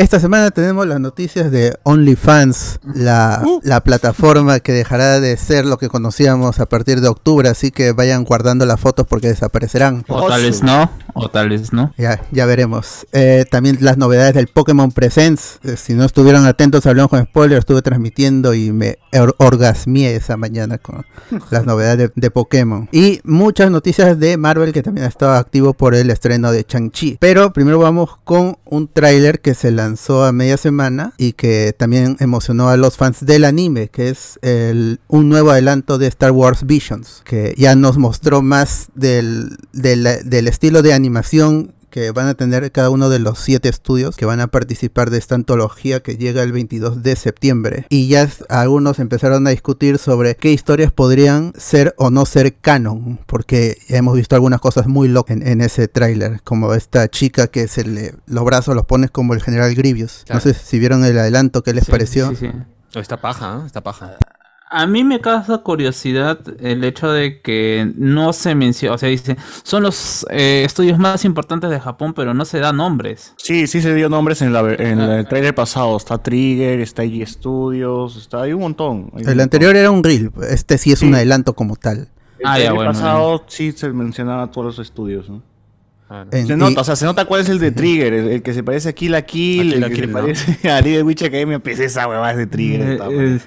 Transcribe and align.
Esta 0.00 0.18
semana 0.18 0.50
tenemos 0.50 0.86
las 0.86 0.98
noticias 0.98 1.50
de 1.50 1.76
OnlyFans, 1.82 2.80
la, 2.94 3.44
la, 3.62 3.82
plataforma 3.82 4.60
que 4.60 4.72
dejará 4.72 5.20
de 5.20 5.36
ser 5.36 5.66
lo 5.66 5.76
que 5.76 5.90
conocíamos 5.90 6.58
a 6.58 6.64
partir 6.64 7.02
de 7.02 7.08
octubre, 7.08 7.50
así 7.50 7.70
que 7.70 7.92
vayan 7.92 8.24
guardando 8.24 8.64
las 8.64 8.80
fotos 8.80 9.06
porque 9.06 9.28
desaparecerán. 9.28 10.06
O 10.08 10.26
tal 10.26 10.40
vez 10.40 10.62
no, 10.62 10.90
o 11.12 11.28
tal 11.28 11.50
vez 11.50 11.74
no. 11.74 11.92
Ya, 11.98 12.22
ya 12.30 12.46
veremos. 12.46 13.06
Eh, 13.12 13.44
también 13.50 13.76
las 13.82 13.98
novedades 13.98 14.32
del 14.32 14.46
Pokémon 14.46 14.90
Presents. 14.90 15.58
Eh, 15.64 15.76
si 15.76 15.92
no 15.92 16.06
estuvieron 16.06 16.46
atentos, 16.46 16.86
hablamos 16.86 17.10
con 17.10 17.22
spoiler, 17.22 17.58
estuve 17.58 17.82
transmitiendo 17.82 18.54
y 18.54 18.72
me 18.72 18.96
or 19.12 19.34
orgasmié 19.36 20.16
esa 20.16 20.38
mañana 20.38 20.78
con 20.78 21.04
las 21.50 21.66
novedades 21.66 21.98
de, 21.98 22.12
de, 22.14 22.30
Pokémon. 22.30 22.88
Y 22.90 23.20
muchas 23.24 23.70
noticias 23.70 24.18
de 24.18 24.38
Marvel 24.38 24.72
que 24.72 24.82
también 24.82 25.04
ha 25.04 25.10
estado 25.10 25.32
activo 25.32 25.74
por 25.74 25.94
el 25.94 26.08
estreno 26.08 26.52
de 26.52 26.64
Chang-Chi. 26.64 27.18
Pero 27.20 27.52
primero 27.52 27.78
vamos 27.78 28.16
con 28.24 28.56
un 28.64 28.88
tráiler 28.88 29.40
que 29.40 29.52
se 29.52 29.70
lanzó 29.70 29.89
a 30.24 30.32
media 30.32 30.56
semana 30.56 31.12
y 31.16 31.32
que 31.32 31.74
también 31.76 32.16
emocionó 32.20 32.68
a 32.68 32.76
los 32.76 32.96
fans 32.96 33.24
del 33.24 33.44
anime, 33.44 33.88
que 33.88 34.10
es 34.10 34.38
el, 34.42 35.00
un 35.08 35.28
nuevo 35.28 35.50
adelanto 35.50 35.98
de 35.98 36.06
Star 36.08 36.32
Wars 36.32 36.66
Visions, 36.66 37.22
que 37.24 37.54
ya 37.56 37.74
nos 37.74 37.98
mostró 37.98 38.42
más 38.42 38.88
del, 38.94 39.56
del 39.72 40.48
estilo 40.48 40.82
de 40.82 40.92
animación 40.92 41.74
que 41.90 42.10
van 42.12 42.28
a 42.28 42.34
tener 42.34 42.70
cada 42.72 42.90
uno 42.90 43.08
de 43.08 43.18
los 43.18 43.38
siete 43.38 43.68
estudios 43.68 44.16
que 44.16 44.24
van 44.24 44.40
a 44.40 44.46
participar 44.46 45.10
de 45.10 45.18
esta 45.18 45.34
antología 45.34 46.00
que 46.00 46.16
llega 46.16 46.42
el 46.42 46.52
22 46.52 47.02
de 47.02 47.16
septiembre. 47.16 47.86
Y 47.88 48.08
ya 48.08 48.28
algunos 48.48 48.98
empezaron 48.98 49.46
a 49.46 49.50
discutir 49.50 49.98
sobre 49.98 50.36
qué 50.36 50.52
historias 50.52 50.92
podrían 50.92 51.52
ser 51.56 51.94
o 51.98 52.10
no 52.10 52.24
ser 52.26 52.54
canon, 52.54 53.20
porque 53.26 53.78
hemos 53.88 54.14
visto 54.14 54.34
algunas 54.34 54.60
cosas 54.60 54.86
muy 54.86 55.08
locas 55.08 55.36
en, 55.36 55.46
en, 55.46 55.60
ese 55.60 55.88
tráiler, 55.88 56.40
como 56.42 56.72
esta 56.74 57.08
chica 57.08 57.46
que 57.48 57.68
se 57.68 57.84
le 57.84 58.14
los 58.26 58.44
brazos 58.44 58.74
los 58.74 58.86
pones 58.86 59.10
como 59.10 59.34
el 59.34 59.42
general 59.42 59.74
Grievous. 59.74 60.22
Claro. 60.24 60.40
No 60.44 60.52
sé 60.52 60.58
si 60.58 60.78
vieron 60.78 61.04
el 61.04 61.18
adelanto, 61.18 61.62
¿qué 61.62 61.74
les 61.74 61.84
sí, 61.84 61.90
pareció? 61.90 62.30
Sí, 62.30 62.36
sí. 62.36 62.50
Esta 62.94 63.20
paja, 63.20 63.60
¿eh? 63.62 63.66
esta 63.66 63.82
paja. 63.82 64.16
A 64.72 64.86
mí 64.86 65.02
me 65.02 65.20
causa 65.20 65.58
curiosidad 65.58 66.38
el 66.60 66.84
hecho 66.84 67.10
de 67.10 67.40
que 67.40 67.92
no 67.96 68.32
se 68.32 68.54
menciona, 68.54 68.94
o 68.94 68.98
sea, 68.98 69.08
dice, 69.08 69.36
son 69.64 69.82
los 69.82 70.24
eh, 70.30 70.62
estudios 70.64 70.96
más 70.96 71.24
importantes 71.24 71.70
de 71.70 71.80
Japón, 71.80 72.14
pero 72.14 72.34
no 72.34 72.44
se 72.44 72.60
dan 72.60 72.76
nombres. 72.76 73.34
Sí, 73.36 73.66
sí 73.66 73.82
se 73.82 73.92
dio 73.94 74.08
nombres 74.08 74.42
en, 74.42 74.52
la, 74.52 74.60
en 74.74 75.00
ah. 75.00 75.18
el 75.18 75.26
trailer 75.26 75.56
pasado. 75.56 75.96
Está 75.96 76.18
Trigger, 76.18 76.78
está 76.78 77.04
IG 77.04 77.26
Studios, 77.26 78.16
está 78.16 78.42
hay 78.42 78.52
un 78.52 78.60
montón. 78.60 79.10
Hay 79.16 79.24
el 79.24 79.34
un 79.34 79.40
anterior 79.40 79.70
montón. 79.70 79.80
era 79.80 79.90
un 79.90 80.04
reel, 80.04 80.30
este 80.48 80.78
sí 80.78 80.92
es 80.92 81.00
sí. 81.00 81.06
un 81.08 81.16
adelanto 81.16 81.54
como 81.54 81.74
tal. 81.74 82.08
El 82.38 82.46
ah, 82.46 82.58
ya, 82.60 82.72
bueno, 82.72 82.92
pasado 82.92 83.42
sí 83.48 83.72
se 83.72 83.88
mencionaba 83.90 84.52
todos 84.52 84.66
los 84.66 84.78
estudios, 84.78 85.28
¿no? 85.28 85.42
Claro. 86.06 86.30
Se 86.30 86.56
nota, 86.56 86.80
o 86.80 86.84
sea, 86.84 86.94
se 86.94 87.04
nota 87.06 87.24
cuál 87.24 87.40
es 87.40 87.48
el 87.48 87.58
de 87.58 87.72
Trigger, 87.72 88.12
el, 88.12 88.28
el 88.28 88.42
que 88.42 88.54
se 88.54 88.62
parece 88.62 88.90
a 88.90 88.92
Kill 88.92 89.10
la 89.10 89.22
Kill, 89.22 89.72
el 89.72 89.88
que 89.92 89.96
se 89.96 90.08
parece 90.08 90.68
a 90.70 90.80
Little 90.80 91.02
Witch 91.02 91.24
Academia, 91.24 91.58
pues 91.58 91.80
esa 91.80 92.06
huevada 92.06 92.30
es 92.30 92.36
de 92.36 92.46
Trigger. 92.46 93.00
Eh. 93.10 93.40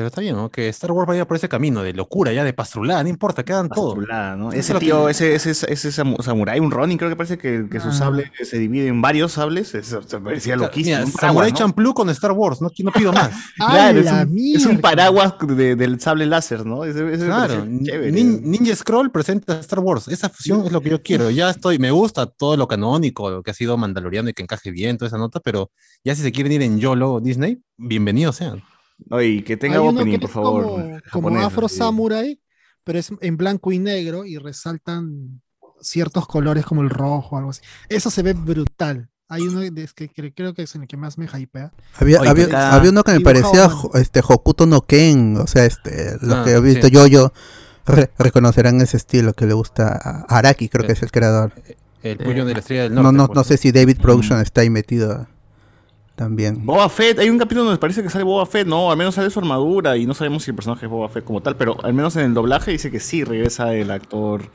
Pero 0.00 0.08
está 0.08 0.22
bien, 0.22 0.34
¿no? 0.34 0.50
Que 0.50 0.66
Star 0.70 0.92
Wars 0.92 1.06
vaya 1.06 1.26
por 1.26 1.36
ese 1.36 1.46
camino 1.46 1.82
de 1.82 1.92
locura, 1.92 2.32
ya 2.32 2.42
de 2.42 2.54
pastrulada, 2.54 3.02
no 3.02 3.10
importa, 3.10 3.44
quedan 3.44 3.68
todos. 3.68 3.98
¿no? 4.38 4.50
Ese 4.50 4.72
tío, 4.76 5.10
ese, 5.10 5.34
ese, 5.34 5.50
ese, 5.50 5.92
samurai, 5.92 6.58
un 6.58 6.70
Ronin, 6.70 6.96
creo 6.96 7.10
que 7.10 7.16
parece 7.16 7.36
que, 7.36 7.66
que 7.70 7.80
su 7.80 7.88
ah. 7.88 7.92
sable 7.92 8.32
se 8.42 8.56
divide 8.56 8.88
en 8.88 9.02
varios 9.02 9.32
sables. 9.32 9.74
Eso 9.74 10.00
se 10.00 10.18
parecía 10.18 10.56
loquísimo. 10.56 11.04
Mira. 11.04 11.50
Champloo 11.52 11.92
con 11.92 12.08
Star 12.08 12.32
Wars, 12.32 12.62
no, 12.62 12.70
no 12.82 12.92
pido 12.92 13.12
más. 13.12 13.30
claro, 13.56 14.00
es 14.00 14.10
un, 14.10 14.38
es 14.38 14.64
un, 14.64 14.78
paraguas 14.78 15.34
de, 15.46 15.76
del 15.76 16.00
sable 16.00 16.24
láser, 16.24 16.64
¿no? 16.64 16.86
Ese, 16.86 17.12
ese 17.12 17.26
claro, 17.26 17.66
Nin, 17.66 18.40
Ninja 18.50 18.74
Scroll 18.74 19.10
presenta 19.10 19.60
Star 19.60 19.80
Wars. 19.80 20.08
Esa 20.08 20.30
fusión 20.30 20.64
es 20.64 20.72
lo 20.72 20.80
que 20.80 20.88
yo 20.88 21.02
quiero. 21.02 21.28
Ya 21.28 21.50
estoy, 21.50 21.78
me 21.78 21.90
gusta 21.90 22.24
todo 22.24 22.56
lo 22.56 22.66
canónico, 22.66 23.28
lo 23.28 23.42
que 23.42 23.50
ha 23.50 23.54
sido 23.54 23.76
Mandaloriano 23.76 24.30
y 24.30 24.32
que 24.32 24.44
encaje 24.44 24.70
bien, 24.70 24.96
toda 24.96 25.08
esa 25.08 25.18
nota, 25.18 25.40
pero 25.40 25.70
ya 26.02 26.14
si 26.14 26.22
se 26.22 26.32
quieren 26.32 26.52
ir 26.52 26.62
en 26.62 26.78
YOLO 26.80 27.20
Disney, 27.20 27.60
bienvenidos 27.76 28.36
sean. 28.36 28.62
Oye, 29.10 29.42
que 29.44 29.56
tenga 29.56 29.80
opening, 29.80 30.18
por 30.18 30.30
favor. 30.30 30.64
Como, 31.10 31.28
como 31.28 31.40
Afro 31.40 31.68
sí. 31.68 31.76
Samurai, 31.76 32.40
pero 32.84 32.98
es 32.98 33.12
en 33.20 33.36
blanco 33.36 33.72
y 33.72 33.78
negro 33.78 34.24
y 34.24 34.36
resaltan 34.38 35.40
ciertos 35.80 36.26
colores 36.26 36.64
como 36.64 36.82
el 36.82 36.90
rojo 36.90 37.36
o 37.36 37.38
algo 37.38 37.50
así. 37.50 37.62
Eso 37.88 38.10
se 38.10 38.22
ve 38.22 38.32
brutal. 38.32 39.08
Hay 39.28 39.42
uno 39.42 39.60
que, 39.94 40.08
que 40.08 40.34
creo 40.34 40.54
que 40.54 40.62
es 40.62 40.74
el 40.74 40.88
que 40.88 40.96
más 40.96 41.16
me 41.16 41.26
hypea. 41.26 41.72
Había, 41.98 42.20
Oye, 42.20 42.30
había, 42.30 42.48
cada... 42.48 42.74
había, 42.74 42.90
uno 42.90 43.04
que 43.04 43.12
me 43.12 43.20
parecía 43.20 43.70
este, 43.94 44.20
Hokuto 44.26 44.66
no 44.66 44.80
Ken, 44.80 45.36
o 45.36 45.46
sea, 45.46 45.66
este, 45.66 46.16
lo 46.20 46.36
ah, 46.36 46.44
que 46.44 46.50
he 46.50 46.60
visto 46.60 46.88
sí. 46.88 46.92
yo, 46.92 47.06
yo 47.06 47.32
re, 47.86 48.10
reconocerán 48.18 48.80
ese 48.80 48.96
estilo 48.96 49.32
que 49.32 49.46
le 49.46 49.54
gusta 49.54 49.96
a 50.02 50.22
Araki, 50.36 50.68
creo 50.68 50.82
el, 50.82 50.88
que 50.88 50.92
es 50.94 51.02
el 51.04 51.12
creador. 51.12 51.52
El 52.02 52.18
puño 52.18 52.44
de 52.44 52.54
la 52.54 52.58
estrella 52.58 52.82
del 52.84 52.94
norte. 52.94 53.04
No, 53.04 53.12
no, 53.12 53.26
pues, 53.28 53.36
no 53.36 53.44
sé 53.44 53.56
si 53.56 53.70
David 53.70 53.98
Production 54.00 54.40
mm. 54.40 54.42
está 54.42 54.62
ahí 54.62 54.70
metido 54.70 55.28
también. 56.20 56.66
Boba 56.66 56.86
Fett, 56.90 57.18
hay 57.18 57.30
un 57.30 57.38
capítulo 57.38 57.64
donde 57.64 57.80
parece 57.80 58.02
que 58.02 58.10
sale 58.10 58.24
Boba 58.24 58.44
Fett, 58.44 58.66
no, 58.66 58.90
al 58.90 58.98
menos 58.98 59.14
sale 59.14 59.30
su 59.30 59.38
armadura 59.38 59.96
y 59.96 60.04
no 60.04 60.12
sabemos 60.12 60.42
si 60.42 60.50
el 60.50 60.54
personaje 60.54 60.84
es 60.84 60.92
Boba 60.92 61.08
Fett 61.08 61.24
como 61.24 61.40
tal, 61.40 61.56
pero 61.56 61.82
al 61.82 61.94
menos 61.94 62.14
en 62.16 62.26
el 62.26 62.34
doblaje 62.34 62.72
dice 62.72 62.90
que 62.90 63.00
sí 63.00 63.24
regresa 63.24 63.72
el 63.72 63.90
actor 63.90 64.50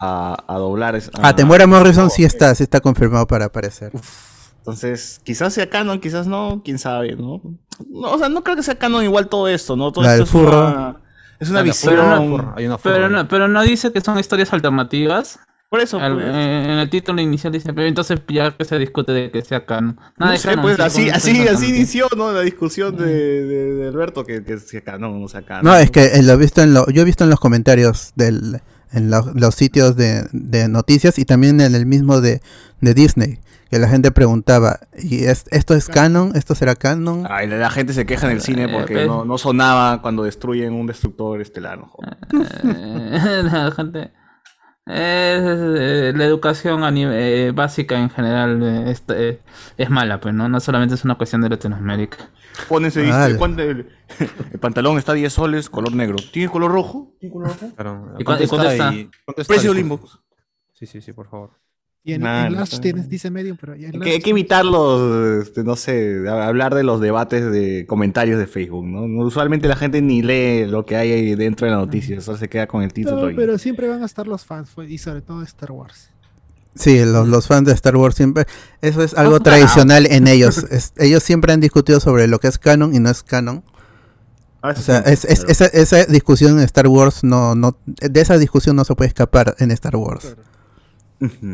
a, 0.00 0.42
a 0.48 0.56
doblar. 0.56 0.96
A, 0.96 1.00
ah, 1.22 1.36
Temuera 1.36 1.66
Morrison 1.66 2.08
sí 2.08 2.24
está, 2.24 2.54
sí 2.54 2.62
está 2.62 2.80
confirmado 2.80 3.26
para 3.26 3.44
aparecer. 3.44 3.90
Uf. 3.92 4.52
Entonces, 4.56 5.20
quizás 5.22 5.52
sea 5.52 5.68
canon, 5.68 6.00
quizás 6.00 6.26
no, 6.26 6.62
quién 6.64 6.78
sabe, 6.78 7.14
¿no? 7.14 7.42
no 7.90 8.12
o 8.12 8.18
sea, 8.18 8.30
no 8.30 8.42
creo 8.42 8.56
que 8.56 8.62
sea 8.62 8.78
canon 8.78 9.04
igual 9.04 9.28
todo 9.28 9.48
esto, 9.48 9.76
¿no? 9.76 9.92
Todo 9.92 10.04
La 10.04 10.12
esto 10.12 10.24
es 10.24 10.30
furro. 10.30 10.66
Una, 10.66 10.96
es 11.40 11.50
una 11.50 11.60
visión. 11.60 11.94
Pero 11.94 12.20
no, 12.20 12.78
pero, 12.82 13.08
no, 13.10 13.28
pero 13.28 13.48
no 13.48 13.62
dice 13.62 13.92
que 13.92 14.00
son 14.00 14.18
historias 14.18 14.50
alternativas. 14.54 15.40
Por 15.72 15.80
eso. 15.80 15.98
Al, 15.98 16.16
pues. 16.16 16.26
eh, 16.26 16.64
en 16.64 16.78
el 16.80 16.90
título 16.90 17.22
inicial 17.22 17.50
dice, 17.50 17.72
pero 17.72 17.88
entonces 17.88 18.20
ya 18.28 18.54
que 18.54 18.62
se 18.66 18.78
discute 18.78 19.10
de 19.10 19.30
que 19.30 19.40
sea 19.40 19.64
canon. 19.64 19.98
Nada 20.18 20.32
no 20.32 20.38
sé, 20.38 20.48
canon, 20.48 20.62
pues 20.64 20.78
así, 20.78 21.08
así, 21.08 21.48
así 21.48 21.70
inició, 21.70 22.08
¿no? 22.14 22.30
La 22.30 22.42
discusión 22.42 22.94
de, 22.94 23.06
de, 23.06 23.74
de 23.76 23.88
Alberto 23.88 24.22
que, 24.22 24.44
que 24.44 24.58
sea 24.58 24.82
canon 24.82 25.14
o 25.14 25.18
no 25.18 25.28
sea 25.28 25.40
canon. 25.40 25.64
No, 25.64 25.74
es 25.74 25.90
que 25.90 26.04
eh, 26.04 26.22
lo 26.22 26.34
he 26.34 26.36
visto 26.36 26.60
en 26.60 26.74
lo, 26.74 26.86
yo 26.90 27.00
he 27.00 27.04
visto 27.06 27.24
en 27.24 27.30
los 27.30 27.40
comentarios 27.40 28.12
del, 28.16 28.60
en 28.92 29.10
lo, 29.10 29.32
los 29.34 29.54
sitios 29.54 29.96
de, 29.96 30.28
de, 30.32 30.68
noticias 30.68 31.18
y 31.18 31.24
también 31.24 31.58
en 31.62 31.74
el 31.74 31.86
mismo 31.86 32.20
de, 32.20 32.42
de 32.82 32.92
Disney. 32.92 33.38
Que 33.70 33.78
la 33.78 33.88
gente 33.88 34.10
preguntaba, 34.10 34.80
¿y 34.98 35.24
es, 35.24 35.46
esto 35.52 35.72
es 35.72 35.88
canon? 35.88 36.32
¿Esto 36.34 36.54
será 36.54 36.74
canon? 36.74 37.26
Ay, 37.30 37.48
la 37.48 37.70
gente 37.70 37.94
se 37.94 38.04
queja 38.04 38.26
en 38.26 38.32
el 38.34 38.42
cine 38.42 38.68
porque 38.68 39.06
no, 39.06 39.24
no 39.24 39.38
sonaba 39.38 40.02
cuando 40.02 40.24
destruyen 40.24 40.74
un 40.74 40.86
destructor 40.86 41.40
estelar. 41.40 41.78
¿no? 41.78 41.90
la 42.62 43.70
gente... 43.70 44.10
Eh, 44.86 46.12
la 46.16 46.24
educación 46.24 46.82
eh, 46.96 47.52
básica 47.54 48.00
en 48.00 48.10
general 48.10 48.60
eh, 48.62 48.90
es, 48.90 49.04
es, 49.76 49.90
mala, 49.90 50.20
pues, 50.20 50.34
¿no? 50.34 50.48
No 50.48 50.58
solamente 50.58 50.96
es 50.96 51.04
una 51.04 51.14
cuestión 51.14 51.40
de 51.40 51.48
Latinoamérica. 51.50 52.30
Pónese, 52.68 53.02
dice, 53.02 53.36
¿cuánto, 53.38 53.62
el, 53.62 53.88
el, 54.52 54.58
pantalón 54.58 54.98
está 54.98 55.12
a 55.12 55.14
10 55.14 55.32
soles, 55.32 55.70
color 55.70 55.94
negro. 55.94 56.16
¿Tiene 56.32 56.50
color 56.50 56.72
rojo? 56.72 57.14
¿Tiene 57.20 57.32
color 57.32 57.48
rojo? 57.50 57.74
Claro. 57.76 58.14
¿Y 58.18 58.24
cuánto, 58.24 58.44
está? 58.44 58.72
está? 58.72 58.92
Y, 58.92 59.10
Precio 59.46 59.72
Limbo. 59.72 60.00
Sí, 60.72 60.86
sí, 60.86 61.00
sí, 61.00 61.12
por 61.12 61.28
favor. 61.28 61.61
Y 62.04 62.14
en, 62.14 62.22
nah, 62.22 62.46
en 62.46 62.54
Lash 62.54 62.72
no 62.72 62.80
tienes, 62.80 63.08
dice 63.08 63.30
Medium, 63.30 63.56
pero 63.56 63.76
ya 63.76 63.88
en 63.88 64.00
Lash... 64.00 64.08
hay, 64.08 64.18
que, 64.18 64.30
evitar 64.30 64.64
los, 64.64 65.46
este, 65.46 65.62
no 65.62 65.76
sé, 65.76 66.28
hablar 66.28 66.74
de 66.74 66.82
los 66.82 67.00
debates 67.00 67.52
de 67.52 67.86
comentarios 67.86 68.40
de 68.40 68.48
Facebook, 68.48 68.84
¿no? 68.84 69.02
Usualmente 69.24 69.68
la 69.68 69.76
gente 69.76 70.02
ni 70.02 70.20
lee 70.20 70.66
lo 70.66 70.84
que 70.84 70.96
hay 70.96 71.12
ahí 71.12 71.34
dentro 71.36 71.66
de 71.66 71.70
la 71.70 71.78
noticia, 71.78 72.20
solo 72.20 72.38
se 72.38 72.48
queda 72.48 72.66
con 72.66 72.82
el 72.82 72.92
título. 72.92 73.30
No, 73.30 73.36
pero 73.36 73.56
siempre 73.56 73.86
van 73.86 74.02
a 74.02 74.06
estar 74.06 74.26
los 74.26 74.44
fans, 74.44 74.70
y 74.88 74.98
sobre 74.98 75.20
todo 75.20 75.40
de 75.40 75.46
Star 75.46 75.70
Wars. 75.70 76.10
Sí, 76.74 77.04
los, 77.04 77.28
los, 77.28 77.46
fans 77.46 77.68
de 77.68 77.74
Star 77.74 77.96
Wars 77.96 78.16
siempre, 78.16 78.46
eso 78.80 79.04
es 79.04 79.14
algo 79.14 79.38
tradicional 79.38 80.06
en 80.06 80.26
ellos. 80.26 80.58
Es, 80.70 80.94
ellos 80.96 81.22
siempre 81.22 81.52
han 81.52 81.60
discutido 81.60 82.00
sobre 82.00 82.26
lo 82.26 82.40
que 82.40 82.48
es 82.48 82.58
canon 82.58 82.96
y 82.96 82.98
no 82.98 83.10
es 83.10 83.22
canon. 83.22 83.62
Ah, 84.60 84.74
o 84.76 84.80
sea, 84.80 84.98
es, 85.00 85.24
es, 85.24 85.44
esa, 85.48 85.66
esa, 85.66 86.04
discusión 86.06 86.58
en 86.58 86.64
Star 86.64 86.88
Wars 86.88 87.24
no, 87.24 87.54
no, 87.54 87.76
de 87.86 88.20
esa 88.20 88.38
discusión 88.38 88.74
no 88.74 88.84
se 88.84 88.94
puede 88.94 89.08
escapar 89.08 89.54
en 89.58 89.70
Star 89.70 89.94
Wars. 89.96 90.22
Claro. 90.22 90.52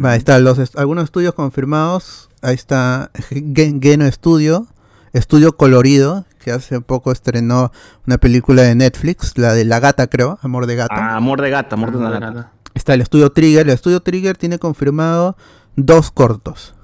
Ahí 0.03 0.19
están 0.19 0.45
los 0.45 0.59
est 0.59 0.79
algunos 0.79 1.05
estudios 1.05 1.35
confirmados. 1.35 2.29
Ahí 2.43 2.55
está 2.55 3.11
Geno 3.31 4.11
Studio, 4.11 4.67
Estudio 5.13 5.57
Colorido, 5.57 6.25
que 6.39 6.53
hace 6.53 6.81
poco 6.81 7.13
estrenó 7.13 7.73
una 8.07 8.19
película 8.19 8.63
de 8.63 8.75
Netflix, 8.75 9.37
la 9.37 9.53
de 9.55 9.65
La 9.65 9.81
Gata, 9.81 10.07
creo, 10.07 10.39
Amor 10.43 10.67
de 10.67 10.77
Gata. 10.77 10.95
Ah, 10.95 11.17
Amor 11.17 11.43
de 11.43 11.51
Gata, 11.51 11.75
Amor 11.75 11.91
de 11.93 11.99
una 11.99 12.11
Gata. 12.11 12.53
Está 12.75 12.95
el 12.95 13.01
estudio 13.01 13.31
Trigger. 13.31 13.67
El 13.67 13.75
estudio 13.75 14.01
Trigger 14.01 14.37
tiene 14.37 14.59
confirmado 14.59 15.37
dos 15.77 16.11
cortos. 16.11 16.75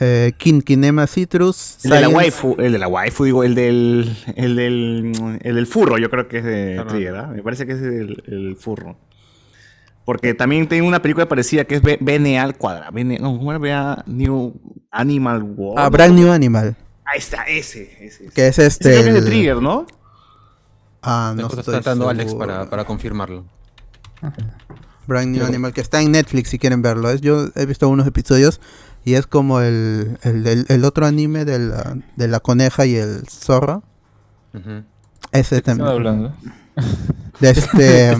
Eh, 0.00 0.32
Kin 0.36 0.60
Kinema 0.60 1.06
Citrus. 1.06 1.76
El 1.84 1.90
Science. 1.92 1.94
de 1.96 2.00
la 2.00 2.08
waifu, 2.08 2.56
el 2.58 2.72
de 2.72 2.78
la 2.78 2.88
waifu, 2.88 3.24
digo, 3.24 3.44
el 3.44 3.54
del, 3.54 4.16
el 4.34 4.56
del, 4.56 5.38
el 5.40 5.54
del 5.54 5.66
furro, 5.66 5.98
yo 5.98 6.10
creo 6.10 6.26
que 6.28 6.38
es 6.38 6.44
de 6.44 6.72
claro. 6.74 6.90
Trigger, 6.90 7.14
¿eh? 7.14 7.26
Me 7.36 7.42
parece 7.42 7.64
que 7.64 7.72
es 7.72 7.80
el, 7.80 8.22
el 8.26 8.56
furro. 8.56 8.96
Porque 10.04 10.34
también 10.34 10.68
tiene 10.68 10.86
una 10.86 11.00
película 11.00 11.26
parecida 11.28 11.64
que 11.64 11.76
es 11.76 11.82
Bene 12.00 12.38
al 12.38 12.56
Cuadra. 12.56 12.90
Bene, 12.90 13.18
no, 13.18 13.36
¿cómo 13.38 13.52
era? 13.52 14.02
New 14.06 14.52
Animal 14.90 15.42
World. 15.42 15.78
Ah, 15.78 15.88
Brand 15.88 16.14
New 16.14 16.30
Animal. 16.30 16.76
Ahí 17.06 17.18
está, 17.18 17.44
ese. 17.44 17.84
ese, 18.04 18.24
ese. 18.24 18.28
Que 18.34 18.48
es 18.48 18.58
Ese 18.58 18.66
este. 18.66 18.90
creo 18.90 19.02
que 19.02 19.08
es 19.08 19.14
de 19.14 19.20
el- 19.20 19.24
Trigger, 19.26 19.56
¿no? 19.62 19.86
Ah, 21.02 21.32
no 21.36 21.42
estoy 21.46 21.60
está 21.60 21.72
tratando 21.72 22.08
Alex 22.08 22.34
para, 22.34 22.68
para 22.68 22.84
confirmarlo. 22.84 23.44
Brand 25.06 25.36
New 25.36 25.44
Animal, 25.44 25.72
que 25.74 25.82
está 25.82 26.00
en 26.00 26.12
Netflix 26.12 26.48
si 26.50 26.58
quieren 26.58 26.80
verlo. 26.80 27.10
Es, 27.10 27.20
yo 27.20 27.48
he 27.56 27.66
visto 27.66 27.88
unos 27.88 28.06
episodios 28.06 28.60
y 29.04 29.14
es 29.14 29.26
como 29.26 29.60
el, 29.60 30.18
el, 30.22 30.46
el- 30.46 30.66
el 30.68 30.84
otro 30.84 31.04
anime 31.06 31.44
de 31.44 31.58
la, 31.58 31.96
de 32.16 32.28
la 32.28 32.40
coneja 32.40 32.86
y 32.86 32.96
el 32.96 33.26
zorro. 33.28 33.82
Ese 35.32 35.60
también. 35.62 35.88
hablando. 35.88 36.34
De, 37.40 37.50
este, 37.50 38.16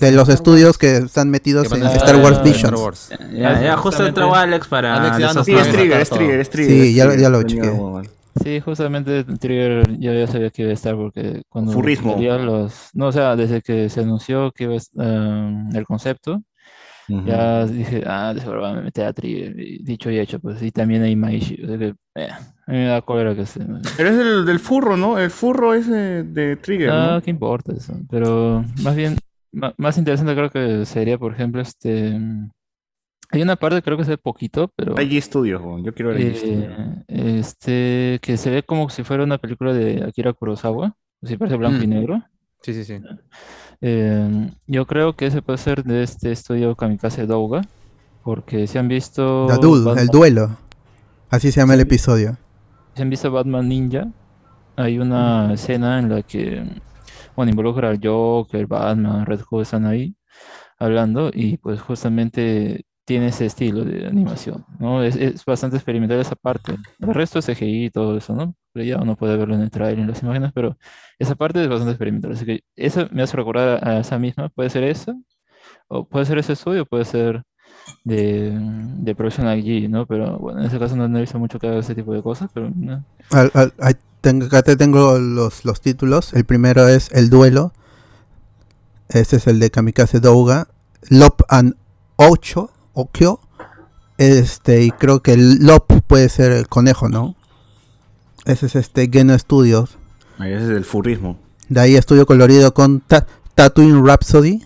de 0.00 0.12
los 0.12 0.28
estudios 0.28 0.76
que 0.76 0.96
están 0.96 1.30
metidos 1.30 1.70
en 1.72 1.84
Star 1.86 2.16
Wars 2.16 2.38
Ah, 2.40 2.42
Visions. 2.42 2.80
Wars. 2.80 3.08
Ya, 3.32 3.60
ya, 3.62 3.72
justo 3.76 3.90
Justamente- 3.90 4.20
entró 4.20 4.34
Alex 4.34 4.66
para. 4.66 4.96
Alex 4.96 5.18
ya 5.18 5.44
Sí, 5.44 5.54
es 5.54 5.68
Trigger, 5.72 6.00
es. 6.00 6.10
Trigger, 6.10 6.40
es 6.40 6.50
Trigger. 6.50 6.72
Sí, 6.82 6.88
es 6.88 6.94
ya 6.96 7.04
lo- 7.04 7.10
Trigger. 7.12 7.22
ya 7.22 7.28
lo 7.30 7.38
Tenía 7.44 7.62
chequeé. 7.62 7.78
como- 7.78 8.02
Sí, 8.42 8.60
justamente 8.60 9.24
Trigger 9.24 9.98
yo 9.98 10.12
ya 10.12 10.26
sabía 10.26 10.50
que 10.50 10.62
iba 10.62 10.70
a 10.72 10.74
estar 10.74 10.94
porque 10.96 11.42
cuando 11.48 11.72
Furrismo. 11.72 12.16
los, 12.20 12.90
no, 12.92 13.06
o 13.06 13.12
sea, 13.12 13.34
desde 13.36 13.62
que 13.62 13.88
se 13.88 14.00
anunció 14.00 14.50
que 14.52 14.64
iba 14.64 14.74
a 14.74 14.76
eh, 14.76 15.52
el 15.74 15.84
concepto, 15.86 16.42
Ya 17.08 17.66
dije, 17.66 18.02
ah, 18.06 18.32
de 18.34 18.40
seguro 18.40 18.62
van 18.62 18.78
a 18.78 18.82
meter 18.82 19.06
a 19.06 19.12
Trigger, 19.12 19.54
dicho 19.54 20.10
y 20.10 20.18
hecho, 20.18 20.40
pues, 20.40 20.60
y 20.62 20.70
también 20.72 21.02
hay 21.02 21.14
Maishi, 21.14 21.62
o 21.62 21.68
sea 21.68 21.78
que, 21.78 21.94
eh, 22.16 22.28
a 22.30 22.70
mí 22.72 22.78
me 22.78 22.86
da 22.86 23.00
cólera 23.02 23.34
que 23.36 23.46
se... 23.46 23.60
Pero 23.96 24.08
es 24.10 24.16
del, 24.16 24.44
del 24.44 24.58
furro, 24.58 24.96
¿no? 24.96 25.18
El 25.18 25.30
furro 25.30 25.72
es 25.74 25.88
de, 25.88 26.24
de 26.24 26.56
Trigger, 26.56 26.90
Ah, 26.90 27.14
¿no? 27.14 27.22
¿qué 27.22 27.30
importa 27.30 27.72
eso? 27.72 27.94
Pero 28.10 28.64
más 28.82 28.96
bien, 28.96 29.16
más 29.76 29.98
interesante 29.98 30.34
creo 30.34 30.50
que 30.50 30.84
sería, 30.84 31.16
por 31.16 31.32
ejemplo, 31.32 31.60
este, 31.62 32.18
mm, 32.18 32.50
hay 33.30 33.42
una 33.42 33.56
parte, 33.56 33.82
creo 33.82 33.96
que 33.96 34.04
se 34.04 34.10
ve 34.10 34.18
poquito, 34.18 34.72
pero... 34.74 35.00
IG 35.00 35.22
Studios, 35.22 35.62
weón. 35.62 35.84
yo 35.84 35.94
quiero 35.94 36.10
ver. 36.10 36.20
Eh, 36.20 37.04
este, 37.08 38.18
que 38.22 38.36
se 38.36 38.50
ve 38.50 38.62
como 38.64 38.88
si 38.88 39.02
fuera 39.04 39.22
una 39.24 39.38
película 39.38 39.72
de 39.72 40.02
Akira 40.04 40.32
Kurosawa, 40.32 40.96
si 41.22 41.36
parece 41.36 41.56
blanco 41.56 41.82
y 41.82 41.86
Mm. 41.86 41.90
negro. 41.90 42.22
Sí, 42.62 42.72
sí, 42.74 42.84
sí. 42.84 42.98
Eh, 43.80 44.50
yo 44.66 44.86
creo 44.86 45.14
que 45.14 45.26
ese 45.26 45.42
puede 45.42 45.58
ser 45.58 45.84
de 45.84 46.02
este 46.02 46.32
estudio 46.32 46.74
Kamikaze 46.74 47.26
Douga, 47.26 47.62
porque 48.22 48.66
si 48.66 48.78
han 48.78 48.88
visto 48.88 49.46
The 49.48 49.58
Duel, 49.58 49.80
el 49.80 49.84
Batman, 49.84 50.06
duelo. 50.06 50.56
Así 51.30 51.52
se 51.52 51.60
llama 51.60 51.74
el 51.74 51.80
episodio. 51.80 52.36
si 52.94 53.02
han 53.02 53.10
visto 53.10 53.30
Batman 53.30 53.68
Ninja, 53.68 54.08
hay 54.76 54.98
una 54.98 55.52
escena 55.52 55.98
en 55.98 56.08
la 56.08 56.22
que, 56.22 56.64
bueno, 57.34 57.50
involucra 57.50 57.90
al 57.90 58.00
Joker, 58.02 58.66
Batman, 58.66 59.26
Red 59.26 59.40
Hood 59.40 59.62
están 59.62 59.86
ahí 59.86 60.16
hablando 60.78 61.30
y 61.32 61.56
pues 61.58 61.80
justamente 61.80 62.84
tiene 63.04 63.28
ese 63.28 63.46
estilo 63.46 63.84
de 63.84 64.06
animación, 64.06 64.64
¿no? 64.78 65.02
Es, 65.02 65.16
es 65.16 65.44
bastante 65.44 65.76
experimental 65.76 66.18
esa 66.20 66.34
parte. 66.34 66.76
El 66.98 67.14
resto 67.14 67.38
es 67.38 67.46
CGI 67.46 67.86
y 67.86 67.90
todo 67.90 68.16
eso, 68.16 68.34
¿no? 68.34 68.54
Ya 68.82 68.98
uno 68.98 69.16
puede 69.16 69.36
verlo 69.36 69.54
en 69.54 69.62
el 69.62 69.70
trailer, 69.70 70.00
en 70.00 70.08
las 70.08 70.22
imágenes, 70.22 70.52
pero 70.54 70.76
esa 71.18 71.34
parte 71.34 71.62
es 71.62 71.68
bastante 71.68 71.92
experimental. 71.92 72.32
Así 72.32 72.44
que 72.44 72.64
eso 72.76 73.08
me 73.12 73.22
hace 73.22 73.36
recordar 73.36 73.86
a 73.86 74.00
esa 74.00 74.18
misma. 74.18 74.48
Puede 74.50 74.70
ser 74.70 74.84
esa, 74.84 75.14
o 75.88 76.06
puede 76.06 76.26
ser 76.26 76.38
ese 76.38 76.54
estudio, 76.54 76.86
puede 76.86 77.04
ser 77.04 77.42
de, 78.04 78.52
de 78.54 79.14
Production 79.14 79.46
IG, 79.58 79.88
¿no? 79.88 80.06
Pero 80.06 80.38
bueno, 80.38 80.60
en 80.60 80.66
ese 80.66 80.78
caso 80.78 80.96
no, 80.96 81.08
visto 81.20 81.38
mucho 81.38 81.58
haga 81.62 81.78
ese 81.78 81.94
tipo 81.94 82.12
de 82.12 82.22
cosas, 82.22 82.50
pero 82.52 82.70
no. 82.74 83.04
Tengo, 84.20 84.46
acá 84.46 84.62
te 84.62 84.76
tengo 84.76 85.18
los, 85.18 85.64
los 85.64 85.80
títulos. 85.80 86.32
El 86.32 86.44
primero 86.44 86.88
es 86.88 87.12
El 87.12 87.30
Duelo. 87.30 87.72
Este 89.08 89.36
es 89.36 89.46
el 89.46 89.60
de 89.60 89.70
Kamikaze 89.70 90.18
Douga. 90.20 90.68
Lop 91.10 91.42
and 91.48 91.76
Ocho. 92.16 92.70
Okyo. 92.92 93.40
Este, 94.18 94.82
y 94.82 94.90
creo 94.90 95.20
que 95.20 95.34
el 95.34 95.58
Lop 95.66 95.92
puede 96.06 96.28
ser 96.28 96.50
el 96.50 96.66
conejo, 96.66 97.08
¿no? 97.08 97.35
Ese 98.46 98.66
es 98.66 98.76
este 98.76 99.08
Geno 99.12 99.38
Studios. 99.38 99.98
Ahí 100.38 100.52
ese 100.52 100.62
es 100.62 100.68
del 100.68 100.84
furrismo. 100.84 101.38
De 101.68 101.80
ahí 101.80 101.96
estudio 101.96 102.26
colorido 102.26 102.72
con 102.74 103.00
Ta- 103.00 103.26
Tatooine 103.54 104.04
Rhapsody. 104.06 104.62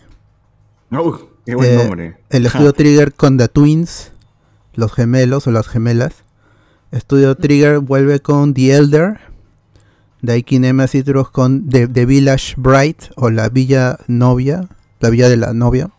Uh, 0.93 1.13
qué 1.47 1.55
buen 1.55 1.71
Eh, 1.73 1.77
nombre. 1.77 2.17
El 2.29 2.47
estudio 2.47 2.73
Trigger 2.73 3.15
con 3.15 3.39
The 3.39 3.49
Twins, 3.49 4.13
los 4.75 4.93
gemelos 4.93 5.47
o 5.47 5.51
las 5.51 5.67
gemelas. 5.69 6.13
Estudio 6.91 7.37
Trigger 7.37 7.79
vuelve 7.79 8.21
con 8.21 8.53
The 8.55 8.77
Elder. 8.77 9.19
De 10.23 10.33
ahí 10.35 10.43
Kinema 10.43 10.87
Citrus 10.87 11.31
con 11.31 11.69
The, 11.71 11.89
The 11.89 12.05
Village 12.05 12.55
Bright 12.59 13.05
o 13.17 13.31
la 13.31 13.49
Villa 13.49 13.99
Novia, 14.07 14.69
la 14.99 15.09
Villa 15.09 15.31
de 15.31 15.39
la 15.39 15.55
Novia. 15.55 15.91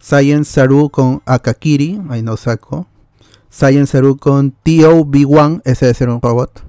Science 0.00 0.50
Saru 0.50 0.90
con 0.90 1.22
Akakiri, 1.26 2.00
ahí 2.08 2.22
no 2.22 2.36
saco. 2.36 2.88
Science 3.50 3.92
Saru 3.92 4.16
con 4.16 4.54
TOB1, 4.64 5.62
ese 5.64 5.86
debe 5.86 5.94
ser 5.94 6.08
un 6.08 6.20
robot. 6.20 6.64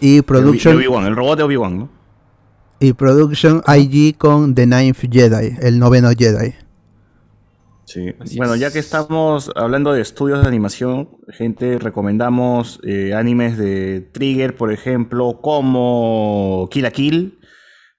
Y 0.00 0.22
Production, 0.22 0.76
De 0.76 0.86
Obi-Wan, 0.86 1.06
el 1.06 1.16
robot 1.16 1.38
de 1.38 1.44
Obi-Wan, 1.44 1.78
¿no? 1.78 1.96
y 2.80 2.92
Production 2.92 3.62
IG 3.66 4.16
con 4.18 4.54
The 4.54 4.66
Ninth 4.66 5.10
Jedi, 5.10 5.56
el 5.60 5.78
noveno 5.78 6.10
Jedi. 6.16 6.54
Sí. 7.84 8.12
Así 8.18 8.36
Bueno, 8.36 8.56
ya 8.56 8.72
que 8.72 8.80
estamos 8.80 9.50
hablando 9.54 9.92
de 9.92 10.02
estudios 10.02 10.42
de 10.42 10.48
animación, 10.48 11.08
gente, 11.28 11.78
recomendamos 11.78 12.80
eh, 12.82 13.14
animes 13.14 13.56
de 13.56 14.00
Trigger, 14.12 14.56
por 14.56 14.72
ejemplo, 14.72 15.40
como 15.40 16.68
Kill 16.70 16.82
la 16.82 16.90
Kill, 16.90 17.38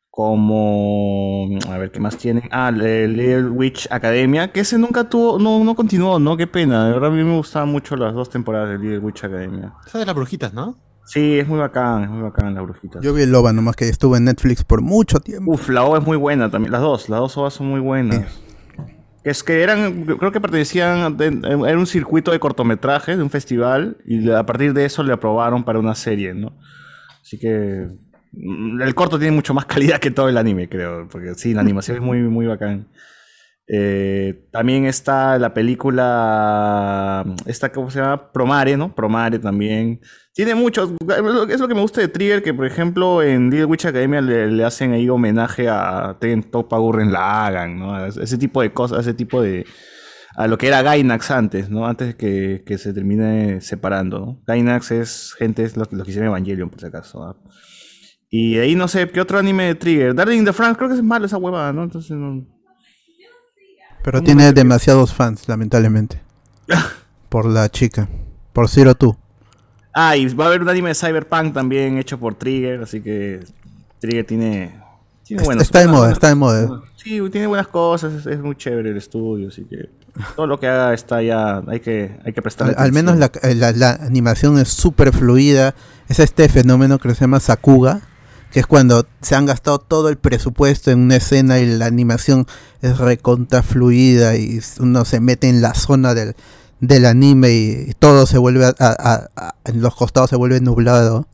como... 0.09 1.47
A 1.69 1.77
ver, 1.77 1.91
¿qué 1.91 2.01
más 2.01 2.17
tienen? 2.17 2.50
Ah, 2.51 2.69
el 2.69 3.15
Little 3.15 3.50
Witch 3.50 3.88
Academia, 3.89 4.51
que 4.51 4.59
ese 4.59 4.77
nunca 4.77 5.09
tuvo, 5.09 5.39
no, 5.39 5.63
no 5.63 5.73
continuó, 5.73 6.19
¿no? 6.19 6.35
Qué 6.35 6.47
pena. 6.47 6.85
De 6.88 6.93
verdad, 6.93 7.09
a 7.09 7.13
mí 7.13 7.23
me 7.23 7.38
gustaban 7.38 7.69
mucho 7.69 7.95
las 7.95 8.13
dos 8.13 8.29
temporadas 8.29 8.69
de 8.69 8.79
Little 8.79 9.00
Witch 9.00 9.23
Academia. 9.23 9.73
Esa 9.85 10.00
de 10.00 10.05
las 10.05 10.15
brujitas, 10.15 10.53
¿no? 10.53 10.75
Sí, 11.07 11.39
es 11.39 11.48
muy 11.48 11.57
bacán, 11.57 12.04
es 12.04 12.09
muy 12.09 12.21
bacán 12.21 12.54
la 12.54 12.62
brujita. 12.62 13.00
Yo 13.01 13.13
vi 13.13 13.21
el 13.24 13.31
Loba 13.31 13.54
nomás 13.54 13.75
que 13.75 13.88
estuvo 13.88 14.18
en 14.18 14.25
Netflix 14.25 14.63
por 14.63 14.81
mucho 14.81 15.19
tiempo. 15.21 15.54
Uf, 15.54 15.69
la 15.69 15.83
OVA 15.83 16.00
es 16.00 16.06
muy 16.06 16.18
buena 16.18 16.51
también. 16.51 16.71
Las 16.71 16.81
dos, 16.81 17.07
las 17.09 17.19
dos 17.19 17.38
OVAs 17.38 17.54
son 17.54 17.68
muy 17.68 17.80
buenas. 17.80 18.25
Es 19.24 19.44
que 19.44 19.62
eran, 19.63 20.04
creo 20.06 20.31
que 20.31 20.39
pertenecían, 20.42 21.18
de- 21.18 21.42
era 21.68 21.77
un 21.77 21.88
circuito 21.88 22.31
de 22.31 22.39
cortometrajes 22.39 23.18
de 23.18 23.24
un 23.24 23.30
festival 23.30 23.98
y 24.06 24.30
a 24.31 24.45
partir 24.45 24.74
de 24.74 24.86
eso 24.86 25.01
le 25.04 25.12
aprobaron 25.13 25.63
para 25.63 25.80
una 25.80 25.95
serie, 25.95 26.33
¿no? 26.33 26.54
Así 27.21 27.38
que 27.38 27.88
mm, 28.33 28.81
el 28.81 28.95
corto 28.95 29.18
tiene 29.19 29.36
mucho 29.36 29.53
más 29.53 29.65
calidad 29.67 30.00
que 30.00 30.12
todo 30.12 30.29
el 30.29 30.38
anime, 30.38 30.70
creo, 30.70 31.08
porque 31.10 31.36
sí, 31.36 31.53
la 31.53 31.62
animación 31.62 31.98
es 31.98 32.03
muy, 32.03 32.20
muy 32.22 32.46
bacán. 32.48 32.88
Eh, 33.69 34.47
también 34.51 34.86
está 34.86 35.38
la 35.38 35.53
película, 35.53 37.25
esta, 37.45 37.71
¿cómo 37.71 37.91
se 37.91 38.00
llama? 38.00 38.31
Promare, 38.31 38.77
¿no? 38.77 38.95
Promare 38.95 39.39
también. 39.39 40.00
Tiene 40.33 40.55
muchos, 40.55 40.91
es 41.50 41.59
lo 41.59 41.67
que 41.67 41.74
me 41.75 41.81
gusta 41.81 42.00
de 42.00 42.07
Trigger, 42.07 42.41
que 42.41 42.53
por 42.53 42.65
ejemplo 42.65 43.21
en 43.21 43.50
Little 43.50 43.65
Witch 43.65 43.86
Academia 43.86 44.21
le, 44.21 44.51
le 44.51 44.63
hacen 44.63 44.93
ahí 44.93 45.09
homenaje 45.09 45.67
a 45.67 46.15
Ten 46.19 46.43
Topa 46.43 46.77
Gurren 46.77 47.12
Lagann, 47.12 47.77
¿no? 47.77 48.05
Ese 48.05 48.38
tipo 48.38 48.62
de 48.62 48.71
cosas, 48.71 49.01
ese 49.01 49.13
tipo 49.13 49.41
de... 49.41 49.65
a 50.38 50.47
lo 50.47 50.57
que 50.57 50.67
era 50.67 50.81
Gainax 50.81 51.31
antes, 51.31 51.69
¿no? 51.69 51.88
Antes 51.88 52.15
que, 52.15 52.63
se 52.77 52.93
termine 52.93 53.59
separando, 53.59 54.19
¿no? 54.19 54.41
Gainax 54.47 54.91
es 54.91 55.33
gente, 55.38 55.63
es 55.63 55.75
los 55.75 55.89
que 55.89 55.95
hicieron 56.07 56.27
Evangelion, 56.27 56.69
por 56.69 56.79
si 56.79 56.86
acaso, 56.86 57.24
¿ah? 57.24 57.36
Y 58.29 58.57
ahí 58.59 58.75
no 58.75 58.88
sé, 58.88 59.09
¿qué 59.09 59.21
otro 59.21 59.39
anime 59.39 59.65
de 59.65 59.75
Trigger? 59.75 60.13
Darling 60.13 60.39
in 60.39 60.45
the 60.45 60.53
France, 60.53 60.77
creo 60.77 60.89
que 60.89 60.95
es 60.95 61.03
malo 61.03 61.25
esa 61.25 61.38
huevada, 61.38 61.74
¿no? 61.74 61.83
Entonces 61.83 62.12
no... 62.12 62.56
Pero 64.11 64.23
tiene 64.23 64.53
demasiados 64.53 65.13
fans, 65.13 65.49
lamentablemente. 65.49 66.21
por 67.29 67.45
la 67.45 67.67
chica. 67.69 68.07
Por 68.53 68.69
Zero 68.69 68.95
Two. 68.95 69.17
Ah, 69.93 70.15
y 70.15 70.27
va 70.33 70.45
a 70.45 70.47
haber 70.47 70.61
un 70.61 70.69
anime 70.69 70.89
de 70.89 70.95
Cyberpunk 70.95 71.53
también 71.53 71.97
hecho 71.97 72.17
por 72.17 72.35
Trigger, 72.35 72.81
así 72.83 73.01
que 73.01 73.41
Trigger 73.99 74.25
tiene... 74.25 74.79
tiene 75.23 75.41
Está, 75.41 75.45
buenos- 75.45 75.63
está 75.63 75.79
de 75.79 75.87
moda, 75.87 76.11
está 76.11 76.27
de 76.29 76.35
moda. 76.35 76.81
Sí, 76.95 77.19
tiene 77.31 77.47
buenas 77.47 77.67
cosas, 77.67 78.13
es, 78.13 78.25
es 78.27 78.39
muy 78.39 78.55
chévere 78.55 78.91
el 78.91 78.97
estudio, 78.97 79.49
así 79.49 79.65
que 79.65 79.89
todo 80.37 80.47
lo 80.47 80.57
que 80.59 80.67
haga 80.67 80.93
está 80.93 81.21
ya, 81.21 81.61
hay 81.67 81.79
que, 81.81 82.17
hay 82.23 82.31
que 82.31 82.41
prestarle 82.41 82.75
Al, 82.77 82.85
al 82.85 82.91
menos 82.93 83.17
la, 83.17 83.29
eh, 83.43 83.55
la- 83.55 83.71
la 83.73 83.91
animación 83.93 84.57
es 84.57 84.69
súper 84.69 85.11
fluida. 85.11 85.75
Es 86.07 86.19
este 86.19 86.47
fenómeno 86.47 86.97
que 86.97 87.09
se 87.13 87.21
llama 87.21 87.39
Sakuga. 87.41 88.01
Que 88.51 88.62
es 88.62 88.68
cuando 88.68 89.06
se 89.22 89.36
han 89.36 89.46
gastado 89.46 89.80
todo 89.80 90.10
el 90.10 90.18
presupuesto 90.18 90.89
en 90.92 91.00
una 91.00 91.18
escena 91.18 91.60
y 91.60 91.66
la 91.66 91.86
animación 91.86 92.48
es 92.82 92.98
recontra 92.98 93.62
fluida 93.62 94.36
y 94.38 94.60
uno 94.80 95.04
se 95.06 95.20
mete 95.20 95.50
en 95.50 95.62
la 95.62 95.74
zona 95.74 96.13
del, 96.13 96.36
del 96.80 97.06
anime 97.06 97.51
y, 97.51 97.92
todo 98.00 98.25
se 98.25 98.38
vuelve 98.38 98.66
a, 98.66 98.74
a- 98.80 99.30
a- 99.36 99.56
en 99.66 99.82
los 99.82 99.96
costados 99.96 100.30
se 100.30 100.38
vuelve 100.38 100.62
nublado. 100.62 101.27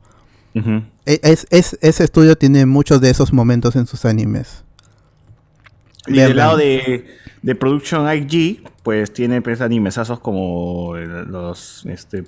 E- 0.55 1.19
Es, 1.23 1.47
es- 1.51 1.77
ese 1.81 2.03
estudio 2.03 2.35
tiene 2.37 2.65
muchos 2.65 2.99
de 3.01 3.09
esos 3.11 3.31
momentos 3.33 3.75
en 3.75 3.85
sus 3.87 4.05
animes. 4.05 4.63
Y 6.07 6.13
del 6.17 6.35
lado 6.37 6.57
de, 6.57 7.05
de 7.43 7.55
Production 7.55 8.05
IG, 8.13 8.63
pues 8.83 9.13
tiene 9.13 9.41
pues, 9.41 9.61
animesazos 9.61 10.19
como 10.19 10.95
los, 10.97 11.85
este, 11.85 12.25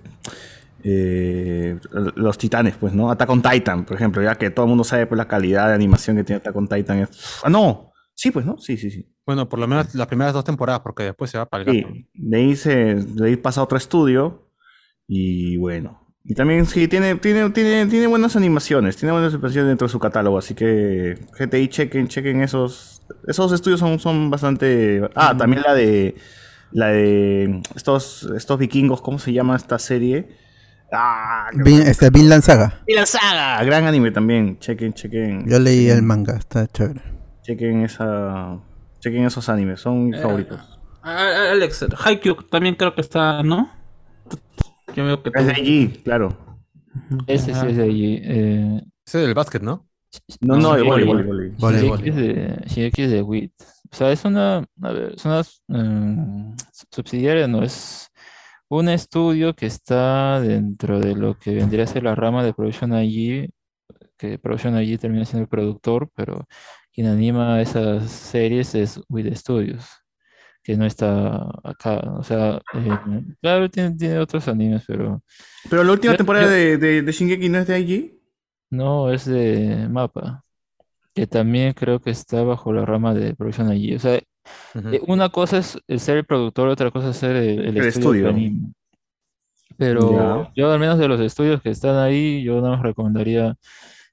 eh, 0.87 1.79
los 2.15 2.37
titanes, 2.37 2.75
pues, 2.77 2.93
¿no? 2.93 3.09
Attack 3.09 3.29
on 3.31 3.41
Titan, 3.41 3.85
por 3.85 3.95
ejemplo, 3.95 4.21
ya 4.21 4.35
que 4.35 4.51
todo 4.51 4.65
el 4.65 4.69
mundo 4.69 4.83
sabe 4.83 5.07
pues, 5.07 5.17
la 5.17 5.27
calidad 5.27 5.67
de 5.69 5.73
animación 5.73 6.15
que 6.15 6.23
tiene 6.23 6.37
Attack 6.37 6.55
on 6.55 6.67
Titan. 6.67 6.99
es- 6.99 7.39
Ah, 7.43 7.49
no, 7.49 7.91
sí, 8.13 8.29
pues, 8.29 8.45
¿no? 8.45 8.57
Sí, 8.59 8.77
sí, 8.77 8.91
sí. 8.91 9.11
Bueno, 9.25 9.49
por 9.49 9.57
lo 9.57 9.67
menos 9.67 9.95
las 9.95 10.05
primeras 10.05 10.33
dos 10.33 10.43
temporadas, 10.45 10.81
porque 10.81 11.03
después 11.03 11.31
se 11.31 11.39
va 11.39 11.47
para 11.47 11.63
el 11.63 11.81
gato. 11.81 11.93
Sí, 11.93 12.07
de 12.13 12.37
ahí, 12.37 12.55
se, 12.55 12.75
de 12.95 13.27
ahí 13.27 13.35
pasa 13.35 13.61
a 13.61 13.63
otro 13.63 13.77
estudio 13.79 14.47
y 15.07 15.57
bueno. 15.57 16.01
Y 16.23 16.33
también 16.35 16.65
sí, 16.67 16.87
tiene, 16.87 17.15
tiene, 17.15 17.49
tiene, 17.51 17.85
tiene 17.87 18.07
buenas 18.07 18.35
animaciones, 18.35 18.95
tiene 18.97 19.11
buenas 19.11 19.33
animaciones 19.33 19.67
dentro 19.69 19.87
de 19.87 19.91
su 19.91 19.99
catálogo, 19.99 20.37
así 20.37 20.53
que 20.55 21.15
ahí 21.51 21.67
chequen, 21.67 22.07
chequen 22.07 22.41
esos. 22.41 23.01
Esos 23.27 23.51
estudios 23.53 23.79
son, 23.79 23.99
son 23.99 24.29
bastante. 24.29 25.01
Ah, 25.15 25.35
también 25.37 25.63
la 25.65 25.73
de. 25.73 26.15
La 26.71 26.87
de 26.87 27.61
estos, 27.75 28.27
estos 28.35 28.57
vikingos, 28.59 29.01
¿cómo 29.01 29.17
se 29.19 29.31
llama 29.33 29.55
esta 29.55 29.79
serie? 29.79 30.27
Ah, 30.97 31.49
Vin- 31.53 31.81
este, 31.81 32.09
Vinland 32.09 32.43
Saga. 32.43 32.81
la 32.87 33.05
saga, 33.05 33.63
gran 33.63 33.85
anime 33.85 34.11
también. 34.11 34.57
Chequen, 34.59 34.93
chequen. 34.93 35.47
Yo 35.47 35.59
leí 35.59 35.87
el 35.89 36.01
manga, 36.03 36.35
está 36.37 36.67
chévere. 36.67 37.01
Chequen 37.43 37.83
esa. 37.83 38.57
Chequen 38.99 39.25
esos 39.25 39.47
animes, 39.49 39.81
son 39.81 40.07
mis 40.07 40.17
Eh, 40.19 40.21
favoritos. 40.21 40.59
Alex, 41.03 41.85
Haikyuu 42.03 42.35
también 42.49 42.75
creo 42.75 42.95
que 42.95 43.01
está, 43.01 43.43
¿no? 43.43 43.69
Yo 44.95 45.05
veo 45.05 45.21
que 45.21 45.29
Es 45.35 45.45
de 45.45 45.51
allí, 45.51 45.87
claro. 46.03 46.35
Ese 47.27 47.53
sí 47.53 47.67
es 47.67 47.75
de 47.77 47.83
allí. 47.83 48.21
Eh, 48.23 48.81
Ese 49.05 49.19
es 49.19 49.25
del 49.25 49.33
básquet, 49.35 49.61
¿no? 49.61 49.85
No, 50.39 50.55
no, 50.55 50.73
de 50.75 50.81
voleibol, 50.81 51.23
voleibol. 51.59 51.99
Shingeki 51.99 52.09
es 52.09 52.15
de, 52.15 52.63
Shingeki 52.67 53.01
es 53.03 53.11
de 53.11 53.21
WIT. 53.21 53.53
O 53.91 53.95
sea, 53.95 54.11
es 54.11 54.23
una, 54.25 54.57
a 54.81 54.91
ver, 54.91 55.13
es 55.15 55.25
una 55.25 55.41
mm, 55.67 56.55
subsidiaria, 56.89 57.47
no, 57.47 57.61
es 57.63 58.09
un 58.69 58.89
estudio 58.89 59.53
que 59.55 59.67
está 59.67 60.39
dentro 60.41 60.99
de 60.99 61.15
lo 61.15 61.37
que 61.37 61.53
vendría 61.55 61.83
a 61.83 61.87
ser 61.87 62.03
la 62.03 62.15
rama 62.15 62.43
de 62.43 62.53
Production 62.53 62.93
IG, 62.97 63.49
que 64.17 64.39
Production 64.39 64.79
IG 64.81 64.99
termina 64.99 65.25
siendo 65.25 65.43
el 65.43 65.49
productor, 65.49 66.09
pero 66.15 66.47
quien 66.93 67.07
anima 67.07 67.61
esas 67.61 68.09
series 68.09 68.73
es 68.75 68.99
WIT 69.09 69.35
Studios, 69.35 69.85
que 70.63 70.77
no 70.77 70.85
está 70.85 71.47
acá. 71.63 71.99
O 72.17 72.23
sea, 72.23 72.61
eh, 72.73 72.97
claro, 73.41 73.69
tiene, 73.69 73.95
tiene 73.95 74.19
otros 74.19 74.47
animes, 74.47 74.83
pero 74.87 75.21
Pero 75.69 75.83
la 75.83 75.91
última 75.91 76.13
Yo- 76.13 76.17
temporada 76.17 76.45
yo- 76.45 76.51
de, 76.51 76.77
de, 76.77 77.01
de 77.03 77.11
Shingeki 77.11 77.49
no 77.49 77.59
es 77.59 77.67
de 77.67 77.75
allí. 77.75 78.19
no 78.71 79.11
es 79.11 79.25
de 79.25 79.87
Mapa, 79.89 80.43
que 81.13 81.27
también 81.27 81.73
creo 81.73 81.99
que 82.01 82.09
está 82.11 82.43
bajo 82.43 82.73
la 82.73 82.85
rama 82.85 83.13
de 83.13 83.35
Production 83.35 83.71
IG. 83.73 83.95
O 83.95 83.99
sea, 83.99 84.19
Eh, 84.93 85.01
Una 85.07 85.29
cosa 85.29 85.57
es 85.57 85.77
el 85.87 85.99
ser 85.99 86.17
el 86.17 86.25
productor, 86.25 86.67
otra 86.69 86.91
cosa 86.91 87.09
es 87.09 87.17
ser 87.17 87.35
el, 87.35 87.59
el 87.59 87.77
El 87.77 87.85
estudio. 87.87 88.27
Pero 89.77 90.51
yo, 90.55 90.71
al 90.71 90.79
menos 90.79 90.97
de 90.99 91.07
los 91.07 91.19
estudios 91.19 91.61
que 91.61 91.69
están 91.69 91.97
ahí, 91.97 92.43
yo 92.43 92.61
no 92.61 92.81
recomendaría 92.81 93.55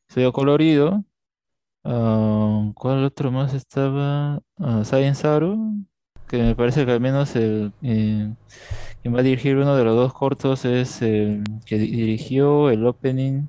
Estudio 0.08 0.32
Colorido. 0.32 1.04
Ah, 1.84 2.70
¿cuál 2.74 3.04
otro 3.04 3.30
más 3.32 3.54
estaba? 3.54 4.40
Ah, 4.58 4.82
Science 4.84 5.22
Saru, 5.22 5.84
que 6.28 6.38
me 6.42 6.54
parece 6.54 6.84
que 6.86 6.92
al 6.92 7.00
menos 7.00 7.34
el, 7.36 7.72
eh, 7.82 8.32
quien 9.02 9.14
va 9.14 9.20
a 9.20 9.22
dirigir 9.22 9.56
uno 9.56 9.76
de 9.76 9.84
los 9.84 9.94
dos 9.96 10.12
cortos 10.12 10.64
es 10.64 11.02
el 11.02 11.42
que 11.66 11.78
di- 11.78 11.90
dirigió 11.90 12.70
el 12.70 12.86
opening. 12.86 13.46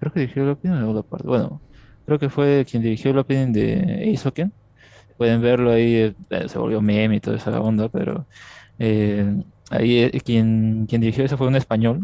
Creo 0.00 0.12
que 0.12 0.20
dirigió 0.20 0.42
el 0.44 0.50
opening 0.50 0.76
o 0.82 0.92
la 0.94 1.02
parte. 1.02 1.26
Bueno, 1.26 1.60
creo 2.04 2.18
que 2.18 2.28
fue 2.28 2.64
quien 2.68 2.82
dirigió 2.82 3.10
el 3.12 3.18
opening 3.18 3.52
de 3.52 4.04
Eisoken. 4.10 4.52
Pueden 5.16 5.40
verlo 5.40 5.70
ahí, 5.72 5.94
eh, 5.94 6.14
eh, 6.30 6.48
se 6.48 6.58
volvió 6.58 6.80
meme 6.80 7.16
y 7.16 7.20
toda 7.20 7.36
esa 7.36 7.58
onda, 7.60 7.88
pero 7.88 8.26
eh, 8.78 9.42
ahí 9.70 10.10
quien, 10.24 10.86
quien 10.88 11.00
dirigió 11.00 11.24
eso 11.24 11.36
fue 11.38 11.46
un 11.48 11.56
español. 11.56 12.00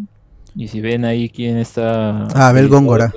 Y 0.54 0.68
si 0.68 0.80
ven 0.80 1.04
ahí 1.04 1.28
quién 1.28 1.56
está. 1.58 2.26
Ah, 2.28 2.48
Abel 2.48 2.68
Góngora. 2.68 3.12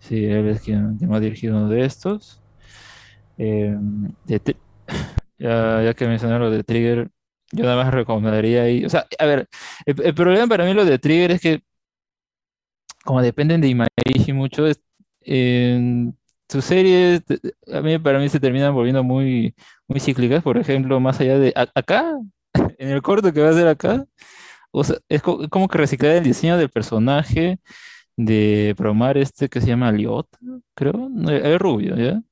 Sí, 0.00 0.24
él 0.24 0.48
es 0.48 0.62
quien, 0.62 0.96
quien 0.98 1.12
ha 1.12 1.20
dirigido 1.20 1.56
uno 1.56 1.68
de 1.68 1.84
estos. 1.84 2.40
De 3.36 4.40
ya, 5.38 5.82
ya 5.82 5.94
que 5.94 6.06
mencionaron 6.06 6.42
lo 6.42 6.50
de 6.50 6.64
Trigger, 6.64 7.10
yo 7.52 7.64
nada 7.64 7.82
más 7.84 7.92
recomendaría 7.92 8.62
ahí. 8.62 8.84
O 8.84 8.88
sea, 8.88 9.06
a 9.18 9.26
ver, 9.26 9.48
el, 9.86 9.94
el 10.02 10.14
problema 10.14 10.46
para 10.46 10.64
mí 10.64 10.74
lo 10.74 10.84
de 10.84 10.98
Trigger 10.98 11.30
es 11.32 11.40
que, 11.40 11.62
como 13.04 13.22
dependen 13.22 13.60
de 13.60 13.68
Imaishi 13.68 14.32
mucho, 14.32 14.66
es- 14.66 14.80
en 15.22 16.16
sus 16.50 16.64
series, 16.66 17.22
a 17.72 17.80
mí 17.82 17.98
para 17.98 18.18
mí 18.20 18.28
se 18.28 18.40
terminan 18.40 18.74
volviendo 18.74 19.04
muy, 19.04 19.54
muy 19.88 20.00
cíclicas. 20.00 20.42
Por 20.42 20.58
ejemplo, 20.58 21.00
más 21.00 21.20
allá 21.20 21.38
de 21.38 21.52
acá, 21.74 22.18
en 22.78 22.90
el 22.90 23.02
corto 23.02 23.32
que 23.32 23.40
va 23.42 23.48
a 23.48 23.50
hacer 23.52 23.68
acá, 23.68 24.04
es 25.08 25.22
co- 25.22 25.48
como 25.48 25.68
que 25.68 25.78
reciclar 25.78 26.12
el 26.16 26.24
diseño 26.24 26.56
del 26.56 26.70
personaje 26.70 27.58
de 28.16 28.74
Promar 28.76 29.18
este 29.18 29.48
que 29.48 29.60
se 29.60 29.68
llama 29.68 29.92
Liot, 29.92 30.28
creo, 30.74 31.08
no, 31.10 31.30
es 31.32 31.58
rubio, 31.60 31.96
¿ya? 31.96 32.22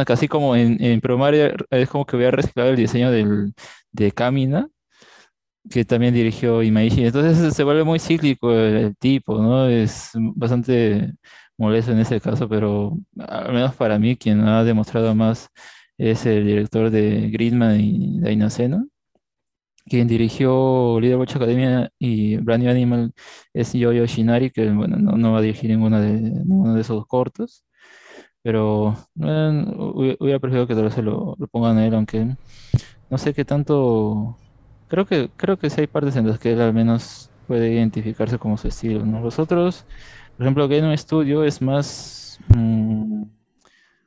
Acá 0.00 0.14
así 0.14 0.28
como 0.28 0.56
en, 0.56 0.82
en 0.82 1.00
Promar 1.00 1.34
eh, 1.34 1.54
es 1.70 1.88
como 1.90 2.06
que 2.06 2.16
voy 2.16 2.26
a 2.26 2.30
reciclar 2.32 2.68
el 2.68 2.76
diseño 2.76 3.10
del, 3.10 3.54
de 3.92 4.12
Kamina, 4.12 4.68
que 5.70 5.84
también 5.84 6.14
dirigió 6.14 6.62
Imaishi. 6.62 7.04
Entonces 7.06 7.54
se 7.54 7.64
vuelve 7.64 7.84
muy 7.84 7.98
cíclico 7.98 8.52
el 8.52 8.96
tipo, 8.96 9.40
¿no? 9.42 9.66
Es 9.68 10.10
bastante 10.14 11.14
molesto 11.58 11.92
en 11.92 11.98
ese 12.00 12.20
caso, 12.20 12.48
pero 12.48 12.98
al 13.18 13.52
menos 13.52 13.74
para 13.74 13.98
mí 13.98 14.16
quien 14.16 14.40
ha 14.42 14.64
demostrado 14.64 15.14
más 15.14 15.48
es 15.98 16.26
el 16.26 16.46
director 16.46 16.90
de 16.90 17.30
Gridman 17.30 17.80
y 17.80 18.20
Dainasena. 18.20 18.84
Quien 19.88 20.08
dirigió 20.08 20.98
Little 21.00 21.16
Watch 21.18 21.36
Academia 21.36 21.90
y 21.98 22.36
Brand 22.38 22.64
New 22.64 22.72
Animal 22.72 23.12
es 23.54 23.72
Yoyo 23.72 24.04
Shinari, 24.06 24.50
que 24.50 24.68
bueno, 24.70 24.96
no, 24.96 25.32
va 25.32 25.38
a 25.38 25.42
dirigir 25.42 25.70
ninguna 25.70 26.00
de, 26.00 26.12
ninguno 26.20 26.74
de 26.74 26.80
esos 26.80 27.06
cortos. 27.06 27.64
Pero 28.42 28.96
hubi- 29.16 30.16
hubiera 30.20 30.40
preferido 30.40 30.66
que 30.66 30.74
tal 30.74 30.84
vez 30.84 30.98
lo 30.98 31.36
pongan 31.50 31.78
a 31.78 31.86
él, 31.86 31.94
aunque 31.94 32.36
no 33.10 33.18
sé 33.18 33.34
qué 33.34 33.44
tanto. 33.44 34.36
Creo 34.88 35.06
que, 35.06 35.30
creo 35.36 35.58
que 35.58 35.70
sí 35.70 35.80
hay 35.82 35.86
partes 35.88 36.16
en 36.16 36.28
las 36.28 36.38
que 36.38 36.52
él 36.52 36.60
al 36.60 36.74
menos 36.74 37.30
puede 37.46 37.72
identificarse 37.72 38.38
como 38.38 38.56
su 38.58 38.68
estilo, 38.68 39.04
¿no? 39.04 39.20
Los 39.20 39.38
otros, 39.38 39.84
por 40.36 40.44
ejemplo, 40.46 40.68
Game 40.68 40.96
Studio 40.96 41.44
es 41.44 41.60
más. 41.62 42.38
mm, 42.48 43.22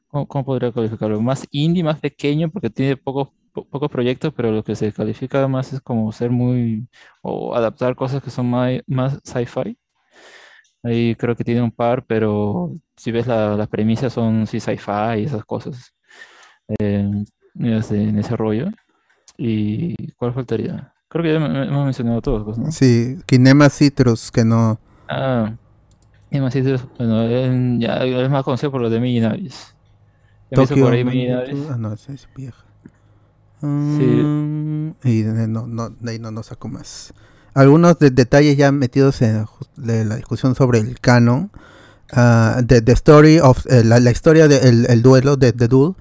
¿cómo, 0.09 0.27
cómo 0.27 0.45
podría 0.45 0.71
calificarlo? 0.71 1.21
Más 1.21 1.47
indie, 1.51 1.83
más 1.83 1.99
pequeño, 1.99 2.49
porque 2.49 2.69
tiene 2.69 2.97
pocos, 2.97 3.29
po- 3.53 3.65
pocos 3.65 3.89
proyectos, 3.91 4.33
pero 4.35 4.51
lo 4.51 4.63
que 4.63 4.75
se 4.75 4.91
califica 4.93 5.47
más 5.47 5.73
es 5.73 5.81
como 5.81 6.11
ser 6.11 6.29
muy. 6.31 6.87
o 7.21 7.55
adaptar 7.55 7.95
cosas 7.95 8.23
que 8.23 8.29
son 8.31 8.51
mai- 8.51 8.83
más 8.87 9.19
sci-fi. 9.23 9.77
Ahí 10.83 11.15
creo 11.15 11.35
que 11.35 11.43
tiene 11.43 11.61
un 11.61 11.71
par, 11.71 12.05
pero 12.05 12.71
si 12.95 13.11
ves 13.11 13.27
la- 13.27 13.55
las 13.55 13.67
premisas 13.67 14.13
son 14.13 14.47
sí 14.47 14.59
sci-fi 14.59 15.19
y 15.19 15.25
esas 15.25 15.43
cosas. 15.45 15.93
Eh, 16.79 17.09
en 17.55 18.17
ese 18.19 18.37
rollo. 18.37 18.67
¿Y 19.37 20.11
cuál 20.13 20.33
faltaría? 20.33 20.93
Creo 21.07 21.23
que 21.23 21.33
ya 21.33 21.37
hemos 21.65 21.85
mencionado 21.85 22.21
todos, 22.21 22.43
pues, 22.43 22.57
¿no? 22.57 22.71
Sí, 22.71 23.17
Kinema 23.25 23.69
Citrus, 23.69 24.31
que 24.31 24.45
no. 24.45 24.79
Ah, 25.07 25.53
y 26.31 26.39
más 26.39 26.53
bueno, 26.97 27.21
él 27.23 27.77
ya 27.79 27.97
es 28.03 28.29
más 28.29 28.43
conocido 28.43 28.71
por 28.71 28.81
lo 28.81 28.89
de 28.89 28.99
hizo 30.55 30.67
Tokyo. 30.69 30.83
por 30.83 30.93
ahí 30.93 31.03
Millionaires. 31.03 31.57
Ah, 31.71 31.75
no, 31.77 31.93
esa 31.93 32.13
es 32.13 32.27
vieja. 32.35 32.63
Mm, 33.61 34.89
y 35.03 35.21
de, 35.23 35.47
no, 35.47 35.67
no, 35.67 35.89
de 35.89 36.11
ahí 36.11 36.19
no, 36.19 36.31
no 36.31 36.43
saco 36.43 36.67
más. 36.69 37.13
Algunos 37.53 37.99
de- 37.99 38.11
detalles 38.11 38.57
ya 38.57 38.71
metidos 38.71 39.21
en 39.21 39.45
de 39.75 40.05
la 40.05 40.15
discusión 40.15 40.55
sobre 40.55 40.79
el 40.79 40.99
canon. 40.99 41.51
Ah, 42.11 42.61
the, 42.65 42.81
the 42.81 42.93
story 42.93 43.39
of 43.39 43.65
eh, 43.67 43.83
la, 43.83 43.99
la 43.99 44.11
historia 44.11 44.47
del 44.47 44.85
el 44.87 45.01
duelo 45.01 45.35
de 45.35 45.51
The 45.51 45.67
Duel. 45.67 45.93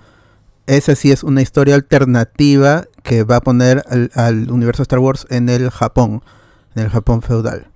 Esa 0.66 0.94
sí 0.94 1.11
es 1.11 1.23
una 1.25 1.40
historia 1.42 1.75
alternativa 1.75 2.85
que 3.02 3.25
va 3.25 3.37
a 3.37 3.40
poner 3.40 3.85
al, 3.88 4.11
al 4.14 4.50
universo 4.50 4.82
Star 4.82 4.99
Wars 4.99 5.26
en 5.30 5.49
el 5.49 5.70
Japón, 5.70 6.23
en 6.75 6.82
el 6.85 6.90
Japón 6.90 7.23
feudal. 7.23 7.68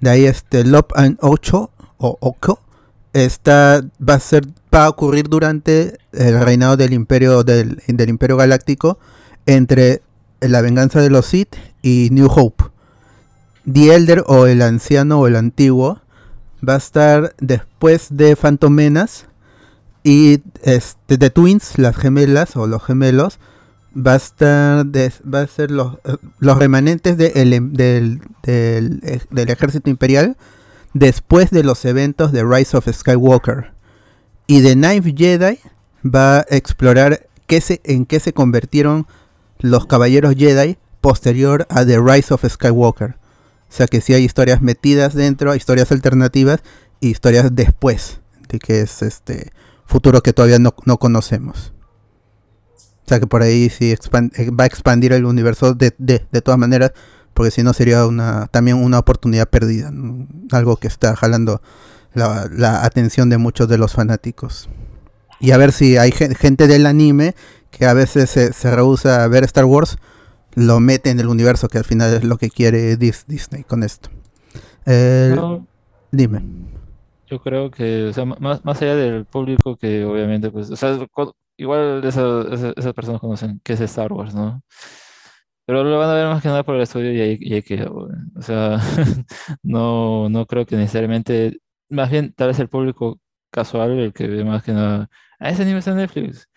De 0.00 0.10
ahí 0.10 0.26
este 0.26 0.64
Lop 0.64 0.92
and 0.94 1.16
Ocho 1.22 1.70
o 1.98 2.16
Oko 2.20 2.60
esta 3.12 3.82
va 4.06 4.14
a 4.14 4.20
ser 4.20 4.44
va 4.74 4.86
a 4.86 4.88
ocurrir 4.88 5.28
durante 5.28 5.98
el 6.12 6.40
reinado 6.40 6.76
del 6.76 6.92
imperio 6.92 7.44
del, 7.44 7.80
del 7.86 8.08
imperio 8.08 8.36
galáctico 8.36 8.98
entre 9.46 10.02
la 10.40 10.60
venganza 10.62 11.00
de 11.00 11.10
los 11.10 11.26
Sith 11.26 11.54
y 11.80 12.08
New 12.10 12.26
Hope. 12.28 12.64
The 13.72 13.94
Elder 13.94 14.24
o 14.26 14.46
el 14.46 14.60
anciano 14.62 15.20
o 15.20 15.26
el 15.28 15.36
antiguo 15.36 16.00
va 16.68 16.74
a 16.74 16.78
estar 16.78 17.34
después 17.40 18.08
de 18.10 18.34
Phantom 18.36 18.72
Menace 18.72 19.26
y 20.02 20.42
este 20.62 21.16
The 21.16 21.30
Twins, 21.30 21.78
las 21.78 21.96
gemelas 21.96 22.56
o 22.56 22.66
los 22.66 22.82
gemelos 22.82 23.38
va 23.96 24.14
a 24.14 24.16
estar 24.16 24.84
des- 24.86 25.22
va 25.22 25.42
a 25.42 25.46
ser 25.46 25.70
los, 25.70 25.98
los 26.40 26.58
remanentes 26.58 27.16
de 27.16 27.28
el 27.36 27.52
em- 27.52 27.72
del, 27.72 28.20
del, 28.42 29.00
del 29.30 29.48
ejército 29.50 29.88
imperial 29.88 30.36
después 30.94 31.50
de 31.50 31.64
los 31.64 31.84
eventos 31.84 32.32
de 32.32 32.44
Rise 32.44 32.76
of 32.76 32.88
Skywalker. 32.90 33.72
Y 34.46 34.62
The 34.62 34.76
Ninth 34.76 35.16
Jedi 35.16 35.58
va 36.04 36.38
a 36.38 36.46
explorar 36.50 37.28
qué 37.46 37.60
se, 37.60 37.80
en 37.84 38.06
qué 38.06 38.20
se 38.20 38.32
convirtieron 38.32 39.06
los 39.58 39.86
caballeros 39.86 40.34
Jedi 40.36 40.78
posterior 41.00 41.66
a 41.68 41.84
The 41.84 41.98
Rise 41.98 42.32
of 42.32 42.44
Skywalker. 42.48 43.16
O 43.68 43.76
sea 43.76 43.86
que 43.86 44.00
sí 44.00 44.14
hay 44.14 44.24
historias 44.24 44.62
metidas 44.62 45.14
dentro, 45.14 45.54
historias 45.54 45.90
alternativas 45.90 46.60
y 47.00 47.08
historias 47.08 47.54
después 47.54 48.20
de 48.48 48.58
que 48.58 48.80
es 48.80 49.02
este 49.02 49.52
futuro 49.84 50.22
que 50.22 50.32
todavía 50.32 50.58
no, 50.58 50.74
no 50.84 50.98
conocemos. 50.98 51.72
O 52.76 53.08
sea 53.08 53.20
que 53.20 53.26
por 53.26 53.42
ahí 53.42 53.68
sí 53.68 53.90
eh, 53.92 54.50
va 54.50 54.64
a 54.64 54.66
expandir 54.66 55.12
el 55.12 55.24
universo 55.26 55.74
de, 55.74 55.92
de, 55.98 56.24
de 56.30 56.40
todas 56.40 56.58
maneras, 56.58 56.92
porque 57.34 57.50
si 57.50 57.62
no 57.62 57.72
sería 57.72 58.06
una 58.06 58.46
también 58.48 58.78
una 58.82 58.98
oportunidad 58.98 59.48
perdida, 59.48 59.90
¿no? 59.90 60.26
algo 60.52 60.76
que 60.76 60.86
está 60.88 61.16
jalando 61.16 61.60
la, 62.14 62.48
la 62.50 62.84
atención 62.84 63.28
de 63.30 63.38
muchos 63.38 63.68
de 63.68 63.78
los 63.78 63.92
fanáticos. 63.92 64.68
Y 65.40 65.50
a 65.50 65.56
ver 65.58 65.72
si 65.72 65.96
hay 65.96 66.12
gen- 66.12 66.34
gente 66.34 66.66
del 66.68 66.86
anime 66.86 67.34
que 67.70 67.86
a 67.86 67.92
veces 67.92 68.30
se, 68.30 68.52
se 68.52 68.74
rehúsa 68.74 69.24
a 69.24 69.28
ver 69.28 69.44
Star 69.44 69.64
Wars, 69.64 69.98
lo 70.54 70.78
mete 70.80 71.10
en 71.10 71.18
el 71.20 71.26
universo, 71.28 71.68
que 71.68 71.78
al 71.78 71.84
final 71.84 72.14
es 72.14 72.24
lo 72.24 72.38
que 72.38 72.48
quiere 72.50 72.96
Dis- 72.98 73.24
Disney 73.26 73.64
con 73.64 73.82
esto. 73.82 74.10
Eh, 74.86 75.32
No, 75.34 75.66
Dime. 76.12 76.42
Yo 77.28 77.40
creo 77.40 77.70
que, 77.70 78.04
o 78.08 78.12
sea, 78.12 78.22
m- 78.24 78.36
más, 78.38 78.64
más 78.64 78.80
allá 78.80 78.94
del 78.94 79.24
público 79.24 79.76
que 79.76 80.04
obviamente, 80.04 80.50
pues, 80.50 80.70
o 80.70 80.76
sea, 80.76 80.96
igual 81.56 82.04
esa- 82.04 82.42
esa- 82.52 82.72
esas 82.76 82.92
personas 82.92 83.20
conocen 83.20 83.60
qué 83.64 83.72
es 83.72 83.80
Star 83.80 84.12
Wars, 84.12 84.34
¿no? 84.34 84.62
Pero 85.66 85.82
lo 85.82 85.98
van 85.98 86.10
a 86.10 86.14
ver 86.14 86.26
más 86.26 86.42
que 86.42 86.48
nada 86.48 86.62
por 86.62 86.74
el 86.76 86.82
estudio 86.82 87.12
y 87.12 87.20
ahí, 87.20 87.38
y 87.40 87.54
ahí 87.54 87.62
queda. 87.62 87.90
O 87.90 88.42
sea, 88.42 88.78
no, 89.62 90.28
no 90.28 90.46
creo 90.46 90.66
que 90.66 90.76
necesariamente, 90.76 91.58
más 91.88 92.10
bien 92.10 92.32
tal 92.34 92.48
vez 92.48 92.58
el 92.58 92.68
público 92.68 93.18
casual, 93.50 93.98
el 93.98 94.12
que 94.12 94.26
ve 94.26 94.44
más 94.44 94.62
que 94.62 94.72
nada, 94.72 95.08
ah, 95.38 95.50
ese 95.50 95.62
anime 95.62 95.78
está 95.78 95.92
en 95.92 95.98
Netflix. 95.98 96.48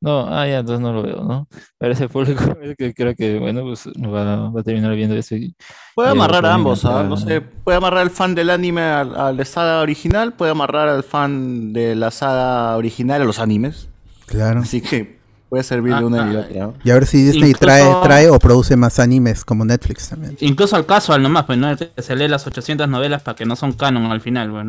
No, 0.00 0.26
ah, 0.28 0.46
ya, 0.46 0.58
entonces 0.58 0.80
no 0.80 0.92
lo 0.92 1.02
veo, 1.02 1.22
¿no? 1.22 1.48
Pero 1.78 1.92
ese 1.92 2.08
público 2.08 2.44
el 2.62 2.76
que 2.76 2.94
creo 2.94 3.14
que, 3.14 3.38
bueno, 3.38 3.62
pues 3.62 3.86
va, 3.88 4.50
va 4.50 4.60
a 4.60 4.62
terminar 4.62 4.94
viendo 4.94 5.16
eso 5.16 5.34
y, 5.36 5.54
Puede 5.94 6.10
y 6.10 6.12
amarrar 6.12 6.46
a 6.46 6.54
ambos, 6.54 6.84
¿ah? 6.84 7.02
encontrar, 7.02 7.08
No 7.08 7.16
sé, 7.16 7.40
puede 7.40 7.78
amarrar 7.78 8.00
al 8.00 8.10
fan 8.10 8.34
del 8.34 8.50
anime 8.50 8.82
al, 8.82 9.16
al 9.16 9.36
de 9.36 9.44
saga 9.44 9.80
original, 9.80 10.34
puede 10.34 10.52
amarrar 10.52 10.88
al 10.88 11.02
fan 11.02 11.72
de 11.72 11.94
la 11.94 12.10
saga 12.10 12.76
original 12.76 13.22
a 13.22 13.24
los 13.24 13.38
animes. 13.38 13.88
Claro. 14.26 14.60
Así 14.60 14.80
que 14.80 15.15
puede 15.48 15.62
servirle 15.62 15.98
Ah, 15.98 16.04
una 16.04 16.32
y 16.32 16.36
otra. 16.36 16.66
¿no? 16.66 16.74
Y 16.82 16.90
a 16.90 16.94
ver 16.94 17.06
si 17.06 17.18
Disney 17.22 17.50
Incluso- 17.50 17.58
trae, 17.60 17.94
trae 18.02 18.30
o 18.30 18.38
produce 18.38 18.76
más 18.76 18.98
animes 18.98 19.44
como 19.44 19.64
Netflix 19.64 20.08
también. 20.08 20.36
Incluso 20.40 20.74
al 20.76 20.86
casual 20.86 21.22
nomás, 21.22 21.44
pues, 21.44 21.58
¿no? 21.58 21.68
Se 21.98 22.16
lee 22.16 22.28
las 22.28 22.46
800 22.46 22.88
novelas 22.88 23.22
para 23.22 23.36
que 23.36 23.44
no 23.46 23.54
son 23.54 23.72
canon 23.72 24.10
al 24.10 24.20
final, 24.20 24.50
pues, 24.50 24.66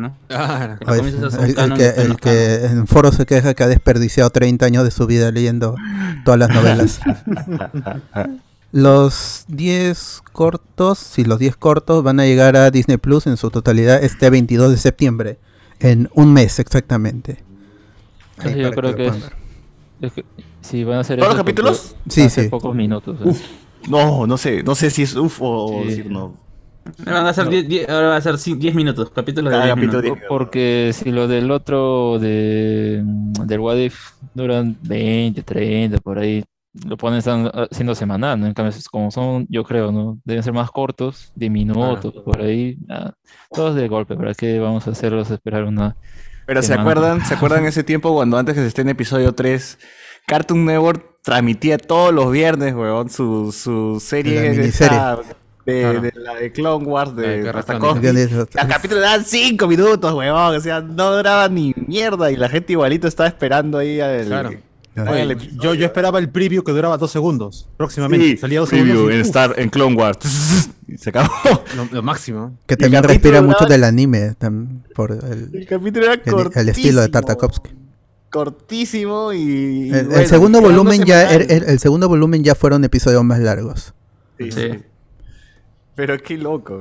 el, 1.58 2.16
que, 2.16 2.54
el 2.54 2.64
en 2.78 2.86
foro 2.86 3.10
se 3.12 3.26
queja 3.26 3.54
que 3.54 3.64
ha 3.64 3.68
desperdiciado 3.68 4.30
30 4.30 4.66
años 4.66 4.84
de 4.84 4.90
su 4.90 5.06
vida 5.06 5.30
leyendo 5.32 5.74
todas 6.24 6.38
las 6.38 6.50
novelas. 6.50 7.00
los 8.72 9.44
10 9.48 10.22
cortos, 10.32 10.98
sí, 10.98 11.24
los 11.24 11.38
10 11.38 11.56
cortos 11.56 12.04
van 12.04 12.20
a 12.20 12.24
llegar 12.24 12.56
a 12.56 12.70
Disney 12.70 12.98
Plus 12.98 13.26
en 13.26 13.36
su 13.36 13.50
totalidad 13.50 14.02
este 14.02 14.30
22 14.30 14.70
de 14.70 14.76
septiembre, 14.76 15.38
en 15.80 16.08
un 16.14 16.32
mes 16.32 16.58
exactamente. 16.58 17.42
Ahí 18.38 18.60
yo 18.60 18.70
creo 18.70 18.94
que, 18.94 19.10
es 20.02 20.12
que 20.12 20.24
si 20.68 20.84
van 20.84 20.98
a 20.98 21.00
hacer 21.00 21.18
¿Todos 21.18 21.34
eso 21.34 21.36
los 21.36 21.44
porque 21.44 21.62
capítulos? 21.62 21.96
Sí, 22.08 22.22
hace 22.22 22.44
sí. 22.44 22.48
pocos 22.48 22.74
minutos. 22.74 23.18
¿eh? 23.24 23.40
No, 23.88 24.26
no 24.26 24.36
sé, 24.36 24.62
no 24.62 24.74
sé 24.74 24.90
si 24.90 25.02
es 25.02 25.16
uf 25.16 25.38
o 25.40 25.82
Sí. 25.82 25.88
decir 25.88 26.10
no. 26.10 26.34
Van 27.04 27.26
a 27.26 27.32
ser 27.34 27.48
10 27.48 27.68
10 27.68 27.88
ahora 27.88 28.08
va 28.08 28.16
a 28.16 28.20
ser 28.20 28.36
10 28.38 28.74
minutos, 28.74 29.10
capítulos 29.10 29.50
de 29.50 29.56
Cada 29.58 29.64
10 29.66 29.74
capítulo 29.74 30.02
minutos. 30.02 30.24
Porque 30.28 30.90
si 30.94 31.10
lo 31.10 31.28
del 31.28 31.50
otro 31.50 32.18
de 32.18 33.02
mm, 33.04 33.32
del 33.46 33.60
What 33.60 33.76
If 33.76 33.98
duran 34.34 34.76
20, 34.82 35.42
30, 35.42 35.98
por 35.98 36.18
ahí, 36.18 36.42
lo 36.86 36.96
ponen 36.96 37.18
están 37.18 37.50
haciendo 37.70 37.94
semanal, 37.94 38.40
¿no? 38.40 38.46
En 38.46 38.54
cambio, 38.54 38.70
es 38.70 38.88
como 38.88 39.10
son, 39.10 39.46
yo 39.50 39.64
creo, 39.64 39.92
¿no? 39.92 40.18
Deben 40.24 40.42
ser 40.42 40.52
más 40.52 40.70
cortos, 40.70 41.32
de 41.34 41.50
minutos, 41.50 42.14
por 42.24 42.40
ahí, 42.40 42.78
ah, 42.88 43.12
todos 43.50 43.74
de 43.74 43.88
golpe, 43.88 44.16
¿para 44.16 44.34
qué 44.34 44.58
vamos 44.58 44.86
a 44.86 44.90
hacerlos 44.90 45.30
esperar 45.30 45.64
una... 45.64 45.96
Pero 46.46 46.62
¿se 46.62 46.72
acuerdan, 46.72 47.24
¿se 47.26 47.34
acuerdan 47.34 47.66
ese 47.66 47.84
tiempo 47.84 48.14
cuando 48.14 48.38
antes 48.38 48.54
que 48.54 48.62
se 48.62 48.68
esté 48.68 48.80
en 48.80 48.88
episodio 48.88 49.34
3, 49.34 49.78
Cartoon 50.28 50.64
Network 50.64 51.04
transmitía 51.22 51.76
todos 51.78 52.14
los 52.14 52.30
viernes, 52.30 52.74
weón, 52.74 53.10
su, 53.10 53.50
su 53.52 53.98
serie 54.00 54.34
La 54.36 54.40
de, 54.42 54.50
miniserie. 54.50 54.96
esa- 54.96 55.16
de, 55.66 55.80
Claro. 55.82 56.00
de 56.00 56.12
la 56.16 56.34
de 56.36 56.50
Clone 56.52 56.84
Wars, 56.86 57.14
de 57.14 57.42
de. 57.42 58.28
Los 58.32 58.46
capítulos 58.46 59.02
daban 59.02 59.24
5 59.24 59.66
minutos, 59.68 60.14
weón, 60.14 60.56
o 60.56 60.60
sea, 60.60 60.80
no 60.80 61.14
duraba 61.16 61.48
ni 61.48 61.74
mierda 61.86 62.30
y 62.30 62.36
la 62.36 62.48
gente 62.48 62.72
igualito 62.72 63.06
estaba 63.08 63.28
esperando 63.28 63.76
ahí 63.78 64.00
al... 64.00 64.24
Claro. 64.26 64.50
Oye, 65.10 65.36
yo, 65.60 65.74
yo 65.74 65.84
esperaba 65.86 66.18
el 66.18 66.28
preview 66.28 66.64
que 66.64 66.72
duraba 66.72 66.96
dos 66.96 67.10
segundos. 67.12 67.68
Próximamente. 67.76 68.26
Sí, 68.30 68.36
Salía 68.38 68.58
dos 68.60 68.68
preview 68.70 68.94
segundos. 68.96 69.12
y, 69.12 69.16
en, 69.16 69.20
Star, 69.20 69.54
en 69.58 69.68
Clone 69.70 69.94
Wars. 69.96 70.70
Y 70.88 70.96
se 70.96 71.10
acabó. 71.10 71.28
lo, 71.76 71.84
lo 71.92 72.02
máximo. 72.02 72.58
Que 72.66 72.74
también 72.74 73.02
respira 73.04 73.42
mucho 73.42 73.66
del 73.66 73.84
anime, 73.84 74.34
por 74.94 75.12
el, 75.12 75.50
El 75.52 75.66
capítulo 75.66 76.06
era 76.06 76.14
el- 76.14 76.50
el 76.54 76.68
estilo 76.70 77.02
de 77.02 77.08
Tartakovsky. 77.10 77.70
Cortísimo 78.30 79.32
y... 79.32 79.38
y 79.88 79.90
El, 79.90 80.26
segundo 80.26 80.60
volumen 80.60 81.04
ya 81.04 81.32
el, 81.32 81.50
el 81.50 81.78
segundo 81.78 82.08
volumen 82.08 82.44
ya 82.44 82.54
fueron 82.54 82.84
episodios 82.84 83.24
más 83.24 83.38
largos. 83.40 83.94
Sí, 84.38 84.50
Sí. 84.52 84.70
Pero 85.94 86.16
qué 86.18 86.38
loco, 86.38 86.80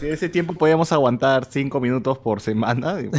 Si 0.00 0.06
en 0.06 0.12
ese 0.14 0.28
tiempo 0.30 0.54
podíamos 0.54 0.90
aguantar 0.92 1.46
5 1.50 1.80
minutos 1.80 2.16
por 2.18 2.40
semana. 2.40 2.96
digo, 2.96 3.12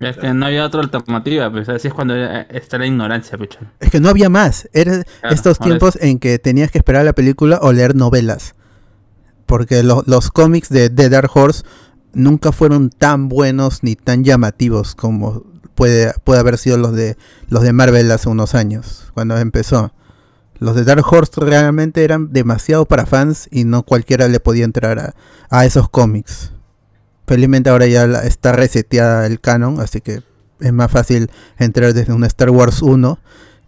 Es 0.00 0.16
que 0.16 0.32
no 0.32 0.46
había 0.46 0.64
otra 0.64 0.80
alternativa, 0.80 1.50
pues 1.50 1.68
así 1.68 1.88
es 1.88 1.94
cuando 1.94 2.14
está 2.16 2.78
la 2.78 2.86
ignorancia, 2.86 3.36
picho. 3.36 3.58
Es 3.80 3.90
que 3.90 4.00
no 4.00 4.08
había 4.08 4.30
más. 4.30 4.70
Era 4.72 5.02
Claro, 5.20 5.34
estos 5.34 5.58
tiempos 5.58 5.98
en 6.00 6.18
que 6.18 6.38
tenías 6.38 6.70
que 6.70 6.78
esperar 6.78 7.04
la 7.04 7.12
película 7.12 7.58
o 7.60 7.72
leer 7.72 7.94
novelas. 7.94 8.54
Porque 9.44 9.82
lo- 9.82 10.02
los 10.06 10.30
cómics 10.30 10.70
de, 10.70 10.88
de 10.88 11.08
Dark 11.10 11.30
Horse 11.34 11.64
nunca 12.14 12.52
fueron 12.52 12.88
tan 12.88 13.28
buenos 13.28 13.82
ni 13.82 13.96
tan 13.96 14.24
llamativos 14.24 14.94
como 14.94 15.44
puede, 15.74 16.12
puede 16.24 16.40
haber 16.40 16.58
sido 16.58 16.76
los 16.76 16.94
de 16.94 17.16
los 17.48 17.62
de 17.62 17.72
Marvel 17.72 18.10
hace 18.10 18.28
unos 18.28 18.54
años, 18.54 19.10
cuando 19.14 19.36
empezó. 19.38 19.92
Los 20.58 20.76
de 20.76 20.84
Dark 20.84 21.04
Horse 21.10 21.32
realmente 21.40 22.04
eran 22.04 22.32
demasiado 22.32 22.86
para 22.86 23.06
fans 23.06 23.48
y 23.50 23.64
no 23.64 23.82
cualquiera 23.82 24.28
le 24.28 24.40
podía 24.40 24.64
entrar 24.64 24.98
a, 24.98 25.14
a 25.50 25.64
esos 25.66 25.88
cómics. 25.88 26.52
Felizmente 27.26 27.70
ahora 27.70 27.86
ya 27.86 28.04
está 28.22 28.52
reseteada 28.52 29.26
el 29.26 29.40
canon, 29.40 29.80
así 29.80 30.00
que 30.00 30.22
es 30.60 30.72
más 30.72 30.90
fácil 30.90 31.30
entrar 31.58 31.92
desde 31.92 32.12
un 32.12 32.24
Star 32.24 32.50
Wars 32.50 32.82
1 32.82 33.18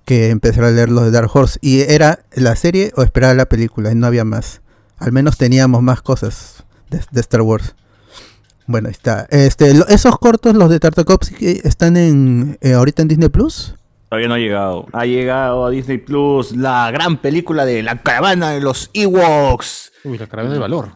que 0.05 0.31
empezar 0.31 0.65
a 0.65 0.71
leer 0.71 0.89
los 0.89 1.05
de 1.05 1.11
Dark 1.11 1.31
Horse. 1.35 1.59
Y 1.61 1.81
era 1.81 2.21
la 2.33 2.55
serie 2.55 2.93
o 2.97 3.03
esperar 3.03 3.35
la 3.37 3.47
película, 3.47 3.91
y 3.91 3.95
no 3.95 4.07
había 4.07 4.25
más. 4.25 4.63
Al 4.99 5.13
menos 5.13 5.37
teníamos 5.37 5.83
más 5.83 6.01
cosas 6.01 6.65
de 6.89 7.21
Star 7.21 7.43
Wars. 7.43 7.75
Bueno, 8.67 8.89
ahí 8.89 8.93
está. 8.93 9.27
Este, 9.31 9.75
lo- 9.75 9.87
esos 9.89 10.19
cortos, 10.19 10.55
los 10.57 10.69
de 10.71 10.81
Tartakovsky, 10.81 11.61
están 11.65 11.97
en 11.97 12.59
eh, 12.61 12.73
ahorita 12.73 13.03
en 13.03 13.09
Disney 13.09 13.29
Plus. 13.29 13.75
Todavía 14.09 14.29
no 14.29 14.35
ha 14.35 14.39
llegado. 14.39 14.87
Ha 14.93 15.05
llegado 15.07 15.67
a 15.67 15.71
Disney 15.71 15.99
Plus 15.99 16.57
la 16.57 16.91
gran 16.91 17.19
película 17.19 17.65
de 17.65 17.83
La 17.83 18.01
caravana 18.03 18.51
de 18.51 18.61
los 18.61 18.91
Ewoks. 18.95 19.93
Uy, 20.05 20.19
la 20.19 20.27
caravana 20.27 20.53
del 20.55 20.61
valor. 20.61 20.91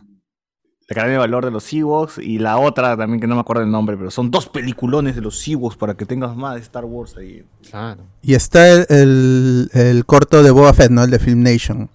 La 0.89 0.95
caravana 0.95 1.13
de 1.13 1.19
valor 1.19 1.45
de 1.45 1.51
los 1.53 1.73
Ewoks 1.73 2.19
y 2.19 2.39
la 2.39 2.59
otra 2.59 2.97
también 2.97 3.21
que 3.21 3.27
no 3.29 3.37
me 3.37 3.41
acuerdo 3.43 3.63
el 3.63 3.71
nombre, 3.71 3.97
pero 3.97 4.11
son 4.11 4.31
dos 4.33 4.49
peliculones 4.49 5.15
de 5.15 5.21
los 5.23 5.47
Ewoks 5.47 5.77
para 5.77 5.95
que 5.95 6.05
tengas 6.07 6.35
más 6.37 6.55
de 6.57 6.61
Star 6.63 6.85
Wars 6.85 7.17
ahí. 7.17 7.45
Claro. 7.71 8.03
Y 8.23 8.35
está 8.35 8.69
el, 8.69 8.87
el- 8.89 9.71
el 9.73 10.05
corto 10.07 10.43
de 10.43 10.51
Boba 10.51 10.73
Fett, 10.73 10.91
¿no? 10.91 11.05
El 11.05 11.11
de 11.11 11.19
Film 11.21 11.43
Nation. 11.43 11.89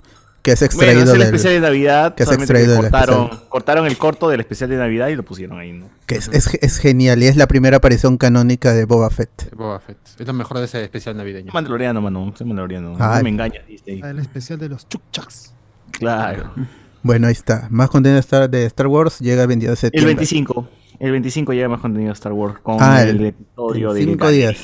Que 0.46 0.52
es 0.52 0.60
Bueno, 0.60 0.66
extraído 0.68 1.02
es 1.02 1.10
el 1.10 1.14
del- 1.18 1.22
especial 1.24 1.54
de 1.56 1.60
Navidad. 1.60 2.14
que 2.14 2.22
es 2.22 2.32
extraído 2.32 2.74
del 2.74 2.82
cortaron, 2.84 3.30
cortaron 3.50 3.88
el 3.88 3.98
corto 3.98 4.30
del 4.30 4.42
especial 4.42 4.70
de 4.70 4.78
Navidad 4.78 5.08
y 5.08 5.16
lo 5.16 5.24
pusieron 5.24 5.58
ahí, 5.60 5.72
¿no? 5.74 5.90
que 6.06 6.18
es, 6.18 6.28
es- 6.28 6.54
es 6.62 6.78
genial 6.78 7.24
y 7.24 7.26
es 7.26 7.36
la 7.36 7.48
primera 7.48 7.78
aparición 7.78 8.18
canónica 8.18 8.72
de 8.76 8.86
Boba 8.86 9.10
Fett. 9.10 9.52
Boba 9.56 9.80
Fett. 9.80 9.98
Es 10.20 10.28
lo 10.28 10.34
mejor 10.34 10.60
de 10.60 10.66
ese 10.66 10.84
especial 10.84 11.18
navideño. 11.18 11.52
Mandaloriano, 11.52 12.00
mano. 12.00 12.32
Soy 12.38 12.46
Mandaloriano. 12.46 12.96
Ay. 13.00 13.18
No 13.18 13.24
me 13.24 13.30
engañas, 13.32 13.66
Disney. 13.66 14.02
El 14.04 14.20
especial 14.20 14.60
de 14.60 14.70
los 14.70 14.88
Chukchaks. 14.88 15.52
Claro. 15.92 16.54
Bueno, 17.02 17.26
ahí 17.26 17.34
está. 17.34 17.68
Más 17.72 17.90
contenido 17.90 18.22
de 18.48 18.66
Star, 18.68 18.88
Wars 18.88 19.18
llega 19.20 19.42
el 19.42 19.48
22 19.48 19.70
de 19.70 19.74
El 19.74 19.78
septiembre. 19.80 20.14
25. 20.14 20.70
El 21.00 21.12
25 21.12 21.54
llega 21.54 21.70
más 21.70 21.80
contenido 21.82 22.10
de 22.10 22.14
Star 22.14 22.34
Wars 22.34 22.60
con 22.62 22.78
Ah, 22.80 23.02
el, 23.02 23.10
el- 23.18 23.26
episodio 23.26 23.94
de 23.94 24.04
cinco 24.04 24.26
Dani. 24.26 24.38
días. 24.38 24.58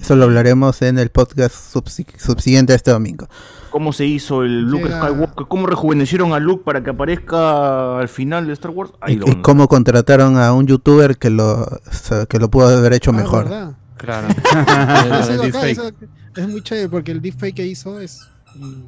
Eso 0.00 0.16
lo 0.16 0.24
hablaremos 0.24 0.82
en 0.82 0.98
el 0.98 1.10
podcast 1.10 1.54
subsi- 1.54 2.06
subsiguiente 2.18 2.72
a 2.72 2.76
este 2.76 2.90
domingo. 2.90 3.28
¿Cómo 3.70 3.92
se 3.92 4.06
hizo 4.06 4.42
el 4.42 4.62
Luke 4.62 4.84
Llega- 4.84 4.98
Skywalker? 5.08 5.46
¿Cómo 5.46 5.66
rejuvenecieron 5.66 6.32
a 6.32 6.38
Luke 6.38 6.62
para 6.64 6.82
que 6.82 6.90
aparezca 6.90 7.98
al 7.98 8.08
final 8.08 8.46
de 8.46 8.52
Star 8.54 8.70
Wars? 8.70 8.92
Ahí 9.00 9.20
Y, 9.24 9.30
y 9.30 9.34
cómo 9.42 9.68
contrataron 9.68 10.36
a 10.38 10.52
un 10.52 10.66
youtuber 10.66 11.16
que 11.18 11.30
lo, 11.30 11.66
que 12.28 12.38
lo 12.38 12.50
pudo 12.50 12.68
haber 12.76 12.92
hecho 12.94 13.10
Ah, 13.10 13.14
mejor. 13.14 13.44
¿verdad? 13.44 13.76
Claro. 13.96 14.28
Es 15.20 15.28
acá, 15.30 15.42
deepfake. 15.42 15.70
eso 15.72 15.90
es 16.36 16.48
muy 16.48 16.62
chévere 16.62 16.88
porque 16.88 17.10
el 17.12 17.20
deepfake 17.20 17.54
que 17.54 17.66
hizo 17.66 17.98
es. 18.00 18.20
mm, 18.54 18.82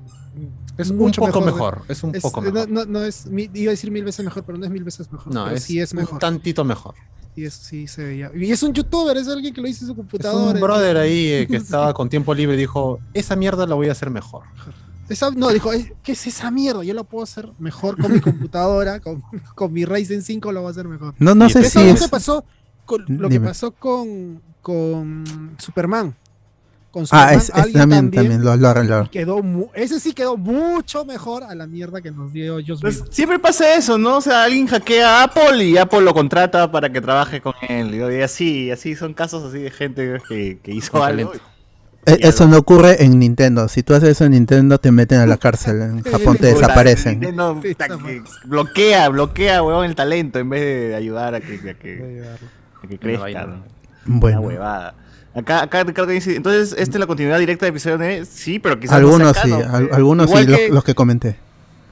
Es 0.79 0.91
un 0.91 0.99
mucho 0.99 1.21
poco 1.21 1.41
mejor. 1.41 1.55
mejor. 1.79 1.83
Es 1.89 2.03
un 2.05 2.15
Es- 2.15 2.23
poco 2.23 2.41
no, 2.43 2.53
mejor. 2.53 2.69
no, 2.71 2.85
no 2.87 3.03
es, 3.05 3.27
mi- 3.27 3.51
iba 3.55 3.71
a 3.71 3.73
decir 3.73 3.91
mil 3.91 4.05
veces 4.05 4.25
mejor, 4.25 4.45
pero 4.45 4.57
no 4.57 4.65
es 4.65 4.71
mil 4.71 4.85
veces 4.85 5.11
mejor. 5.13 5.35
No, 5.35 5.45
pero 5.45 5.57
es, 5.57 5.65
sí 5.65 5.81
es 5.81 5.93
mejor. 5.95 6.15
un 6.15 6.19
tantito 6.21 6.65
mejor. 6.65 6.95
Y 7.37 7.45
es, 7.45 7.55
sí 7.55 7.87
se 7.87 8.05
veía. 8.05 8.31
Y 8.35 8.51
es 8.51 8.63
un 8.63 8.73
youtuber, 8.73 9.17
es 9.17 9.29
alguien 9.29 9.55
que 9.55 9.61
lo 9.61 9.69
hizo 9.69 9.85
en 9.85 9.87
su 9.87 9.93
Es 9.93 9.97
computadora. 9.97 10.55
un 10.55 10.61
brother 10.61 10.97
ahí 10.97 11.27
eh, 11.29 11.47
que 11.49 11.57
estaba 11.57 11.95
con 11.95 12.09
tiempo 12.09 12.35
libre 12.35 12.57
y 12.57 12.59
dijo, 12.59 12.99
esa 13.15 13.37
mierda 13.37 13.67
la 13.67 13.75
voy 13.75 13.89
a 13.89 13.93
hacer 13.93 14.11
mejor. 14.11 14.43
Esa- 15.09 15.31
no, 15.31 15.49
dijo, 15.49 15.73
"Eh, 15.73 15.95
¿qué 16.03 16.13
es 16.13 16.27
esa 16.27 16.51
mierda? 16.51 16.85
Yo 16.85 16.95
lo 16.95 17.05
puedo 17.05 17.25
hacer 17.25 17.51
mejor 17.59 18.01
con 18.01 18.13
mi 18.13 18.21
computadora, 18.21 19.01
con, 19.01 19.23
con 19.55 19.73
mi 19.73 19.85
Ryzen 19.85 20.23
5 20.23 20.53
lo 20.53 20.61
voy 20.63 20.69
a 20.69 20.71
hacer 20.73 20.87
mejor. 20.89 21.15
No, 21.19 21.35
no 21.35 21.47
Y 21.47 21.51
sé 21.51 21.61
Eso 21.61 21.81
si 21.81 21.87
es 21.87 21.93
lo 21.95 21.99
que 21.99 22.05
es. 22.05 22.11
pasó 22.11 22.45
con, 22.85 23.05
lo 23.09 23.29
que 23.29 23.41
pasó 23.41 23.71
con, 23.73 24.41
con 24.63 25.55
Superman. 25.59 26.15
Con 26.91 27.05
Ah, 27.13 27.33
es, 27.35 27.53
también, 27.73 28.11
también 28.11 28.45
lo, 28.45 28.57
lo 28.57 28.69
arreglaron. 28.69 29.07
Quedó 29.09 29.41
ese 29.75 30.01
sí 30.01 30.13
quedó 30.13 30.37
mucho 30.37 31.05
mejor 31.05 31.45
a 31.45 31.55
la 31.55 31.69
mierda 31.69 32.01
que 32.01 32.11
nos 32.11 32.33
dio 32.33 32.59
Joss 32.67 32.81
Pues, 32.81 33.05
siempre 33.11 33.39
pasa 33.39 33.75
eso, 33.75 33.97
¿no? 33.97 34.17
O 34.17 34.21
sea, 34.21 34.43
alguien 34.45 34.67
hackea 34.67 35.21
a 35.21 35.25
Apple 35.25 35.65
y 35.65 35.77
Apple 35.79 36.01
lo 36.01 36.13
contrata 36.13 36.71
para 36.73 36.91
que 36.91 37.01
trabaje 37.01 37.41
con 37.41 37.53
él. 37.69 37.95
Y 37.95 38.23
así, 38.23 38.73
así 38.73 38.97
son 38.97 39.15
casos 39.15 39.45
así 39.45 39.59
de 39.61 39.71
gente 39.71 40.21
que, 40.29 40.59
que 40.61 40.73
hizo 40.73 40.91
Con 40.93 41.03
algo. 41.03 41.31
talento. 41.31 41.51
E- 42.07 42.19
Eso 42.27 42.49
no 42.49 42.57
ocurre 42.59 43.05
en 43.05 43.19
Nintendo. 43.19 43.69
Si 43.69 43.83
tú 43.85 43.95
haces 43.95 44.09
eso 44.09 44.25
en 44.25 44.33
Nintendo, 44.33 44.79
te 44.79 44.91
meten 44.91 45.21
a 45.21 45.27
la 45.27 45.37
cárcel. 45.37 45.81
En 45.83 46.03
Japón 46.11 46.39
te 46.39 46.47
desaparecen. 46.47 47.21
Nintendo, 47.21 47.61
bloquea, 48.47 49.09
bloquea, 49.11 49.63
weón, 49.63 49.85
el 49.85 49.95
talento 49.95 50.39
en 50.41 50.49
vez 50.49 50.63
de 50.63 50.95
ayudar 50.97 51.35
a 51.37 51.41
que, 51.41 51.55
a 51.55 51.75
que, 51.75 52.25
a 52.83 52.87
que 52.89 52.99
crezca. 52.99 53.63
Bueno, 54.07 54.41
Una 54.41 54.49
huevada. 54.49 54.95
Acá, 55.35 55.63
acá 55.63 55.85
Ricardo 55.85 56.11
dice, 56.11 56.35
entonces, 56.37 56.73
¿esta 56.77 56.97
es 56.97 57.01
la 57.01 57.07
continuidad 57.07 57.39
directa 57.39 57.65
de 57.67 57.71
episodio 57.71 57.99
9? 57.99 58.25
Sí, 58.25 58.59
pero 58.59 58.79
quizás 58.81 58.97
algunos 58.97 59.21
no 59.37 59.43
sí, 59.43 59.53
al- 59.53 59.89
algunos 59.93 60.27
sí, 60.27 60.31
igual 60.33 60.47
los, 60.51 60.59
que, 60.59 60.69
los 60.71 60.85
que 60.85 60.95
comenté. 60.97 61.37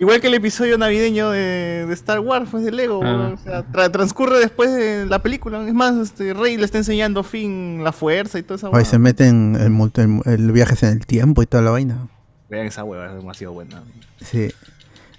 igual 0.01 0.21
que 0.21 0.27
el 0.27 0.35
episodio 0.35 0.77
navideño 0.77 1.31
de, 1.31 1.87
de 1.87 1.95
Star 1.95 2.19
Wars, 2.19 2.49
pues 2.51 2.65
de 2.65 2.73
Lego, 2.73 3.01
Ah. 3.05 3.07
weón, 3.17 3.33
o 3.35 3.39
sea, 3.39 3.65
tra- 3.71 3.93
transcurre 3.93 4.41
después 4.41 4.75
de 4.75 5.07
la 5.07 5.21
película. 5.23 5.65
Es 5.67 5.73
más, 5.75 5.95
este, 5.97 6.35
Rey 6.35 6.57
le 6.57 6.65
está 6.65 6.79
enseñando 6.79 7.21
a 7.21 7.25
Finn 7.25 7.85
la 7.85 7.93
fuerza 7.93 8.41
y 8.41 8.43
toda 8.43 8.57
esa 8.57 8.77
Ahí 8.77 8.85
se 8.85 8.99
meten 8.99 9.57
el, 9.61 9.71
multi- 9.71 10.01
el, 10.01 10.21
el 10.33 10.51
viajes 10.53 10.83
en 10.83 10.89
el 10.91 11.07
tiempo 11.07 11.41
y 11.43 11.47
toda 11.47 11.63
la 11.63 11.71
vaina. 11.71 12.09
Vean 12.51 12.67
esa 12.67 12.83
hueva, 12.83 13.07
es 13.07 13.15
demasiado 13.15 13.53
buena. 13.55 13.83
Sí. 14.21 14.49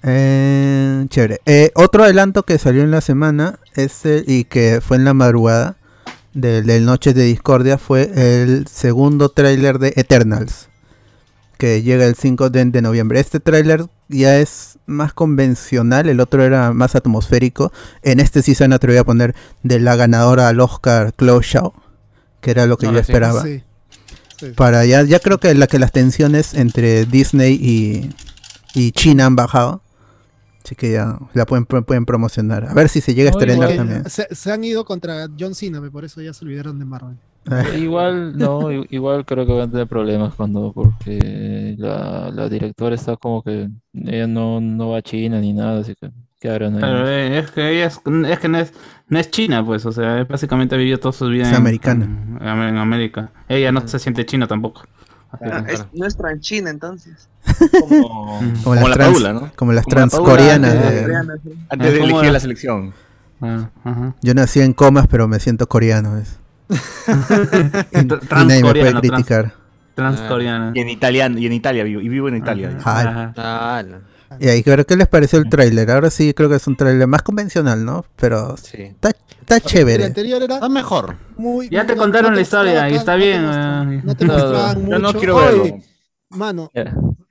Eh, 0.04 1.06
chévere. 1.10 1.40
Eh, 1.46 1.72
otro 1.76 2.04
adelanto 2.04 2.44
que 2.44 2.58
salió 2.58 2.84
en 2.84 2.92
la 2.92 3.02
semana 3.02 3.60
es 3.76 4.06
el- 4.06 4.24
y 4.28 4.44
que 4.46 4.80
fue 4.82 4.98
en 4.98 5.06
la 5.06 5.14
madrugada 5.14 5.76
del, 6.40 6.66
del 6.66 6.86
Noches 6.86 7.16
de 7.16 7.24
Discordia 7.24 7.78
fue 7.78 8.12
el 8.16 8.68
segundo 8.68 9.30
tráiler 9.30 9.80
de 9.80 9.94
Eternals 9.96 10.70
que 11.60 11.84
llega 11.84 12.06
el 12.06 12.16
5 12.16 12.50
de, 12.50 12.66
de 12.66 12.82
noviembre. 12.82 13.20
Este 13.20 13.42
tráiler 13.42 13.86
ya 14.08 14.38
es 14.38 14.80
más 14.86 15.14
convencional, 15.14 16.08
el 16.08 16.22
otro 16.22 16.44
era 16.46 16.72
más 16.72 16.96
atmosférico. 16.96 17.74
En 18.02 18.22
este 18.22 18.42
sí 18.42 18.56
se 18.56 18.64
han 18.64 18.72
atrevido 18.72 19.02
a 19.02 19.06
poner 19.06 19.36
de 19.62 19.80
la 19.82 19.98
ganadora 19.98 20.48
al 20.48 20.62
Oscar 20.62 21.14
Chloe 21.18 21.42
Shaw, 21.44 21.74
que 22.40 22.52
era 22.52 22.66
lo 22.66 22.78
que 22.78 22.86
Ahora 22.86 23.00
yo 23.00 23.04
sí. 23.04 23.12
esperaba. 23.12 23.44
Sí. 23.44 23.64
Sí. 24.40 24.46
Para 24.56 24.86
ya, 24.86 25.04
ya 25.04 25.20
creo 25.20 25.38
que 25.38 25.54
la 25.54 25.68
que 25.68 25.80
las 25.80 25.92
tensiones 25.92 26.54
entre 26.54 27.06
Disney 27.06 27.56
y, 27.56 28.10
y 28.74 28.94
China 28.94 29.26
han 29.26 29.36
bajado. 29.36 29.82
Así 30.64 30.76
que 30.76 30.92
ya 30.92 31.18
la 31.34 31.46
pueden, 31.46 31.66
pueden 31.66 32.06
promocionar. 32.06 32.66
A 32.66 32.74
ver 32.74 32.90
si 32.90 33.02
se 33.02 33.14
llega 33.16 33.30
a 33.30 33.34
No, 33.34 33.40
estrenar 33.40 33.76
también. 33.76 34.10
se, 34.10 34.28
se 34.34 34.52
han 34.52 34.64
ido 34.64 34.86
contra 34.86 35.28
John 35.40 35.56
Cena, 35.56 35.82
por 35.92 36.06
eso 36.06 36.22
ya 36.22 36.34
se 36.34 36.46
olvidaron 36.46 36.78
de 36.80 36.86
Marvel. 36.86 37.16
Eh, 37.50 37.80
Igual, 37.80 38.38
no, 38.38 38.70
igual 38.72 39.26
creo 39.26 39.46
que 39.46 39.54
van 39.54 39.70
a 39.70 39.72
tener 39.72 39.88
problemas 39.88 40.36
cuando, 40.36 40.72
porque 40.74 41.76
la, 41.78 42.30
la 42.32 42.50
directora 42.50 42.94
está 42.96 43.16
como 43.16 43.42
que 43.42 43.70
ella 43.94 44.28
no, 44.28 44.60
no 44.62 44.90
va 44.90 44.98
a 44.98 45.02
China 45.02 45.40
ni 45.40 45.54
nada, 45.54 45.80
así 45.80 45.96
que 45.96 46.12
quedaron 46.40 46.76
ahí. 46.76 46.82
Pero, 46.82 47.08
eh, 47.10 47.40
es 47.40 47.52
que 47.52 47.70
ella 47.72 47.86
es, 47.88 48.00
es 48.30 48.40
que 48.40 48.48
no 48.50 48.58
es, 48.60 48.74
no 49.08 49.18
es 49.18 49.32
China, 49.32 49.66
pues, 49.66 49.86
o 49.86 49.92
sea, 49.92 50.24
básicamente 50.26 50.76
ha 50.76 50.78
vivido 50.78 51.00
toda 51.00 51.14
su 51.14 51.28
vida 51.28 51.44
Es 51.44 51.50
en, 51.50 51.56
americana. 51.56 52.06
en, 52.06 52.48
en 52.48 52.78
América. 52.78 53.32
Ella 53.48 53.72
no 53.72 53.88
se 53.88 53.98
siente 53.98 54.26
china 54.26 54.46
tampoco. 54.46 54.84
Ah, 55.32 55.64
es 55.68 55.86
nuestra 55.94 56.32
en 56.32 56.40
China 56.40 56.70
entonces. 56.72 57.30
Como, 57.80 58.02
como, 58.08 58.40
como 58.64 58.76
las 58.76 58.90
la 58.90 58.96
trans, 58.96 59.12
Paula, 59.14 59.34
¿no? 59.34 59.52
como 59.56 59.74
las 59.74 59.84
Como 59.86 59.96
la 60.00 60.08
Paula 60.08 60.10
transcoreanas. 60.10 60.74
antes 60.74 61.08
de-. 61.44 61.56
Antes 61.70 61.94
de 61.94 62.00
¿Cómo 62.00 62.10
elegir 62.12 62.32
la 62.34 62.40
selección. 62.40 62.94
Ah, 63.42 63.70
ajá. 63.84 64.16
Yo 64.22 64.34
nací 64.34 64.60
en 64.62 64.74
comas, 64.74 65.08
pero 65.08 65.28
me 65.28 65.40
siento 65.40 65.68
coreano. 65.68 66.16
¿ves? 66.16 66.38
y, 66.70 68.00
y 68.00 68.06
nadie 68.06 68.06
me 68.06 68.08
puede 68.08 68.20
Transcoreano, 68.28 69.02
trans- 69.02 69.02
criticar. 69.02 69.54
Transcoreana. 69.96 70.72
Y 70.76 70.80
en 70.80 70.90
italiano, 70.90 71.38
y 71.40 71.46
en 71.46 71.54
Italia 71.54 71.84
vivo, 71.84 72.02
y 72.02 72.10
vivo 72.10 72.28
en 72.30 72.36
Italia. 72.38 72.76
Ajá. 72.80 73.34
Ah, 73.38 73.80
Ajá. 73.80 74.00
Y 74.40 74.48
ahí, 74.48 74.62
pero 74.64 74.86
¿qué 74.86 74.96
les 74.96 75.08
pareció 75.08 75.40
el 75.40 75.50
tráiler? 75.50 75.90
Ahora 75.92 76.10
sí 76.10 76.34
creo 76.34 76.50
que 76.50 76.56
es 76.58 76.68
un 76.68 76.76
tráiler 76.76 77.08
más 77.08 77.24
convencional, 77.24 77.84
¿no? 77.86 78.06
Pero 78.16 78.56
sí. 78.58 78.82
está, 78.84 79.10
está 79.10 79.56
El 79.58 79.62
chévere. 79.64 80.06
anterior 80.06 80.42
era 80.44 80.56
Está 80.56 80.70
mejor. 80.70 81.18
muy. 81.38 81.70
Ya 81.70 81.86
te 81.86 81.96
no- 81.96 82.02
contaron 82.02 82.32
no 82.32 82.36
la 82.36 82.42
historia 82.42 82.72
mostraban 82.74 82.94
y 82.94 82.96
está 82.98 83.16
bien, 83.16 83.42
No 83.44 83.50
te 83.52 83.56
mostraban, 83.56 83.94
eh. 83.94 84.02
no 84.04 84.16
te 84.16 84.26
No, 84.26 84.34
mostraban 84.34 84.82
Yo 84.90 85.00
no 85.00 85.08
mucho. 85.08 85.18
quiero 85.20 85.36
Oye, 85.38 85.46
verlo. 85.62 85.80
Mano, 86.30 86.72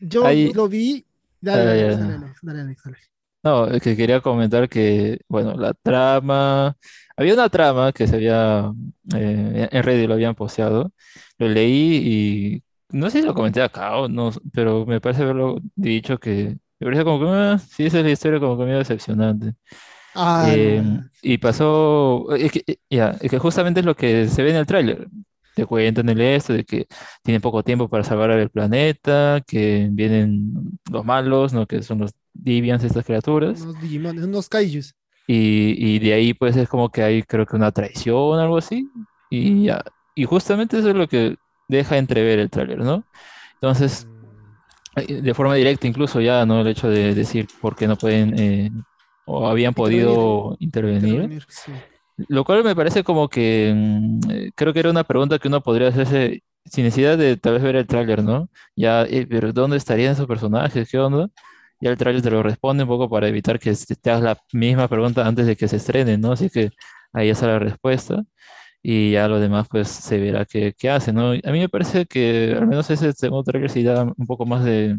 yo 0.01 0.27
Ahí- 0.27 0.53
lo 0.53 0.69
vi. 0.69 1.05
Dale, 1.41 1.65
dale, 1.65 1.83
dale, 1.83 1.97
dale, 2.43 2.61
Alex, 2.63 2.83
dale. 2.85 2.97
No, 3.45 3.67
es 3.69 3.81
que 3.81 3.97
quería 3.97 4.21
comentar 4.21 4.69
que, 4.69 5.21
bueno, 5.29 5.55
la 5.55 5.73
trama, 5.75 6.77
había 7.17 7.35
una 7.35 7.49
trama 7.49 7.93
que 7.93 8.09
se 8.09 8.17
había, 8.17 8.73
eh, 9.15 9.69
en 9.71 9.83
Reddit 9.85 10.09
lo 10.09 10.15
habían 10.15 10.35
posteado, 10.35 10.91
lo 11.39 11.49
leí 11.49 11.97
y 12.05 12.63
no 12.91 13.09
sé 13.09 13.21
si 13.21 13.27
lo 13.27 13.35
comenté 13.35 13.63
acá 13.63 13.97
o 13.99 14.09
no, 14.09 14.33
pero 14.53 14.85
me 14.85 15.01
parece 15.01 15.23
haberlo 15.23 15.61
dicho 15.77 16.19
que 16.19 16.57
me 16.81 16.87
parecía 16.87 17.05
como 17.05 17.21
que, 17.21 17.27
ah, 17.29 17.59
sí, 17.59 17.87
esa 17.87 17.99
es 17.99 18.05
la 18.05 18.11
historia 18.11 18.41
como 18.41 18.57
que 18.57 18.65
medio 18.65 18.79
decepcionante. 18.79 19.55
Eh, 20.47 20.83
y 21.23 21.39
pasó, 21.39 22.35
es 22.35 22.53
que, 22.53 22.65
eh, 22.67 22.77
ya, 22.91 23.17
es 23.21 23.31
que 23.31 23.39
justamente 23.39 23.81
es 23.81 23.87
lo 23.87 23.95
que 23.95 24.29
se 24.29 24.43
ve 24.43 24.51
en 24.51 24.57
el 24.57 24.67
tráiler. 24.67 25.09
Te 25.55 25.67
cuentan 25.67 26.09
el 26.09 26.21
esto 26.21 26.53
de 26.53 26.65
que 26.65 26.87
tienen 27.23 27.41
poco 27.41 27.63
tiempo 27.63 27.89
para 27.89 28.05
salvar 28.05 28.31
el 28.31 28.49
planeta, 28.49 29.43
que 29.47 29.89
vienen 29.91 30.79
los 30.91 31.05
malos, 31.05 31.53
¿no? 31.53 31.67
Que 31.67 31.83
son 31.83 31.99
los 31.99 32.13
Deviants, 32.33 32.85
estas 32.85 33.05
criaturas. 33.05 33.61
unos 33.63 33.81
Digimones, 33.81 34.25
unos 34.25 34.49
Kaijus. 34.49 34.95
Y, 35.27 35.75
y 35.77 35.99
de 35.99 36.15
ahí 36.15 36.33
pues 36.33 36.57
es 36.57 36.69
como 36.69 36.91
que 36.91 37.03
hay 37.03 37.23
creo 37.23 37.45
que 37.45 37.57
una 37.57 37.73
traición 37.73 38.39
algo 38.39 38.57
así. 38.57 38.89
Y 39.31 39.65
ya. 39.65 39.83
Y 40.15 40.25
justamente 40.25 40.79
eso 40.79 40.91
es 40.91 40.97
lo 40.97 41.09
que 41.09 41.37
deja 41.69 41.99
entrever 41.99 42.39
el 42.39 42.51
tráiler, 42.51 42.79
¿no? 42.79 43.05
Entonces, 43.55 44.07
eh, 44.07 44.18
de 44.97 45.35
forma 45.35 45.55
directa 45.55 45.87
incluso 45.87 46.21
ya, 46.21 46.45
¿no? 46.47 46.61
El 46.61 46.69
hecho 46.69 46.89
de 46.89 47.15
decir 47.15 47.47
por 47.61 47.77
qué 47.77 47.87
no 47.87 47.97
pueden 47.97 48.39
eh, 48.39 48.71
o 49.25 49.47
habían 49.49 49.75
podido 49.75 50.57
intervenir. 50.59 51.15
Intervenir, 51.15 51.47
sí. 51.49 51.73
Lo 52.29 52.45
cual 52.45 52.65
me 52.65 52.75
parece 52.75 53.05
como 53.05 53.29
que 53.29 53.73
mm, 53.75 54.31
eh, 54.31 54.51
creo 54.55 54.73
que 54.73 54.81
era 54.81 54.91
una 54.91 55.05
pregunta 55.05 55.39
que 55.39 55.49
uno 55.49 55.61
podría 55.63 55.89
hacerse 55.89 56.43
sin 56.65 56.85
necesidad 56.85 57.17
de 57.17 57.37
tal 57.37 57.55
vez 57.55 57.63
ver 57.63 57.77
el 57.77 57.87
tráiler, 57.87 58.23
¿no? 58.23 58.49
Ya, 58.75 59.05
eh, 59.05 59.27
pero 59.29 59.53
¿dónde 59.53 59.77
estarían 59.77 60.13
esos 60.13 60.27
personajes? 60.27 60.89
¿Qué 60.91 60.99
onda? 60.99 61.29
Ya 61.81 61.91
el 61.91 61.97
tráiler 61.97 62.23
te 62.23 62.31
lo 62.31 62.43
responde 62.43 62.83
un 62.83 62.89
poco 62.89 63.09
para 63.09 63.29
evitar 63.29 63.59
que 63.59 63.73
te 63.73 63.95
te 63.95 64.11
hagas 64.11 64.23
la 64.23 64.39
misma 64.53 64.89
pregunta 64.89 65.27
antes 65.27 65.47
de 65.47 65.57
que 65.57 65.69
se 65.69 65.77
estrene, 65.77 66.19
¿no? 66.19 66.33
Así 66.33 66.51
que 66.51 66.71
ahí 67.13 67.29
está 67.31 67.47
la 67.47 67.59
respuesta 67.59 68.25
y 68.83 69.13
ya 69.13 69.29
lo 69.29 69.41
demás 69.41 69.67
pues 69.71 69.89
se 69.89 70.19
verá 70.19 70.45
qué, 70.47 70.75
qué 70.79 70.91
hace, 70.91 71.13
¿no? 71.13 71.31
A 71.33 71.53
mí 71.53 71.59
me 71.61 71.69
parece 71.69 72.07
que 72.07 72.55
al 72.57 72.67
menos 72.67 72.89
ese 72.91 73.13
segundo 73.13 73.45
tráiler 73.45 73.71
sí 73.71 73.83
da 73.83 74.05
un 74.05 74.27
poco 74.27 74.47
más 74.47 74.65
de, 74.65 74.99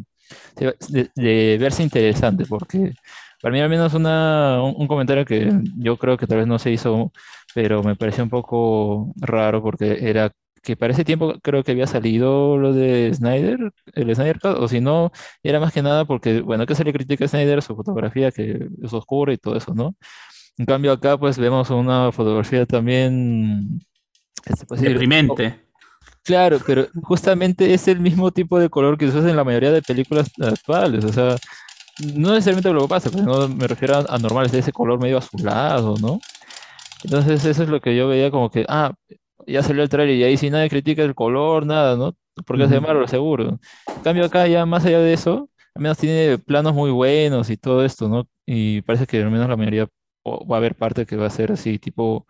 de, 0.89 1.10
de 1.15 1.58
verse 1.60 1.84
interesante 1.84 2.46
porque 2.46 2.94
para 3.42 3.54
mí 3.54 3.60
al 3.62 3.70
menos 3.70 3.94
una, 3.94 4.62
un, 4.63 4.76
un 4.78 4.88
comentario 4.88 5.26
que 5.26 5.52
yo 5.78 5.98
creo 5.98 6.18
que 6.18 6.28
tal 6.28 6.39
vez 6.39 6.48
no 6.48 6.60
se 6.60 6.72
hizo, 6.72 7.12
pero 7.56 7.84
me 7.84 7.96
pareció 7.96 8.24
un 8.24 8.30
poco 8.30 9.13
raro 9.18 9.62
porque 9.62 9.98
era 10.10 10.32
que 10.62 10.76
para 10.76 10.92
ese 10.94 11.06
tiempo 11.06 11.36
creo 11.42 11.63
que 11.63 11.72
había 11.72 11.88
salido 11.88 12.58
lo 12.58 12.74
de 12.74 13.12
Snyder, 13.13 13.72
el 13.94 14.13
Snyder 14.15 14.39
Cut, 14.42 14.58
o 14.60 14.68
si 14.68 14.82
no, 14.82 15.12
era 15.42 15.60
más 15.60 15.72
que 15.74 15.82
nada 15.82 16.04
porque, 16.06 16.42
bueno, 16.42 16.65
que 16.65 16.76
se 16.76 16.84
le 16.84 16.92
critica 16.94 17.26
a 17.26 17.28
Snyder 17.30 17.62
su 17.62 17.76
fotografía, 17.78 18.30
que 18.32 18.68
es 18.84 18.94
oscura 18.94 19.32
y 19.34 19.38
todo 19.38 19.56
eso, 19.56 19.74
¿no? 19.74 19.96
En 20.60 20.65
cambio 20.65 20.91
acá 20.91 21.17
pues 21.17 21.38
vemos 21.38 21.69
una 21.69 22.12
fotografía 22.12 22.65
también... 22.65 23.80
este, 24.45 24.65
pues, 24.65 24.82
Deprimente. 24.82 25.65
Claro, 26.24 26.60
pero 26.67 26.88
justamente 27.02 27.74
es 27.74 27.88
el 27.88 28.02
mismo 28.02 28.30
tipo 28.30 28.60
de 28.60 28.69
color 28.69 28.98
que 28.98 29.10
se 29.10 29.17
usa 29.17 29.30
en 29.30 29.38
la 29.38 29.45
mayoría 29.45 29.72
de 29.72 29.82
películas 29.82 30.30
actuales. 30.39 31.06
O 31.06 31.13
sea, 31.13 31.38
no 32.13 32.34
necesariamente 32.34 32.74
lo 32.74 32.82
que 32.82 32.88
pasa, 32.89 33.10
pero 33.10 33.24
no 33.24 33.48
me 33.48 33.67
refiero 33.67 33.95
a, 33.95 34.06
a 34.10 34.17
normales 34.17 34.52
de 34.52 34.60
ese 34.60 34.74
color 34.74 35.00
medio 35.00 35.17
azulado, 35.17 35.95
¿no? 36.02 36.19
Entonces 37.06 37.45
eso 37.45 37.63
es 37.63 37.69
lo 37.69 37.80
que 37.80 37.95
yo 37.95 38.10
veía 38.10 38.30
como 38.30 38.52
que, 38.52 38.65
ah, 38.67 38.93
ya 39.48 39.63
salió 39.63 39.82
el 39.82 39.89
trailer 39.89 40.15
y 40.17 40.24
ahí 40.26 40.36
si 40.36 40.50
nadie 40.50 40.69
critica 40.69 41.04
el 41.04 41.15
color, 41.15 41.65
nada, 41.65 41.95
¿no? 41.95 42.15
Porque 42.45 42.65
es 42.65 42.69
de. 42.69 42.82
Marvel, 42.82 43.08
seguro. 43.08 43.60
En 43.88 44.02
cambio 44.04 44.26
acá 44.26 44.45
ya 44.45 44.65
más 44.65 44.86
allá 44.86 45.00
de 45.00 45.13
eso, 45.13 45.50
al 45.74 45.82
menos 45.82 45.98
tiene 45.98 46.38
planos 46.38 46.74
muy 46.74 46.91
buenos 46.91 47.50
y 47.50 47.56
todo 47.56 47.86
esto, 47.86 48.10
¿no? 48.10 48.28
Y 48.45 48.82
parece 48.82 49.08
que 49.08 49.22
al 49.22 49.32
menos 49.32 49.48
la 49.48 49.56
mayoría 49.56 49.88
va 50.50 50.58
a 50.58 50.60
haber 50.60 50.76
parte 50.76 51.06
que 51.06 51.15
va 51.18 51.28
a 51.28 51.30
ser 51.30 51.52
así 51.52 51.80
tipo 51.80 52.28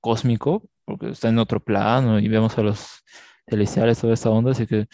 cósmico, 0.00 0.62
porque 0.84 1.10
está 1.10 1.28
en 1.28 1.38
otro 1.38 1.60
plano 1.60 2.18
y 2.18 2.28
vemos 2.28 2.58
a 2.58 2.62
los 2.62 3.02
celestiales, 3.48 4.00
toda 4.00 4.14
esta 4.14 4.30
onda, 4.30 4.52
así 4.52 4.66
que 4.66 4.86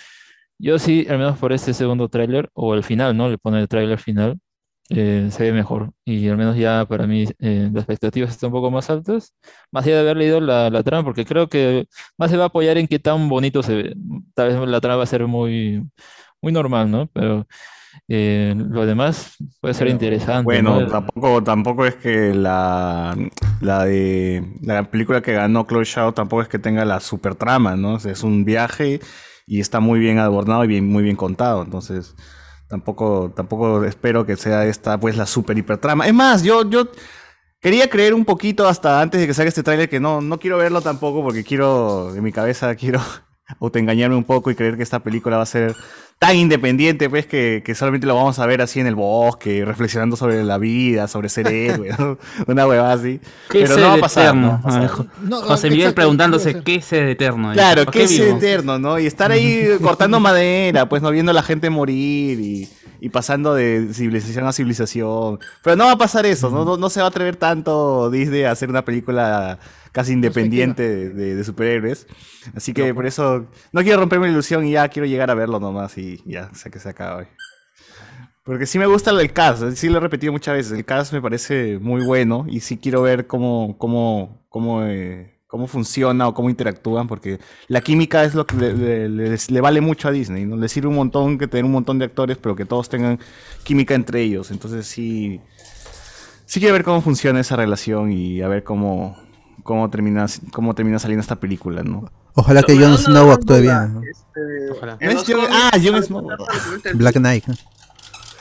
yo 0.58 0.78
sí, 0.78 1.06
al 1.08 1.18
menos 1.18 1.38
por 1.38 1.52
este 1.52 1.74
segundo 1.74 2.08
tráiler, 2.08 2.50
o 2.54 2.74
el 2.74 2.82
final, 2.82 3.16
¿no? 3.16 3.28
Le 3.28 3.38
pone 3.38 3.60
el 3.60 3.68
tráiler 3.68 3.98
final, 3.98 4.38
eh, 4.90 5.28
se 5.30 5.42
ve 5.44 5.52
mejor. 5.52 5.92
Y 6.04 6.28
al 6.28 6.36
menos 6.36 6.56
ya 6.56 6.86
para 6.86 7.06
mí 7.06 7.24
eh, 7.40 7.70
las 7.72 7.82
expectativas 7.82 8.30
están 8.30 8.48
un 8.48 8.54
poco 8.54 8.70
más 8.70 8.88
altas, 8.90 9.34
más 9.70 9.84
allá 9.84 9.96
de 9.96 10.00
haber 10.00 10.16
leído 10.16 10.40
la, 10.40 10.70
la 10.70 10.82
trama, 10.82 11.04
porque 11.04 11.24
creo 11.24 11.48
que 11.48 11.86
más 12.18 12.30
se 12.30 12.36
va 12.36 12.44
a 12.44 12.46
apoyar 12.48 12.78
en 12.78 12.88
qué 12.88 12.98
tan 12.98 13.28
bonito 13.28 13.62
se 13.62 13.74
ve. 13.74 13.96
Tal 14.34 14.48
vez 14.48 14.68
la 14.68 14.80
trama 14.80 14.98
va 14.98 15.02
a 15.04 15.06
ser 15.06 15.26
muy, 15.26 15.82
muy 16.40 16.52
normal, 16.52 16.90
¿no? 16.90 17.06
Pero 17.12 17.46
eh, 18.08 18.54
lo 18.56 18.86
demás 18.86 19.36
puede 19.60 19.74
ser 19.74 19.88
interesante, 19.88 20.42
Bueno, 20.44 20.80
¿no? 20.80 20.86
tampoco, 20.86 21.42
tampoco 21.42 21.86
es 21.86 21.96
que 21.96 22.34
la, 22.34 23.16
la 23.60 23.84
de 23.84 24.44
la 24.62 24.90
película 24.90 25.22
que 25.22 25.32
ganó 25.32 25.66
Chloe 25.66 25.84
Shaw 25.84 26.12
tampoco 26.12 26.42
es 26.42 26.48
que 26.48 26.58
tenga 26.58 26.84
la 26.84 27.00
super 27.00 27.34
trama, 27.34 27.76
¿no? 27.76 27.94
O 27.94 27.98
sea, 27.98 28.12
es 28.12 28.22
un 28.22 28.44
viaje 28.44 29.00
y 29.46 29.60
está 29.60 29.80
muy 29.80 29.98
bien 29.98 30.18
adornado 30.18 30.64
y 30.64 30.68
bien, 30.68 30.86
muy 30.88 31.02
bien 31.02 31.16
contado. 31.16 31.62
Entonces, 31.62 32.14
tampoco, 32.68 33.32
tampoco 33.34 33.84
espero 33.84 34.26
que 34.26 34.36
sea 34.36 34.66
esta 34.66 34.98
pues 34.98 35.16
la 35.16 35.26
super 35.26 35.56
hiper 35.58 35.78
trama. 35.78 36.06
Es 36.06 36.14
más, 36.14 36.42
yo, 36.42 36.68
yo 36.68 36.88
quería 37.60 37.88
creer 37.90 38.14
un 38.14 38.24
poquito 38.24 38.68
hasta 38.68 39.00
antes 39.00 39.20
de 39.20 39.26
que 39.26 39.34
salga 39.34 39.48
este 39.48 39.62
tráiler 39.62 39.88
que 39.88 40.00
no, 40.00 40.20
no 40.20 40.38
quiero 40.38 40.58
verlo 40.58 40.80
tampoco 40.80 41.22
porque 41.22 41.44
quiero, 41.44 42.14
en 42.14 42.22
mi 42.22 42.32
cabeza 42.32 42.74
quiero 42.76 43.00
autoengañarme 43.60 44.16
un 44.16 44.24
poco 44.24 44.50
y 44.50 44.54
creer 44.54 44.76
que 44.76 44.82
esta 44.82 45.00
película 45.00 45.36
va 45.36 45.42
a 45.42 45.46
ser 45.46 45.74
tan 46.18 46.34
independiente, 46.36 47.10
pues, 47.10 47.26
que, 47.26 47.62
que 47.64 47.74
solamente 47.74 48.06
lo 48.06 48.14
vamos 48.14 48.38
a 48.38 48.46
ver 48.46 48.62
así 48.62 48.80
en 48.80 48.86
el 48.86 48.94
bosque, 48.94 49.64
reflexionando 49.64 50.16
sobre 50.16 50.42
la 50.44 50.56
vida, 50.56 51.08
sobre 51.08 51.28
ser 51.28 51.46
héroe, 51.48 51.90
¿no? 51.98 52.18
una 52.46 52.66
huevada 52.66 52.94
así. 52.94 53.20
¿Qué 53.50 53.60
Pero 53.60 53.74
es 53.74 53.80
no 53.80 53.88
va 53.88 53.94
a 53.94 53.98
pasar. 53.98 54.24
eterno? 54.24 54.46
no 54.46 54.52
va 54.52 54.56
a 54.56 54.62
pasar. 54.62 54.90
Ah, 54.90 55.04
No, 55.22 55.42
José 55.42 55.68
Miguel 55.68 55.80
exacto, 55.82 55.94
preguntándose 55.96 56.62
qué 56.62 56.76
es 56.76 56.92
el 56.92 57.08
eterno. 57.10 57.52
Claro, 57.52 57.84
¿Por 57.84 57.92
que 57.92 57.98
qué 58.00 58.04
es 58.06 58.18
eterno, 58.18 58.78
¿no? 58.78 58.98
Y 58.98 59.06
estar 59.06 59.30
ahí 59.30 59.68
cortando 59.82 60.18
madera, 60.20 60.88
pues 60.88 61.02
no 61.02 61.10
viendo 61.10 61.30
a 61.30 61.34
la 61.34 61.42
gente 61.42 61.68
morir 61.68 62.40
y, 62.40 62.68
y 63.00 63.08
pasando 63.10 63.54
de 63.54 63.88
civilización 63.92 64.46
a 64.46 64.52
civilización. 64.52 65.38
Pero 65.62 65.76
no 65.76 65.84
va 65.86 65.92
a 65.92 65.98
pasar 65.98 66.26
eso, 66.26 66.50
¿no? 66.50 66.64
No, 66.64 66.76
no 66.76 66.90
se 66.90 67.00
va 67.00 67.06
a 67.06 67.10
atrever 67.10 67.36
tanto 67.36 68.10
Disney 68.10 68.44
a 68.44 68.52
hacer 68.52 68.68
una 68.70 68.84
película 68.84 69.58
casi 69.92 70.12
independiente 70.12 70.82
de, 70.88 71.08
de- 71.10 71.34
de 71.36 71.44
superhéroes. 71.44 72.06
Así 72.54 72.72
que 72.72 72.92
por 72.94 73.06
eso 73.06 73.46
no 73.72 73.82
quiero 73.82 74.00
romperme 74.00 74.26
la 74.26 74.32
ilusión 74.32 74.66
y 74.66 74.72
ya 74.72 74.88
quiero 74.88 75.06
llegar 75.06 75.30
a 75.30 75.34
verlo 75.34 75.58
nomás 75.60 75.96
y 75.98 76.22
ya, 76.26 76.50
sé 76.54 76.70
que 76.70 76.78
se 76.78 76.88
acabe. 76.90 77.28
Porque 78.44 78.66
sí 78.66 78.78
me 78.78 78.86
gusta 78.86 79.10
el 79.10 79.32
cast, 79.32 79.72
sí 79.74 79.88
lo 79.88 79.96
he 79.98 80.00
repetido 80.00 80.32
muchas 80.32 80.54
veces, 80.54 80.72
el 80.72 80.84
cast 80.84 81.12
me 81.12 81.20
parece 81.20 81.78
muy 81.80 82.06
bueno 82.06 82.46
y 82.48 82.60
sí 82.60 82.76
quiero 82.78 83.02
ver 83.02 83.26
cómo, 83.26 83.76
cómo, 83.76 84.46
cómo, 84.48 84.84
eh, 84.84 85.35
cómo 85.56 85.66
funciona 85.66 86.28
o 86.28 86.34
cómo 86.34 86.48
interactúan, 86.50 87.08
porque 87.08 87.38
la 87.68 87.80
química 87.80 88.24
es 88.24 88.34
lo 88.34 88.46
que 88.46 88.56
le, 88.56 88.72
le- 88.74 89.08
le- 89.08 89.38
le 89.48 89.60
vale 89.60 89.80
mucho 89.80 90.08
a 90.08 90.10
Disney, 90.12 90.44
¿no? 90.44 90.56
Le 90.56 90.68
sirve 90.68 90.88
un 90.88 90.94
montón 90.96 91.38
que 91.38 91.48
tener 91.48 91.64
un 91.64 91.72
montón 91.72 91.98
de 91.98 92.04
actores, 92.04 92.36
pero 92.38 92.54
que 92.54 92.64
todos 92.64 92.88
tengan 92.88 93.18
química 93.64 93.94
entre 93.94 94.22
ellos, 94.22 94.50
entonces 94.50 94.86
sí, 94.86 95.40
sí 96.44 96.60
quiero 96.60 96.74
ver 96.74 96.84
cómo 96.84 97.00
funciona 97.00 97.40
esa 97.40 97.56
relación 97.56 98.12
y 98.12 98.42
a 98.42 98.48
ver 98.48 98.62
cómo, 98.64 99.16
cómo, 99.62 99.90
termina, 99.90 100.26
cómo 100.52 100.74
termina 100.74 100.98
saliendo 100.98 101.20
esta 101.22 101.36
película, 101.36 101.82
¿no? 101.82 102.10
Ojalá 102.34 102.62
que 102.62 102.74
Jon 102.74 102.82
no, 102.82 102.88
no, 102.90 102.96
Snow 102.98 103.26
no, 103.26 103.32
actúe 103.32 103.54
no, 103.54 103.60
bien. 103.62 104.00
este, 104.10 104.70
Ojalá. 104.72 104.98
ah, 105.50 105.70
Jon 105.82 106.02
Snow. 106.02 106.28
Black 106.94 107.14
Knight. 107.16 107.44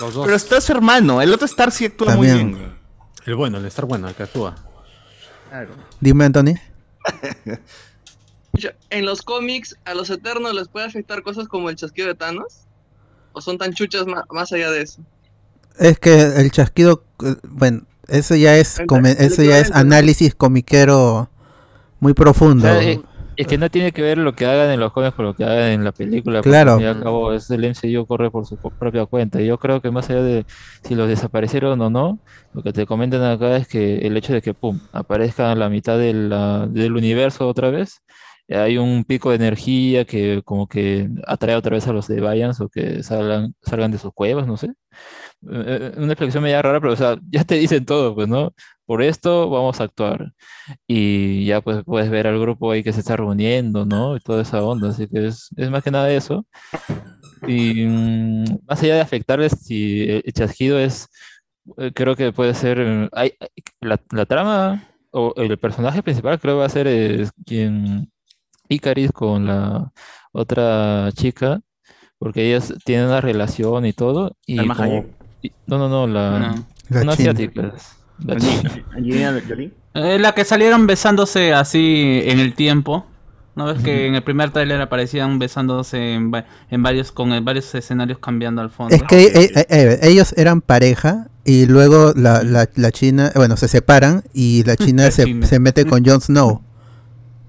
Los 0.01 0.13
dos. 0.13 0.25
Pero 0.25 0.36
está 0.36 0.60
su 0.60 0.73
hermano, 0.73 1.21
el 1.21 1.32
otro 1.34 1.45
Star 1.45 1.71
sí 1.71 1.86
actúa 1.86 2.15
muy 2.17 2.28
bien. 2.28 2.75
El 3.25 3.36
bueno, 3.36 3.58
el 3.58 3.65
estar 3.65 3.86
bueno, 3.86 4.08
el 4.10 4.13
que 4.13 4.23
actúa. 4.23 4.54
Claro. 5.49 5.69
Dime, 6.01 6.25
Anthony. 6.25 6.56
En 8.89 9.06
los 9.06 9.22
cómics, 9.22 9.76
a 9.86 9.94
los 9.94 10.10
eternos 10.10 10.54
les 10.54 10.68
puede 10.70 10.86
afectar 10.86 11.22
cosas 11.24 11.48
como 11.48 11.70
el 11.70 11.76
chasquido 11.76 12.08
de 12.08 12.15
Thanos. 12.15 12.62
¿O 13.34 13.41
son 13.41 13.58
tan 13.58 13.74
chuchas 13.74 14.06
más, 14.32 14.52
allá 14.54 14.72
de 14.72 14.82
eso? 14.84 15.02
Es 15.78 16.00
que 16.00 16.22
el 16.22 16.52
chasquido, 16.52 17.04
eh, 17.24 17.36
bueno, 17.44 17.82
eso 18.08 18.34
ya 18.36 18.56
es, 18.58 18.80
Ent- 18.80 18.86
come- 18.86 19.15
eso 19.20 19.44
ya 19.44 19.60
es 19.60 19.72
análisis 19.72 20.34
comiquero 20.34 21.30
muy 22.00 22.13
O 22.13 22.15
profundo. 22.15 22.65
sea, 22.65 22.82
eh, 22.82 23.02
es 23.38 23.48
que 23.48 23.58
no 23.58 23.69
tiene 23.69 23.91
que 23.91 24.02
ver 24.02 24.17
lo 24.17 24.34
que 24.34 24.45
hagan 24.45 24.69
en 24.71 24.80
los 24.80 24.91
cómics 24.91 25.13
con 25.15 25.26
lo 25.26 25.34
que 25.36 25.43
hagan 25.43 25.69
en 25.71 25.84
la 25.84 25.91
película. 25.91 26.41
Claro. 26.41 26.80
y 26.80 26.86
al 26.86 27.02
cabo, 27.02 27.34
es 27.34 27.50
el 27.52 27.63
MCU 27.65 28.06
corre 28.06 28.32
por 28.32 28.45
su 28.45 28.58
propia 28.58 29.06
cuenta. 29.06 29.41
Y 29.41 29.48
yo 29.48 29.58
creo 29.58 29.82
que 29.82 29.91
más 29.91 30.10
allá 30.10 30.21
de 30.24 30.45
si 30.84 30.95
los 30.95 31.08
desaparecieron 31.08 31.80
o 31.82 31.89
no, 31.89 32.19
lo 32.54 32.63
que 32.63 32.74
te 32.74 32.86
comentan 32.86 33.24
acá 33.24 33.58
es 33.58 33.67
que 33.67 34.00
el 34.08 34.15
hecho 34.17 34.34
de 34.34 34.41
que, 34.41 34.54
pum, 34.54 34.80
aparezca 34.93 35.52
a 35.52 35.56
la 35.56 35.69
mitad 35.69 35.98
de 35.98 36.13
la- 36.13 36.67
del 36.67 36.95
universo 36.95 37.48
otra 37.48 37.69
vez, 37.69 38.02
hay 38.49 38.77
un 38.77 39.03
pico 39.03 39.29
de 39.29 39.38
energía 39.38 40.05
que 40.05 40.41
como 40.43 40.67
que 40.67 41.10
atrae 41.27 41.55
otra 41.55 41.75
vez 41.75 41.88
a 41.88 41.93
los 41.93 42.08
de 42.08 42.21
Vayans 42.21 42.62
o 42.62 42.69
que 42.69 43.03
salgan, 43.03 43.55
salgan 43.62 43.91
de 43.91 43.97
sus 43.97 44.13
cuevas, 44.13 44.47
no 44.47 44.58
sé. 44.58 44.67
Eh, 44.67 44.71
eh, 45.41 45.93
Una 45.97 46.13
explicación 46.13 46.43
media 46.43 46.62
rara, 46.62 46.79
pero 46.79 46.93
o 46.93 46.95
sea, 46.95 47.17
ya 47.31 47.43
te 47.43 47.55
dicen 47.55 47.86
todo, 47.86 48.15
pues, 48.15 48.27
¿no? 48.27 48.53
Por 48.86 49.01
esto 49.01 49.49
vamos 49.49 49.81
a 49.81 49.86
actuar. 49.86 50.34
Y 50.88 51.45
ya 51.45 51.62
pues 51.62 51.84
puedes 51.86 52.10
ver 52.10 52.27
al 52.27 52.39
grupo 52.39 52.71
ahí 52.71 52.84
que 52.84 52.93
se 52.93 52.99
está 53.01 53.17
reuniendo, 53.17 53.86
¿no? 53.86 54.15
Y 54.15 54.19
toda 54.19 54.41
esa 54.43 54.63
onda. 54.63 54.89
Así 54.89 55.08
que 55.08 55.27
es, 55.27 55.49
es 55.58 55.69
más 55.71 55.84
que 55.84 55.91
nada 55.91 56.12
eso. 56.12 56.45
Y 57.47 57.86
mm, 57.86 58.45
más 58.67 58.81
allá 58.84 58.95
de 58.95 59.01
afectarles, 59.01 59.53
si 59.53 60.03
el 60.10 60.34
chasquido 60.34 60.79
es, 60.79 61.10
eh, 61.77 61.91
creo 61.93 62.15
que 62.15 62.31
puede 62.31 62.53
ser, 62.53 62.79
eh, 62.79 63.10
hay, 63.13 63.34
la, 63.81 63.99
la 64.12 64.25
trama 64.25 64.84
o 65.12 65.34
el 65.38 65.58
personaje 65.58 66.03
principal 66.03 66.39
creo 66.39 66.58
va 66.58 66.65
a 66.65 66.69
ser 66.69 66.88
eh, 66.88 67.27
quien, 67.45 68.12
Icaris 68.69 69.12
con 69.12 69.45
la 69.47 69.91
otra 70.32 71.10
chica, 71.13 71.62
porque 72.17 72.47
ellas 72.47 72.73
tienen 72.84 73.08
una 73.08 73.21
relación 73.21 73.86
y 73.86 73.93
todo. 73.93 74.36
Y 74.45 74.58
como- 74.67 75.06
y- 75.41 75.51
no, 75.67 75.78
no, 75.78 75.89
no, 75.89 76.08
la, 76.08 76.39
No. 76.39 76.65
La 76.89 77.01
una 77.01 77.15
China. 77.17 77.32
asiática. 77.32 77.73
La 78.25 78.36
china. 78.38 78.71
Angelina 78.95 79.41
Jolie. 79.47 79.71
Eh, 79.93 80.19
la 80.19 80.34
que 80.34 80.45
salieron 80.45 80.88
besándose 80.88 81.54
así 81.54 82.21
en 82.25 82.39
el 82.39 82.54
tiempo. 82.54 83.06
¿No 83.56 83.65
ves 83.67 83.82
que 83.82 84.08
en 84.08 84.15
el 84.15 84.21
primer 84.23 84.49
tráiler 84.51 84.82
aparecían 84.82 85.39
besándose 85.39 86.13
en, 86.15 86.30
en 86.69 86.84
varios 86.84 87.13
con 87.13 87.30
varios 87.45 87.73
escenarios 87.73 88.19
cambiando 88.19 88.62
al 88.62 88.69
fondo? 88.69 88.93
Es 88.93 89.01
que 89.04 89.28
eh, 89.28 89.51
eh, 89.56 89.65
eh, 89.69 89.99
ellos 90.01 90.34
eran 90.36 90.60
pareja 90.60 91.28
y 91.45 91.65
luego 91.65 92.12
la, 92.17 92.43
la, 92.43 92.67
la 92.75 92.91
China, 92.91 93.32
bueno, 93.34 93.56
se 93.56 93.69
separan 93.69 94.23
y 94.34 94.63
la 94.65 94.75
China, 94.78 95.04
La 95.06 95.12
se, 95.12 95.23
China. 95.23 95.47
se 95.47 95.60
mete 95.60 95.86
con 95.86 96.04
Jon 96.06 96.19
Snow. 96.19 96.63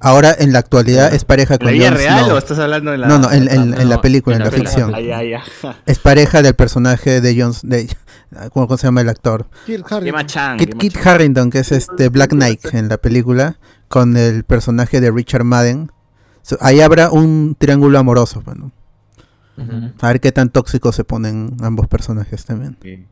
Ahora 0.00 0.34
en 0.38 0.52
la 0.52 0.58
actualidad 0.58 1.14
es 1.14 1.24
pareja 1.24 1.54
¿En 1.54 1.58
con 1.58 1.66
la 1.68 1.72
vida 1.72 1.88
Jon 1.88 1.96
real 1.96 2.24
Snow. 2.24 2.34
o 2.34 2.38
estás 2.38 2.58
hablando 2.58 2.90
de 2.90 2.98
la.? 2.98 3.08
No, 3.08 3.18
no, 3.18 3.32
en, 3.32 3.48
en- 3.50 3.70
no, 3.70 3.80
en 3.80 3.88
la 3.88 4.00
película, 4.00 4.36
en, 4.36 4.42
en 4.42 4.46
la, 4.46 4.50
película. 4.50 4.70
ficción. 4.70 4.94
Ay, 4.94 5.10
ay, 5.10 5.34
ay. 5.34 5.72
Es 5.86 5.98
pareja 5.98 6.42
del 6.42 6.54
personaje 6.54 7.20
de 7.20 7.40
Jon 7.40 7.52
de 7.62 7.88
¿cómo, 8.52 8.76
se 8.76 8.86
llama 8.86 9.00
el 9.00 9.08
actor? 9.08 9.48
Kirk 9.64 9.90
Harrington. 9.90 10.56
Kit, 10.58 10.74
Kit. 10.76 10.96
Harington, 11.06 11.50
que 11.50 11.60
es 11.60 11.72
este 11.72 12.08
Black 12.10 12.30
Knight 12.30 12.74
en 12.74 12.88
la 12.88 12.98
película, 12.98 13.58
con 13.88 14.16
el 14.16 14.44
personaje 14.44 15.00
de 15.00 15.10
Richard 15.10 15.44
Madden. 15.44 15.90
So, 16.42 16.58
ahí 16.60 16.80
habrá 16.80 17.10
un 17.10 17.56
triángulo 17.58 17.98
amoroso, 17.98 18.42
bueno. 18.44 18.72
A 20.02 20.08
ver 20.08 20.20
qué 20.20 20.30
tan 20.32 20.50
tóxicos 20.50 20.94
se 20.94 21.04
ponen 21.04 21.56
ambos 21.62 21.88
personajes 21.88 22.44
también. 22.44 22.76
Sí. 22.82 23.06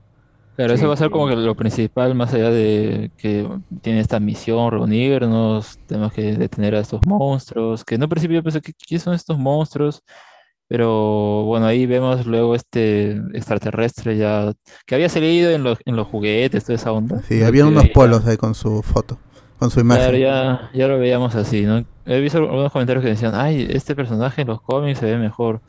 Claro, 0.56 0.74
Sí, 0.74 0.80
eso 0.80 0.88
va 0.88 0.94
a 0.94 0.96
ser 0.96 1.10
como 1.10 1.26
que 1.26 1.34
lo 1.34 1.54
principal, 1.56 2.14
más 2.14 2.32
allá 2.32 2.50
de 2.50 3.10
que 3.16 3.48
tiene 3.82 4.00
esta 4.00 4.20
misión, 4.20 4.70
reunirnos, 4.70 5.78
tenemos 5.86 6.12
que 6.12 6.36
detener 6.36 6.76
a 6.76 6.80
estos 6.80 7.00
monstruos, 7.06 7.84
que 7.84 7.96
en 7.96 8.04
un 8.04 8.08
principio 8.08 8.36
yo 8.36 8.42
pensé 8.42 8.60
que 8.60 8.72
¿qué 8.72 8.98
son 8.98 9.14
estos 9.14 9.36
monstruos? 9.36 10.02
Pero 10.68 11.42
bueno, 11.44 11.66
ahí 11.66 11.86
vemos 11.86 12.24
luego 12.24 12.54
este 12.54 13.12
extraterrestre 13.34 14.16
ya, 14.16 14.52
que 14.86 14.94
había 14.94 15.08
salido 15.08 15.50
en 15.50 15.62
los, 15.62 15.78
en 15.84 15.96
los 15.96 16.06
juguetes, 16.06 16.64
toda 16.64 16.76
esa 16.76 16.92
onda. 16.92 17.20
Sí, 17.22 17.42
había 17.42 17.64
que 17.64 17.68
unos 17.68 17.88
polos 17.88 18.26
ahí 18.26 18.36
con 18.36 18.54
su 18.54 18.82
foto, 18.82 19.18
con 19.58 19.70
su 19.70 19.80
imagen. 19.80 20.04
Claro, 20.04 20.16
ya, 20.16 20.70
ya 20.72 20.88
lo 20.88 20.98
veíamos 20.98 21.34
así, 21.34 21.62
¿no? 21.62 21.84
He 22.06 22.20
visto 22.20 22.38
algunos 22.38 22.72
comentarios 22.72 23.02
que 23.02 23.10
decían, 23.10 23.34
ay, 23.34 23.66
este 23.70 23.94
personaje 23.94 24.42
en 24.42 24.48
los 24.48 24.60
cómics 24.62 25.00
se 25.00 25.06
ve 25.06 25.18
mejor. 25.18 25.60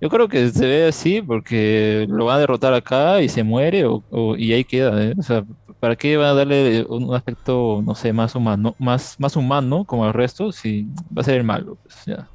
Yo 0.00 0.08
creo 0.10 0.28
que 0.28 0.48
se 0.50 0.64
ve 0.66 0.86
así 0.88 1.20
porque 1.22 2.06
lo 2.08 2.26
van 2.26 2.36
a 2.36 2.40
derrotar 2.40 2.72
acá 2.72 3.20
y 3.20 3.28
se 3.28 3.42
muere 3.42 3.84
o, 3.86 4.04
o- 4.10 4.36
y 4.36 4.52
ahí 4.52 4.64
queda, 4.64 5.02
¿eh? 5.04 5.14
O 5.18 5.22
sea, 5.22 5.44
¿para 5.80 5.96
qué 5.96 6.16
van 6.16 6.28
a 6.28 6.34
darle 6.34 6.84
un 6.88 7.12
aspecto, 7.14 7.82
no 7.84 7.94
sé, 7.96 8.12
más 8.12 8.34
humano, 8.36 8.76
más, 8.78 9.16
más 9.18 9.34
humano 9.36 9.84
como 9.84 10.06
el 10.06 10.12
resto 10.14 10.52
si 10.52 10.84
va 11.16 11.22
a 11.22 11.24
ser 11.24 11.34
el 11.38 11.44
malo? 11.44 11.78
Pues 11.82 11.96
ya, 12.06 12.30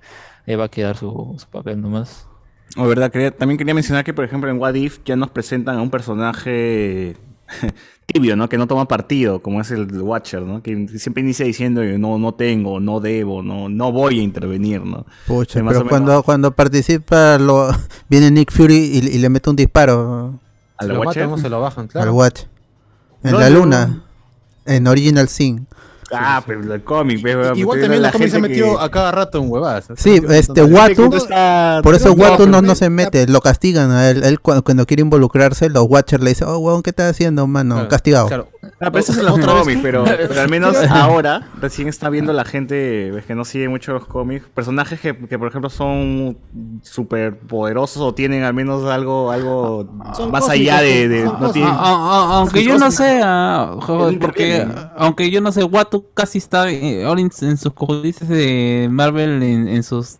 ahí 0.45 0.56
va 0.56 0.65
a 0.65 0.69
quedar 0.69 0.97
su, 0.97 1.36
su 1.39 1.49
papel 1.49 1.82
nomás. 1.82 2.28
Oh, 2.76 2.88
verdad, 2.88 3.12
quería- 3.12 3.32
también 3.32 3.58
quería 3.58 3.73
mencionar 3.73 4.04
que, 4.04 4.13
por 4.13 4.26
ejemplo, 4.26 4.49
en 4.49 4.58
What 4.60 4.73
If 4.76 4.99
ya 5.06 5.15
nos 5.15 5.30
presentan 5.32 5.78
a 5.78 5.82
un 5.82 5.89
personaje 5.91 7.15
tibio, 8.05 8.35
¿no? 8.35 8.49
Que 8.49 8.57
no 8.57 8.67
toma 8.67 8.87
partido, 8.87 9.41
como 9.41 9.61
es 9.61 9.71
el 9.71 9.89
Watcher, 10.01 10.41
¿no? 10.41 10.61
Que 10.61 10.87
siempre 10.99 11.21
inicia 11.23 11.45
diciendo 11.45 11.81
no, 11.97 12.17
no 12.17 12.33
tengo, 12.33 12.79
no 12.79 12.99
debo, 12.99 13.41
no, 13.43 13.69
no 13.69 13.91
voy 13.91 14.19
a 14.19 14.23
intervenir, 14.23 14.81
¿no? 14.81 15.05
Pucha, 15.27 15.61
pero 15.65 15.87
cuando, 15.87 16.23
cuando 16.23 16.51
participa 16.51 17.37
lo, 17.37 17.69
viene 18.09 18.31
Nick 18.31 18.51
Fury 18.51 18.75
y, 18.75 18.97
y 19.15 19.17
le 19.19 19.29
mete 19.29 19.49
un 19.49 19.55
disparo 19.55 20.39
¿Al 20.77 20.87
Se 20.87 20.93
lo 20.93 20.99
Watcher? 21.01 21.27
matan 21.27 21.41
se 21.43 21.49
lo 21.49 21.61
bajan, 21.61 21.89
al. 21.93 22.09
Watch. 22.09 22.41
En 23.23 23.31
No, 23.31 23.39
la 23.39 23.49
no. 23.49 23.59
luna, 23.59 24.03
en 24.65 24.87
Original 24.87 25.29
Sin. 25.29 25.67
Ah, 26.15 26.43
pero 26.45 26.73
el 26.73 26.84
cómic, 26.84 27.21
pues, 27.21 27.36
weón, 27.36 27.58
Igual 27.58 27.82
también 27.82 28.02
la 28.02 28.12
se 28.12 28.17
gente 28.19 28.39
metido 28.39 28.78
que- 28.78 28.84
a 28.84 28.89
cada 28.89 29.12
rato 29.12 29.38
en 29.39 29.49
huevadas. 29.49 29.86
Se 29.86 29.95
Sí, 29.97 30.21
este. 30.30 30.63
Watu, 30.63 31.10
por 31.84 31.95
eso 31.95 32.13
Watu 32.13 32.45
no, 32.47 32.58
pero 32.58 32.62
no 32.62 32.76
se 32.76 32.89
mete, 32.89 33.28
lo 33.28 33.41
castigan 33.41 33.91
a 33.91 34.10
él. 34.10 34.23
Él 34.23 34.39
cu- 34.39 34.62
cuando, 34.63 34.86
quiere 34.86 35.02
involucrarse, 35.02 35.69
los 35.69 35.86
Watchers 35.89 36.23
le 36.23 36.30
dicen, 36.32 36.47
oh, 36.49 36.58
weón, 36.60 36.84
¿qué 36.84 36.91
estás 36.91 37.12
haciendo, 37.12 37.45
mano? 37.47 37.76
Claro, 37.76 37.89
Castigado. 37.89 38.28
claro. 38.28 38.47
Ah, 38.80 38.91
pero 38.91 38.99
eso 38.99 39.12
es 39.12 39.17
en 39.17 39.26
los 39.26 39.39
cómics, 39.39 39.80
pero, 39.82 40.04
pero 40.06 40.41
al 40.41 40.49
menos 40.49 40.76
ahora 40.89 41.47
recién 41.62 41.88
está 41.88 42.10
viendo 42.10 42.32
la 42.34 42.45
gente 42.45 43.12
ves 43.12 43.26
que 43.26 43.36
no 43.36 43.45
sigue 43.45 43.67
mucho 43.69 43.93
los 43.93 44.06
cómics, 44.06 44.45
personajes 44.54 44.99
que, 44.99 45.15
que, 45.28 45.38
por 45.38 45.47
ejemplo 45.49 45.69
son 45.69 46.38
súper 46.82 47.38
poderosos 47.38 48.02
o 48.02 48.13
tienen 48.13 48.43
al 48.43 48.54
menos 48.54 48.86
algo 48.86 49.32
algo 49.32 49.88
Son 50.15 50.32
más 50.32 50.43
cósmicos, 50.45 50.49
allá 50.73 50.82
de, 50.82 51.08
de- 51.10 51.23
no 51.26 51.52
tienen- 51.52 51.71
Ah, 51.73 51.78
ah, 51.80 52.28
ah, 52.32 52.38
aunque 52.39 52.63
yo 52.63 52.78
no 52.78 52.91
sé, 52.91 53.21
ah, 53.23 53.76
porque 54.19 54.67
aunque 54.95 55.30
yo 55.32 55.41
no 55.41 55.52
sé, 55.52 55.63
Watu 55.63 56.06
casi 56.13 56.38
está 56.38 56.69
eh, 56.71 57.04
ahora 57.06 57.21
en, 57.21 57.32
en 57.41 57.58
sus 57.58 57.73
códices 57.73 58.28
de 58.28 58.88
Marvel 58.91 59.43
en, 59.43 59.67
en 59.67 59.84
sus 59.84 60.17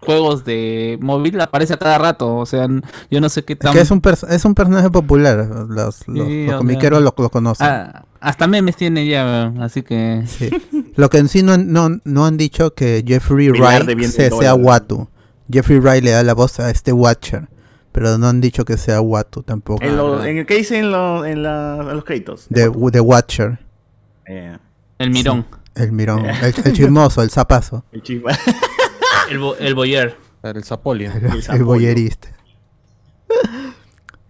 juegos 0.00 0.44
de 0.44 0.98
móvil 1.00 1.40
aparece 1.40 1.74
a 1.74 1.78
cada 1.78 1.98
rato. 1.98 2.36
O 2.36 2.46
sea, 2.46 2.66
yo 3.10 3.20
no 3.20 3.28
sé 3.28 3.44
qué 3.44 3.52
Es 3.54 3.58
tan. 3.58 3.72
que 3.72 3.80
es 3.80 3.90
un, 3.90 4.00
pers- 4.02 4.28
es 4.28 4.44
un 4.44 4.54
personaje 4.54 4.90
popular. 4.90 5.46
Los, 5.68 6.06
los, 6.08 6.26
Sí, 6.26 6.46
comiqueros 6.56 7.02
lo, 7.02 7.14
lo 7.16 7.30
conocen. 7.30 7.66
Ah, 7.66 8.04
hasta 8.20 8.46
memes 8.46 8.76
tiene 8.76 9.06
ya, 9.06 9.52
así 9.60 9.82
que. 9.82 10.24
Sí. 10.26 10.50
Lo 10.96 11.08
que 11.10 11.18
en 11.18 11.28
sí 11.28 11.42
no, 11.42 11.56
no, 11.58 12.00
no 12.04 12.26
han 12.26 12.36
dicho 12.36 12.74
que 12.74 13.04
Jeffrey 13.06 13.50
Wright 13.50 13.88
se- 14.10 14.30
sea. 14.30 14.54
Watu. 14.54 15.08
Jeffrey 15.52 15.78
Wright 15.80 16.04
le 16.04 16.10
da 16.12 16.22
la 16.22 16.34
voz 16.34 16.60
a 16.60 16.70
este 16.70 16.92
Watcher. 16.92 17.48
Pero 17.92 18.18
no 18.18 18.28
han 18.28 18.40
dicho 18.40 18.64
que 18.64 18.76
sea 18.76 19.00
Watu 19.00 19.42
tampoco. 19.42 19.82
En, 19.82 19.96
lo, 19.96 20.24
en 20.24 20.38
el 20.38 20.46
que 20.46 20.54
dice 20.54 20.78
en, 20.78 20.92
lo- 20.92 21.24
en, 21.26 21.42
la- 21.42 21.78
en 21.80 21.94
los 21.96 22.04
créditos. 22.04 22.46
De, 22.48 22.70
de 22.70 23.00
Watcher. 23.00 23.58
Eh, 24.26 24.56
El 24.98 25.10
mirón. 25.10 25.44
El 25.74 25.90
mirón. 25.92 26.24
El, 26.26 26.54
el 26.64 26.72
chismoso, 26.72 27.20
el 27.22 27.30
zapazo. 27.30 27.84
el 27.92 28.02
chispa. 28.02 28.30
El, 29.30 29.38
bo- 29.38 29.56
el 29.56 29.74
boyer. 29.74 30.16
El 30.42 30.64
Zapolio. 30.64 31.10
El, 31.52 31.64
boyerista. 31.64 32.28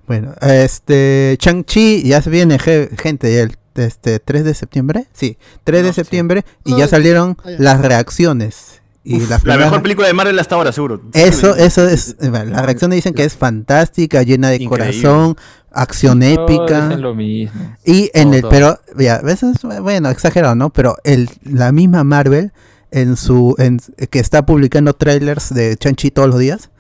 Bueno, 0.07 0.35
este. 0.41 1.37
Chang-Chi 1.41 2.03
ya 2.03 2.21
se 2.21 2.31
viene, 2.31 2.59
gente. 2.59 3.41
El, 3.41 3.57
este, 3.77 4.19
3 4.19 4.45
de 4.45 4.55
septiembre. 4.55 5.07
Sí, 5.13 5.39
3 5.63 5.83
de 5.85 5.89
sí. 5.91 5.95
septiembre. 5.95 6.45
Y 6.65 6.77
ya 6.77 6.89
salieron 6.89 7.37
las 7.45 7.81
reacciones. 7.81 8.83
Y 9.05 9.21
las 9.21 9.31
La 9.31 9.39
primeras- 9.39 9.67
mejor 9.67 9.83
película 9.83 10.09
de 10.09 10.13
Marvel 10.13 10.37
hasta 10.41 10.57
ahora, 10.57 10.73
seguro. 10.73 11.01
Eso, 11.13 11.55
eso 11.55 11.89
es. 11.89 12.17
eh, 12.21 12.29
bueno, 12.29 12.51
Las 12.51 12.65
reacciones 12.67 12.97
dicen 12.97 13.15
que 13.15 13.23
es 13.25 13.37
fantástica, 13.37 14.23
llena 14.25 14.49
de 14.51 14.57
Increíble. 14.57 15.01
corazón, 15.01 15.37
acción 15.71 16.23
épica. 16.25 16.89
Dicen 16.89 17.03
lo 17.03 17.15
mismo. 17.15 17.77
Y 17.85 18.11
en 18.13 18.25
Todo, 18.25 18.35
el, 18.35 18.41
todo. 18.43 18.51
pero, 18.51 18.81
ya, 18.99 19.15
a 19.15 19.23
veces, 19.23 19.59
bueno, 19.81 20.11
exagerado, 20.11 20.57
¿no? 20.57 20.71
Pero 20.71 20.97
el, 21.05 21.31
la 21.45 21.71
misma 21.71 22.03
Marvel, 22.05 22.53
en 22.91 23.17
su, 23.17 23.55
en, 23.59 23.79
que 24.11 24.19
está 24.19 24.45
publicando 24.47 24.93
trailers 24.95 25.53
de 25.55 25.77
Chanchi 25.77 26.11
todos 26.11 26.29
los 26.29 26.39
días, 26.39 26.71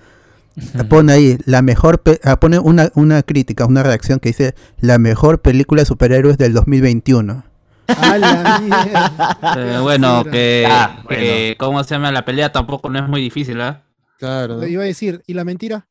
pone 0.89 1.13
ahí 1.13 1.39
la 1.47 1.63
mejor, 1.63 2.01
pe- 2.03 2.21
ah, 2.25 2.39
pone 2.41 2.59
una, 2.59 2.91
una 2.95 3.23
crítica, 3.23 3.67
una 3.67 3.83
reacción 3.83 4.19
que 4.19 4.31
dice 4.31 4.55
la 4.81 4.99
mejor 4.99 5.41
película 5.41 5.83
de 5.83 5.87
superhéroes 5.87 6.37
del 6.39 6.53
2021. 6.53 7.45
A 7.89 8.19
la 8.19 8.61
mierda. 8.61 9.39
Eh, 9.57 9.79
bueno, 9.81 10.25
que, 10.25 10.65
Ah, 10.69 11.03
que- 11.09 11.57
¿Cómo 11.59 11.83
se 11.85 11.95
llama? 11.95 12.13
La 12.13 12.25
pelea 12.25 12.53
tampoco 12.53 12.89
no 12.89 12.99
es 12.99 13.09
muy 13.09 13.21
difícil, 13.21 13.61
¿ah? 13.61 13.83
Claro. 14.19 14.57
¿no? 14.57 14.61
Le 14.63 14.71
iba 14.71 14.83
a 14.83 14.87
decir, 14.87 15.23
¿y 15.27 15.35
la 15.35 15.45
mentira? 15.45 15.89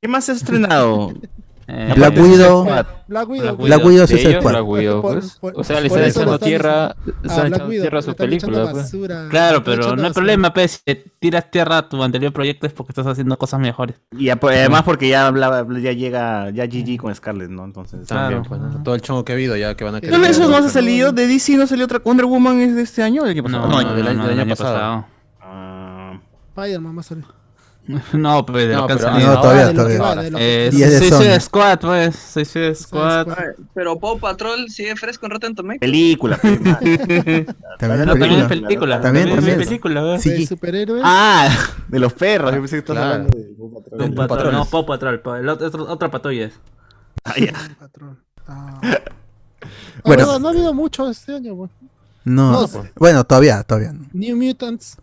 ¿Qué 0.00 0.08
más 0.08 0.24
se 0.24 0.32
ha 0.32 0.34
estrenado? 0.34 1.12
Eh, 1.68 1.92
Black 1.96 2.16
Widow, 2.16 2.64
Black 3.08 3.28
Widow. 3.28 3.56
Black 3.56 3.66
Black 3.66 3.84
Widow 3.84 4.06
Suicide 4.06 4.38
Squad. 4.38 4.52
Black 4.52 4.66
Widow, 4.68 5.02
pues. 5.02 5.38
o 5.40 5.64
sea, 5.64 5.80
le 5.80 5.88
están 5.88 6.04
echando 6.04 6.34
están 6.34 6.48
tierra, 6.48 6.94
están 7.24 7.46
echando 7.48 7.66
Widow, 7.66 7.82
tierra 7.82 7.98
a 7.98 8.00
le 8.00 8.04
su 8.04 8.10
están 8.12 8.32
echando 8.32 8.64
película, 8.66 8.72
pues. 8.72 9.28
Claro, 9.30 9.64
pero 9.64 9.96
no 9.96 10.06
hay 10.06 10.12
problema, 10.12 10.52
pues, 10.54 10.70
si 10.72 10.78
te 10.84 10.94
tiras 11.18 11.50
tierra 11.50 11.78
a 11.78 11.88
tu 11.88 12.00
anterior 12.04 12.32
proyecto 12.32 12.68
es 12.68 12.72
porque 12.72 12.92
estás 12.92 13.08
haciendo 13.08 13.36
cosas 13.36 13.58
mejores. 13.58 13.96
Y 14.16 14.28
además 14.28 14.84
porque 14.84 15.08
ya 15.08 15.26
hablaba, 15.26 15.66
ya 15.80 15.90
llega 15.92 16.50
ya 16.50 16.66
GG 16.66 16.98
con 16.98 17.12
Scarlett, 17.14 17.50
¿no? 17.50 17.64
Entonces. 17.64 18.06
También, 18.06 18.42
Claro. 18.42 18.48
pues, 18.48 18.60
¿no? 18.76 18.82
Todo 18.84 18.94
el 18.94 19.00
chongo 19.00 19.24
que 19.24 19.32
ha 19.32 19.34
habido 19.34 19.56
ya 19.56 19.74
que 19.74 19.82
van 19.82 19.96
a 19.96 20.00
¿No 20.00 20.18
de 20.20 20.28
esos 20.28 20.48
no 20.48 20.56
ha 20.56 20.68
salido? 20.68 21.10
¿De 21.10 21.26
DC 21.26 21.56
no 21.56 21.66
salió 21.66 21.86
otra 21.86 21.98
Wonder 22.04 22.26
Woman 22.26 22.60
es 22.60 22.76
de 22.76 22.82
este 22.82 23.02
año 23.02 23.22
o 23.22 23.24
del 23.24 23.32
año 23.34 23.42
pasado? 23.42 23.68
no, 23.68 23.94
del 23.94 24.06
año- 24.06 24.46
pasado. 24.46 25.04
Ah, 25.40 26.20
Spider-Man 26.54 26.94
más 26.94 27.06
salió. 27.06 27.24
No, 28.12 28.44
pues, 28.44 28.66
de 28.68 28.74
No, 28.74 28.80
lo 28.82 28.86
que 28.86 28.92
han 28.94 28.98
pero- 28.98 29.10
salido. 29.10 29.34
No, 29.34 29.40
todavía, 29.40 29.74
todavía. 29.74 30.38
Eh, 30.38 30.70
Suicide 30.72 31.08
Sony. 31.10 31.40
Squad, 31.40 31.78
pues. 31.80 32.16
Suicide 32.16 32.74
Squad. 32.74 33.22
Squad. 33.30 33.44
Pero 33.74 33.98
Paw 33.98 34.18
Patrol 34.18 34.68
sigue 34.70 34.96
fresco 34.96 35.26
en 35.26 35.32
Rotten 35.32 35.54
Tomatoes. 35.54 35.80
película. 35.80 36.38
pues. 36.40 36.58
También 37.78 38.06
No, 38.06 38.12
hay 38.12 38.18
también 38.18 38.32
es 38.32 38.48
película. 38.48 38.48
película. 38.68 39.00
También, 39.00 39.28
es 39.28 39.34
también. 39.36 39.58
película. 39.58 40.02
De 40.02 40.46
superhéroes. 40.46 41.02
ah, 41.04 41.48
de 41.88 41.98
los 41.98 42.12
perros. 42.12 42.52
Yo 42.52 42.58
pensé 42.60 42.76
que 42.76 42.80
estabas 42.80 43.02
hablando 43.04 43.38
de 43.38 43.54
Paw 43.54 43.70
Patrol. 43.82 44.28
Patrol, 44.28 44.52
no, 44.52 44.64
Paw 44.64 44.86
Patrol. 44.86 45.20
pa- 45.20 45.38
el 45.38 45.48
otro, 45.48 45.66
otro- 45.68 45.88
otra 45.88 46.10
patrulla 46.10 46.46
es. 46.46 46.54
Ah, 47.24 47.34
ya. 47.38 47.52
Ah. 48.48 48.80
Bueno. 50.04 50.26
No, 50.26 50.38
no 50.38 50.48
ha 50.48 50.50
habido 50.52 50.72
mucho 50.74 51.08
este 51.08 51.34
año, 51.34 51.54
güey. 51.54 51.70
No, 52.24 52.66
No, 52.66 52.68
bueno, 52.96 53.24
todavía, 53.24 53.62
todavía. 53.62 53.94
New 54.12 54.36
Mutants. 54.36 54.96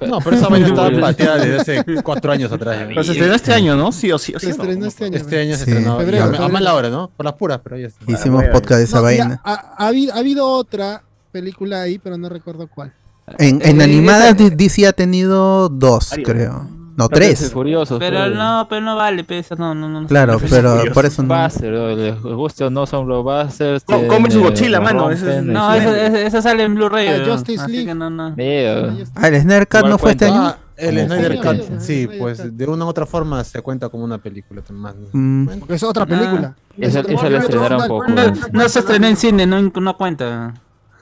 No, 0.00 0.18
pero 0.20 0.36
esa 0.36 0.48
vaina 0.48 0.66
estaba 0.68 0.90
pateada 1.00 1.36
desde 1.44 1.60
hace 1.60 2.02
cuatro 2.02 2.32
años 2.32 2.50
atrás. 2.52 2.84
Pero 2.88 3.04
se 3.04 3.12
estrenó 3.12 3.34
este 3.34 3.52
año, 3.54 3.76
¿no? 3.76 3.92
Sí 3.92 4.10
o 4.12 4.18
sí. 4.18 4.34
o 4.34 4.38
sí 4.38 4.46
Se 4.46 4.52
no? 4.56 4.62
estrenó 4.62 4.86
este 4.86 5.04
año. 5.04 5.16
Este 5.16 5.40
año 5.40 5.56
se 5.56 5.64
Sí. 5.64 5.70
estrenó. 5.70 5.98
Febrero, 5.98 6.24
a, 6.38 6.44
a 6.44 6.48
mala 6.48 6.74
hora, 6.74 6.90
¿no? 6.90 7.10
Por 7.16 7.24
las 7.24 7.34
puras, 7.34 7.60
pero 7.62 7.76
ya 7.78 7.86
está. 7.88 8.04
Hicimos 8.10 8.40
bueno. 8.40 8.52
podcast 8.52 8.78
de 8.78 8.84
esa 8.84 8.96
No, 8.98 9.02
vaina. 9.04 9.40
ha, 9.44 9.74
ha 9.78 9.86
habido, 9.88 10.14
ha 10.14 10.18
habido 10.18 10.46
otra 10.48 11.02
película 11.32 11.82
ahí, 11.82 11.98
pero 11.98 12.16
no 12.18 12.28
recuerdo 12.28 12.66
cuál. 12.68 12.92
En, 13.38 13.60
en 13.64 13.80
Eh, 13.80 14.50
DC 14.54 14.86
ha 14.86 14.92
tenido 14.92 15.68
dos, 15.68 16.10
creo. 16.24 16.68
No, 16.96 17.08
tres. 17.08 17.50
Furiosos, 17.52 17.98
Pero 17.98 18.18
pues. 18.18 18.34
no, 18.34 18.66
pero 18.68 18.80
no 18.80 18.96
vale, 18.96 19.24
pesa, 19.24 19.54
no, 19.56 19.74
no, 19.74 19.88
no. 19.88 20.06
Claro, 20.06 20.40
pero 20.48 20.82
por 20.92 21.04
eso 21.06 21.22
no. 21.22 21.34
¿no? 21.34 21.96
les 21.96 22.20
guste 22.22 22.64
o 22.64 22.70
no 22.70 22.86
son 22.86 23.06
blockbusters. 23.06 23.84
Te- 23.84 24.06
come 24.06 24.30
su 24.30 24.46
eh, 24.46 24.68
lo 24.68 24.80
mano, 24.82 25.10
es- 25.10 25.22
No, 25.44 25.74
esa, 25.74 26.06
esa- 26.06 26.20
esa 26.20 26.42
sale 26.42 26.62
en 26.64 26.74
Blu-ray. 26.74 27.08
Ah, 27.08 27.22
Justice 27.26 27.66
League. 27.68 27.86
que 27.86 27.94
no, 27.94 28.10
no. 28.10 28.34
Veo. 28.34 28.92
Ah, 29.14 29.28
el 29.28 29.40
Snyder 29.40 29.68
Cut 29.68 29.86
no 29.86 29.98
fue 29.98 30.12
este 30.12 30.26
año. 30.26 30.42
Ah, 30.42 30.58
el 30.76 31.06
Snyder 31.06 31.38
Cut. 31.40 31.80
Sí, 31.80 32.08
pues 32.18 32.56
de 32.56 32.66
una 32.66 32.84
u 32.84 32.88
otra 32.88 33.06
forma 33.06 33.42
se 33.44 33.60
cuenta 33.62 33.88
como 33.88 34.04
una 34.04 34.18
película 34.18 34.62
más. 34.70 34.94
Mm. 35.12 35.46
Porque 35.60 35.74
es 35.74 35.82
otra 35.82 36.06
película. 36.06 36.54
Esa, 36.78 37.00
otra- 37.00 37.14
esa 37.14 37.30
la 37.30 37.38
es 37.38 37.44
estrenaron 37.44 37.82
un 37.82 37.90
original. 37.90 38.32
poco. 38.32 38.48
No, 38.52 38.62
no 38.62 38.68
se 38.68 38.78
estrenó 38.80 39.06
en 39.06 39.16
cine, 39.16 39.46
no, 39.46 39.60
no 39.62 39.96
cuenta. 39.96 40.54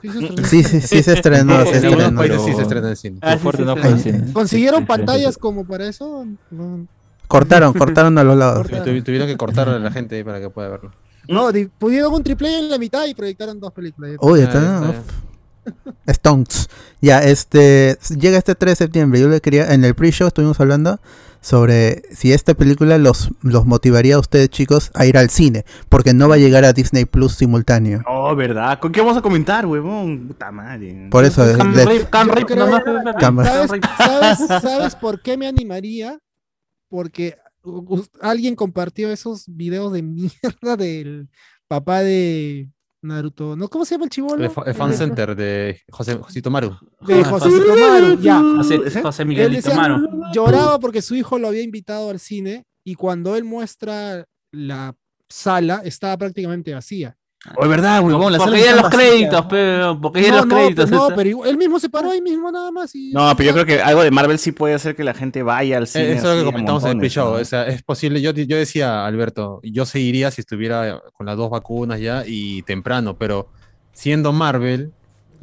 Sí, 0.03 0.11
se 0.11 0.19
estrenó. 0.25 0.47
Sí, 0.47 0.63
sí, 0.63 0.81
sí 0.81 1.03
se 1.03 1.13
estrenó, 1.13 1.53
se 1.65 1.69
en 1.69 1.75
algunos 1.85 1.93
estrenó. 1.99 2.17
países 2.19 2.41
sí 2.43 2.53
se 2.53 2.61
estrena 2.61 2.89
en 2.89 2.95
cine. 2.95 3.19
Ah, 3.21 3.37
fuerte 3.37 3.61
sí, 3.63 3.65
no 3.67 3.73
sí, 3.75 3.81
fue 3.81 3.89
en 3.89 3.97
sí. 3.99 4.11
cine. 4.11 4.33
¿Consiguieron 4.33 4.79
Sí, 4.81 4.83
sí, 4.83 4.87
pantallas 4.87 5.33
sí. 5.35 5.39
como 5.39 5.65
para 5.65 5.87
eso? 5.87 6.25
No, 6.51 6.87
Cortaron, 7.27 7.73
cortaron 7.73 8.17
a 8.19 8.23
los 8.23 8.37
lados. 8.37 8.67
Tu- 8.67 9.01
Tuvieron 9.03 9.27
que 9.27 9.37
cortar 9.37 9.67
a 9.69 9.79
la 9.79 9.91
gente 9.91 10.17
ahí 10.17 10.23
para 10.23 10.39
que 10.39 10.49
pueda 10.51 10.67
verlo. 10.69 10.91
no 11.27 11.51
di- 11.51 11.65
pudieron 11.65 12.13
un 12.13 12.21
triple 12.23 12.59
en 12.59 12.69
la 12.69 12.77
mitad 12.77 13.05
y 13.07 13.15
proyectaron 13.15 13.59
dos 13.59 13.71
películas. 13.71 14.11
Uy, 14.21 14.41
Ah, 14.41 14.43
está. 14.43 14.59
está 14.59 14.89
uf. 14.89 16.13
Stonks. 16.15 16.69
Ya, 17.01 17.19
este. 17.23 17.97
Llega 18.19 18.37
este 18.37 18.55
3 18.55 18.73
de 18.73 18.75
septiembre. 18.75 19.19
Yo 19.21 19.29
le 19.29 19.39
quería. 19.41 19.73
En 19.73 19.83
el 19.85 19.95
pre-show 19.95 20.27
estuvimos 20.27 20.59
hablando 20.59 20.99
sobre 21.43 22.01
si 22.15 22.31
esta 22.31 22.53
película 22.53 22.97
los, 22.97 23.29
los 23.41 23.65
motivaría 23.65 24.15
a 24.15 24.19
ustedes, 24.19 24.49
chicos, 24.49 24.91
a 24.95 25.05
ir 25.05 25.17
al 25.17 25.29
cine. 25.29 25.65
Porque 25.89 26.13
no 26.13 26.29
va 26.29 26.35
a 26.35 26.37
llegar 26.37 26.63
a 26.63 26.71
Disney 26.71 27.03
Plus 27.05 27.35
simultáneo. 27.35 28.01
Oh, 28.07 28.33
¿verdad? 28.35 28.79
¿Con 28.79 28.93
qué 28.93 29.01
vamos 29.01 29.17
a 29.17 29.21
comentar, 29.21 29.65
huevón? 29.65 30.27
Puta 30.29 30.51
madre. 30.51 31.09
Por 31.11 31.25
eso. 31.25 31.43
Cam 31.57 31.73
Rip, 31.75 32.09
Cam 32.09 32.27
yo 32.29 32.33
Rip, 32.35 32.47
creo- 32.47 32.69
Cam. 33.19 33.43
¿Sabes, 33.43 33.71
sabes, 33.97 34.61
sabes 34.61 34.95
por 34.95 35.21
qué 35.21 35.37
me 35.37 35.45
animaría? 35.47 36.17
Porque 36.87 37.35
alguien 38.21 38.55
compartió 38.55 39.11
esos 39.11 39.43
videos 39.47 39.91
de 39.91 40.01
mierda 40.01 40.77
del 40.77 41.29
papá 41.67 41.99
de 42.01 42.69
Naruto. 43.03 43.55
¿No? 43.55 43.67
¿Cómo 43.67 43.85
se 43.85 43.95
llama 43.95 44.05
el 44.05 44.09
chivolo? 44.09 44.43
El, 44.43 44.49
fa- 44.49 44.63
el 44.65 44.73
fan 44.73 44.93
center 44.93 45.35
de 45.35 45.81
José, 45.91 46.15
Josito 46.15 46.49
Maru. 46.49 46.75
De 47.01 47.23
José 47.23 47.49
Maru, 47.49 48.19
ya. 48.21 48.39
José. 48.57 49.01
José 49.01 49.25
Miguelito 49.25 49.67
decía- 49.69 49.75
Mano. 49.75 50.07
lloraba 50.33 50.79
porque 50.79 51.01
su 51.01 51.13
hijo 51.15 51.37
lo 51.37 51.49
había 51.49 51.61
invitado 51.61 52.09
al 52.09 52.19
cine 52.19 52.63
y 52.85 52.95
cuando 52.95 53.35
él 53.35 53.43
muestra 53.43 54.25
la 54.51 54.95
sala 55.29 55.81
estaba 55.83 56.17
prácticamente 56.17 56.73
vacía. 56.73 57.17
Oh, 57.57 57.63
es 57.63 57.69
verdad, 57.69 58.01
huevón. 58.01 58.31
La 58.31 58.37
Porque 58.37 58.59
sala 58.61 58.71
ya 58.75 58.81
los 58.81 58.89
créditos, 58.89 59.45
pero 59.49 59.99
porque 59.99 60.21
ya 60.21 60.29
No, 60.29 60.35
los 60.37 60.45
no, 60.47 60.55
créditos. 60.55 60.89
no, 60.89 61.09
pero 61.13 61.29
igual- 61.29 61.49
él 61.49 61.57
mismo 61.57 61.77
se 61.77 61.89
paró 61.89 62.11
ahí 62.11 62.21
mismo 62.21 62.49
nada 62.51 62.71
más. 62.71 62.95
Y 62.95 63.11
No, 63.11 63.35
pero 63.35 63.47
yo 63.49 63.53
creo 63.53 63.65
que 63.65 63.81
algo 63.81 64.01
de 64.01 64.11
Marvel 64.11 64.39
sí 64.39 64.53
puede 64.53 64.75
hacer 64.75 64.95
que 64.95 65.03
la 65.03 65.13
gente 65.13 65.43
vaya 65.43 65.77
al 65.77 65.87
cine. 65.87 66.05
Eh, 66.05 66.13
Eso 66.13 66.31
es 66.31 66.37
lo 66.39 66.45
que 66.45 66.51
comentamos 66.51 66.83
en 66.85 67.01
el. 67.03 67.11
¿no? 67.15 67.31
O 67.31 67.43
sea, 67.45 67.67
es 67.67 67.83
posible. 67.83 68.21
Yo, 68.21 68.31
yo 68.31 68.55
decía, 68.57 69.05
Alberto, 69.05 69.59
yo 69.63 69.85
se 69.85 69.99
iría 69.99 70.31
si 70.31 70.39
estuviera 70.39 71.01
con 71.17 71.25
las 71.25 71.35
dos 71.35 71.49
vacunas 71.49 71.99
ya 71.99 72.23
y 72.25 72.61
temprano, 72.61 73.17
pero 73.17 73.49
siendo 73.91 74.31
Marvel, 74.31 74.93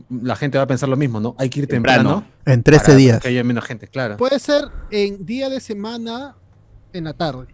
la 0.09 0.37
gente 0.37 0.57
va 0.57 0.65
a 0.65 0.67
pensar 0.67 0.89
lo 0.89 0.97
mismo, 0.97 1.21
¿no? 1.21 1.37
Hay 1.39 1.51
que 1.51 1.61
ir 1.61 1.67
temprano. 1.67 2.23
Temprano. 2.25 2.27
En 2.47 2.63
13 2.63 2.85
para 2.87 2.97
días. 2.97 3.21
Que 3.21 3.29
haya 3.29 3.45
menos 3.45 3.65
gente, 3.67 3.87
claro. 3.89 4.17
Puede 4.17 4.39
ser 4.39 4.65
en 4.91 5.27
día 5.27 5.51
de 5.51 5.61
semana 5.61 6.35
en 6.95 7.05
la 7.05 7.13
tarde. 7.13 7.47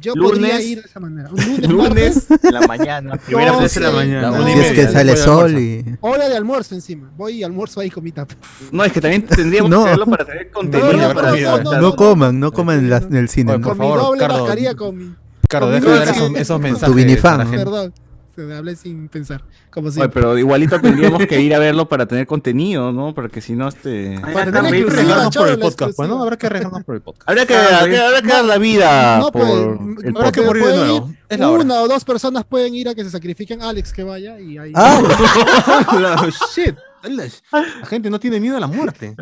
Yo 0.00 0.14
Lunes. 0.14 0.30
podría 0.30 0.60
ir 0.60 0.80
de 0.82 0.86
esa 0.88 0.98
manera. 1.00 1.30
Un 1.30 1.36
lunes, 1.68 1.68
Lunes 1.70 2.26
en 2.42 2.54
la 2.54 2.66
mañana. 2.66 3.16
Primera 3.26 3.52
No, 3.52 3.60
vez 3.60 3.76
en 3.76 3.82
la 3.82 3.90
sí. 3.90 3.96
mañana. 3.96 4.30
La 4.30 4.38
No, 4.38 4.48
y 4.48 4.52
Si 4.52 4.58
es 4.60 4.72
que 4.72 4.88
sale 4.88 5.16
sol 5.16 5.58
y. 5.58 5.84
Hora 6.00 6.28
de 6.28 6.36
almuerzo 6.36 6.74
encima. 6.74 7.10
Voy 7.16 7.34
y 7.34 7.44
almuerzo 7.44 7.80
ahí 7.80 7.90
con 7.90 8.02
mi 8.02 8.12
tapa. 8.12 8.34
No, 8.72 8.84
es 8.84 8.92
que 8.92 9.00
también 9.00 9.26
tendríamos 9.26 9.70
No. 9.70 9.82
que 9.84 9.90
hacerlo 9.90 10.06
para 10.06 10.24
tener 10.24 10.50
contenido. 10.50 10.92
No, 10.92 11.08
no, 11.08 11.14
para 11.14 11.28
no, 11.30 11.34
estar- 11.36 11.62
no, 11.64 11.72
no, 11.72 11.80
No 11.80 11.96
coman, 11.96 12.40
no 12.40 12.52
coman 12.52 12.78
en, 12.78 12.90
la- 12.90 12.96
en 12.98 13.16
el 13.16 13.28
cine. 13.28 13.52
Oye, 13.52 13.60
¿no? 13.60 13.68
por 13.68 13.76
con 13.76 13.86
mi 13.86 13.92
favor, 13.92 14.06
doble 14.06 14.20
Cardo. 14.20 14.76
con 14.76 14.96
mi. 14.98 15.14
Cardo, 15.48 15.70
deja 15.70 15.86
de 15.90 15.96
dar 15.98 16.08
esos, 16.08 16.30
esos 16.34 16.56
Tu 16.56 16.62
mensajes. 16.62 16.94
Vinifan. 16.94 17.38
la 17.38 17.44
gente. 17.46 17.58
Perdón. 17.64 17.92
Se 18.34 18.42
me 18.42 18.54
hablé 18.54 18.74
sin 18.74 19.08
pensar. 19.08 19.44
Como 19.70 19.90
si. 19.90 20.00
Oye, 20.00 20.08
pero 20.08 20.36
igualito 20.36 20.80
tendríamos 20.80 21.24
que 21.26 21.40
ir 21.40 21.54
a 21.54 21.58
verlo 21.58 21.88
para 21.88 22.06
tener 22.06 22.26
contenido, 22.26 22.92
¿no? 22.92 23.14
Porque 23.14 23.40
si 23.40 23.54
no, 23.54 23.68
este... 23.68 24.18
Para 24.20 24.50
tener 24.50 24.72
que 24.72 24.78
exclusiva, 24.80 25.22
arriesgarnos 25.22 25.24
por 25.24 25.32
chavo, 25.32 25.46
el 25.46 25.58
la 25.58 25.64
podcast, 25.64 25.96
pues, 25.96 26.08
¿no? 26.08 26.14
exclusiva. 26.14 26.22
Habrá 26.22 26.36
que 26.36 26.46
arriesgarnos 26.46 26.84
por 26.84 26.94
el 26.96 27.00
podcast. 27.02 27.28
Habría 27.28 27.46
que, 27.46 27.54
habrá 27.54 27.88
que, 27.88 27.98
habrá 27.98 28.22
que 28.22 28.28
dar 28.28 28.44
la 28.44 28.58
vida 28.58 29.18
No, 29.18 29.30
por 29.30 29.42
pues, 29.78 30.04
el 30.04 30.16
Habrá 30.16 30.32
que 30.32 30.40
morir 30.40 30.64
de 30.64 30.76
nuevo. 30.76 31.10
ir. 31.30 31.64
Una 31.64 31.80
o 31.82 31.88
dos 31.88 32.04
personas 32.04 32.44
pueden 32.44 32.74
ir 32.74 32.88
a 32.88 32.94
que 32.94 33.04
se 33.04 33.10
sacrifiquen. 33.10 33.62
Alex, 33.62 33.92
que 33.92 34.02
vaya 34.02 34.40
y 34.40 34.58
ahí. 34.58 34.72
Ah, 34.74 35.00
shit. 36.54 36.74
La 37.02 37.86
gente 37.86 38.08
no 38.08 38.18
tiene 38.18 38.40
miedo 38.40 38.56
a 38.56 38.60
la 38.60 38.66
muerte. 38.66 39.14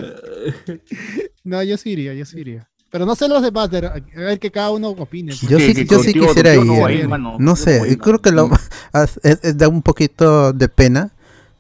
No, 1.45 1.63
yo 1.63 1.77
sí 1.77 1.91
iría, 1.91 2.15
yo 2.15 2.25
sí 2.25 2.39
iría. 2.39 2.71
Pero 2.93 3.07
no 3.07 3.15
sé 3.17 3.27
los 3.27 3.41
demás, 3.41 3.71
de- 3.71 3.87
a 3.87 3.95
ver 4.15 4.39
que 4.39 4.51
cada 4.51 4.71
uno 4.71 4.91
opine. 4.91 5.33
Yo 5.33 5.57
Que- 5.57 5.73
sí, 5.75 5.87
yo 5.87 5.99
sí 6.01 6.13
quisiera 6.13 6.55
ir. 6.55 7.09
no 7.09 7.39
No 7.39 7.57
sé, 7.57 7.81
no 7.91 7.97
creo 7.97 8.21
que 8.21 8.31
lo 8.31 8.51
es- 8.93 9.19
es- 9.43 9.57
da 9.57 9.67
un 9.69 9.81
poquito 9.81 10.53
de 10.53 10.69
pena, 10.69 11.11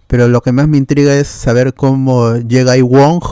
pero 0.08 0.28
lo 0.28 0.42
que 0.42 0.52
más 0.52 0.68
me 0.68 0.76
intriga 0.76 1.14
es 1.14 1.28
saber 1.28 1.72
cómo 1.72 2.36
llega 2.36 2.72
ahí 2.72 2.82
Wong 2.82 3.22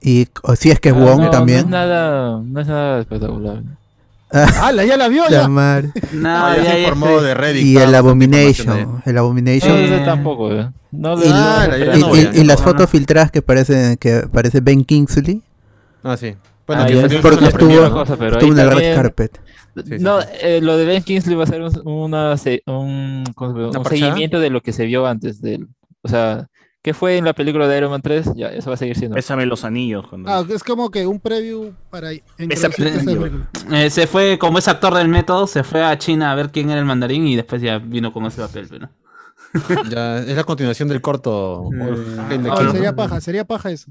y 0.00 0.26
o 0.42 0.56
si 0.56 0.70
es 0.70 0.80
que 0.80 0.88
es 0.88 0.94
Ah, 0.94 0.98
Wong 1.00 1.20
no, 1.24 1.30
también. 1.30 1.58
No 1.58 1.66
es 1.66 1.70
nada, 1.70 2.40
no 2.42 2.60
es 2.62 2.66
nada 2.66 3.00
espectacular. 3.00 3.62
¡Hala, 4.30 4.86
ya 4.86 4.96
la 4.96 5.08
vio! 5.08 5.24
La 5.24 5.30
Ya. 5.30 5.48
No, 6.12 6.28
Ah, 6.30 6.56
ya 6.56 6.72
se 6.72 6.80
informó 6.80 7.20
de 7.20 7.34
Reddit. 7.34 7.62
Y 7.62 7.76
el 7.76 7.94
Abomination, 7.94 9.02
el 9.04 9.14
No, 9.14 9.20
Abomination. 9.20 9.76
Ese 9.76 9.98
tampoco, 9.98 10.50
eh. 10.54 10.70
No 10.92 11.12
Y, 11.22 11.28
Ah, 11.30 11.66
no, 11.70 11.76
la- 11.76 11.96
y- 11.98 12.00
no 12.00 12.16
y- 12.16 12.20
y 12.36 12.38
no 12.40 12.44
las 12.44 12.62
fotos 12.62 12.88
filtradas 12.88 13.30
que 13.30 13.42
parecen 13.42 13.98
que 13.98 14.26
parece 14.32 14.60
Ben 14.62 14.82
Kingsley. 14.82 15.42
Ah, 16.02 16.16
sí. 16.16 16.34
Bueno, 16.68 16.82
Ah, 16.82 16.86
que 16.86 17.18
porque 17.20 17.46
estuvo- 17.46 17.72
¿no? 17.80 17.90
cosa, 17.92 18.16
pero 18.16 18.38
estuvo 18.38 18.52
ahí 18.52 18.58
en 18.58 18.58
el 18.60 18.66
red 18.68 18.74
también- 18.74 18.94
carpet. 18.94 19.40
Sí, 19.74 19.82
sí, 19.86 19.96
no, 20.04 20.20
sí. 20.20 20.28
eh, 20.42 20.60
lo 20.62 20.76
de 20.76 20.84
Ben 20.84 21.02
Kingsley 21.02 21.34
va 21.36 21.44
a 21.44 21.46
ser 21.46 21.62
un, 21.62 21.70
una 21.84 22.34
un. 22.66 23.24
¿Una 23.36 23.84
seguimiento 23.88 24.38
de 24.38 24.50
lo 24.50 24.60
que 24.60 24.72
se 24.72 24.84
vio 24.86 25.06
antes 25.06 25.40
de 25.40 25.54
él. 25.56 25.68
O 26.02 26.08
sea, 26.08 26.48
¿qué 26.82 26.94
fue 26.94 27.16
en 27.16 27.24
la 27.24 27.32
película 27.32 27.66
de 27.68 27.78
Iron 27.78 27.90
Man 27.90 28.02
3? 28.02 28.32
Ya, 28.36 28.48
eso 28.48 28.70
va 28.70 28.74
a 28.74 28.76
seguir 28.76 28.96
siendo. 28.96 29.14
Bésame 29.14 29.46
los 29.46 29.64
anillos. 29.64 30.06
Cuando... 30.08 30.30
Ah, 30.30 30.44
es 30.48 30.62
como 30.62 30.90
que 30.90 31.06
un 31.06 31.20
preview 31.20 31.72
para. 31.90 32.12
Eh, 32.12 33.90
se 33.90 34.06
fue, 34.06 34.38
como 34.38 34.58
es 34.58 34.68
actor 34.68 34.94
del 34.94 35.08
método, 35.08 35.46
se 35.46 35.64
fue 35.64 35.82
a 35.82 35.96
China 35.98 36.32
a 36.32 36.34
ver 36.34 36.50
quién 36.50 36.70
era 36.70 36.78
el 36.80 36.86
mandarín 36.86 37.26
y 37.26 37.36
después 37.36 37.62
ya 37.62 37.78
vino 37.78 38.12
con 38.12 38.24
ese 38.26 38.40
papel, 38.42 38.66
pero. 38.68 38.88
Ya, 39.90 40.18
es 40.18 40.36
la 40.36 40.44
continuación 40.44 40.88
del 40.88 41.00
corto. 41.00 41.70
de 41.70 42.50
Ah, 42.50 42.70
sería 42.72 42.94
paja, 42.94 43.20
sería 43.20 43.44
paja 43.44 43.70
eso. 43.70 43.90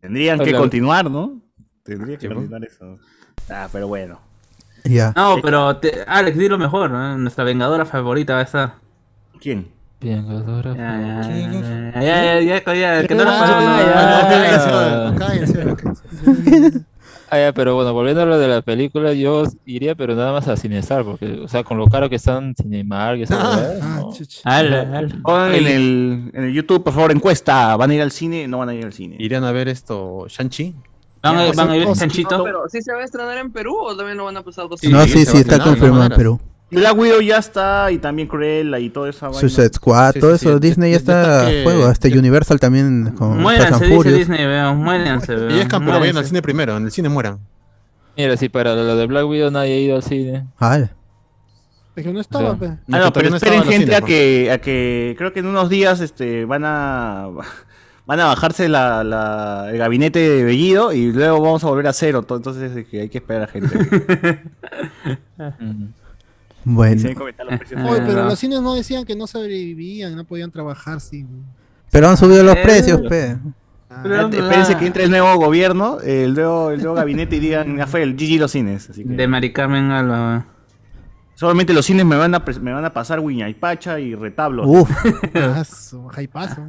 Tendrían 0.00 0.38
que 0.40 0.52
continuar, 0.52 1.10
¿no? 1.10 1.40
Tendría 1.82 2.16
que 2.16 2.28
continuar 2.28 2.64
eso. 2.64 2.98
Ah, 3.50 3.68
pero 3.72 3.88
bueno. 3.88 4.20
Ya. 4.84 5.12
No, 5.16 5.36
pero 5.42 5.76
te- 5.76 6.02
Alex, 6.06 6.36
di 6.38 6.48
lo 6.48 6.58
mejor. 6.58 6.90
Nuestra 6.90 7.44
vengadora 7.44 7.84
favorita 7.84 8.34
va 8.34 8.40
a 8.40 8.44
estar. 8.44 8.74
¿Quién? 9.40 9.68
Vengadora. 10.00 10.74
Ya, 10.74 11.22
ya, 11.22 12.00
ya, 12.00 12.00
ya, 12.00 12.40
ya, 12.40 12.64
ya, 12.74 13.00
ya, 13.02 13.06
que 13.08 13.14
no 13.14 13.24
nos 13.24 13.34
Ah, 13.36 15.12
ya, 15.12 15.18
cállense. 15.18 16.84
Ah, 17.34 17.50
pero 17.54 17.74
bueno, 17.76 17.94
volviendo 17.94 18.20
a 18.22 18.26
lo 18.26 18.38
de 18.38 18.46
la 18.46 18.60
película, 18.60 19.14
yo 19.14 19.44
iría, 19.64 19.94
pero 19.94 20.14
nada 20.14 20.32
más 20.32 20.48
a 20.48 20.56
Cinestar, 20.56 21.02
porque, 21.02 21.40
o 21.42 21.48
sea, 21.48 21.64
con 21.64 21.78
lo 21.78 21.86
caro 21.86 22.10
que 22.10 22.16
están 22.16 22.54
Cinemark 22.54 23.20
huevada, 23.20 23.78
Ah. 24.44 25.00
Pongan 25.22 25.54
en 25.54 25.66
el, 25.66 26.30
en 26.34 26.44
el 26.44 26.52
YouTube, 26.52 26.84
por 26.84 26.92
favor, 26.92 27.10
encuesta. 27.10 27.74
¿Van 27.76 27.90
a 27.90 27.94
ir 27.94 28.02
al 28.02 28.10
cine? 28.10 28.46
No 28.48 28.58
van 28.58 28.68
a 28.68 28.74
ir 28.74 28.84
al 28.84 28.92
cine. 28.92 29.16
Irían 29.18 29.44
a 29.44 29.52
ver 29.52 29.68
esto, 29.68 30.26
Shang-Chi. 30.28 30.74
¿Van 31.22 31.36
a, 31.38 31.52
van 31.52 31.70
a 31.70 31.76
ir 31.76 31.86
No, 31.86 31.94
Chanchito? 31.94 32.42
Pero 32.44 32.68
¿sí 32.68 32.82
se 32.82 32.92
va 32.92 33.00
a 33.00 33.04
estrenar 33.04 33.38
en 33.38 33.52
Perú 33.52 33.76
o 33.78 33.96
también 33.96 34.16
lo 34.18 34.24
van 34.24 34.36
a 34.36 34.42
pasar 34.42 34.68
dos 34.68 34.80
Sí, 34.80 34.88
no, 34.88 35.02
sí, 35.04 35.10
sí, 35.10 35.26
sí, 35.26 35.36
está 35.38 35.62
confirmado 35.62 36.04
en 36.04 36.10
¿no? 36.10 36.16
Perú. 36.16 36.40
Black 36.70 36.96
Widow 36.96 37.20
ya 37.20 37.36
está 37.36 37.92
y 37.92 37.98
también 37.98 38.26
Cruella 38.28 38.78
y 38.78 38.88
toda 38.88 39.10
esa 39.10 39.26
vaina. 39.26 39.40
Suicide 39.40 39.70
Squad, 39.74 40.14
Sí, 40.14 40.20
todo 40.20 40.30
sí, 40.38 40.46
eso, 40.46 40.54
sí, 40.58 40.60
Disney 40.68 40.90
ya 40.92 40.96
está 40.96 41.40
a 41.46 41.50
este 41.90 42.10
que- 42.10 42.18
Universal 42.18 42.58
también 42.58 43.12
con 43.18 43.38
Muéranse, 43.42 43.84
dice 43.84 43.94
Furious. 43.94 44.18
Disney, 44.20 44.46
vean, 44.46 44.78
muéranse, 44.78 45.34
vean. 45.34 45.50
Y 45.56 45.60
es 45.60 45.68
campeón, 45.68 46.00
vayan 46.00 46.16
al 46.16 46.24
cine 46.24 46.40
primero, 46.40 46.76
en 46.78 46.84
el 46.86 46.90
cine 46.90 47.10
mueran. 47.10 47.38
Mira, 48.16 48.36
si 48.38 48.48
para 48.48 48.74
lo 48.74 48.96
de 48.96 49.06
Black 49.06 49.26
Widow 49.26 49.50
nadie 49.50 49.74
ha 49.74 49.78
ido 49.80 49.96
al 49.96 50.02
cine. 50.02 50.46
Ala. 50.58 50.90
Es 51.94 52.04
que 52.04 52.12
no 52.12 52.20
estaba, 52.22 52.52
O 52.52 52.58
sea, 52.58 52.70
pe. 52.70 52.78
Ah, 52.90 52.98
no, 53.00 53.12
pero 53.12 53.28
no 53.28 53.36
esperen 53.36 53.64
gente 53.64 53.94
a 53.94 54.00
¿no? 54.00 54.06
que, 54.06 54.50
a 54.50 54.58
que 54.58 55.14
creo 55.18 55.30
que 55.34 55.40
en 55.40 55.46
unos 55.46 55.68
días 55.68 56.00
este, 56.00 56.46
van 56.46 56.62
a 56.64 57.28
van 58.06 58.20
a 58.20 58.26
bajarse 58.26 58.68
la, 58.68 59.02
la- 59.04 59.68
el 59.70 59.78
gabinete 59.78 60.18
de 60.18 60.44
Bellido 60.44 60.92
y 60.92 61.12
luego 61.12 61.40
vamos 61.40 61.62
a 61.64 61.68
volver 61.68 61.86
a 61.86 61.92
cero. 61.92 62.22
to- 62.22 62.36
Entonces 62.36 62.76
es 62.76 62.86
que 62.88 63.02
hay 63.02 63.08
que 63.08 63.18
esperar 63.18 63.42
a 63.42 63.46
gente. 63.46 64.40
Bueno. 66.64 67.02
Ah, 67.48 67.58
Oye, 67.90 68.02
pero 68.06 68.22
no. 68.22 68.28
los 68.28 68.38
cines 68.38 68.60
no 68.62 68.74
decían 68.74 69.04
que 69.04 69.16
no 69.16 69.26
sobrevivían, 69.26 70.14
no 70.14 70.24
podían 70.24 70.50
trabajar 70.52 71.00
sin. 71.00 71.44
pero 71.90 72.08
han 72.08 72.16
subido 72.16 72.44
los 72.44 72.54
Eh, 72.56 72.60
precios, 72.62 73.00
pe. 73.08 73.36
Ah, 73.90 74.00
Pero- 74.04 74.28
Espérense 74.28 74.76
que 74.76 74.86
entre 74.86 75.04
el 75.04 75.10
nuevo 75.10 75.34
gobierno, 75.36 75.98
el 76.00 76.34
nuevo, 76.34 76.70
el 76.70 76.78
nuevo 76.80 76.94
gabinete 76.94 77.36
y 77.36 77.40
digan, 77.40 77.76
ya 77.76 77.86
fue 77.88 78.02
el 78.04 78.14
GG 78.16 78.38
los 78.38 78.52
cines. 78.52 78.88
Así 78.90 79.02
que 79.02 79.10
De 79.12 79.26
Mari 79.26 79.52
Carmen 79.52 79.90
Alba. 79.90 80.46
solamente 81.34 81.74
los 81.74 81.84
cines 81.84 82.06
me 82.06 82.14
van 82.16 82.32
a, 82.36 82.44
me 82.60 82.72
van 82.72 82.84
a 82.84 82.92
pasar 82.92 83.18
Wiñaypacha 83.18 83.98
y 83.98 84.14
retablos. 84.14 84.64
Uf, 84.68 84.88
ah, 85.34 85.64
jaipazo. 86.12 86.68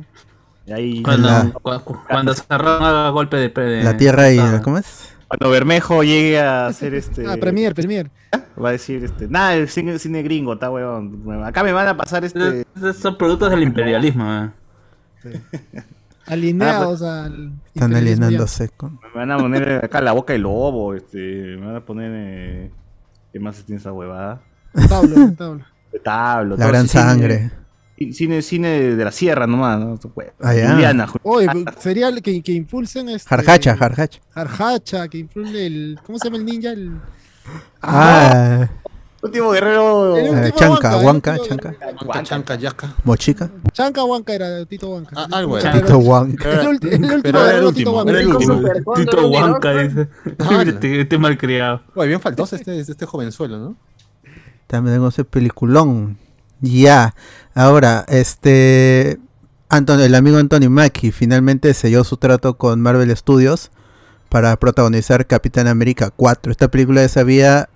Ahí, 0.71 1.03
Cuando, 1.03 1.27
La- 1.27 1.49
cu- 1.51 1.79
cu- 1.83 1.99
cuando 2.09 2.33
haga 2.49 3.09
golpe 3.09 3.37
de, 3.37 3.49
de 3.49 3.83
la 3.83 3.97
tierra 3.97 4.31
y 4.31 4.39
Ah. 4.39 4.61
¿cómo 4.63 4.77
es? 4.77 5.09
cuando 5.27 5.49
Bermejo 5.49 6.03
llegue 6.03 6.39
a 6.39 6.67
hacer 6.67 6.93
este... 6.93 7.25
Ah, 7.27 7.37
Premier, 7.39 7.73
Premier. 7.73 8.11
Va 8.63 8.69
a 8.69 8.71
decir, 8.73 9.03
este, 9.03 9.27
nada, 9.27 9.55
el 9.55 9.67
cine, 9.67 9.97
cine 9.97 10.21
gringo, 10.21 10.53
está 10.53 10.69
huevón. 10.69 11.43
Acá 11.43 11.63
me 11.63 11.71
van 11.73 11.87
a 11.87 11.97
pasar 11.97 12.23
este... 12.23 12.65
Esos 12.77 12.97
Son 12.97 13.17
productos 13.17 13.49
del 13.49 13.63
imperialismo. 13.63 14.31
eh. 15.25 15.41
Alineados 16.27 17.01
al. 17.01 17.51
Están 17.73 17.95
alienándose 17.95 18.69
con... 18.69 18.99
Me 19.01 19.19
van 19.19 19.31
a 19.31 19.37
poner 19.37 19.83
acá 19.85 19.99
la 20.01 20.11
boca 20.13 20.33
del 20.33 20.43
lobo, 20.43 20.93
este, 20.93 21.17
me 21.59 21.65
van 21.65 21.75
a 21.77 21.81
poner... 21.85 22.11
Eh, 22.13 22.71
¿Qué 23.33 23.39
más 23.39 23.55
tiene 23.63 23.81
esa 23.81 23.91
huevada? 23.91 24.41
Tablo, 24.87 25.31
tablo. 25.35 25.65
Tablo. 26.03 26.57
La 26.57 26.67
gran 26.67 26.87
cine- 26.87 27.03
sangre. 27.03 27.51
Cine, 28.11 28.41
cine 28.41 28.69
de 28.95 29.05
la 29.05 29.11
sierra 29.11 29.47
nomás, 29.47 29.79
¿no? 29.79 29.97
Pues, 30.13 30.29
Ah, 30.41 30.53
ya. 30.53 30.71
Juliana, 30.71 31.07
Ju- 31.07 31.19
Oye, 31.23 31.47
sería 31.79 32.09
el 32.09 32.21
que, 32.21 32.41
que 32.41 32.51
impulsen 32.51 33.07
este. 33.09 33.29
Jarjacha, 33.29 33.77
jarjacha. 33.77 34.19
Jarjacha, 34.33 35.07
que 35.07 35.19
impulse 35.19 35.65
el. 35.67 35.99
¿Cómo 36.05 36.17
se 36.17 36.25
llama 36.25 36.37
el 36.37 36.45
ninja? 36.45 36.71
El. 36.71 36.99
Ah, 37.81 38.67
Último 39.21 39.51
guerrero... 39.51 40.17
El 40.17 40.29
último 40.31 40.49
chanca, 40.57 40.97
Huanca, 40.97 41.35
huanca, 41.37 41.37
chanca, 41.47 41.75
Chanca, 41.79 42.23
chanca, 42.23 42.55
yasca. 42.55 42.93
mochica. 43.05 43.49
Chanca 43.71 44.03
Huanca 44.03 44.33
era 44.33 44.65
Tito 44.65 44.89
Huanca. 44.89 45.15
Ah, 45.15 45.27
algo 45.31 45.57
era. 45.57 45.71
Tito 45.71 45.97
Huanca. 45.99 46.51
El, 46.61 46.67
último 46.67 47.07
Pero 47.23 47.39
era 47.39 47.51
el 47.51 47.63
guerrero 47.63 47.67
último, 47.69 47.71
Tito 47.71 47.91
Huanca. 47.93 48.11
era 48.11 48.19
el 48.19 48.27
último. 48.27 48.61
Tito 48.95 49.27
Huanca 49.29 49.73
dice. 49.77 50.07
Ah, 50.39 50.63
este, 50.67 51.01
este 51.01 51.17
malcriado. 51.17 51.83
Oye, 51.95 52.09
bien 52.09 52.19
faltoso 52.19 52.57
este, 52.57 52.77
este 52.81 53.05
jovenzuelo, 53.05 53.57
¿no? 53.59 53.75
También 54.67 54.95
tengo 54.97 55.07
ese 55.07 55.23
peliculón. 55.23 56.17
Ya. 56.61 57.15
Ahora, 57.53 58.05
este. 58.07 59.19
Anton, 59.69 59.99
el 60.01 60.13
amigo 60.15 60.37
Anthony 60.37 60.69
Mackie 60.69 61.11
finalmente 61.11 61.73
selló 61.73 62.03
su 62.03 62.17
trato 62.17 62.57
con 62.57 62.79
Marvel 62.79 63.15
Studios 63.17 63.71
para 64.29 64.55
protagonizar 64.57 65.25
Capitán 65.25 65.67
América 65.67 66.11
4. 66.15 66.51
Esta 66.51 66.69
película 66.69 67.01
ya 67.01 67.09
se 67.09 67.19
había, 67.19 67.69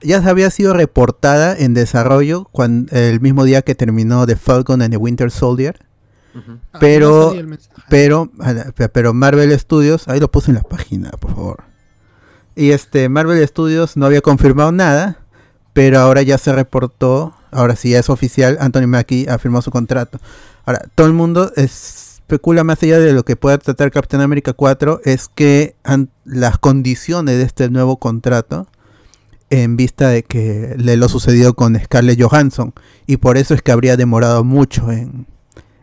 ya 0.00 0.22
se 0.22 0.28
había 0.30 0.50
sido 0.50 0.74
reportada 0.74 1.56
en 1.56 1.74
desarrollo 1.74 2.48
cuan- 2.52 2.88
el 2.92 3.20
mismo 3.20 3.42
día 3.44 3.62
que 3.62 3.74
terminó 3.74 4.26
The 4.26 4.36
Falcon 4.36 4.80
and 4.82 4.92
the 4.92 4.96
Winter 4.96 5.30
Soldier. 5.30 5.84
Ah, 6.72 6.78
pero- 6.80 7.32
no. 7.34 7.56
Pero, 7.88 8.30
pero 8.92 9.12
Marvel 9.14 9.58
Studios, 9.58 10.06
ahí 10.08 10.20
lo 10.20 10.30
puse 10.30 10.50
en 10.52 10.56
la 10.56 10.62
página, 10.62 11.10
por 11.10 11.34
favor. 11.34 11.64
Y 12.56 12.70
este, 12.70 13.08
Marvel 13.08 13.44
Studios 13.46 13.96
no 13.96 14.06
había 14.06 14.20
confirmado 14.20 14.70
nada, 14.70 15.18
pero 15.72 15.98
ahora 15.98 16.22
ya 16.22 16.38
se 16.38 16.52
reportó, 16.52 17.34
ahora 17.54 17.76
sí 17.76 17.90
ya 17.90 17.98
es 17.98 18.10
oficial, 18.10 18.58
Anthony 18.60 18.86
Mackie 18.86 19.26
ha 19.28 19.38
firmado 19.38 19.62
su 19.62 19.70
contrato. 19.70 20.18
Ahora, 20.66 20.82
todo 20.94 21.06
el 21.06 21.12
mundo 21.12 21.52
especula 21.56 22.64
más 22.64 22.82
allá 22.82 22.98
de 22.98 23.12
lo 23.12 23.24
que 23.24 23.36
pueda 23.36 23.58
tratar 23.58 23.90
Capitán 23.90 24.20
América 24.20 24.52
4, 24.52 25.00
es 25.04 25.28
que 25.28 25.76
las 26.24 26.58
condiciones 26.58 27.38
de 27.38 27.44
este 27.44 27.70
nuevo 27.70 27.98
contrato, 27.98 28.66
en 29.50 29.76
vista 29.76 30.08
de 30.08 30.22
que 30.22 30.74
le 30.78 30.96
lo 30.96 31.08
sucedió 31.08 31.54
con 31.54 31.78
Scarlett 31.78 32.20
Johansson, 32.20 32.72
y 33.06 33.18
por 33.18 33.36
eso 33.36 33.54
es 33.54 33.62
que 33.62 33.72
habría 33.72 33.96
demorado 33.96 34.42
mucho 34.42 34.90
en, 34.90 35.26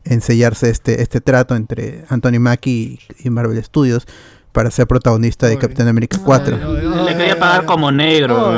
en 0.04 0.22
sellarse 0.22 0.70
este, 0.70 1.02
este 1.02 1.22
trato 1.22 1.56
entre 1.56 2.06
Anthony 2.10 2.40
Mackie 2.40 3.00
y, 3.20 3.28
y 3.28 3.30
Marvel 3.30 3.64
Studios 3.64 4.08
para 4.52 4.72
ser 4.72 4.88
protagonista 4.88 5.48
de. 5.48 5.58
Capitán 5.58 5.88
América 5.88 6.18
4. 6.24 6.58
Le 7.06 7.18
quería 7.18 7.40
pagar 7.40 7.66
como 7.66 7.92
negro. 7.92 8.52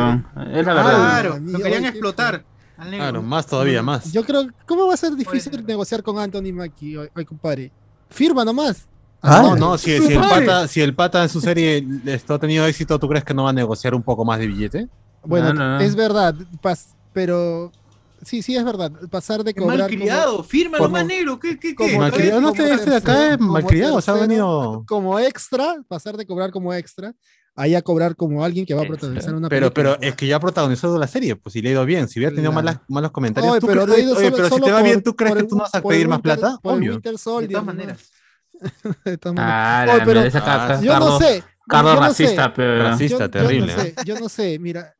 Es 0.51 0.65
la 0.65 0.73
verdad. 0.73 0.95
Claro, 0.95 1.39
lo 1.43 1.59
querían 1.59 1.85
explotar. 1.85 2.43
Al 2.83 2.91
negro. 2.91 3.03
Claro, 3.05 3.21
más 3.23 3.45
todavía, 3.47 3.81
más. 3.81 4.11
Yo 4.11 4.23
creo, 4.23 4.47
¿cómo 4.67 4.87
va 4.87 4.93
a 4.93 4.97
ser 4.97 5.15
difícil 5.15 5.65
negociar 5.65 6.03
con 6.03 6.19
Anthony 6.19 6.53
Mackie, 6.53 6.97
hoy, 6.97 7.09
hoy, 7.15 7.25
compadre? 7.25 7.71
Firma 8.09 8.45
nomás. 8.45 8.87
Ah. 9.21 9.41
No, 9.41 9.55
no, 9.55 9.77
si, 9.77 9.97
si 9.99 10.13
el 10.13 10.19
pata, 10.19 10.67
si 10.67 10.81
el 10.81 10.93
pata 10.93 11.23
en 11.23 11.29
su 11.29 11.39
serie 11.41 11.85
esto 12.05 12.33
ha 12.33 12.39
tenido 12.39 12.65
éxito, 12.67 12.99
¿tú 12.99 13.07
crees 13.07 13.23
que 13.23 13.33
no 13.33 13.43
va 13.45 13.51
a 13.51 13.53
negociar 13.53 13.95
un 13.95 14.03
poco 14.03 14.25
más 14.25 14.37
de 14.39 14.47
billete? 14.47 14.89
Bueno, 15.23 15.53
No, 15.53 15.59
no, 15.59 15.77
no. 15.77 15.79
es 15.79 15.95
verdad, 15.95 16.35
pas- 16.61 16.93
pero 17.13 17.71
sí, 18.21 18.41
sí 18.41 18.55
es 18.57 18.65
verdad. 18.65 18.91
Pasar 19.09 19.43
de 19.45 19.53
cobrar 19.53 19.77
como- 19.77 19.89
malcriado, 19.89 20.43
firma 20.43 20.77
como- 20.77 20.89
nomás 20.89 21.05
negro. 21.05 21.39
¿Qué, 21.39 21.57
qué, 21.57 21.73
qué? 21.73 21.97
Malcriado, 21.97 22.41
no 22.41 22.49
este 22.49 22.63
acá 22.63 22.77
tercero, 23.13 23.33
es 23.35 23.39
malcriado, 23.39 23.95
o 23.95 24.01
sea, 24.01 24.13
ha 24.15 24.17
tercero, 24.17 24.27
venido. 24.29 24.83
como 24.87 25.17
extra, 25.19 25.77
pasar 25.87 26.17
de 26.17 26.25
cobrar 26.25 26.51
como 26.51 26.73
extra, 26.73 27.13
ahí 27.55 27.75
a 27.75 27.81
cobrar 27.81 28.15
como 28.15 28.43
alguien 28.43 28.65
que 28.65 28.73
va 28.73 28.81
a 28.83 28.87
protagonizar 28.87 29.35
una 29.35 29.47
Pero, 29.49 29.73
pero 29.73 29.97
es 30.01 30.15
que 30.15 30.25
ya 30.27 30.39
protagonizó 30.39 30.97
la 30.97 31.07
serie, 31.07 31.35
pues 31.35 31.53
si 31.53 31.61
le 31.61 31.69
ha 31.69 31.71
ido 31.73 31.85
bien, 31.85 32.07
si 32.07 32.19
hubiera 32.19 32.33
tenido 32.33 32.51
Claro. 32.51 32.65
malas, 32.65 32.81
malos 32.87 33.11
comentarios, 33.11 33.51
Oye, 33.51 33.61
¿tú 33.61 33.67
pero, 33.67 33.85
crees- 33.85 34.07
oye, 34.07 34.29
solo- 34.29 34.35
pero 34.37 34.49
si 34.55 34.61
te 34.61 34.71
va 34.71 34.81
bien, 34.81 35.03
¿tú 35.03 35.15
crees 35.15 35.33
que 35.33 35.39
el- 35.41 35.47
tú 35.47 35.55
no 35.55 35.61
vas 35.63 35.75
a 35.75 35.81
pedir 35.81 36.07
más 36.07 36.17
Winter- 36.17 36.39
plata? 36.39 36.59
por 36.61 36.73
Obvio. 36.73 36.91
Winter 36.93 37.11
De 37.13 37.47
todas 37.47 37.65
maneras. 37.65 38.11
De 39.05 39.17
todas 39.17 39.35
maneras. 39.35 39.53
Ah, 39.55 39.85
Oye, 39.95 40.01
pero 40.05 40.19
ah, 40.45 40.81
Yo 40.81 40.99
no 40.99 41.19
sé, 41.19 41.43
Carlos 41.67 41.95
no 41.95 42.01
racista, 42.01 42.53
pero. 42.53 42.83
Racista, 42.83 43.29
terrible. 43.29 43.71
Yo 43.73 43.77
no, 43.77 43.81
sé, 43.83 43.95
yo 44.05 44.19
no 44.19 44.29
sé, 44.29 44.59
mira, 44.59 44.95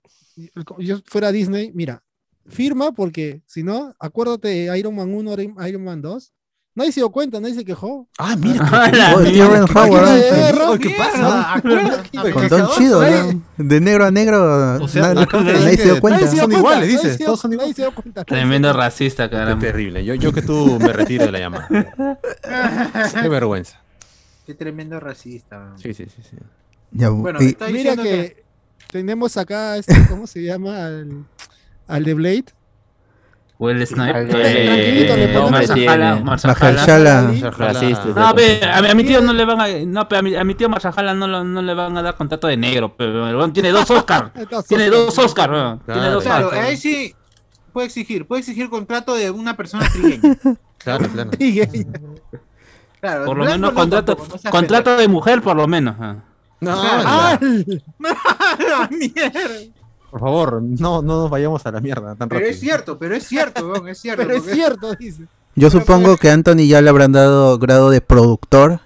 yo 0.80 1.00
fuera 1.06 1.32
Disney, 1.32 1.72
mira, 1.74 2.04
firma 2.48 2.92
porque 2.92 3.42
si 3.46 3.64
no, 3.64 3.94
acuérdate 4.00 4.48
de 4.50 4.78
Iron 4.78 4.96
Man 4.96 5.14
1, 5.14 5.36
Iron 5.68 5.84
Man 5.84 6.02
2. 6.02 6.34
Nadie 6.76 6.92
se 6.92 7.02
dio 7.02 7.12
cuenta, 7.12 7.40
nadie 7.40 7.54
se 7.54 7.64
quejó. 7.64 8.08
Ah, 8.18 8.36
mira. 8.36 8.66
Rob, 10.58 10.80
¿Qué 10.80 10.90
pasa? 10.98 11.62
Con 12.34 12.48
Don 12.48 12.68
Chido, 12.72 13.02
¿no? 13.08 13.42
De 13.58 13.80
negro 13.80 14.06
a 14.06 14.12
negro, 14.12 14.82
O 14.84 14.88
sea, 14.88 15.14
nadie, 15.14 15.78
se 15.78 15.84
dio 15.86 16.00
cuenta. 16.02 16.20
Nadie 16.22 16.28
se 16.30 16.34
dio 16.36 16.42
Son 16.44 16.52
cuenta, 16.52 16.58
iguales, 16.58 16.90
dices, 16.90 17.18
todos 17.20 17.40
son 17.40 17.54
iguales. 17.54 17.76
Tremendo 18.26 18.74
racista, 18.74 19.30
Qué 19.30 19.36
caramba. 19.36 19.60
terrible. 19.64 20.04
Yo, 20.04 20.16
yo 20.16 20.34
que 20.34 20.42
tú 20.42 20.80
me 20.80 20.92
retiro 20.92 21.26
de 21.26 21.32
la 21.32 21.40
llamada. 21.40 21.68
Qué 23.22 23.30
vergüenza. 23.30 23.80
Qué 24.48 24.56
tremendo 24.56 25.00
racista. 25.00 25.74
Sí, 25.78 25.94
sí, 25.94 26.06
sí. 26.06 26.22
sí. 26.28 26.38
Ya, 26.92 27.10
Bueno, 27.10 27.40
y- 27.40 27.46
me 27.46 27.50
está 27.52 27.68
Mira 27.70 27.96
que, 27.96 28.44
tenemos 28.92 29.38
acá, 29.38 29.78
este, 29.78 29.96
¿cómo 30.10 30.26
se 30.28 30.42
llama? 30.44 30.86
Al, 30.88 31.24
al 31.88 32.04
de 32.04 32.14
Blade. 32.16 32.46
Will 33.64 33.88
Snipe. 33.88 34.18
Al- 34.18 34.28
Tranquilito, 34.28 35.16
le 35.16 35.24
Eh. 35.24 35.34
No, 38.16 38.28
a, 38.28 38.34
mi- 38.82 38.90
a 38.90 38.94
mi 38.96 39.04
tío 39.06 39.22
no 39.22 39.32
le 39.34 39.46
van 39.46 39.62
a. 39.62 39.68
No, 39.86 40.08
a, 40.10 40.22
mi, 40.22 40.36
a 40.36 40.44
mi 40.44 40.56
tío 40.56 40.68
Marshala 40.70 41.14
no, 41.14 41.28
lo- 41.28 41.44
no 41.44 41.62
le 41.62 41.74
van 41.74 41.96
a 41.98 42.02
dar 42.02 42.16
contrato 42.16 42.48
de 42.48 42.58
negro. 42.58 42.96
Pero 42.98 43.50
tiene 43.52 43.70
dos 43.72 43.90
Oscar. 43.90 44.32
Tiene 44.68 44.90
dos 44.90 45.18
Oscar. 45.18 45.50
Tiene 45.50 46.00
Claro. 46.02 46.12
dos 46.16 46.24
Claro, 46.24 46.48
Oscar. 46.48 46.64
ahí 46.66 46.78
sí 46.78 47.16
puede 47.72 47.88
exigir, 47.88 48.28
puede 48.28 48.42
exigir 48.42 48.70
contrato 48.70 49.16
de 49.16 49.32
una 49.32 49.56
persona 49.56 49.88
trigueña. 49.90 50.38
Claro, 50.84 51.08
claro. 51.08 51.30
Claro, 53.00 53.26
Por 53.26 53.38
lo 53.38 53.46
menos 53.46 53.60
no 53.60 53.74
contrato, 53.74 54.16
tampoco, 54.18 54.34
no 54.34 54.38
seas 54.38 54.52
contrato 54.52 54.98
de 54.98 55.08
mujer, 55.08 55.42
por 55.42 55.56
lo 55.56 55.66
menos. 55.66 55.96
ah. 55.98 56.16
No, 56.60 56.72
¡Ah! 56.76 57.40
¡Ah, 57.40 58.90
mierda! 58.92 59.40
Por 60.14 60.20
favor, 60.20 60.62
no, 60.62 61.02
no 61.02 61.22
nos 61.24 61.30
vayamos 61.32 61.66
a 61.66 61.72
la 61.72 61.82
mierda 61.82 62.14
tan 62.14 62.30
Pero 62.30 62.38
rápido. 62.42 62.52
es 62.54 62.60
cierto, 62.60 63.00
pero 63.00 63.16
es 63.16 63.28
cierto, 63.28 63.68
weón, 63.68 63.88
es 63.88 63.98
cierto. 64.00 64.22
Pero 64.22 64.38
es 64.38 64.44
cierto, 64.46 64.94
dice. 64.94 65.24
yo 65.56 65.72
supongo 65.72 66.18
que 66.18 66.30
Anthony 66.30 66.68
ya 66.68 66.84
le 66.84 66.90
habrán 66.92 67.14
dado 67.14 67.58
grado 67.58 67.90
de 67.90 68.00
productor 68.00 68.80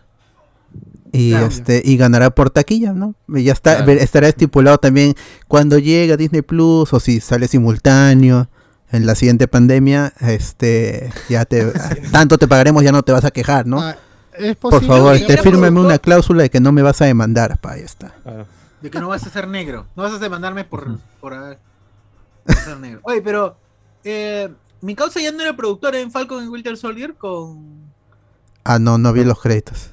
y 1.12 1.32
Claro. 1.32 1.48
este 1.48 1.82
y 1.84 1.98
ganará 1.98 2.30
por 2.30 2.50
taquilla, 2.50 2.94
¿no? 2.94 3.14
Y 3.28 3.44
ya 3.44 3.52
está 3.52 3.84
Claro. 3.84 3.92
estará 4.00 4.30
estipulado 4.30 4.78
también 4.78 5.16
cuando 5.50 5.78
llegue 5.80 6.14
a 6.14 6.18
Disney 6.18 6.44
Plus 6.44 6.94
o 6.94 7.00
si 7.02 7.20
sale 7.20 7.50
simultáneo 7.50 8.48
en 8.94 9.06
la 9.06 9.16
siguiente 9.16 9.50
pandemia, 9.50 10.14
este 10.22 11.12
ya 11.28 11.44
te 11.44 11.66
tanto 12.14 12.38
te 12.38 12.48
pagaremos 12.48 12.84
ya 12.84 12.94
no 12.94 13.04
te 13.04 13.12
vas 13.12 13.26
a 13.26 13.32
quejar, 13.32 13.68
¿no? 13.68 13.82
Ah, 13.82 13.98
es 14.38 14.56
Por 14.56 14.82
favor, 14.86 15.18
que 15.18 15.26
te 15.26 15.38
fírmame 15.42 15.72
productor- 15.78 15.86
una 15.88 15.98
cláusula 16.00 16.44
de 16.44 16.50
que 16.50 16.62
no 16.62 16.72
me 16.72 16.82
vas 16.84 17.02
a 17.02 17.06
demandar, 17.06 17.58
pa, 17.60 17.74
ahí 17.74 17.82
está. 17.82 18.14
Claro. 18.24 18.46
De 18.82 18.90
que 18.92 19.00
no 19.00 19.08
vas 19.08 19.26
a 19.26 19.30
ser 19.30 19.48
negro. 19.48 19.88
No 19.96 20.04
vas 20.04 20.14
a 20.14 20.20
demandarme 20.20 20.64
por, 20.64 20.98
por, 21.20 21.34
haber- 21.34 21.60
por 22.46 22.56
ser 22.56 22.78
negro. 22.80 23.00
Oye, 23.04 23.22
pero 23.22 23.58
eh, 24.04 24.50
mi 24.82 24.94
causa 24.96 25.20
ya 25.20 25.32
no 25.32 25.42
era 25.42 25.56
productor 25.56 25.96
en 25.96 26.12
Falcon 26.12 26.44
y 26.44 26.48
Winter 26.48 26.78
Soldier 26.78 27.16
con. 27.16 27.88
Ah, 28.64 28.80
no, 28.80 28.98
no 28.98 29.14
vi 29.14 29.24
los 29.24 29.40
créditos. 29.42 29.92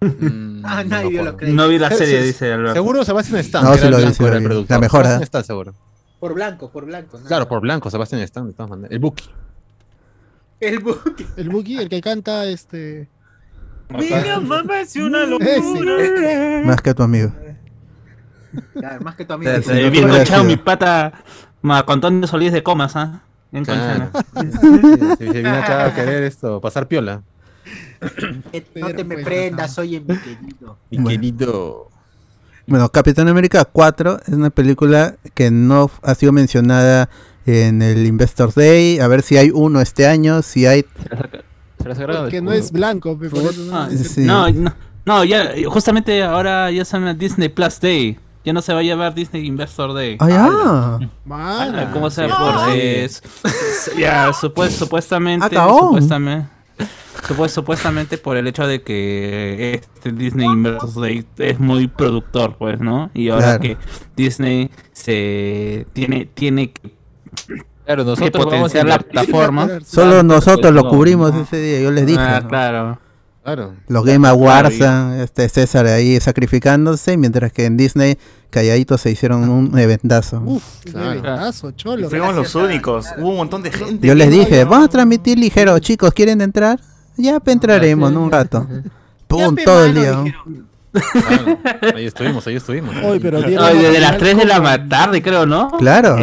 Mm, 0.00 0.62
Ah, 0.64 0.82
no 0.84 0.90
nadie 0.90 1.04
me 1.04 1.10
vio 1.10 1.24
los 1.24 1.34
créditos. 1.36 1.56
No 1.56 1.68
vi 1.68 1.78
la 1.78 1.88
Se- 1.90 1.96
serie, 1.98 2.20
se- 2.20 2.26
dice 2.26 2.52
Alberto. 2.52 2.74
Seguro 2.74 3.04
Sebastian 3.04 3.40
Stan, 3.40 3.64
No, 3.64 3.74
sí 3.74 3.88
lo 3.88 3.96
vi, 3.98 4.12
sí 4.14 4.22
lo 4.22 4.38
vi. 4.38 4.44
productor. 4.44 4.70
La 4.76 4.80
mejor, 4.80 5.06
¿eh? 5.06 5.18
Stan, 5.22 5.44
seguro. 5.44 5.74
Por 6.20 6.32
blanco, 6.34 6.70
por 6.70 6.86
blanco. 6.86 7.16
nada. 7.18 7.28
Claro, 7.28 7.48
por 7.48 7.60
blanco, 7.60 7.90
Sebastian 7.90 8.20
Stan, 8.22 8.46
de 8.46 8.52
todas 8.54 8.70
maneras. 8.70 8.90
El 8.92 8.98
Buki. 9.00 9.24
El 10.60 10.78
Buki. 10.80 11.26
El 11.36 11.48
Buki, 11.50 11.76
el 11.78 11.88
que 11.90 12.00
canta 12.00 12.46
este. 12.46 13.08
Mira, 13.90 14.40
mamá, 14.40 14.80
es 14.80 14.96
una 14.96 15.24
Ese. 15.40 16.62
Más 16.64 16.80
que 16.80 16.94
tu 16.94 17.02
amigo. 17.02 17.30
Claro, 18.72 19.00
más 19.04 19.14
que 19.16 19.24
tu 19.24 19.32
amigo. 19.34 19.50
Sí, 19.62 19.90
bien 19.90 20.08
conchado 20.08 20.44
mi 20.44 20.56
pata 20.56 21.12
Marco 21.62 21.92
Antonio 21.92 22.26
Solís 22.26 22.52
de 22.52 22.62
Comas, 22.62 22.96
¿ah? 22.96 23.20
Bien 23.50 23.64
conchado. 23.64 24.10
Se 25.18 25.24
vino 25.32 25.50
acá 25.50 25.86
a 25.86 25.94
querer 25.94 26.24
esto, 26.24 26.60
pasar 26.60 26.86
piola. 26.88 27.22
No 28.74 28.88
te 28.94 29.04
me 29.04 29.18
prendas, 29.18 29.78
oye, 29.78 30.00
mi 30.00 30.16
querido. 30.18 30.76
Mi 30.90 30.98
Bueno. 30.98 31.08
querido. 31.08 31.88
Bueno, 32.66 32.88
Capitán 32.88 33.28
América 33.28 33.64
4 33.64 34.20
es 34.26 34.32
una 34.34 34.50
película 34.50 35.16
que 35.34 35.50
no 35.50 35.90
ha 36.02 36.14
sido 36.14 36.32
mencionada 36.32 37.08
en 37.46 37.82
el 37.82 38.06
Investors 38.06 38.54
Day. 38.54 38.98
A 39.00 39.08
ver 39.08 39.22
si 39.22 39.36
hay 39.36 39.50
uno 39.52 39.80
este 39.80 40.06
año, 40.06 40.42
si 40.42 40.66
hay... 40.66 40.84
Se 41.02 41.08
la 41.10 41.16
saca- 41.18 41.42
se 41.82 41.88
la 41.88 41.94
sacaron 41.94 42.30
Que 42.30 42.40
no 42.40 42.52
es 42.52 42.72
blanco, 42.72 43.18
por 43.18 43.26
eso 43.26 43.62
no 43.64 43.76
Ah, 43.76 43.88
Sí. 43.90 44.22
No, 44.22 44.50
no, 44.50 44.74
no, 45.04 45.24
ya, 45.24 45.50
justamente 45.68 46.22
ahora 46.22 46.70
ya 46.70 46.84
se 46.86 46.96
llama 46.96 47.12
Disney 47.14 47.50
Plus 47.50 47.78
Day. 47.80 48.18
Ya 48.44 48.52
no 48.52 48.60
se 48.60 48.74
va 48.74 48.80
a 48.80 48.82
llevar 48.82 49.14
Disney 49.14 49.46
Investor 49.46 49.94
Day. 49.94 50.16
¡Ah, 50.20 50.28
ya! 50.28 51.08
Ah, 51.30 51.90
¿Cómo 51.92 52.10
se 52.10 52.26
sí. 52.26 52.32
porque 52.38 53.04
es- 53.04 53.22
ya 53.98 54.30
supu- 54.32 54.68
supuestamente 54.70 55.56
Ah, 55.58 55.68
supuestamente 55.78 56.48
supu- 57.26 57.48
supuestamente 57.48 58.18
por 58.18 58.36
el 58.36 58.46
hecho 58.46 58.66
de 58.66 58.82
que 58.82 59.74
este 59.82 60.12
Disney 60.12 60.46
Investor 60.46 61.00
Day 61.02 61.24
es 61.38 61.58
muy 61.58 61.86
productor, 61.88 62.56
pues, 62.58 62.80
¿no? 62.80 63.10
Y 63.14 63.30
ahora 63.30 63.58
Claro. 63.58 63.60
que 63.60 63.76
Disney 64.14 64.70
se 64.92 65.86
tiene 65.94 66.26
tiene 66.26 66.70
que 66.72 66.92
Claro, 67.86 68.04
que 68.04 68.10
nosotros 68.10 68.44
vamos 68.46 68.74
a 68.74 68.80
potenciar 68.80 68.86
la 68.86 68.98
plataforma. 68.98 69.68
Solo 69.86 70.22
nosotros 70.22 70.72
lo 70.72 70.88
cubrimos 70.88 71.34
ese 71.34 71.56
día, 71.58 71.80
yo 71.80 71.90
les 71.90 72.06
dije. 72.06 72.20
Ah, 72.20 72.40
¿no? 72.42 72.48
claro. 72.48 72.98
Claro. 73.44 73.74
Los 73.88 74.04
Game 74.06 74.26
Awards, 74.26 74.76
Claro, 74.76 75.18
ah, 75.18 75.22
este 75.22 75.46
César 75.50 75.84
ahí 75.86 76.18
sacrificándose, 76.18 77.18
mientras 77.18 77.52
que 77.52 77.66
en 77.66 77.76
Disney 77.76 78.16
calladitos 78.48 79.02
se 79.02 79.10
hicieron 79.10 79.48
un 79.50 79.78
eventazo. 79.78 80.40
Uf, 80.46 80.62
Claro. 80.84 81.10
qué 81.10 81.18
eventazo, 81.18 81.70
cholo. 81.72 82.08
Fuimos 82.08 82.34
los 82.34 82.54
únicos. 82.54 83.06
Hubo 83.18 83.28
un 83.28 83.36
montón 83.36 83.62
de 83.62 83.70
gente. 83.70 84.06
Yo 84.06 84.14
les 84.14 84.30
dije, 84.30 84.64
no. 84.64 84.70
vamos 84.70 84.86
a 84.86 84.90
transmitir 84.90 85.38
ligero, 85.38 85.78
chicos, 85.78 86.14
¿quieren 86.14 86.40
entrar? 86.40 86.80
Ya 87.18 87.38
entraremos 87.44 88.10
en 88.10 88.16
un 88.16 88.32
rato. 88.32 88.66
Pum, 89.28 89.56
todo 89.62 89.84
el. 89.84 89.92
Claro. 89.94 90.24
Ahí 91.96 92.06
estuvimos, 92.06 92.46
ahí 92.46 92.56
estuvimos. 92.56 92.94
Oye, 93.04 93.20
pero 93.20 93.38
Ay, 93.44 93.54
la 93.54 93.74
desde 93.74 94.00
las 94.00 94.16
final 94.16 94.18
3 94.18 94.36
de 94.38 94.44
la 94.46 94.88
tarde, 94.88 95.22
creo, 95.22 95.44
¿no? 95.44 95.70
Claro. 95.72 96.16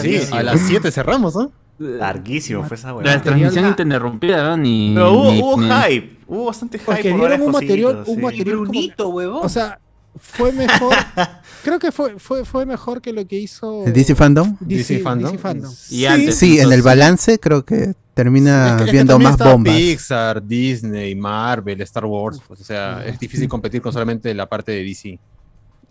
Sí. 0.00 0.20
A 0.32 0.42
las 0.42 0.60
7 0.60 0.90
cerramos, 0.90 1.36
¿no? 1.36 1.52
Larguísimo 1.78 2.64
fue 2.64 2.76
esa 2.76 2.88
La 2.88 2.94
weá. 2.94 3.22
transmisión 3.22 3.64
la- 3.64 3.70
interrumpida, 3.70 4.42
¿no? 4.50 4.56
Ni, 4.56 4.92
Pero 4.94 5.12
hubo, 5.12 5.32
ni- 5.32 5.40
hubo 5.40 5.60
ni- 5.60 5.68
hype. 5.68 6.16
Hubo 6.26 6.44
bastante 6.46 6.78
hype. 6.78 6.86
Porque 6.86 7.10
por 7.10 7.20
dieron 7.20 7.40
un 7.42 7.52
material- 7.52 8.04
un 8.06 8.16
sí. 8.16 8.22
Material- 8.22 8.56
Brunito, 8.58 9.08
huevón. 9.08 9.40
O 9.44 9.48
sea, 9.48 9.78
fue 10.18 10.52
mejor. 10.52 10.94
creo 11.64 11.78
que 11.78 11.90
fue, 11.92 12.18
fue, 12.18 12.44
fue 12.44 12.66
mejor 12.66 13.00
que 13.02 13.12
lo 13.12 13.26
que 13.26 13.38
hizo. 13.38 13.84
¿El 13.86 13.92
DC 13.92 14.14
Fandom? 14.14 14.56
DC, 14.60 14.94
DC 14.94 14.98
Fandom. 15.02 15.32
DC 15.32 15.38
Fandom. 15.42 15.72
Y 15.90 16.04
antes, 16.04 16.36
Sí, 16.36 16.58
en 16.60 16.72
el 16.72 16.82
balance 16.82 17.38
creo 17.40 17.64
que 17.64 17.94
termina 18.14 18.66
Es 18.68 18.72
que- 18.76 18.80
es 18.82 18.86
que 18.86 18.92
viendo 18.92 19.18
más 19.18 19.38
bombas. 19.38 19.74
Pixar, 19.74 20.46
Disney, 20.46 21.14
Marvel, 21.14 21.80
Star 21.82 22.04
Wars. 22.04 22.40
Pues, 22.46 22.60
o 22.60 22.64
sea, 22.64 23.04
es 23.06 23.18
difícil 23.18 23.48
competir 23.48 23.80
con 23.82 23.92
solamente 23.92 24.32
la 24.34 24.46
parte 24.48 24.72
de 24.72 24.84
DC. 24.84 25.18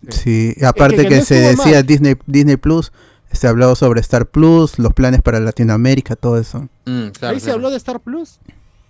Sí, 0.08 0.54
aparte 0.64 0.96
que 1.02 1.08
que, 1.08 1.16
no 1.18 1.24
se 1.24 1.34
decía 1.36 1.74
mal. 1.74 1.86
Disney 1.86 2.14
Disney 2.26 2.56
Plus, 2.56 2.92
se 3.32 3.48
habló 3.48 3.74
sobre 3.74 4.00
Star 4.00 4.26
Plus, 4.26 4.78
los 4.78 4.92
planes 4.92 5.22
para 5.22 5.40
Latinoamérica, 5.40 6.16
todo 6.16 6.38
eso. 6.38 6.68
Mm, 6.86 7.08
claro, 7.08 7.34
Ahí 7.34 7.40
se 7.40 7.46
claro. 7.46 7.56
habló 7.56 7.70
de 7.70 7.76
Star 7.76 8.00
Plus. 8.00 8.38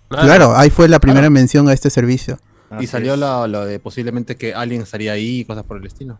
Claro, 0.09 0.55
ahí 0.55 0.69
fue 0.69 0.87
la 0.87 0.99
primera 0.99 1.29
mención 1.29 1.67
a 1.69 1.73
este 1.73 1.89
servicio. 1.89 2.37
Y 2.79 2.87
salió 2.87 3.15
lo, 3.17 3.47
lo 3.47 3.65
de 3.65 3.79
posiblemente 3.79 4.35
que 4.35 4.53
Alien 4.53 4.81
estaría 4.81 5.11
ahí 5.13 5.39
y 5.39 5.45
cosas 5.45 5.63
por 5.63 5.77
el 5.77 5.85
estilo. 5.85 6.19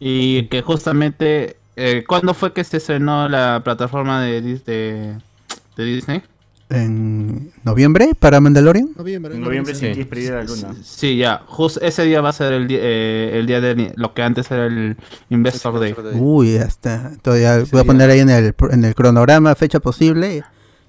Y 0.00 0.46
que 0.48 0.62
justamente, 0.62 1.56
eh, 1.76 2.04
¿cuándo 2.06 2.34
fue 2.34 2.52
que 2.52 2.62
se 2.64 2.76
estrenó 2.78 3.28
la 3.28 3.62
plataforma 3.64 4.20
de, 4.22 4.40
de 4.42 5.84
Disney? 5.84 6.22
En 6.68 7.52
noviembre 7.62 8.12
para 8.18 8.40
Mandalorian. 8.40 8.90
Noviembre. 8.96 9.34
En 9.34 9.40
noviembre 9.40 9.72
no, 9.72 9.78
sí. 9.78 10.30
la 10.30 10.42
luna. 10.42 10.74
Sí, 10.82 11.16
ya, 11.16 11.42
justo 11.46 11.80
ese 11.80 12.04
día 12.04 12.20
va 12.20 12.30
a 12.30 12.32
ser 12.32 12.52
el, 12.54 12.66
eh, 12.70 13.38
el 13.38 13.46
día 13.46 13.60
de 13.60 13.92
lo 13.94 14.14
que 14.14 14.22
antes 14.22 14.50
era 14.50 14.66
el 14.66 14.96
Investor 15.30 15.78
Day. 15.78 15.94
Uy, 16.14 16.54
ya 16.54 16.62
está. 16.62 17.12
Sí, 17.12 17.70
voy 17.70 17.80
a 17.80 17.84
poner 17.84 18.10
ahí 18.10 18.18
en 18.20 18.30
el, 18.30 18.54
en 18.70 18.84
el 18.84 18.94
cronograma 18.96 19.54
fecha 19.54 19.78
posible. 19.78 20.42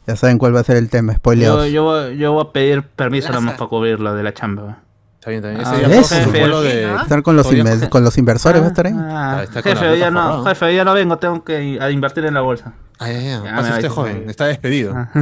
Ya 0.08 0.16
saben 0.16 0.38
cuál 0.38 0.56
va 0.56 0.62
a 0.62 0.64
ser 0.64 0.78
el 0.78 0.90
tema, 0.90 1.14
spoiler. 1.14 1.48
Yo, 1.48 1.66
yo, 1.68 1.84
voy- 1.84 2.18
yo 2.18 2.32
voy 2.32 2.46
a 2.48 2.52
pedir 2.54 2.82
permiso 2.82 3.28
Plaza. 3.28 3.40
nomás 3.42 3.56
para 3.58 3.70
cubrirlo 3.70 4.16
de 4.16 4.24
la 4.24 4.34
chamba. 4.34 4.80
Está 5.28 5.50
bien, 5.50 5.62
está 5.62 5.74
bien. 5.74 5.92
Ah, 5.92 6.00
Ese 6.00 6.16
día 6.16 6.22
eso. 6.24 6.30
fue 6.30 6.48
lo 6.48 6.62
de... 6.62 6.86
¿Ah? 6.86 7.00
Estar 7.04 7.22
con 7.22 7.36
los, 7.36 7.52
inves- 7.52 7.90
con 7.90 8.04
los 8.04 8.18
inversores, 8.18 8.62
va 8.62 8.66
a 8.66 8.70
estar 8.70 8.88
ahí. 8.88 8.94
Ah, 8.96 9.42
Está- 9.44 9.60
está 9.60 9.70
jefe, 9.72 9.88
hoy 9.90 10.00
ya 10.00 10.10
no, 10.12 10.44
jefe, 10.46 10.66
hoy 10.66 10.76
ya 10.76 10.86
no 10.86 10.94
vengo, 10.94 11.18
tengo 11.18 11.44
que 11.44 11.78
a 11.82 11.92
invertir 11.92 12.24
en 12.26 12.34
la 12.34 12.42
bolsa. 12.42 12.74
Ah, 13.00 13.12
ya, 13.12 13.20
ya. 13.22 13.42
Me 13.62 13.70
usted 13.70 13.90
joven, 13.90 14.30
está 14.30 14.46
despedido. 14.46 14.94
Ah. 14.96 15.10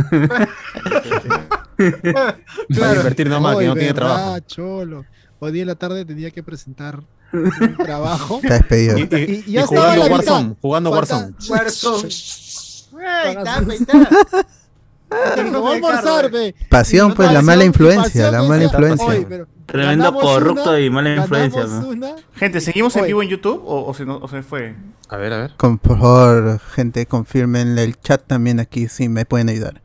Va 1.79 2.89
a 2.91 2.95
invertir 2.95 3.29
nomás, 3.29 3.55
que 3.55 3.61
Ay, 3.63 3.67
no 3.67 3.73
tiene 3.73 3.93
verdad, 3.93 4.15
trabajo. 4.15 4.39
Cholo. 4.47 5.05
Hoy 5.39 5.51
día 5.51 5.63
en 5.63 5.67
la 5.67 5.75
tarde 5.75 6.05
tenía 6.05 6.31
que 6.31 6.41
presentar 6.43 7.01
un 7.33 7.75
trabajo. 7.83 8.39
Está 8.41 8.55
despedido. 8.59 8.97
Y, 8.97 9.01
y- 9.11 9.43
Y 9.47 9.57
y 9.59 9.61
jugando 9.63 10.05
Warzone, 10.05 10.55
jugando 10.61 10.89
Warzone. 10.91 11.33
Warzone. 11.49 12.09
Ahí 13.05 13.35
está, 13.35 13.57
ahí 13.57 13.67
está. 13.71 14.47
No 15.51 15.61
voy 15.61 15.73
a 15.73 15.75
almorzar, 15.75 16.31
ve. 16.31 16.55
Pasión, 16.69 17.13
pues, 17.13 17.31
la 17.31 17.41
mala 17.41 17.63
influencia, 17.63 18.31
la 18.31 18.41
mala 18.43 18.55
Oye, 18.55 18.63
influencia. 18.65 19.25
pero 19.29 19.47
Tremendo 19.65 20.13
corrupto 20.13 20.69
una, 20.71 20.79
y 20.79 20.89
mala 20.89 21.15
influencia. 21.15 21.61
ganamos 21.61 21.83
¿no? 21.85 21.89
una. 21.91 22.15
Gente, 22.33 22.59
¿seguimos 22.61 22.95
en 22.95 23.05
vivo 23.05 23.21
en 23.23 23.29
YouTube 23.29 23.61
o, 23.65 23.85
o 23.85 23.93
se, 23.93 24.05
no- 24.05 24.17
o 24.17 24.27
se 24.27 24.41
fue? 24.43 24.75
A 25.09 25.17
ver, 25.17 25.33
a 25.33 25.37
ver. 25.37 25.51
Con, 25.57 25.77
por 25.77 25.99
favor, 25.99 26.59
gente, 26.59 27.05
confirmen 27.05 27.77
el 27.77 27.99
chat 27.99 28.23
también 28.25 28.59
aquí 28.59 28.87
si 28.87 29.07
me 29.09 29.25
pueden 29.25 29.49
ayudar. 29.49 29.81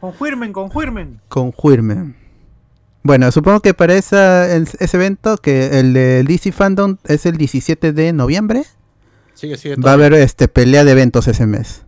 Confirmen, 0.00 0.52
confirmen. 0.52 1.20
Confirmen. 1.28 2.16
Bueno, 3.02 3.30
supongo 3.32 3.60
que 3.60 3.74
para 3.74 3.94
esa, 3.94 4.54
ese 4.54 4.96
evento, 4.96 5.36
que 5.36 5.78
el 5.80 5.92
de 5.94 6.22
DC 6.24 6.52
Fandom 6.52 6.96
es 7.04 7.26
el 7.26 7.36
17 7.36 7.92
de 7.92 8.12
noviembre, 8.12 8.64
Sigue, 9.34 9.56
sigue. 9.58 9.76
va 9.76 9.90
a 9.90 9.94
haber 9.94 10.14
este 10.14 10.48
pelea 10.48 10.84
de 10.84 10.92
eventos 10.92 11.28
ese 11.28 11.46
mes. 11.46 11.83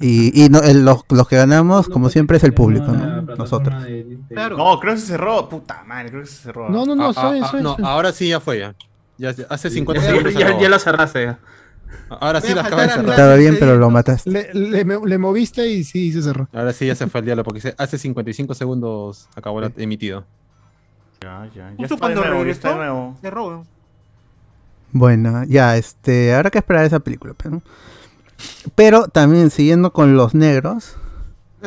Y, 0.00 0.44
y 0.44 0.48
no- 0.48 0.60
el- 0.60 0.84
los, 0.84 1.04
los 1.10 1.28
que 1.28 1.36
ganamos, 1.36 1.88
como 1.88 2.08
siempre, 2.10 2.36
es 2.38 2.44
el 2.44 2.52
público, 2.54 2.86
¿no? 2.92 3.22
Nosotros. 3.22 3.84
Claro. 4.28 4.56
No, 4.56 4.78
creo 4.80 4.94
que 4.94 5.00
se 5.00 5.06
cerró. 5.06 5.48
Puta 5.48 5.84
madre, 5.84 6.10
creo 6.10 6.22
que 6.22 6.28
se 6.28 6.36
cerró. 6.42 6.68
No, 6.68 6.84
no, 6.84 6.94
no, 6.96 7.10
Ah, 7.10 7.14
soy, 7.14 7.40
ah, 7.42 7.48
soy, 7.50 7.62
no, 7.62 7.76
soy. 7.76 7.84
ahora 7.84 8.12
sí 8.12 8.28
ya 8.28 8.40
fue 8.40 8.58
ya. 8.58 8.74
Ya- 9.18 9.34
hace 9.48 9.70
50 9.70 10.02
Ya, 10.02 10.08
segundos. 10.08 10.32
se 10.32 10.38
ya, 10.40 10.58
ya 10.58 10.68
lo 10.68 10.78
cerraste. 10.78 11.24
ya. 11.24 11.38
Ahora 12.10 12.40
sí 12.40 12.48
Voy 12.48 12.52
a 12.58 12.62
la 12.62 12.68
acaba 12.68 12.82
de 12.82 12.88
cerrar. 12.88 13.10
Estaba 13.10 13.34
bien, 13.36 13.56
pero 13.58 13.76
lo 13.76 13.88
mataste. 13.90 14.30
Le, 14.30 14.84
le, 14.84 14.84
le 15.04 15.18
moviste 15.18 15.66
y 15.68 15.84
sí, 15.84 16.12
se 16.12 16.22
cerró. 16.22 16.48
Ahora 16.52 16.72
sí 16.72 16.86
ya 16.86 16.94
se 16.96 17.06
fue 17.06 17.20
el 17.20 17.26
diálogo 17.26 17.44
porque 17.44 17.74
hace 17.78 17.98
55 17.98 18.54
segundos 18.54 19.28
acabó 19.36 19.60
la 19.60 19.70
emitido. 19.76 20.24
Ya, 21.22 21.48
ya. 21.54 21.72
Ya 21.78 21.84
está 21.84 21.96
cuando 21.96 22.20
nuevo, 22.24 22.44
está 22.44 22.68
regresó, 22.70 22.76
nuevo. 22.76 23.18
roban. 23.22 23.64
Bueno, 24.92 25.44
ya, 25.44 25.76
este, 25.76 26.34
habrá 26.34 26.50
que 26.50 26.58
esperar 26.58 26.84
esa 26.84 27.00
película. 27.00 27.34
Pero, 27.36 27.62
pero 28.74 29.08
también 29.08 29.50
siguiendo 29.50 29.92
con 29.92 30.16
los 30.16 30.34
negros. 30.34 30.96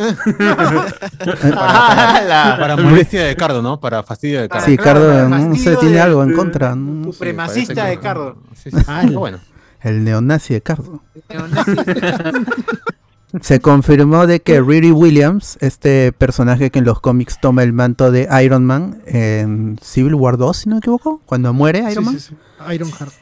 ¡Hala! 1.51 2.57
Para 2.59 2.77
molestia 2.77 3.23
de 3.25 3.35
Cardo, 3.35 3.61
¿no? 3.61 3.79
Para 3.79 4.03
fastidio 4.03 4.41
de 4.41 4.49
Cardo. 4.49 4.65
sí, 4.65 4.77
Cardo, 4.77 5.29
no 5.29 5.55
sé, 5.55 5.75
tiene 5.77 5.95
de- 5.95 6.01
algo 6.01 6.23
en 6.23 6.33
contra. 6.33 6.75
¿no? 6.75 7.11
Supremacista 7.11 7.85
de 7.85 7.99
Cardo. 7.99 8.37
Sí, 8.55 8.71
sí. 8.71 8.77
Ah, 8.87 9.03
bueno. 9.11 9.39
El 9.81 10.03
neonazi 10.03 10.53
de 10.55 10.61
Cardo. 10.61 11.01
Neonazi. 11.29 11.71
Se 13.41 13.59
confirmó 13.59 14.25
de 14.25 14.39
que 14.41 14.59
Riri 14.59 14.91
Williams, 14.91 15.59
este 15.61 16.11
personaje 16.13 16.71
que 16.71 16.79
en 16.79 16.85
los 16.85 16.99
cómics 16.99 17.37
toma 17.39 17.61
el 17.61 17.73
manto 17.73 18.09
de 18.11 18.27
Iron 18.43 18.65
Man 18.65 19.03
en 19.05 19.77
Civil 19.83 20.15
War 20.15 20.37
2, 20.37 20.57
si 20.57 20.67
no 20.69 20.75
me 20.75 20.79
equivoco, 20.79 21.21
cuando 21.27 21.53
muere 21.53 21.79
Iron 21.91 21.93
Sí, 21.93 21.99
Man, 22.01 22.19
sí, 22.19 22.29
sí. 22.29 22.73
Iron 22.73 22.91
Heart. 22.91 23.13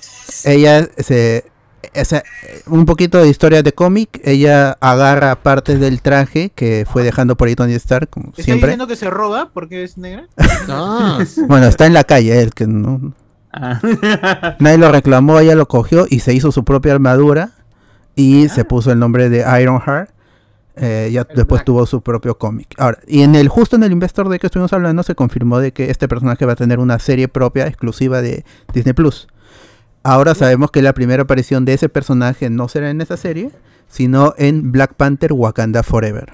ella 0.46 0.88
se... 0.98 1.52
esa- 1.94 2.24
un 2.68 2.86
poquito 2.86 3.20
de 3.22 3.30
historia 3.30 3.64
de 3.64 3.74
cómic, 3.74 4.20
ella 4.24 4.78
agarra 4.82 5.36
partes 5.36 5.80
del 5.80 6.02
traje 6.02 6.52
que 6.54 6.86
fue 6.92 7.04
dejando 7.04 7.36
por 7.38 7.48
ahí 7.48 7.56
Tony 7.56 7.74
Stark, 7.74 8.10
como 8.10 8.30
¿Está 8.30 8.44
siempre. 8.44 8.68
diciendo 8.70 8.88
que 8.88 8.96
se 8.96 9.10
roba 9.10 9.50
porque 9.54 9.84
es 9.84 9.98
negra? 9.98 10.28
Ah, 10.70 11.20
Bueno, 11.48 11.68
está 11.68 11.86
en 11.86 11.94
la 11.94 12.04
calle 12.04 12.42
él, 12.42 12.54
que 12.54 12.68
no, 12.68 13.14
Ah. 13.54 13.80
nadie 14.60 14.78
lo 14.78 14.92
reclamó, 14.92 15.40
ella 15.40 15.56
lo 15.56 15.68
cogió 15.68 16.06
y 16.10 16.20
se 16.20 16.34
hizo 16.34 16.52
su 16.52 16.64
propia 16.64 16.94
armadura 16.94 17.52
y 18.16 18.50
se 18.50 18.66
puso 18.66 18.92
el 18.92 19.00
nombre 19.00 19.30
de 19.30 19.40
Ironheart. 19.62 20.12
Eh, 20.80 21.10
ya 21.12 21.24
después 21.24 21.48
Black. 21.62 21.66
tuvo 21.66 21.86
su 21.88 22.02
propio 22.02 22.38
cómic. 22.38 22.76
Ahora, 22.78 23.00
y 23.08 23.24
en 23.24 23.34
el 23.34 23.48
justo 23.50 23.76
en 23.78 23.84
el 23.84 23.92
Investor 23.92 24.30
de 24.30 24.38
que 24.38 24.46
estuvimos 24.46 24.72
hablando 24.74 25.02
se 25.02 25.16
confirmó 25.16 25.58
de 25.58 25.72
que 25.74 25.90
este 25.90 26.08
personaje 26.08 26.46
va 26.46 26.54
a 26.54 26.56
tener 26.56 26.78
una 26.78 27.00
serie 27.00 27.28
propia 27.28 27.66
exclusiva 27.66 28.22
de 28.22 28.46
Disney 28.76 28.94
Plus. 28.94 29.28
Ahora 30.08 30.36
sabemos 30.36 30.72
que 30.72 30.82
la 30.82 30.94
primera 30.94 31.24
aparición 31.24 31.66
de 31.66 31.74
ese 31.74 31.90
personaje 31.90 32.50
no 32.50 32.70
será 32.70 32.90
en 32.90 33.02
esa 33.02 33.18
serie, 33.18 33.52
sino 33.90 34.34
en 34.38 34.72
Black 34.72 34.94
Panther 34.94 35.34
Wakanda 35.34 35.84
Forever, 35.84 36.32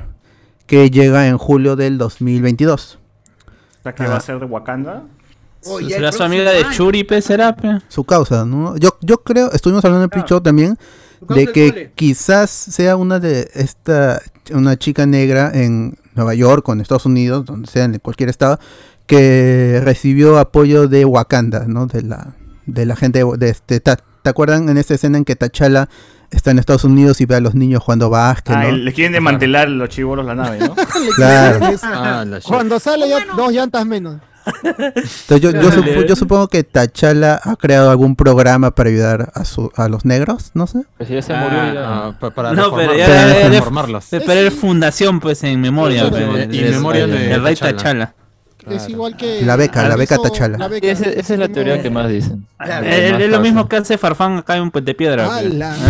que 0.68 0.92
llega 0.92 1.28
en 1.28 1.40
julio 1.40 1.76
del 1.76 1.98
2022. 1.98 3.00
O 3.00 3.82
sea, 3.82 3.96
que 3.96 4.06
va 4.06 4.18
a 4.18 4.20
ser 4.20 4.38
de 4.38 4.46
Wakanda. 4.46 5.02
Oh, 5.66 5.80
¿Será 5.80 6.12
su 6.12 6.22
amiga 6.22 6.52
de. 6.52 6.70
Churi? 6.70 7.04
¿Será? 7.20 7.56
Su 7.88 8.04
causa, 8.04 8.46
¿no? 8.46 8.78
Yo, 8.78 8.96
yo 9.02 9.18
creo, 9.24 9.52
estuvimos 9.52 9.84
hablando 9.84 10.04
en 10.04 10.10
Claro. 10.12 10.24
Picho 10.24 10.42
también, 10.44 10.78
de 11.30 11.48
que 11.48 11.92
quizás 11.96 12.52
sea 12.52 12.96
una 12.96 13.20
de 13.20 13.50
esta 13.56 14.22
una 14.54 14.78
chica 14.78 15.08
negra 15.08 15.50
en 15.52 15.98
Nueva 16.14 16.36
York 16.36 16.70
o 16.70 16.74
en 16.74 16.82
Estados 16.82 17.08
Unidos, 17.08 17.46
donde 17.46 17.68
sea 17.68 17.86
en 17.86 17.98
cualquier 17.98 18.30
estado, 18.30 18.60
que 19.08 19.82
recibió 19.84 20.38
apoyo 20.38 20.88
de 20.88 21.06
Wakanda, 21.06 21.66
¿no? 21.66 21.88
De 21.88 22.04
la 22.04 22.36
de 22.66 22.86
la 22.86 22.96
gente 22.96 23.24
de 23.38 23.50
este 23.50 23.80
Ta- 23.80 23.98
¿Te 24.22 24.30
acuerdan 24.30 24.70
en 24.70 24.78
esta 24.78 24.94
escena 24.94 25.18
en 25.18 25.26
que 25.26 25.36
T'Challa 25.36 25.90
está 26.32 26.52
en 26.52 26.60
Estados 26.60 26.84
Unidos 26.86 27.20
y 27.22 27.26
ve 27.26 27.36
a 27.36 27.40
los 27.42 27.56
niños 27.56 27.84
jugando 27.84 28.10
básquet, 28.10 28.56
Ah, 28.56 28.64
¿no? 28.64 28.72
le 28.72 28.94
quieren 28.94 29.12
desmantelar 29.12 29.68
los 29.70 29.90
chivolos 29.90 30.26
la 30.26 30.34
nave, 30.34 30.60
¿no? 30.60 30.76
Claro. 31.16 31.60
ah, 31.84 32.24
la. 32.26 32.40
Cuando 32.42 32.80
sale 32.80 33.10
ya 33.10 33.20
dos 33.36 33.52
llantas 33.52 33.86
menos. 33.86 34.22
Entonces 34.64 35.40
yo, 35.42 35.52
yo, 35.52 35.72
supo- 35.72 36.06
yo 36.06 36.16
supongo 36.16 36.48
que 36.48 36.64
T'Challa 36.64 37.40
ha 37.44 37.56
creado 37.56 37.90
algún 37.92 38.16
programa 38.16 38.72
para 38.72 38.90
ayudar 38.90 39.32
a 39.36 39.46
su, 39.46 39.72
a 39.76 39.88
los 39.90 40.06
negros, 40.06 40.52
no 40.54 40.68
sé. 40.68 40.84
Pues 40.98 41.10
ya 41.10 41.22
se 41.22 41.34
murió 41.34 41.60
Ah, 41.62 41.72
ya. 41.74 41.82
Ah, 42.08 42.18
pa- 42.20 42.32
para 42.32 42.54
No, 42.54 42.74
pero 42.76 42.96
ya- 42.96 43.08
Para 43.08 43.50
reformarlos. 43.50 44.06
Se 44.06 44.22
pero 44.22 44.42
es 44.48 44.54
fundación, 44.54 45.20
pues, 45.20 45.44
en 45.44 45.62
memoria. 45.62 46.10
De- 46.10 46.44
en 46.44 46.52
de- 46.52 46.72
memoria 46.72 47.08
de 47.08 47.18
del 47.28 47.44
rey 47.44 47.56
T'Challa. 47.56 48.16
Es 48.70 48.90
igual 48.90 49.16
que. 49.18 49.42
La 49.44 49.56
beca, 49.56 49.88
la 49.88 49.96
beca 49.96 50.16
hizo- 50.16 50.24
T'Challa. 50.24 50.58
la 50.58 50.66
Sí, 50.68 50.72
beca. 50.74 50.88
esa, 50.92 51.06
esa 51.10 51.34
es 51.34 51.40
la 51.40 51.50
teoría 51.50 51.82
que 51.82 51.90
más 51.90 52.10
dicen. 52.10 52.46
Claro. 52.58 52.86
Más 52.86 52.96
Es 52.96 53.30
lo 53.30 53.40
mismo 53.40 53.68
que 53.68 53.76
hace 53.78 53.98
Farfán 53.98 54.38
acá 54.38 54.56
en 54.58 54.72
Puente 54.72 54.94
Piedra. 54.94 55.28
pe. 55.30 55.34
¡Hala! 55.48 55.76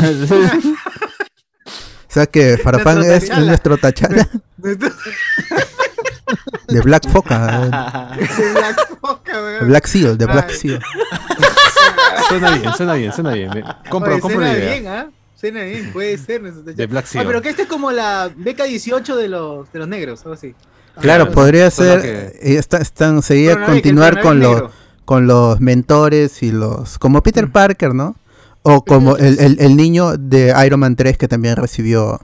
O 2.09 2.13
sea 2.13 2.27
que 2.27 2.57
Farfán 2.59 2.99
Nuestro 2.99 3.35
es, 3.37 3.45
nuestro 3.45 3.77
T'Challa 3.77 4.29
de 6.67 6.81
Black 6.81 7.09
Foca, 7.09 8.11
De 8.15 8.51
Black 8.53 8.97
Foca, 9.01 9.37
de 9.37 9.43
weón. 9.57 9.67
Black 9.67 9.85
Seal, 9.87 10.17
de 10.17 10.25
Black 10.27 10.49
Ay. 10.49 10.55
Seal. 10.55 10.79
Suena 12.29 12.51
bien, 12.57 12.73
suena 12.75 12.93
bien, 12.93 13.13
suena 13.13 13.31
bien. 13.33 13.49
Compro, 13.89 14.11
Oye, 14.13 14.21
compro 14.21 14.39
suena 14.41 14.53
la 14.53 14.59
idea. 14.59 14.71
bien, 14.73 14.87
¿ah? 14.87 15.09
Suena 15.35 15.61
bien, 15.63 15.91
puede 15.91 16.17
ser. 16.17 16.41
nuestro 16.41 16.63
De. 16.63 16.85
Black 16.87 17.05
Ah, 17.05 17.09
Seal. 17.11 17.25
pero 17.27 17.41
que 17.41 17.49
este 17.49 17.63
es 17.63 17.67
como 17.67 17.91
la 17.91 18.29
beca 18.35 18.63
18 18.65 19.15
de 19.17 19.27
los, 19.27 19.71
de 19.73 19.79
los 19.79 19.87
negros, 19.87 20.21
algo 20.21 20.33
así. 20.33 20.53
Claro, 20.99 21.31
podría 21.31 21.71
Solo 21.71 21.99
ser, 21.99 22.01
que- 22.01 22.53
eh, 22.53 22.57
está- 22.57 22.77
están, 22.77 23.15
no, 23.15 23.21
que 23.21 23.51
el 23.51 23.65
continuar 23.65 24.21
con 24.21 24.39
los, 24.39 24.71
con 25.05 25.27
los 25.27 25.59
mentores 25.59 26.43
y 26.43 26.51
los, 26.51 26.97
como 26.99 27.19
Mm. 27.19 27.21
Peter 27.21 27.51
Parker, 27.51 27.93
¿no? 27.95 28.15
O 28.61 28.83
como 28.85 29.17
el, 29.17 29.39
el- 29.39 29.57
el 29.59 29.75
niño 29.75 30.15
de 30.17 30.53
Iron 30.65 30.79
Man 30.79 30.95
3 30.95 31.17
que 31.17 31.27
también 31.27 31.55
recibió 31.57 32.21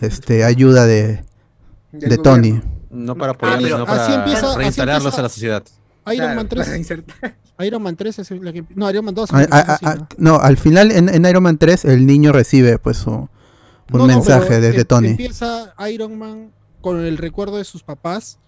este 0.00 0.44
ayuda 0.44 0.86
de, 0.86 1.24
de 1.92 2.16
gobierno. 2.16 2.22
Tony. 2.22 2.62
No 2.90 3.14
para 3.16 3.32
apoyarlos, 3.32 3.62
mira, 3.64 3.76
sino 3.78 3.92
así 3.92 4.10
para 4.12 4.14
empieza- 4.24 4.46
así 4.48 4.58
reinstalarlos 4.58 5.04
empieza- 5.04 5.20
a 5.20 5.22
la 5.22 5.28
sociedad. 5.28 5.62
Iron 6.06 6.16
Claro, 6.16 6.34
Man 6.34 6.48
para 6.48 6.64
3. 6.64 6.76
insertar. 6.78 7.36
Iron 7.60 7.82
Man 7.82 7.96
3 7.96 8.18
es 8.18 8.30
la 8.32 8.52
que. 8.52 8.64
No, 8.74 8.90
Iron 8.90 9.04
Man 9.04 9.14
2. 9.14 9.30
es 9.30 9.34
A- 9.34 9.38
la 9.40 9.46
que 9.46 9.54
a- 9.54 9.90
a- 9.90 9.94
¿no? 9.94 10.08
no, 10.18 10.36
al 10.40 10.56
final 10.56 10.90
en, 10.90 11.08
en 11.08 11.24
Iron 11.26 11.42
Man 11.42 11.58
3 11.58 11.84
el 11.84 12.06
niño 12.06 12.32
recibe 12.32 12.78
pues 12.78 12.96
su, 12.96 13.10
un 13.10 13.28
No, 13.92 13.98
no, 13.98 14.06
mensaje 14.06 14.46
pero 14.48 14.60
desde 14.62 14.80
em- 14.80 14.86
Tony. 14.86 15.08
Empieza 15.10 15.72
Iron 15.90 16.18
Man 16.18 16.50
con 16.82 17.00
el 17.04 17.16
recuerdo 17.16 17.56
de 17.56 17.64
sus 17.64 17.82
papás 17.82 18.38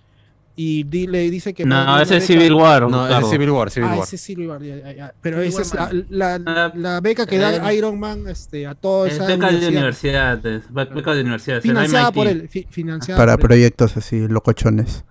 y 0.57 0.85
di- 0.85 1.07
le 1.09 1.29
dice 1.31 1.53
que. 1.55 1.65
No, 1.65 1.99
ese 2.01 2.19
es 2.19 2.27
Civil 2.27 2.53
War. 2.55 2.89
No, 2.89 3.07
es 3.07 3.13
Carlos. 3.13 3.31
Civil 3.31 3.51
War, 3.51 3.71
Civil 3.71 3.89
Ah, 3.91 3.95
War. 3.97 4.05
ese 4.05 4.17
es 4.17 4.23
Civil 4.23 4.49
War, 4.49 4.63
ya, 4.63 4.77
ya, 4.77 4.93
ya. 4.93 5.15
Pero 5.21 5.39
Civil 5.39 5.49
esa 5.49 5.63
es 5.63 5.75
War 5.75 5.95
la, 6.11 6.39
la, 6.39 6.73
la 6.77 7.01
beca 7.01 7.27
que 7.27 7.39
da 7.39 7.73
Iron 7.73 7.99
Man 7.99 8.29
este, 8.29 8.67
a 8.67 8.75
toda 8.75 9.09
Es 9.09 9.15
esa 9.15 9.27
beca 9.27 9.51
de 9.51 9.67
universidad. 9.69 10.47
es 10.47 10.63
Beca 10.73 11.15
de 11.15 11.23
universidad. 11.23 11.57
es 11.59 11.63
Financiada 11.63 12.13
por 12.13 12.27
él. 12.29 12.49
fi- 12.49 12.67
financiada 12.71 13.19
Para 13.19 13.33
por 13.33 13.41
él. 13.41 13.47
proyectos 13.49 13.97
así, 13.97 14.29
locochones. 14.29 15.05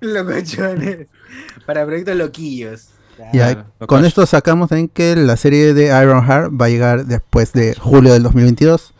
Locochones. 0.00 1.06
Para 1.66 1.84
proyectos 1.86 2.16
loquillos. 2.16 2.88
Ya, 3.32 3.52
Claro, 3.52 3.86
con 3.88 4.04
esto 4.04 4.24
sacamos 4.26 4.68
también 4.68 4.88
que 4.88 5.16
la 5.16 5.36
serie 5.36 5.74
de 5.74 5.86
Ironheart 5.86 6.52
va 6.52 6.66
a 6.66 6.68
llegar 6.68 7.04
después 7.06 7.52
de 7.52 7.74
julio 7.74 8.12
del 8.12 8.22
2022. 8.22 8.94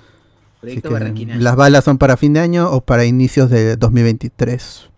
Proyecto 0.60 0.90
Barranquina. 0.90 1.36
las 1.36 1.56
balas 1.56 1.84
son 1.84 1.98
para 1.98 2.16
fin 2.16 2.32
de 2.32 2.40
año 2.40 2.70
o 2.70 2.80
para 2.80 3.04
inicios 3.04 3.48
de 3.50 3.76
2023. 3.76 4.90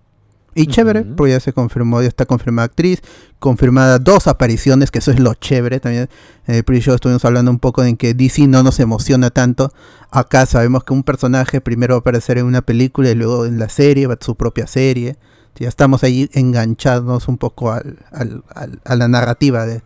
Y 0.55 0.67
chévere, 0.67 1.03
Ujú. 1.03 1.15
porque 1.17 1.33
ya 1.33 1.41
se 1.41 1.53
confirmó, 1.53 2.03
ya 2.03 2.09
está 2.09 2.27
confirmada 2.27 2.67
actriz, 2.67 3.03
confirmada 3.39 3.99
dos 4.01 4.27
apariciones, 4.27 4.91
que 4.91 4.99
eso 4.99 5.13
es 5.13 5.21
lo 5.21 5.35
chévere 5.35 5.79
también. 5.79 6.09
En 6.49 6.57
el 6.57 6.65
pre-show 6.65 6.93
estuvimos 6.95 7.25
hablando 7.25 7.53
un 7.53 7.61
poco 7.61 7.83
de 7.83 7.95
que 7.97 8.15
DC 8.15 8.49
no 8.49 8.63
nos 8.65 8.81
emociona 8.81 9.31
tanto. 9.31 9.73
Acá 10.11 10.47
sabemos 10.47 10.83
que 10.83 10.93
un 10.93 11.05
personaje 11.05 11.61
primero 11.61 11.95
va 11.95 11.99
a 11.99 12.01
aparecer 12.01 12.37
en 12.39 12.47
una 12.47 12.63
película 12.63 13.11
y 13.11 13.15
luego 13.15 13.47
en 13.47 13.61
la 13.61 13.69
serie, 13.69 14.09
va 14.09 14.15
a 14.15 14.19
su 14.25 14.35
propia 14.35 14.67
serie. 14.67 15.17
Ya 15.57 15.69
estamos 15.69 16.03
ahí 16.03 16.29
enganchados 16.33 17.29
un 17.29 17.39
poco 17.39 17.71
al, 17.71 17.99
al- 18.11 18.43
al- 18.55 18.81
a 18.85 18.97
la 18.97 19.07
narrativa 19.09 19.67
de, 19.67 19.83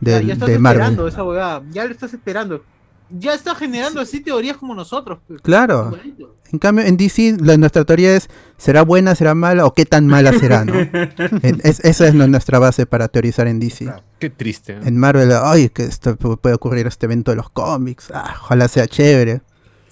de, 0.00 0.12
ya, 0.12 0.20
ya 0.22 0.32
estás 0.32 0.48
de 0.48 0.58
Marvel. 0.58 0.80
esperando 0.82 1.08
esa 1.08 1.24
huevada. 1.24 1.62
Ya 1.72 1.84
lo 1.84 1.90
estás 1.90 2.14
esperando. 2.14 2.62
Ya 3.10 3.34
está 3.34 3.54
generando 3.54 4.00
así 4.00 4.20
teorías 4.20 4.56
como 4.56 4.74
nosotros. 4.74 5.18
pues. 5.26 5.40
Claro. 5.42 5.86
Igualito. 5.92 6.36
En 6.52 6.58
cambio, 6.60 6.84
en 6.84 6.96
DC, 6.96 7.36
la- 7.40 7.56
nuestra 7.56 7.84
teoría 7.84 8.16
es: 8.16 8.28
¿será 8.56 8.82
buena, 8.82 9.14
será 9.14 9.34
mala 9.34 9.64
o 9.66 9.74
qué 9.74 9.84
tan 9.84 10.06
mala 10.06 10.32
será? 10.32 10.64
¿no? 10.64 10.74
En- 11.42 11.60
es- 11.64 11.80
esa 11.84 12.06
es 12.08 12.14
nu- 12.14 12.26
nuestra 12.28 12.58
base 12.58 12.86
para 12.86 13.08
teorizar 13.08 13.46
en 13.48 13.58
DC. 13.60 13.92
Qué 14.18 14.30
triste. 14.30 14.76
¿no? 14.76 14.86
En 14.86 14.96
Marvel, 14.98 15.32
ay, 15.42 15.68
que 15.68 15.84
esto 15.84 16.16
pu- 16.16 16.38
puede 16.40 16.54
ocurrir 16.54 16.86
este 16.86 17.06
evento 17.06 17.30
de 17.32 17.36
los 17.36 17.50
cómics, 17.50 18.10
ah, 18.14 18.36
ojalá 18.42 18.68
sea 18.68 18.86
chévere. 18.86 19.40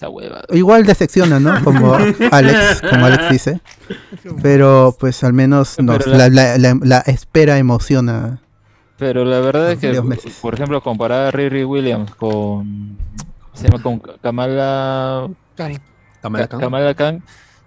hueva. 0.09 0.43
Igual 0.51 0.85
decepciona, 0.85 1.41
¿no? 1.41 1.63
Como 1.65 1.95
Alex, 2.31 2.83
como 2.91 3.07
Alex 3.07 3.31
dice. 3.31 3.61
Pero 4.43 4.95
pues 4.99 5.25
al 5.25 5.33
menos 5.33 5.77
nos- 5.81 5.99
Pero 6.05 6.11
la, 6.17 6.29
la- 6.29 6.59
la- 6.59 6.75
la- 6.75 6.79
la 6.83 6.99
espera 7.01 7.59
emociona. 7.59 8.41
Pero 9.05 9.25
la 9.27 9.39
verdad 9.41 9.73
es 9.73 9.79
que, 9.81 9.93
por 10.41 10.55
ejemplo, 10.55 10.81
comparar 10.81 11.27
a 11.27 11.31
Riri 11.31 11.63
Williams 11.65 12.15
con, 12.15 12.97
se 13.53 13.69
llama 13.69 13.83
con 13.83 13.99
Kamala, 14.23 15.29
Khan. 15.55 15.75
Kamala 16.23 16.45
Ka- 16.45 16.49
Khan. 16.49 16.61
Kamala 16.61 16.95
Khan, 16.95 17.23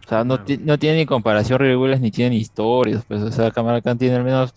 o 0.06 0.10
sea, 0.10 0.24
no, 0.24 0.44
ti- 0.44 0.58
no 0.58 0.80
tiene 0.80 0.98
ni 0.98 1.06
comparación 1.06 1.60
Riri 1.60 1.76
Williams 1.76 2.02
ni 2.02 2.10
tiene 2.10 2.32
ni 2.32 2.38
historias, 2.38 3.04
pues, 3.08 3.22
o 3.22 3.32
sea, 3.32 3.52
Kamala 3.52 3.82
Khan 3.84 4.00
tiene 4.00 4.16
al 4.16 4.24
menos 4.24 4.52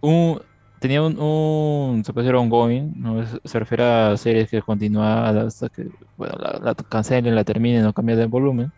un, 0.00 0.40
tenía 0.78 1.02
un, 1.02 1.18
un 1.18 2.04
se 2.04 2.12
puede 2.12 2.26
decir 2.28 2.36
ongoing, 2.36 2.92
¿no? 2.96 3.24
Se 3.44 3.58
refiere 3.58 3.82
a 3.84 4.16
series 4.16 4.48
que 4.48 4.62
continúan 4.62 5.36
hasta 5.36 5.68
que, 5.68 5.88
bueno, 6.16 6.36
la, 6.38 6.60
la 6.62 6.74
cancelen, 6.74 7.34
la 7.34 7.42
terminen, 7.42 7.82
no 7.82 7.92
cambia 7.92 8.14
de 8.14 8.26
volumen. 8.26 8.72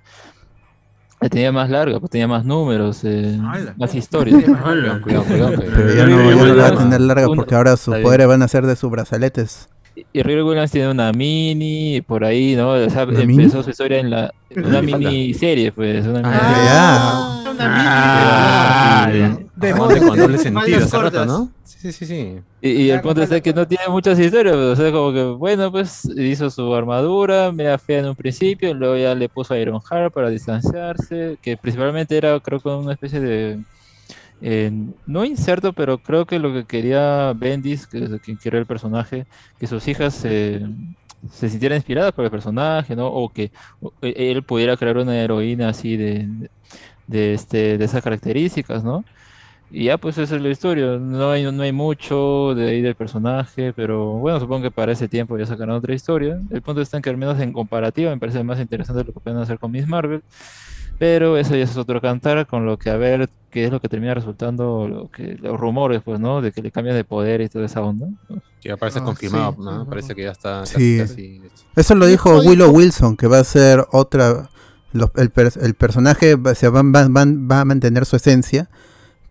Tenía 1.30 1.52
más 1.52 1.68
larga, 1.70 1.98
pues 2.00 2.10
tenía 2.10 2.28
más 2.28 2.44
números, 2.44 3.00
eh, 3.04 3.38
más 3.76 3.94
historias. 3.94 4.42
Cuidado, 4.44 5.00
cuidado, 5.02 5.24
cuidado. 5.24 5.50
que- 5.52 5.58
Pero 5.74 5.94
ya 5.94 6.06
no, 6.06 6.30
ya 6.30 6.36
no 6.36 6.54
la 6.54 6.62
va 6.62 6.68
a 6.68 6.76
tener 6.76 7.00
larga 7.00 7.28
una- 7.28 7.36
porque 7.36 7.54
ahora 7.54 7.76
sus 7.76 7.94
poderes 7.96 8.26
van 8.26 8.42
a 8.42 8.48
ser 8.48 8.66
de 8.66 8.76
sus 8.76 8.90
brazaletes. 8.90 9.68
Y 10.12 10.22
Riri 10.22 10.42
Williams 10.42 10.70
tiene 10.70 10.90
una 10.90 11.10
mini 11.12 12.02
por 12.06 12.22
ahí, 12.24 12.54
¿no? 12.54 12.72
O 12.72 12.90
sea, 12.90 13.04
¿Una 13.04 13.20
empezó 13.20 13.26
mini? 13.26 13.50
su 13.64 13.70
historia 13.70 13.98
en 13.98 14.10
la 14.10 14.30
una 14.54 14.80
Mini 14.82 14.92
falda. 14.92 15.10
mini 15.10 15.34
serie, 15.34 15.72
pues, 15.72 16.06
una 16.06 16.18
mini 16.20 16.32
Ah, 16.34 17.42
Ah, 17.58 19.02
Ah, 19.04 19.04
serie. 19.06 19.45
De 19.56 19.74
moda. 19.74 19.98
con 19.98 20.18
doble 20.18 20.38
sentido 20.38 20.78
hace 20.84 20.98
rato. 20.98 21.26
¿no? 21.26 21.50
Sí, 21.64 21.78
sí, 21.80 21.92
sí, 21.92 22.06
sí. 22.06 22.40
Y, 22.60 22.70
y 22.70 22.90
el 22.90 23.00
punto 23.00 23.22
está 23.22 23.40
que 23.40 23.52
no 23.52 23.66
tiene 23.66 23.84
muchas 23.88 24.18
historias, 24.18 24.54
pues, 24.54 24.66
o 24.66 24.76
sea, 24.76 24.92
como 24.92 25.12
que, 25.12 25.22
bueno, 25.24 25.72
pues 25.72 26.04
hizo 26.16 26.50
su 26.50 26.74
armadura, 26.74 27.52
media 27.52 27.78
fea 27.78 28.00
en 28.00 28.06
un 28.06 28.16
principio, 28.16 28.74
luego 28.74 28.96
ya 28.96 29.14
le 29.14 29.28
puso 29.28 29.54
a 29.54 29.58
Iron 29.58 29.80
Heart 29.80 30.12
para 30.12 30.30
distanciarse, 30.30 31.38
que 31.42 31.56
principalmente 31.56 32.16
era, 32.16 32.38
creo 32.40 32.60
que 32.60 32.68
una 32.68 32.92
especie 32.92 33.20
de, 33.20 33.64
eh, 34.40 34.70
no 35.06 35.24
inserto, 35.24 35.72
pero 35.72 35.98
creo 35.98 36.26
que 36.26 36.38
lo 36.38 36.52
que 36.52 36.64
quería 36.66 37.32
Bendis, 37.34 37.86
que 37.86 38.04
es 38.04 38.10
quien 38.20 38.36
creó 38.36 38.60
el 38.60 38.66
personaje, 38.66 39.26
que 39.58 39.66
sus 39.66 39.86
hijas 39.88 40.14
se, 40.14 40.60
se 41.32 41.48
sintieran 41.48 41.76
inspiradas 41.76 42.12
por 42.12 42.24
el 42.24 42.30
personaje, 42.30 42.94
¿no? 42.94 43.08
O 43.08 43.28
que 43.30 43.50
e- 44.02 44.30
él 44.30 44.42
pudiera 44.42 44.76
crear 44.76 44.98
una 44.98 45.16
heroína 45.18 45.70
así 45.70 45.96
de, 45.96 46.28
de, 47.06 47.34
este, 47.34 47.78
de 47.78 47.84
esas 47.84 48.02
características, 48.02 48.84
¿no? 48.84 49.04
Y 49.70 49.84
ya, 49.84 49.98
pues 49.98 50.16
esa 50.18 50.36
es 50.36 50.42
la 50.42 50.48
historia. 50.48 50.96
No 50.98 51.30
hay, 51.30 51.50
no 51.50 51.62
hay 51.62 51.72
mucho 51.72 52.54
de 52.54 52.68
ahí 52.70 52.80
del 52.82 52.94
personaje, 52.94 53.72
pero 53.74 54.12
bueno, 54.12 54.38
supongo 54.38 54.62
que 54.62 54.70
para 54.70 54.92
ese 54.92 55.08
tiempo 55.08 55.36
ya 55.36 55.44
sacarán 55.46 55.74
otra 55.74 55.92
historia. 55.94 56.40
El 56.50 56.62
punto 56.62 56.80
está 56.80 56.96
en 56.98 57.02
que 57.02 57.10
al 57.10 57.16
menos 57.16 57.38
en 57.40 57.52
comparativa 57.52 58.10
me 58.10 58.18
parece 58.18 58.42
más 58.44 58.60
interesante 58.60 59.02
lo 59.04 59.12
que 59.12 59.20
pueden 59.20 59.40
hacer 59.40 59.58
con 59.58 59.72
Miss 59.72 59.86
Marvel. 59.88 60.22
Pero 60.98 61.36
eso 61.36 61.54
ya 61.54 61.64
es 61.64 61.76
otro 61.76 62.00
cantar, 62.00 62.46
con 62.46 62.64
lo 62.64 62.78
que 62.78 62.88
a 62.88 62.96
ver 62.96 63.28
qué 63.50 63.66
es 63.66 63.70
lo 63.70 63.80
que 63.80 63.88
termina 63.88 64.14
resultando, 64.14 64.88
lo 64.88 65.10
que, 65.10 65.36
los 65.42 65.60
rumores, 65.60 66.00
pues, 66.02 66.18
¿no? 66.20 66.40
De 66.40 66.52
que 66.52 66.62
le 66.62 66.70
cambian 66.70 66.96
de 66.96 67.04
poder 67.04 67.42
y 67.42 67.50
toda 67.50 67.66
esa 67.66 67.82
onda. 67.82 68.06
Que 68.62 68.70
ya 68.70 68.78
parece 68.78 69.00
Ah, 69.00 69.04
confirmado, 69.04 69.52
sí, 69.58 69.62
¿no? 69.62 69.86
Parece 69.86 70.14
que 70.14 70.22
ya 70.22 70.30
está 70.30 70.64
Sí. 70.64 70.96
casi, 70.98 70.98
casi 70.98 71.36
hecho. 71.44 71.66
Eso 71.76 71.94
lo 71.96 72.06
dijo 72.06 72.38
Willow. 72.40 72.70
Wilson, 72.70 73.14
que 73.16 73.26
va 73.26 73.40
a 73.40 73.44
ser 73.44 73.84
otra. 73.92 74.48
los- 74.92 75.10
el, 75.16 75.28
per- 75.28 75.52
el 75.60 75.74
personaje 75.74 76.36
va, 76.36 76.54
se 76.54 76.70
va, 76.70 76.80
va- 76.80 77.08
va- 77.08 77.26
va 77.26 77.60
a 77.60 77.64
mantener 77.66 78.06
su 78.06 78.16
esencia, 78.16 78.70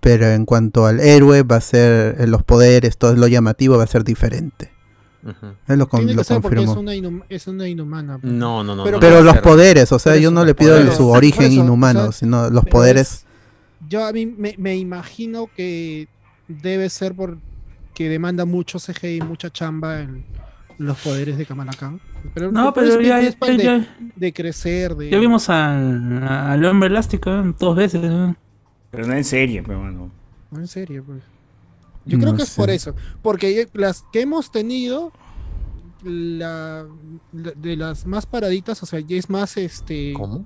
pero 0.06 0.28
en 0.28 0.46
cuanto 0.46 0.86
al 0.86 1.00
héroe, 1.00 1.42
va 1.42 1.56
a 1.56 1.62
ser. 1.62 2.22
eh, 2.22 2.28
Los 2.28 2.44
poderes, 2.44 2.96
todo 3.00 3.16
lo 3.16 3.28
llamativo 3.28 3.76
va 3.78 3.86
a 3.86 3.88
ser 3.88 4.04
diferente. 4.04 4.72
Él 5.68 5.80
lo, 5.80 5.90
con- 5.90 6.02
Tiene 6.02 6.14
lo 6.14 6.24
que 6.24 6.40
porque 6.40 6.60
es 6.60 6.66
confirmó. 6.68 6.80
una, 7.10 7.24
es 7.30 7.48
una 7.48 7.68
inhumana. 7.68 8.20
pues. 8.20 8.32
No, 8.32 8.64
no, 8.64 8.76
no. 8.76 8.84
Pero- 8.84 8.98
no 8.98 9.00
Pero 9.00 9.14
puede 9.16 9.24
los 9.24 9.34
ser. 9.34 9.42
poderes, 9.42 9.92
o 9.92 9.98
sea, 9.98 10.16
yo 10.18 10.30
no 10.30 10.46
le 10.46 10.54
pido 10.54 10.76
poderes. 10.76 10.94
su 10.96 11.10
origen 11.10 11.46
eso, 11.52 11.62
o 11.62 11.64
inhumano, 11.64 12.04
sea, 12.04 12.12
sino 12.12 12.50
los 12.52 12.66
poderes. 12.66 13.12
es- 13.12 13.26
Yo 13.90 14.06
a 14.06 14.12
mí 14.14 14.28
me, 14.28 14.54
me 14.60 14.78
imagino 14.78 15.50
que 15.58 16.08
debe 16.48 16.88
ser 16.90 17.16
porque 17.16 18.08
demanda 18.10 18.46
mucho 18.46 18.78
CGI, 18.78 19.22
mucha 19.22 19.50
chamba 19.50 20.02
en 20.02 20.24
los 20.78 20.98
poderes 21.00 21.38
de 21.40 21.46
Kamala 21.48 21.72
Khan. 21.74 22.00
Pero, 22.36 22.52
No, 22.52 22.72
pero 22.74 23.02
ya, 23.02 23.20
ya, 23.22 23.32
de, 23.32 23.58
ya- 23.58 23.88
de 24.16 24.34
crecer, 24.34 24.96
de... 24.96 25.10
ya 25.10 25.18
vimos 25.18 25.50
al, 25.50 26.22
al 26.28 26.64
hombre 26.66 26.90
elástico 26.90 27.32
¿eh? 27.32 27.54
dos 27.58 27.76
veces. 27.76 28.02
¿eh? 28.04 28.36
Pero 28.96 29.08
no 29.08 29.14
en 29.14 29.24
serie, 29.24 29.62
pero 29.64 29.80
bueno. 29.80 30.12
No, 30.52 30.60
en 30.60 30.68
serio, 30.68 31.04
pues. 31.06 31.24
Yo 32.06 32.20
creo 32.20 32.36
que 32.36 32.44
es 32.44 32.56
por 32.56 32.70
eso. 32.70 32.94
Porque 33.22 33.68
las 33.74 34.04
que 34.14 34.22
hemos 34.22 34.52
tenido, 34.52 35.12
la, 36.04 36.86
la- 37.34 37.52
de 37.56 37.76
las 37.76 38.06
más 38.06 38.26
paraditas, 38.26 38.82
o 38.84 38.86
sea, 38.86 39.00
ya 39.00 39.18
es 39.18 39.30
más 39.30 39.58
este. 39.58 40.14
¿Cómo? 40.14 40.46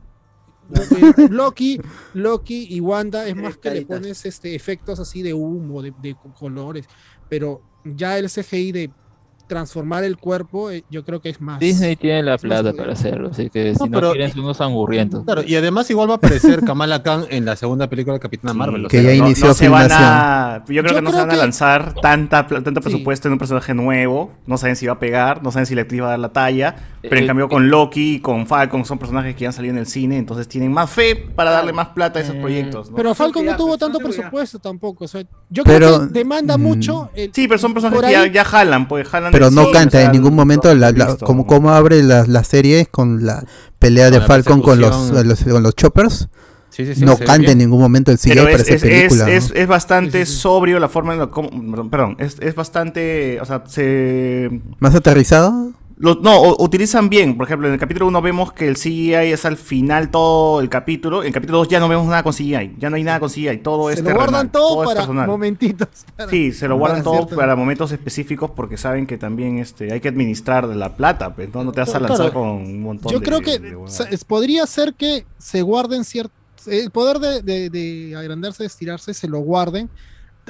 Loki, 1.30 1.82
Loki 2.14 2.68
y 2.70 2.80
Wanda 2.80 3.28
es 3.28 3.36
más 3.36 3.58
que 3.58 3.72
le 3.72 3.86
pones 3.86 4.24
este 4.26 4.54
efectos 4.54 5.00
así 5.00 5.22
de 5.24 5.34
humo, 5.34 5.82
de, 5.82 5.93
de 6.02 6.16
colores. 6.38 6.86
Pero 7.28 7.62
ya 7.84 8.18
el 8.20 8.30
CGI 8.30 8.72
de 8.72 8.91
transformar 9.50 10.06
el 10.06 10.16
cuerpo, 10.18 10.72
eh, 10.72 10.86
yo 10.89 11.04
creo 11.04 11.20
que 11.22 11.28
es 11.30 11.41
más. 11.41 11.60
Disney 11.60 11.97
tiene 11.97 12.24
la 12.24 12.38
plata 12.38 12.72
para 12.72 12.93
hacerlo, 12.93 13.30
así 13.32 13.50
que 13.50 13.74
No, 13.74 13.80
si 13.86 13.89
no 13.89 13.97
pero- 14.00 14.12
quieren 14.14 14.32
son 14.32 14.41
unos 14.45 14.62
angurrientos. 14.62 15.26
Claro, 15.26 15.43
y 15.45 15.56
además 15.56 15.89
igual 15.89 16.08
va 16.10 16.14
a 16.14 16.18
aparecer 16.18 16.64
Kamala 16.64 17.04
Khan 17.04 17.26
en 17.30 17.43
la 17.43 17.56
segunda 17.58 17.89
película 17.89 18.14
de 18.14 18.20
Capitana 18.22 18.54
Marvel. 18.54 18.88
Que 18.88 19.02
sea, 19.02 19.12
ya 19.14 19.20
no, 19.20 19.26
inició 19.28 19.47
no 19.47 19.54
se 19.54 19.68
van 19.68 19.91
a, 19.91 20.64
yo 20.70 20.82
creo 20.84 20.93
Yo 20.93 20.95
que 20.95 21.02
no 21.02 21.12
se 21.12 21.18
van 21.18 21.32
a 21.32 21.36
lanzar 21.36 21.95
tanta, 22.02 22.47
tanto 22.47 22.70
Sí. 22.76 22.80
presupuesto 22.80 23.28
en 23.28 23.34
un 23.34 23.39
personaje 23.39 23.74
nuevo. 23.74 24.32
No 24.45 24.58
saben 24.58 24.76
si 24.78 24.86
va 24.86 24.93
a 24.93 25.00
pegar, 25.00 25.43
no 25.43 25.52
saben 25.52 25.66
si 25.66 25.76
la 25.76 25.82
actriz 25.82 26.02
va 26.02 26.08
a 26.08 26.10
dar 26.12 26.20
la 26.20 26.30
talla. 26.30 26.76
Pero 27.02 27.16
en 27.18 27.24
Eh, 27.24 27.28
cambio 27.28 27.45
eh, 27.45 27.50
con 27.50 27.70
Loki 27.70 28.16
y 28.16 28.20
con 28.20 28.45
Falcon 28.45 28.86
son 28.86 29.00
personajes 29.00 29.34
que 29.34 29.41
ya 29.41 29.47
han 29.47 29.54
salido 29.54 29.74
en 29.74 29.80
el 29.80 29.86
cine, 29.88 30.18
entonces 30.18 30.47
tienen 30.47 30.72
más 30.72 30.89
fe 30.89 31.16
para 31.16 31.50
darle 31.50 31.72
más 31.74 31.88
plata 31.89 32.20
a 32.20 32.22
esos 32.22 32.36
Eh, 32.36 32.39
proyectos. 32.41 32.91
¿no? 32.91 32.95
Pero 32.97 33.16
Falcon 33.16 33.45
no 33.45 33.56
tuvo 33.56 33.78
tanto 33.78 34.00
presupuesto 34.00 34.60
tampoco. 34.60 35.06
O 35.06 35.08
sea, 35.08 35.24
yo 35.50 35.64
Pero, 35.64 35.88
creo 35.95 36.08
que 36.08 36.14
demanda 36.14 36.58
mm, 36.58 36.62
mucho. 36.62 37.10
el- 37.16 37.32
sí, 37.34 37.47
pero 37.47 37.58
son 37.58 37.74
personajes 37.74 38.06
que 38.06 38.12
ya, 38.12 38.28
ya 38.28 38.43
jalan, 38.45 38.88
pues 38.88 39.08
jalan. 39.08 39.32
Pero 39.40 39.52
no 39.52 39.62
cine, 39.64 39.74
canta 39.74 39.98
o 39.98 40.02
sea, 40.02 40.06
en 40.08 40.12
ningún 40.14 40.36
momento 40.36 40.74
la, 40.76 40.92
la- 40.92 41.06
visto. 41.08 41.26
como, 41.26 41.46
como 41.48 41.72
abre 41.72 42.04
la, 42.04 42.26
la 42.26 42.44
serie 42.44 42.86
con 42.86 43.26
la 43.26 43.44
pelea 43.80 44.12
de 44.12 44.22
Falcon 44.22 44.62
con 44.62 44.80
los, 44.80 45.10
los- 45.12 45.44
con 45.44 45.64
los 45.64 45.76
choppers. 45.76 46.28
Sí, 46.70 46.86
sí, 46.86 46.96
sí, 46.96 47.02
no 47.04 47.18
bien. 47.48 47.52
en 47.54 47.58
ningún 47.58 47.80
momento 47.82 48.12
el 48.12 48.18
CGI 48.20 48.30
Pero 48.30 48.44
para 48.44 48.56
es, 48.58 48.62
esa 48.62 48.74
es, 48.76 48.82
película. 48.82 49.30
es, 49.30 49.50
¿no? 49.50 49.56
es- 49.56 49.62
es 49.62 49.68
bastante 49.68 50.26
Sí, 50.26 50.32
sí, 50.32 50.34
sí. 50.36 50.42
sobrio 50.42 50.80
la 50.80 50.88
forma 50.88 51.14
en 51.14 51.20
la 51.20 51.30
perdón, 51.90 52.16
es, 52.20 52.38
es 52.40 52.54
bastante, 52.56 53.40
o 53.42 53.46
sea, 53.46 53.64
se 53.68 54.62
¿Más 54.80 54.94
aterrizado? 54.96 55.72
Lo- 56.02 56.16
no, 56.16 56.56
utilizan 56.60 57.10
bien. 57.10 57.36
Por 57.36 57.45
ejemplo, 57.45 57.68
en 57.68 57.74
el 57.74 57.80
capítulo 57.80 58.08
1 58.08 58.22
vemos 58.22 58.54
que 58.54 58.70
el 58.70 58.76
CGI 58.78 59.14
es 59.34 59.43
al 59.43 59.58
final 59.58 60.10
todo 60.10 60.62
el 60.62 60.70
capítulo. 60.70 61.22
En 61.22 61.28
el 61.28 61.34
capítulo 61.34 61.58
2 61.60 61.68
ya 61.68 61.82
no 61.82 61.89
vemos 61.89 62.08
nada 62.08 62.24
con 62.24 62.32
CGI. 62.32 62.78
Ya 62.80 62.89
no 62.89 62.95
hay 62.95 63.04
nada 63.04 63.20
con 63.20 63.30
CGI. 63.30 63.58
Todo 63.58 63.89
es 63.89 63.97
se 63.97 64.02
lo 64.04 64.08
terrenal, 64.08 64.30
guardan 64.32 64.52
todo, 64.52 64.82
es 64.84 64.88
para 64.88 65.00
personal. 65.02 65.28
momentitos. 65.28 65.88
para- 66.16 66.30
Sí, 66.30 66.54
se 66.54 66.70
lo 66.70 66.78
guardan 66.78 67.04
todo 67.04 67.16
cierto- 67.18 67.36
para 67.36 67.56
momentos 67.58 67.91
específicos 67.91 68.50
porque 68.52 68.78
saben 68.78 69.06
que 69.08 69.18
también 69.18 69.60
este, 69.60 69.91
hay 69.91 70.00
que 70.00 70.08
administrar 70.08 70.64
la 70.70 70.95
plata. 70.95 71.36
Pues, 71.36 71.54
¿no? 71.54 71.66
no 71.66 71.74
te 71.74 71.82
vas 71.82 71.93
a 71.93 72.00
lanzar 72.00 72.32
claro. 72.32 72.34
con 72.34 72.47
un 72.50 72.82
montón 72.82 73.12
Yo 73.12 73.20
de- 73.20 73.26
creo 73.26 73.41
que 73.41 73.60
de 73.60 73.76
es- 74.10 74.24
podría 74.24 74.66
ser 74.68 74.93
que 74.93 75.26
se 75.38 75.62
guarden 75.62 76.06
ciertos. 76.06 76.32
El 76.66 76.91
poder 76.91 77.20
de, 77.20 77.41
de- 77.41 77.70
de 77.70 78.16
agrandarse, 78.16 78.64
de 78.64 78.68
estirarse, 78.68 79.14
se 79.14 79.28
lo 79.28 79.39
guarden. 79.39 79.89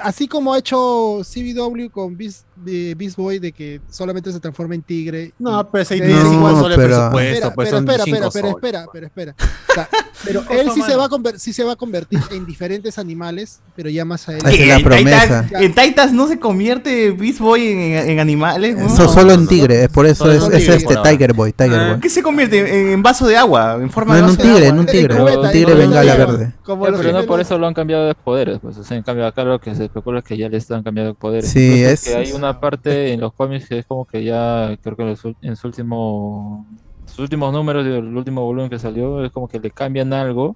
Así 0.01 0.27
como 0.27 0.53
ha 0.53 0.59
hecho 0.59 1.21
CBW 1.23 1.89
con 1.91 2.15
Beast, 2.15 2.45
de 2.63 2.95
Beast 2.95 3.15
Boy, 3.17 3.39
de 3.39 3.51
que 3.51 3.81
solamente 3.89 4.31
se 4.31 4.39
transforma 4.39 4.75
en 4.75 4.81
tigre. 4.81 5.33
No, 5.39 5.67
pero 5.69 5.81
ese 5.83 5.97
sí, 5.97 6.03
igual 6.03 6.55
solo 6.55 6.67
el 6.73 6.75
pero- 6.75 6.87
presupuesto, 7.11 7.19
Espera, 7.19 7.53
pues 7.55 7.69
pero 7.69 7.77
son 7.79 7.89
espera, 7.89 8.03
pero 8.05 8.31
soles. 8.31 8.51
espera, 8.55 8.85
pero 8.91 9.05
espera. 9.07 9.35
Pero 10.25 10.43
él 10.49 10.69
sí 10.73 10.81
se, 10.81 10.97
va 10.97 11.05
a 11.05 11.09
sí 11.37 11.53
se 11.53 11.63
va 11.63 11.71
a 11.71 11.75
convertir 11.77 12.19
en 12.31 12.45
diferentes 12.45 12.99
animales, 12.99 13.61
pero 13.73 13.89
ya 13.89 14.03
más 14.03 14.27
adelante. 14.27 14.53
Esa 14.53 14.63
es 14.63 14.67
la 14.67 14.75
en 14.75 14.83
promesa. 14.83 15.43
Titans- 15.47 15.61
en 15.63 15.73
Titans 15.75 16.11
no 16.11 16.27
se 16.27 16.37
convierte 16.37 17.11
Beast 17.11 17.39
Boy 17.39 17.67
en, 17.69 18.09
en 18.09 18.19
animales. 18.19 18.75
¿no? 18.75 18.87
Eso 18.87 19.07
solo 19.07 19.31
en 19.31 19.47
tigre, 19.47 19.83
es 19.85 19.89
por 19.89 20.05
eso 20.05 20.29
es, 20.29 20.43
tigre 20.49 20.75
este. 20.75 20.95
Tiger 21.03 21.31
Boy, 21.33 21.53
Tiger 21.53 21.79
Ah, 21.79 21.89
Boy. 21.91 21.99
¿Qué 22.01 22.09
se 22.09 22.21
convierte? 22.21 22.59
En, 22.59 22.89
en 22.89 23.01
vaso 23.01 23.27
de 23.27 23.37
agua, 23.37 23.77
en 23.79 23.89
forma 23.89 24.15
No, 24.19 24.19
de 24.19 24.23
en 24.25 24.29
un 24.31 24.37
tigre, 24.37 24.67
en 24.67 24.79
un 24.79 24.85
tigre, 24.85 25.21
un 25.21 25.51
tigre 25.51 25.73
bengala 25.75 26.15
verde. 26.15 26.51
Pero 26.65 26.75
no 26.75 26.79
por 26.97 27.01
gemelos. 27.03 27.39
eso 27.39 27.57
lo 27.57 27.67
han 27.67 27.73
cambiado 27.73 28.05
de 28.07 28.13
poderes, 28.15 28.59
pues, 28.61 28.77
o 28.77 28.83
sea, 28.83 28.97
en 28.97 29.03
cambio 29.03 29.25
acá 29.25 29.45
lo 29.45 29.59
que 29.59 29.73
se 29.73 29.85
especula 29.85 30.19
es 30.19 30.25
que 30.25 30.37
ya 30.37 30.49
le 30.49 30.57
están 30.57 30.83
cambiando 30.83 31.13
de 31.13 31.17
poderes. 31.17 31.49
Sí, 31.49 31.77
Incluso 31.77 31.93
es- 31.93 32.03
que 32.03 32.15
hay 32.15 32.31
una 32.33 32.48
parte 32.57 33.11
en 33.13 33.19
los 33.19 33.33
cómics 33.33 33.67
que 33.67 33.79
es 33.79 33.85
como 33.85 34.05
que 34.05 34.23
ya, 34.23 34.77
creo 34.81 34.95
que 34.95 35.03
en, 35.03 35.09
los 35.09 35.21
en 35.41 35.55
su 35.57 35.67
último, 35.67 36.65
sus 37.05 37.19
últimos 37.19 37.51
números 37.51 37.83
del 37.83 38.15
último 38.15 38.41
volumen 38.45 38.69
que 38.69 38.79
salió, 38.79 39.25
es 39.25 39.31
como 39.31 39.47
que 39.49 39.59
le 39.59 39.71
cambian 39.71 40.13
algo, 40.13 40.55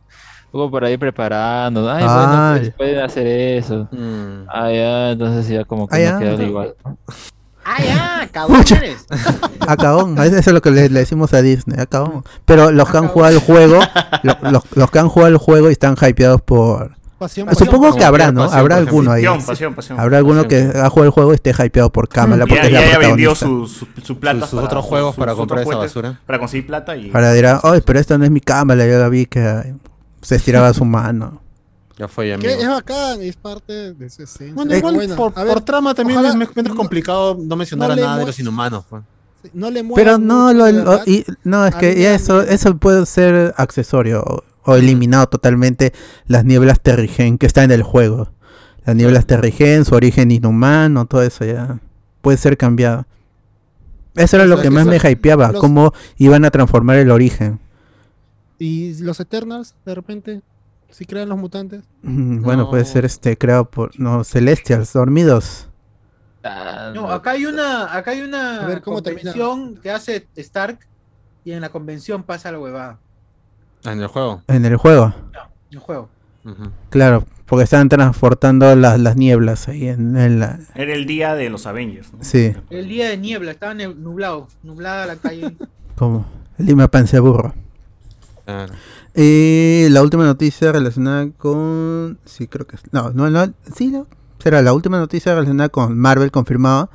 luego 0.53 0.71
por 0.71 0.85
ahí 0.85 0.95
preparando, 0.97 1.89
ay, 1.91 2.05
Ah, 2.07 2.53
bueno, 2.55 2.63
pues, 2.63 2.75
pueden 2.77 2.99
hacer 3.03 3.27
eso. 3.27 3.87
Mm. 3.91 4.45
Ah, 4.47 4.71
ya, 4.71 5.11
entonces 5.11 5.47
ya 5.49 5.65
como 5.65 5.87
que 5.87 5.95
Ah, 6.05 6.13
no 6.13 6.21
ya. 6.21 6.29
queda 6.35 6.43
igual. 6.43 6.75
¡Ah, 7.65 7.81
ya! 7.81 8.29
¡Cabrón 8.31 8.57
Pucha. 8.57 8.75
eres! 8.77 9.05
Acabón, 9.67 10.17
eso 10.19 10.35
es 10.37 10.47
lo 10.51 10.61
que 10.61 10.69
le, 10.71 10.89
le 10.89 10.99
decimos 10.99 11.33
a 11.33 11.41
Disney, 11.41 11.79
acabón. 11.79 12.23
Pero 12.45 12.71
los 12.71 12.89
que 12.89 12.97
han 12.97 13.07
jugado 13.07 13.33
el 13.33 13.39
juego, 13.39 13.79
lo- 14.23 14.51
los, 14.51 14.63
los 14.75 14.91
que 14.91 14.99
han 14.99 15.07
jugado 15.07 15.29
el 15.31 15.37
juego 15.37 15.69
y 15.69 15.71
están 15.71 15.95
hypeados 15.95 16.41
por, 16.41 16.91
Pasión, 17.23 17.49
Ah, 17.49 17.55
Supongo 17.55 17.83
Pasión, 17.83 17.97
que 17.99 18.03
habrá, 18.05 18.25
Pasión, 18.25 18.35
¿no? 18.35 18.41
Pasión, 18.43 18.59
Habrá 18.59 18.75
alguno 18.77 19.11
ahí. 19.11 19.23
Pasión, 19.23 19.45
pasión, 19.45 19.73
pasión. 19.75 19.99
Habrá 19.99 20.17
alguno 20.17 20.47
que 20.47 20.61
Pasión. 20.63 20.85
ha 20.85 20.89
jugado 20.89 21.05
el 21.05 21.11
juego 21.11 21.31
y 21.31 21.35
esté 21.35 21.51
hypeado 21.65 21.91
por 21.91 22.07
Kamala 22.09 22.45
porque 22.45 22.55
Ya, 22.61 22.67
es 22.67 22.71
la 22.73 22.91
ya, 22.91 22.97
vendió 22.99 23.35
su, 23.35 23.67
su, 23.67 23.87
su 24.03 24.19
plata. 24.19 24.41
Sus- 24.41 24.49
sus 24.51 24.57
para- 24.59 24.67
otros 24.67 24.85
juegos 24.85 25.15
para 25.15 25.35
comprar 25.35 25.61
esa 25.67 25.77
basura. 25.77 26.19
Para 26.25 26.39
conseguir 26.39 26.67
plata 26.67 26.95
y. 26.95 27.11
Ahora 27.13 27.33
dirá, 27.33 27.59
ay, 27.63 27.81
pero 27.85 27.99
esta 27.99 28.17
no 28.17 28.25
es 28.25 28.31
mi 28.31 28.39
Kamala, 28.41 28.85
yo 28.87 28.99
la 28.99 29.09
vi 29.09 29.25
que 29.25 29.73
se 30.21 30.35
estiraba 30.35 30.73
su 30.73 30.85
mano. 30.85 31.41
Ya 31.97 32.07
fue, 32.07 32.27
ya, 32.29 32.35
es 32.35 32.67
bacán, 32.67 33.21
es 33.21 33.35
parte 33.35 33.93
de 33.93 34.09
su 34.09 34.23
esencia. 34.23 34.53
Bueno, 34.55 34.75
igual 34.75 34.95
bueno, 34.95 35.15
por, 35.15 35.33
ver, 35.35 35.47
por 35.47 35.61
trama 35.61 35.93
también 35.93 36.17
ojalá 36.17 36.29
es 36.29 36.35
me- 36.35 36.47
menos 36.55 36.71
no- 36.71 36.75
complicado 36.75 37.37
no 37.39 37.55
mencionar 37.55 37.89
no 37.89 37.93
a 37.93 37.97
nada 37.97 38.17
de 38.17 38.25
los 38.25 38.39
inhumanos. 38.39 38.83
pues. 38.89 39.03
no 39.53 39.69
le 39.69 39.83
Pero 39.93 40.17
no, 40.17 40.47
mucho, 40.53 40.53
lo, 40.57 40.71
lo- 40.71 41.01
y- 41.05 41.23
no, 41.43 41.67
es 41.67 41.75
A 41.75 41.77
que 41.77 41.99
ya 42.01 42.15
eso, 42.15 42.41
eso 42.41 42.75
puede 42.77 43.05
ser 43.05 43.53
accesorio 43.57 44.43
o, 44.65 44.75
eliminado 44.75 45.27
totalmente 45.27 45.93
las 46.27 46.45
nieblas 46.45 46.79
terrigen 46.81 47.37
que 47.37 47.45
está 47.45 47.63
en 47.63 47.71
el 47.71 47.83
juego. 47.83 48.29
Las 48.85 48.95
nieblas 48.95 49.25
terrigen, 49.25 49.85
su 49.85 49.95
origen 49.95 50.31
inhumano, 50.31 51.05
todo 51.05 51.23
eso 51.23 51.45
ya 51.45 51.79
puede 52.21 52.37
ser 52.37 52.57
cambiado. 52.57 53.05
Eso 54.15 54.35
era 54.35 54.45
lo 54.45 54.61
que 54.61 54.69
más 54.69 54.85
me 54.85 54.97
hypeaba, 54.97 55.51
los- 55.51 55.59
cómo 55.61 55.93
iban 56.17 56.45
a 56.45 56.51
transformar 56.51 56.97
el 56.97 57.09
origen. 57.09 57.59
Y 58.59 58.93
los 59.01 59.19
Eternals, 59.19 59.73
de 59.85 59.95
repente, 59.95 60.41
si 60.89 61.05
crean 61.05 61.29
los 61.29 61.37
mutantes. 61.37 61.83
Mm, 62.03 62.41
Bueno, 62.43 62.69
puede 62.69 62.85
ser 62.85 63.05
este 63.05 63.37
creado 63.37 63.65
por 63.69 63.99
no 63.99 64.23
Celestials, 64.23 64.93
dormidos. 64.93 65.67
No, 66.93 67.09
acá 67.09 67.31
hay 67.31 67.45
una, 67.45 67.95
acá 67.95 68.11
hay 68.11 68.21
una 68.21 68.63
A 68.63 68.67
ver, 68.67 68.81
¿cómo 68.81 69.01
termina? 69.01 69.31
convención 69.31 69.75
que 69.81 69.89
hace 69.91 70.27
Stark 70.35 70.79
y 71.45 71.53
en 71.53 71.61
la 71.61 71.69
convención 71.69 72.23
pasa 72.23 72.51
la 72.51 72.59
huevada. 72.59 72.99
En 73.85 73.99
el 74.01 74.07
juego. 74.07 74.41
En 74.47 74.65
el 74.65 74.77
juego, 74.77 75.13
El 75.71 75.79
juego. 75.79 76.09
Claro, 76.89 77.25
porque 77.45 77.63
estaban 77.63 77.89
transportando 77.89 78.75
las, 78.75 78.99
las 78.99 79.15
nieblas 79.15 79.67
ahí 79.67 79.87
en, 79.87 80.17
en 80.17 80.39
la... 80.39 80.59
Era 80.75 80.93
el 80.93 81.05
día 81.05 81.35
de 81.35 81.49
los 81.49 81.65
Avengers. 81.65 82.13
¿no? 82.13 82.19
Sí, 82.21 82.53
El 82.69 82.87
día 82.89 83.09
de 83.09 83.17
niebla, 83.17 83.51
estaba 83.51 83.73
nublado, 83.73 84.47
nublada 84.61 85.05
la 85.05 85.15
calle. 85.15 85.55
como 85.95 86.25
Lima 86.57 86.87
Panza 86.89 87.19
Burro. 87.19 87.53
Claro. 88.45 88.73
Y 89.15 89.87
la 89.89 90.01
última 90.01 90.25
noticia 90.25 90.71
relacionada 90.71 91.29
con. 91.37 92.17
Sí, 92.25 92.47
creo 92.47 92.65
que 92.65 92.75
es. 92.77 92.81
No, 92.91 93.11
no, 93.11 93.29
no. 93.29 93.53
Sí, 93.75 93.87
no. 93.87 94.07
Será 94.39 94.61
la 94.61 94.73
última 94.73 94.97
noticia 94.97 95.33
relacionada 95.33 95.69
con 95.69 95.97
Marvel 95.97 96.31
confirmada. 96.31 96.89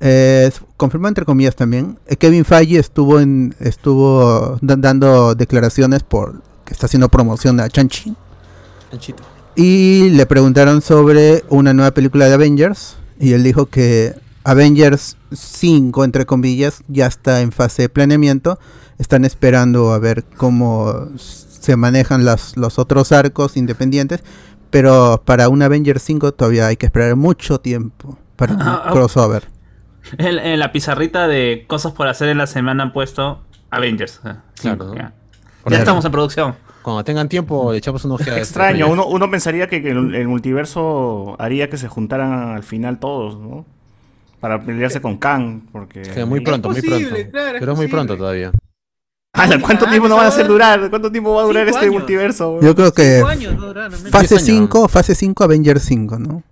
Eh, 0.00 0.50
confirmada 0.76 1.10
entre 1.10 1.24
comillas 1.24 1.56
también. 1.56 1.98
Eh, 2.06 2.16
Kevin 2.16 2.44
Feige 2.44 2.78
estuvo 2.78 3.18
en 3.20 3.54
estuvo 3.60 4.56
da- 4.60 4.76
dando 4.76 5.34
declaraciones 5.34 6.02
por 6.04 6.40
que 6.64 6.72
está 6.72 6.86
haciendo 6.86 7.08
promoción 7.08 7.58
a 7.60 7.68
Chanchi 7.68 8.14
Chanchito. 8.90 9.22
y 9.56 10.10
le 10.10 10.24
preguntaron 10.26 10.82
sobre 10.82 11.42
una 11.48 11.72
nueva 11.74 11.90
película 11.92 12.26
de 12.26 12.34
Avengers 12.34 12.96
y 13.18 13.32
él 13.32 13.42
dijo 13.42 13.66
que 13.66 14.14
Avengers 14.44 15.16
5 15.32 16.04
entre 16.04 16.26
comillas 16.26 16.82
ya 16.88 17.06
está 17.06 17.40
en 17.40 17.50
fase 17.52 17.82
de 17.82 17.88
planeamiento. 17.88 18.58
Están 18.98 19.24
esperando 19.24 19.92
a 19.92 19.98
ver 19.98 20.24
cómo 20.36 21.08
se 21.18 21.76
manejan 21.76 22.24
las, 22.24 22.56
los 22.56 22.78
otros 22.78 23.12
arcos 23.12 23.56
independientes, 23.56 24.20
pero 24.70 25.22
para 25.24 25.48
un 25.48 25.62
Avengers 25.62 26.02
5 26.02 26.32
todavía 26.32 26.66
hay 26.68 26.76
que 26.76 26.86
esperar 26.86 27.14
mucho 27.16 27.58
tiempo 27.60 28.16
para 28.36 28.54
un 28.54 28.62
Ah, 28.62 28.82
ah. 28.86 28.90
crossover. 28.92 29.48
En, 30.16 30.38
en 30.38 30.58
la 30.58 30.72
pizarrita 30.72 31.28
de 31.28 31.64
cosas 31.66 31.92
por 31.92 32.08
hacer 32.08 32.28
en 32.28 32.38
la 32.38 32.46
semana 32.46 32.84
han 32.84 32.92
puesto 32.92 33.42
Avengers. 33.70 34.20
Claro, 34.60 34.84
¿no? 34.86 34.94
ya. 34.94 35.12
Estamos 35.70 36.04
en 36.04 36.12
producción. 36.12 36.54
Cuando 36.82 37.04
tengan 37.04 37.28
tiempo, 37.28 37.72
le 37.72 37.78
echamos 37.78 38.04
una 38.06 38.14
ojeada. 38.14 38.32
a 38.32 38.40
este 38.40 38.48
Extraño, 38.50 38.88
uno, 38.88 39.06
uno 39.06 39.30
pensaría 39.30 39.66
que, 39.68 39.76
el, 39.76 40.14
el 40.14 40.28
multiverso 40.28 41.36
haría 41.38 41.68
que 41.68 41.76
se 41.76 41.88
juntaran 41.88 42.54
al 42.54 42.62
final 42.62 42.98
todos, 42.98 43.38
¿no? 43.38 43.66
Para 44.40 44.62
pelearse 44.62 45.02
con 45.02 45.18
Kang, 45.18 45.62
porque... 45.72 46.00
Que 46.02 46.24
muy 46.24 46.40
pronto, 46.40 46.70
muy 46.70 46.80
posible, 46.80 47.08
pronto. 47.08 47.30
claro, 47.32 47.54
es 47.56 47.60
Pero 47.60 47.72
es 47.72 47.78
muy 47.78 47.88
pronto 47.88 48.16
todavía. 48.16 48.52
¿Cuánto 49.60 49.86
Ah, 49.86 49.90
tiempo 49.90 50.08
nos 50.08 50.08
eso 50.08 50.08
van 50.08 50.12
a 50.12 50.16
va 50.16 50.24
a 50.24 50.28
hacer 50.28 50.46
durar? 50.46 50.90
¿Cuánto 50.90 51.12
tiempo 51.12 51.34
va 51.34 51.42
a 51.42 51.44
durar 51.44 51.64
Cinco 51.66 51.76
este 51.76 51.86
años. 51.86 51.94
multiverso? 52.00 52.60
Yo 52.62 52.74
creo 52.74 52.92
que 52.92 53.22
años, 53.26 53.54
no 53.56 53.74
fase 54.10 54.36
Diez 54.36 54.48
años. 54.48 54.58
5, 54.70 54.88
fase 54.88 55.14
5 55.14 55.44
Avengers 55.44 55.82
5, 55.82 56.18
¿no? 56.18 56.42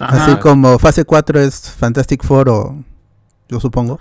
Ajá, 0.00 0.24
Así 0.24 0.36
como 0.40 0.78
fase 0.78 1.04
4 1.04 1.40
es 1.40 1.70
Fantastic 1.70 2.24
Four 2.24 2.48
o 2.48 2.84
yo 3.48 3.60
supongo. 3.60 4.00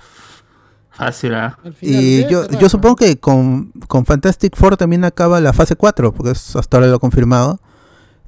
Fácil, 0.92 1.34
ah. 1.36 1.58
Final, 1.76 2.04
Y 2.04 2.26
yo, 2.30 2.48
yo 2.50 2.68
supongo 2.70 2.96
que 2.96 3.18
con, 3.20 3.72
con 3.88 4.06
Fantastic 4.06 4.56
Four 4.56 4.76
también 4.78 5.04
acaba 5.06 5.40
la 5.40 5.54
fase 5.54 5.76
4, 5.76 6.14
porque 6.14 6.32
es- 6.32 6.56
hasta 6.56 6.78
ahora 6.78 6.88
lo 6.90 6.96
he 6.98 7.00
confirmado. 7.00 7.60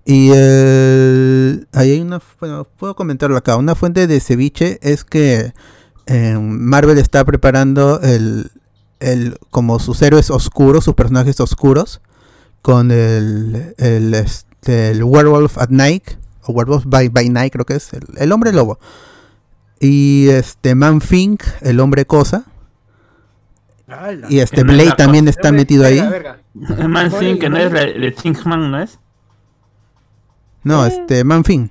Y 0.05 0.31
el- 0.31 1.67
ahí 1.73 1.91
hay 1.91 2.01
una, 2.01 2.21
bueno, 2.39 2.65
puedo 2.77 2.95
comentarlo 2.95 3.37
acá, 3.37 3.55
una 3.57 3.75
fuente 3.75 4.07
de 4.07 4.19
ceviche 4.19 4.79
es 4.81 5.03
que 5.03 5.53
eh, 6.07 6.37
Marvel 6.39 6.97
está 6.97 7.23
preparando 7.23 7.99
el, 8.01 8.51
el, 8.99 9.37
como 9.49 9.79
sus 9.79 10.01
héroes 10.01 10.29
oscuros, 10.29 10.83
sus 10.85 10.95
personajes 10.95 11.39
oscuros, 11.39 12.01
con 12.61 12.91
el, 12.91 13.75
el, 13.77 14.13
este, 14.13 14.91
el 14.91 15.03
Werewolf 15.03 15.57
at 15.57 15.69
Night, 15.69 16.03
o 16.43 16.51
Werewolf 16.53 16.83
by, 16.85 17.09
by 17.09 17.29
Night 17.29 17.53
creo 17.53 17.65
que 17.65 17.75
es, 17.75 17.93
el, 17.93 18.03
el 18.17 18.31
hombre 18.31 18.53
lobo. 18.53 18.79
Y 19.79 20.27
este 20.29 20.75
Man 20.75 21.01
Fink, 21.01 21.43
el 21.61 21.79
hombre 21.79 22.05
cosa. 22.05 22.45
Ala. 23.87 24.27
Y 24.29 24.39
este 24.39 24.63
Blade 24.63 24.93
también 24.95 25.27
está 25.27 25.49
Verga, 25.49 25.57
metido 25.57 25.85
ahí. 25.85 25.99
verga. 25.99 26.39
Man 26.87 27.11
que 27.39 27.49
no 27.49 27.57
es 27.57 27.71
de, 27.71 28.11
Thinkman, 28.11 28.71
¿no 28.71 28.79
es? 28.81 28.99
No, 30.63 30.85
este 30.85 31.23
Man 31.23 31.43
Thing. 31.43 31.69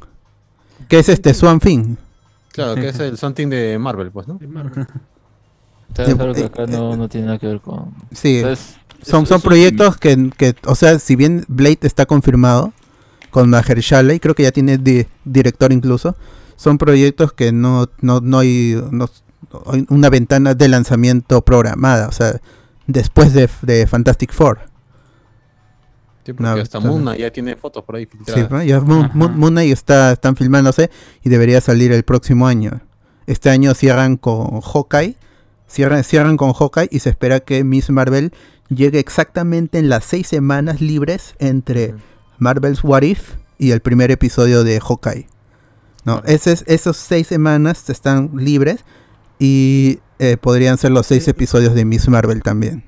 Que 0.88 0.98
es 0.98 1.08
este 1.08 1.32
Swan 1.34 1.60
Thing. 1.60 1.96
Claro, 2.52 2.74
que 2.74 2.88
es 2.88 2.98
el 2.98 3.16
something 3.16 3.48
de 3.48 3.78
Marvel, 3.78 4.10
pues, 4.10 4.26
¿no? 4.26 4.34
De 4.34 4.48
Marvel. 4.48 4.86
¿Sabes 5.94 6.14
Eh, 6.14 6.16
algo 6.20 6.34
que 6.34 6.40
eh, 6.40 6.46
acá 6.46 6.66
no, 6.66 6.96
no 6.96 7.08
tiene 7.08 7.26
nada 7.26 7.38
que 7.38 7.46
ver 7.46 7.60
con. 7.60 7.94
Sí. 8.12 8.42
Son, 9.02 9.24
son 9.26 9.40
proyectos 9.40 9.96
que, 9.96 10.30
que, 10.36 10.54
o 10.66 10.74
sea, 10.74 10.98
si 10.98 11.16
bien 11.16 11.44
Blade 11.48 11.78
está 11.82 12.06
confirmado 12.06 12.72
con 13.31 13.49
Mahershala 13.51 14.14
y 14.14 14.20
creo 14.20 14.35
que 14.35 14.43
ya 14.45 14.53
tiene 14.53 14.78
di- 14.78 15.07
director 15.24 15.72
incluso, 15.72 16.16
son 16.57 16.76
proyectos 16.78 17.33
que 17.33 17.53
no, 17.53 17.89
no, 18.01 18.20
no 18.20 18.39
hay 18.41 18.81
no- 18.91 19.09
no 19.53 19.72
hay 19.72 19.87
una 19.89 20.11
ventana 20.11 20.55
de 20.55 20.68
lanzamiento 20.68 21.43
programada, 21.43 22.09
o 22.09 22.12
sea, 22.12 22.41
después 22.87 23.33
de, 23.33 23.49
de 23.62 23.87
Fantastic 23.87 24.33
Four. 24.33 24.59
Sí, 26.24 26.33
porque 26.35 26.43
No, 26.43 26.51
hasta 26.51 26.81
Knight 26.81 27.20
ya 27.20 27.31
tiene 27.33 27.57
fotos 27.57 27.83
por 27.85 27.97
ahí 27.97 28.07
Sí, 28.26 28.47
ya 28.66 28.81
Moon. 28.81 29.11
Moon- 29.14 29.59
está, 29.59 30.12
están 30.12 30.37
filmándose 30.37 30.91
y 31.22 31.31
debería 31.31 31.61
salir 31.61 31.93
el 31.93 32.03
próximo 32.03 32.47
año. 32.47 32.81
Este 33.26 33.49
año 33.49 33.72
cierran 33.74 34.16
con 34.16 34.61
Hawkeye, 34.61 35.16
cierran, 35.66 36.05
cierran 36.05 36.37
con 36.37 36.53
Hawkeye 36.53 36.89
y 36.91 36.99
se 36.99 37.11
espera 37.11 37.41
que 37.41 37.64
Miss 37.64 37.89
Marvel 37.91 38.33
llegue 38.68 38.99
exactamente 38.99 39.78
en 39.78 39.89
las 39.89 40.05
seis 40.05 40.26
semanas 40.28 40.81
libres 40.81 41.35
entre. 41.39 41.95
Marvel's 42.41 42.82
What 42.82 43.03
If 43.03 43.34
y 43.59 43.70
el 43.70 43.80
primer 43.80 44.11
episodio 44.11 44.64
de 44.64 44.80
Hawkeye. 44.80 45.28
¿no? 46.05 46.20
Claro. 46.22 46.34
Ese 46.34 46.53
es- 46.53 46.64
esos 46.66 46.97
seis 46.97 47.26
semanas 47.28 47.88
están 47.91 48.30
libres 48.34 48.84
y 49.38 50.01
eh, 50.18 50.36
podrían 50.38 50.76
ser 50.78 50.91
los 50.91 51.07
seis 51.07 51.28
episodios 51.28 51.74
de 51.74 51.84
Miss 51.84 52.09
Marvel 52.09 52.43
también. 52.43 52.84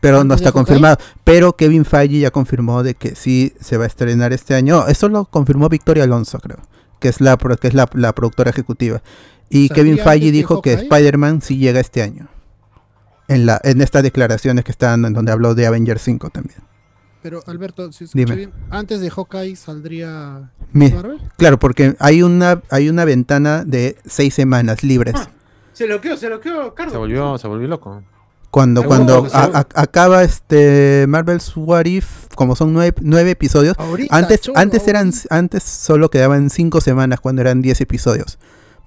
Pero 0.00 0.16
no 0.16 0.20
¿Antes 0.34 0.40
de 0.40 0.44
está 0.44 0.52
confirmado. 0.52 0.98
Pero 1.24 1.56
Kevin 1.56 1.84
Feige 1.86 2.18
ya 2.20 2.30
confirmó 2.30 2.82
de 2.82 2.94
que 2.94 3.14
sí 3.14 3.54
se 3.60 3.78
va 3.78 3.84
a 3.84 3.86
estrenar 3.86 4.32
este 4.34 4.54
año. 4.54 4.80
No, 4.80 4.86
eso 4.88 5.08
lo 5.08 5.24
confirmó 5.24 5.68
Victoria 5.70 6.04
Alonso, 6.04 6.38
creo. 6.40 6.58
Que 7.00 7.08
es 7.08 7.22
la, 7.22 7.36
que 7.38 7.68
es 7.68 7.74
la, 7.74 7.88
la 7.94 8.14
productora 8.14 8.50
ejecutiva. 8.50 9.02
Y 9.48 9.68
¿Saldría 9.68 9.74
Kevin 9.74 9.98
Feige 10.04 10.30
dijo 10.30 10.60
que? 10.60 10.74
Spider-Man 10.74 11.40
sí 11.40 11.56
llega 11.56 11.80
este 11.80 12.02
año. 12.02 12.28
En, 13.28 13.46
la, 13.46 13.58
en 13.64 13.80
estas 13.80 14.02
declaraciones 14.02 14.64
que 14.64 14.72
están 14.72 15.06
en 15.06 15.14
donde 15.14 15.32
habló 15.32 15.54
de 15.54 15.66
Avengers 15.66 16.02
5 16.02 16.28
también. 16.28 16.58
Pero 17.24 17.42
Alberto, 17.46 17.90
si 17.90 18.04
Dime. 18.12 18.36
bien, 18.36 18.52
antes 18.68 19.00
de 19.00 19.08
Hawkeye 19.08 19.56
saldría 19.56 20.50
Mi- 20.74 20.90
Marvel. 20.90 21.18
claro, 21.38 21.58
porque 21.58 21.96
hay 21.98 22.22
una, 22.22 22.60
hay 22.68 22.90
una 22.90 23.06
ventana 23.06 23.64
de 23.64 23.96
seis 24.04 24.34
semanas 24.34 24.82
libres. 24.84 25.14
Ah, 25.16 25.30
Se 25.72 25.86
lo 25.88 26.02
quedó, 26.02 26.18
se 26.18 26.28
lo 26.28 26.38
quedó, 26.38 26.74
Carlos. 26.74 26.92
Se 26.92 26.98
volvió, 26.98 27.38
se 27.38 27.48
volvió 27.48 27.66
loco. 27.66 28.02
Cuando, 28.50 28.84
cuando 28.84 29.26
seguro. 29.26 29.56
a- 29.56 29.60
a- 29.60 29.66
acaba 29.82 30.22
este 30.22 31.06
Marvel's 31.08 31.50
What 31.56 31.86
If, 31.86 32.26
como 32.34 32.56
son 32.56 32.74
nueve, 32.74 32.94
nueve 33.00 33.30
episodios, 33.30 33.74
Ahorita, 33.78 34.14
antes, 34.14 34.42
antes 34.54 34.86
eran 34.86 35.06
ahorita. 35.06 35.34
antes 35.34 35.62
solo 35.62 36.10
quedaban 36.10 36.50
cinco 36.50 36.82
semanas 36.82 37.20
cuando 37.20 37.40
eran 37.40 37.62
10 37.62 37.80
episodios. 37.80 38.38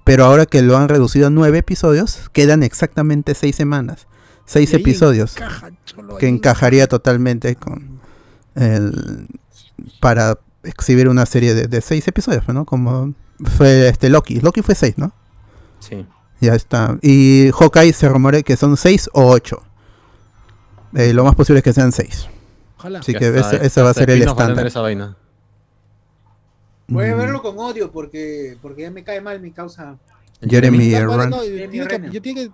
Pero 0.04 0.24
ahora 0.26 0.46
que 0.46 0.62
lo 0.62 0.76
han 0.76 0.88
reducido 0.88 1.26
a 1.26 1.30
nueve 1.30 1.58
episodios, 1.58 2.30
quedan 2.32 2.62
exactamente 2.62 3.34
seis 3.34 3.56
semanas. 3.56 4.06
Seis 4.46 4.72
episodios. 4.74 5.36
encaja, 5.36 5.70
cholo, 5.84 6.16
que 6.18 6.26
ahí 6.26 6.32
encajaría 6.32 6.86
totalmente 6.86 7.56
con 7.56 7.97
el 8.58 9.26
para 10.00 10.38
exhibir 10.64 11.08
una 11.08 11.24
serie 11.26 11.54
de, 11.54 11.66
de 11.68 11.80
seis 11.80 12.06
episodios, 12.08 12.46
¿no? 12.48 12.64
Como 12.64 13.14
fue 13.56 13.88
este 13.88 14.08
Loki. 14.08 14.40
Loki 14.40 14.62
fue 14.62 14.74
seis, 14.74 14.94
¿no? 14.98 15.12
Sí. 15.80 16.04
Ya 16.40 16.54
está. 16.54 16.98
Y 17.02 17.50
Hawkeye 17.52 17.92
se 17.92 18.08
rumorea 18.08 18.42
que 18.42 18.56
son 18.56 18.76
seis 18.76 19.08
o 19.12 19.26
ocho. 19.30 19.62
Eh, 20.94 21.12
lo 21.12 21.24
más 21.24 21.34
posible 21.34 21.58
es 21.58 21.64
que 21.64 21.72
sean 21.72 21.92
seis. 21.92 22.28
Ojalá. 22.78 23.00
Así 23.00 23.12
que 23.14 23.26
está, 23.28 23.40
ese, 23.40 23.58
ya 23.58 23.62
ese 23.64 23.82
va 23.82 23.90
a 23.90 23.94
ser 23.94 24.10
el 24.10 24.22
estándar. 24.22 24.66
esa 24.66 24.80
vaina. 24.80 25.16
Voy 26.86 27.06
a 27.06 27.14
Mm. 27.14 27.18
verlo 27.18 27.42
con 27.42 27.58
odio 27.58 27.90
porque, 27.92 28.56
porque 28.62 28.82
ya 28.82 28.90
me 28.90 29.04
cae 29.04 29.20
mal 29.20 29.40
mi 29.40 29.50
causa. 29.50 29.96
Jeremy 30.40 30.90
Jeremy 30.90 30.90
que- 30.90 31.84
Renner. 31.84 32.10
yo 32.12 32.22
tiene 32.22 32.44
que. 32.46 32.50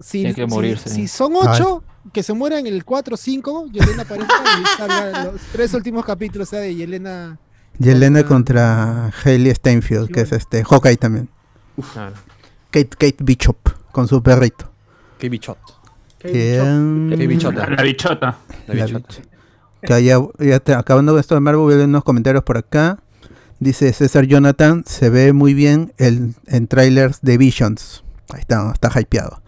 Si, 0.00 0.18
Tiene 0.18 0.34
que 0.34 0.42
si- 0.42 0.48
morirse. 0.48 0.88
si 0.90 1.08
son 1.08 1.32
ocho, 1.36 1.82
que 2.12 2.22
se 2.22 2.32
mueran 2.34 2.66
en 2.66 2.74
el 2.74 2.84
4 2.84 3.14
o 3.14 3.16
5, 3.16 3.66
Yelena 3.72 4.02
aparezca 4.02 4.34
y 4.60 4.78
salga 4.78 5.24
los 5.26 5.40
tres 5.52 5.72
últimos 5.74 6.04
capítulos 6.04 6.48
sea 6.48 6.60
de 6.60 6.74
Yelena. 6.74 7.38
Yelena 7.78 8.24
contra 8.24 9.10
Hailey 9.24 9.54
Steinfeld, 9.54 10.10
que 10.10 10.20
es 10.22 10.32
este 10.32 10.64
Hawkeye 10.64 10.96
también. 10.96 11.28
Claro. 11.92 12.14
Kate, 12.70 12.88
Kate 12.90 13.16
Bishop 13.20 13.56
con 13.92 14.06
su 14.08 14.22
perrito. 14.22 14.70
Qué 15.18 15.28
bichot. 15.28 15.58
Qué 16.18 17.26
bichota. 17.28 17.68
La, 17.68 17.76
la 17.76 17.82
bichota. 17.82 18.36
La 18.66 18.74
bichota. 18.74 19.08
bicha. 19.08 19.22
Que 19.82 20.02
ya, 20.04 20.18
ya 20.38 20.60
te- 20.60 20.74
acabando 20.74 21.12
con 21.12 21.20
esto 21.20 21.34
de 21.34 21.40
Marvel, 21.40 21.60
voy 21.62 21.74
a 21.74 21.76
leer 21.76 21.88
unos 21.88 22.04
comentarios 22.04 22.42
por 22.44 22.56
acá. 22.56 22.98
Dice 23.60 23.92
César 23.92 24.24
Jonathan, 24.24 24.82
se 24.86 25.10
ve 25.10 25.32
muy 25.32 25.54
bien 25.54 25.92
el, 25.98 26.34
en 26.46 26.66
trailers 26.66 27.20
de 27.22 27.38
Visions. 27.38 28.02
Ahí 28.32 28.40
está, 28.40 28.70
está 28.72 28.90
hypeado. 29.00 29.42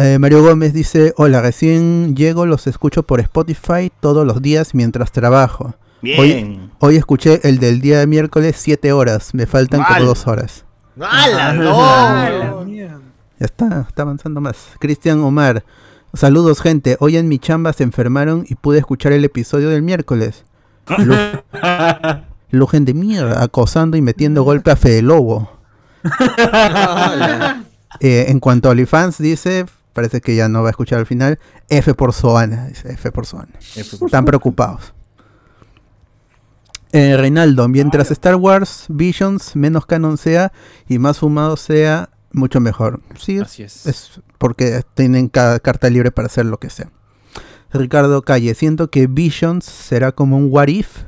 Eh, 0.00 0.18
Mario 0.20 0.42
Gómez 0.42 0.72
dice, 0.72 1.12
hola, 1.16 1.42
recién 1.42 2.14
llego, 2.14 2.46
los 2.46 2.66
escucho 2.68 3.02
por 3.02 3.18
Spotify 3.20 3.90
todos 4.00 4.24
los 4.24 4.40
días 4.40 4.74
mientras 4.74 5.10
trabajo. 5.10 5.74
Bien. 6.02 6.20
Hoy, 6.20 6.70
hoy 6.78 6.96
escuché 6.96 7.40
el 7.42 7.58
del 7.58 7.80
día 7.80 7.98
de 7.98 8.06
miércoles 8.06 8.54
7 8.58 8.92
horas, 8.92 9.34
me 9.34 9.46
faltan 9.46 9.80
Mal. 9.80 9.94
como 9.94 10.06
2 10.06 10.26
horas. 10.28 10.64
¡Hala, 11.00 11.48
Ah, 11.50 11.52
no! 11.54 12.66
Ya 12.68 13.44
está, 13.46 13.86
está 13.88 14.02
avanzando 14.02 14.40
más. 14.40 14.56
Cristian 14.80 15.20
Omar. 15.20 15.64
Saludos, 16.14 16.60
gente. 16.60 16.96
Hoy 17.00 17.16
en 17.16 17.28
mi 17.28 17.38
chamba 17.38 17.72
se 17.72 17.82
enfermaron 17.84 18.44
y 18.48 18.54
pude 18.56 18.78
escuchar 18.78 19.12
el 19.12 19.24
episodio 19.24 19.68
del 19.68 19.82
miércoles. 19.82 20.44
Lu- 20.96 21.14
Lujen 22.50 22.84
de 22.84 22.94
mierda, 22.94 23.42
acosando 23.42 23.96
y 23.96 24.02
metiendo 24.02 24.42
golpe 24.44 24.70
a 24.70 24.76
Fede 24.76 25.02
Lobo. 25.02 25.50
Eh, 28.00 28.26
en 28.28 28.38
cuanto 28.38 28.68
a 28.68 28.72
OnlyFans, 28.72 29.16
dice, 29.18 29.64
parece 29.98 30.20
que 30.20 30.36
ya 30.36 30.48
no 30.48 30.62
va 30.62 30.68
a 30.68 30.70
escuchar 30.70 31.00
al 31.00 31.06
final. 31.06 31.40
F 31.68 31.92
por 31.94 32.12
Soana, 32.12 32.68
F 32.68 33.10
por 33.10 33.26
Soana. 33.26 33.50
Están 33.74 34.24
preocupados. 34.24 34.94
Eh, 36.92 37.16
Reinaldo, 37.16 37.66
mientras 37.66 38.12
Star 38.12 38.36
Wars 38.36 38.84
Visions 38.88 39.56
menos 39.56 39.86
canon 39.86 40.16
sea 40.16 40.52
y 40.88 41.00
más 41.00 41.18
fumado 41.18 41.56
sea, 41.56 42.10
mucho 42.30 42.60
mejor. 42.60 43.00
Sí, 43.18 43.40
Así 43.40 43.64
es. 43.64 43.86
es 43.86 44.20
porque 44.38 44.82
tienen 44.94 45.28
cada 45.28 45.58
carta 45.58 45.90
libre 45.90 46.12
para 46.12 46.26
hacer 46.26 46.46
lo 46.46 46.58
que 46.58 46.70
sea. 46.70 46.92
Ricardo 47.72 48.22
Calle, 48.22 48.54
siento 48.54 48.90
que 48.90 49.08
Visions 49.08 49.64
será 49.64 50.12
como 50.12 50.36
un 50.36 50.46
what 50.48 50.68
if 50.68 51.02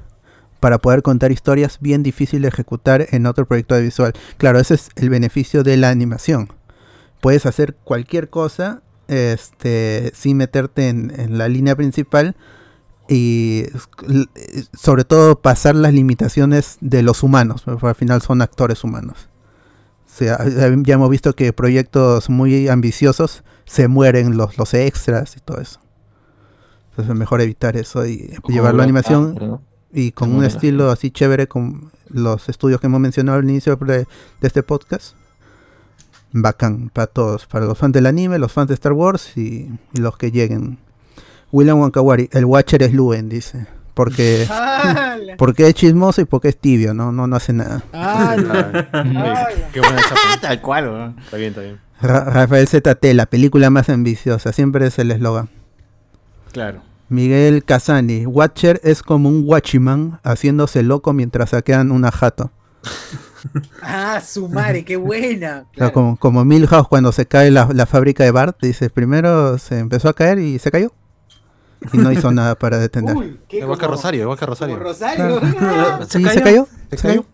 para 0.58 0.78
poder 0.78 1.02
contar 1.02 1.30
historias 1.30 1.78
bien 1.80 2.02
difíciles 2.02 2.42
de 2.42 2.48
ejecutar 2.48 3.06
en 3.12 3.26
otro 3.26 3.46
proyecto 3.46 3.76
de 3.76 3.82
visual. 3.82 4.14
Claro, 4.36 4.58
ese 4.58 4.74
es 4.74 4.88
el 4.96 5.10
beneficio 5.10 5.62
de 5.62 5.76
la 5.76 5.90
animación. 5.90 6.48
Puedes 7.20 7.46
hacer 7.46 7.74
cualquier 7.84 8.30
cosa 8.30 8.82
este, 9.08 10.12
sin 10.14 10.36
meterte 10.36 10.88
en, 10.88 11.12
en 11.18 11.38
la 11.38 11.48
línea 11.48 11.76
principal 11.76 12.36
y 13.08 13.64
l- 14.08 14.26
sobre 14.72 15.04
todo 15.04 15.40
pasar 15.40 15.74
las 15.74 15.92
limitaciones 15.92 16.78
de 16.80 17.02
los 17.02 17.22
humanos, 17.22 17.62
porque 17.64 17.86
al 17.88 17.94
final 17.94 18.22
son 18.22 18.40
actores 18.40 18.84
humanos. 18.84 19.28
O 20.06 20.12
sea, 20.16 20.38
ya 20.48 20.94
hemos 20.94 21.10
visto 21.10 21.34
que 21.34 21.52
proyectos 21.52 22.30
muy 22.30 22.68
ambiciosos 22.68 23.42
se 23.64 23.88
mueren 23.88 24.36
los, 24.36 24.58
los 24.58 24.74
extras 24.74 25.36
y 25.36 25.40
todo 25.40 25.60
eso. 25.60 25.80
Entonces 26.90 27.12
es 27.12 27.18
mejor 27.18 27.40
evitar 27.40 27.76
eso 27.76 28.04
y 28.06 28.36
llevarlo 28.48 28.82
a 28.82 28.84
animación 28.84 29.60
y 29.92 30.12
con 30.12 30.32
un 30.32 30.44
estilo 30.44 30.90
así 30.90 31.10
chévere 31.10 31.48
con 31.48 31.90
los 32.08 32.48
estudios 32.48 32.80
que 32.80 32.86
hemos 32.86 33.00
mencionado 33.00 33.38
al 33.38 33.48
inicio 33.48 33.76
de, 33.76 33.98
de 33.98 34.06
este 34.42 34.62
podcast. 34.62 35.14
Bacán 36.32 36.90
para 36.90 37.06
todos, 37.08 37.46
para 37.46 37.66
los 37.66 37.76
fans 37.78 37.92
del 37.92 38.06
anime, 38.06 38.38
los 38.38 38.52
fans 38.52 38.68
de 38.68 38.74
Star 38.74 38.92
Wars 38.92 39.36
y, 39.36 39.68
y 39.92 40.00
los 40.00 40.16
que 40.16 40.30
lleguen. 40.30 40.78
William 41.52 41.80
Wankawari, 41.80 42.28
el 42.32 42.44
Watcher 42.44 42.82
es 42.82 42.92
Luen, 42.94 43.28
dice. 43.28 43.66
Porque, 43.94 44.46
porque 45.38 45.66
es 45.66 45.74
chismoso 45.74 46.20
y 46.20 46.24
porque 46.24 46.48
es 46.48 46.56
tibio, 46.56 46.94
no, 46.94 47.10
no, 47.12 47.26
no 47.26 47.36
hace 47.36 47.52
nada. 47.52 47.82
Qué 49.72 49.80
buena. 49.80 50.00
Tal 50.40 50.60
cual, 50.62 50.88
weón. 50.88 51.16
Está 51.22 51.36
bien, 51.36 51.48
está 51.50 51.60
bien. 51.62 51.80
Ra- 52.00 52.24
Rafael 52.24 52.66
ZT, 52.68 53.04
la 53.14 53.26
película 53.26 53.68
más 53.70 53.88
ambiciosa, 53.88 54.52
siempre 54.52 54.86
es 54.86 54.98
el 54.98 55.10
eslogan. 55.10 55.50
Claro. 56.52 56.82
Miguel 57.08 57.64
Casani, 57.64 58.24
Watcher 58.26 58.80
es 58.84 59.02
como 59.02 59.28
un 59.28 59.42
Watchman 59.44 60.20
haciéndose 60.22 60.82
loco 60.84 61.12
mientras 61.12 61.50
saquean 61.50 61.90
una 61.90 62.12
jato. 62.12 62.52
Ah, 63.82 64.20
su 64.20 64.48
madre, 64.48 64.84
qué 64.84 64.96
buena. 64.96 65.64
O 65.70 65.72
sea, 65.72 65.72
Claro. 65.72 65.92
como, 65.92 66.16
como 66.16 66.44
Milhouse 66.44 66.88
cuando 66.88 67.12
se 67.12 67.26
cae 67.26 67.50
la, 67.50 67.68
la 67.72 67.86
fábrica 67.86 68.24
de 68.24 68.30
Bart, 68.30 68.56
dice, 68.60 68.90
primero 68.90 69.56
se 69.58 69.78
empezó 69.78 70.08
a 70.08 70.14
caer 70.14 70.38
y 70.38 70.58
se 70.58 70.70
cayó. 70.70 70.92
Y 71.92 71.98
no 71.98 72.12
hizo 72.12 72.30
nada 72.32 72.54
para 72.56 72.78
detener. 72.78 73.16
Uy, 73.16 73.40
qué 73.48 73.58
Igual 73.58 73.78
que 73.78 73.86
Rosario, 73.86 74.22
igual 74.22 74.38
que 74.38 74.46
Rosario. 74.46 74.78
Sí, 76.08 76.24
se 76.24 76.42
cayó. 76.42 76.66
Se 76.90 76.96
cayó. 76.96 77.24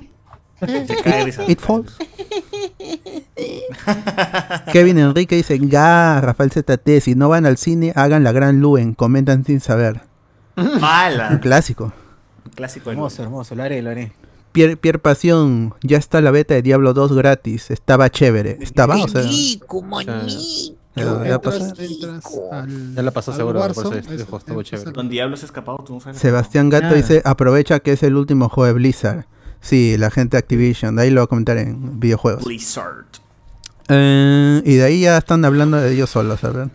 Se 0.61 0.97
cae. 1.03 1.35
It 1.49 1.61
falls. 1.61 1.97
Kevin 4.73 4.99
Enrique 4.99 5.37
dice, 5.37 5.59
ga, 5.59 6.21
Rafael 6.21 6.51
ZT, 6.51 7.01
si 7.01 7.15
no 7.15 7.29
van 7.29 7.47
al 7.47 7.57
cine, 7.57 7.93
hagan 7.95 8.25
la 8.25 8.33
gran 8.33 8.61
Luen, 8.61 8.95
comentan 8.95 9.45
sin 9.45 9.61
saber. 9.61 10.01
Un 10.57 10.81
Mala. 10.81 11.39
clásico. 11.41 11.93
Clásico. 12.55 12.89
del- 12.91 12.99
Hermoso, 12.99 13.23
hermoso, 13.23 13.55
lo 13.55 13.63
haré, 13.65 13.83
lo 13.83 13.91
haré. 13.91 14.13
Pierre, 14.57 14.77
Pierre 14.77 14.99
Pasión, 14.99 15.75
ya 15.83 15.99
está 15.99 16.21
la 16.21 16.31
beta 16.31 16.55
de 16.55 16.63
Diablo 16.63 16.95
2 16.95 17.13
gratis, 17.13 17.71
estaba 17.71 18.11
chévere. 18.11 18.59
Estaba, 18.61 18.97
o 18.97 19.07
sea, 19.07 19.23
ya- 19.23 21.25
ya 21.27 21.41
pasó. 21.41 21.65
Entras, 21.67 21.91
entras 21.91 22.25
al, 22.53 22.95
Ya 22.95 23.03
la 23.03 23.11
pasó 23.11 23.33
seguro, 23.33 23.61
por 23.61 23.71
eso 23.71 23.81
Warzone, 23.83 24.01
este 24.01 24.15
eso, 24.15 24.25
juego 24.25 24.39
estuvo 24.39 24.63
chévere. 24.63 24.89
al- 24.89 24.95
Don 24.95 25.09
Diablo 25.09 25.37
se 25.37 25.45
ha 25.45 25.47
escapado, 25.47 25.79
tú 25.87 25.95
no 25.95 26.01
sabes. 26.01 26.19
Sebastián 26.19 26.71
Gato 26.71 26.85
Nada. 26.85 26.97
dice, 26.97 27.23
aprovecha 27.25 27.81
que 27.81 27.93
es 27.93 28.03
el 28.03 28.17
último 28.17 28.49
juego 28.49 28.67
de 28.67 28.73
Blizzard. 28.73 29.27
Sí, 29.61 29.97
la 29.99 30.11
gente 30.11 30.37
de 30.37 30.39
Activision, 30.39 30.97
de 30.97 31.03
ahí 31.03 31.11
lo 31.11 31.21
voy 31.21 31.25
a 31.25 31.29
comentar 31.29 31.59
en 31.59 32.01
videojuegos. 32.01 32.45
Blizzard. 32.45 33.05
Eh, 33.89 34.63
y 34.65 34.75
de 34.77 34.85
ahí 34.85 35.01
ya 35.03 35.19
están 35.19 35.45
hablando 35.45 35.77
de 35.77 35.93
ellos 35.93 36.11
solos, 36.11 36.43
a 36.45 36.51
ver. 36.51 36.69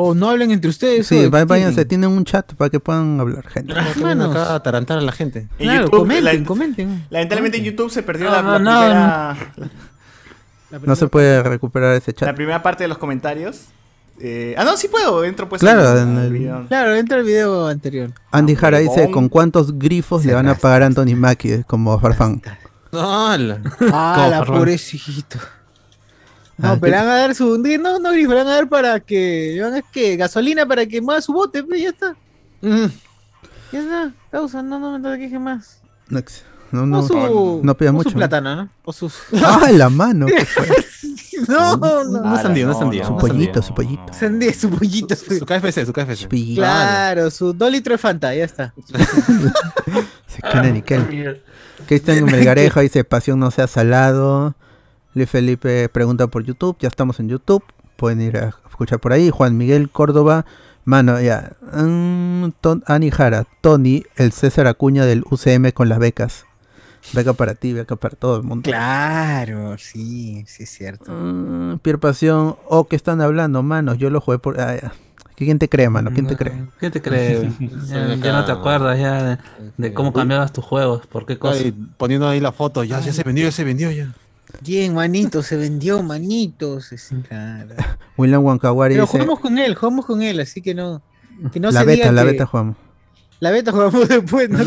Oh, 0.00 0.14
no 0.14 0.30
hablen 0.30 0.50
entre 0.52 0.70
ustedes. 0.70 1.06
Sí, 1.08 1.26
va- 1.26 1.44
váyanse, 1.44 1.84
tienen. 1.84 1.88
tienen 1.88 2.10
un 2.10 2.24
chat 2.24 2.54
para 2.54 2.70
que 2.70 2.78
puedan 2.78 3.18
hablar, 3.18 3.46
gente. 3.48 3.74
Manos. 4.00 4.30
Acá 4.30 4.52
a 4.52 4.54
atarantar 4.54 4.98
a 4.98 5.00
la 5.00 5.10
gente. 5.12 5.48
En 5.58 5.66
Claro, 5.66 5.84
YouTube, 5.86 5.98
comenten, 5.98 6.24
la- 6.40 6.44
comenten. 6.46 7.06
Lamentablemente 7.10 7.58
en 7.58 7.64
YouTube 7.64 7.90
se 7.90 8.02
perdió 8.04 8.26
No, 8.26 8.32
la, 8.32 8.42
la 8.42 8.58
no, 8.58 8.58
no, 8.58 8.80
primera, 8.80 9.36
la 10.70 10.78
No 10.84 10.94
se 10.96 11.08
puede 11.08 11.42
recuperar 11.42 11.96
ese 11.96 12.12
la 12.12 12.16
chat. 12.16 12.36
primera 12.36 12.62
parte 12.62 12.84
de 12.84 12.88
los 12.88 12.98
comentarios. 12.98 13.62
Eh, 14.20 14.54
ah, 14.58 14.64
no, 14.64 14.76
sí 14.76 14.88
puedo. 14.88 15.24
Entro 15.24 15.48
pues 15.48 15.60
Claro, 15.60 15.88
al- 15.88 15.98
en 15.98 16.16
al 16.18 16.24
el- 16.26 16.32
video. 16.32 16.66
Claro, 16.68 16.94
entra 16.94 17.18
el 17.18 17.24
video 17.24 17.66
anterior. 17.66 18.10
Andy 18.30 18.54
Ah, 18.54 18.58
Jara 18.60 18.78
dice, 18.78 18.94
huevón. 19.00 19.12
¿con 19.12 19.28
cuántos 19.28 19.78
grifos 19.78 20.24
le 20.24 20.34
van 20.34 20.48
a 20.48 20.54
pagar 20.54 20.82
a 20.82 20.86
Anthony 20.86 21.16
Mackie 21.16 21.64
como 21.66 21.98
Farfán? 21.98 22.40
¡Hala! 22.92 23.60
Ah, 23.92 24.28
la 24.30 24.38
Farfán. 24.38 24.56
pobrecito. 24.58 25.38
No, 26.58 26.70
Ah, 26.70 26.78
pero 26.80 26.80
¿qué- 26.80 26.90
le 26.90 26.96
van 26.96 27.08
a 27.08 27.14
dar 27.16 27.34
su. 27.34 27.56
No, 27.58 27.98
no, 28.00 28.10
grifo, 28.12 28.30
le 28.32 28.38
van 28.38 28.48
a 28.48 28.54
dar 28.56 28.68
para 28.68 29.00
que. 29.00 29.58
Van 29.62 29.74
a 29.74 29.82
que 29.82 30.16
gasolina 30.16 30.66
para 30.66 30.84
que 30.86 31.00
mueva 31.00 31.20
su 31.22 31.32
bote, 31.32 31.62
pues 31.62 31.80
ya 31.80 31.88
está. 31.90 32.16
Mm. 32.60 32.86
Ya 33.72 33.80
está, 33.80 34.12
causa, 34.30 34.62
no, 34.62 34.78
no 34.78 34.98
me 34.98 35.18
queje 35.18 35.38
más. 35.38 35.80
No, 36.08 36.18
ex- 36.18 36.42
no, 36.72 36.84
no, 36.84 37.02
su, 37.06 37.60
no 37.62 37.76
pida 37.76 37.90
o 37.90 37.92
mucho. 37.94 38.10
su 38.10 38.16
plátano, 38.16 38.56
¿no? 38.56 38.68
O 38.84 38.92
sus. 38.92 39.14
¡Ah, 39.42 39.68
la 39.72 39.88
mano! 39.88 40.26
¿qué 40.36 40.44
fue? 40.44 40.66
no, 41.46 41.76
no. 41.76 42.04
No 42.04 42.34
es 42.36 42.42
sandía, 42.42 42.66
no 42.66 42.72
es 42.72 42.78
sandía. 42.78 43.04
Su 43.04 43.12
no 43.12 43.18
pollito, 43.18 43.62
su 43.62 43.72
pollito. 43.74 44.12
Sandía, 44.12 44.52
su 44.52 44.68
pollito. 44.70 45.14
Su 45.14 45.46
KFC, 45.46 45.86
su 45.86 45.92
KFC. 45.92 46.28
Claro, 46.56 47.30
su 47.30 47.52
dos 47.52 47.70
litros 47.70 47.94
de 47.94 47.98
Fanta, 47.98 48.34
ya 48.34 48.44
está. 48.44 48.74
Se 50.26 50.42
queda 50.42 50.62
Nickel. 50.64 51.42
Cristian 51.86 52.24
Melgarejo 52.24 52.80
dice, 52.80 53.04
pasión 53.04 53.38
no 53.38 53.50
sea 53.50 53.66
salado. 53.66 54.54
Luis 55.18 55.30
Felipe 55.30 55.88
pregunta 55.88 56.26
por 56.28 56.44
YouTube, 56.44 56.76
ya 56.80 56.88
estamos 56.88 57.20
en 57.20 57.28
YouTube. 57.28 57.62
Pueden 57.96 58.20
ir 58.20 58.36
a 58.36 58.54
escuchar 58.68 59.00
por 59.00 59.12
ahí. 59.12 59.30
Juan 59.30 59.56
Miguel 59.56 59.90
Córdoba. 59.90 60.46
Mano, 60.84 61.20
ya. 61.20 61.52
Mm, 61.72 62.50
Ton- 62.60 62.82
Ani 62.86 63.10
Jara, 63.10 63.46
Tony, 63.60 64.04
el 64.16 64.32
César 64.32 64.66
Acuña 64.68 65.04
del 65.04 65.24
UCM 65.30 65.72
con 65.72 65.88
las 65.88 65.98
becas. 65.98 66.46
Beca 67.12 67.32
para 67.32 67.54
ti, 67.54 67.72
beca 67.72 67.96
para 67.96 68.16
todo 68.16 68.36
el 68.36 68.42
mundo. 68.44 68.62
Claro, 68.62 69.76
sí, 69.78 70.44
sí 70.46 70.62
es 70.62 70.70
cierto. 70.70 71.10
Mm, 71.12 71.78
Pierre 71.80 71.98
Pasión, 71.98 72.56
oh, 72.68 72.86
¿qué 72.86 72.96
están 72.96 73.20
hablando, 73.20 73.62
manos? 73.62 73.98
Yo 73.98 74.10
lo 74.10 74.20
jugué 74.20 74.38
por... 74.38 74.60
ah, 74.60 74.76
ya. 74.80 74.92
¿Quién 75.36 75.58
te 75.60 75.68
cree, 75.68 75.88
mano? 75.88 76.10
¿Quién 76.12 76.26
te 76.26 76.36
cree? 76.36 76.64
¿Qué 76.80 76.90
te 76.90 77.00
crees? 77.00 77.46
ya, 77.88 78.14
ya 78.16 78.32
no 78.32 78.44
te 78.44 78.50
acuerdas 78.52 78.98
ya 78.98 79.22
de, 79.22 79.38
de 79.76 79.94
cómo 79.94 80.12
cambiabas 80.12 80.52
tus 80.52 80.64
juegos, 80.64 81.06
por 81.06 81.26
qué 81.26 81.38
cosas. 81.38 81.64
Poniendo 81.96 82.28
ahí 82.28 82.40
la 82.40 82.50
foto, 82.50 82.82
ya, 82.82 82.98
ya 83.00 83.12
se 83.12 83.22
vendió, 83.22 83.44
ya 83.44 83.52
se 83.52 83.62
vendió 83.64 83.90
ya. 83.92 84.12
Bien, 84.60 84.94
manito, 84.94 85.42
se 85.42 85.56
vendió, 85.56 86.02
manitos. 86.02 86.86
sí, 86.96 87.16
claro. 87.28 87.74
William 88.16 88.42
Wankawari 88.44 88.94
Pero 88.94 89.04
dice... 89.04 89.12
jugamos 89.18 89.40
con 89.40 89.58
él, 89.58 89.74
jugamos 89.74 90.06
con 90.06 90.22
él, 90.22 90.40
así 90.40 90.60
que 90.62 90.74
no. 90.74 91.02
Que 91.52 91.60
no 91.60 91.70
la 91.70 91.80
se 91.80 91.86
beta, 91.86 92.02
diga 92.04 92.12
la 92.12 92.22
que- 92.24 92.32
beta 92.32 92.46
jugamos. 92.46 92.76
La 93.40 93.50
beta 93.52 93.70
jugamos 93.70 94.08
después, 94.08 94.50
no 94.50 94.58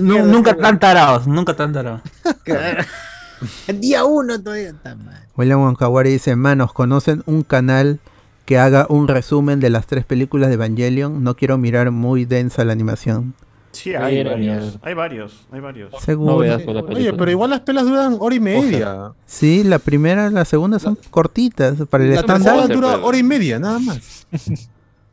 mierda, 0.00 0.22
nunca 0.30 0.54
tan 0.56 0.78
tarados, 0.78 1.26
nunca 1.26 1.56
tan 1.56 1.72
tarados. 1.72 2.02
Día 3.80 4.04
uno 4.04 4.40
todavía 4.40 4.70
está 4.70 4.94
mal. 4.94 5.26
William 5.36 5.60
Wankawari 5.62 6.10
dice, 6.10 6.36
manos, 6.36 6.72
¿conocen 6.72 7.22
un 7.26 7.42
canal 7.42 7.98
que 8.44 8.58
haga 8.58 8.86
un 8.88 9.08
resumen 9.08 9.58
de 9.58 9.70
las 9.70 9.86
tres 9.86 10.04
películas 10.04 10.48
de 10.48 10.54
Evangelion? 10.54 11.24
No 11.24 11.34
quiero 11.34 11.58
mirar 11.58 11.90
muy 11.90 12.24
densa 12.24 12.64
la 12.64 12.72
animación. 12.72 13.34
Sí, 13.72 13.94
hay 13.94 14.22
varios. 14.22 14.78
Hay 14.82 14.94
varios, 14.94 15.46
hay 15.50 15.60
varios. 15.60 15.90
Seguro. 16.02 16.32
No 16.32 16.38
veas. 16.38 16.62
Oye, 16.66 17.12
pero 17.14 17.30
igual 17.30 17.50
las 17.50 17.60
pelas 17.60 17.84
duran 17.84 18.16
hora 18.20 18.34
y 18.34 18.40
media. 18.40 19.12
Sí, 19.26 19.64
la 19.64 19.78
primera 19.78 20.28
y 20.28 20.30
la 20.30 20.44
segunda 20.44 20.78
son 20.78 20.98
cortitas 21.10 21.76
para 21.88 22.04
el 22.04 22.12
estándar. 22.12 22.68
dura 22.68 22.98
hora 22.98 23.16
y 23.18 23.22
media, 23.22 23.58
nada 23.58 23.78
más. 23.78 24.26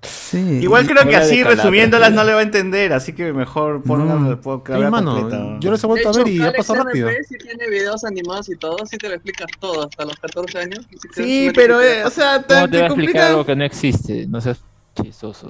Sí. 0.01 0.60
Igual 0.62 0.88
creo 0.88 1.05
que 1.10 1.16
así 1.18 1.43
resumiéndolas 1.43 2.14
no 2.14 2.24
le 2.24 2.34
va 2.34 2.39
a 2.39 2.43
entender, 2.43 2.93
así 2.93 3.12
que 3.12 3.34
mejor 3.34 3.84
ponla 3.84 4.16
No. 4.16 4.39
puedo 4.39 4.64
Sí, 4.66 4.72
mano, 4.89 5.14
completa. 5.20 5.57
yo 5.60 5.72
les 5.72 5.84
he 5.84 5.88
vuelto 5.88 6.10
a 6.10 6.12
ver 6.14 6.28
y 6.30 6.38
ya 6.38 6.53
pasó 6.53 6.74
rápido. 6.74 7.10
Sí 7.28 7.36
tiene 7.38 7.70
videos 7.70 8.05
animados 8.05 8.47
y 8.49 8.55
todo, 8.55 8.78
sí 8.86 8.97
te 8.97 9.10
lo 9.10 9.16
explica 9.16 9.45
todo 9.60 9.84
hasta 9.84 10.05
los 10.05 10.16
14 10.18 10.57
años. 10.60 10.88
Sí, 11.14 11.49
pero, 11.53 11.82
eh, 11.82 12.05
o 12.05 12.10
sea, 12.10 12.36
¿Cómo 12.36 12.47
te, 12.47 12.47
te 12.47 12.53
va 12.55 12.62
a 12.62 12.68
te 12.70 12.78
explicar 12.78 12.88
complica. 12.89 13.28
algo 13.28 13.45
que 13.45 13.55
no 13.57 13.64
existe? 13.66 14.26
No 14.28 14.39
seas 14.39 14.62
chistoso. 15.04 15.47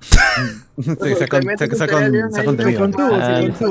Se 0.00 1.16
saca 1.16 1.40
metes 1.42 1.78
saca- 1.78 1.96
un 1.96 2.02
saca- 2.12 2.30
saca 2.30 2.44
contenido. 2.44 2.80
con 2.80 2.92
tubo, 2.92 3.14
Ah, 3.14 3.40
sí. 3.40 3.64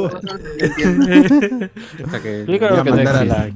O 2.06 2.10
sea 2.10 2.20
que 2.22 2.46
que 2.46 2.60
no 2.92 3.04
la-. 3.04 3.52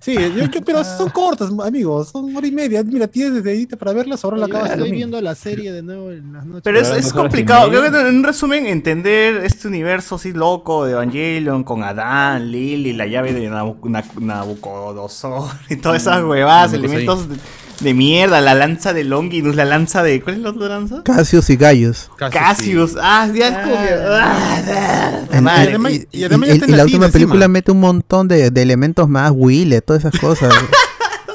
Sí, 0.00 0.14
yo, 0.14 0.28
yo- 0.44 0.60
pero 0.66 0.84
son 0.84 1.08
cortas, 1.08 1.50
amigos, 1.64 2.10
son 2.10 2.36
hora 2.36 2.46
y 2.46 2.52
media. 2.52 2.82
Mira, 2.82 3.06
tienes 3.08 3.36
desde 3.36 3.50
ahí 3.52 3.66
para 3.66 3.94
verlas, 3.94 4.22
ahora 4.22 4.36
la 4.36 4.44
acabas 4.46 4.72
estoy 4.72 4.90
viendo 4.92 5.18
la 5.22 5.34
serie 5.34 5.72
de 5.72 5.82
nuevo 5.82 6.10
en 6.10 6.30
las 6.34 6.44
noches. 6.44 6.60
Pero 6.62 6.78
es, 6.78 6.90
es 6.90 7.10
complicado. 7.10 7.70
Creo 7.70 7.80
que 7.80 7.88
en 7.88 8.16
un 8.16 8.22
resumen, 8.22 8.66
entender 8.66 9.36
este 9.44 9.66
universo 9.66 10.16
así 10.16 10.34
loco 10.34 10.84
de 10.84 10.92
Evangelion 10.92 11.64
con 11.64 11.82
Adán, 11.82 12.52
Lily, 12.52 12.92
la 12.92 13.06
llave 13.06 13.32
de 13.32 13.48
Nabu- 13.50 13.78
Na- 13.88 14.04
Nabucodonosor 14.20 15.48
y 15.70 15.76
todas 15.76 16.02
esas 16.02 16.22
huevadas, 16.22 16.72
Nabucodonosor. 16.72 16.76
elementos 17.14 17.28
de, 17.30 17.36
de 17.80 17.94
mierda, 17.94 18.40
la 18.40 18.54
lanza 18.54 18.92
de 18.92 19.04
Longinus, 19.04 19.56
la 19.56 19.64
lanza 19.64 20.02
de. 20.02 20.20
¿Cuál 20.22 20.36
es 20.36 20.42
la 20.42 20.50
otra 20.50 20.68
lanza? 20.68 21.02
Cassius 21.04 21.50
y 21.50 21.56
Gaius. 21.56 22.10
Casi, 22.16 22.32
Cassius. 22.38 22.96
Ah, 23.00 23.28
ya 23.34 23.48
es 23.48 23.58
como 23.58 23.74
que. 23.82 23.94
ah, 24.10 25.22
y- 25.32 26.18
la 26.28 26.36
última 26.36 26.46
encima. 26.86 27.08
película 27.08 27.48
mete 27.48 27.72
un 27.72 27.80
montón 27.80 28.28
de, 28.28 28.50
de 28.50 28.62
elementos 28.62 29.08
más, 29.08 29.32
Wille, 29.34 29.80
todas 29.80 30.04
esas 30.04 30.18
cosas. 30.20 30.52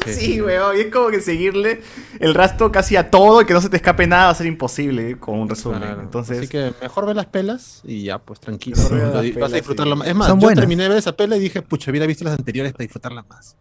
Sí, 0.08 0.42
weón. 0.42 0.76
Y 0.76 0.82
es 0.82 0.88
como 0.88 1.10
que 1.10 1.22
seguirle 1.22 1.82
el 2.20 2.34
rastro 2.34 2.72
casi 2.72 2.96
a 2.96 3.12
todo 3.12 3.42
y 3.42 3.46
que 3.46 3.54
no 3.54 3.62
se 3.62 3.70
te 3.70 3.78
escape 3.78 4.08
nada 4.08 4.26
va 4.26 4.30
a 4.32 4.36
ser 4.36 4.48
imposible 4.48 5.12
eh, 5.12 5.18
con 5.20 5.38
un 5.40 5.48
resumen. 5.50 5.80
Claro. 5.82 6.02
Entonces. 6.02 6.40
Así 6.40 6.48
que 6.48 6.74
mejor 6.82 7.06
ver 7.06 7.16
las 7.16 7.28
pelas 7.28 7.82
y 7.84 8.04
ya, 8.06 8.18
pues 8.18 8.40
tranquilo. 8.40 8.78
Vas 8.78 8.90
pelas, 8.90 9.52
a 9.52 9.56
disfrutarlo 9.56 9.94
sí. 9.96 10.00
más. 10.00 10.08
Es 10.08 10.16
más, 10.16 10.28
Son 10.30 10.40
yo 10.40 10.46
buenas. 10.48 10.62
terminé 10.62 10.84
de 10.84 10.90
ver 10.90 10.98
esa 10.98 11.16
pela 11.16 11.38
y 11.38 11.40
dije, 11.40 11.62
pucha, 11.62 11.92
hubiera 11.92 12.08
visto 12.08 12.24
las 12.24 12.40
anteriores 12.40 12.72
para 12.74 12.84
disfrutarla 12.84 13.24
más. 13.30 13.56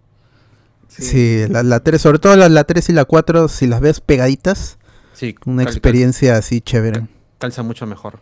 Sí, 0.98 1.44
la, 1.48 1.62
la 1.62 1.80
3, 1.80 2.00
sobre 2.00 2.18
todo 2.18 2.36
la, 2.36 2.48
la 2.48 2.64
3 2.64 2.88
y 2.88 2.92
la 2.92 3.04
4, 3.04 3.48
si 3.48 3.66
las 3.66 3.80
ves 3.80 4.00
pegaditas, 4.00 4.78
Sí, 5.14 5.34
una 5.46 5.64
cal- 5.64 5.72
experiencia 5.72 6.36
así 6.36 6.60
chévere. 6.60 7.00
cal- 7.00 7.08
calza 7.38 7.62
mucho 7.62 7.86
mejor. 7.86 8.20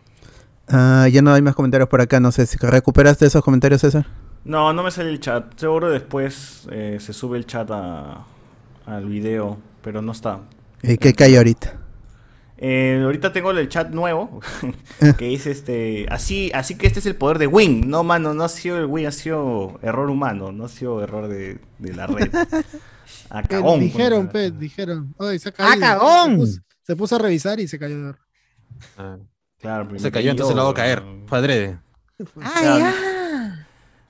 Ah, 0.67 1.07
ya 1.11 1.21
no 1.21 1.33
hay 1.33 1.41
más 1.41 1.55
comentarios 1.55 1.87
por 1.89 2.01
acá, 2.01 2.19
no 2.19 2.31
sé 2.31 2.45
si 2.45 2.57
recuperaste 2.57 3.25
esos 3.25 3.43
comentarios, 3.43 3.81
César. 3.81 4.05
No, 4.43 4.73
no 4.73 4.83
me 4.83 4.91
sale 4.91 5.09
el 5.09 5.19
chat. 5.19 5.57
Seguro 5.59 5.89
después 5.89 6.67
eh, 6.71 6.97
se 6.99 7.13
sube 7.13 7.37
el 7.37 7.45
chat 7.45 7.69
a- 7.71 8.25
al 8.85 9.05
video, 9.05 9.57
pero 9.81 10.01
no 10.01 10.11
está. 10.11 10.39
¿Y 10.83 10.97
qué 10.97 11.13
cae 11.13 11.37
ahorita? 11.37 11.73
Eh, 12.59 13.01
ahorita 13.03 13.31
tengo 13.33 13.51
el 13.51 13.69
chat 13.69 13.89
nuevo, 13.91 14.41
que 15.17 15.25
dice 15.25 15.51
este, 15.51 16.07
así, 16.09 16.49
así 16.53 16.75
que 16.75 16.87
este 16.87 16.99
es 16.99 17.05
el 17.05 17.15
poder 17.15 17.37
de 17.37 17.47
Wing. 17.47 17.85
No, 17.87 18.03
mano, 18.03 18.33
no 18.33 18.43
ha 18.43 18.49
sido 18.49 18.77
el 18.79 18.85
Wing, 18.85 19.05
ha 19.05 19.11
sido 19.11 19.79
error 19.83 20.09
humano, 20.09 20.51
no 20.51 20.65
ha 20.65 20.69
sido 20.69 21.03
error 21.03 21.27
de, 21.27 21.59
de 21.79 21.93
la 21.93 22.07
red. 22.07 22.31
Ah, 23.29 23.39
Eh, 23.41 23.47
cagón, 23.49 23.79
dijeron, 23.79 24.27
pues. 24.29 24.51
pe, 24.51 24.57
dijeron. 24.57 25.13
Ay, 25.19 25.39
se 25.39 25.49
ha 25.49 25.53
¡Ah! 25.59 26.25
Se 26.29 26.35
puso, 26.35 26.61
se 26.83 26.95
puso 26.95 27.15
a 27.15 27.19
revisar 27.19 27.59
y 27.59 27.67
se 27.67 27.77
cayó. 27.79 28.15
Ah, 28.97 29.17
Claro, 29.59 29.97
se 29.97 30.11
cayó, 30.11 30.31
entonces 30.31 30.55
lo 30.55 30.61
hago 30.63 30.73
caer. 30.73 31.03
adrede. 31.31 31.79
¡Ah, 32.41 32.61
ya! 32.63 33.67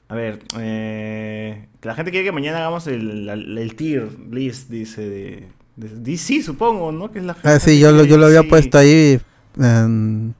A 0.10 0.16
ver, 0.16 0.40
eh, 0.60 1.68
la 1.82 1.96
gente 1.96 2.12
quiere 2.12 2.26
que 2.26 2.32
mañana 2.32 2.58
hagamos 2.60 2.88
el, 2.88 3.26
la- 3.26 3.34
el 3.34 3.76
tier 3.76 4.10
list, 4.32 4.70
dice, 4.70 5.02
de 5.10 5.48
DC, 5.78 6.42
supongo, 6.42 6.92
¿no? 6.92 7.12
Que 7.12 7.20
es 7.20 7.26
la 7.26 7.38
Ah, 7.44 7.60
sí, 7.60 7.80
yo 7.80 7.92
lo, 7.92 8.04
yo 8.04 8.18
lo 8.18 8.26
había 8.26 8.44
puesto 8.44 8.78
ahí. 8.78 9.20
em, 9.60 10.34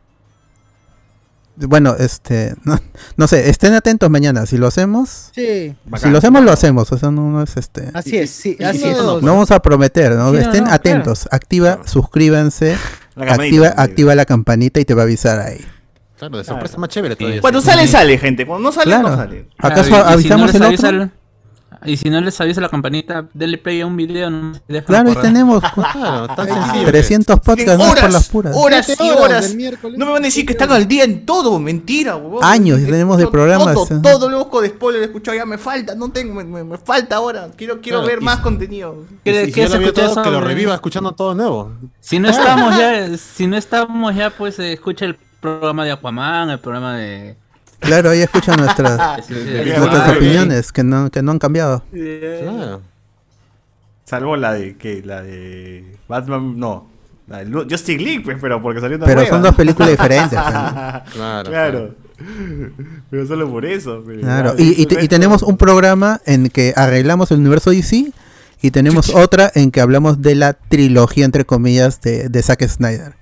bueno, 1.60 1.96
este, 1.98 2.54
no, 2.66 2.80
no 3.18 3.28
sé, 3.28 3.50
estén 3.50 3.74
atentos 3.74 4.10
mañana. 4.12 4.46
Si 4.46 4.58
lo 4.58 4.68
hacemos, 4.68 5.32
Sí, 5.34 5.74
si 6.00 6.10
lo 6.10 6.18
hacemos, 6.20 6.44
lo 6.44 6.52
hacemos. 6.52 6.92
O 6.92 6.98
sea, 6.98 7.10
no, 7.10 7.30
no 7.32 7.42
es 7.42 7.58
este. 7.58 7.90
así 7.94 8.18
es, 8.18 8.30
sí, 8.30 8.58
así 8.64 8.82
y- 8.86 8.90
es. 8.90 8.98
no, 8.98 9.20
No 9.22 9.32
vamos 9.34 9.50
a 9.52 9.60
prometer, 9.60 10.12
¿no? 10.16 10.30
Sí, 10.32 10.38
no, 10.38 10.42
Estén 10.42 10.66
no, 10.66 10.72
atentos. 10.72 11.28
Activa, 11.32 11.80
suscríbanse, 11.86 12.78
La 13.16 13.34
activa, 13.34 13.74
activa 13.76 14.14
la 14.14 14.26
campanita 14.26 14.80
y 14.80 14.86
te 14.86 14.94
va 14.94 15.02
a 15.02 15.06
avisar 15.06 15.40
ahí. 15.40 15.60
Claro, 16.20 16.38
de 16.38 16.44
sorpresa 16.44 16.78
más 16.78 16.90
chévere 16.90 17.16
todavía. 17.16 17.42
Cuando 17.42 17.62
sí. 17.62 17.68
sale, 17.68 17.88
sale, 17.88 18.18
gente. 18.18 18.46
Cuando 18.46 18.70
no 18.70 18.72
sale, 18.74 18.86
Claro. 18.86 19.10
no 19.10 19.16
sale. 19.16 19.48
¿Acaso 19.58 19.90
Claro, 19.90 20.08
si 20.08 20.14
avisamos 20.14 20.54
no 20.54 20.70
les 20.72 20.84
el 20.84 21.02
otro? 21.02 21.12
Y 21.86 21.98
si 21.98 22.10
no 22.10 22.20
les 22.22 22.40
avisa 22.42 22.60
la 22.62 22.70
campanita, 22.70 23.26
denle 23.34 23.58
play 23.58 23.82
a 23.82 23.86
un 23.86 23.96
video. 23.98 24.30
No 24.30 24.54
Claro, 24.86 25.10
ahí 25.10 25.16
correr. 25.16 25.22
tenemos 25.32 25.64
Claro, 25.94 26.28
tan 26.36 26.48
sencillo. 26.48 26.86
300 26.88 27.40
podcasts 27.40 27.78
más 27.78 27.90
por 27.90 27.98
horas, 28.00 28.14
las 28.14 28.30
puras. 28.30 28.56
horas 28.56 28.90
y 28.90 29.10
horas 29.10 29.54
horas. 29.54 29.56
No 29.98 30.06
me 30.06 30.12
van 30.14 30.24
a 30.24 30.26
decir 30.26 30.46
que 30.46 30.54
están 30.54 30.72
al 30.72 30.88
día 30.88 31.04
en 31.04 31.26
todo, 31.26 31.60
mentira, 31.60 32.16
huevón. 32.16 32.44
Años 32.44 32.80
Que 32.80 32.86
tenemos 32.86 33.18
de 33.18 33.28
programas, 33.28 33.74
Todo, 33.74 33.98
eh. 33.98 34.00
todo 34.02 34.30
loco 34.30 34.62
de 34.62 34.70
spoiler 34.70 35.02
he 35.02 35.06
escuchado, 35.06 35.38
ya 35.38 35.46
me 35.46 35.58
falta, 35.58 35.96
no 35.96 36.10
tengo, 36.12 36.34
me, 36.34 36.44
me- 36.44 36.64
me 36.64 36.78
falta 36.78 37.18
ahora. 37.18 37.50
Quiero, 37.56 37.80
quiero 37.82 38.00
Claro, 38.00 38.08
ver 38.14 38.22
y 38.22 38.26
más 38.26 38.38
si- 38.38 38.44
contenido. 38.44 39.04
Y 39.24 39.32
¿Qué- 39.32 39.46
si 39.46 39.52
se 39.54 39.80
lo 39.80 39.94
todo, 39.94 40.24
que 40.24 40.32
lo 40.32 40.42
reviva 40.42 40.74
escuchando 40.74 41.12
todo 41.14 41.34
nuevo. 41.36 41.72
Si 42.00 42.20
no 42.20 42.30
estamos 42.30 42.78
ya, 42.78 43.18
si 43.18 43.48
no 43.48 43.58
estamos 43.58 44.16
ya, 44.16 44.30
pues 44.32 44.58
eh, 44.60 44.74
escucha 44.74 45.06
el 45.06 45.18
programa 45.40 45.86
de 45.86 45.92
Aquaman, 45.92 46.50
el 46.50 46.60
programa 46.60 46.96
de. 46.98 47.36
Claro, 47.80 48.10
ahí 48.10 48.22
escuchan 48.22 48.58
nuestras, 48.60 49.30
opiniones 50.18 50.72
que 50.72 50.84
no, 50.84 51.10
que 51.10 51.22
no 51.22 51.32
han 51.32 51.40
cambiado. 51.40 51.84
Claro. 51.92 52.82
Salvo 54.04 54.36
la 54.38 54.54
de 54.54 54.78
que 54.78 55.04
la 55.04 55.22
de 55.22 55.98
Batman, 56.08 56.58
no. 56.58 56.88
La 57.28 57.44
de 57.44 57.52
Justice 57.52 57.98
League, 57.98 58.22
pues, 58.24 58.38
pero 58.40 58.62
porque 58.62 58.80
salió 58.80 58.96
una 58.96 59.06
Pero 59.06 59.22
nueva. 59.22 59.30
son 59.36 59.42
dos 59.44 59.56
películas 59.56 59.90
diferentes. 59.92 60.32
¿no? 60.40 61.04
Claro, 61.14 61.50
Claro. 61.50 61.96
Pero 63.12 63.28
solo 63.28 63.50
por 63.50 63.66
eso. 63.66 64.02
pero- 64.06 64.22
Claro, 64.22 64.52
ah, 64.52 64.56
y, 64.58 65.08
tenemos 65.08 65.44
un 65.44 65.58
programa 65.58 66.22
en 66.26 66.50
que 66.50 66.74
arreglamos 66.76 67.30
el 67.32 67.40
universo 67.40 67.70
DC 67.70 68.12
y 68.62 68.72
tenemos 68.72 69.10
otra 69.14 69.52
en 69.54 69.72
que 69.72 69.82
hablamos 69.82 70.22
de 70.22 70.36
la 70.36 70.54
trilogía, 70.54 71.26
entre 71.26 71.46
comillas, 71.46 72.02
de, 72.02 72.30
de 72.30 72.42
Zack 72.42 72.66
Snyder. 72.68 73.14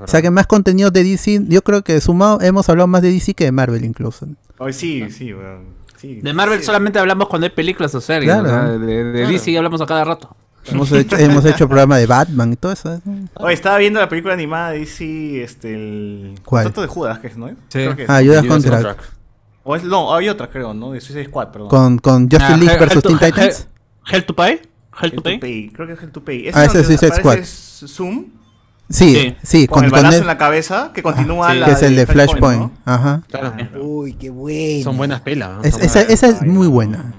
O 0.00 0.06
sea 0.06 0.22
que 0.22 0.30
más 0.30 0.46
contenido 0.46 0.90
de 0.90 1.02
DC, 1.04 1.44
yo 1.48 1.62
creo 1.62 1.82
que 1.82 2.00
sumado 2.00 2.40
hemos 2.40 2.68
hablado 2.68 2.86
más 2.86 3.02
de 3.02 3.10
DC 3.10 3.34
que 3.34 3.44
de 3.44 3.52
Marvel 3.52 3.84
incluso. 3.84 4.26
Ay, 4.58 4.72
sí, 4.72 5.10
sí, 5.10 5.32
weón. 5.34 5.82
Sí. 5.96 6.20
De 6.20 6.32
Marvel 6.32 6.58
Sí. 6.60 6.66
solamente 6.66 6.98
hablamos 6.98 7.28
cuando 7.28 7.46
hay 7.46 7.52
películas 7.52 7.94
o 7.94 8.00
series. 8.00 8.32
Claro. 8.32 8.78
de 8.78 9.04
de 9.04 9.12
Claro. 9.12 9.28
DC 9.28 9.56
hablamos 9.56 9.80
a 9.80 9.86
cada 9.86 10.04
rato. 10.04 10.36
Hemos 10.64 10.92
hecho, 10.92 11.16
hemos 11.16 11.44
hecho 11.44 11.66
programa 11.66 11.96
de 11.98 12.06
Batman 12.06 12.52
y 12.52 12.56
todo 12.56 12.70
eso. 12.72 12.94
¿eh? 12.94 13.00
Oye, 13.34 13.54
estaba 13.54 13.78
viendo 13.78 13.98
la 13.98 14.08
película 14.08 14.34
animada 14.34 14.70
de 14.70 14.78
DC, 14.80 15.42
este, 15.42 15.74
el... 15.74 16.34
¿Cuál? 16.44 16.72
De 16.72 16.86
Judas, 16.86 17.18
que 17.18 17.26
es, 17.26 17.36
¿no? 17.36 17.48
Sí. 17.48 17.54
Creo 17.70 17.96
que 17.96 18.04
es. 18.04 18.10
Ah, 18.10 18.20
Judas 18.24 18.46
Contract. 18.46 18.84
Contract. 18.84 19.00
O 19.64 19.74
es, 19.76 19.82
no, 19.84 20.14
hay 20.14 20.28
otra, 20.28 20.48
creo, 20.48 20.72
¿no? 20.74 20.92
De 20.92 21.00
Suicide 21.00 21.24
Squad, 21.26 21.48
perdón. 21.48 21.68
Con, 21.68 21.98
con 21.98 22.22
Justice 22.30 22.44
Ah, 22.52 22.56
League 22.56 22.78
versus 22.78 23.02
Teen 23.02 23.18
Titans. 23.18 23.68
Hell 24.10 24.24
to 24.24 24.34
Pay? 24.36 24.60
Hell 25.00 25.12
to 25.12 25.22
Pay. 25.22 25.70
Creo 25.74 25.86
que 25.86 25.92
es 25.94 26.02
Hell 26.02 26.10
to 26.12 26.22
Pay. 26.24 26.50
Ah, 26.54 26.64
ese 26.64 26.80
es 26.80 26.86
Suicide 26.86 27.12
aparece 27.18 27.86
Zoom, 27.88 28.26
Sí, 28.90 29.14
Sí. 29.14 29.36
sí, 29.42 29.66
con, 29.66 29.76
con, 29.76 29.84
el 29.86 29.90
con 29.90 30.02
balazo 30.02 30.18
en 30.18 30.26
la 30.26 30.36
cabeza, 30.38 30.90
que 30.94 31.02
continúa 31.02 31.52
sí. 31.52 31.58
la 31.58 31.66
que 31.66 31.72
es 31.72 31.82
el 31.82 31.96
de 31.96 32.06
Flashpoint, 32.06 32.40
Flashpoint. 32.40 32.86
¿no? 32.86 32.92
Ajá. 32.92 33.22
Claro. 33.28 33.54
Uy, 33.82 34.14
qué 34.14 34.28
bueno. 34.30 34.84
Son 34.84 34.96
buenas 34.98 35.20
pelas. 35.22 35.50
¿no? 35.50 35.62
Es- 35.62 35.74
Son 35.74 35.82
esa, 35.82 36.00
buenas- 36.00 36.10
esa 36.12 36.26
es 36.28 36.42
muy 36.42 36.66
buena. 36.66 37.14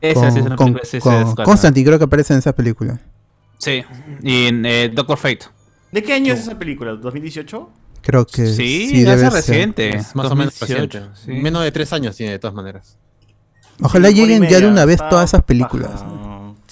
Esa 0.00 0.30
sí 0.30 0.38
es 0.38 0.44
Con, 0.44 0.46
una 0.46 0.56
con, 0.56 0.74
película 0.74 1.24
con. 1.34 1.44
Constantine 1.44 1.86
creo 1.86 1.98
que 1.98 2.04
aparece 2.04 2.34
en 2.34 2.38
esa 2.40 2.52
película. 2.52 3.00
Sí. 3.58 3.82
Y 4.22 4.46
en 4.46 4.66
eh, 4.66 4.90
Doctor 4.90 5.16
Fate. 5.16 5.46
¿De 5.90 6.02
qué 6.02 6.12
año 6.12 6.34
es 6.34 6.40
esa 6.40 6.58
película? 6.58 6.92
¿2018? 6.92 7.68
Creo 8.02 8.26
que 8.26 8.46
Sí, 8.48 8.88
sí, 8.90 9.06
hace 9.06 9.16
debe 9.16 9.20
ser. 9.22 9.32
reciente. 9.32 9.96
Es 9.96 10.14
más 10.14 10.30
o 10.30 10.34
menos 10.36 10.58
2018, 10.60 10.98
reciente. 10.98 11.20
sí. 11.24 11.32
Menos 11.42 11.62
de 11.64 11.72
tres 11.72 11.92
años 11.94 12.14
tiene, 12.16 12.32
de 12.32 12.38
todas 12.38 12.54
maneras. 12.54 12.98
Ojalá 13.80 14.10
lleguen 14.10 14.42
ya 14.46 14.60
de 14.60 14.68
una 14.68 14.84
vez 14.84 14.98
todas 15.08 15.30
esas 15.30 15.42
películas. 15.42 16.04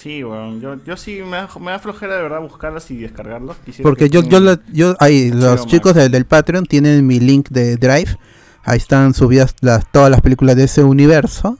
Sí, 0.03 0.21
bueno, 0.21 0.59
yo, 0.59 0.75
yo 0.83 0.97
sí 0.97 1.21
me 1.21 1.37
da, 1.37 1.49
me 1.61 1.71
da 1.71 1.79
flojera 1.79 2.17
de 2.17 2.23
verdad 2.23 2.41
buscarlas 2.41 2.91
y 2.91 2.97
descargarlas. 2.97 3.55
Quisiera 3.63 3.83
Porque 3.83 4.09
que 4.09 4.09
yo, 4.09 4.21
yo, 4.21 4.41
la- 4.41 4.59
yo, 4.73 4.97
ahí, 4.99 5.31
los 5.31 5.65
chicos 5.65 5.93
del, 5.93 6.11
del 6.11 6.25
Patreon 6.25 6.65
tienen 6.65 7.07
mi 7.07 7.21
link 7.21 7.47
de 7.49 7.77
Drive. 7.77 8.17
Ahí 8.65 8.77
están 8.79 9.13
subidas 9.13 9.55
las, 9.61 9.89
todas 9.89 10.11
las 10.11 10.19
películas 10.19 10.57
de 10.57 10.65
ese 10.65 10.83
universo. 10.83 11.57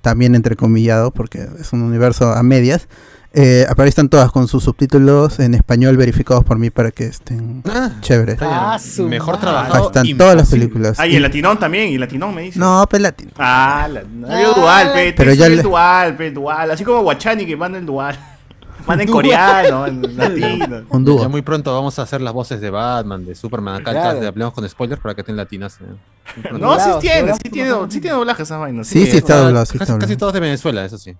También 0.00 0.34
entrecomillado, 0.34 1.10
porque 1.10 1.46
es 1.60 1.74
un 1.74 1.82
universo 1.82 2.32
a 2.32 2.42
medias. 2.42 2.88
Eh, 3.38 3.66
ahí 3.76 3.88
están 3.88 4.08
todas 4.08 4.32
con 4.32 4.48
sus 4.48 4.64
subtítulos 4.64 5.38
en 5.40 5.52
español 5.54 5.98
verificados 5.98 6.42
por 6.42 6.58
mí 6.58 6.70
para 6.70 6.90
que 6.90 7.04
estén 7.04 7.62
chéveres. 8.00 8.38
Ah, 8.40 8.78
Mejor 9.00 9.38
trabajado. 9.38 9.86
Están 9.88 10.06
y 10.06 10.14
todas 10.14 10.34
las 10.34 10.48
películas. 10.50 10.98
Ah, 10.98 11.06
y 11.06 11.16
el 11.16 11.22
latinón 11.22 11.58
también, 11.58 11.90
y 11.90 11.96
el 11.96 12.00
latinón 12.00 12.34
me 12.34 12.42
dice. 12.42 12.58
No, 12.58 12.86
pelati. 12.88 13.28
Ah, 13.36 13.88
la, 13.92 14.02
no 14.04 14.54
dual, 14.54 14.92
pe, 14.94 15.12
Pero 15.14 15.34
ya 15.34 15.46
el 15.46 15.56
le- 15.56 15.62
dual, 15.62 16.16
pe, 16.16 16.30
dual. 16.30 16.70
Así 16.70 16.82
como 16.82 17.02
Guachani 17.02 17.44
que 17.44 17.56
manda 17.56 17.78
el 17.78 17.84
dual. 17.84 18.18
Manda 18.86 19.02
en 19.04 19.10
coreano, 19.10 19.86
en 19.86 20.00
latino. 20.16 20.84
Un 20.90 21.04
Ya 21.04 21.12
dúo. 21.12 21.28
muy 21.28 21.42
pronto 21.42 21.74
vamos 21.74 21.98
a 21.98 22.02
hacer 22.02 22.20
las 22.22 22.32
voces 22.32 22.60
de 22.60 22.70
Batman, 22.70 23.26
de 23.26 23.34
Superman. 23.34 23.80
Acá 23.82 23.90
Claro. 23.90 24.20
te 24.20 24.26
hablamos 24.28 24.54
con 24.54 24.66
spoilers 24.68 25.02
para 25.02 25.14
que 25.14 25.20
estén 25.22 25.36
latinas. 25.36 25.78
eh. 25.82 26.52
No, 26.58 26.78
sí 26.78 26.90
tiene, 27.00 27.34
sí 27.34 27.50
tiene, 27.50 27.70
sí 27.90 28.00
tiene 28.00 28.16
doblaje 28.16 28.44
esa 28.44 28.56
vaina. 28.58 28.82
Sí, 28.84 29.04
sí, 29.06 29.16
o 29.16 29.18
está 29.18 29.36
doblado, 29.38 29.66
sí 29.66 29.76
casi, 29.78 29.92
casi 29.98 30.16
todos 30.16 30.32
de 30.32 30.40
Venezuela, 30.40 30.84
eso 30.84 30.96
sí. 30.98 31.14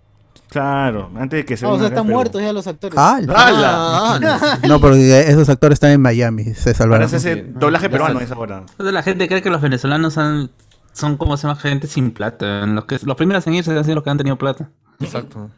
Claro, 0.49 1.11
antes 1.17 1.39
de 1.39 1.45
que 1.45 1.57
se 1.57 1.67
Ah, 1.67 1.71
o 1.71 1.79
sea, 1.79 1.89
están 1.89 2.07
muertos 2.07 2.41
ya 2.41 2.53
los 2.53 2.67
actores. 2.67 2.97
Ah, 2.97 3.19
¡Hala! 3.29 3.71
Ah, 3.75 4.59
no, 4.69 4.81
porque 4.81 5.21
esos 5.21 5.49
actores 5.49 5.77
están 5.77 5.91
en 5.91 6.01
Miami, 6.01 6.55
se 6.55 6.73
salvaron. 6.73 7.05
es 7.05 7.13
ese 7.13 7.43
doblaje 7.43 7.91
peruano 7.91 8.15
sabes. 8.15 8.31
es 8.31 8.37
ahora. 8.37 8.65
Entonces 8.71 8.95
la 8.95 9.03
gente 9.03 9.27
cree 9.29 9.43
que 9.43 9.51
los 9.51 9.61
venezolanos 9.61 10.15
son, 10.15 10.51
son 10.93 11.17
como 11.17 11.37
se 11.37 11.49
llama 11.49 11.59
gente 11.59 11.89
sin 11.89 12.13
plata. 12.13 12.65
Los, 12.67 12.85
que, 12.85 12.99
los 13.03 13.17
primeros 13.17 13.47
en 13.47 13.55
irse 13.55 13.73
han 13.73 13.85
sido 13.85 13.97
los 13.97 14.05
que 14.05 14.11
han 14.11 14.19
tenido 14.19 14.37
plata. 14.37 14.71
exacto. 15.01 15.51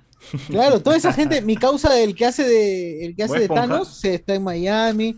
Claro, 0.48 0.81
toda 0.81 0.97
esa 0.97 1.12
gente, 1.12 1.43
mi 1.43 1.56
causa, 1.56 1.98
el 2.01 2.15
que 2.15 2.27
hace 2.27 2.43
de, 2.43 3.06
el 3.06 3.15
que 3.15 3.23
hace 3.24 3.39
de. 3.39 3.48
Thanos, 3.48 3.89
se 3.89 4.15
está 4.15 4.35
en 4.35 4.43
Miami. 4.43 5.16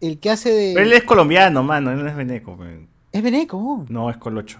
El 0.00 0.18
que 0.18 0.30
hace 0.30 0.50
de. 0.50 0.72
Pero 0.74 0.86
él 0.86 0.92
es 0.92 1.04
colombiano, 1.04 1.62
mano, 1.62 1.92
él 1.92 2.02
no 2.02 2.08
es 2.08 2.16
veneco. 2.16 2.58
Es 3.12 3.22
Beneco. 3.22 3.84
No, 3.88 4.10
es 4.10 4.16
colocho. 4.16 4.58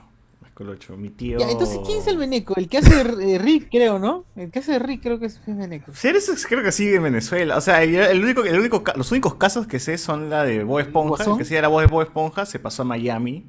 Colocho. 0.54 0.96
Mi 0.96 1.08
tío. 1.08 1.38
Ya, 1.38 1.48
entonces, 1.50 1.78
¿quién 1.86 1.98
es 2.00 2.06
el 2.06 2.18
Beneco? 2.18 2.54
El 2.56 2.68
que 2.68 2.78
hace 2.78 3.00
eh, 3.00 3.38
Rick, 3.38 3.68
creo, 3.70 3.98
¿no? 3.98 4.24
El 4.36 4.50
que 4.50 4.58
hace 4.58 4.78
Rick, 4.78 5.02
creo 5.02 5.18
que 5.18 5.26
es 5.26 5.40
Beneco. 5.46 5.92
Sí, 5.94 6.08
eso 6.08 6.32
es- 6.34 6.46
creo 6.46 6.62
que 6.62 6.72
sigue 6.72 6.96
en 6.96 7.02
Venezuela. 7.04 7.56
O 7.56 7.60
sea, 7.62 7.82
el, 7.82 7.94
el 7.94 8.22
único, 8.22 8.44
el 8.44 8.58
único, 8.58 8.84
ca- 8.84 8.92
los 8.96 9.10
únicos 9.12 9.36
casos 9.36 9.66
que 9.66 9.80
sé 9.80 9.96
son 9.98 10.28
la 10.28 10.44
de 10.44 10.62
Bob 10.64 10.80
Esponja. 10.80 11.24
El 11.24 11.36
que 11.38 11.42
hacía 11.44 11.62
la 11.62 11.68
voz 11.68 11.82
de 11.82 11.88
Bob 11.88 12.02
Esponja 12.02 12.44
se 12.46 12.58
pasó 12.58 12.82
a 12.82 12.84
Miami. 12.84 13.46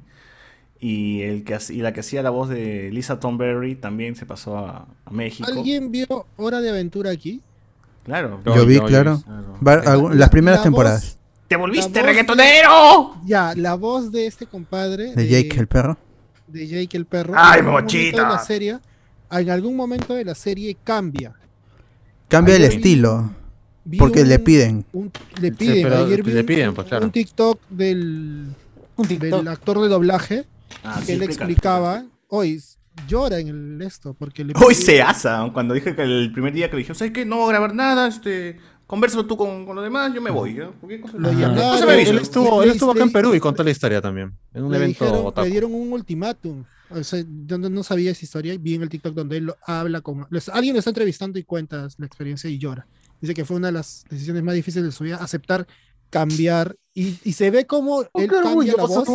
Y, 0.80 1.22
el 1.22 1.44
que, 1.44 1.56
y 1.70 1.76
la 1.82 1.92
que 1.92 2.00
hacía 2.00 2.22
la 2.22 2.30
voz 2.30 2.48
de 2.48 2.90
Lisa 2.92 3.18
Tomberry 3.20 3.74
también 3.74 4.16
se 4.16 4.26
pasó 4.26 4.58
a, 4.58 4.86
a 5.04 5.10
México. 5.10 5.48
¿Alguien 5.50 5.90
vio 5.90 6.26
Hora 6.36 6.60
de 6.60 6.70
Aventura 6.70 7.10
aquí? 7.10 7.40
Claro. 8.04 8.40
Yo 8.44 8.66
vi, 8.66 8.80
claro. 8.80 9.22
Claro. 9.24 9.58
Va- 9.66 9.90
algún- 9.90 10.10
La- 10.12 10.16
las 10.20 10.30
primeras 10.30 10.60
la 10.60 10.64
temporadas 10.64 11.02
voz- 11.02 11.18
¡Te 11.48 11.56
volviste 11.56 12.00
voz- 12.00 12.06
reggaetonero! 12.06 13.14
Ya, 13.24 13.54
la 13.56 13.74
voz 13.74 14.10
de 14.12 14.26
este 14.26 14.46
compadre. 14.46 15.14
de 15.14 15.28
Jake 15.28 15.56
el 15.58 15.66
perro. 15.68 15.96
De 16.54 16.66
Jake 16.68 16.96
el 16.96 17.04
perro. 17.06 17.34
¡Ay, 17.36 17.60
en 17.60 17.66
de 17.66 18.22
la 18.22 18.38
serie, 18.38 18.78
en 19.30 19.50
algún 19.50 19.76
momento 19.76 20.14
de 20.14 20.24
la 20.24 20.34
serie 20.34 20.76
cambia. 20.84 21.34
Cambia 22.28 22.56
el 22.56 22.62
vi- 22.62 22.68
estilo, 22.76 23.30
Vi 23.84 23.98
porque 23.98 24.22
un- 24.22 24.28
le 24.28 24.38
piden. 24.38 24.84
un- 24.92 25.10
le 25.40 25.52
piden, 25.52 25.82
pero 25.82 26.04
ayer 26.06 26.22
vi 26.22 26.32
le 26.32 26.40
un- 26.40 26.46
pues, 26.74 26.86
claro. 26.86 27.04
un 27.06 27.10
TikTok 27.12 27.60
del, 27.68 28.46
Un 28.96 29.08
del 29.08 29.18
TikTok. 29.18 29.46
actor 29.48 29.80
de 29.82 29.88
doblaje 29.88 30.44
Ah, 30.82 30.96
que 31.00 31.06
sí, 31.06 31.12
explica. 31.12 31.32
explicaba. 31.44 32.04
Hoy 32.28 32.62
llora 33.08 33.38
en 33.40 33.48
el 33.48 33.82
esto 33.82 34.14
porque 34.14 34.44
le 34.44 34.54
Hoy 34.64 34.74
se 34.74 35.02
asa, 35.02 35.50
cuando 35.52 35.74
dije 35.74 35.94
que 35.96 36.02
el 36.02 36.30
primer 36.32 36.52
día 36.52 36.70
que 36.70 36.76
le 36.76 36.82
dije, 36.82 36.94
¿sabes 36.94 37.12
qué? 37.12 37.24
No 37.24 37.36
voy 37.38 37.46
a 37.46 37.48
grabar 37.50 37.74
nada, 37.74 38.06
este, 38.06 38.58
conversalo 38.86 39.26
tú 39.26 39.36
con, 39.36 39.64
con 39.66 39.74
los 39.76 39.84
demás, 39.84 40.12
yo 40.14 40.20
me 40.20 40.30
voy. 40.30 40.54
Lo 40.54 40.72
No 40.82 41.86
me 41.86 42.02
Él, 42.02 42.18
estuvo, 42.18 42.62
él 42.62 42.70
estuvo 42.70 42.92
acá 42.92 43.02
en 43.02 43.12
Perú 43.12 43.34
y 43.34 43.40
contó 43.40 43.62
la 43.64 43.70
historia 43.70 44.00
también. 44.00 44.32
En 44.52 44.64
un 44.64 44.70
le, 44.72 44.78
evento 44.78 45.04
dijeron, 45.04 45.26
otaku. 45.26 45.44
le 45.46 45.50
dieron 45.50 45.74
un 45.74 45.92
ultimátum. 45.92 46.64
O 46.90 47.02
sea, 47.02 47.24
yo 47.46 47.58
no, 47.58 47.68
no 47.70 47.82
sabía 47.82 48.10
esa 48.12 48.24
historia. 48.24 48.54
Vi 48.60 48.74
en 48.74 48.82
el 48.82 48.88
TikTok 48.88 49.14
donde 49.14 49.38
él 49.38 49.44
lo- 49.46 49.56
habla 49.66 50.00
con. 50.00 50.26
les- 50.30 50.48
alguien 50.48 50.74
lo 50.74 50.78
está 50.78 50.90
entrevistando 50.90 51.38
y 51.38 51.44
cuenta 51.44 51.88
la 51.98 52.06
experiencia 52.06 52.48
y 52.50 52.58
llora. 52.58 52.86
Dice 53.20 53.34
que 53.34 53.44
fue 53.44 53.56
una 53.56 53.68
de 53.68 53.72
las 53.72 54.04
decisiones 54.10 54.42
más 54.42 54.54
difíciles 54.54 54.84
de 54.84 54.92
su 54.92 55.04
vida, 55.04 55.16
aceptar 55.16 55.66
cambiar. 56.10 56.76
Y, 56.96 57.18
y 57.24 57.32
se 57.32 57.50
ve 57.50 57.66
como 57.66 58.02
él 58.02 58.08
qué 58.14 58.26
cambia 58.28 58.50
orgullo, 58.50 58.74
la 58.76 58.84
voz. 58.84 59.08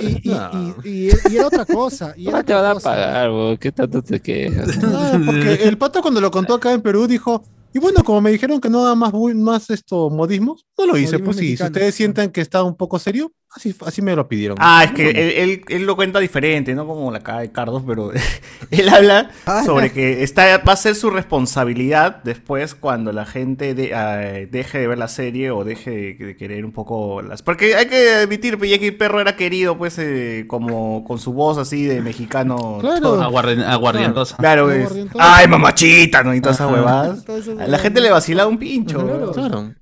y, 0.00 0.28
y- 0.28 0.30
No. 0.30 0.74
y- 0.84 0.88
y- 0.88 1.10
y 1.32 1.36
era 1.36 1.46
otra 1.48 1.64
cosa. 1.64 2.14
Y 2.16 2.28
era 2.28 2.38
No 2.38 2.44
te 2.44 2.54
van 2.54 2.76
a 2.76 2.80
pagar. 2.80 3.30
¿Qué 3.58 3.72
tanto 3.72 4.02
te 4.02 4.20
quejas? 4.20 4.78
Ah, 4.84 5.20
porque 5.24 5.54
el 5.64 5.76
pato 5.78 6.02
cuando 6.02 6.20
lo 6.20 6.30
contó 6.30 6.54
acá 6.54 6.72
en 6.72 6.80
Perú 6.82 7.08
dijo, 7.08 7.42
y 7.76 7.78
bueno, 7.78 8.02
como 8.04 8.22
me 8.22 8.30
dijeron 8.30 8.58
que 8.58 8.70
no 8.70 8.82
da 8.84 8.94
más, 8.94 9.12
más 9.34 9.68
esto 9.68 10.08
modismos, 10.08 10.64
no 10.78 10.86
lo 10.86 10.96
hice. 10.96 11.18
Pues 11.18 11.36
sí, 11.36 11.58
si 11.58 11.62
ustedes 11.62 11.94
sienten 11.94 12.30
que 12.30 12.40
está 12.40 12.62
un 12.62 12.74
poco 12.74 12.98
serio, 12.98 13.32
así, 13.50 13.74
así 13.84 14.00
me 14.00 14.16
lo 14.16 14.26
pidieron. 14.28 14.56
Ah, 14.60 14.84
es 14.84 14.92
que 14.92 15.10
él, 15.10 15.16
él, 15.50 15.62
él 15.68 15.84
lo 15.84 15.94
cuenta 15.94 16.18
diferente, 16.18 16.74
no 16.74 16.86
como 16.86 17.10
la 17.10 17.20
cara 17.20 17.40
de 17.40 17.52
Cardos, 17.52 17.82
pero 17.86 18.12
él 18.70 18.88
habla 18.88 19.30
Ah, 19.44 19.62
sobre 19.64 19.92
que 19.92 20.22
está, 20.22 20.56
va 20.58 20.72
a 20.72 20.76
ser 20.76 20.94
su 20.94 21.10
responsabilidad 21.10 22.22
después 22.24 22.74
cuando 22.74 23.12
la 23.12 23.26
gente 23.26 23.74
de- 23.74 23.94
ah, 23.94 24.16
deje 24.50 24.78
de 24.78 24.86
ver 24.86 24.96
la 24.98 25.08
serie 25.08 25.50
o 25.50 25.62
deje 25.64 25.90
de, 26.18 26.26
de 26.26 26.36
querer 26.36 26.64
un 26.64 26.72
poco 26.72 27.20
las... 27.22 27.42
Porque 27.42 27.74
hay 27.74 27.86
que 27.88 28.10
admitir 28.14 28.58
que 28.58 28.68
Jackie 28.70 28.92
Perro 28.92 29.20
era 29.20 29.36
querido 29.36 29.76
pues 29.76 29.98
eh, 29.98 30.44
como 30.48 31.04
con 31.04 31.18
su 31.18 31.32
voz 31.34 31.58
así 31.58 31.84
de 31.84 32.00
mexicano. 32.00 32.78
Claro. 32.80 33.20
Aguardientosa. 33.22 34.36
Claro, 34.38 34.70
es, 34.70 34.80
Aguardientoso. 34.86 35.18
ay 35.22 35.46
mamachita, 35.48 36.22
¿no? 36.22 36.34
Y 36.34 36.40
todas 36.40 36.56
esas 36.56 36.70
huevadas. 36.72 37.24
A 37.66 37.68
la 37.68 37.78
gente 37.78 38.00
le 38.00 38.10
vacilaba 38.10 38.48
un 38.48 38.58
pincho. 38.58 39.32
Claro. 39.32 39.74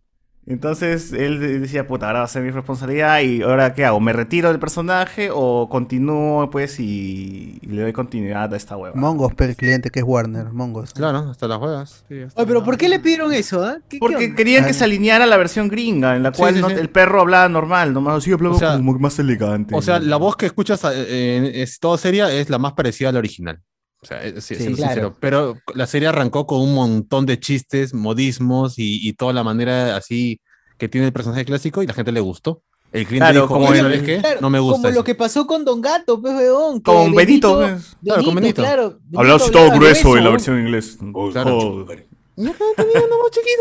Entonces 0.47 1.15
él 1.15 1.40
de- 1.40 1.59
decía, 1.61 1.86
puta, 1.86 2.06
ahora 2.06 2.19
va 2.19 2.24
a 2.27 2.28
ser 2.28 2.43
mi 2.43 2.51
responsabilidad 2.51 3.20
y 3.23 3.40
ahora 3.40 3.73
qué 3.73 3.86
hago, 3.86 3.98
¿me 3.98 4.12
retiro 4.12 4.51
del 4.51 4.59
personaje 4.61 5.31
o 5.32 5.70
continúo 5.70 6.51
pues 6.51 6.78
y, 6.81 7.59
y 7.62 7.66
le 7.66 7.81
doy 7.81 7.94
continuidad 7.94 8.52
a 8.52 8.56
esta 8.59 8.77
hueva? 8.77 8.94
Mongos, 8.94 9.32
pero 9.35 9.52
el 9.52 9.56
cliente 9.56 9.89
que 9.89 10.01
es 10.01 10.05
Warner, 10.06 10.52
Mongos. 10.52 10.93
Claro, 10.93 11.31
hasta 11.31 11.48
las. 11.48 12.05
Sí, 12.06 12.16
está 12.19 12.43
Oye, 12.43 12.47
pero. 12.47 12.62
¿por 12.62 12.77
qué 12.77 12.90
le 12.90 13.01
pidieron 13.01 13.32
eso? 13.32 13.65
ah? 13.65 13.77
¿Qué- 13.89 13.97
qué 13.97 13.98
Porque 14.01 14.35
querían 14.35 14.66
que 14.66 14.74
se 14.74 14.85
alineara 14.85 15.24
a 15.24 15.27
la 15.27 15.39
versión 15.39 15.69
gringa, 15.69 16.15
en 16.15 16.23
la 16.23 16.35
Sí, 16.35 16.39
cual 16.40 16.55
sí, 16.56 16.61
no- 16.61 16.69
sí. 16.69 16.74
el 16.74 16.90
perro 16.90 17.23
hablaba 17.23 17.48
normal, 17.48 17.94
nomás 17.94 18.19
así 18.19 18.31
hablaba 18.31 18.55
O 18.55 18.59
sea, 18.59 18.77
como 18.77 18.98
más 18.98 19.19
elegante. 19.19 19.74
O 19.74 19.81
sea, 19.81 19.98
la 19.98 20.16
voz 20.19 20.36
que 20.36 20.44
escuchas 20.44 20.85
eh, 20.93 21.36
en 21.39 21.44
es 21.47 21.81
todo 21.81 21.97
seria 21.97 22.31
es 22.31 22.51
la 22.51 22.59
más 22.59 22.74
parecida 22.74 23.09
a 23.09 23.12
la 23.12 23.19
original. 23.20 23.62
O 24.05 24.06
sea, 24.06 24.22
es, 24.22 24.44
sí, 24.44 24.55
Sí, 24.55 24.60
siendo 24.60 24.76
claro. 24.76 24.93
sincero. 24.93 25.16
Pero 25.18 25.56
la 25.74 25.86
serie 25.86 26.09
arrancó 26.09 26.47
con 26.47 26.60
un 26.60 26.74
montón 26.74 27.26
de 27.26 27.40
chistes, 27.40 27.94
modismos 27.94 28.78
y, 28.78 29.06
y 29.09 29.14
toda 29.14 29.32
la 29.32 29.43
manera 29.43 29.97
así 29.97 30.40
que 30.78 30.89
tiene 30.89 31.06
el 31.06 31.12
personaje 31.12 31.44
clásico 31.44 31.82
y 31.82 31.86
la 31.86 31.94
gente 31.94 32.12
le 32.12 32.20
gustó. 32.20 32.62
El 32.93 33.06
cliente 33.06 33.24
Claro, 33.24 33.40
dijo, 33.43 33.55
como 33.55 33.66
"Oye, 33.70 33.78
el- 33.81 33.85
¿sabes 33.86 34.02
qué? 34.02 34.18
Claro, 34.18 34.40
No 34.40 34.51
me 34.51 34.60
gusta 34.60 34.76
Como 34.76 34.89
eso". 34.89 34.98
lo 35.01 35.05
que 35.05 35.14
pasó 35.16 35.47
con 35.48 35.64
Don 35.64 35.81
Gato, 35.81 36.20
pues, 36.20 36.32
weón. 36.35 36.81
Con 36.81 37.12
Benito, 37.14 37.59
pues. 37.59 37.97
Claro, 38.05 38.22
con 38.24 38.35
Benito. 38.36 38.62
Claro, 38.62 38.98
Hablaba 39.16 39.36
así 39.36 39.44
Benito 39.47 39.51
todo 39.52 39.62
hablaba 39.62 39.76
grueso 39.76 40.16
en 40.16 40.24
la 40.24 40.31
versión 40.31 40.56
en 40.59 40.66
inglés. 40.66 40.98
Claro. 41.32 41.60
Joder. 41.60 42.06
Y 42.36 42.47
acá. 42.48 42.65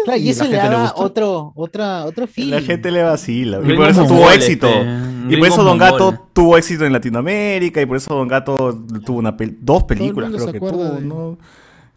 Claro, 0.06 0.20
eso 0.30 0.44
le 0.46 0.50
gente 0.52 0.70
le 0.70 0.76
da 0.76 0.82
gustó. 0.84 1.04
otro, 1.04 1.54
otra, 1.56 2.06
otro 2.06 2.28
feeling. 2.28 2.52
La 2.52 2.62
gente 2.62 2.92
le 2.92 3.04
vacila. 3.04 3.60
Y 3.64 3.74
por 3.76 3.90
eso 3.90 4.06
tuvo 4.06 4.32
éxito. 4.32 4.68
este, 4.68 5.34
Y 5.34 5.38
por 5.38 5.48
eso 5.48 5.64
Don 5.64 5.78
Gato 5.78 6.28
tuvo 6.34 6.58
éxito 6.58 6.86
en 6.86 6.94
Latinoamérica 6.94 7.82
y 7.82 7.86
por 7.86 7.98
eso 7.98 8.16
Don 8.16 8.28
Gato 8.28 8.78
tuvo 9.06 9.20
una 9.20 9.38
pel- 9.38 9.58
dos 9.62 9.84
películas, 9.84 10.32
creo 10.34 10.52
que 10.52 10.60
tuvo, 10.60 10.84
de- 10.96 11.02
¿no? 11.02 11.38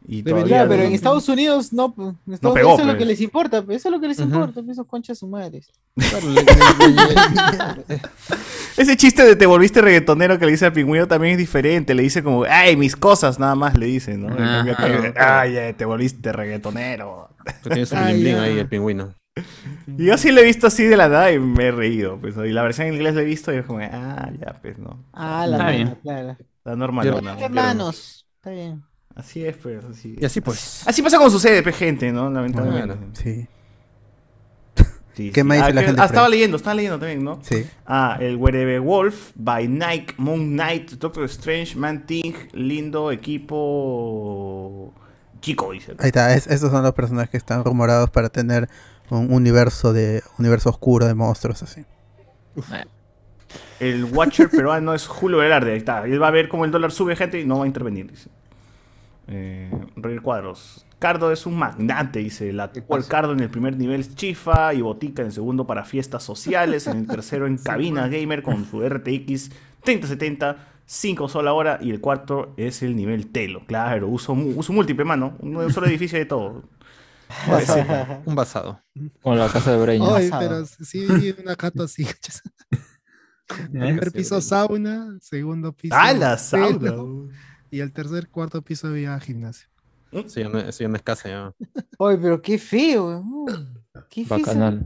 Y 0.08 0.22
de 0.22 0.30
Claro, 0.44 0.68
pero 0.68 0.82
no- 0.82 0.88
en 0.88 0.92
Estados 0.94 1.28
Unidos 1.28 1.72
no, 1.72 1.92
pues, 1.92 2.14
en 2.28 2.34
Estados 2.34 2.54
pegó, 2.54 2.74
Unidos 2.74 2.74
eso 2.74 2.82
es 2.82 2.86
lo 2.86 2.92
pues. 2.92 2.98
que 2.98 3.04
les 3.06 3.20
importa, 3.20 3.62
pues, 3.62 3.76
eso 3.78 3.88
es 3.88 3.92
lo 3.92 4.00
que 4.00 4.06
les 4.08 4.18
Ujú. 4.20 4.28
importa, 4.28 4.52
pues, 4.62 4.68
esos 4.68 4.86
conchas 4.86 5.18
su 5.18 5.28
le- 5.36 5.62
Ese 8.76 8.96
chiste 8.96 9.24
de 9.24 9.36
te 9.36 9.46
volviste 9.46 9.80
reggaetonero 9.80 10.38
que 10.38 10.44
le 10.46 10.52
dice 10.52 10.66
al 10.66 10.72
pingüino 10.72 11.08
también 11.08 11.32
es 11.32 11.38
diferente. 11.38 11.94
Le 11.94 12.02
dice 12.02 12.22
como, 12.22 12.44
ay, 12.44 12.76
mis 12.76 12.94
cosas, 12.94 13.38
nada 13.38 13.54
más 13.54 13.76
le 13.76 13.86
dice, 13.86 14.16
¿no? 14.16 14.34
Cambio 14.36 14.74
acá, 14.74 15.12
Ajá. 15.16 15.40
ay, 15.40 15.72
te 15.76 15.84
volviste 15.84 16.32
reggaetonero. 16.32 17.30
que 17.62 17.70
tiene 17.70 17.86
su 17.86 17.96
Ah, 17.96 18.04
bling 18.04 18.20
bling 18.20 18.34
ya. 18.36 18.42
ahí 18.42 18.58
el 18.58 18.68
pingüino. 18.68 19.14
Y 19.86 20.06
yo 20.06 20.18
sí 20.18 20.30
lo 20.32 20.40
he 20.40 20.44
visto 20.44 20.66
así 20.66 20.84
de 20.84 20.96
la 20.96 21.08
nada 21.08 21.32
y 21.32 21.38
me 21.38 21.66
he 21.66 21.70
reído. 21.72 22.18
Pues, 22.18 22.36
y 22.36 22.52
la 22.52 22.62
versión 22.62 22.88
en 22.88 22.94
inglés 22.94 23.14
la 23.14 23.22
he 23.22 23.24
visto 23.24 23.52
y 23.52 23.56
es 23.56 23.64
como, 23.64 23.80
ah, 23.80 24.30
ya, 24.40 24.58
pues 24.60 24.78
no. 24.78 25.04
Ah, 25.12 25.46
la 25.46 25.56
Está 25.56 25.64
mano, 25.64 25.76
bien. 25.76 25.98
claro. 26.02 26.36
Está 26.40 26.76
normal. 26.76 27.06
Está 27.06 28.50
bien. 28.50 28.82
Así 29.16 29.44
es, 29.44 29.56
pues, 29.56 29.82
así. 29.84 30.14
Y 30.20 30.24
así 30.24 30.40
pues. 30.40 30.86
Así 30.86 31.02
pasa 31.02 31.18
con 31.18 31.30
sucede, 31.30 31.62
pues, 31.62 31.74
gente, 31.76 32.12
¿no? 32.12 32.30
Lamentablemente. 32.30 32.94
Bueno. 32.94 33.12
Sí, 33.14 33.46
Sí, 35.14 35.30
¿Qué 35.30 35.40
sí. 35.40 35.46
me 35.46 35.54
dice 35.56 35.68
Ah, 35.68 35.72
la 35.72 35.80
que- 35.80 35.86
gente 35.86 36.02
ah, 36.02 36.04
estaba 36.04 36.28
leyendo, 36.28 36.58
estaba 36.58 36.74
leyendo 36.74 36.98
también, 36.98 37.24
¿no? 37.24 37.38
sí. 37.42 37.64
Ah, 37.86 38.18
el 38.20 38.36
Werebe 38.36 38.78
Wolf, 38.78 39.30
By 39.34 39.66
Night, 39.66 40.10
Moon 40.18 40.50
Knight, 40.52 40.90
Doctor 40.98 41.24
Strange, 41.24 41.74
Man 41.74 42.04
Thing, 42.04 42.34
lindo 42.52 43.10
equipo. 43.10 44.92
Chico, 45.40 45.72
dice. 45.72 45.92
Ahí 46.00 46.08
está, 46.08 46.34
es- 46.34 46.46
esos 46.46 46.70
son 46.70 46.82
los 46.82 46.92
personajes 46.92 47.30
que 47.30 47.38
están 47.38 47.64
rumorados 47.64 48.10
para 48.10 48.28
tener 48.28 48.68
un 49.08 49.32
universo 49.32 49.94
de 49.94 50.22
universo 50.38 50.68
oscuro 50.68 51.06
de 51.06 51.14
monstruos 51.14 51.62
así. 51.62 51.86
El 53.80 54.04
Watcher 54.04 54.50
peruano 54.50 54.92
es 54.94 55.06
Julio 55.06 55.38
Velarde, 55.38 55.72
ahí 55.72 55.78
está. 55.78 56.04
Él 56.04 56.22
va 56.22 56.28
a 56.28 56.32
ver 56.32 56.48
cómo 56.50 56.66
el 56.66 56.70
dólar 56.70 56.92
sube, 56.92 57.16
gente, 57.16 57.40
y 57.40 57.46
no 57.46 57.58
va 57.58 57.64
a 57.64 57.66
intervenir, 57.66 58.10
dice. 58.10 58.28
Eh, 59.28 59.70
Roger 59.96 60.22
Cuadros. 60.22 60.86
Cardo 60.98 61.32
es 61.32 61.46
un 61.46 61.58
magnate, 61.58 62.20
dice. 62.20 62.52
La 62.52 62.70
el 62.74 63.06
Cardo 63.06 63.32
en 63.32 63.40
el 63.40 63.50
primer 63.50 63.76
nivel 63.76 64.00
es 64.00 64.14
chifa 64.14 64.72
y 64.72 64.80
botica 64.80 65.22
en 65.22 65.28
el 65.28 65.32
segundo 65.32 65.66
para 65.66 65.84
fiestas 65.84 66.22
sociales. 66.22 66.86
En 66.86 66.98
el 66.98 67.06
tercero 67.08 67.46
en 67.46 67.58
cabina 67.58 68.08
gamer 68.08 68.42
con 68.42 68.64
su 68.64 68.86
RTX 68.86 69.50
3070. 69.82 70.72
5 70.88 71.20
consolas 71.20 71.50
ahora 71.50 71.78
y 71.82 71.90
el 71.90 72.00
cuarto 72.00 72.54
es 72.56 72.80
el 72.82 72.94
nivel 72.94 73.32
telo. 73.32 73.66
Claro, 73.66 74.08
uso, 74.08 74.36
múltiple, 74.36 75.04
mano. 75.04 75.36
Un 75.40 75.72
solo 75.72 75.88
edificio 75.88 76.16
de 76.16 76.26
todo. 76.26 76.62
Un 78.24 78.36
basado. 78.36 78.80
Con 79.20 79.36
la 79.36 79.48
casa 79.48 79.72
de 79.72 79.82
Breña. 79.82 80.06
Ay, 80.14 80.30
Basado. 80.30 80.48
pero 80.48 80.66
sí 80.86 81.34
una 81.42 81.56
jato 81.58 81.82
así. 81.82 82.06
Primer 83.72 84.12
piso 84.12 84.40
sauna, 84.40 85.18
segundo 85.20 85.72
piso. 85.72 85.94
¡Ah, 85.96 86.12
la 86.12 86.38
sauna! 86.38 86.94
Y 87.70 87.80
el 87.80 87.92
tercer, 87.92 88.28
cuarto 88.28 88.62
piso 88.62 88.88
había 88.88 89.18
gimnasio. 89.20 89.68
No, 90.12 90.20
eso 90.20 90.40
ya 90.40 90.88
no 90.88 90.96
es 90.96 91.02
casa, 91.02 91.28
ya. 91.28 91.52
Oye, 91.98 92.16
pero 92.18 92.40
qué 92.40 92.58
feo. 92.58 93.06
weón. 93.06 93.84
Qué 94.08 94.24
feo. 94.24 94.38
Bacanal. 94.38 94.84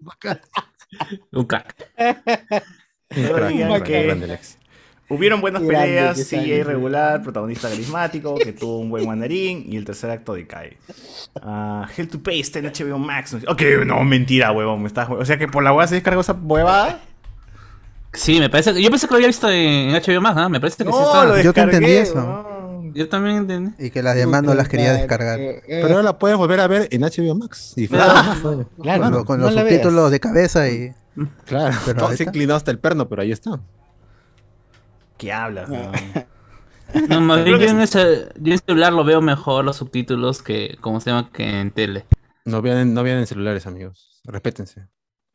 Un 0.00 1.44
crack. 1.44 1.74
Un 3.10 3.26
crack, 3.28 3.84
que 3.84 4.02
grande 4.04 4.26
Lex. 4.26 4.58
Hubieron 5.10 5.40
buenas 5.40 5.62
Qué 5.62 5.68
grande 5.68 5.86
peleas, 5.86 6.16
que 6.18 6.24
CGI 6.24 6.36
sale. 6.36 6.64
regular, 6.64 7.22
protagonista 7.22 7.70
carismático, 7.70 8.34
que 8.36 8.52
tuvo 8.52 8.80
un 8.80 8.90
buen 8.90 9.06
mandarín 9.06 9.64
y 9.66 9.76
el 9.76 9.84
tercer 9.86 10.10
acto 10.10 10.34
decae. 10.34 10.76
Ah, 11.40 11.88
Hell 11.96 12.08
to 12.08 12.22
Pay 12.22 12.40
está 12.40 12.58
en 12.58 12.66
HBO 12.66 12.98
Max. 12.98 13.34
Ok, 13.46 13.62
no, 13.86 14.04
mentira, 14.04 14.52
huevón. 14.52 14.82
Me 14.82 14.88
estás, 14.88 15.08
o 15.08 15.24
sea 15.24 15.38
que 15.38 15.48
por 15.48 15.62
la 15.62 15.72
hueá 15.72 15.86
se 15.86 15.94
descargó 15.94 16.20
esa 16.20 16.34
huevada. 16.34 17.00
Sí, 18.12 18.40
me 18.40 18.48
parece. 18.50 18.80
Yo 18.82 18.90
pensé 18.90 19.06
que 19.06 19.12
lo 19.12 19.16
había 19.16 19.26
visto 19.28 19.48
en 19.50 19.90
HBO 19.92 20.20
más, 20.20 20.36
¿ah? 20.36 20.48
Me 20.48 20.60
parece 20.60 20.76
que 20.84 20.90
sí 20.90 20.98
lo 20.98 21.40
Yo 21.42 21.52
te 21.52 21.60
entendí 21.60 21.90
eso. 21.92 22.44
Yo 22.94 23.08
también 23.08 23.36
entendí. 23.36 23.86
Y 23.86 23.90
que 23.90 24.02
las 24.02 24.16
demás 24.16 24.42
no 24.42 24.54
las 24.54 24.68
quería 24.68 24.92
descargar. 24.94 25.38
Eh, 25.38 25.62
Pero 25.66 25.88
ahora 25.88 26.02
la 26.02 26.18
puedes 26.18 26.36
volver 26.38 26.60
a 26.60 26.66
ver 26.66 26.88
en 26.90 27.02
HBO 27.02 27.34
Max. 27.34 27.74
Y 27.76 27.86
Claro. 27.88 28.68
Claro, 28.82 29.02
Con, 29.02 29.12
lo- 29.12 29.24
con 29.24 29.38
no 29.40 29.46
los 29.46 29.54
veas. 29.54 29.68
subtítulos 29.68 30.10
de 30.10 30.20
cabeza 30.20 30.68
y. 30.68 30.92
Claro, 31.44 31.76
Pero 31.84 32.06
así 32.06 32.22
inclinado 32.22 32.56
hasta 32.56 32.70
el 32.70 32.78
perno, 32.78 33.08
pero 33.08 33.22
ahí 33.22 33.32
está. 33.32 33.60
¿Qué 35.16 35.32
hablas, 35.32 35.68
huevón? 35.68 35.92
No, 37.08 37.20
más 37.20 37.44
bien 37.44 37.58
yo 37.58 37.66
en, 37.68 37.76
sí. 37.78 37.82
ese, 37.98 38.28
yo 38.40 38.52
en 38.54 38.58
celular 38.64 38.92
lo 38.92 39.04
veo 39.04 39.20
mejor 39.20 39.64
los 39.64 39.76
subtítulos 39.76 40.40
que, 40.42 40.78
¿cómo 40.80 41.00
se 41.00 41.10
llama? 41.10 41.28
Que 41.32 41.60
en 41.60 41.70
tele. 41.72 42.06
No 42.44 42.62
vean, 42.62 42.94
no 42.94 43.02
vean 43.02 43.18
en 43.18 43.26
celulares, 43.26 43.66
amigos. 43.66 44.22
Respétense. 44.24 44.86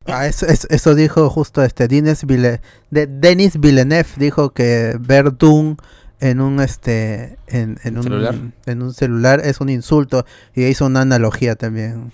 Ah, 0.05 0.27
eso, 0.27 0.45
eso, 0.47 0.67
eso 0.69 0.95
dijo 0.95 1.29
justo 1.29 1.63
este 1.63 1.87
Denis, 1.87 2.25
Ville- 2.25 2.59
de, 2.91 3.07
Denis 3.07 3.59
Villeneuve 3.59 4.09
dijo 4.17 4.49
que 4.51 4.97
ver 4.99 5.31
en 6.29 6.39
un 6.41 6.59
este 6.61 7.37
en, 7.47 7.77
en 7.83 7.97
un 7.97 8.03
¿Celular? 8.03 8.35
en 8.65 8.81
un 8.81 8.93
celular 8.93 9.41
es 9.43 9.59
un 9.59 9.69
insulto 9.69 10.25
y 10.55 10.63
hizo 10.65 10.85
una 10.85 11.01
analogía 11.01 11.55
también. 11.55 12.11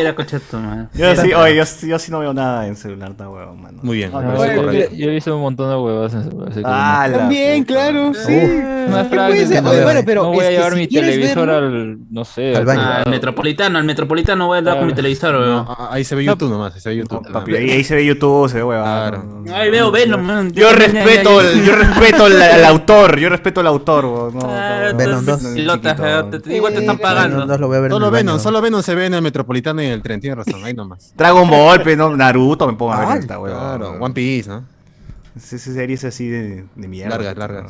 Era 0.00 0.14
cocheto, 0.14 0.58
man. 0.60 0.88
Yo 0.94 1.14
sí, 1.16 1.32
oye, 1.34 1.56
yo, 1.56 1.66
sí- 1.66 1.88
yo 1.88 1.98
sí 1.98 2.10
no 2.12 2.20
veo 2.20 2.32
nada 2.32 2.66
en 2.68 2.76
celular, 2.76 3.10
está 3.10 3.28
huevón, 3.28 3.60
mano. 3.60 3.80
Muy 3.82 3.96
bien. 3.98 4.10
Ah, 4.14 4.20
me 4.20 4.24
no, 4.26 4.34
parece 4.36 4.54
bueno, 4.56 4.62
correcto. 4.72 4.94
Yo 4.94 5.06
he 5.10 5.14
visto 5.14 5.34
un 5.36 5.42
montón 5.42 5.68
de 5.68 5.76
huevas 5.76 6.14
en 6.14 6.22
celular. 6.24 6.52
Ah, 6.64 7.08
la 7.10 7.18
También, 7.18 7.64
puta. 7.64 7.74
claro, 7.74 8.12
sí. 8.14 8.32
no. 8.32 8.74
No 9.64 9.70
Oye, 9.70 9.82
bueno, 9.82 10.00
pero 10.06 10.22
no 10.24 10.28
voy 10.28 10.38
es 10.40 10.44
a 10.46 10.50
llevar 10.50 10.72
si 10.74 10.78
mi 10.78 10.86
televisor 10.88 11.48
verlo- 11.48 11.56
al, 11.58 11.98
no 12.10 12.24
sé, 12.24 12.54
Al 12.56 12.64
baño. 12.64 12.80
Ah, 12.84 13.02
al 13.04 13.10
metropolitano, 13.10 13.78
al 13.78 13.84
metropolitano 13.84 14.46
voy 14.46 14.56
a 14.56 14.58
hablar 14.58 14.78
con 14.78 14.86
mi 14.86 14.92
televisor, 14.94 15.32
No, 15.34 15.40
weón. 15.40 15.66
ah, 15.68 15.88
ahí 15.90 16.04
se 16.04 16.14
ve 16.14 16.24
YouTube 16.24 16.50
nomás, 16.50 16.74
ahí 16.74 16.80
se 16.80 16.88
ve 16.90 16.96
YouTube. 16.96 17.32
Papi, 17.32 17.56
ahí, 17.56 17.70
ahí 17.70 17.84
se 17.84 17.94
ve 17.96 18.04
YouTube, 18.06 18.48
se 18.48 18.58
ve 18.58 18.64
huevada. 18.64 19.10
Claro. 19.10 19.24
no. 19.44 19.54
Ay, 19.54 19.70
veo 19.70 19.90
Venom, 19.90 20.20
man. 20.22 20.52
Yo 20.52 20.70
respeto, 20.72 21.40
yo 21.64 21.74
respeto 21.74 22.24
al 22.26 22.64
autor, 22.66 23.18
yo 23.24 23.28
respeto 23.30 23.60
al 23.60 23.66
autor, 23.66 24.04
huevón, 24.04 24.34
no, 24.34 24.40
Ah, 24.48 24.88
no, 24.92 24.96
Venom 24.96 25.24
tú- 25.24 25.30
dos. 25.32 25.40
pilotas, 25.54 25.92
chiquito. 25.92 26.02
weón, 26.02 26.30
te- 26.30 26.40
te- 26.40 26.56
igual 26.56 26.72
te 26.74 26.80
están 26.80 26.96
Eh, 26.96 27.00
pagando. 27.02 27.38
No, 27.38 27.46
no 27.46 27.58
lo 27.58 27.66
voy 27.66 27.76
a 27.76 27.80
ver 27.80 27.90
en 27.90 27.94
Solo 27.94 28.06
el 28.06 28.12
baño. 28.12 28.24
Venom, 28.26 28.40
solo 28.40 28.60
Venom 28.62 28.82
se 28.82 28.94
ve 28.94 29.06
en 29.06 29.14
el 29.14 29.22
Metropolitano 29.22 29.82
y 29.82 29.86
en 29.86 29.92
el 29.92 30.02
tren, 30.02 30.20
tienes 30.20 30.38
razón, 30.44 30.64
ahí 30.64 30.74
nomás. 30.74 31.12
Dragon 31.16 31.48
Ball, 31.50 31.80
pero 31.82 32.08
no, 32.10 32.16
Naruto 32.16 32.66
me 32.66 32.74
pongo 32.74 32.92
a 32.92 33.06
ver 33.08 33.18
esta 33.18 33.38
huevón. 33.38 33.58
Claro, 33.58 33.90
One 34.00 34.14
Piece, 34.14 34.48
¿no? 34.48 34.64
Esa 35.36 35.58
serie 35.58 35.96
es 35.96 36.04
así 36.04 36.28
de, 36.28 36.64
de 36.74 36.88
mierda. 36.88 37.10
Largas, 37.16 37.36
largas. 37.36 37.64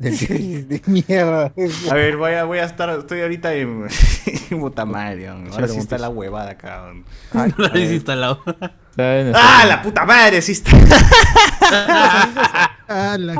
De 0.00 0.82
mierda. 0.86 1.52
A 1.90 1.94
ver, 1.94 2.16
voy 2.16 2.32
a, 2.32 2.44
voy 2.44 2.58
a 2.58 2.64
estar, 2.64 2.90
estoy 2.98 3.20
ahorita 3.20 3.54
en, 3.54 3.86
en 4.50 4.60
puta 4.60 4.84
madre, 4.84 5.26
weón. 5.30 5.48
ahora 5.52 5.68
sí 5.68 5.78
está 5.78 5.98
la 5.98 6.08
huevada 6.08 6.50
acá. 6.52 6.84
weón. 7.32 7.54
Lo 7.56 7.66
habéis 7.66 7.92
instalado. 7.92 8.42
Está 8.90 9.20
en 9.20 9.32
¡Ah, 9.36 9.64
la 9.68 9.82
puta 9.82 10.04
madre! 10.04 10.42
Sí 10.42 10.52
está. 10.52 10.70
Ah, 12.92 13.16
la- 13.20 13.34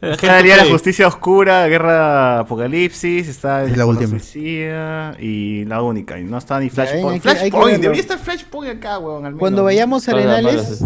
la 0.00 0.40
Liga 0.40 0.56
de 0.56 0.64
la 0.64 0.70
Justicia 0.70 1.06
Oscura, 1.06 1.66
Guerra 1.66 2.38
Apocalipsis, 2.38 3.28
está 3.28 3.64
Es 3.64 3.76
la 3.76 3.84
última. 3.84 4.18
Suicida 4.18 5.14
y 5.20 5.66
la 5.66 5.82
única. 5.82 6.18
Y 6.18 6.24
no 6.24 6.38
está 6.38 6.58
ni 6.58 6.70
Flashpoint. 6.70 7.22
Flashpoint, 7.22 7.82
debería 7.82 8.00
estar 8.00 8.18
Flashpoint 8.18 8.78
acá, 8.78 8.98
weón. 8.98 9.26
Al 9.26 9.32
menos. 9.32 9.40
Cuando 9.40 9.62
vayamos 9.64 10.08
a 10.08 10.12
Arenales, 10.12 10.82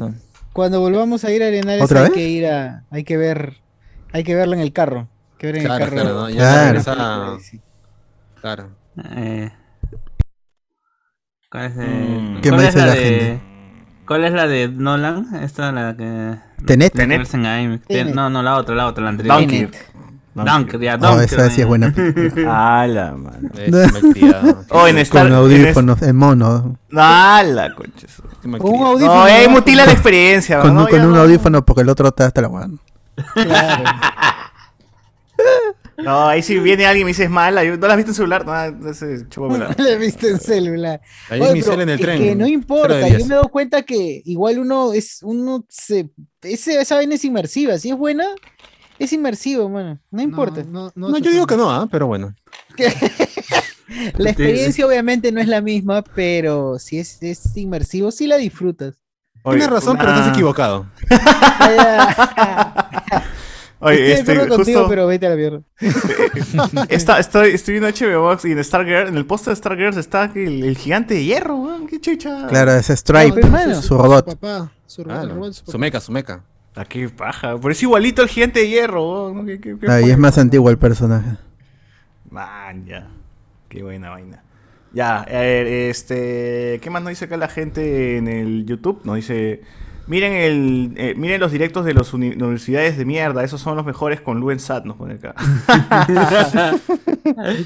cuando 0.53 0.81
volvamos 0.81 1.25
a 1.25 1.31
ir 1.31 1.45
a 1.45 1.47
Arenales 1.47 1.85
¿Otra 1.85 2.01
hay 2.01 2.05
vez? 2.07 2.13
que 2.15 2.29
ir 2.29 2.47
a, 2.49 2.83
hay 2.91 3.05
que 3.05 3.17
ver, 3.17 3.59
hay 4.13 4.25
que 4.25 4.35
verlo 4.35 4.55
en 4.55 4.61
el 4.61 4.73
carro. 4.73 5.07
Que 5.39 5.47
ver 5.47 5.57
en 5.59 5.65
Claro, 5.65 5.85
el 5.85 5.91
carro. 5.91 6.03
claro, 6.03 6.21
¿no? 6.21 6.31
Ya 6.31 6.83
Claro. 6.83 7.39
Sí. 7.41 7.61
Claro. 8.41 8.69
Eh, 9.17 9.51
¿Cuál 11.51 11.65
es, 11.67 11.73
eh, 11.79 12.21
Mm. 12.21 12.41
¿Qué 12.41 12.49
cuál 12.51 12.61
me 12.61 12.67
es 12.69 12.75
dice 12.75 12.87
la 12.87 12.93
la 12.95 13.01
de- 13.01 13.05
gente? 13.05 13.43
¿Cuál 14.07 14.25
es 14.25 14.33
la 14.33 14.47
de 14.47 14.69
Nolan? 14.69 15.35
Esta 15.43 15.71
la 15.73 15.97
que. 15.97 16.35
Tenet. 16.67 16.95
IMAX. 16.99 17.31
Tenet. 17.87 18.15
No, 18.15 18.29
no, 18.31 18.43
la 18.43 18.57
otra, 18.57 18.75
la 18.75 18.87
otra, 18.87 19.05
la 19.05 19.11
anterior. 19.11 19.37
Dunkirk. 19.39 19.77
Dunkirk, 20.35 20.81
ya, 20.83 20.97
No, 20.97 21.11
Dunkirk. 21.17 21.33
esa 21.33 21.51
sí 21.51 21.61
es 21.63 21.67
buena 21.67 21.93
película. 21.93 22.45
Ah, 22.81 22.87
la 22.87 23.13
mano. 23.13 23.49
Oh, 24.71 24.87
en 24.87 24.99
Star. 24.99 25.25
Con 25.29 25.35
audífonos, 25.35 26.03
en 26.03 26.17
mono. 26.17 26.79
es- 26.89 26.97
Ah, 26.99 27.43
Con 28.59 28.71
un 28.75 28.87
audífono. 28.87 29.15
No, 29.15 29.27
eh, 29.27 29.49
mutila 29.49 29.85
la 29.87 29.93
experiencia, 29.93 30.61
Con, 30.61 30.75
¿no? 30.75 30.83
un- 30.83 30.89
con 30.89 31.01
un 31.05 31.13
no. 31.15 31.21
audífono 31.21 31.65
porque 31.65 31.83
el 31.83 31.89
otro 31.89 32.09
está 32.09 32.27
hasta 32.27 32.41
la 32.41 32.49
guan. 32.49 32.79
Claro. 33.35 33.85
No, 35.97 36.29
ahí 36.29 36.43
si 36.43 36.59
viene 36.61 36.87
alguien 36.87 37.03
y 37.03 37.05
me 37.07 37.11
dice 37.11 37.25
es 37.25 37.31
mala. 37.31 37.65
yo- 37.65 37.77
¿No 37.77 37.87
la 37.89 37.95
has 37.95 37.97
visto 37.97 38.13
en 38.13 38.17
celular? 38.17 38.47
No, 38.47 38.89
ese 38.89 39.29
chúpamela. 39.29 39.75
Lo 39.77 39.87
he 39.89 39.99
visto 39.99 40.29
en 40.29 40.39
celular. 40.39 41.01
Ahí 41.29 41.41
Oye, 41.41 41.49
es 41.51 41.55
mi 41.55 41.61
pero 41.63 41.73
cel 41.73 41.81
en 41.83 41.89
el 41.89 41.95
es 41.97 42.01
tren. 42.01 42.23
que 42.23 42.37
no 42.37 42.47
importa, 42.47 43.09
yo 43.09 43.19
me 43.19 43.25
he 43.25 43.29
dado 43.37 43.49
cuenta 43.49 43.83
que 43.83 44.23
igual 44.25 44.61
uno 44.61 44.93
es, 44.93 45.19
uno 45.23 45.65
se, 45.69 46.09
ese, 46.43 46.81
esa 46.81 46.95
vaina 46.95 47.17
es 47.17 47.25
inmersiva, 47.25 47.77
si 47.79 47.91
es 47.91 47.97
buena, 47.97 48.27
es 49.01 49.13
inmersivo, 49.13 49.69
mano, 49.69 49.99
no 50.13 50.23
importa. 50.23 50.63
No, 50.63 50.93
no, 50.95 51.09
No, 51.09 51.19
yo 51.19 51.33
digo 51.33 51.47
que 51.49 51.57
no, 51.57 51.69
¿ah? 51.71 51.89
pero 51.91 52.07
bueno. 52.07 52.33
La 54.19 54.31
experiencia 54.31 54.87
obviamente 54.87 55.33
no 55.33 55.41
es 55.41 55.49
la 55.49 55.63
misma, 55.63 56.03
pero 56.15 56.79
si 56.79 56.99
es, 56.99 57.23
es 57.23 57.57
inmersivo, 57.57 58.11
sí 58.13 58.27
la 58.27 58.37
disfrutas. 58.37 58.95
Oye, 59.43 59.59
Tienes 59.59 59.73
razón, 59.75 59.97
pero 59.99 60.11
estás 60.13 60.29
equivocado. 60.29 60.87
Oye, 63.81 64.13
Estoy 64.15 64.35
de 64.37 64.43
este, 64.43 64.49
contigo, 64.57 64.79
justo 64.81 64.89
pero 64.89 65.07
vete 65.07 65.27
a 65.27 65.31
la 65.31 65.37
mierda. 65.37 65.61
está, 66.89 67.19
estoy, 67.21 67.51
estoy 67.51 67.79
viendo 67.79 67.89
HBO 67.89 68.25
Max 68.27 68.45
y 68.45 68.53
en 68.53 68.65
Stargirl, 68.65 69.09
en 69.09 69.17
el 69.17 69.25
póster 69.25 69.53
de 69.53 69.57
Stargirls 69.57 69.97
está 69.97 70.31
el, 70.35 70.65
el 70.65 70.77
gigante 70.77 71.15
de 71.15 71.25
hierro, 71.25 71.57
weón. 71.57 71.87
Qué 71.87 72.01
chucha. 72.01 72.47
Claro, 72.49 72.73
es 72.73 72.89
Stripe, 72.89 73.41
No, 73.41 73.81
su 73.83 73.97
robot. 73.97 74.27
papá, 74.27 74.73
su 74.87 75.05
robot, 75.05 75.17
el 75.17 75.23
Claro. 75.23 75.35
robot 75.37 75.49
de 75.49 75.55
su 75.55 75.61
papá. 75.63 75.73
Su 75.73 75.79
meca, 75.79 76.01
su 76.01 76.13
meca. 76.13 76.45
Ah, 76.75 76.85
qué 76.85 77.09
paja. 77.09 77.57
Pero 77.57 77.71
es 77.71 77.83
igualito 77.83 78.23
al 78.23 78.29
gigante 78.29 78.61
de 78.61 78.69
hierro, 78.69 79.31
weón. 79.33 79.47
Qué- 79.47 79.61
qué- 79.61 79.77
qué 79.79 79.87
Ah, 79.91 80.01
y 80.01 80.11
es 80.11 80.19
más 80.19 80.39
antiguo 80.39 80.71
el 80.71 80.79
personaje. 80.79 81.37
Man, 82.31 82.85
ya. 82.87 83.09
Qué 83.69 83.83
buena 83.83 84.11
vaina. 84.11 84.43
Ya, 84.93 85.19
a 85.21 85.25
ver, 85.27 85.67
este. 85.67 86.81
¿Qué 86.83 86.91
más 86.91 87.03
nos 87.03 87.11
dice 87.11 87.27
acá 87.27 87.37
la 87.37 87.49
gente 87.49 88.17
en 88.17 88.27
el 88.29 88.65
YouTube? 88.67 89.01
Nos 89.05 89.17
dice. 89.17 89.61
Miren 90.09 90.33
el, 90.33 90.95
eh, 90.97 91.15
miren 91.17 91.39
los 91.41 91.53
directos 91.53 91.85
de 91.85 91.95
las 91.95 92.13
uni- 92.15 92.33
universidades 92.35 92.97
de 92.99 93.05
mierda, 93.05 93.45
esos 93.45 93.61
son 93.61 93.77
los 93.77 93.85
mejores 93.85 94.21
con 94.21 94.41
Luen 94.41 94.59
Sat, 94.59 94.85
nos 94.85 94.97
pone 94.97 95.15
acá. 95.15 95.35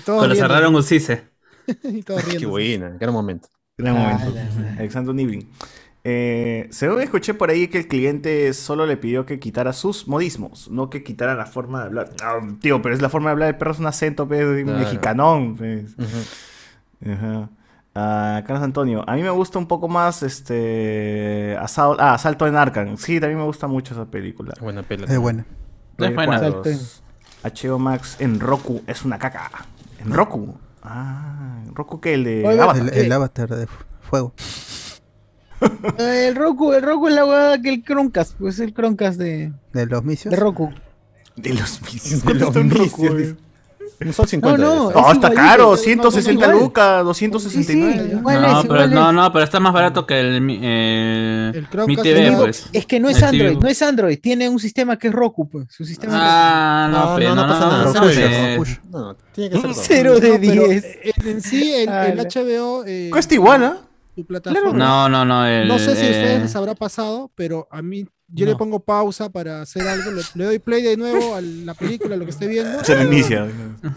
Cuando 0.04 0.34
cerraron 0.34 0.74
Ucise. 0.74 1.24
y 1.84 2.02
todos 2.02 2.24
Qué 2.24 2.44
buena, 2.46 2.90
gran 2.98 3.12
momento. 3.14 3.48
Gran 3.78 3.96
Ah, 3.96 4.18
momento. 4.18 4.34
la. 4.60 4.72
Alexander 4.78 5.14
Niblin. 5.14 5.48
Eh, 6.04 6.66
según 6.70 7.00
escuché 7.00 7.32
por 7.32 7.50
ahí 7.50 7.68
que 7.68 7.78
el 7.78 7.86
cliente 7.86 8.52
solo 8.54 8.86
le 8.86 8.96
pidió 8.96 9.24
que 9.24 9.38
quitara 9.38 9.72
sus 9.72 10.08
modismos, 10.08 10.68
no 10.68 10.90
que 10.90 11.04
quitara 11.04 11.36
la 11.36 11.46
forma 11.46 11.78
de 11.80 11.84
hablar. 11.86 12.10
No, 12.20 12.58
tío, 12.58 12.82
pero 12.82 12.92
es 12.94 13.00
la 13.00 13.08
forma 13.08 13.28
de 13.30 13.32
hablar 13.32 13.46
del 13.50 13.56
perro, 13.56 13.70
es 13.70 13.78
un 13.78 13.86
acento 13.86 14.26
Claro. 14.26 14.64
mexicanón. 14.78 15.54
pues. 15.56 15.92
Ujú. 15.96 17.12
Ajá. 17.12 17.50
Ah, 17.94 18.42
Carlos 18.46 18.64
Antonio, 18.64 19.04
a 19.06 19.14
mí 19.16 19.22
me 19.22 19.30
gusta 19.30 19.58
un 19.58 19.66
poco 19.66 19.86
más 19.86 20.22
este 20.22 21.56
ah, 21.58 22.14
Asalto 22.14 22.46
en 22.46 22.56
Arkham. 22.56 22.96
Sí, 22.96 23.20
también 23.20 23.38
me 23.38 23.44
gusta 23.44 23.66
mucho 23.66 23.92
esa 23.94 24.06
película. 24.06 24.54
Buena 24.60 24.82
pela. 24.82 25.06
Es 25.06 25.18
buena. 25.18 25.44
Es 25.98 26.14
buena. 26.14 26.40
HBO 27.44 27.78
Max 27.78 28.16
en 28.18 28.40
Roku 28.40 28.82
es 28.86 29.04
una 29.04 29.18
caca. 29.18 29.50
En 29.98 30.12
Roku. 30.12 30.56
Ah, 30.82 31.62
¿Roku 31.74 32.00
qué? 32.00 32.14
El 32.14 32.24
de 32.24 32.60
Avatar. 32.60 32.82
El, 32.94 33.04
el 33.06 33.12
avatar 33.12 33.48
de 33.48 33.66
fu- 33.66 33.84
fuego. 34.00 34.32
Eh, 35.98 36.26
El 36.28 36.34
Roku, 36.36 36.72
el 36.72 36.82
Roku 36.82 37.08
es 37.08 37.14
la 37.14 37.24
hueá 37.24 37.60
que 37.62 37.68
el 37.68 37.84
Chromecast, 37.84 38.34
pues 38.36 38.58
el 38.58 38.74
Chromecast 38.74 39.16
de, 39.18 39.52
De 39.72 39.86
los 39.86 40.02
misios. 40.02 40.32
de 40.32 40.40
Roku. 40.40 40.72
De 41.36 41.54
los 41.54 41.80
misios. 41.82 42.24
De 42.24 42.34
los 42.34 42.50
¿Cuánto 42.50 42.60
está 42.60 42.60
en 42.60 42.68
misios? 42.68 43.36
No 44.00 44.12
son 44.12 44.26
50. 44.26 44.58
No, 44.58 44.74
no, 44.74 44.88
debe 44.88 45.00
No, 45.00 45.06
es 45.08 45.14
está 45.14 45.30
caro, 45.32 45.70
no, 45.70 45.76
160 45.76 46.32
igual. 46.44 46.58
lucas, 46.60 47.04
269. 47.04 47.92
Sí, 47.92 47.98
sí, 47.98 48.12
No, 48.14 48.18
igual 48.18 48.36
es, 48.44 48.50
pero, 48.50 48.62
igual 48.64 48.82
es. 48.84 48.90
no, 48.90 49.12
no, 49.12 49.32
pero 49.32 49.44
está 49.44 49.60
más 49.60 49.72
barato 49.72 50.06
que 50.06 50.18
el, 50.20 50.40
mi- 50.40 50.56
el, 50.56 51.68
mi 51.86 51.94
es 51.94 52.02
TV, 52.02 52.32
pues. 52.36 52.66
Es 52.72 52.86
que 52.86 52.98
no 52.98 53.08
es 53.08 53.18
El 53.18 53.24
Android, 53.24 53.48
TV. 53.50 53.60
no 53.62 53.68
es 53.68 53.82
Android, 53.82 54.18
tiene 54.20 54.48
un 54.48 54.58
sistema 54.58 54.98
que 54.98 55.08
es 55.08 55.14
Roku, 55.14 55.48
pues. 55.48 55.66
Su 55.70 55.84
sistema 55.84 56.14
Ah, 56.16 56.88
no, 56.90 57.10
No, 57.10 57.16
pero 57.16 57.34
no, 57.34 57.42
no 57.46 57.48
pasa 57.52 57.66
nada. 57.66 57.84
no, 57.84 57.92
Cero 57.92 58.06
de 58.06 58.54
pues, 58.56 58.70
eh. 58.72 58.80
No, 58.90 58.98
no, 59.00 59.16
tiene 59.32 59.50
que 59.50 59.60
ser. 59.60 59.74
Cero 59.74 60.18
de 60.20 60.28
No, 60.30 60.34
pero 60.40 60.68
10. 60.68 60.84
en, 61.26 61.40
sí, 61.42 61.72
el, 61.72 61.88
el. 61.88 62.18
HBO. 62.18 62.84
eh, 62.86 63.08
Cuesta 63.12 63.34
igual, 63.34 63.64
¿ah? 63.64 63.76
Su 64.14 64.26
plataforma. 64.26 64.72
No, 64.76 65.08
no, 65.08 65.24
no. 65.24 65.46
El, 65.46 65.68
No 65.68 65.78
sé 65.78 65.84
si 65.96 66.06
a 66.06 66.10
ustedes 66.10 66.38
eh, 66.38 66.42
les 66.42 66.56
habrá 66.56 66.74
pasado, 66.74 67.30
pero 67.34 67.66
a 67.70 67.80
mí 67.82 68.04
yo 68.32 68.46
No. 68.46 68.52
le 68.52 68.56
pongo 68.58 68.80
pausa 68.80 69.30
para 69.30 69.62
hacer 69.62 69.86
algo, 69.86 70.10
le, 70.10 70.22
le 70.34 70.44
doy 70.44 70.58
play 70.58 70.82
de 70.82 70.96
nuevo 70.96 71.34
a 71.34 71.40
la 71.40 71.74
película, 71.74 72.16
lo 72.16 72.24
que 72.24 72.30
esté 72.30 72.46
viendo. 72.46 72.82
Se 72.84 72.94
reinicia. 72.94 73.46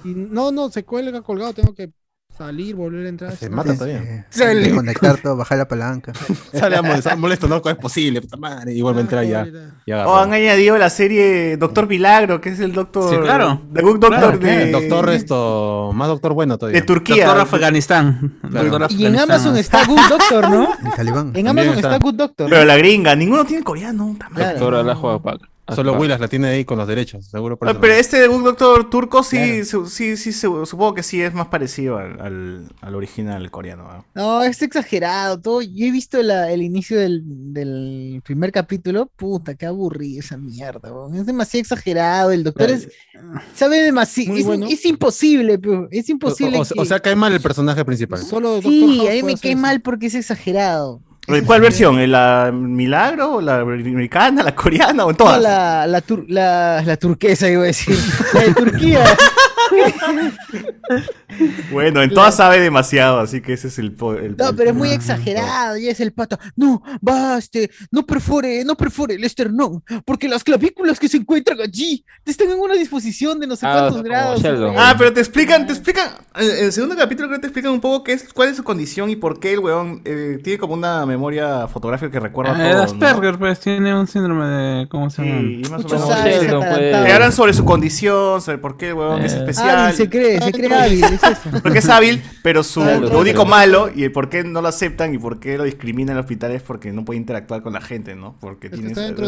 Y 0.04 0.10
no, 0.10 0.52
no, 0.52 0.70
se 0.70 0.84
cuelga 0.84 1.22
colgado, 1.22 1.54
tengo 1.54 1.74
que 1.74 1.92
salir, 2.38 2.76
volver 2.76 3.06
a 3.06 3.10
entrar. 3.10 3.36
Se 3.36 3.50
mata 3.50 3.74
todavía. 3.74 4.26
sí. 4.30 4.44
Desconectar 4.44 5.22
todo, 5.22 5.38
bajar 5.38 5.58
la 5.58 5.68
palanca. 5.68 6.14
Sale 6.54 6.76
a 6.76 7.16
molesto, 7.16 7.48
¿no? 7.48 7.62
¿Cómo 7.62 7.74
es 7.74 7.80
posible? 7.80 8.22
Puta 8.22 8.38
madre. 8.38 8.74
Y 8.74 8.82
vuelve 8.82 9.00
a 9.00 9.02
entrar 9.02 9.26
ya. 9.26 9.42
agarra. 9.42 10.08
Oh, 10.08 10.18
han 10.18 10.34
añadido 10.34 10.78
la 10.78 10.90
serie 10.90 11.58
Doctor 11.58 11.88
Milagro, 11.88 12.42
que 12.42 12.50
es 12.50 12.60
el 12.60 12.74
doctor. 12.74 13.10
Sí, 13.14 13.20
claro. 13.22 13.62
The 13.74 13.82
Good 13.82 14.00
Doctor 14.00 14.20
Claro, 14.20 14.38
de. 14.38 14.64
El 14.64 14.72
doctor 14.72 15.10
esto, 15.10 15.92
más 15.94 16.08
doctor 16.08 16.34
bueno 16.34 16.58
todavía. 16.58 16.80
De 16.80 16.86
Turquía. 16.86 17.26
Doctor 17.28 17.42
Afganistán. 17.42 18.38
Claro. 18.50 18.70
Doctor 18.70 18.92
Y 18.92 19.06
en. 19.06 19.20
Amazon 19.20 19.58
está 19.58 19.86
Good 19.86 20.02
Doctor, 20.10 20.50
¿no? 20.50 20.70
En 21.34 21.48
Amazon 21.48 21.76
está. 21.76 21.94
está 21.94 21.98
Good 22.00 22.16
Doctor. 22.16 22.50
Pero 22.50 22.66
la 22.66 22.78
gringa, 22.78 23.16
ninguno 23.16 23.46
tiene 23.46 23.64
coreano. 23.64 24.16
Doctor 24.36 24.76
Alajo 24.76 25.22
Akbar. 25.68 25.76
Solo. 25.78 25.94
Willas 26.00 26.20
la 26.20 26.28
tiene 26.28 26.48
ahí 26.50 26.64
con 26.64 26.78
los 26.78 26.88
derechos, 26.88 27.26
seguro 27.26 27.58
por 27.58 27.68
Ah. 27.68 27.78
Pero 27.82 27.94
este 27.96 28.20
The 28.22 28.28
Good 28.28 28.44
Doctor 28.44 28.90
turco 28.90 29.24
sí, 29.24 29.38
Claro. 29.38 29.86
sí, 29.88 30.16
sí, 30.16 30.32
su- 30.32 30.66
supongo 30.66 30.94
que 30.94 31.02
sí 31.04 31.22
es 31.22 31.34
más 31.34 31.48
parecido 31.48 31.98
al, 31.98 32.22
al, 32.22 32.68
al 32.82 32.96
original 32.96 33.50
coreano. 33.50 33.84
¿no? 33.84 34.06
No, 34.14 34.44
es 34.44 34.62
exagerado. 34.62 35.40
Todo. 35.42 35.62
Yo 35.64 35.86
he 35.88 35.92
visto 35.92 36.22
la- 36.22 36.52
el 36.52 36.62
inicio 36.62 37.00
del, 37.00 37.24
del 37.26 38.22
primer 38.24 38.52
capítulo. 38.52 39.08
Puta, 39.16 39.56
qué 39.56 39.66
aburrido 39.66 40.20
esa 40.20 40.38
mierda. 40.38 40.92
Es 41.16 41.26
demasiado 41.26 41.62
exagerado. 41.62 42.32
El 42.32 42.44
doctor 42.44 42.70
es, 42.70 42.88
sabe 43.56 43.82
demasiado. 43.82 44.38
Es, 44.38 44.46
bueno. 44.46 44.68
es 44.70 44.86
imposible, 44.86 45.60
es 45.92 46.10
O, 46.10 46.12
imposible. 46.12 46.60
o- 46.60 46.64
que- 46.64 46.80
o 46.82 46.86
sea, 46.86 47.00
cae 47.00 47.16
mal 47.16 47.34
el 47.34 47.42
personaje 47.42 47.84
principal. 47.84 48.20
Solo 48.20 48.62
sí, 48.62 49.08
a 49.08 49.12
mí 49.14 49.24
me 49.24 49.36
cae 49.36 49.54
eso. 49.54 49.60
mal 49.62 49.82
porque 49.82 50.06
es 50.08 50.16
exagerado. 50.16 51.02
¿Cuál 51.46 51.62
versión? 51.62 52.00
¿En 52.00 52.12
¿La 52.12 52.52
Milagro? 52.54 53.42
¿La 53.42 53.60
americana? 53.62 54.44
¿La 54.44 54.54
coreana? 54.56 55.06
¿O 55.06 55.10
en 55.12 55.18
todas? 55.18 55.38
No, 55.38 55.42
la, 55.44 55.88
la, 55.88 56.02
tur- 56.02 56.26
la, 56.28 56.82
la 56.86 56.98
turquesa, 56.98 57.50
iba 57.50 57.64
a 57.64 57.66
decir. 57.68 57.98
La 58.34 58.42
de 58.42 58.54
Turquía. 58.54 59.04
Bueno, 61.72 62.02
en 62.02 62.12
todas 62.12 62.36
sabe 62.36 62.60
demasiado, 62.60 63.20
así 63.20 63.42
que 63.42 63.54
ese 63.54 63.68
es 63.68 63.78
el. 63.80 63.88
el- 63.88 64.38
No, 64.38 64.50
el- 64.50 64.56
pero 64.56 64.70
es 64.70 64.76
muy 64.76 64.90
exagerado. 64.90 65.78
Ya 65.78 65.92
es 65.92 66.00
el 66.00 66.14
pato. 66.14 66.38
No, 66.56 66.82
va, 67.08 67.38
este, 67.38 67.70
no 67.92 68.06
perfore, 68.06 68.64
no 68.64 68.76
perfore 68.76 69.16
el 69.16 69.24
esternón, 69.24 69.84
porque 70.06 70.30
las 70.30 70.44
clavículas 70.44 71.00
que 71.00 71.10
se 71.10 71.18
encuentran 71.18 71.60
allí 71.60 72.06
están 72.26 72.52
en 72.52 72.60
una 72.60 72.76
disposición 72.76 73.40
de 73.40 73.48
no 73.48 73.56
sé 73.56 73.66
Ah, 73.66 73.72
cuántos 73.74 73.92
como 73.98 74.04
grados. 74.04 74.44
Ah, 74.78 74.96
pero 74.98 75.12
te 75.12 75.20
explican, 75.20 75.66
te 75.68 75.74
explican. 75.74 76.10
En 76.36 76.46
en 76.56 76.66
el 76.66 76.72
segundo 76.72 76.96
capítulo 76.96 77.28
creo 77.28 77.40
que 77.40 77.42
te 77.42 77.48
explican 77.48 77.72
un 77.72 77.82
poco 77.82 78.04
qué 78.04 78.14
es, 78.14 78.32
cuál 78.34 78.50
es 78.50 78.58
su 78.58 78.64
condición 78.64 79.10
y 79.10 79.16
por 79.16 79.40
qué 79.40 79.54
el 79.54 79.60
weón 79.60 80.02
eh, 80.06 80.40
tiene 80.44 80.60
como 80.60 80.74
una 80.74 81.06
memoria 81.06 81.68
fotográfica 81.68 82.12
que 82.12 82.20
recuerda 82.20 82.54
Eh, 82.54 82.72
todo. 82.72 82.78
¿no? 82.78 82.84
Asperger, 82.84 83.38
pues, 83.40 83.60
tiene 83.60 83.98
un 83.98 84.08
síndrome 84.08 84.46
de. 84.46 84.88
¿Cómo 84.90 85.10
se 85.10 85.24
llama? 85.24 85.40
Sí, 85.42 85.62
y 85.66 85.70
más 85.70 85.84
o 85.86 85.88
menos. 85.90 85.90
pues. 85.90 86.02
atarantado. 86.12 86.76
Te 87.06 87.12
hablan 87.12 87.32
sobre 87.32 87.54
su 87.54 87.66
condición, 87.66 88.42
sobre 88.42 88.58
por 88.58 88.78
qué 88.78 88.90
el 88.90 88.94
weón 88.96 89.22
es 89.24 89.34
Eh. 89.34 89.40
Hábil, 89.70 89.96
se 89.96 90.10
cree, 90.10 90.42
se 90.42 90.52
cree 90.52 90.74
hábil, 90.74 91.04
es 91.04 91.24
eso. 91.24 91.50
Porque 91.64 91.80
es 91.80 91.90
hábil, 91.90 92.22
pero 92.44 92.64
su 92.64 92.80
lo 92.82 93.00
claro. 93.02 93.20
único 93.20 93.46
malo 93.46 93.90
y 93.94 94.04
el 94.04 94.12
por 94.12 94.30
qué 94.30 94.44
no 94.44 94.62
lo 94.62 94.68
aceptan 94.68 95.14
y 95.14 95.18
por 95.18 95.40
qué 95.40 95.58
lo 95.58 95.64
discriminan 95.64 96.12
en 96.12 96.18
el 96.18 96.20
hospital 96.22 96.52
es 96.52 96.62
porque 96.62 96.92
no 96.92 97.06
puede 97.06 97.20
interactuar 97.20 97.62
con 97.62 97.74
la 97.74 97.82
gente, 97.82 98.16
¿no? 98.16 98.38
Porque 98.40 98.70
tiene, 98.70 98.88
está 98.90 99.02
dentro 99.02 99.26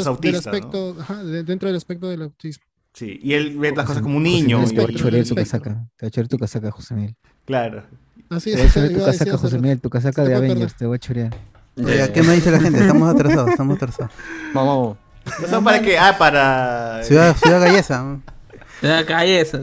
dentro 1.23 1.67
del 1.69 1.75
aspecto 1.77 2.07
del 2.09 2.21
autismo. 2.21 2.63
Sí, 2.93 3.19
y 3.21 3.33
él 3.33 3.57
ve 3.57 3.73
las 3.75 3.85
cosas 3.85 4.01
como 4.01 4.17
un 4.17 4.23
niño. 4.23 4.63
Te 4.67 4.75
voy 4.81 4.95
a 4.95 4.97
chorear 4.97 5.23
Respecto. 5.25 5.35
casaca. 5.35 5.69
Te 5.97 6.05
voy 6.05 6.07
a 6.07 6.09
chorear 6.09 6.27
tu 6.29 6.37
casaca, 6.39 6.71
José 6.71 6.93
Miguel. 6.95 7.15
claro. 7.45 7.83
Así 8.29 8.51
Te 8.53 8.55
es, 8.55 8.57
voy 8.57 8.63
a 8.63 8.65
eso 8.65 8.73
chorear 8.79 8.93
tu 8.93 9.03
a 9.03 9.05
casaca, 9.11 9.37
José. 9.37 9.59
Miguel. 9.59 9.79
Tu 9.81 9.89
casaca 9.89 10.23
te 10.23 10.29
de 10.29 10.35
Avengers. 10.35 10.75
Te 10.75 10.85
voy 10.85 10.95
a 10.95 10.99
chorear. 10.99 11.35
¿Qué 11.75 12.23
me 12.23 12.33
dice 12.33 12.49
la 12.51 12.59
gente? 12.59 12.79
Estamos 12.79 13.13
atrasados, 13.13 13.49
estamos 13.51 13.75
atrasados. 13.75 14.11
Vamos, 14.53 14.97
vamos. 15.25 15.43
¿Eso 15.47 15.63
para 15.63 15.81
qué? 15.81 15.97
Ah, 15.99 16.15
para. 16.17 17.03
Ciudad, 17.03 17.35
ciudad 17.37 17.61
Gallesa. 17.61 18.17
La 18.81 19.05
calle 19.05 19.41
esa. 19.41 19.59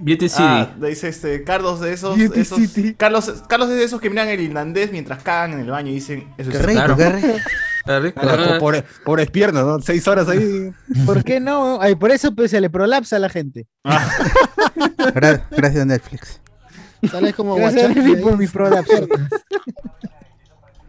Beauty 0.00 0.28
City. 0.28 0.42
Ah, 0.42 0.74
dice 0.80 1.08
este, 1.08 1.44
Carlos 1.44 1.80
de 1.80 1.92
esos, 1.92 2.16
Beauty 2.16 2.40
esos 2.40 2.58
City. 2.58 2.94
Carlos, 2.94 3.42
Carlos 3.48 3.68
es 3.70 3.76
de 3.76 3.84
esos 3.84 4.00
que 4.00 4.08
miran 4.10 4.28
el 4.28 4.40
irlandés 4.40 4.90
mientras 4.92 5.22
cagan 5.22 5.52
en 5.54 5.60
el 5.60 5.70
baño 5.70 5.90
y 5.90 5.94
dicen, 5.94 6.32
eso 6.38 6.50
Qué 6.50 6.56
es 6.56 6.62
rico, 6.64 6.78
claro. 6.78 6.96
qué 6.96 7.08
rico. 7.10 7.28
Está 7.80 7.98
rico. 8.00 8.20
Por- 8.20 8.58
por- 8.58 8.84
Pobres 9.04 9.30
piernas, 9.30 9.64
¿no? 9.64 9.80
Seis 9.80 10.06
horas 10.08 10.28
ahí. 10.28 10.70
¿Por 11.06 11.24
qué 11.24 11.40
no? 11.40 11.80
Ay, 11.80 11.94
por 11.96 12.10
eso 12.10 12.34
pues, 12.34 12.50
se 12.50 12.60
le 12.60 12.68
prolapsa 12.70 13.16
a 13.16 13.18
la 13.18 13.28
gente. 13.28 13.66
Gra- 13.84 15.42
gracias 15.50 15.86
Netflix. 15.86 16.40
Sales 17.10 17.34
como 17.34 17.54
Gracias 17.56 17.94
Netflix 17.94 18.20
por 18.20 18.36
mi 18.36 18.46
prolapso. 18.46 19.08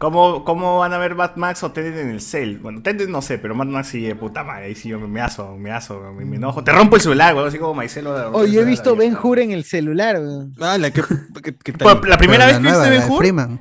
¿Cómo, 0.02 0.44
¿Cómo 0.44 0.78
van 0.80 0.92
a 0.92 0.98
ver 0.98 1.14
Mad 1.14 1.36
Max 1.36 1.62
o 1.62 1.70
Tenet 1.70 1.96
en 1.96 2.10
el 2.10 2.20
cel? 2.20 2.58
Bueno, 2.58 2.82
Tenet 2.82 3.08
no 3.08 3.22
sé, 3.22 3.38
pero 3.38 3.54
Mad 3.54 3.66
Max 3.66 3.86
sí, 3.88 4.00
de 4.02 4.16
puta 4.16 4.42
madre, 4.42 4.64
ahí 4.66 4.74
sí 4.74 4.88
yo 4.88 4.98
me, 4.98 5.06
me 5.06 5.20
aso, 5.20 5.56
me 5.56 5.70
aso, 5.70 6.00
me, 6.12 6.24
me 6.24 6.36
enojo. 6.36 6.64
Te 6.64 6.72
rompo 6.72 6.96
el 6.96 7.02
celular, 7.02 7.34
weón, 7.36 7.46
así 7.46 7.58
como 7.58 7.74
Maicelo. 7.74 8.32
Oye, 8.32 8.60
he 8.60 8.64
visto 8.64 8.96
Ben 8.96 9.16
Hur 9.16 9.38
en 9.38 9.52
el 9.52 9.62
celular. 9.62 10.16
weón. 10.18 10.54
Ah, 10.60 10.76
la 10.76 10.90
que, 10.90 11.02
que- 11.42 11.54
que 11.56 11.72
Pues, 11.78 12.00
tal- 12.00 12.08
¿La 12.10 12.18
primera 12.18 12.46
Pero 12.46 12.58
vez 12.60 12.62
la 12.64 12.70
que 12.72 12.76
viste 12.78 12.90
Ben 12.90 13.00
de 13.00 13.06
Hur? 13.14 13.18
Freeman. 13.18 13.60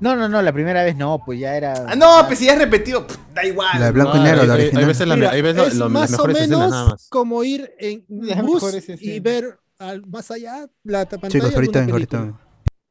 No, 0.00 0.16
no, 0.16 0.28
no, 0.28 0.40
la 0.40 0.52
primera 0.52 0.84
vez 0.84 0.96
no, 0.96 1.20
pues 1.26 1.38
ya 1.40 1.54
era. 1.54 1.74
Ah, 1.86 1.96
no, 1.96 2.24
pues 2.26 2.38
si 2.38 2.46
ya 2.46 2.52
es 2.54 2.58
repetido, 2.58 3.06
pff, 3.06 3.16
da 3.34 3.44
igual. 3.44 3.78
La 3.78 3.86
de 3.86 3.92
blanco 3.92 4.16
y 4.16 4.20
negro, 4.20 4.40
hay- 4.42 4.46
la 4.46 4.54
hay- 4.54 4.60
original. 4.60 4.82
Hay 4.82 4.86
veces, 4.88 5.06
la, 5.08 5.14
Mira, 5.16 5.30
hay 5.32 5.42
veces 5.42 5.66
es 5.68 5.74
lo- 5.74 5.88
las 5.88 5.92
más 6.10 6.18
o 6.20 6.26
menos 6.28 6.70
más. 6.70 7.08
como 7.10 7.44
ir 7.44 7.70
en 7.78 8.04
Las 8.08 8.40
bus 8.42 8.62
y 9.00 9.20
ver 9.20 9.58
al, 9.78 10.06
más 10.06 10.30
allá 10.30 10.66
la 10.84 11.04
ta- 11.04 11.18
pantalla 11.18 11.32
Chicos, 11.32 11.50
de 11.50 11.56
ahorita 11.56 11.84
ahorita 11.84 12.32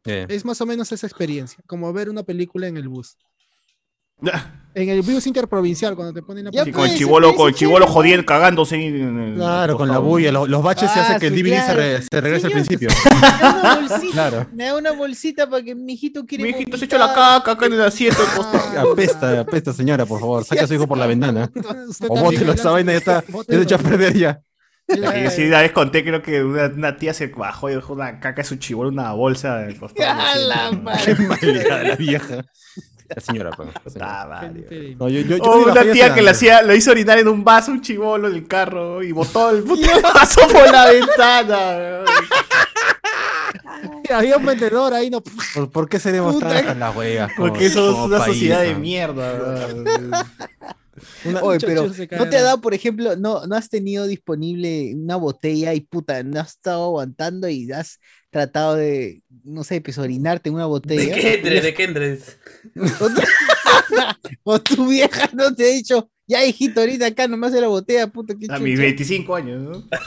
película. 0.08 0.34
Eh. 0.34 0.38
Es 0.38 0.46
más 0.46 0.60
o 0.62 0.66
menos 0.66 0.92
esa 0.92 1.06
experiencia, 1.08 1.60
como 1.68 1.92
ver 1.94 2.10
una 2.10 2.24
película 2.24 2.68
en 2.68 2.78
el 2.78 2.88
bus. 2.88 3.16
En 4.74 4.90
el 4.90 5.04
bus 5.04 5.28
interprovincial, 5.28 5.96
cuando 5.96 6.12
te 6.12 6.24
ponen 6.24 6.46
la 6.46 6.52
Ya 6.52 6.64
Sí, 6.64 6.72
película. 6.72 6.82
con 6.82 6.86
el 6.86 6.90
pues, 6.90 6.98
chivolo, 6.98 7.36
con 7.36 7.50
el 7.50 7.54
chivolo 7.56 7.86
jodiendo, 7.88 8.26
cagándose 8.26 8.76
ahí 8.76 8.86
en 8.88 9.20
el 9.20 9.36
Claro, 9.36 9.78
con 9.78 9.88
la 9.90 10.00
bulla, 10.00 10.32
los, 10.32 10.50
los 10.50 10.64
baches 10.64 10.90
se 10.92 11.00
Ah, 11.00 11.04
hacen 11.04 11.20
que 11.20 11.28
el 11.28 11.36
DVD 11.36 11.64
se, 11.64 11.74
re- 11.76 12.02
se 12.02 12.22
regrese 12.22 12.48
al 12.48 12.54
principio. 12.54 12.90
Me 13.14 13.22
da 13.22 13.60
una 13.60 13.76
bolsita, 13.90 14.12
Claro. 14.14 14.48
me 14.54 14.64
da 14.66 14.76
una 14.76 14.92
bolsita 14.94 15.48
para 15.48 15.64
que 15.64 15.76
mi 15.76 15.94
hijito 15.94 16.26
quiere. 16.26 16.44
Mi 16.46 16.50
hijito 16.50 16.78
se 16.78 16.86
echó 16.86 16.98
la 16.98 17.14
caca 17.14 17.52
acá 17.52 17.66
en 17.68 17.74
el 17.74 17.82
asiento 17.84 18.20
del 18.24 18.32
costado. 18.36 18.92
Apesta, 18.92 19.40
apesta, 19.42 19.72
señora, 19.74 20.04
por 20.08 20.20
favor. 20.20 20.44
Saque 20.44 20.62
a 20.62 20.68
su 20.68 20.74
hijo 20.74 20.88
por 20.88 20.98
la 20.98 21.06
ventana. 21.06 21.52
O 22.10 22.20
bótelo, 22.20 22.54
esa 22.54 22.72
vaina 22.72 22.94
ya 22.94 22.98
está. 22.98 23.24
Ya 23.48 23.56
se 23.58 23.62
echó 23.62 23.76
a 23.76 23.80
perder 23.80 24.18
ya. 24.18 24.42
Que 24.88 25.24
yo 25.24 25.30
sí 25.30 25.48
una 25.48 25.62
vez 25.62 25.72
conté, 25.74 26.04
creo 26.04 26.22
que 26.22 26.44
una, 26.44 26.68
una 26.68 26.98
tía 26.98 27.14
se 27.14 27.28
bajó 27.28 27.70
y 27.70 27.76
dejó 27.76 27.94
una 27.94 28.20
caca 28.20 28.42
de 28.42 28.48
su 28.48 28.56
chivolo, 28.56 28.90
una 28.90 29.12
bolsa 29.12 29.58
del 29.58 29.78
costado. 29.78 30.18
del 30.18 30.18
¡A 30.22 30.32
asiento, 30.32 30.50
la 30.50 30.72
madre! 30.72 31.84
La 31.86 31.96
vieja. 31.96 32.46
La 33.10 33.22
señora, 33.22 33.52
pues. 33.52 33.70
la 33.96 34.52
No, 35.00 35.08
yo, 35.08 35.22
yo, 35.22 35.38
yo 35.38 35.44
O 35.44 35.60
vi 35.60 35.66
la 35.66 35.72
una 35.72 35.92
tía 35.92 36.14
que 36.14 36.22
le 36.22 36.32
hacía, 36.32 36.62
lo 36.62 36.76
hizo 36.76 36.92
orinar 36.92 37.18
en 37.18 37.28
un 37.28 37.44
vaso, 37.44 37.72
un 37.72 37.82
chivolo 37.82 38.28
en 38.28 38.36
el 38.36 38.48
carro 38.48 39.02
y 39.02 39.12
botó 39.12 39.50
el 39.50 39.64
puto 39.64 39.88
vaso 40.02 40.42
por 40.48 40.72
la 40.72 40.92
ventana. 40.92 42.04
Había 44.14 44.38
un 44.38 44.46
vendedor 44.46 44.94
ahí, 44.94 45.10
no. 45.10 45.22
¿Por, 45.22 45.70
por 45.70 45.90
qué 45.90 46.00
seremos 46.00 46.40
tan 46.40 46.52
hasta 46.52 46.74
las 46.74 46.96
huevas? 46.96 47.32
Porque 47.38 47.66
eso 47.66 47.92
es 47.92 47.98
una 47.98 48.20
país, 48.20 48.34
sociedad 48.34 48.62
de 48.62 48.76
mierda. 48.76 49.38
Una- 51.26 51.42
Oye, 51.44 51.60
pero 51.68 51.84
¿no 52.18 52.30
te 52.30 52.38
ha 52.38 52.42
dado, 52.44 52.62
por 52.62 52.74
ejemplo, 52.74 53.16
no, 53.16 53.46
no 53.46 53.56
has 53.56 53.70
tenido 53.70 54.08
disponible 54.08 54.94
una 54.96 55.16
botella 55.16 55.74
y 55.74 55.82
puta, 55.82 56.24
no 56.24 56.40
has 56.40 56.50
estado 56.50 56.86
aguantando 56.86 57.48
y 57.50 57.72
has 57.72 58.00
tratado 58.30 58.76
de, 58.76 59.22
no 59.44 59.64
sé, 59.64 59.80
pues 59.82 59.98
orinarte 59.98 60.50
en 60.50 60.56
una 60.56 60.66
botella? 60.66 61.16
de 61.16 61.22
Kendrick. 61.74 62.40
O 63.02 63.10
tu- 63.10 63.22
o 64.44 64.60
tu 64.62 64.88
vieja 64.88 65.30
no 65.34 65.54
te 65.54 65.64
ha 65.64 65.74
dicho, 65.74 66.10
ya 66.28 66.44
hijito, 66.46 66.82
ahorita 66.82 67.06
acá 67.08 67.28
nomás 67.28 67.54
de 67.54 67.62
la 67.62 67.68
botella, 67.68 68.08
puta, 68.08 68.34
qué 68.40 68.48
A 68.50 68.60
mis 68.60 68.74
chucha". 68.74 68.82
25 68.84 69.36
años, 69.36 69.62
¿no? 69.62 69.84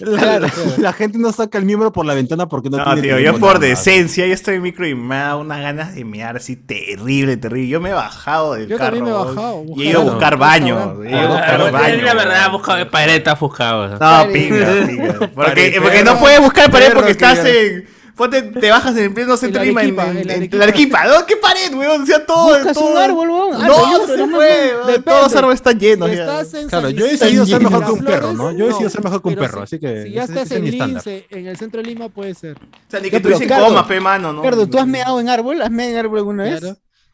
La, 0.00 0.40
la- 0.40 0.52
la 0.78 0.92
gente 0.92 1.16
no 1.18 1.30
saca 1.30 1.58
el 1.58 1.64
miembro 1.64 1.92
por 1.92 2.04
la 2.04 2.14
ventana 2.14 2.48
porque 2.48 2.68
no, 2.68 2.78
No, 2.78 2.84
tiene 2.94 3.02
tío, 3.02 3.18
yo 3.20 3.38
por 3.38 3.60
decencia, 3.60 4.26
yo 4.26 4.34
estoy 4.34 4.56
en 4.56 4.62
micro 4.62 4.84
y 4.88 4.96
me 4.96 5.14
ha 5.14 5.22
dado 5.26 5.40
unas 5.42 5.60
ganas 5.60 5.94
de 5.94 6.04
mear 6.04 6.36
así 6.38 6.56
terrible, 6.56 7.36
terrible. 7.36 7.68
Yo 7.68 7.80
me 7.80 7.90
he 7.90 7.92
bajado 7.92 8.54
del 8.54 8.66
Yo 8.66 8.78
carro 8.78 8.96
también 8.96 9.04
me 9.04 9.10
he 9.10 9.24
bajado, 9.24 9.64
y 9.76 9.82
he 9.82 9.90
ido 9.90 10.00
a 10.00 10.04
buscar 10.04 10.34
un 10.34 10.40
baño. 10.40 11.02
He 11.04 11.08
ido 11.10 11.18
a 11.20 11.26
buscar 11.28 11.60
Ah, 11.60 11.70
baño. 11.70 12.02
la 12.02 12.14
verdad, 12.14 12.50
buscaba 12.50 12.90
pared, 12.90 13.14
está 13.14 13.34
buscado. 13.36 13.88
No, 13.90 14.32
pinga, 14.32 14.86
pinga. 14.88 15.18
Porque, 15.34 16.02
no 16.04 16.18
puedes 16.18 16.40
buscar 16.40 16.68
pared 16.70 16.88
porque 16.92 17.06
que 17.06 17.12
estás 17.12 17.44
ya- 17.44 17.48
en. 17.50 17.84
Ponte, 18.14 18.42
te 18.42 18.70
bajas 18.70 18.96
en 18.96 19.04
el 19.04 19.14
pleno 19.14 19.36
centro 19.36 19.60
de 19.60 19.66
Lima, 19.68 19.82
en, 19.82 19.86
Arequipa, 19.96 20.10
en- 20.10 20.16
en 20.18 20.22
en 20.30 20.30
Arequipa. 20.30 20.56
la 20.58 20.64
Arequipa. 20.64 21.04
¿no? 21.06 21.26
¿Qué 21.26 21.36
pared, 21.36 21.74
weón? 21.74 22.02
O 22.02 22.06
sea, 22.06 22.26
todo. 22.26 22.54
Buscas 22.54 22.74
todo- 22.74 22.92
un 22.92 22.98
árbol, 22.98 23.30
weón. 23.30 23.66
No, 23.66 24.06
se 24.06 24.26
fue. 24.28 24.72
Todos 25.04 25.22
los 25.24 25.36
árboles 25.36 25.54
están 25.56 25.78
llenos. 25.80 26.10
Si 26.10 26.16
ya. 26.16 26.22
estás 26.22 26.54
en 26.54 26.68
Claro, 26.68 26.90
yo 26.90 27.06
he 27.06 27.10
decidido 27.12 27.46
ser 27.46 27.62
mejor 27.62 27.84
que 27.86 27.92
un 27.92 28.04
perro, 28.04 28.32
¿no? 28.34 28.52
Yo 28.52 28.64
he 28.64 28.68
decidido 28.68 28.90
ser 28.90 29.02
mejor 29.04 29.22
que 29.22 29.28
un 29.28 29.34
perro, 29.36 29.58
si- 29.66 29.76
así 29.76 29.78
que 29.80 30.02
Si 30.04 30.10
ya 30.12 30.24
estás 30.24 30.50
en. 30.50 30.64
Lince, 30.70 31.26
en 31.30 31.46
el 31.46 31.56
centro 31.56 31.80
de 31.82 31.88
Lima 31.88 32.08
puede 32.10 32.34
ser. 32.34 32.56
O 32.58 32.90
sea, 32.90 33.00
ni 33.00 33.10
que 33.10 33.18
tuviesen 33.20 33.48
Cardo, 33.48 33.66
coma, 33.68 33.86
pe, 33.88 33.98
mano, 34.00 34.32
¿no? 34.32 34.42
Ricardo, 34.42 34.66
¿tú 34.68 34.78
has 34.78 34.86
meado 34.86 35.18
en 35.18 35.28
árbol? 35.28 35.62
¿Has 35.62 35.70
meado 35.70 35.92
en 35.92 35.98
árbol 35.98 36.18
alguna 36.18 36.42
vez? 36.44 36.62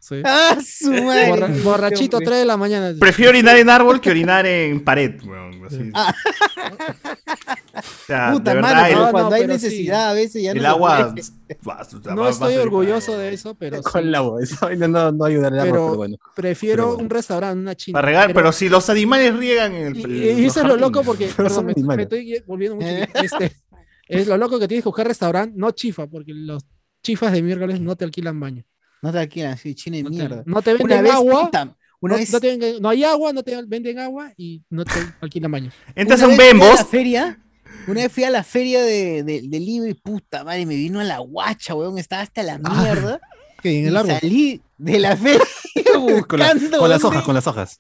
Sí. 0.01 0.23
Ah, 0.25 0.57
su 0.65 0.91
madre. 1.05 1.29
Borra- 1.31 1.63
borrachito, 1.63 2.17
Hombre. 2.19 2.27
3 2.31 2.39
de 2.41 2.45
la 2.47 2.57
mañana. 2.57 2.95
Prefiero 2.99 3.31
orinar 3.31 3.57
en 3.57 3.69
árbol 3.69 4.01
que 4.01 4.11
orinar 4.11 4.47
en 4.47 4.83
pared, 4.85 5.21
weón. 5.25 5.65
Así. 5.67 5.91
Ah. 5.95 6.15
O 7.75 7.83
sea, 8.07 8.33
Puta, 8.33 8.51
de 8.51 8.57
verdad, 8.57 8.73
mano, 8.75 8.87
el, 8.87 8.93
pero 8.93 9.05
no, 9.07 9.11
cuando 9.13 9.35
hay 9.35 9.43
pero 9.43 9.59
sí. 9.59 9.65
necesidad 9.67 10.11
a 10.11 10.13
veces 10.15 10.43
ya 10.43 10.55
no 10.55 10.61
el 10.61 10.67
agua. 10.67 10.91
va- 10.99 11.15
va- 11.69 12.15
No 12.15 12.23
va- 12.23 12.31
estoy 12.31 12.57
orgulloso 12.57 13.19
de 13.19 13.33
eso, 13.35 13.55
pero 13.55 13.83
Con 13.83 14.03
sí. 14.03 14.09
el 14.09 14.15
esa 14.43 14.67
vaina 14.67 14.89
no, 14.89 15.13
no 15.13 15.25
ayuda 15.25 15.49
al 15.49 15.55
agua, 15.61 15.65
Pero 15.65 15.75
pero 15.87 15.97
bueno. 15.97 16.17
prefiero 16.35 16.75
Pero 16.77 16.87
bueno. 16.89 17.03
un 17.05 17.11
restaurante, 17.11 17.61
una 17.61 17.75
china. 17.77 17.97
Para 17.99 18.07
regar, 18.07 18.35
pero, 18.35 18.53
si 18.53 18.69
los 18.69 18.89
animales 18.91 19.37
riegan 19.37 19.75
en 19.75 19.87
el. 19.89 19.97
Y, 19.99 20.03
el- 20.31 20.39
y 20.41 20.45
eso 20.47 20.61
es 20.61 20.67
lo 20.67 20.77
loco 20.77 21.03
porque 21.03 21.27
Pero 21.37 21.49
perdón, 21.49 21.75
son 21.75 21.87
me, 21.87 21.97
me 21.97 22.03
estoy 22.05 22.43
volviendo 22.47 22.77
mucho. 22.77 22.89
Este, 23.23 23.53
es 24.09 24.27
lo 24.27 24.37
loco 24.39 24.59
que 24.59 24.67
tienes 24.69 24.83
que 24.85 24.89
buscar 24.89 25.07
restaurante, 25.07 25.55
no 25.57 25.71
chifa, 25.73 26.07
porque 26.07 26.33
los 26.35 26.65
chifas 27.03 27.33
de 27.33 27.43
miércoles 27.43 27.81
no 27.81 27.95
te 27.97 28.05
alquilan 28.05 28.41
baño. 28.41 28.65
No 29.03 29.13
te 29.13 29.19
alquilan 29.19 29.53
así, 29.53 29.75
china 29.75 29.99
No 30.03 30.11
te, 30.11 30.17
mierda. 30.17 30.43
no 30.47 30.63
te 30.63 30.71
Una 30.75 30.79
venden 30.79 31.03
vez, 31.05 31.13
agua. 31.13 31.51
una 32.01 32.15
no, 32.15 32.19
vez, 32.21 32.33
no 32.33 32.41
te 32.41 32.49
venden- 32.57 32.81
no 32.81 32.89
hay 32.89 33.05
agua, 33.05 33.33
no 33.33 33.43
te 33.43 33.63
venden 33.67 33.99
agua 33.99 34.33
y 34.37 34.63
no 34.71 34.85
te 34.85 34.93
alquilan 35.21 35.51
baño. 35.53 35.71
Entras 35.95 36.23
a 36.23 36.29
un 36.29 36.37
vez 36.37 36.51
fui 36.51 36.59
Bembos. 36.59 36.77
la 36.79 36.85
feria, 36.85 37.39
una 37.87 38.03
vez 38.03 38.13
fui 38.13 38.25
a 38.25 38.31
la 38.31 38.43
feria 38.45 38.83
de, 38.83 39.23
de, 39.23 39.43
de 39.43 39.61
libro 39.61 39.89
y 39.89 39.95
puta 39.95 40.45
madre, 40.45 40.67
me 40.67 40.75
vino 40.77 41.01
a 41.01 41.05
la 41.05 41.19
guacha, 41.19 41.75
weón, 41.75 41.99
estaba 41.99 42.23
hasta 42.23 42.43
la 42.43 42.59
mierda. 42.59 43.21
Que 43.63 43.81
en 43.81 43.87
el 43.89 43.95
y 43.95 43.97
árbol. 43.97 44.19
salí 44.21 44.63
de 44.77 44.99
la 45.01 45.17
feria 45.17 45.41
Con, 46.29 46.39
la- 46.39 46.53
buscando 46.55 46.79
con 46.79 46.89
las 46.91 47.03
hojas, 47.05 47.25
con 47.25 47.35
las 47.35 47.47
hojas. 47.49 47.77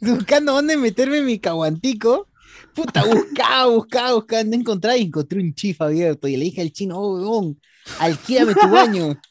buscando 0.00 0.52
dónde 0.54 0.76
meterme 0.78 1.20
mi 1.20 1.38
caguantico. 1.38 2.28
Puta, 2.74 3.04
buscaba, 3.04 3.66
buscaba, 3.66 4.14
buscaba, 4.14 4.44
no 4.44 4.54
encontraba 4.54 4.96
y 4.96 5.02
encontré 5.02 5.38
un 5.40 5.52
chif 5.54 5.82
abierto. 5.82 6.28
Y 6.28 6.36
le 6.38 6.44
dije 6.44 6.62
al 6.62 6.72
chino, 6.72 6.98
oh, 6.98 7.16
weón, 7.20 7.60
alquílame 7.98 8.54
tu 8.54 8.68
baño. 8.70 9.20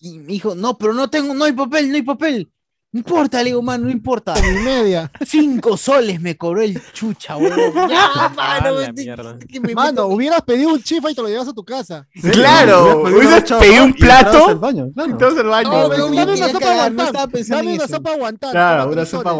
Y 0.00 0.18
me 0.18 0.32
dijo, 0.32 0.54
no, 0.54 0.78
pero 0.78 0.94
no 0.94 1.10
tengo, 1.10 1.34
no 1.34 1.44
hay 1.44 1.52
papel, 1.52 1.90
no 1.90 1.96
hay 1.96 2.02
papel. 2.02 2.52
No 2.96 3.00
importa, 3.00 3.38
le 3.42 3.50
digo, 3.50 3.60
mano, 3.60 3.84
no 3.84 3.90
importa. 3.90 4.32
Con 4.32 4.64
media. 4.64 5.10
Cinco 5.26 5.76
soles 5.76 6.18
me 6.18 6.34
cobró 6.34 6.62
el 6.62 6.80
chucha, 6.94 7.36
weón. 7.36 7.54
Ya, 7.90 8.30
mano, 8.34 8.76
te- 8.78 8.92
mierda. 8.94 9.38
que 9.38 9.60
me 9.60 9.74
Mano, 9.74 9.90
meto- 9.90 10.06
hubieras 10.06 10.40
pedido 10.42 10.70
un 10.70 10.82
chifa 10.82 11.10
y 11.10 11.14
te 11.14 11.20
lo 11.20 11.28
llevas 11.28 11.46
a 11.48 11.52
tu 11.52 11.62
casa. 11.62 12.06
Claro, 12.32 13.02
hubieses 13.02 13.52
pedido 13.52 13.84
un 13.84 13.92
plato. 13.92 14.48
El 14.48 14.56
baño, 14.56 14.88
claro. 14.94 15.10
Entonces 15.10 15.40
el 15.40 15.46
baño. 15.48 15.70
No, 15.70 15.88
pero 15.90 16.06
Dame 16.08 16.32
una 16.32 16.48
sopa 16.48 16.90
no 16.90 17.28
pensando 17.28 17.56
Dame 17.64 17.74
una 17.74 17.86
sopa 17.88 18.16
guantán. 18.16 18.50
Claro, 18.52 18.90
una 18.90 19.04
sopa 19.04 19.32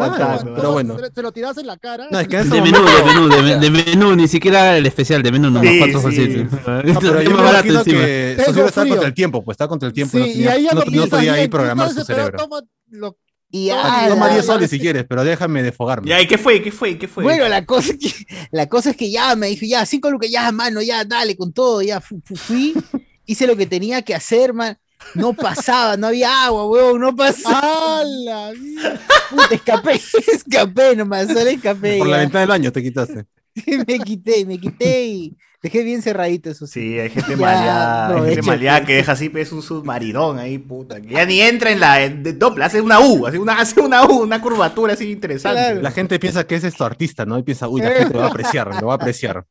¿no? 0.45 0.53
Pero 0.55 0.71
bueno. 0.73 0.99
Se, 0.99 1.11
se 1.15 1.21
lo 1.23 1.31
tiras 1.31 1.57
en 1.57 1.65
la 1.65 1.77
cara. 1.77 2.07
No, 2.11 2.19
es 2.19 2.27
que 2.27 2.37
De 2.43 2.61
menú, 2.61 2.77
de 2.83 3.03
menú, 3.05 3.27
de, 3.29 3.57
de 3.57 3.69
menú, 3.71 4.15
ni 4.15 4.27
siquiera 4.27 4.77
el 4.77 4.85
especial, 4.85 5.23
de 5.23 5.31
menú, 5.31 5.49
nomás 5.49 5.67
Sí, 5.71 5.79
cuatro 5.79 6.11
sí. 6.11 6.45
No, 6.45 6.99
pero 7.01 7.21
yo 7.23 7.31
más 7.31 7.39
me 7.39 7.43
barato 7.43 7.67
imagino 7.67 7.79
encima. 7.79 8.01
que 8.05 8.43
frío. 8.53 8.89
contra 8.91 9.07
el 9.07 9.13
tiempo, 9.15 9.43
pues 9.43 9.55
estaba 9.55 9.67
contra 9.69 9.87
el 9.87 9.93
tiempo. 9.93 10.11
Sí, 10.15 10.19
no, 10.19 10.27
y 10.27 10.47
ahí 10.47 10.63
ya 10.65 10.73
no, 10.73 10.81
no 10.81 11.07
podía 11.07 11.33
ahí 11.33 11.39
bien. 11.39 11.49
programar 11.49 11.91
su 11.91 12.03
cerebro. 12.03 12.37
toma 12.37 12.61
lo- 12.91 13.17
Y 13.65 13.69
ala, 13.69 14.07
Toma 14.09 14.29
10 14.29 14.45
ya, 14.45 14.53
soles 14.53 14.69
si 14.69 14.79
quieres, 14.79 15.05
pero 15.07 15.23
déjame 15.23 15.63
desfogarme. 15.63 16.09
Ya, 16.09 16.21
¿y 16.21 16.27
qué 16.27 16.37
fue? 16.37 16.61
¿Qué 16.61 16.71
fue? 16.71 16.97
¿Qué 16.97 17.07
fue? 17.07 17.23
Bueno, 17.23 17.47
la 17.47 17.65
cosa, 17.65 17.91
es 17.91 17.97
que, 17.97 18.25
la 18.51 18.67
cosa 18.67 18.91
es 18.91 18.97
que 18.97 19.09
ya 19.09 19.35
me 19.35 19.47
dijo, 19.47 19.65
ya, 19.65 19.85
cinco 19.85 20.09
lucas, 20.11 20.29
ya, 20.29 20.51
mano, 20.51 20.81
ya, 20.81 21.03
dale, 21.05 21.35
con 21.35 21.53
todo, 21.53 21.81
ya, 21.81 21.99
fu- 22.01 22.21
fu- 22.23 22.35
fui, 22.35 22.73
hice 23.25 23.47
lo 23.47 23.55
que 23.55 23.65
tenía 23.65 24.01
que 24.01 24.13
hacer, 24.15 24.53
man. 24.53 24.77
No 25.13 25.33
pasaba, 25.33 25.95
no 25.95 26.07
había 26.07 26.45
agua, 26.45 26.67
weón, 26.67 26.99
no 26.99 27.15
pasaba. 27.15 27.61
¡Ah, 27.63 28.03
la 28.05 28.51
mierda! 28.53 28.99
Puta, 29.29 29.55
escapé, 29.55 30.01
escapé 30.33 30.95
nomás, 30.95 31.27
solo 31.27 31.41
escapé. 31.49 31.99
Por 31.99 32.07
la 32.07 32.17
ventana 32.17 32.39
del 32.41 32.49
baño 32.49 32.71
te 32.71 32.81
quitaste. 32.83 33.25
me 33.87 33.99
quité, 33.99 34.45
me 34.45 34.59
quité 34.59 35.05
y 35.05 35.37
dejé 35.61 35.83
bien 35.83 36.01
cerradito 36.01 36.49
eso 36.49 36.67
sí. 36.67 36.73
Sí, 36.93 36.99
hay 36.99 37.09
gente 37.09 37.35
maleada, 37.37 38.15
hay 38.15 38.25
gente 38.35 38.41
maleada 38.43 38.85
que 38.85 38.95
deja 38.95 39.11
así, 39.13 39.29
pues, 39.29 39.51
un 39.51 39.61
submaridón 39.61 40.39
ahí, 40.39 40.57
puta. 40.57 41.01
Que 41.01 41.09
ya 41.09 41.25
ni 41.25 41.41
entra 41.41 41.71
en 41.71 41.79
la. 41.79 42.03
en- 42.03 42.23
de 42.23 42.33
doble, 42.33 42.63
hace 42.63 42.81
una 42.81 42.99
U, 42.99 43.25
hace 43.27 43.39
una, 43.39 43.59
hace 43.59 43.79
una 43.79 44.05
U, 44.05 44.21
una 44.23 44.41
curvatura 44.41 44.93
así 44.93 45.11
interesante. 45.11 45.59
Claro. 45.61 45.81
La 45.81 45.91
gente 45.91 46.19
piensa 46.19 46.45
que 46.45 46.55
ese 46.55 46.67
es 46.67 46.75
tu 46.75 46.83
artista, 46.83 47.25
¿no? 47.25 47.37
Y 47.37 47.43
piensa, 47.43 47.67
uy, 47.67 47.81
la 47.81 47.91
gente 47.91 48.13
lo 48.13 48.19
va 48.19 48.25
a 48.25 48.29
apreciar, 48.29 48.81
lo 48.81 48.87
va 48.87 48.93
a 48.93 48.97
apreciar. 48.97 49.45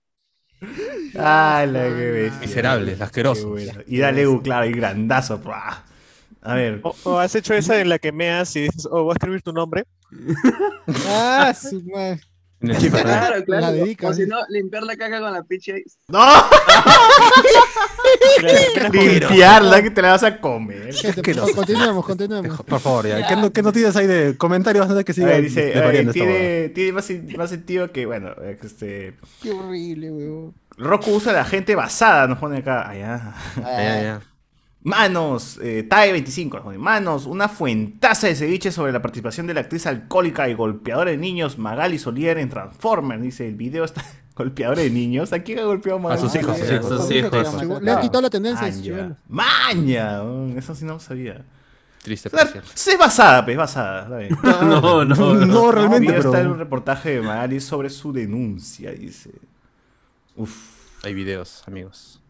Ay, 1.19 1.71
la 1.71 1.83
que 1.85 2.11
bestia. 2.11 2.41
Miserables, 2.41 3.01
asquerosos. 3.01 3.45
Bueno. 3.47 3.73
Y 3.87 3.99
dale 3.99 4.27
U, 4.27 4.43
claro, 4.43 4.67
y 4.67 4.73
grandazo. 4.73 5.41
A 6.43 6.55
ver. 6.55 6.81
O, 6.83 6.95
o 7.05 7.19
has 7.19 7.35
hecho 7.35 7.55
esa 7.55 7.81
en 7.81 7.89
la 7.89 7.99
que 7.99 8.13
meas 8.13 8.55
y 8.57 8.63
dices, 8.63 8.87
oh, 8.91 9.03
voy 9.05 9.11
a 9.13 9.15
escribir 9.15 9.43
tu 9.43 9.53
nombre. 9.53 9.85
Ah, 11.09 11.53
su 11.53 11.83
madre. 11.83 12.21
¿No? 12.67 12.75
Claro, 12.91 13.45
claro. 13.45 13.61
La 13.63 13.73
dedica, 13.73 14.09
o 14.09 14.15
si 14.15 14.27
no, 14.27 14.37
limpiar 14.49 14.83
la 14.83 14.97
caca 14.97 15.21
con 15.21 15.33
la 15.33 15.45
ahí. 15.49 15.83
¡No! 16.09 16.21
Limpiarla 18.93 19.83
que 19.83 19.91
te 19.91 20.03
la 20.03 20.13
vas 20.13 20.23
a 20.23 20.41
comer. 20.41 20.95
Continuemos, 21.55 22.05
continuemos. 22.05 22.61
Por 22.63 22.81
favor, 22.81 23.07
ya. 23.09 23.27
¿Qué, 23.27 23.37
no- 23.37 23.53
qué 23.53 23.63
noticias 23.63 23.97
hay 23.97 24.07
de 24.07 24.37
comentarios 24.37 24.83
antes 24.85 24.99
de 24.99 25.05
que 25.05 25.13
siga 25.13 25.27
ver, 25.29 25.43
dice, 25.43 25.73
ver, 25.75 26.13
tiene, 26.13 26.69
tiene 26.71 26.93
más, 26.93 27.11
más 27.37 27.51
sentido 27.51 27.91
que, 27.93 28.07
bueno, 28.07 28.31
este. 28.63 29.15
Qué 29.43 29.51
horrible, 29.51 30.11
weón. 30.11 30.55
Roku 30.79 31.13
usa 31.13 31.33
la 31.33 31.45
gente 31.45 31.75
basada, 31.75 32.27
nos 32.27 32.39
pone 32.39 32.59
acá. 32.59 32.89
Allá. 32.89 33.35
Ya, 33.57 34.03
ya. 34.03 34.21
Manos, 34.87 35.59
eh, 35.61 35.85
TAE25, 35.89 36.53
nos 36.55 36.63
pone, 36.63 36.79
Manos, 36.79 37.27
una 37.27 37.49
fuentaza 37.49 38.29
de 38.29 38.37
ceviche 38.37 38.71
sobre 38.71 38.93
la 38.93 39.03
participación 39.03 39.49
de 39.49 39.55
la 39.55 39.63
actriz 39.63 39.85
alcohólica 39.85 40.49
y 40.49 40.55
golpeadora 40.55 41.11
de 41.11 41.17
niños 41.17 41.59
Magali 41.59 41.99
Solier 41.99 42.39
en 42.39 42.49
Transformers. 42.49 43.21
Dice, 43.21 43.49
el 43.49 43.57
video 43.57 43.85
está 43.85 44.05
golpeadora 44.37 44.83
de 44.83 44.91
niños. 44.91 45.33
¿A 45.33 45.41
quién 45.41 45.59
ha 45.59 45.65
golpeado 45.65 45.99
Magali? 45.99 46.21
sus 46.23 46.35
hijos, 46.37 46.57
Solier? 46.57 46.83
sus 46.85 46.91
hijos. 46.93 47.03
Sus 47.03 47.11
hijos. 47.11 47.61
Chivo- 47.63 47.81
Le 47.81 47.91
han 47.91 48.01
quitado 48.01 48.23
la 48.23 48.31
tendencia. 48.31 49.17
Maña. 49.29 50.23
mm, 50.23 50.57
eso 50.57 50.73
sí 50.77 50.85
no 50.85 50.93
lo 50.95 51.01
sabía. 51.01 51.45
Triste, 52.05 52.29
es 52.29 52.97
basada, 52.99 53.45
pues, 53.45 53.57
basada. 53.57 54.09
No, 54.63 55.05
no, 55.05 55.05
no. 55.05 55.35
No, 55.35 55.73
realmente, 55.73 56.07
Video 56.13 56.21
está 56.21 56.41
en 56.43 56.47
un 56.47 56.59
reportaje 56.59 57.11
de 57.17 57.23
Magali 57.23 57.59
sobre 57.59 57.91
su 57.91 58.13
denuncia, 58.13 58.93
dice. 58.93 59.33
Uf. 60.37 60.55
hay 61.03 61.13
videos, 61.13 61.65
amigos. 61.67 62.21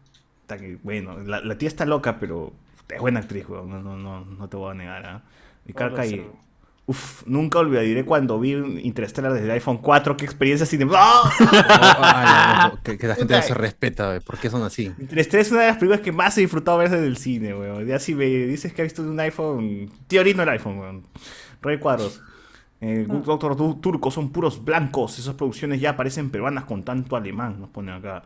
Que, 0.55 0.77
bueno, 0.81 1.17
la, 1.25 1.41
la 1.41 1.57
tía 1.57 1.67
está 1.67 1.85
loca, 1.85 2.19
pero 2.19 2.53
es 2.87 3.01
buena 3.01 3.19
actriz, 3.19 3.49
weón. 3.49 3.69
No, 3.69 3.81
no, 3.81 3.97
no, 3.97 4.23
no 4.23 4.47
te 4.47 4.55
voy 4.55 4.71
a 4.71 4.73
negar, 4.75 5.05
¿ah? 5.05 5.23
Y 5.65 5.73
Carca 5.73 6.05
y. 6.05 6.25
Uf, 6.89 7.23
nunca 7.25 7.59
olvidaré 7.59 8.05
cuando 8.05 8.39
vi 8.39 8.53
Interstellar 8.53 9.33
desde 9.33 9.43
el 9.47 9.51
iPhone 9.51 9.79
4. 9.79 10.15
Qué 10.15 10.23
experiencia 10.23 10.65
cine. 10.65 10.85
¡Ah! 10.95 11.29
Ah, 11.99 12.69
no, 12.71 12.75
no, 12.77 12.81
que, 12.83 12.97
que 12.97 13.07
la 13.07 13.15
gente 13.15 13.35
no 13.35 13.41
se 13.41 13.53
respeta, 13.53 14.07
güey. 14.07 14.19
¿por 14.21 14.37
qué 14.37 14.49
son 14.49 14.63
así? 14.63 14.93
Interstellar 14.97 15.41
es 15.45 15.51
una 15.51 15.61
de 15.61 15.67
las 15.67 15.75
películas 15.77 15.99
que 15.99 16.13
más 16.13 16.37
he 16.37 16.41
disfrutado 16.41 16.77
ver 16.77 16.89
desde 16.89 17.05
el 17.07 17.17
cine, 17.17 17.53
weón. 17.53 17.85
Ya 17.85 17.99
si 17.99 18.15
me 18.15 18.25
dices 18.25 18.71
que 18.71 18.83
has 18.83 18.85
visto 18.85 19.01
un 19.01 19.19
iPhone. 19.19 19.91
Tío, 20.07 20.23
no 20.33 20.43
el 20.43 20.49
iPhone, 20.49 20.77
weón. 20.79 21.03
Rey 21.61 21.77
Cuadros. 21.77 22.21
Eh, 22.79 23.05
Good 23.05 23.25
Doctor 23.25 23.57
Du- 23.57 23.75
Turco 23.81 24.09
son 24.09 24.31
puros 24.31 24.63
blancos. 24.63 25.19
Esas 25.19 25.35
producciones 25.35 25.81
ya 25.81 25.97
parecen 25.97 26.29
peruanas 26.29 26.63
con 26.63 26.83
tanto 26.83 27.17
alemán. 27.17 27.59
Nos 27.59 27.69
pone 27.69 27.91
acá. 27.91 28.23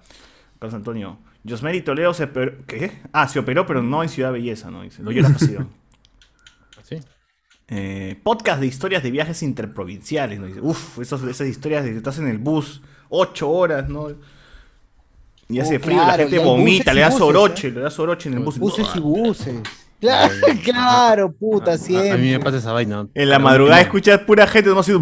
Carlos 0.59 0.75
Antonio. 0.75 1.17
Josmeri 1.47 1.81
Toledo 1.81 2.13
se 2.13 2.25
operó. 2.25 2.53
¿Qué? 2.67 3.01
Ah, 3.11 3.27
se 3.27 3.39
operó, 3.39 3.65
pero 3.65 3.81
no 3.81 4.03
en 4.03 4.09
Ciudad 4.09 4.31
Belleza, 4.31 4.69
¿no? 4.69 4.81
Dice. 4.83 5.01
Lo 5.03 5.11
la 5.11 5.29
pasión. 5.33 5.69
¿Sí? 6.83 6.97
Eh, 7.67 8.19
podcast 8.21 8.59
de 8.59 8.67
historias 8.67 9.01
de 9.01 9.11
viajes 9.11 9.41
interprovinciales, 9.43 10.39
¿no? 10.39 10.47
Dice, 10.47 10.61
uf, 10.61 10.99
esos, 10.99 11.23
esas 11.23 11.47
historias 11.47 11.83
de 11.83 11.91
que 11.91 11.97
estás 11.97 12.17
en 12.19 12.27
el 12.27 12.37
bus 12.37 12.81
ocho 13.09 13.49
horas, 13.49 13.87
¿no? 13.89 14.09
Y 15.49 15.59
hace 15.59 15.77
Oh, 15.77 15.79
frío, 15.79 15.97
la 15.97 16.13
gente 16.13 16.39
vomita, 16.39 16.93
le 16.93 17.01
da 17.01 17.11
soroche, 17.11 17.71
le 17.71 17.81
da 17.81 17.89
soroche 17.89 18.29
en 18.29 18.35
el 18.35 18.39
bus. 18.43 18.57
Buses 18.57 18.87
y 18.95 18.99
buses. 18.99 19.55
Claro, 20.01 20.33
claro, 20.63 21.31
puta, 21.31 21.71
A, 21.71 21.73
a 21.75 21.77
siempre. 21.77 22.17
mí 22.17 22.31
me 22.31 22.39
pasa 22.39 22.57
esa 22.57 22.71
vaina. 22.71 23.07
En 23.13 23.29
la 23.29 23.37
madrugada 23.37 23.75
no. 23.75 23.83
escuchas 23.83 24.19
pura 24.21 24.47
gente, 24.47 24.71
no 24.71 24.81
sido 24.81 24.99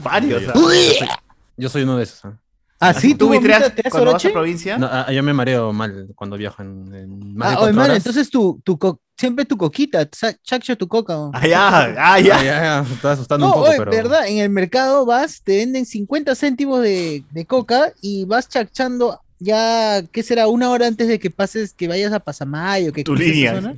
varios. 0.00 0.42
Yo, 0.42 0.50
¿ah? 0.50 0.52
soy, 0.54 1.08
yo 1.56 1.68
soy 1.68 1.82
uno 1.82 1.96
de 1.96 2.04
esos. 2.04 2.24
¿ah? 2.24 2.38
¿Ah, 2.82 2.94
sí? 2.94 3.12
¿Tú 3.14 3.26
¿Tú 3.26 3.30
vitreas 3.30 3.60
vomitas, 3.60 3.76
te 3.76 3.82
das 3.82 3.92
cuando 3.92 4.12
vas 4.12 4.24
a 4.24 4.30
provincia? 4.30 4.78
No, 4.78 4.88
ah, 4.90 5.12
yo 5.12 5.22
me 5.22 5.32
mareo 5.32 5.72
mal 5.72 6.08
cuando 6.14 6.36
viajo 6.36 6.62
en, 6.62 6.94
en 6.94 7.36
más 7.36 7.50
de 7.50 7.54
Ah, 7.54 7.58
cuatro 7.60 7.80
oye, 7.80 7.84
horas. 7.84 7.96
entonces 7.98 8.30
tu, 8.30 8.60
tu 8.64 8.78
co- 8.78 9.00
siempre 9.16 9.44
tu 9.44 9.56
coquita, 9.56 10.08
sa- 10.12 10.34
chacho 10.42 10.76
tu 10.76 10.88
coca. 10.88 11.16
¿o? 11.18 11.30
Ah, 11.32 11.46
ya, 11.46 11.68
ah, 11.68 11.94
Ah, 11.98 12.20
ya. 12.20 12.42
ya, 12.42 12.80
estaba 12.80 13.14
asustando 13.14 13.46
No, 13.46 13.52
un 13.52 13.58
poco, 13.58 13.70
oye, 13.70 13.78
pero... 13.78 13.90
verdad, 13.92 14.26
en 14.28 14.38
el 14.38 14.50
mercado 14.50 15.06
vas, 15.06 15.42
te 15.42 15.56
venden 15.58 15.86
50 15.86 16.34
céntimos 16.34 16.82
de, 16.82 17.24
de 17.30 17.46
coca 17.46 17.92
y 18.02 18.24
vas 18.24 18.48
chachando 18.48 19.18
ya, 19.38 20.02
¿qué 20.12 20.22
será? 20.22 20.46
Una 20.48 20.70
hora 20.70 20.86
antes 20.86 21.08
de 21.08 21.18
que 21.18 21.30
pases, 21.30 21.74
que 21.74 21.88
vayas 21.88 22.12
a 22.12 22.20
Pasamayo, 22.20 22.92
que 22.92 23.02
Tu 23.04 23.14
línea. 23.14 23.74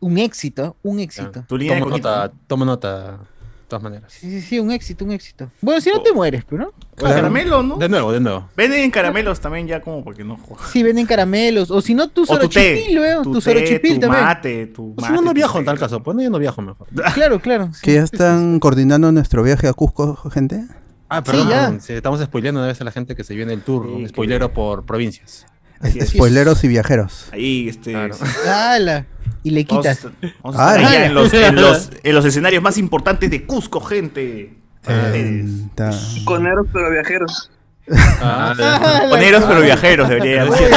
Un 0.00 0.18
éxito, 0.18 0.76
un 0.82 0.98
Ya, 0.98 1.02
éxito. 1.04 1.44
Tu 1.48 1.56
línea 1.56 1.76
de 1.76 1.80
Tomo 1.80 1.90
coquita, 1.90 2.28
nota, 2.28 2.34
tomo 2.46 2.64
nota. 2.64 3.20
Todas 3.78 3.82
maneras. 3.82 4.12
Sí, 4.12 4.30
sí, 4.30 4.40
sí, 4.40 4.58
un 4.60 4.70
éxito, 4.70 5.04
un 5.04 5.12
éxito. 5.12 5.50
Bueno, 5.60 5.80
si 5.80 5.90
no 5.90 6.00
te 6.02 6.12
mueres, 6.12 6.44
pero 6.48 6.64
¿no? 6.64 6.72
Claro. 6.94 7.14
Caramelo, 7.16 7.62
¿no? 7.62 7.76
De 7.76 7.88
nuevo, 7.88 8.12
de 8.12 8.20
nuevo. 8.20 8.48
Venden 8.56 8.90
caramelos 8.90 9.40
también 9.40 9.66
ya 9.66 9.80
como 9.80 10.02
porque 10.04 10.24
no 10.24 10.36
jodas. 10.36 10.70
Sí, 10.70 10.82
venden 10.82 11.06
caramelos. 11.06 11.70
O 11.70 11.80
si 11.80 11.94
no, 11.94 12.08
tu 12.08 12.22
O 12.22 12.26
tu 12.38 12.48
té, 12.48 12.76
sorochipil, 12.76 12.98
weón. 13.00 13.22
tu 13.24 13.40
sorochipil 13.40 13.94
tu 13.94 14.00
también. 14.00 14.24
mate, 14.24 14.66
tu 14.68 14.94
Pues 14.94 15.06
si 15.06 15.12
no, 15.12 15.20
no 15.22 15.34
viajo 15.34 15.58
en 15.58 15.64
tal 15.64 15.78
caso, 15.78 16.02
pues 16.02 16.16
no, 16.16 16.22
yo 16.22 16.30
no 16.30 16.38
viajo 16.38 16.62
mejor. 16.62 16.86
Claro, 17.14 17.40
claro. 17.40 17.70
sí. 17.74 17.80
Que 17.82 17.94
ya 17.94 18.02
están 18.02 18.58
coordinando 18.60 19.10
nuestro 19.12 19.42
viaje 19.42 19.68
a 19.68 19.72
Cusco, 19.72 20.16
gente. 20.30 20.64
Ah, 21.08 21.22
Sí, 21.24 21.30
perdón, 21.30 21.48
ya. 21.48 21.80
si 21.80 21.92
estamos 21.92 22.20
spoileando 22.20 22.60
una 22.60 22.68
vez 22.68 22.80
a 22.80 22.84
la 22.84 22.90
gente 22.92 23.14
que 23.14 23.24
se 23.24 23.34
viene 23.34 23.52
el 23.52 23.62
tour, 23.62 23.86
un 23.86 24.08
spoilero 24.08 24.52
por 24.52 24.84
provincias. 24.84 25.46
Así 25.80 25.98
es. 25.98 26.10
Spoileros 26.10 26.62
y 26.64 26.68
viajeros. 26.68 27.28
Ahí, 27.32 27.68
este. 27.68 27.92
Claro. 27.92 28.14
¡Hala! 28.46 29.06
Y 29.42 29.50
le 29.50 29.64
Vamos 29.64 29.86
a 29.86 29.94
quitas. 29.94 30.12
vamos 30.42 30.58
a 30.58 30.76
estar 30.76 30.84
Ah, 30.84 30.88
allá 30.88 30.98
ya. 31.00 31.06
en 31.06 31.14
los, 31.14 31.34
en, 31.34 31.54
los, 31.56 31.90
en 32.02 32.14
los 32.14 32.24
escenarios 32.24 32.62
más 32.62 32.78
importantes 32.78 33.30
de 33.30 33.44
Cusco, 33.44 33.80
gente. 33.80 34.54
Eh, 34.86 35.46
ta- 35.74 35.90
Coneros 36.24 36.66
pero 36.72 36.90
viajeros. 36.90 37.50
Ah, 37.90 39.04
Coneros 39.10 39.44
pero 39.44 39.60
viajeros, 39.60 40.08
debería 40.08 40.44
decir. 40.46 40.68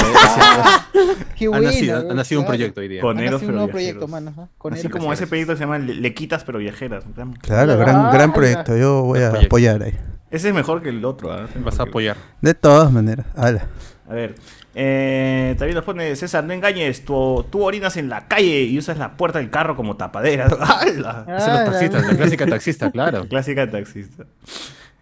Qué 1.38 1.46
ha 1.54 1.60
nacido, 1.60 2.12
ha 2.12 2.14
nacido 2.14 2.42
un 2.42 2.48
proyecto 2.48 2.82
hoy 2.82 2.88
día. 2.90 3.02
Coneros 3.02 3.40
pero 3.40 3.52
viajeros. 3.54 3.72
proyecto, 3.72 4.08
mano. 4.08 4.34
¿ah? 4.38 4.48
Con 4.58 4.74
Así 4.74 4.90
como 4.90 5.14
ese 5.14 5.28
proyecto 5.28 5.54
que 5.54 5.58
se 5.58 5.64
llama 5.64 5.78
Le- 5.80 5.96
Lequitas 5.96 6.44
pero 6.44 6.60
viajeras. 6.60 7.06
Claro, 7.42 7.78
gran, 7.78 8.12
gran 8.12 8.30
Ah, 8.32 8.34
proyecto. 8.34 8.76
Yo 8.78 9.04
voy 9.04 9.22
a 9.22 9.30
apoyar 9.30 9.84
ahí. 9.84 9.98
Ese 10.32 10.50
es 10.50 10.54
mejor 10.54 10.82
que 10.82 10.90
el 10.90 11.06
otro. 11.06 11.32
¿ah? 11.32 11.48
Vas 11.64 11.80
a 11.80 11.84
apoyar. 11.84 12.18
De 12.42 12.54
todas 12.54 12.92
maneras. 12.92 13.26
Ala. 13.38 13.68
A 14.10 14.14
ver. 14.14 14.36
Eh, 14.80 15.56
también 15.58 15.74
nos 15.74 15.84
pone 15.84 16.16
César, 16.16 16.44
no 16.44 16.54
engañes, 16.54 17.04
tú, 17.04 17.44
tú 17.50 17.64
orinas 17.64 17.98
en 17.98 18.10
la 18.10 18.28
calle 18.28 18.62
y 18.62 18.78
usas 18.78 19.00
la 19.00 19.18
puerta 19.18 19.40
del 19.40 19.50
carro 19.50 19.76
como 19.76 19.98
tapadera. 19.98 20.46
¡Hala! 20.60 21.26
Es 21.28 21.48
los 21.48 21.66
taxistas, 21.66 22.06
la 22.08 22.16
clásica 22.16 22.46
taxista, 22.46 22.92
claro. 22.94 23.28
Clásica 23.28 23.68
taxista. 23.72 24.26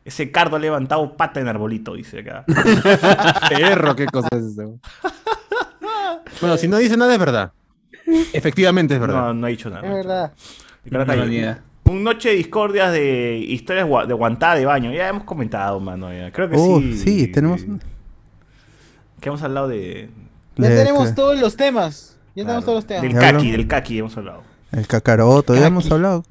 Ese 0.05 0.31
cardo 0.31 0.55
ha 0.55 0.59
levantado 0.59 1.17
pata 1.17 1.41
en 1.41 1.49
arbolito, 1.49 1.93
dice 1.95 2.21
acá. 2.21 2.45
Perro, 3.49 3.97
qué 3.97 4.05
cosa 4.05 4.29
es 4.31 4.43
eso. 4.53 4.79
Bueno, 6.39 6.55
si 6.55 6.69
no 6.69 6.77
dice 6.77 6.95
nada 6.95 7.11
es 7.11 7.19
verdad. 7.19 7.51
Efectivamente 8.31 8.93
es 8.93 8.99
verdad. 9.01 9.15
No, 9.27 9.33
no 9.33 9.47
ha 9.47 9.49
dicho 9.49 9.69
nada. 9.69 9.85
Es 9.85 9.93
verdad. 9.93 10.33
Claro 10.87 11.25
No. 11.25 11.57
Un 11.91 12.03
noche 12.03 12.29
de 12.29 12.35
discordias 12.35 12.93
de 12.93 13.37
historias 13.37 13.87
de 14.07 14.13
guantada 14.13 14.55
de 14.55 14.65
baño. 14.65 14.93
Ya 14.93 15.09
hemos 15.09 15.23
comentado, 15.25 15.79
mano. 15.81 16.13
Ya. 16.13 16.31
Creo 16.31 16.49
que 16.49 16.55
Uh, 16.55 16.79
sí. 16.81 16.97
sí, 16.97 17.27
tenemos. 17.27 17.65
Que 19.25 19.29
hemos 19.29 19.41
hablado 19.41 19.67
de. 19.67 20.07
Ya 20.55 20.69
de- 20.69 20.75
tenemos 20.77 21.07
que- 21.09 21.15
todos 21.15 21.39
los 21.39 21.55
temas. 21.57 22.15
Ya 22.35 22.43
claro, 22.43 22.59
tenemos 22.59 22.65
todos 22.65 22.75
los 22.77 22.85
temas. 22.85 23.01
Del 23.01 23.13
kaki, 23.15 23.51
del 23.51 23.67
kaki 23.67 23.97
hemos 23.97 24.15
hablado. 24.15 24.43
El 24.71 24.85
cacaroto, 24.85 25.55
ya 25.55 25.65
hemos 25.65 25.91
hablado. 25.91 26.23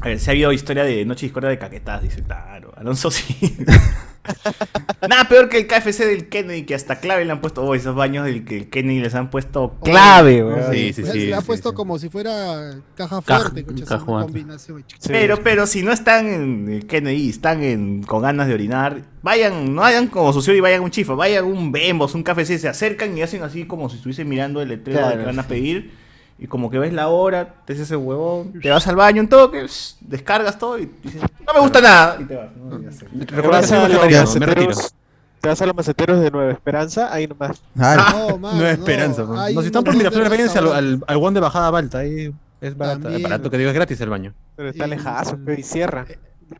A 0.00 0.08
ver, 0.08 0.18
se 0.18 0.30
ha 0.30 0.32
habido 0.32 0.50
historia 0.50 0.82
de 0.82 1.04
noche 1.04 1.26
discordia 1.26 1.48
de 1.48 1.58
caquetas, 1.60 2.02
dice, 2.02 2.24
claro. 2.24 2.69
Alonso 2.80 3.10
sí. 3.10 3.36
Nada 5.08 5.28
peor 5.28 5.50
que 5.50 5.58
el 5.58 5.66
KFC 5.66 5.98
del 6.06 6.28
Kennedy, 6.28 6.62
que 6.62 6.74
hasta 6.74 6.98
clave 6.98 7.26
le 7.26 7.32
han 7.32 7.42
puesto. 7.42 7.62
Oh, 7.62 7.74
esos 7.74 7.94
baños 7.94 8.24
del 8.24 8.44
que 8.46 8.56
el 8.56 8.70
Kennedy 8.70 9.00
les 9.00 9.14
han 9.14 9.28
puesto 9.28 9.76
clave, 9.82 10.42
weón. 10.42 10.72
Sí, 10.72 10.94
sí, 10.94 11.02
Le- 11.02 11.12
sí. 11.12 11.26
le 11.26 11.34
ha 11.34 11.40
sí, 11.40 11.46
puesto 11.46 11.70
sí. 11.70 11.74
como 11.74 11.98
si 11.98 12.08
fuera 12.08 12.74
caja 12.94 13.20
fuerte, 13.20 13.66
caja 13.86 13.98
combinación. 14.04 14.82
Pero, 15.08 15.42
pero 15.42 15.66
si 15.66 15.82
no 15.82 15.92
están 15.92 16.26
en 16.26 16.68
el 16.70 16.86
Kennedy, 16.86 17.28
están 17.28 17.62
en, 17.62 18.02
con 18.02 18.22
ganas 18.22 18.48
de 18.48 18.54
orinar, 18.54 19.02
vayan, 19.22 19.74
no 19.74 19.84
hagan 19.84 20.06
como 20.06 20.32
sucio 20.32 20.54
y 20.54 20.60
vayan 20.60 20.82
un 20.82 20.90
chifo, 20.90 21.16
vayan 21.16 21.44
un 21.44 21.70
Bembos, 21.72 22.14
un 22.14 22.22
KFC, 22.22 22.58
se 22.58 22.68
acercan 22.68 23.16
y 23.16 23.20
hacen 23.20 23.42
así 23.42 23.66
como 23.66 23.90
si 23.90 23.96
estuviesen 23.96 24.26
mirando 24.26 24.62
el 24.62 24.70
letrero 24.70 25.06
de 25.06 25.18
que 25.18 25.24
van 25.24 25.38
a 25.38 25.42
sí. 25.42 25.48
pedir. 25.50 25.99
Y 26.42 26.46
como 26.46 26.70
que 26.70 26.78
ves 26.78 26.92
la 26.94 27.08
hora, 27.08 27.54
te 27.66 27.74
haces 27.74 27.84
ese 27.84 27.96
huevón, 27.96 28.58
te 28.60 28.70
vas 28.70 28.86
al 28.88 28.96
baño 28.96 29.20
un 29.20 29.28
toque, 29.28 29.66
shh, 29.66 29.96
descargas 30.00 30.58
todo 30.58 30.78
y 30.78 30.90
dices, 31.02 31.20
no 31.46 31.52
me 31.52 31.60
gusta 31.60 31.80
nada. 31.82 32.16
Y 32.18 32.24
te 32.24 32.34
vas. 32.34 32.48
¿no? 32.56 32.78
Y 32.80 32.84
ya 32.84 32.92
sé. 32.92 33.04
Te 33.04 33.24
Recuerda 33.36 33.50
vas, 33.50 33.60
que 33.60 33.66
soy 33.66 33.76
a 33.76 33.80
los 33.82 33.88
vegetariano, 33.90 34.30
me 34.40 34.46
retiro. 34.46 34.66
maceteros, 34.68 34.94
te 35.42 35.48
vas 35.48 35.62
a 35.62 35.66
los 35.66 35.76
maceteros 35.76 36.20
de 36.20 36.30
Nueva 36.30 36.50
Esperanza, 36.52 37.12
ahí 37.12 37.26
nomás. 37.26 37.60
No, 37.74 37.84
mano, 38.38 38.58
No 38.58 38.66
es 38.66 38.78
esperanza. 38.78 39.26
pues. 39.26 39.38
hay 39.38 39.54
No, 39.54 39.60
si 39.60 39.66
están 39.66 39.84
por 39.84 39.94
Miraflores, 39.94 40.30
váyanse 40.30 40.58
al, 40.58 40.72
al, 40.72 41.04
al 41.06 41.16
One 41.18 41.34
de 41.34 41.40
bajada 41.40 41.70
Balta. 41.70 41.98
Ahí 41.98 42.32
es 42.62 42.76
barato, 42.76 43.00
También. 43.02 43.22
barato 43.22 43.50
que 43.50 43.58
digo 43.58 43.68
es 43.70 43.74
gratis 43.76 44.00
el 44.00 44.08
baño. 44.08 44.32
Pero 44.56 44.70
está 44.70 44.86
Y- 44.86 44.90
lejazo, 44.90 45.38
y 45.56 45.62
cierra. 45.62 46.06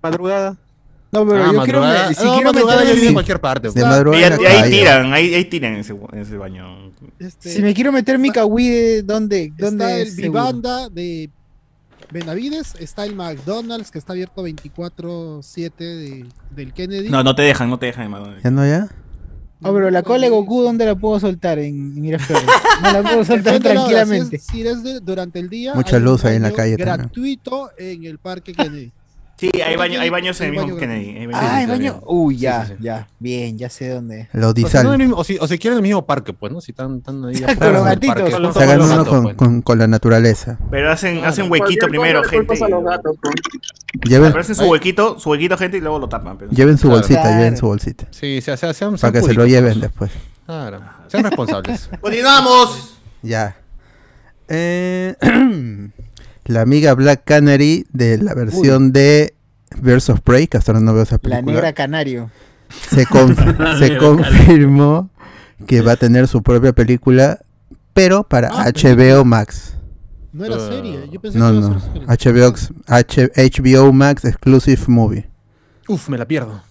Madrugada. 0.03 0.57
No, 1.13 1.27
pero 1.27 1.43
Ah, 1.45 1.51
yo 1.53 1.63
quiero 1.65 1.81
madrugada. 1.81 2.09
me- 2.09 2.15
si 2.15 2.25
no, 2.25 2.35
quiero 2.35 2.53
madrugada 2.53 2.79
yo 2.79 2.85
meterme 2.85 3.01
vivo 3.01 3.09
en 3.09 3.15
cualquier 3.15 3.41
parte. 3.41 3.71
De 3.71 3.83
madrugada 3.85 4.27
en 4.27 4.33
ahí- 4.35 4.41
y 4.41 4.47
ahí 4.47 4.71
tiran, 4.71 5.13
ahí, 5.13 5.35
ahí 5.35 5.45
tiran 5.47 5.75
ese, 5.75 5.97
ese 6.13 6.37
baño. 6.37 6.93
Este, 7.19 7.51
Si 7.53 7.63
me 7.63 7.75
quiero 7.75 7.91
meter 7.91 8.19
mi 8.19 8.31
kawhi, 8.31 9.03
¿dónde? 9.03 9.45
está 9.47 9.65
¿Dónde 9.67 10.03
el 10.03 10.09
es 10.09 10.15
seguro? 10.15 10.31
Vivanda 10.45 10.89
de 10.89 11.31
Benavides, 12.13 12.75
está 12.79 13.05
el 13.05 13.15
McDonald's 13.17 13.91
que 13.91 13.99
está 13.99 14.13
abierto 14.13 14.43
24-7 14.43 15.77
de, 15.79 16.27
del 16.55 16.73
Kennedy. 16.73 17.09
No, 17.09 17.23
no 17.23 17.35
te 17.35 17.43
dejan, 17.43 17.71
no 17.71 17.79
te 17.79 17.87
dejan 17.87 18.05
en 18.07 18.11
McDonald's. 18.13 18.43
¿Ya 18.45 18.51
no 18.51 18.67
ya? 18.67 18.89
Ah, 19.63 19.71
pero 19.75 19.91
la 19.91 20.03
cola 20.03 20.23
de 20.25 20.31
Goku, 20.31 20.63
¿dónde 20.63 20.87
la 20.87 20.95
puedo 20.95 21.21
soltar? 21.21 21.59
En 21.59 21.75
en 21.75 22.01
Miraflores. 22.01 22.45
No 22.83 22.93
la 22.93 23.03
puedo 23.03 23.25
soltar 23.25 23.61
tranquilamente. 23.61 24.39
Si 24.39 24.63
es, 24.63 24.63
si 24.63 24.67
es 24.69 24.83
de- 24.83 25.01
durante 25.01 25.39
el 25.39 25.51
día. 25.51 25.75
Mucha 25.75 25.99
luz 25.99 26.25
ahí 26.25 26.37
en 26.37 26.43
la 26.43 26.53
calle 26.53 26.77
también. 26.79 26.97
Gratuito 26.99 27.71
en 27.77 28.05
el 28.05 28.19
Parque 28.19 28.53
Kennedy. 28.55 28.91
Sí, 29.41 29.51
hay, 29.65 29.75
baño, 29.75 29.99
hay 29.99 30.11
baños 30.11 30.39
en 30.43 30.47
el 30.49 30.53
mismo 30.53 30.67
baño 30.67 30.77
Kennedy. 30.79 31.17
hay 31.17 31.27
baños 31.27 31.41
Ah, 31.43 31.63
el 31.63 31.69
baño. 31.71 32.03
Uy, 32.07 32.37
ya, 32.37 32.67
sí, 32.67 32.75
sí. 32.77 32.83
ya. 32.85 33.09
Bien, 33.19 33.57
ya 33.57 33.71
sé 33.71 33.89
dónde. 33.89 34.29
El 34.35 34.45
O 34.45 34.53
si, 34.53 34.61
no 34.61 34.61
en 34.61 34.67
el 34.67 34.67
Odisal. 34.67 34.99
mismo- 34.99 35.17
o, 35.17 35.25
si, 35.25 35.39
o 35.41 35.49
si 35.49 35.59
quieren 35.59 35.79
el 35.79 35.83
mismo 35.83 36.05
parque, 36.05 36.35
pues, 36.35 36.53
¿no? 36.53 36.61
Si 36.61 36.73
están, 36.73 36.99
están 36.99 37.25
ahí 37.25 37.37
afuera 37.37 37.57
Con 37.59 37.73
los 37.73 37.85
gatitos. 37.87 38.31
Con 38.31 38.43
los 38.43 38.55
Se 38.55 38.63
hagan 38.65 38.79
los 38.79 38.87
uno 38.89 38.97
gatos, 38.99 39.09
con, 39.15 39.23
pues. 39.23 39.35
con, 39.37 39.63
con 39.63 39.79
la 39.79 39.87
naturaleza. 39.87 40.59
Pero 40.71 40.93
hacen, 40.93 41.25
hacen 41.25 41.51
huequito 41.51 41.89
primero, 41.89 42.23
gente. 42.23 42.55
los 42.69 42.85
gatos, 42.85 43.17
pues. 43.23 43.35
Lleven, 44.05 44.37
hacen 44.37 44.55
su 44.55 44.65
huequito, 44.67 45.19
su 45.19 45.31
huequito, 45.31 45.57
gente, 45.57 45.79
y 45.79 45.81
luego 45.81 45.99
lo 45.99 46.09
tapan. 46.11 46.37
pero- 46.37 46.51
lleven 46.51 46.77
su 46.77 46.89
Claro. 46.89 46.97
bolsita, 46.99 47.23
Claro. 47.23 47.37
lleven 47.39 47.57
su 47.57 47.67
bolsita. 47.67 48.07
Sí, 48.11 48.43
se- 48.43 48.57
se- 48.59 48.75
sean, 48.75 48.97
Para 48.99 49.13
que 49.13 49.21
se 49.23 49.29
lo 49.29 49.35
púdicos, 49.43 49.49
lleven 49.49 49.73
pues. 49.73 49.81
después. 49.81 50.11
Claro, 50.45 50.81
sean 51.09 51.25
responsables. 51.25 51.89
¡Continuamos! 52.03 52.99
Ya. 53.23 53.57
Eh, 54.49 55.15
la 56.51 56.63
amiga 56.63 56.95
Black 56.95 57.23
Canary 57.25 57.87
de 57.93 58.19
la 58.19 58.35
versión 58.35 58.93
de 58.93 59.35
Birds 59.81 60.11
of 60.11 60.21
Prey, 60.21 60.47
que 60.49 60.57
hasta 60.59 60.73
ahora 60.73 60.85
no 60.85 60.93
veo 60.93 61.03
esa 61.05 61.15
La 61.17 61.19
película. 61.21 61.53
negra 61.55 61.73
canario. 61.73 62.31
se, 62.91 63.07
conf- 63.07 63.79
se 63.79 63.97
confirmó 63.99 65.11
que 65.67 65.81
va 65.81 65.93
a 65.93 65.97
tener 65.97 66.27
su 66.29 66.43
propia 66.43 66.73
película, 66.73 67.39
pero 67.95 68.25
para 68.25 68.49
Ah, 68.53 68.71
HBO 68.73 69.25
Max. 69.25 69.75
No 70.33 70.45
era 70.45 70.57
Uh, 70.57 70.69
serie. 70.69 71.09
Yo 71.11 71.21
pensé 71.21 71.39
No, 71.39 71.53
que 71.53 71.61
no. 71.61 72.07
HBO, 72.07 72.55
HBO 73.37 73.93
Max 73.93 74.25
Exclusive 74.25 74.83
Movie. 74.87 75.29
Uf, 75.89 76.09
me 76.09 76.17
la 76.19 76.27
pierdo. 76.27 76.63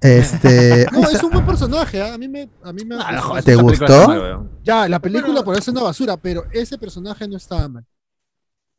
Este. 0.00 0.86
No, 0.92 1.08
es 1.08 1.22
un 1.22 1.30
buen 1.30 1.46
personaje. 1.46 2.00
¿ah? 2.02 2.14
A 2.14 2.18
mí 2.18 2.28
me, 2.28 2.48
a 2.62 2.72
mí 2.72 2.84
me 2.84 2.96
Ah, 2.96 3.12
no, 3.12 3.16
gustó. 3.16 3.28
joder, 3.28 3.44
¿Te 3.44 3.54
gustó? 3.56 4.48
Ya, 4.62 4.88
la 4.88 4.98
película 5.00 5.42
parece 5.42 5.70
una 5.70 5.82
basura, 5.82 6.16
pero 6.18 6.44
ese 6.52 6.76
personaje 6.78 7.26
no 7.26 7.36
estaba 7.36 7.68
mal. 7.68 7.84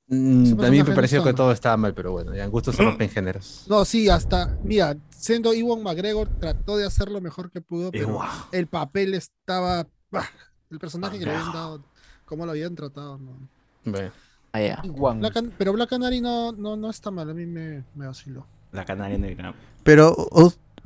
Mm, 0.08 0.44
Ese 0.44 0.52
a 0.52 0.56
mí 0.56 0.58
personaje 0.58 0.84
me 0.84 0.90
no 0.90 0.96
pareció 0.96 1.24
que 1.24 1.34
todo 1.34 1.52
estaba 1.52 1.78
mal, 1.78 1.94
pero 1.94 2.12
bueno, 2.12 2.36
ya 2.36 2.44
en 2.44 2.52
gusto 2.52 2.72
se 2.72 2.84
rompen 2.84 3.10
géneros. 3.10 3.66
No, 3.68 3.86
sí, 3.86 4.08
hasta, 4.10 4.58
mira, 4.64 4.96
siendo 5.10 5.54
Iwan 5.54 5.82
McGregor 5.82 6.30
trató 6.40 6.78
de 6.78 6.86
hacer 6.86 7.10
lo 7.10 7.22
mejor 7.22 7.50
que 7.50 7.62
pudo, 7.62 7.92
pero 7.92 8.10
Ewa. 8.10 8.48
el 8.52 8.68
papel 8.68 9.16
estaba, 9.16 9.88
bah, 10.12 10.30
el 10.70 10.80
personaje 10.80 11.18
que 11.18 11.26
le 11.26 11.32
habían 11.36 11.54
dado, 11.54 11.84
cómo 12.26 12.46
lo 12.46 12.52
habían 12.52 12.76
tratado, 12.76 13.18
no. 13.18 13.50
Bueno. 13.84 14.12
Ah. 14.54 14.82
Black 15.16 15.44
pero 15.58 15.74
Black 15.74 15.90
Canary 15.90 16.22
no, 16.22 16.54
no, 16.54 16.78
no 16.78 16.90
está 16.90 17.12
mal, 17.12 17.30
a 17.30 17.34
mí 17.34 17.46
me, 17.46 17.84
me 17.94 18.08
vaciló. 18.08 18.46
La 18.72 18.86
canaria 18.86 19.18
negra. 19.18 19.54
Pero, 19.84 20.16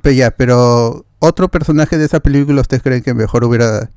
pero 0.00 0.14
ya, 0.14 0.30
pero 0.32 1.04
otro 1.20 1.48
personaje 1.48 1.98
de 1.98 2.06
esa 2.06 2.20
película, 2.20 2.62
¿ustedes 2.62 2.82
creen 2.82 3.02
que 3.02 3.14
mejor 3.14 3.44
hubiera 3.44 3.90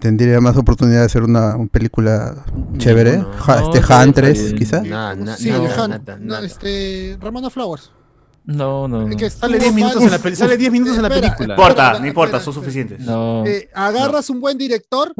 tendría 0.00 0.40
más 0.40 0.56
oportunidad 0.56 1.00
de 1.00 1.06
hacer 1.06 1.22
una, 1.22 1.56
una 1.56 1.68
película 1.68 2.44
chévere? 2.78 3.18
Ninguno. 3.18 3.36
Ja- 3.38 3.60
No, 3.60 3.72
este 3.74 3.86
sí, 3.86 3.92
Huntress, 3.92 4.38
sí. 4.38 4.54
quizás. 4.54 4.82
Nada, 4.84 5.14
na- 5.14 5.36
sí, 5.36 5.50
Han- 5.50 6.02
no, 6.20 6.38
este, 6.38 7.16
Ramona 7.20 7.50
Flowers. 7.50 7.92
No, 8.44 8.88
no, 8.88 9.06
no. 9.06 9.16
que 9.16 9.28
Sale 9.28 9.58
estuvo 9.58 9.62
10 9.62 9.74
minutos 9.74 10.02
en 10.02 10.10
la 10.10 10.18
peli- 10.18 10.36
sale 10.36 10.56
10 10.56 10.72
minutos 10.72 10.96
en 10.96 11.02
la 11.02 11.08
Espera, 11.08 11.26
película. 11.36 11.46
No 11.48 11.52
importa, 11.62 11.82
espera, 11.84 12.00
no 12.00 12.06
importa, 12.06 12.36
espera, 12.38 12.44
son 12.44 12.52
espera. 12.64 12.64
suficientes. 12.64 13.06
No. 13.06 13.44
Eh, 13.46 13.68
agarras 13.74 14.30
un 14.30 14.40
buen 14.40 14.56
director, 14.56 15.12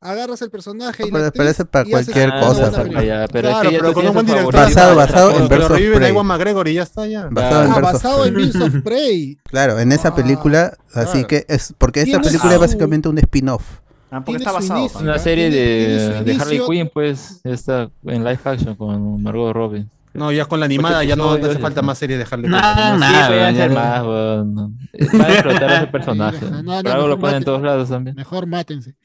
agarras 0.00 0.40
el 0.40 0.50
personaje 0.50 1.06
y 1.06 1.10
Pero 1.10 1.30
parece 1.30 1.64
para 1.66 1.86
y 1.86 1.90
cualquier 1.90 2.30
una 2.30 2.40
cosa, 2.40 2.70
película. 2.72 3.04
ya, 3.04 3.26
pero 3.30 3.48
claro, 3.50 3.62
es 3.64 3.68
que 3.68 3.74
ya 3.74 3.80
pero 3.82 3.92
con 3.92 4.06
un 4.06 4.14
buen 4.14 4.26
director. 4.26 4.54
Basado- 4.54 4.96
basado 4.96 5.30
en 5.36 5.42
a 5.42 5.48
Prey. 5.68 6.14
McGregor 6.24 6.68
y 6.68 6.74
ya 6.74 6.82
está 6.84 7.06
ya. 7.06 7.26
Basado 7.30 7.64
en 7.64 7.70
Ah, 7.70 7.74
Birds 7.74 7.86
of 7.88 7.92
basado 7.92 8.24
en 8.24 8.32
Prey. 8.34 8.46
Birds 8.46 8.60
of 8.62 8.82
Prey. 8.82 9.38
Claro, 9.44 9.78
en 9.78 9.92
esa 9.92 10.08
Ah, 10.08 10.14
película, 10.14 10.72
así 10.94 11.12
claro. 11.12 11.26
que 11.28 11.44
es 11.48 11.74
porque 11.76 12.00
esta 12.00 12.18
película 12.22 12.52
es 12.52 12.56
su- 12.56 12.60
básicamente 12.62 13.10
un 13.10 13.18
spin-off. 13.18 13.80
Ah, 14.10 14.22
porque 14.24 14.38
está 14.38 14.52
basado. 14.52 14.80
inicio. 14.80 15.00
Una 15.00 15.18
serie 15.18 15.50
de, 15.50 16.22
de 16.24 16.34
Harley. 16.34 16.60
Quinn, 16.68 16.90
pues, 16.92 17.40
está 17.44 17.90
en 18.04 18.24
live 18.24 18.40
action 18.44 18.74
con 18.74 19.22
Margot 19.22 19.52
Robbie. 19.52 19.86
No, 20.12 20.32
ya 20.32 20.44
con 20.46 20.58
la 20.58 20.66
animada 20.66 21.04
ya 21.04 21.14
no 21.14 21.30
hace 21.30 21.60
falta 21.60 21.82
más 21.82 21.96
series 21.98 22.18
de 22.18 22.26
Harley 22.28 22.50
Quinn. 22.50 22.60
no. 22.60 23.74
más, 23.74 24.02
weón. 24.02 24.54
Van 24.54 25.20
a 25.20 25.32
explotar 25.32 25.70
a 25.70 25.76
ese 25.76 25.86
personaje. 25.86 26.50
No, 26.50 26.62
no, 26.62 26.82
no, 26.82 26.90
algo 26.90 27.06
lo 27.06 27.16
mejor 27.16 27.20
ponen 27.20 27.36
en 27.36 27.44
todos 27.44 27.62
lados 27.62 27.88
también. 27.88 28.16
Mejor 28.16 28.46
mátense. 28.46 28.96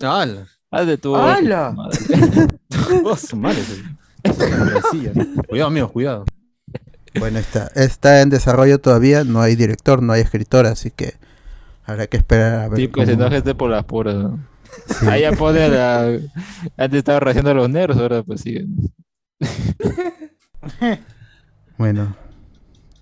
¡Hala! 0.00 0.46
Haz 0.70 0.86
de 0.86 0.98
tu. 0.98 1.14
¡Hala! 1.16 1.74
Oh, 3.02 3.16
cuidado, 5.48 5.68
amigos, 5.68 5.90
cuidado. 5.92 6.24
Bueno, 7.18 7.38
está, 7.38 7.70
está 7.74 8.20
en 8.20 8.30
desarrollo 8.30 8.78
todavía, 8.78 9.24
no 9.24 9.40
hay 9.40 9.56
director, 9.56 10.02
no 10.02 10.12
hay 10.12 10.20
escritor, 10.20 10.66
así 10.66 10.90
que 10.90 11.14
habrá 11.90 12.06
que 12.06 12.16
esperar 12.16 12.54
a 12.60 12.68
ver 12.68 12.78
Sí, 12.78 12.88
pues 12.88 13.08
cómo- 13.10 13.28
no 13.28 13.34
esté 13.36 13.54
por 13.54 13.70
las 13.70 13.84
puras. 13.84 14.14
¿no? 14.14 14.38
Ahí 15.08 15.22
ya 15.22 15.32
pone 15.32 15.68
la... 15.68 16.06
Antes 16.76 16.98
estaba 16.98 17.20
rehaciendo 17.20 17.52
los 17.54 17.68
nerds, 17.68 17.96
ahora 17.98 18.22
pues 18.22 18.40
sigue. 18.42 18.66
Bueno. 21.78 22.14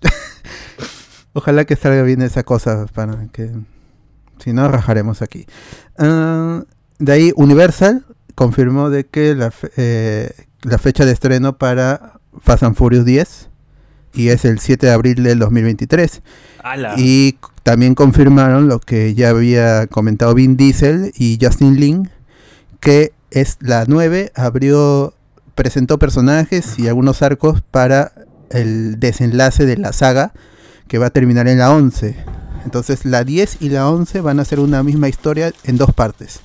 Ojalá 1.33 1.65
que 1.65 1.75
salga 1.75 2.01
bien 2.03 2.21
esa 2.21 2.43
cosa 2.43 2.85
para 2.93 3.27
que 3.31 3.51
si 4.39 4.53
no 4.53 4.67
rajaremos 4.67 5.21
aquí. 5.21 5.45
Ah, 5.97 6.63
de 6.97 7.11
ahí 7.11 7.31
Universal 7.35 8.05
confirmó 8.35 8.89
de 8.89 9.05
que 9.05 9.35
la, 9.35 9.51
fe- 9.51 9.71
eh, 9.77 10.31
la 10.63 10.77
fecha 10.77 11.05
de 11.05 11.11
estreno 11.11 11.57
para 11.57 12.19
Fast 12.39 12.63
and 12.63 12.75
Furious 12.75 13.05
10 13.05 13.49
y 14.13 14.29
es 14.29 14.45
el 14.45 14.59
7 14.59 14.87
de 14.87 14.91
abril 14.93 15.23
del 15.23 15.39
2023. 15.39 16.21
¡Hala! 16.63 16.95
Y 16.97 17.37
también 17.69 17.93
confirmaron 17.93 18.67
lo 18.67 18.79
que 18.79 19.13
ya 19.13 19.29
había 19.29 19.85
comentado 19.85 20.33
Vin 20.33 20.57
Diesel 20.57 21.11
y 21.15 21.37
Justin 21.39 21.79
Lin, 21.79 22.09
que 22.79 23.13
es 23.29 23.57
la 23.59 23.85
9, 23.87 24.31
abrió, 24.33 25.13
presentó 25.53 25.99
personajes 25.99 26.79
y 26.79 26.87
algunos 26.87 27.21
arcos 27.21 27.61
para 27.61 28.11
el 28.49 28.99
desenlace 28.99 29.67
de 29.67 29.77
la 29.77 29.93
saga, 29.93 30.33
que 30.87 30.97
va 30.97 31.05
a 31.05 31.09
terminar 31.11 31.47
en 31.47 31.59
la 31.59 31.71
11. 31.71 32.15
Entonces 32.65 33.05
la 33.05 33.23
10 33.23 33.57
y 33.59 33.69
la 33.69 33.87
11 33.87 34.21
van 34.21 34.39
a 34.39 34.45
ser 34.45 34.59
una 34.59 34.81
misma 34.81 35.07
historia 35.07 35.53
en 35.63 35.77
dos 35.77 35.93
partes. 35.93 36.39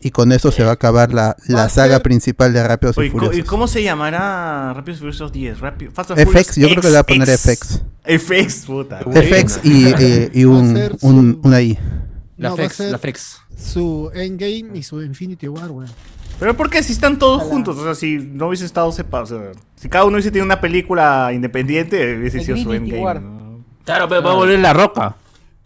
Y 0.00 0.10
con 0.10 0.30
eso 0.30 0.52
se 0.52 0.62
va 0.62 0.70
a 0.70 0.74
acabar 0.74 1.12
la, 1.12 1.36
la 1.48 1.64
a 1.64 1.68
saga 1.68 1.94
ser- 1.96 2.02
principal 2.02 2.52
de 2.52 2.62
Rápidos 2.66 2.96
y 2.96 3.00
Oye, 3.00 3.08
¿Y 3.08 3.10
Furiosos. 3.10 3.44
cómo 3.46 3.66
se 3.66 3.82
llamará 3.82 4.72
Rápidos 4.74 4.98
y 4.98 5.00
Furiosos 5.00 5.32
10? 5.32 5.58
Rápido, 5.60 5.90
Fast 5.92 6.12
and 6.12 6.20
FX, 6.20 6.30
Furious 6.30 6.56
yo 6.56 6.68
creo 6.68 6.80
que 6.82 6.88
le 6.88 6.94
va 6.94 7.00
a 7.00 7.02
poner 7.04 7.28
X. 7.28 7.82
FX. 8.04 8.22
FX, 8.22 8.66
puta. 8.66 9.00
FX 9.00 9.60
y, 9.64 9.88
y- 9.88 10.30
y 10.34 10.44
un, 10.44 11.40
una 11.42 11.60
I. 11.60 11.76
La 12.36 12.50
No, 12.50 12.56
la 12.56 12.98
Fex. 12.98 13.38
Su 13.56 14.10
Endgame 14.14 14.70
y 14.78 14.82
su 14.84 15.02
Infinity 15.02 15.48
War, 15.48 15.68
weón. 15.72 15.90
Pero 16.38 16.56
¿por 16.56 16.70
qué 16.70 16.80
si 16.84 16.92
están 16.92 17.18
todos 17.18 17.42
juntos? 17.42 17.76
O 17.78 17.82
sea, 17.82 17.96
si 17.96 18.18
no 18.18 18.46
hubiese 18.46 18.64
estado 18.64 18.92
separados. 18.92 19.32
O 19.32 19.38
sea, 19.40 19.50
si 19.74 19.88
cada 19.88 20.04
uno 20.04 20.14
hubiese 20.14 20.30
tenido 20.30 20.44
una 20.46 20.60
película 20.60 21.32
independiente, 21.34 22.16
hubiese 22.16 22.38
sido 22.44 22.56
su 22.56 22.72
endgame. 22.72 23.20
Claro, 23.84 24.08
pero 24.08 24.22
va 24.22 24.30
a 24.30 24.34
volver 24.34 24.60
la 24.60 24.72
roca. 24.72 25.16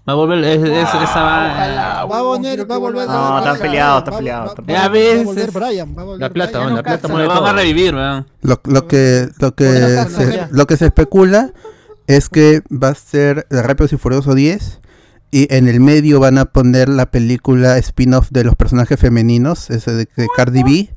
Va 0.08 0.14
a 0.14 0.16
volver 0.16 0.42
es- 0.44 0.62
es- 0.62 0.88
esa 0.88 1.22
va. 1.22 2.04
Va 2.06 2.18
a 2.18 2.22
volver, 2.22 2.68
va 2.70 2.74
a 2.74 2.78
volver. 2.78 3.06
No, 3.06 3.38
están 3.38 3.58
peleados, 3.58 3.98
están 4.02 4.16
peleados, 4.18 4.54
Ya 4.66 4.88
volver 4.88 5.36
ves, 5.36 5.52
Brian, 5.54 5.94
va 5.96 6.02
a 6.02 6.04
volver 6.04 6.20
La 6.20 6.30
plata, 6.30 6.58
Brian. 6.58 6.74
la 6.74 6.82
plata 6.82 7.08
Lo 7.08 7.14
mueve 7.14 7.28
van 7.28 7.44
a 7.46 7.52
revivir, 7.52 7.94
weón. 7.94 8.26
Lo, 8.42 8.60
lo 8.64 8.88
que 8.88 9.28
lo 9.38 9.54
que 9.54 9.64
se, 10.10 10.48
lo 10.50 10.66
que 10.66 10.76
se 10.76 10.86
especula 10.86 11.52
es 12.08 12.28
que 12.28 12.62
va 12.70 12.88
a 12.88 12.94
ser 12.96 13.46
de 13.48 13.62
Rápidos 13.62 13.92
y 13.92 13.96
Furioso 13.96 14.34
10 14.34 14.80
y 15.30 15.46
en 15.54 15.68
el 15.68 15.78
medio 15.78 16.18
van 16.18 16.36
a 16.38 16.46
poner 16.46 16.88
la 16.88 17.06
película 17.06 17.78
spin-off 17.78 18.28
de 18.30 18.42
los 18.42 18.56
personajes 18.56 18.98
femeninos, 18.98 19.70
ese 19.70 19.92
de, 19.92 20.08
de 20.16 20.26
Cardi 20.36 20.62
B 20.64 20.90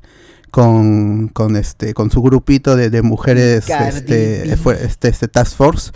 con, 0.50 1.28
con 1.28 1.54
este 1.56 1.94
con 1.94 2.10
su 2.10 2.22
grupito 2.22 2.76
de, 2.76 2.90
de 2.90 3.02
mujeres 3.02 3.66
Cardi 3.66 3.98
este, 3.98 4.56
B. 4.64 4.78
este 4.82 5.08
este 5.08 5.28
Task 5.28 5.56
Force 5.56 5.92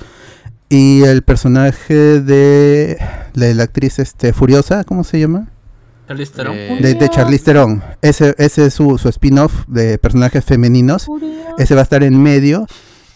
y 0.70 1.02
el 1.02 1.22
personaje 1.22 2.20
de, 2.20 2.96
de 3.34 3.54
la 3.54 3.64
actriz 3.64 3.98
este 3.98 4.32
Furiosa, 4.32 4.84
¿cómo 4.84 5.02
se 5.02 5.18
llama? 5.18 5.48
Charlize 6.06 6.32
Theron. 6.32 6.56
Eh, 6.56 6.78
de, 6.80 6.94
de 6.94 7.08
Charlize 7.08 7.44
Theron. 7.44 7.82
Ese, 8.00 8.34
ese 8.38 8.66
es 8.66 8.74
su, 8.74 8.96
su 8.96 9.08
spin-off 9.08 9.64
de 9.66 9.98
personajes 9.98 10.44
femeninos. 10.44 11.08
Ese 11.58 11.74
va 11.74 11.80
a 11.80 11.82
estar 11.82 12.04
en 12.04 12.22
medio 12.22 12.66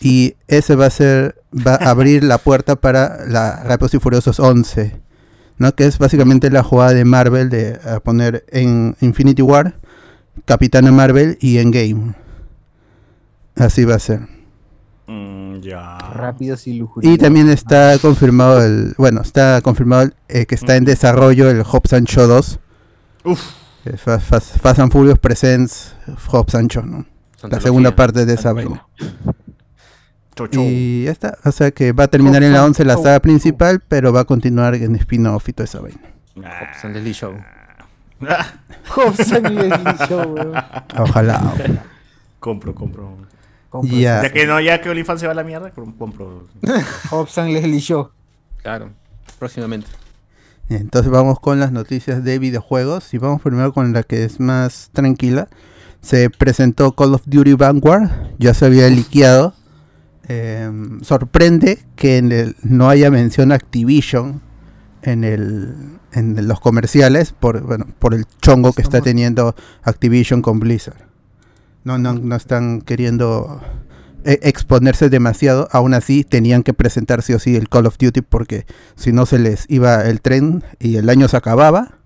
y 0.01 0.35
ese 0.49 0.75
va 0.75 0.87
a 0.87 0.91
ser 0.91 1.37
va 1.55 1.75
a 1.77 1.91
abrir 1.91 2.25
la 2.25 2.39
puerta 2.39 2.75
para 2.75 3.25
la 3.27 3.63
Rápidos 3.63 3.95
y 3.95 3.99
Furiosos 4.01 4.41
11, 4.41 5.01
¿no? 5.59 5.75
Que 5.77 5.87
es 5.87 5.99
básicamente 5.99 6.51
la 6.51 6.65
jugada 6.65 6.93
de 6.93 7.05
Marvel 7.05 7.51
de 7.51 7.79
a 7.85 8.01
poner 8.01 8.45
en 8.49 8.97
Infinity 9.01 9.43
War, 9.43 9.79
Capitana 10.45 10.91
Marvel 10.91 11.39
y 11.41 11.59
Endgame. 11.59 12.15
Así 13.55 13.85
va 13.85 13.95
a 13.95 14.01
ser. 14.01 14.34
Mm, 15.07 15.59
ya. 15.61 15.99
Rápidos 15.99 16.67
y 16.67 16.75
lujuriosos. 16.75 17.15
Y 17.15 17.19
también 17.19 17.49
está 17.51 17.99
confirmado 17.99 18.63
el, 18.65 18.95
bueno, 18.97 19.21
está 19.21 19.61
confirmado 19.63 20.11
eh, 20.29 20.47
que 20.47 20.55
está 20.55 20.77
en 20.77 20.85
desarrollo 20.85 21.51
el 21.51 21.63
Hobbs 21.63 21.93
and 21.93 22.07
Shaw 22.09 22.27
2. 22.27 22.59
Uf. 23.25 23.41
Fast, 23.99 24.27
Fast- 24.31 24.59
Fast 24.61 24.79
and 24.81 24.91
Furious 24.91 25.19
Presents 25.19 25.95
Hobbs 26.31 26.55
and 26.55 26.71
Shaw, 26.71 26.87
¿no? 26.87 27.05
La 27.51 27.61
segunda 27.61 27.95
parte 27.95 28.25
de 28.25 28.33
esa 28.35 28.55
vaina. 28.55 28.87
Y 30.53 31.05
ya 31.05 31.11
está. 31.13 31.37
O 31.45 31.53
sea 31.53 31.71
que 31.71 31.93
va 31.93 32.05
a 32.05 32.09
terminar 32.09 32.43
en 32.43 32.53
la 32.55 32.65
11 32.65 32.85
la 32.87 32.97
saga 32.97 33.21
principal, 33.21 33.81
pero 33.87 34.13
va 34.13 34.21
a 34.21 34.25
continuar 34.25 34.75
en 34.75 34.97
spin-off 34.97 35.49
y 35.49 35.53
toda 35.53 35.65
esa 35.67 35.81
vaina. 35.81 36.01
Hobbs 36.35 36.85
and 36.85 36.95
Leslie 36.97 37.13
Show. 37.13 37.35
Hobson 38.89 39.47
y 39.53 39.55
Leslie 39.55 40.07
Show, 40.09 40.35
weón. 40.35 40.55
Ojalá. 40.99 41.43
compro, 42.41 42.75
compro. 42.75 43.17
Compro 43.75 43.97
Ya. 43.99 44.23
Ya 44.23 44.33
que 44.33 44.47
no, 44.47 44.61
ya 44.61 44.81
que 44.81 44.89
OnlyFans 44.89 45.19
se 45.21 45.27
va 45.27 45.33
a 45.33 45.35
la 45.35 45.43
mierda, 45.43 45.71
com- 45.73 45.93
compro. 45.99 46.47
Hobson 47.11 47.53
Leslie 47.53 47.81
Show. 47.81 48.11
Claro, 48.63 48.91
próximamente. 49.41 49.89
Entonces 50.69 51.11
vamos 51.11 51.41
con 51.41 51.59
las 51.59 51.73
noticias 51.73 52.23
de 52.23 52.39
videojuegos 52.39 53.13
y 53.13 53.19
vamos 53.19 53.43
primero 53.43 53.73
con 53.73 53.93
la 53.93 54.05
que 54.05 54.23
es 54.23 54.39
más 54.39 54.91
tranquila. 54.93 55.49
Se 56.03 56.31
presentó 56.31 56.93
Call 56.93 57.15
of 57.15 57.23
Duty 57.27 57.55
Vanguard, 57.55 58.11
ya 58.39 58.55
se 58.55 58.65
había 58.67 58.89
liqueado. 58.89 59.55
Em, 60.29 61.01
sorprende 61.03 61.81
que 61.97 62.19
en 62.19 62.31
el- 62.31 62.57
no 62.63 62.89
haya 62.89 63.11
mención 63.11 63.51
a 63.51 63.57
Activision 63.57 64.41
en, 65.03 65.25
el, 65.25 65.75
en 66.13 66.47
los 66.47 66.61
comerciales 66.61 67.33
por, 67.33 67.61
bueno, 67.63 67.87
por 67.99 68.15
el 68.15 68.25
chongo 68.41 68.73
que 68.73 68.83
está 68.83 69.01
teniendo 69.01 69.57
Activision 69.83 70.43
con 70.43 70.61
Blizzard. 70.61 71.09
No, 71.85 71.99
no, 71.99 72.15
no 72.15 72.35
están 72.35 72.81
queriendo 72.81 73.61
eh, 74.25 74.39
exponerse 74.43 75.11
demasiado, 75.11 75.69
aún 75.71 75.93
así 75.95 76.25
tenían 76.25 76.63
que 76.63 76.73
presentar 76.73 77.21
sí 77.23 77.35
o 77.35 77.39
sí 77.39 77.57
el 77.57 77.69
Call 77.69 77.87
of 77.87 77.99
Duty 77.99 78.23
porque 78.23 78.65
si 78.97 79.13
no 79.13 79.27
se 79.27 79.39
les 79.39 79.67
iba 79.69 80.03
el 80.07 80.21
tren 80.23 80.65
y 80.79 80.97
el 80.97 81.11
año 81.11 81.29
se 81.29 81.37
acababa 81.37 81.99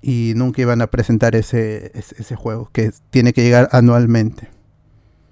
y 0.00 0.32
nunca 0.36 0.62
iban 0.62 0.80
a 0.82 0.86
presentar 0.86 1.34
ese, 1.36 1.90
ese, 1.94 2.16
ese 2.18 2.36
juego 2.36 2.70
que 2.72 2.92
tiene 3.10 3.32
que 3.32 3.42
llegar 3.42 3.68
anualmente. 3.72 4.48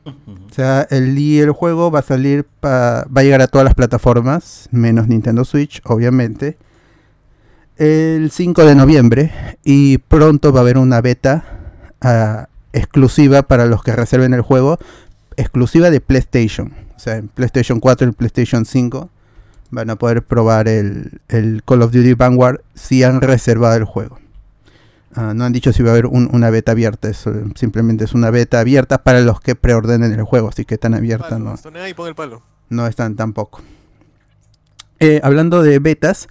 O 0.05 0.53
sea, 0.53 0.87
el, 0.91 1.17
y 1.19 1.39
el 1.39 1.53
juego 1.53 1.91
va 1.91 2.01
a 2.01 2.03
salir, 2.03 2.45
pa- 2.61 3.05
va 3.05 3.21
a 3.21 3.23
llegar 3.25 3.41
a 3.41 3.47
todas 3.47 3.65
las 3.65 3.75
plataformas, 3.75 4.69
menos 4.73 5.07
Nintendo 5.09 5.45
Switch, 5.45 5.81
obviamente, 5.85 6.57
el 7.77 8.31
5 8.31 8.65
de 8.65 8.75
noviembre 8.75 9.33
y 9.65 9.99
pronto 9.99 10.53
va 10.53 10.61
a 10.61 10.63
haber 10.63 10.79
una 10.79 11.01
beta 11.01 11.45
ah, 12.01 12.49
exclusiva 12.73 13.43
para 13.43 13.67
los 13.67 13.83
que 13.83 13.95
reserven 13.95 14.35
el 14.35 14.43
juego, 14.43 14.79
exclusiva 15.37 15.91
de 15.91 16.01
PlayStation. 16.01 16.73
O 16.97 16.99
sea, 16.99 17.17
en 17.17 17.29
PlayStation 17.29 17.81
4 17.81 18.09
y 18.09 18.13
PlayStation 18.13 18.65
5 18.65 19.09
van 19.71 19.91
a 19.91 19.97
poder 19.97 20.23
probar 20.23 20.69
el, 20.69 21.21
el 21.29 21.63
Call 21.67 21.83
of 21.83 21.93
Duty 21.93 22.15
Vanguard 22.15 22.61
si 22.75 23.03
han 23.03 23.21
reservado 23.21 23.77
el 23.77 23.85
juego. 23.85 24.19
Ah, 25.15 25.33
no 25.35 25.45
han 25.45 25.53
dicho 25.53 25.73
si 25.73 25.83
va 25.83 25.91
a 25.91 25.93
haber 25.93 26.07
un- 26.07 26.29
una 26.33 26.49
beta 26.51 26.73
abierta, 26.73 27.09
eso 27.09 27.33
simplemente 27.55 28.05
es 28.05 28.15
una 28.15 28.31
beta 28.31 28.61
abierta 28.61 29.03
para 29.03 29.21
los 29.21 29.41
que 29.41 29.55
preordenen 29.55 30.13
el 30.13 30.23
juego, 30.23 30.49
así 30.49 30.65
que 30.65 30.79
tan 30.79 30.95
abierta 30.95 31.39
no, 31.39 31.51
Bastonea 31.51 31.89
y 31.89 31.95
pon 31.95 32.09
el 32.09 32.15
palo. 32.15 32.43
no 32.71 32.87
están 32.87 33.15
tampoco. 33.17 33.61
Eh, 35.01 35.21
hablando 35.23 35.63
de 35.63 35.79
betas, 35.81 36.29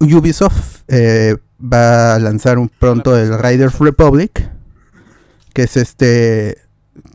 Ubisoft 0.00 0.80
eh, 0.88 1.36
va 1.62 2.14
a 2.14 2.18
lanzar 2.18 2.58
un 2.58 2.68
pronto 2.68 3.16
el 3.16 3.38
Riders 3.38 3.78
Republic, 3.78 4.48
que 5.58 5.64
es 5.64 5.76
este, 5.76 6.56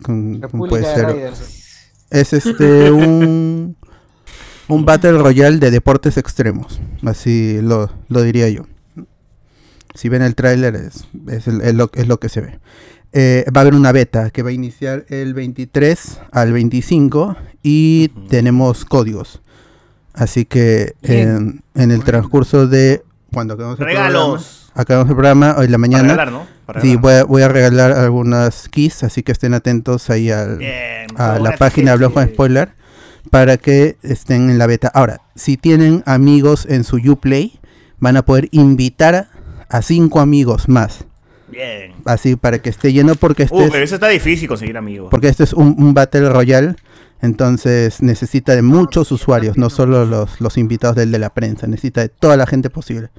con- 0.01 0.41
¿cómo 0.51 0.67
puede 0.67 0.83
ser? 0.83 1.05
Raiders. 1.05 1.91
Es 2.09 2.33
este 2.33 2.91
un 2.91 3.77
un 4.67 4.83
battle 4.85 5.13
royale 5.13 5.59
de 5.59 5.71
deportes 5.71 6.17
extremos, 6.17 6.81
así 7.05 7.61
lo, 7.61 7.89
lo 8.09 8.21
diría 8.21 8.49
yo. 8.49 8.65
Si 9.95 10.09
ven 10.09 10.23
el 10.23 10.35
tráiler 10.35 10.75
es, 10.75 11.07
es, 11.29 11.47
el- 11.47 11.61
es 11.61 11.73
lo, 11.73 11.89
es 11.93 12.05
lo 12.09 12.19
que 12.19 12.27
se 12.27 12.41
ve. 12.41 12.59
Eh, 13.13 13.45
va 13.55 13.61
a 13.61 13.63
haber 13.63 13.75
una 13.75 13.93
beta 13.93 14.29
que 14.29 14.43
va 14.43 14.49
a 14.49 14.51
iniciar 14.51 15.05
el 15.07 15.33
23 15.33 16.19
al 16.33 16.51
25 16.51 17.37
y 17.61 18.09
tenemos 18.27 18.83
códigos. 18.83 19.41
Así 20.13 20.43
que 20.43 20.95
en, 21.01 21.63
en 21.75 21.91
el 21.91 22.03
transcurso 22.03 22.67
de 22.67 23.03
cuando 23.31 23.53
acabamos 23.53 23.79
el 23.79 23.85
programa, 23.85 24.07
Regalos. 24.09 24.62
Acabamos 24.73 25.09
el 25.09 25.15
programa 25.15 25.55
hoy 25.57 25.65
en 25.65 25.71
la 25.71 25.77
Para 25.77 25.77
mañana, 25.77 26.03
regalar, 26.03 26.31
¿no? 26.31 26.47
Para 26.65 26.81
sí, 26.81 26.95
voy 26.95 27.13
a, 27.13 27.23
voy 27.23 27.41
a 27.41 27.47
regalar 27.47 27.91
algunas 27.91 28.69
keys, 28.69 29.03
así 29.03 29.23
que 29.23 29.31
estén 29.31 29.53
atentos 29.53 30.09
ahí 30.09 30.31
al, 30.31 30.57
Bien, 30.57 31.07
a 31.15 31.39
la 31.39 31.57
página 31.57 31.91
de 31.91 31.93
Hablamos 31.93 32.13
con 32.13 32.27
Spoiler 32.27 32.69
para 33.29 33.57
que 33.57 33.97
estén 34.03 34.49
en 34.49 34.57
la 34.57 34.67
beta. 34.67 34.89
Ahora, 34.93 35.21
si 35.35 35.57
tienen 35.57 36.03
amigos 36.05 36.67
en 36.69 36.83
su 36.83 36.97
Uplay, 36.97 37.59
van 37.99 38.17
a 38.17 38.23
poder 38.23 38.49
invitar 38.51 39.29
a, 39.69 39.81
cinco 39.81 40.19
amigos 40.19 40.69
más 40.69 41.05
Bien. 41.49 41.93
Así 42.05 42.35
para 42.35 42.59
que 42.59 42.69
esté 42.69 42.93
lleno 42.93 43.15
porque 43.15 43.43
este 43.43 43.55
Uh, 43.55 43.69
pero 43.71 43.83
eso 43.83 43.95
está 43.95 44.07
difícil 44.07 44.47
conseguir 44.47 44.75
amigos. 44.75 45.09
porque 45.11 45.27
este 45.27 45.43
es 45.43 45.53
un, 45.53 45.75
un 45.77 45.93
Battle 45.93 46.29
Royale, 46.29 46.75
entonces 47.21 48.01
necesita 48.01 48.55
de 48.55 48.63
muchos 48.63 49.11
usuarios, 49.11 49.57
no 49.57 49.69
solo 49.69 50.05
los, 50.05 50.41
los 50.41 50.57
invitados 50.57 50.95
del 50.95 51.11
de 51.11 51.19
la 51.19 51.29
prensa, 51.29 51.67
necesita 51.67 52.01
de 52.01 52.09
toda 52.09 52.37
la 52.37 52.47
gente 52.47 52.69
posible. 52.69 53.09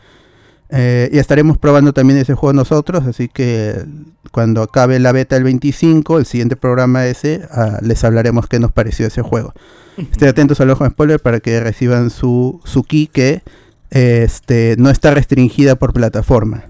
Eh, 0.77 1.09
y 1.13 1.19
estaremos 1.19 1.57
probando 1.57 1.93
también 1.93 2.19
ese 2.19 2.35
juego 2.35 2.53
nosotros, 2.53 3.07
así 3.07 3.29
que 3.29 3.85
cuando 4.33 4.61
acabe 4.61 4.99
la 4.99 5.13
beta 5.13 5.37
el 5.37 5.45
25, 5.45 6.19
el 6.19 6.27
siguiente 6.27 6.57
programa 6.57 7.07
ese, 7.07 7.47
ah, 7.53 7.79
les 7.81 8.03
hablaremos 8.03 8.49
qué 8.49 8.59
nos 8.59 8.73
pareció 8.73 9.07
ese 9.07 9.23
juego. 9.23 9.55
Estén 9.97 10.29
atentos 10.29 10.61
al 10.61 10.71
ojo 10.71 10.83
de 10.83 10.91
spoiler 10.91 11.21
para 11.21 11.39
que 11.39 11.61
reciban 11.61 12.11
su, 12.11 12.61
su 12.65 12.83
key 12.83 13.07
que 13.07 13.43
este, 13.91 14.75
no 14.77 14.91
está 14.91 15.15
restringida 15.15 15.77
por 15.77 15.93
plataforma. 15.93 16.65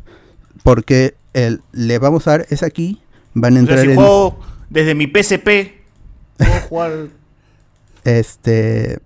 Porque 0.62 1.14
el, 1.32 1.62
le 1.72 1.98
vamos 1.98 2.26
a 2.28 2.32
dar 2.32 2.46
esa 2.50 2.68
key, 2.68 3.00
van 3.32 3.56
a 3.56 3.60
entrar 3.60 3.78
si 3.78 3.86
en... 3.86 3.94
juego 3.94 4.38
desde 4.68 4.94
mi 4.94 5.06
PSP, 5.06 5.46
puedo 6.36 6.60
jugar. 6.68 6.92
este 8.04 8.98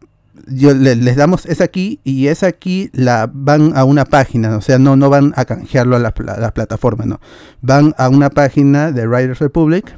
yo 0.51 0.75
le- 0.75 0.97
les 0.97 1.17
damos 1.17 1.47
esa 1.47 1.65
aquí 1.65 2.01
y 2.05 2.29
esa 2.29 2.47
aquí 2.47 2.91
la 2.93 3.31
van 3.33 3.73
a 3.77 3.85
una 3.85 4.05
página, 4.05 4.57
o 4.57 4.61
sea, 4.61 4.79
no, 4.79 4.97
no 4.97 5.11
van 5.11 5.33
a 5.37 5.45
canjearlo 5.45 5.97
a 5.97 5.99
la, 5.99 6.13
plataforma, 6.13 7.05
no. 7.05 7.21
Van 7.61 7.95
a 7.99 8.09
una 8.09 8.31
página 8.31 8.93
de 8.93 9.07
Riders 9.07 9.39
Republic, 9.39 9.97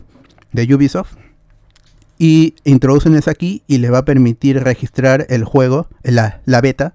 de 0.52 0.74
Ubisoft, 0.74 1.14
y 2.18 2.55
introducen 2.64 3.14
esa 3.16 3.31
aquí 3.31 3.62
y 3.66 3.78
les 3.78 3.93
va 3.93 3.98
a 3.98 4.05
permitir 4.05 4.62
registrar 4.62 5.27
el 5.31 5.44
juego, 5.44 5.89
la, 6.02 6.40
la 6.44 6.60
beta, 6.60 6.93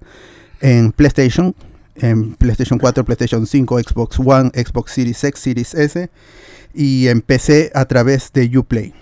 en 0.62 0.92
PlayStation, 0.92 1.56
en 1.96 2.36
PlayStation 2.36 2.78
4, 2.78 3.04
PlayStation 3.06 3.48
5, 3.48 3.80
Xbox 3.80 4.20
One, 4.20 4.52
Xbox 4.54 4.92
Series 4.92 5.24
X, 5.24 5.40
Series 5.42 5.74
S, 5.74 6.10
y 6.74 7.08
en 7.08 7.22
PC 7.22 7.72
a 7.74 7.86
través 7.86 8.32
de 8.34 8.56
Uplay. 8.58 8.94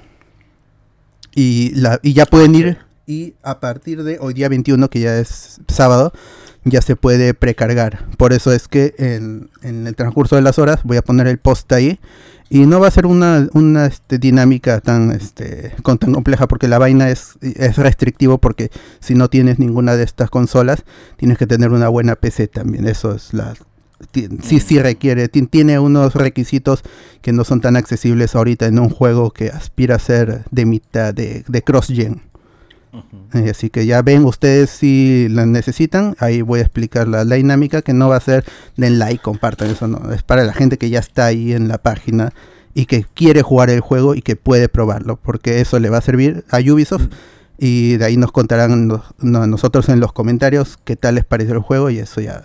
Y, 1.35 1.71
la, 1.75 1.99
y 2.03 2.13
ya 2.13 2.25
pueden 2.25 2.53
ir 2.55 2.77
y 3.05 3.33
a 3.43 3.59
partir 3.59 4.03
de 4.03 4.17
hoy 4.19 4.33
día 4.33 4.49
21, 4.49 4.89
que 4.89 4.99
ya 5.01 5.17
es 5.17 5.59
sábado, 5.67 6.13
ya 6.63 6.81
se 6.81 6.95
puede 6.95 7.33
precargar. 7.33 8.05
Por 8.17 8.31
eso 8.33 8.51
es 8.53 8.67
que 8.67 8.95
en, 8.97 9.49
en 9.61 9.85
el 9.87 9.95
transcurso 9.95 10.35
de 10.35 10.41
las 10.41 10.59
horas 10.59 10.79
voy 10.83 10.97
a 10.97 11.01
poner 11.01 11.27
el 11.27 11.37
post 11.37 11.71
ahí. 11.73 11.99
Y 12.49 12.65
no 12.67 12.79
va 12.79 12.87
a 12.87 12.91
ser 12.91 13.07
una, 13.07 13.47
una 13.53 13.87
este, 13.87 14.19
dinámica 14.19 14.79
tan, 14.79 15.09
este, 15.11 15.73
con- 15.81 15.97
tan 15.97 16.13
compleja 16.13 16.47
porque 16.47 16.67
la 16.67 16.77
vaina 16.77 17.09
es, 17.09 17.33
es 17.41 17.77
restrictivo 17.77 18.37
porque 18.37 18.69
si 18.99 19.15
no 19.15 19.27
tienes 19.29 19.57
ninguna 19.57 19.95
de 19.95 20.03
estas 20.03 20.29
consolas 20.29 20.83
tienes 21.17 21.37
que 21.39 21.47
tener 21.47 21.71
una 21.71 21.89
buena 21.89 22.15
PC 22.15 22.47
también. 22.47 22.87
Eso 22.87 23.15
es 23.15 23.33
la... 23.33 23.53
Sí, 24.43 24.59
sí 24.59 24.79
requiere, 24.79 25.29
ti- 25.29 25.47
tiene 25.47 25.79
unos 25.79 26.13
requisitos 26.13 26.83
que 27.21 27.31
no 27.33 27.43
son 27.43 27.59
tan 27.61 27.75
accesibles 27.75 28.35
ahorita 28.35 28.67
en 28.67 28.77
un 28.77 28.89
juego 28.89 29.31
que 29.31 29.47
aspira 29.49 29.95
a 29.95 29.99
ser 29.99 30.43
de 30.51 30.65
mitad 30.65 31.13
de, 31.13 31.43
de 31.47 31.61
cross-gen. 31.63 32.21
Así 33.49 33.69
que 33.69 33.85
ya 33.85 34.01
ven 34.01 34.25
ustedes 34.25 34.69
si 34.69 35.27
la 35.29 35.45
necesitan. 35.45 36.15
Ahí 36.19 36.41
voy 36.41 36.59
a 36.59 36.63
explicar 36.63 37.07
la, 37.07 37.23
la 37.25 37.35
dinámica 37.35 37.81
que 37.81 37.93
no 37.93 38.09
va 38.09 38.17
a 38.17 38.19
ser 38.21 38.45
den 38.77 38.99
like, 38.99 39.21
compartan. 39.23 39.69
Eso 39.71 39.87
no. 39.87 40.11
Es 40.13 40.21
para 40.23 40.43
la 40.43 40.53
gente 40.53 40.77
que 40.77 40.89
ya 40.89 40.99
está 40.99 41.25
ahí 41.25 41.53
en 41.53 41.67
la 41.67 41.79
página 41.79 42.33
y 42.75 42.85
que 42.85 43.05
quiere 43.13 43.41
jugar 43.41 43.69
el 43.69 43.79
juego 43.79 44.13
y 44.15 44.21
que 44.21 44.35
puede 44.35 44.69
probarlo. 44.69 45.17
Porque 45.17 45.61
eso 45.61 45.79
le 45.79 45.89
va 45.89 45.97
a 45.97 46.01
servir 46.01 46.45
a 46.51 46.59
Ubisoft. 46.59 47.07
Y 47.57 47.97
de 47.97 48.05
ahí 48.05 48.17
nos 48.17 48.31
contarán 48.31 48.87
nos- 48.87 49.01
no, 49.19 49.47
nosotros 49.47 49.87
en 49.89 49.99
los 49.99 50.11
comentarios 50.13 50.77
qué 50.83 50.95
tal 50.95 51.15
les 51.15 51.25
pareció 51.25 51.53
el 51.55 51.59
juego. 51.61 51.89
Y 51.89 51.97
eso 51.99 52.21
ya 52.21 52.43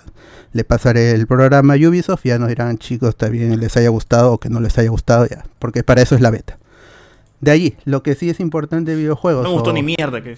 le 0.53 0.65
pasaré 0.65 1.11
el 1.13 1.27
programa 1.27 1.75
a 1.75 1.77
Ubisoft. 1.77 2.25
Ya 2.25 2.39
nos 2.39 2.49
dirán, 2.49 2.79
chicos, 2.79 3.11
está 3.11 3.29
bien, 3.29 3.59
les 3.61 3.77
haya 3.77 3.89
gustado 3.91 4.33
o 4.33 4.39
que 4.39 4.49
no 4.49 4.61
les 4.61 4.79
haya 4.79 4.89
gustado. 4.91 5.27
ya 5.27 5.45
Porque 5.59 5.83
para 5.85 6.01
eso 6.03 6.15
es 6.15 6.21
la 6.23 6.31
beta. 6.31 6.59
De 7.41 7.51
allí, 7.51 7.77
lo 7.85 8.03
que 8.03 8.15
sí 8.15 8.29
es 8.31 8.41
importante 8.41 8.91
de 8.93 8.97
videojuegos. 8.97 9.43
No 9.45 9.51
me 9.51 9.55
gustó 9.55 9.71
o- 9.71 9.73
ni 9.75 9.83
mierda. 9.83 10.23
Que 10.23 10.37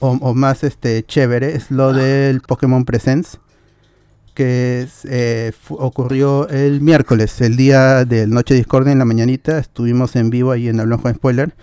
o, 0.00 0.10
o 0.20 0.34
más 0.34 0.64
este 0.64 1.04
chévere 1.04 1.54
es 1.54 1.70
lo 1.70 1.92
del 1.92 2.40
Pokémon 2.40 2.84
Presents 2.84 3.38
que 4.34 4.80
es, 4.82 5.04
eh, 5.04 5.52
ocurrió 5.68 6.48
el 6.48 6.80
miércoles, 6.80 7.38
el 7.42 7.56
día 7.56 8.04
del 8.06 8.30
Noche 8.30 8.54
Discordia 8.54 8.92
en 8.92 8.98
la 8.98 9.04
mañanita. 9.04 9.58
Estuvimos 9.58 10.16
en 10.16 10.30
vivo 10.30 10.52
ahí 10.52 10.68
en 10.68 10.80
Hablamos 10.80 11.02
con 11.02 11.14
Spoiler 11.14 11.54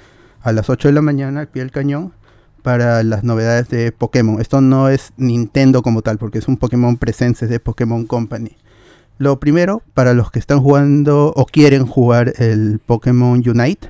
a 0.41 0.51
las 0.51 0.69
8 0.69 0.87
de 0.89 0.93
la 0.93 1.01
mañana 1.01 1.39
al 1.41 1.47
pie 1.47 1.63
del 1.63 1.71
cañón 1.71 2.13
para 2.61 3.01
las 3.03 3.23
novedades 3.23 3.69
de 3.69 3.91
Pokémon. 3.91 4.39
Esto 4.39 4.61
no 4.61 4.87
es 4.89 5.13
Nintendo 5.17 5.81
como 5.81 6.01
tal, 6.03 6.17
porque 6.19 6.37
es 6.37 6.47
un 6.47 6.57
Pokémon 6.57 6.97
Presents 6.97 7.41
es 7.41 7.49
de 7.49 7.59
Pokémon 7.59 8.05
Company. 8.05 8.51
Lo 9.17 9.39
primero, 9.39 9.81
para 9.95 10.13
los 10.13 10.29
que 10.29 10.37
están 10.39 10.59
jugando 10.61 11.33
o 11.35 11.45
quieren 11.45 11.85
jugar 11.87 12.33
el 12.37 12.79
Pokémon 12.85 13.41
Unite, 13.45 13.89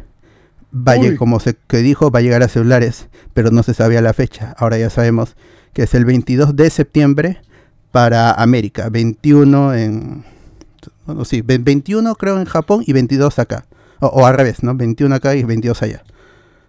vaya, 0.72 1.10
Uy. 1.10 1.16
como 1.18 1.40
se 1.40 1.56
que 1.68 1.78
dijo, 1.78 2.12
va 2.12 2.20
a 2.20 2.22
llegar 2.22 2.44
a 2.44 2.48
celulares, 2.48 3.08
pero 3.34 3.52
no 3.52 3.64
se 3.64 3.74
sabía 3.74 4.02
la 4.02 4.14
fecha. 4.14 4.54
Ahora 4.58 4.78
ya 4.78 4.90
sabemos 4.90 5.36
que 5.74 5.84
es 5.84 5.94
el 5.94 6.06
22 6.06 6.56
de 6.56 6.70
septiembre 6.70 7.42
para 7.92 8.32
América, 8.32 8.90
21 8.90 9.74
en... 9.76 10.24
Bueno, 11.06 11.26
sí, 11.26 11.42
ve- 11.42 11.58
21 11.58 12.16
creo 12.16 12.40
en 12.40 12.46
Japón 12.46 12.84
y 12.86 12.94
22 12.94 13.40
acá. 13.40 13.66
O, 14.00 14.08
o 14.08 14.26
al 14.26 14.36
revés, 14.36 14.64
¿no? 14.64 14.76
21 14.76 15.14
acá 15.16 15.36
y 15.36 15.44
22 15.44 15.82
allá. 15.82 16.04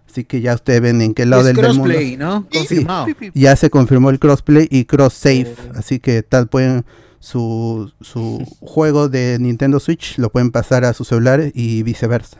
Así 0.09 0.25
que 0.25 0.41
ya 0.41 0.55
ustedes 0.55 0.81
ven 0.81 1.01
en 1.01 1.13
qué 1.13 1.25
lado 1.25 1.41
Es 1.43 1.47
del, 1.47 1.55
del 1.55 1.67
mundo. 1.67 1.83
crossplay, 1.85 2.17
¿no? 2.17 2.47
Confirmado. 2.51 3.07
Ya 3.33 3.55
se 3.55 3.69
confirmó 3.69 4.09
el 4.09 4.19
crossplay 4.19 4.67
y 4.69 4.83
cross 4.85 5.13
save, 5.13 5.55
así 5.75 5.99
que 5.99 6.21
tal 6.23 6.47
pueden 6.47 6.83
su, 7.19 7.91
su 8.01 8.43
juego 8.59 9.07
de 9.07 9.37
Nintendo 9.39 9.79
Switch 9.79 10.17
lo 10.17 10.29
pueden 10.29 10.51
pasar 10.51 10.83
a 10.83 10.91
sus 10.93 11.07
celulares 11.07 11.51
y 11.55 11.83
viceversa. 11.83 12.39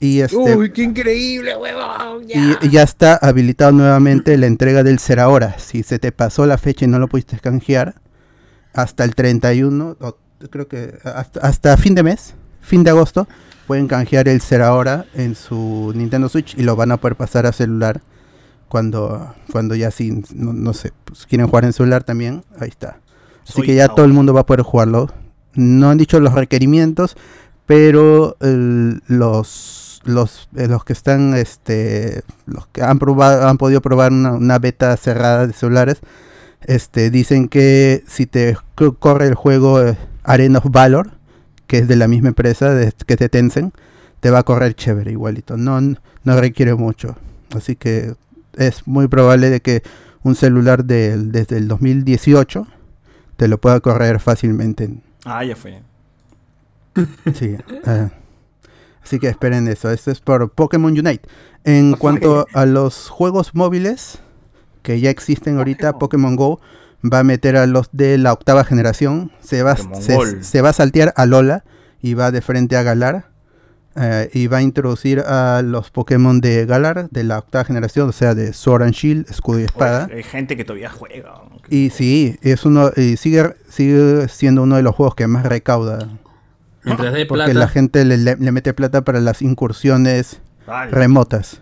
Y 0.00 0.20
este 0.20 0.36
Uy, 0.56 0.70
qué 0.72 0.82
increíble, 0.82 1.54
huevón. 1.56 2.26
Ya. 2.26 2.36
y, 2.62 2.66
y 2.66 2.70
ya 2.70 2.82
está 2.82 3.16
habilitado 3.16 3.72
nuevamente 3.72 4.36
la 4.38 4.46
entrega 4.46 4.82
del 4.82 4.98
Serahora. 4.98 5.58
Si 5.58 5.82
se 5.82 5.98
te 5.98 6.10
pasó 6.10 6.46
la 6.46 6.56
fecha 6.58 6.86
y 6.86 6.88
no 6.88 6.98
lo 6.98 7.06
pudiste 7.08 7.38
canjear, 7.38 7.96
hasta 8.72 9.04
el 9.04 9.14
31, 9.14 9.96
o 10.00 10.16
creo 10.50 10.68
que 10.68 10.94
hasta, 11.04 11.40
hasta 11.40 11.76
fin 11.76 11.94
de 11.94 12.02
mes, 12.02 12.34
fin 12.62 12.82
de 12.82 12.90
agosto, 12.90 13.28
pueden 13.66 13.88
canjear 13.88 14.26
el 14.28 14.40
Serahora 14.40 15.04
en 15.14 15.34
su 15.34 15.92
Nintendo 15.94 16.28
Switch 16.30 16.56
y 16.56 16.62
lo 16.62 16.76
van 16.76 16.92
a 16.92 16.96
poder 16.96 17.16
pasar 17.16 17.44
a 17.46 17.52
celular 17.52 18.00
cuando, 18.68 19.34
cuando 19.52 19.74
ya 19.74 19.90
sí, 19.90 20.22
no, 20.34 20.52
no 20.54 20.72
sé, 20.72 20.92
pues, 21.04 21.26
quieren 21.26 21.46
jugar 21.46 21.64
en 21.66 21.72
celular 21.74 22.04
también, 22.04 22.42
ahí 22.58 22.68
está. 22.68 23.00
Así 23.42 23.52
Soy 23.54 23.66
que 23.66 23.74
ya 23.74 23.88
todo 23.88 24.06
el 24.06 24.12
mundo 24.12 24.32
va 24.32 24.40
a 24.40 24.46
poder 24.46 24.62
jugarlo. 24.62 25.12
No 25.54 25.90
han 25.90 25.98
dicho 25.98 26.20
los 26.20 26.32
requerimientos, 26.34 27.16
pero 27.66 28.36
el- 28.40 29.02
los, 29.08 29.89
los, 30.04 30.48
eh, 30.56 30.66
los 30.68 30.84
que 30.84 30.92
están, 30.92 31.34
este, 31.34 32.22
los 32.46 32.66
que 32.68 32.82
han 32.82 32.98
probado, 32.98 33.46
han 33.48 33.58
podido 33.58 33.80
probar 33.80 34.12
una, 34.12 34.32
una 34.32 34.58
beta 34.58 34.96
cerrada 34.96 35.46
de 35.46 35.52
celulares, 35.52 35.98
este, 36.62 37.10
dicen 37.10 37.48
que 37.48 38.02
si 38.06 38.26
te 38.26 38.56
co- 38.74 38.94
corre 38.94 39.26
el 39.26 39.34
juego 39.34 39.82
eh, 39.82 39.96
Arena 40.24 40.58
of 40.58 40.66
Valor, 40.70 41.10
que 41.66 41.78
es 41.78 41.88
de 41.88 41.96
la 41.96 42.08
misma 42.08 42.28
empresa 42.28 42.72
de, 42.74 42.92
que 43.06 43.16
te 43.16 43.28
Tencent, 43.28 43.74
te 44.20 44.30
va 44.30 44.40
a 44.40 44.42
correr 44.42 44.74
chévere 44.74 45.12
igualito. 45.12 45.56
No, 45.56 45.80
no 45.80 46.40
requiere 46.40 46.74
mucho. 46.74 47.16
Así 47.56 47.76
que 47.76 48.14
es 48.56 48.86
muy 48.86 49.08
probable 49.08 49.48
de 49.50 49.60
que 49.60 49.82
un 50.22 50.34
celular 50.34 50.84
del- 50.84 51.32
desde 51.32 51.56
el 51.56 51.68
2018 51.68 52.66
te 53.36 53.48
lo 53.48 53.58
pueda 53.58 53.80
correr 53.80 54.20
fácilmente. 54.20 54.84
en- 54.84 55.02
Ah, 55.24 55.44
ya 55.44 55.56
fue. 55.56 55.80
Sí. 57.34 57.56
eh, 57.86 58.08
así 59.02 59.18
que 59.18 59.28
esperen 59.28 59.68
eso. 59.68 59.90
Esto 59.90 60.10
es 60.10 60.20
por 60.20 60.50
Pokémon 60.50 60.92
Unite. 60.92 61.22
En 61.64 61.94
cuanto 61.94 62.46
a 62.54 62.66
los 62.66 63.08
juegos 63.08 63.54
móviles 63.54 64.18
que 64.82 64.98
ya 65.00 65.10
existen 65.10 65.58
ahorita, 65.58 65.98
Pokémon 65.98 66.36
Go 66.36 66.60
va 67.02 67.20
a 67.20 67.24
meter 67.24 67.56
a 67.56 67.66
los 67.66 67.88
de 67.92 68.16
la 68.18 68.32
octava 68.32 68.64
generación. 68.64 69.30
Se 69.40 69.62
va, 69.62 69.76
se, 69.76 70.42
se 70.42 70.60
va 70.62 70.70
a 70.70 70.72
saltear 70.72 71.12
a 71.16 71.26
Lola 71.26 71.64
y 72.02 72.14
va 72.14 72.30
de 72.30 72.40
frente 72.40 72.76
a 72.76 72.82
Galar. 72.82 73.28
eh, 73.96 74.30
y 74.32 74.46
va 74.46 74.58
a 74.58 74.62
introducir 74.62 75.20
a 75.20 75.62
los 75.62 75.90
Pokémon 75.90 76.40
de 76.40 76.64
Galar 76.64 77.10
de 77.10 77.24
la 77.24 77.38
octava 77.40 77.64
generación, 77.64 78.08
o 78.08 78.12
sea, 78.12 78.34
de 78.34 78.52
Sword 78.52 78.84
and 78.84 78.92
Shield, 78.94 79.28
escudo 79.28 79.60
y 79.60 79.64
espada. 79.64 80.08
Hay 80.14 80.22
gente 80.22 80.56
que 80.56 80.64
todavía 80.64 80.88
juega. 80.90 81.42
Y 81.68 81.90
sí, 81.90 82.38
es 82.42 82.64
uno 82.64 82.90
y 82.96 83.16
sigue 83.16 83.54
sigue 83.68 84.28
siendo 84.28 84.62
uno 84.62 84.76
de 84.76 84.82
los 84.82 84.94
juegos 84.94 85.14
que 85.14 85.26
más 85.26 85.44
recauda. 85.44 86.08
Mientras 86.84 87.12
dé 87.12 87.26
Porque 87.26 87.44
plata. 87.44 87.58
la 87.58 87.68
gente 87.68 88.04
le, 88.04 88.16
le- 88.16 88.36
le 88.36 88.52
mete 88.52 88.72
plata 88.72 89.02
para 89.02 89.20
las 89.20 89.42
incursiones 89.42 90.40
remotas. 90.90 91.60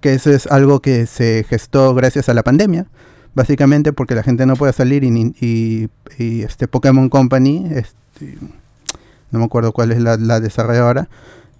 Que 0.00 0.14
eso 0.14 0.30
es 0.30 0.46
algo 0.46 0.80
que 0.80 1.06
se 1.06 1.44
gestó 1.48 1.94
gracias 1.94 2.28
a 2.28 2.34
la 2.34 2.42
pandemia. 2.42 2.86
Básicamente 3.34 3.92
porque 3.92 4.14
la 4.14 4.22
gente 4.22 4.46
no 4.46 4.56
puede 4.56 4.72
salir 4.72 5.04
y, 5.04 5.08
y- 5.40 5.88
y, 6.18 6.42
este 6.42 6.66
Pokémon 6.66 7.08
Company, 7.08 7.68
este, 7.72 8.36
no 9.30 9.38
me 9.38 9.44
acuerdo 9.44 9.72
cuál 9.72 9.92
es 9.92 10.00
la, 10.00 10.16
la 10.16 10.40
desarrolladora, 10.40 11.08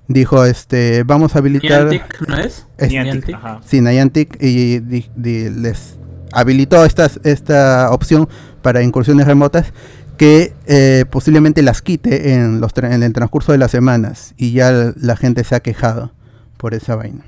dijo 0.09 0.44
este 0.47 1.02
vamos 1.05 1.36
a 1.36 1.40
habilitar 1.40 1.86
Niantic, 1.86 2.28
¿no 2.28 2.36
es? 2.39 2.66
Es- 2.78 2.89
Niantic. 2.90 3.35
Ajá. 3.35 3.60
Sí, 3.65 3.81
Niantic 3.81 4.39
y 4.43 4.78
di- 4.81 5.10
di- 5.15 5.51
les 5.51 5.98
habilitó 6.32 6.85
esta, 6.85 7.10
esta 7.24 7.90
opción 7.93 8.28
para 8.62 8.82
incursiones 8.82 9.27
remotas 9.27 9.73
que 10.19 10.53
eh, 10.66 11.07
posiblemente 11.11 11.62
las 11.62 11.81
quite 11.81 12.35
en, 12.35 12.61
los 12.61 12.74
tra- 12.74 12.93
en 12.93 13.03
el 13.03 13.15
transcurso 13.15 13.53
de 13.53 13.59
las 13.59 13.70
semanas 13.70 14.35
y 14.36 14.53
ya 14.53 14.93
la, 14.95 15.16
gente 15.16 15.43
se 15.45 15.55
ha 15.55 15.61
quejado 15.61 16.12
por 16.59 16.74
esa 16.74 16.95
vaina. 16.97 17.24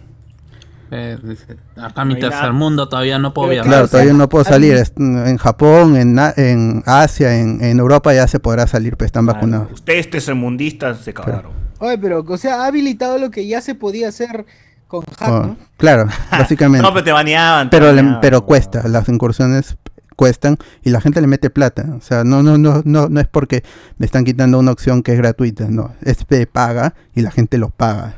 Eh, 0.93 1.17
acá 1.77 2.05
mi 2.05 2.19
tercer 2.19 2.53
mundo 2.53 2.89
todavía 2.89 3.19
no 3.21 3.33
puedo 3.33 3.47
Pero 3.49 3.62
viajar. 3.62 3.71
Claro, 3.71 3.89
todavía 3.89 4.12
no 4.12 4.29
puedo 4.29 4.45
salir. 4.45 4.77
En 4.99 5.37
Japón, 5.37 5.97
en, 5.97 6.83
Asia, 6.85 7.39
en, 7.39 7.62
en 7.62 7.79
Europa 7.79 8.12
ya 8.12 8.27
se 8.27 8.41
podrá 8.41 8.67
salir, 8.67 8.97
pues 8.97 9.07
están 9.07 9.25
vacunados. 9.25 9.69
Ustedes 9.73 10.11
tercermundistas 10.11 10.99
se 10.99 11.15
cagaron. 11.15 11.53
Oye, 11.79 11.97
pero, 11.97 12.25
o 12.29 12.37
sea, 12.37 12.62
ha 12.62 12.67
habilitado 12.67 13.19
lo 13.19 13.31
que 13.31 13.47
ya 13.47 13.61
se 13.61 13.75
podía 13.77 14.09
hacer 14.09 14.45
con 14.89 15.03
hack, 15.17 15.29
Oh, 15.31 15.43
¿no? 15.47 15.57
Claro, 15.77 16.07
básicamente. 16.33 16.83
No, 16.87 16.93
pero 16.93 17.05
te 17.05 17.12
baneaban. 17.12 17.71
te 17.71 17.77
pero 17.79 17.93
le- 17.93 17.97
baneaban, 18.03 18.21
pero 18.21 18.45
cuesta, 18.45 18.87
las 18.89 19.09
incursiones 19.09 19.77
cuestan 20.21 20.59
y 20.83 20.91
la 20.91 21.01
gente 21.01 21.19
le 21.23 21.27
mete 21.27 21.49
plata. 21.49 21.95
O 21.97 22.03
sea, 22.03 22.25
no, 22.25 22.43
no, 22.43 22.59
no, 22.59 22.83
no, 22.85 23.09
no 23.09 23.21
es 23.21 23.27
porque 23.27 23.65
me 23.97 24.05
están 24.05 24.27
quitando 24.27 24.59
una 24.59 24.71
opción 24.71 25.03
que 25.03 25.13
es 25.13 25.19
gratuita, 25.19 25.69
no, 25.71 25.95
es 26.03 26.19
de 26.29 26.47
paga 26.47 26.93
y 27.15 27.23
la 27.23 27.31
gente 27.31 27.57
lo 27.57 27.71
paga. 27.71 28.17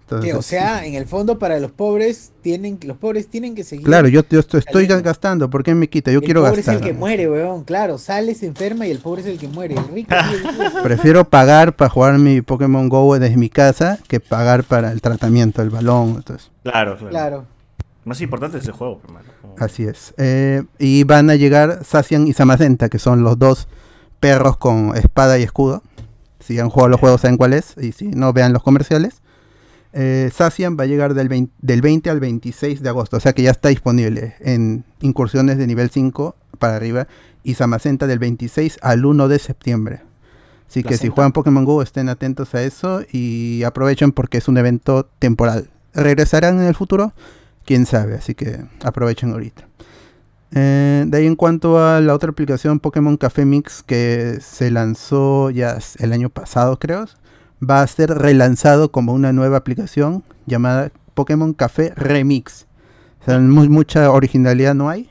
Entonces, 0.00 0.32
Que, 0.32 0.36
o 0.36 0.42
sea, 0.42 0.84
en 0.84 0.94
el 0.94 1.06
fondo 1.06 1.38
para 1.38 1.60
los 1.60 1.70
pobres 1.70 2.32
tienen, 2.42 2.80
los 2.84 2.96
pobres 2.96 3.28
tienen 3.28 3.54
que 3.54 3.62
seguir. 3.62 3.86
claro, 3.86 4.08
yo, 4.08 4.22
yo 4.28 4.40
estoy, 4.40 4.86
gastando, 4.88 5.48
¿por 5.48 5.62
qué 5.62 5.76
me 5.76 5.88
quita? 5.88 6.10
Yo 6.10 6.18
el 6.18 6.24
quiero 6.24 6.40
pobre 6.40 6.56
gastar. 6.56 6.74
es 6.74 6.80
el 6.80 6.86
que 6.88 6.92
muere, 6.92 7.30
weón. 7.30 7.62
Claro, 7.62 7.96
sale, 7.96 8.34
se 8.34 8.46
enferma 8.46 8.84
y 8.84 8.90
el 8.90 8.98
pobre 8.98 9.22
es 9.22 9.28
el 9.28 9.38
que 9.38 9.46
muere. 9.46 9.76
El 9.76 9.88
rico 9.94 10.12
el. 10.12 10.82
Prefiero 10.82 11.24
pagar 11.24 11.76
para 11.76 11.88
jugar 11.88 12.18
mi 12.18 12.42
Pokémon 12.42 12.88
Go 12.88 13.16
desde 13.16 13.36
mi 13.36 13.48
casa 13.48 14.00
que 14.08 14.18
pagar 14.18 14.64
para 14.64 14.90
el 14.90 15.00
tratamiento 15.00 15.62
del 15.62 15.70
balón. 15.70 16.16
Entonces, 16.16 16.50
Claro, 16.64 16.96
claro. 16.96 17.10
Claro. 17.10 17.53
Más 18.04 18.20
importante 18.20 18.58
es 18.58 18.66
el 18.66 18.72
juego, 18.72 19.00
hermano. 19.04 19.26
así 19.58 19.84
es. 19.84 20.14
Eh, 20.18 20.62
y 20.78 21.04
van 21.04 21.30
a 21.30 21.36
llegar 21.36 21.84
Sacian 21.84 22.26
y 22.26 22.32
Samacenta, 22.32 22.88
que 22.88 22.98
son 22.98 23.22
los 23.22 23.38
dos 23.38 23.66
perros 24.20 24.56
con 24.56 24.96
espada 24.96 25.38
y 25.38 25.42
escudo. 25.42 25.82
Si 26.40 26.58
han 26.58 26.68
jugado 26.68 26.90
los 26.90 27.00
juegos 27.00 27.22
saben 27.22 27.36
cuál 27.36 27.54
es. 27.54 27.74
Y 27.78 27.92
si 27.92 28.08
no, 28.08 28.32
vean 28.32 28.52
los 28.52 28.62
comerciales. 28.62 29.22
Eh, 29.94 30.30
Sacian 30.34 30.76
va 30.78 30.84
a 30.84 30.86
llegar 30.86 31.14
del 31.14 31.28
20, 31.28 31.52
del 31.60 31.80
20 31.80 32.10
al 32.10 32.20
26 32.20 32.82
de 32.82 32.88
agosto. 32.88 33.16
O 33.16 33.20
sea 33.20 33.32
que 33.32 33.42
ya 33.42 33.50
está 33.50 33.70
disponible 33.70 34.34
en 34.40 34.84
incursiones 35.00 35.56
de 35.56 35.66
nivel 35.66 35.88
5 35.88 36.36
para 36.58 36.76
arriba. 36.76 37.06
Y 37.42 37.54
Samacenta 37.54 38.06
del 38.06 38.18
26 38.18 38.78
al 38.82 39.04
1 39.06 39.28
de 39.28 39.38
septiembre. 39.38 40.02
Así 40.68 40.82
que 40.82 40.96
si 40.96 41.08
juegan 41.08 41.32
Pokémon 41.32 41.64
Go 41.64 41.82
estén 41.82 42.08
atentos 42.08 42.54
a 42.54 42.62
eso 42.62 43.02
y 43.12 43.62
aprovechen 43.62 44.12
porque 44.12 44.38
es 44.38 44.48
un 44.48 44.58
evento 44.58 45.08
temporal. 45.18 45.70
¿Regresarán 45.92 46.58
en 46.58 46.64
el 46.64 46.74
futuro? 46.74 47.12
Quién 47.64 47.86
sabe, 47.86 48.14
así 48.16 48.34
que 48.34 48.64
aprovechen 48.82 49.32
ahorita. 49.32 49.66
Eh, 50.52 51.04
de 51.06 51.18
ahí 51.18 51.26
en 51.26 51.34
cuanto 51.36 51.78
a 51.84 52.00
la 52.00 52.14
otra 52.14 52.30
aplicación 52.30 52.78
Pokémon 52.78 53.16
Café 53.16 53.44
Mix 53.44 53.82
que 53.82 54.38
se 54.40 54.70
lanzó 54.70 55.50
ya 55.50 55.78
el 55.98 56.12
año 56.12 56.28
pasado 56.30 56.78
creo, 56.78 57.06
va 57.68 57.82
a 57.82 57.86
ser 57.86 58.10
relanzado 58.10 58.92
como 58.92 59.12
una 59.14 59.32
nueva 59.32 59.56
aplicación 59.56 60.22
llamada 60.46 60.92
Pokémon 61.14 61.54
Café 61.54 61.92
Remix. 61.96 62.66
O 63.22 63.24
sea, 63.24 63.38
mu- 63.40 63.68
mucha 63.68 64.10
originalidad 64.10 64.74
no 64.74 64.90
hay. 64.90 65.10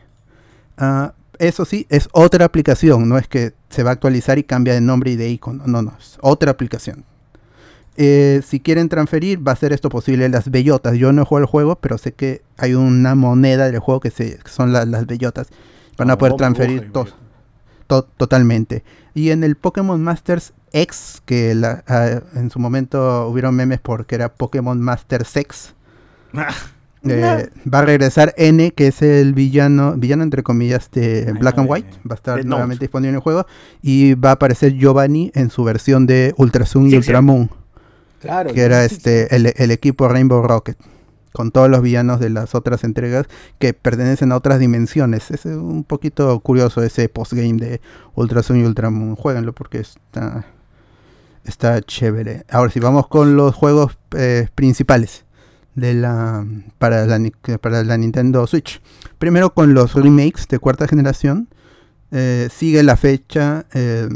Ah, 0.78 1.14
eso 1.40 1.66
sí, 1.66 1.88
es 1.90 2.08
otra 2.14 2.46
aplicación, 2.46 3.10
no 3.10 3.18
es 3.18 3.28
que 3.28 3.54
se 3.70 3.84
va 3.84 3.90
a 3.90 3.94
actualizar 3.94 4.38
y 4.38 4.44
cambia 4.44 4.74
de 4.76 4.82
nombre 4.82 5.12
y 5.12 5.16
de 5.16 5.30
icono, 5.30 5.64
no, 5.66 5.82
no, 5.82 5.94
es 6.00 6.18
otra 6.22 6.52
aplicación. 6.52 7.04
Eh, 7.96 8.42
si 8.46 8.60
quieren 8.60 8.90
transferir, 8.90 9.46
va 9.48 9.52
a 9.52 9.56
ser 9.56 9.72
esto 9.74 9.90
posible 9.90 10.28
las 10.30 10.50
bellotas. 10.50 10.98
Yo 10.98 11.12
no 11.14 11.22
he 11.22 11.26
jugado 11.26 11.44
el 11.46 11.50
juego, 11.50 11.76
pero 11.76 11.98
sé 11.98 12.14
que 12.14 12.42
hay 12.58 12.74
una 12.74 13.14
moneda 13.16 13.66
del 13.70 13.80
juego 13.80 14.00
que, 14.00 14.10
se, 14.10 14.38
que 14.40 14.50
son 14.50 14.74
la- 14.74 14.86
las 14.86 15.06
bellotas. 15.06 15.48
Van 15.98 16.10
a 16.10 16.18
poder 16.18 16.34
transferir 16.36 16.92
to- 16.92 17.08
to- 17.88 18.04
totalmente. 18.18 18.84
Y 19.14 19.30
en 19.30 19.44
el 19.44 19.56
Pokémon 19.56 20.02
Masters 20.02 20.54
X, 20.72 21.22
que 21.26 21.54
la- 21.54 21.84
ah, 21.88 22.22
en 22.34 22.50
su 22.50 22.58
momento 22.58 23.28
hubieron 23.28 23.54
memes 23.56 23.80
porque 23.80 24.16
era 24.16 24.34
Pokémon 24.34 24.82
Master 24.82 25.24
Sex, 25.24 25.76
eh, 27.08 27.50
va 27.72 27.80
a 27.80 27.82
regresar 27.84 28.34
N, 28.38 28.72
que 28.72 28.88
es 28.88 29.02
el 29.04 29.34
villano, 29.34 29.94
villano 29.98 30.24
entre 30.24 30.42
comillas 30.42 30.90
de 30.92 31.32
Black 31.40 31.58
and 31.60 31.70
White. 31.70 31.90
Va 32.10 32.14
a 32.14 32.16
estar 32.16 32.38
Note. 32.38 32.48
nuevamente 32.48 32.86
disponible 32.86 33.10
en 33.10 33.16
el 33.16 33.22
juego. 33.22 33.46
Y 33.84 34.16
va 34.16 34.30
a 34.30 34.34
aparecer 34.34 34.74
Giovanni 34.74 35.32
en 35.36 35.50
su 35.52 35.64
versión 35.64 36.08
de 36.08 36.34
Ultra 36.38 36.66
Sun 36.66 36.88
y 36.88 36.92
Sí, 36.92 36.98
Ultra 36.98 37.20
sí. 37.20 37.26
Claro. 38.24 38.54
que 38.54 38.62
era 38.62 38.84
sí, 38.84 38.90
sí. 38.90 38.96
este 38.96 39.36
el, 39.36 39.54
el 39.56 39.72
equipo 39.72 40.08
Rainbow 40.08 40.42
Rocket 40.42 40.78
con 41.34 41.52
todos 41.52 41.70
los 41.70 41.82
villanos 41.82 42.20
de 42.20 42.30
las 42.30 42.56
otras 42.56 42.84
entregas 42.84 43.26
que 43.60 43.74
pertenecen 43.74 44.32
a 44.32 44.38
otras 44.38 44.60
dimensiones. 44.60 45.32
Es 45.32 45.46
eh, 45.46 45.58
un 45.58 45.84
poquito 45.84 46.40
curioso 46.40 46.82
ese 46.84 47.10
postgame 47.10 47.58
de 47.58 47.82
Ultra 48.16 48.44
Sun 48.44 48.62
y 48.62 48.64
Ultra 48.64 48.90
Moon. 48.90 49.16
Jueguenlo 49.16 49.54
porque 49.54 49.80
está 49.80 50.46
está 51.44 51.82
chévere. 51.82 52.46
Ahora 52.50 52.72
si 52.72 52.80
vamos 52.80 53.08
con 53.08 53.36
los 53.36 53.54
juegos 53.54 53.98
eh, 54.16 54.48
principales 54.56 55.26
de 55.76 55.96
la 55.96 56.46
para 56.78 57.06
la 57.06 57.20
para 57.60 57.84
la 57.84 57.98
Nintendo 57.98 58.46
Switch. 58.48 58.82
Primero 59.18 59.54
con 59.54 59.74
los 59.74 59.94
remakes 59.96 60.48
de 60.48 60.60
cuarta 60.60 60.88
generación. 60.88 61.50
Eh, 62.12 62.48
sigue 62.56 62.84
la 62.84 62.96
fecha 62.96 63.66
eh, 63.74 64.08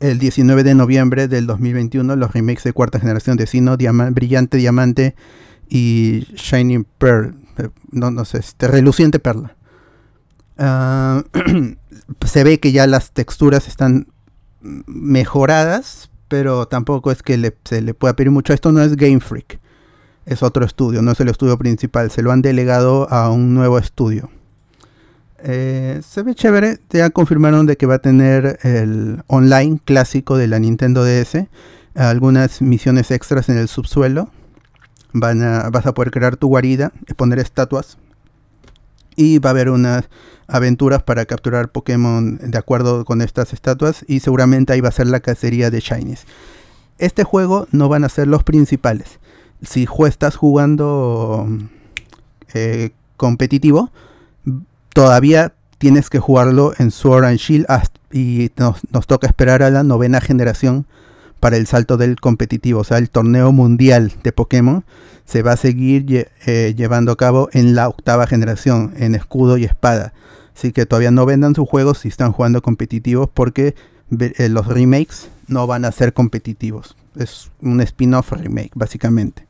el 0.00 0.18
19 0.18 0.62
de 0.64 0.74
noviembre 0.74 1.28
del 1.28 1.46
2021 1.46 2.14
los 2.16 2.32
remakes 2.32 2.64
de 2.64 2.72
cuarta 2.72 3.00
generación 3.00 3.36
de 3.36 3.46
Sino, 3.46 3.76
Diama- 3.76 4.10
Brillante 4.10 4.56
Diamante 4.56 5.14
y 5.68 6.26
Shining 6.34 6.86
Pearl, 6.98 7.34
eh, 7.58 7.68
no, 7.90 8.10
no 8.10 8.24
sé, 8.24 8.38
este, 8.38 8.68
Reluciente 8.68 9.18
Perla. 9.18 9.56
Ah, 10.56 11.22
se 12.26 12.44
ve 12.44 12.58
que 12.60 12.72
ya 12.72 12.86
las 12.86 13.12
texturas 13.12 13.68
están 13.68 14.06
mejoradas, 14.86 16.10
pero 16.28 16.66
tampoco 16.68 17.10
es 17.10 17.22
que 17.22 17.36
le- 17.38 17.56
se 17.64 17.80
le 17.82 17.94
pueda 17.94 18.14
pedir 18.14 18.30
mucho. 18.30 18.52
Esto 18.52 18.72
no 18.72 18.82
es 18.82 18.96
Game 18.96 19.20
Freak, 19.20 19.58
es 20.26 20.42
otro 20.42 20.64
estudio, 20.64 21.02
no 21.02 21.12
es 21.12 21.20
el 21.20 21.28
estudio 21.28 21.56
principal, 21.58 22.10
se 22.10 22.22
lo 22.22 22.32
han 22.32 22.42
delegado 22.42 23.10
a 23.12 23.30
un 23.30 23.54
nuevo 23.54 23.78
estudio. 23.78 24.30
Eh, 25.40 26.00
se 26.06 26.22
ve 26.22 26.34
chévere. 26.34 26.78
Ya 26.90 27.10
confirmaron 27.10 27.66
de 27.66 27.76
que 27.76 27.86
va 27.86 27.96
a 27.96 27.98
tener 28.00 28.58
el 28.62 29.22
online 29.26 29.80
clásico 29.84 30.36
de 30.36 30.48
la 30.48 30.58
Nintendo 30.58 31.04
DS. 31.04 31.46
Algunas 31.94 32.62
misiones 32.62 33.10
extras 33.10 33.48
en 33.48 33.58
el 33.58 33.68
subsuelo. 33.68 34.30
Van 35.12 35.42
a, 35.42 35.70
vas 35.70 35.86
a 35.86 35.94
poder 35.94 36.10
crear 36.10 36.36
tu 36.36 36.48
guarida, 36.48 36.92
poner 37.16 37.38
estatuas. 37.38 37.98
Y 39.16 39.38
va 39.38 39.50
a 39.50 39.52
haber 39.52 39.70
unas 39.70 40.08
aventuras 40.46 41.02
para 41.02 41.24
capturar 41.24 41.70
Pokémon 41.70 42.38
de 42.38 42.58
acuerdo 42.58 43.04
con 43.04 43.20
estas 43.20 43.52
estatuas. 43.52 44.04
Y 44.06 44.20
seguramente 44.20 44.72
ahí 44.72 44.80
va 44.80 44.88
a 44.88 44.92
ser 44.92 45.06
la 45.06 45.20
cacería 45.20 45.70
de 45.70 45.80
Shinies. 45.80 46.24
Este 46.98 47.24
juego 47.24 47.68
no 47.70 47.88
van 47.88 48.04
a 48.04 48.08
ser 48.08 48.26
los 48.26 48.44
principales. 48.44 49.18
Si 49.62 49.88
estás 50.06 50.36
jugando 50.36 51.48
eh, 52.54 52.90
competitivo, 53.16 53.90
todavía 54.98 55.52
tienes 55.78 56.10
que 56.10 56.18
jugarlo 56.18 56.72
en 56.76 56.90
Sword 56.90 57.24
and 57.24 57.38
Shield 57.38 57.66
y 58.10 58.50
nos, 58.56 59.06
toca 59.06 59.28
esperar 59.28 59.62
a 59.62 59.70
la 59.70 59.84
novena 59.84 60.20
generación 60.20 60.86
para 61.38 61.56
el 61.56 61.68
salto 61.68 61.96
del 61.96 62.18
competitivo, 62.20 62.80
o 62.80 62.84
sea, 62.84 62.98
el 62.98 63.08
torneo 63.08 63.52
mundial 63.52 64.12
de 64.24 64.32
Pokémon 64.32 64.84
se 65.24 65.42
va 65.42 65.52
a 65.52 65.56
seguir 65.56 66.28
eh, 66.46 66.74
llevando 66.76 67.12
a 67.12 67.16
cabo 67.16 67.48
en 67.52 67.76
la 67.76 67.88
octava 67.88 68.26
generación, 68.26 68.92
en 68.96 69.14
escudo 69.14 69.56
y 69.56 69.62
espada. 69.66 70.14
Así 70.56 70.72
que 70.72 70.84
todavía 70.84 71.12
no 71.12 71.26
vendan 71.26 71.54
sus 71.54 71.68
juegos 71.68 71.98
si 71.98 72.08
están 72.08 72.32
jugando 72.32 72.60
competitivos 72.60 73.30
porque 73.32 73.76
eh, 74.18 74.48
los 74.48 74.66
remakes 74.66 75.28
no 75.46 75.68
van 75.68 75.84
a 75.84 75.92
ser 75.92 76.12
competitivos. 76.12 76.96
Es 77.14 77.52
un 77.60 77.80
spin-off 77.82 78.32
remake, 78.32 78.72
básicamente. 78.74 79.46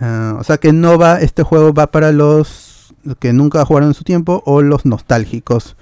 Ah, 0.00 0.36
o 0.38 0.44
sea 0.44 0.58
que 0.58 0.74
no 0.74 0.98
va, 0.98 1.22
este 1.22 1.42
juego 1.44 1.72
va 1.72 1.86
para 1.86 2.12
los 2.12 2.75
que 3.18 3.32
nunca 3.32 3.64
jugaron 3.64 3.90
en 3.90 3.94
su 3.94 4.04
tiempo 4.04 4.42
o 4.46 4.62
los 4.62 4.84
nostálgicos. 4.86 5.76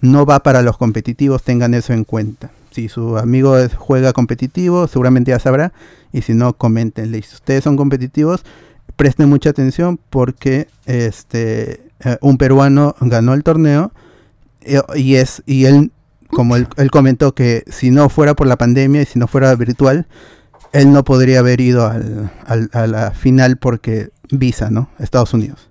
No 0.00 0.26
va 0.26 0.40
para 0.42 0.62
los 0.62 0.76
competitivos, 0.76 1.42
tengan 1.42 1.72
eso 1.74 1.92
en 1.92 2.04
cuenta. 2.04 2.50
Si 2.70 2.88
su 2.88 3.16
amigo 3.16 3.56
es- 3.56 3.74
juega 3.74 4.12
competitivo, 4.12 4.86
seguramente 4.88 5.30
ya 5.30 5.38
sabrá. 5.38 5.72
Y 6.12 6.22
si 6.22 6.34
no, 6.34 6.52
coméntenle. 6.54 7.18
Y 7.18 7.22
si 7.22 7.34
ustedes 7.34 7.64
son 7.64 7.76
competitivos, 7.76 8.42
presten 8.96 9.28
mucha 9.28 9.50
atención 9.50 9.98
porque 10.10 10.68
este 10.86 11.80
eh, 12.04 12.18
un 12.20 12.36
peruano 12.38 12.94
ganó 13.00 13.32
el 13.34 13.42
torneo 13.42 13.92
eh, 14.60 14.80
y 14.94 15.14
es 15.16 15.42
y 15.46 15.64
él 15.64 15.90
como 16.28 16.56
él, 16.56 16.68
él 16.76 16.90
comentó 16.90 17.34
que 17.34 17.64
si 17.68 17.90
no 17.90 18.08
fuera 18.08 18.34
por 18.34 18.46
la 18.46 18.56
pandemia 18.56 19.02
y 19.02 19.06
si 19.06 19.18
no 19.18 19.26
fuera 19.26 19.54
virtual 19.54 20.06
él 20.72 20.92
no 20.92 21.02
podría 21.04 21.38
haber 21.38 21.60
ido 21.60 21.86
al, 21.86 22.30
al- 22.46 22.70
a 22.72 22.86
la 22.86 23.10
final 23.12 23.56
porque 23.56 24.10
visa 24.30 24.70
no 24.70 24.88
Estados 24.98 25.32
Unidos 25.34 25.70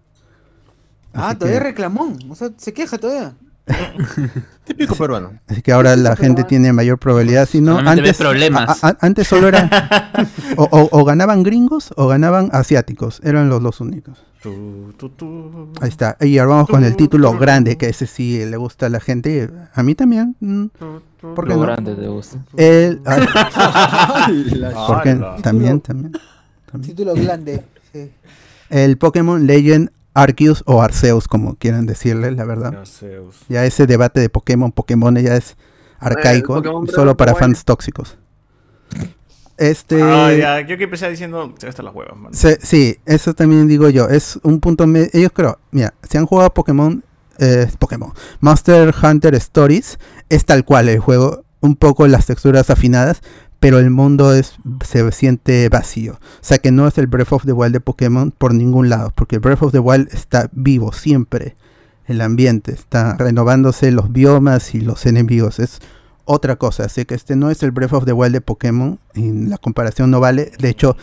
Ah, 1.14 1.30
Así 1.30 1.38
todavía 1.38 1.60
que- 1.60 1.66
reclamón. 1.66 2.18
O 2.30 2.36
sea, 2.36 2.50
se 2.58 2.74
queja 2.74 2.98
todavía. 2.98 3.34
Típico 4.66 4.96
peruano. 4.96 5.40
Así 5.48 5.62
que 5.62 5.72
ahora 5.72 5.96
la 5.96 6.16
gente 6.16 6.44
tiene 6.44 6.74
mayor 6.74 6.98
probabilidad. 7.00 7.48
Si 7.48 7.62
no, 7.62 7.78
antes, 7.78 8.18
problemas. 8.18 8.84
a- 8.84 8.90
a- 8.90 8.98
antes 9.02 9.28
solo 9.28 9.48
eran. 9.48 9.70
o, 10.58 10.64
o- 10.64 10.90
o 11.00 11.06
ganaban 11.06 11.44
gringos 11.44 11.94
o 11.96 12.08
ganaban 12.08 12.50
asiáticos. 12.52 13.22
Eran 13.24 13.50
los 13.50 13.62
dos 13.62 13.80
únicos. 13.82 14.18
Tu, 14.42 14.94
tu, 14.98 15.10
tu. 15.10 15.70
Ahí 15.80 15.88
está. 15.90 16.18
Y 16.20 16.38
ahora 16.38 16.56
vamos 16.56 16.70
con 16.70 16.84
el 16.84 16.96
título 16.98 17.38
grande, 17.38 17.78
que 17.78 17.88
ese 17.88 18.08
sí 18.08 18.44
le 18.46 18.58
gusta 18.58 18.88
a 18.88 18.90
la 18.90 19.00
gente. 19.00 19.50
A 19.74 19.84
mí 19.84 19.96
también. 19.96 20.36
mm, 20.42 20.66
¿Por 21.22 21.46
qué 21.46 21.50
Lo 21.52 21.56
no? 21.56 21.62
grande 21.62 21.96
te 21.96 22.08
gusta. 22.08 22.38
El, 22.58 22.98
¿por 22.98 25.02
qué? 25.04 25.10
Ala. 25.12 25.36
También, 25.42 25.80
también. 25.80 26.12
Título 26.82 27.14
grande. 27.16 27.64
sí. 27.94 28.12
El 28.70 28.98
Pokémon 28.98 29.46
Legend 29.46 29.92
Arceus 30.14 30.64
o 30.66 30.82
Arceus, 30.82 31.28
como 31.28 31.56
quieran 31.56 31.86
decirle, 31.86 32.32
la 32.32 32.46
verdad. 32.46 32.76
Arceus. 32.80 33.36
Ya 33.50 33.66
ese 33.66 33.88
debate 33.88 34.20
de 34.20 34.30
Pokémon, 34.30 34.72
Pokémon 34.72 35.16
ya 35.18 35.36
es 35.36 35.56
arcaico, 36.00 36.62
solo 36.88 37.16
para 37.18 37.34
fans 37.36 37.64
tóxicos. 37.66 38.18
Este, 39.58 40.02
Ah, 40.02 40.34
ya, 40.34 40.62
yo 40.62 40.78
que 40.78 40.86
empecé 40.86 41.10
diciendo, 41.10 41.54
se 41.58 41.68
gastan 41.68 41.86
las 41.86 41.94
huevas, 41.94 42.18
man. 42.18 42.34
se- 42.34 42.60
sí, 42.62 42.98
eso 43.06 43.34
también 43.36 43.68
digo 43.68 43.88
yo, 43.90 44.10
es 44.10 44.40
un 44.44 44.60
punto 44.60 44.88
me- 44.88 45.10
ellos 45.14 45.32
creo, 45.34 45.60
mira, 45.72 45.94
si 46.10 46.18
han 46.18 46.26
jugado 46.26 46.52
Pokémon, 46.54 47.04
eh, 47.38 47.68
Pokémon, 47.78 48.12
Monster 48.40 48.94
Hunter 49.02 49.36
Stories, 49.36 50.00
es 50.30 50.46
tal 50.46 50.66
cual 50.66 50.90
el 50.90 51.00
juego, 51.00 51.44
un 51.62 51.76
poco 51.76 52.08
las 52.08 52.26
texturas 52.26 52.70
afinadas, 52.72 53.22
pero 53.64 53.80
el 53.80 53.90
mundo 53.90 54.34
es 54.34 54.56
se 54.86 55.12
siente 55.12 55.68
vacío. 55.70 56.14
O 56.14 56.18
sea 56.42 56.58
que 56.60 56.72
no 56.72 56.88
es 56.88 56.98
el 56.98 57.08
Breath 57.08 57.34
of 57.34 57.46
the 57.46 57.54
Wild 57.54 57.74
de 57.74 57.80
Pokémon 57.80 58.32
por 58.32 58.54
ningún 58.54 58.90
lado, 58.90 59.12
porque 59.16 59.40
Breath 59.40 59.64
of 59.64 59.72
the 59.72 59.80
Wild 59.80 60.10
está 60.14 60.50
vivo 60.52 60.94
siempre. 60.94 61.56
El 62.06 62.22
ambiente 62.22 62.74
está 62.74 63.16
renovándose 63.18 63.92
los 63.92 64.12
biomas 64.12 64.76
y 64.76 64.82
los 64.82 65.06
enemigos. 65.06 65.60
Es 65.60 65.80
otra 66.26 66.58
cosa. 66.58 66.84
Así 66.84 67.06
que 67.06 67.16
este 67.16 67.36
no 67.38 67.50
es 67.50 67.64
el 67.64 67.72
Breath 67.72 67.94
of 67.94 68.06
the 68.06 68.12
Wild 68.14 68.34
de 68.34 68.42
Pokémon. 68.42 69.00
Y 69.16 69.32
la 69.48 69.58
comparación 69.58 70.12
no 70.12 70.20
vale. 70.20 70.52
De 70.60 70.68
hecho, 70.70 70.98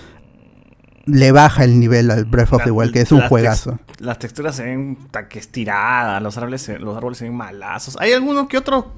le 1.06 1.32
baja 1.32 1.64
el 1.64 1.80
nivel 1.80 2.10
al 2.10 2.26
Breath 2.26 2.52
of 2.52 2.64
the 2.64 2.70
Wild, 2.70 2.92
que 2.92 3.00
es 3.00 3.10
un 3.12 3.20
Las 3.20 3.28
juegazo. 3.30 3.70
tex- 3.72 4.00
Las 4.00 4.18
texturas 4.18 4.54
se 4.56 4.64
ven 4.64 4.98
ta- 5.10 5.28
que 5.28 5.38
estiradas, 5.38 6.22
los 6.22 6.36
árboles, 6.36 6.60
se, 6.62 6.78
los 6.78 6.96
árboles 6.96 7.18
se 7.18 7.24
ven 7.24 7.34
malazos. 7.34 7.96
Hay 7.98 8.12
algunos 8.12 8.46
que 8.48 8.58
otros 8.58 8.84
mm, 8.86 8.90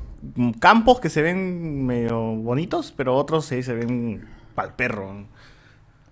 campos 0.61 1.01
que 1.01 1.11
se 1.11 1.23
ven 1.23 1.85
medio 1.87 2.19
bonitos, 2.37 2.93
pero 2.97 3.17
otros 3.17 3.47
sí 3.47 3.63
se 3.63 3.75
ven 3.75 4.25
pal 4.55 4.75
perro. 4.75 5.27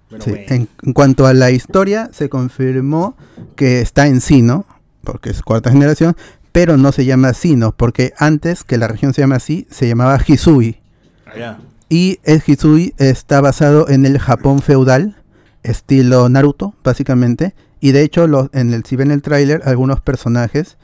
Pero 0.08 0.24
Sí, 0.24 0.30
bueno. 0.30 0.46
En, 0.48 0.68
en 0.82 0.92
cuanto 0.92 1.26
a 1.26 1.34
la 1.34 1.50
historia, 1.50 2.10
se 2.12 2.28
confirmó 2.28 3.16
que 3.56 3.80
está 3.80 4.06
en 4.08 4.20
Sino, 4.20 4.66
porque 5.04 5.30
es 5.30 5.42
cuarta 5.42 5.70
generación, 5.70 6.16
pero 6.52 6.76
no 6.76 6.90
se 6.92 7.04
llama 7.04 7.32
Sino, 7.32 7.72
porque 7.72 8.12
antes 8.18 8.64
que 8.64 8.76
la 8.78 8.88
región 8.88 9.14
se 9.14 9.20
llama 9.22 9.36
así, 9.36 9.66
se 9.70 9.86
llamaba 9.86 10.18
Hisui. 10.26 10.80
Allá. 11.26 11.58
Y 11.88 12.18
el 12.24 12.42
Hisui 12.44 12.94
está 12.98 13.40
basado 13.40 13.88
en 13.88 14.04
el 14.06 14.18
Japón 14.18 14.60
feudal, 14.62 15.16
estilo 15.62 16.28
Naruto, 16.28 16.74
básicamente. 16.82 17.54
Y 17.80 17.92
de 17.92 18.02
hecho, 18.02 18.26
los- 18.26 18.48
en 18.52 18.74
el, 18.74 18.84
si 18.84 18.96
ven 18.96 19.10
el 19.12 19.22
tráiler, 19.22 19.62
algunos 19.64 20.00
personajes, 20.00 20.76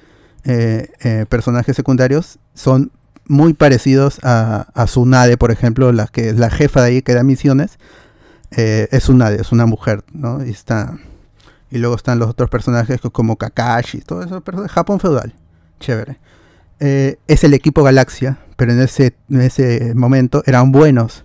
eh, 0.45 0.89
eh, 1.03 1.27
personajes 1.29 1.75
secundarios, 1.75 2.39
son 2.55 2.93
muy 3.29 3.55
parecidos 3.55 4.19
a, 4.23 4.67
a 4.75 4.85
Tsunade, 4.87 5.37
por 5.37 5.51
ejemplo, 5.51 5.93
la 5.93 6.07
que 6.07 6.33
la 6.33 6.51
jefa 6.51 6.83
de 6.83 6.89
ahí 6.89 7.03
que 7.03 7.15
da 7.15 7.23
misiones. 7.23 7.79
eh, 8.53 8.89
es 8.93 9.03
Tsunade, 9.05 9.41
es 9.41 9.53
una 9.53 9.67
mujer, 9.67 10.05
¿no? 10.13 10.45
Y 10.45 10.51
está. 10.51 10.97
Y 11.71 11.79
luego 11.79 11.97
están 11.97 12.19
los 12.21 12.29
otros 12.31 12.49
personajes 12.49 13.01
co- 13.01 13.11
como 13.11 13.37
Kakashi, 13.37 14.01
todo 14.01 14.23
eso, 14.23 14.41
pero 14.43 14.67
Japón 14.69 15.01
feudal. 15.01 15.35
Chévere. 15.81 16.19
Eh, 16.79 17.17
es 17.27 17.43
el 17.43 17.55
equipo 17.55 17.83
Galaxia, 17.83 18.39
pero 18.57 18.73
en 18.73 18.81
ese, 18.81 19.17
en 19.31 19.41
ese 19.41 19.93
momento 19.95 20.43
eran 20.47 20.71
buenos. 20.73 21.25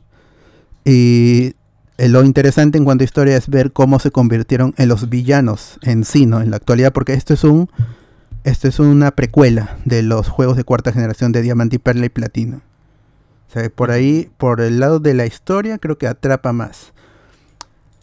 Y 0.84 1.54
lo 2.00 2.24
interesante 2.24 2.78
en 2.80 2.86
cuanto 2.86 3.04
a 3.04 3.06
historia 3.06 3.38
es 3.38 3.48
ver 3.50 3.72
cómo 3.72 4.00
se 4.00 4.10
convirtieron 4.12 4.74
en 4.78 4.90
los 4.90 5.10
villanos 5.10 5.78
en 5.84 6.04
sí, 6.06 6.26
¿no? 6.26 6.42
En 6.42 6.50
la 6.50 6.58
actualidad, 6.58 6.92
porque 6.92 7.14
esto 7.14 7.34
es 7.36 7.44
un 7.44 7.70
esto 8.44 8.68
es 8.68 8.80
una 8.80 9.12
precuela 9.12 9.78
de 9.86 10.04
los 10.04 10.28
juegos 10.30 10.58
de 10.58 10.64
cuarta 10.64 10.92
generación 10.92 11.32
de 11.32 11.42
Diamante 11.42 11.76
y 11.78 11.80
Perla 11.80 12.06
y 12.06 12.10
Platino. 12.10 12.58
O 13.50 13.54
sea, 13.54 13.70
por 13.70 13.92
ahí, 13.92 14.30
por 14.38 14.62
el 14.62 14.80
lado 14.80 15.00
de 15.00 15.14
la 15.14 15.26
historia, 15.26 15.78
creo 15.78 15.98
que 15.98 16.08
atrapa 16.08 16.54
más. 16.54 16.94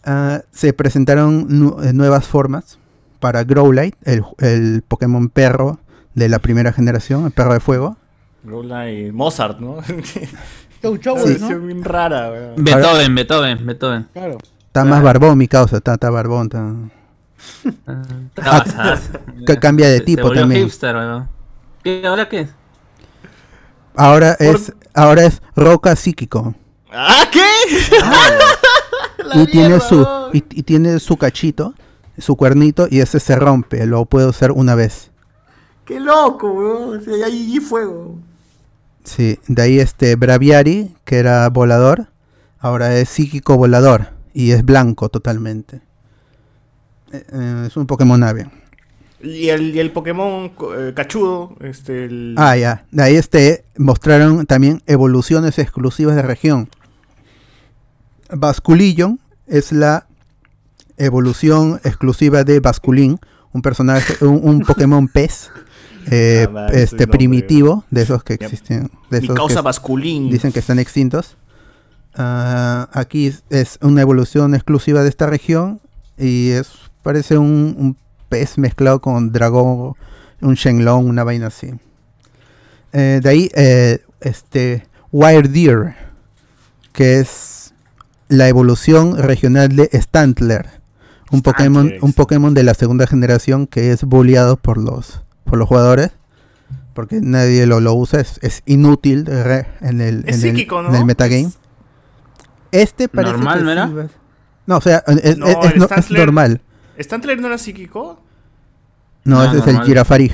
Ah, 0.05 0.41
se 0.51 0.73
presentaron 0.73 1.45
nu- 1.49 1.81
eh, 1.83 1.91
nuevas 1.93 2.25
formas 2.27 2.77
para 3.19 3.43
Growlite, 3.43 3.97
el, 4.03 4.23
el 4.39 4.81
Pokémon 4.87 5.29
perro 5.29 5.79
de 6.15 6.29
la 6.29 6.39
primera 6.39 6.71
generación, 6.71 7.25
el 7.25 7.31
perro 7.31 7.53
de 7.53 7.59
fuego. 7.59 7.97
Y 8.43 9.11
Mozart, 9.11 9.59
¿no? 9.59 9.77
Chau, 10.81 10.97
chau, 10.97 11.15
Una 11.15 11.49
¿no? 11.49 11.59
bien 11.59 11.83
rara. 11.83 12.53
Beethoven, 12.55 13.13
Beethoven, 13.13 13.65
Beethoven. 13.65 14.07
Claro. 14.13 14.37
Está 14.67 14.85
más 14.85 15.03
barbón 15.03 15.37
mi 15.37 15.47
causa, 15.49 15.77
está, 15.77 15.95
está 15.95 16.09
barbón. 16.09 16.45
está- 16.45 16.73
Ah, 18.41 18.63
ah, 18.77 18.99
que 19.45 19.59
cambia 19.59 19.89
de 19.89 19.99
se- 19.99 20.03
tipo 20.03 20.29
se 20.29 20.35
también. 20.35 20.63
hipster. 20.63 20.95
¿Qué, 21.83 22.05
¿Ahora 22.05 22.27
qué? 22.29 22.49
Ahora 23.95 24.33
es, 24.39 24.73
ahora 24.93 25.25
es 25.25 25.41
roca 25.55 25.95
psíquico. 25.95 26.55
¿Ah, 26.91 27.25
qué? 27.31 27.45
y 29.33 29.45
tiene 29.47 29.79
su 29.79 30.07
y, 30.33 30.37
y 30.51 30.63
tiene 30.63 30.99
su 30.99 31.17
cachito, 31.17 31.73
su 32.17 32.35
cuernito 32.35 32.87
y 32.89 32.99
ese 33.01 33.19
se 33.19 33.35
rompe, 33.35 33.85
lo 33.85 34.05
puede 34.05 34.27
usar 34.27 34.51
una 34.51 34.75
vez. 34.75 35.11
¡Qué 35.85 35.99
loco, 35.99 36.51
weón! 36.51 36.99
O 36.99 37.01
sea, 37.01 37.13
hay 37.15 37.23
allí 37.23 37.59
fuego. 37.59 38.19
Sí, 39.03 39.39
de 39.47 39.61
ahí 39.61 39.79
este 39.79 40.15
Braviari, 40.15 40.95
que 41.03 41.17
era 41.17 41.49
volador, 41.49 42.07
ahora 42.59 42.95
es 42.95 43.09
psíquico 43.09 43.57
volador 43.57 44.09
y 44.33 44.51
es 44.51 44.63
blanco 44.63 45.09
totalmente. 45.09 45.81
Eh, 47.11 47.23
eh, 47.31 47.63
es 47.67 47.77
un 47.77 47.85
Pokémon 47.87 48.21
ave. 48.23 48.49
Y 49.21 49.49
el, 49.49 49.75
y 49.75 49.79
el 49.79 49.91
Pokémon 49.91 50.51
eh, 50.77 50.93
cachudo, 50.95 51.55
este. 51.59 52.05
El... 52.05 52.35
Ah, 52.37 52.55
ya. 52.55 52.85
De 52.91 53.03
ahí 53.03 53.15
este 53.15 53.65
mostraron 53.77 54.45
también 54.45 54.81
evoluciones 54.85 55.59
exclusivas 55.59 56.15
de 56.15 56.21
región. 56.21 56.69
Basculillon 58.31 59.19
es 59.47 59.71
la 59.71 60.07
evolución 60.97 61.79
exclusiva 61.83 62.43
de 62.43 62.59
Basculín, 62.59 63.19
un 63.53 63.61
personaje, 63.61 64.23
un, 64.23 64.39
un 64.43 64.59
Pokémon 64.65 65.07
pez. 65.07 65.49
eh, 66.11 66.47
Ah, 66.55 66.67
este 66.71 67.07
primitivo 67.07 67.83
de 67.91 68.03
esos 68.03 68.23
que 68.23 68.33
existen 68.35 68.89
de 69.09 69.21
Mi 69.21 69.27
causa 69.29 69.55
que 69.57 69.61
Basculín. 69.61 70.29
dicen 70.29 70.51
que 70.51 70.59
están 70.59 70.79
extintos 70.79 71.35
Ah, 72.15 72.89
aquí 72.93 73.27
es, 73.27 73.43
es 73.49 73.77
una 73.81 74.01
evolución 74.01 74.55
exclusiva 74.55 75.03
de 75.03 75.09
esta 75.09 75.27
región 75.27 75.79
y 76.17 76.49
es 76.49 76.69
parece 77.03 77.37
un, 77.37 77.75
un 77.77 77.97
pez 78.29 78.57
mezclado 78.57 78.99
con 79.01 79.31
dragón 79.31 79.93
un 80.41 80.53
Shenlong 80.55 81.05
una 81.07 81.23
vaina 81.23 81.47
así 81.47 81.71
Eh, 82.93 83.19
de 83.21 83.29
ahí 83.29 83.49
eh, 83.55 83.99
este 84.21 84.87
Wire 85.11 85.47
Deer 85.47 85.95
que 86.91 87.19
es 87.19 87.73
la 88.29 88.47
evolución 88.47 89.17
regional 89.17 89.75
de 89.75 89.89
Stantler 89.93 90.67
un 91.31 91.41
Pokémon 91.41 91.93
un 92.01 92.13
Pokémon 92.13 92.53
de 92.53 92.63
la 92.63 92.73
segunda 92.73 93.05
generación 93.07 93.67
que 93.67 93.91
es 93.91 94.03
bulleado 94.03 94.57
por 94.57 94.77
los 94.77 95.21
por 95.45 95.57
los 95.57 95.67
jugadores 95.67 96.11
porque 96.93 97.21
nadie 97.21 97.65
lo, 97.65 97.79
lo 97.79 97.93
usa, 97.93 98.19
es, 98.19 98.39
es 98.41 98.61
inútil 98.65 99.25
re- 99.25 99.67
en 99.79 100.01
el, 100.01 100.23
Es 100.27 100.43
en, 100.43 100.57
el- 100.57 100.67
¿no? 100.67 100.89
en 100.89 100.95
el 100.95 101.05
metagame. 101.05 101.49
Este 102.71 103.07
parece 103.07 103.33
Normal, 103.33 103.59
que 103.59 103.63
¿no 103.63 103.71
era? 103.71 103.87
sí 103.87 103.93
va- 103.93 104.07
No, 104.65 104.77
o 104.77 104.81
sea, 104.81 105.03
es, 105.07 105.37
No, 105.37 105.47
es- 105.47 105.55
es 105.63 105.71
el 105.73 105.79
no- 105.79 105.85
es 105.85 105.91
Stantler- 105.91 106.17
normal. 106.17 106.61
¿Stantler 106.99 107.39
no 107.39 107.47
era 107.47 107.57
psíquico? 107.57 108.21
No, 109.23 109.37
No, 109.37 109.43
ese 109.43 109.57
es 109.57 109.67
el 109.67 109.73
normal. 109.73 109.85
Girafarij. 109.87 110.33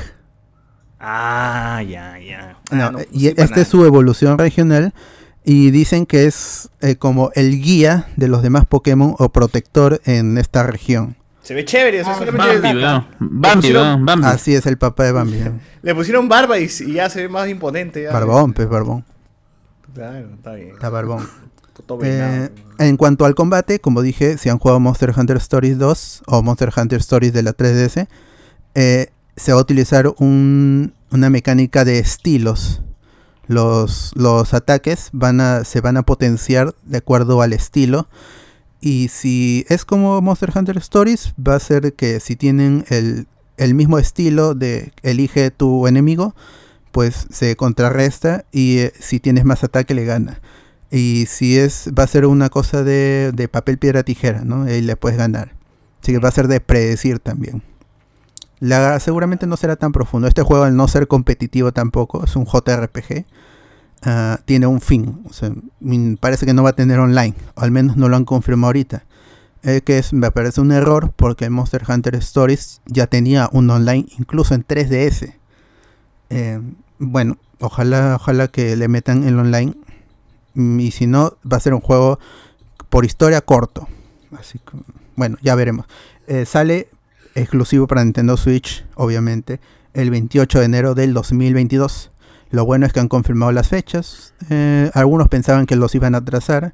Ah, 0.99 1.81
ya, 1.87 2.17
ya. 2.19 2.57
No, 2.71 2.83
Ah, 2.85 2.91
no, 2.91 2.97
pues 2.97 3.07
y 3.11 3.27
esta 3.27 3.61
es 3.61 3.67
su 3.67 3.85
evolución 3.85 4.37
regional. 4.37 4.93
Y 5.43 5.69
dicen 5.69 6.07
que 6.07 6.25
es 6.25 6.69
eh, 6.81 6.95
como 6.95 7.29
el 7.35 7.61
guía 7.61 8.07
de 8.15 8.27
los 8.27 8.41
demás 8.41 8.65
Pokémon 8.65 9.15
o 9.19 9.29
protector 9.29 10.01
en 10.05 10.39
esta 10.39 10.63
región. 10.63 11.15
Se 11.43 11.53
ve 11.53 11.63
chévere, 11.63 12.01
o 12.01 12.03
sea, 12.03 12.13
Ah, 12.13 12.17
solamente 12.17 12.59
Bambi, 12.59 12.81
weón. 12.83 13.05
Bambi, 13.19 13.55
pusieron- 13.67 14.05
Bambi. 14.05 14.25
Así 14.27 14.55
es 14.55 14.65
el 14.65 14.79
papá 14.79 15.03
de 15.03 15.11
Bambi. 15.11 15.37
¿no? 15.37 15.59
le 15.83 15.93
pusieron 15.93 16.27
barba 16.27 16.57
y, 16.57 16.63
y 16.87 16.93
ya 16.93 17.07
se 17.11 17.21
ve 17.21 17.29
más 17.29 17.47
imponente. 17.47 18.01
Ya. 18.01 18.11
Barbón, 18.11 18.53
pues 18.53 18.67
barbón. 18.67 19.05
Claro, 19.93 20.27
está 20.33 20.53
bien. 20.55 20.69
Está 20.71 20.89
barbón. 20.89 21.29
Puto. 21.85 22.05
Eh, 22.05 22.49
en 22.79 22.97
cuanto 22.97 23.25
al 23.25 23.35
combate, 23.35 23.79
como 23.79 24.01
dije, 24.01 24.37
si 24.37 24.49
han 24.49 24.57
jugado 24.59 24.79
Monster 24.79 25.13
Hunter 25.15 25.37
Stories 25.37 25.77
2 25.77 26.23
o 26.27 26.41
Monster 26.43 26.71
Hunter 26.75 26.99
Stories 26.99 27.33
de 27.33 27.43
la 27.43 27.53
3DS, 27.53 28.07
eh, 28.75 29.07
se 29.35 29.51
va 29.53 29.59
a 29.59 29.61
utilizar 29.61 30.13
un- 30.19 30.93
una 31.11 31.29
mecánica 31.29 31.85
de 31.85 31.99
estilos. 31.99 32.81
Los, 33.47 34.11
los 34.15 34.53
ataques 34.53 35.09
van 35.13 35.39
a, 35.39 35.63
se 35.63 35.79
van 35.81 35.97
a 35.97 36.03
potenciar 36.03 36.73
de 36.83 36.97
acuerdo 36.97 37.41
al 37.41 37.53
estilo. 37.53 38.07
Y 38.81 39.07
si 39.09 39.65
es 39.69 39.85
como 39.85 40.19
Monster 40.21 40.51
Hunter 40.55 40.77
Stories, 40.77 41.33
va 41.39 41.55
a 41.55 41.59
ser 41.59 41.93
que 41.93 42.19
si 42.19 42.35
tienen 42.35 42.85
el, 42.89 43.27
el 43.57 43.73
mismo 43.75 43.99
estilo 43.99 44.53
de 44.55 44.91
elige 45.03 45.51
tu 45.51 45.87
enemigo, 45.87 46.35
pues 46.91 47.27
se 47.31 47.55
contrarresta 47.55 48.45
y 48.51 48.79
eh, 48.79 48.93
si 48.99 49.19
tienes 49.19 49.45
más 49.45 49.63
ataque 49.63 49.93
le 49.93 50.05
gana. 50.05 50.39
Y 50.91 51.25
si 51.27 51.57
es, 51.57 51.91
va 51.97 52.03
a 52.03 52.07
ser 52.07 52.25
una 52.25 52.49
cosa 52.49 52.83
de, 52.83 53.49
papel, 53.51 53.77
piedra, 53.77 54.03
tijera, 54.03 54.43
¿no? 54.43 54.69
Y 54.69 54.81
le 54.81 54.95
puedes 54.95 55.17
ganar. 55.17 55.53
Así 56.01 56.13
que 56.13 56.19
va 56.19 56.29
a 56.29 56.31
ser 56.31 56.47
de 56.47 56.61
predecir 56.61 57.19
también. 57.19 57.63
Seguramente 58.99 59.47
no 59.47 59.57
será 59.57 59.75
tan 59.75 59.91
profundo. 59.91 60.27
Este 60.27 60.43
juego, 60.43 60.63
al 60.63 60.75
no 60.75 60.87
ser 60.87 61.07
competitivo 61.07 61.71
tampoco, 61.71 62.23
es 62.23 62.35
un 62.35 62.45
JRPG. 62.45 63.25
ah, 64.03 64.39
tiene 64.45 64.67
un 64.67 64.81
fin. 64.81 65.23
Mm, 65.79 66.15
parece 66.15 66.45
que 66.45 66.53
no 66.53 66.63
va 66.63 66.69
a 66.69 66.75
tener 66.75 66.99
online. 66.99 67.35
Al 67.55 67.71
menos 67.71 67.97
no 67.97 68.07
lo 68.07 68.15
han 68.15 68.25
confirmado 68.25 68.67
ahorita. 68.67 69.03
Que 69.61 70.03
me 70.11 70.29
parece 70.29 70.61
un 70.61 70.71
error 70.71 71.11
porque 71.15 71.49
Monster 71.49 71.83
Hunter 71.89 72.13
Stories 72.15 72.81
ya 72.85 73.07
tenía 73.07 73.49
un 73.51 73.67
online 73.71 74.05
incluso 74.19 74.53
en 74.53 74.63
3DS. 74.63 75.33
Eh, 76.29 76.61
bueno, 76.99 77.37
ojalá, 77.59 78.15
ojalá 78.15 78.47
que 78.47 78.75
le 78.75 78.87
metan 78.87 79.23
el 79.23 79.39
online. 79.39 79.75
Mm, 80.55 80.79
Y 80.79 80.91
si 80.91 81.07
no, 81.07 81.37
va 81.51 81.57
a 81.57 81.59
ser 81.61 81.73
un 81.73 81.81
juego 81.81 82.19
por 82.89 83.05
historia 83.05 83.41
corto. 83.41 83.87
Así 84.37 84.59
que, 84.59 84.77
bueno, 85.15 85.37
ya 85.41 85.55
veremos. 85.55 85.85
Eh, 86.27 86.45
sale 86.45 86.89
exclusivo 87.35 87.87
para 87.87 88.03
Nintendo 88.03 88.35
Switch, 88.37 88.85
obviamente, 88.95 89.59
el 89.93 90.09
28 90.09 90.59
de 90.59 90.65
enero 90.65 90.95
del 90.95 91.13
2022. 91.13 92.11
Lo 92.51 92.65
bueno 92.65 92.85
es 92.85 92.93
que 92.93 92.99
han 92.99 93.07
confirmado 93.07 93.51
las 93.51 93.67
fechas. 93.69 94.33
Eh, 94.49 94.89
algunos 94.93 95.27
pensaban 95.29 95.65
que 95.65 95.75
los 95.75 95.93
iban 95.95 96.15
a 96.15 96.19
atrasar, 96.19 96.73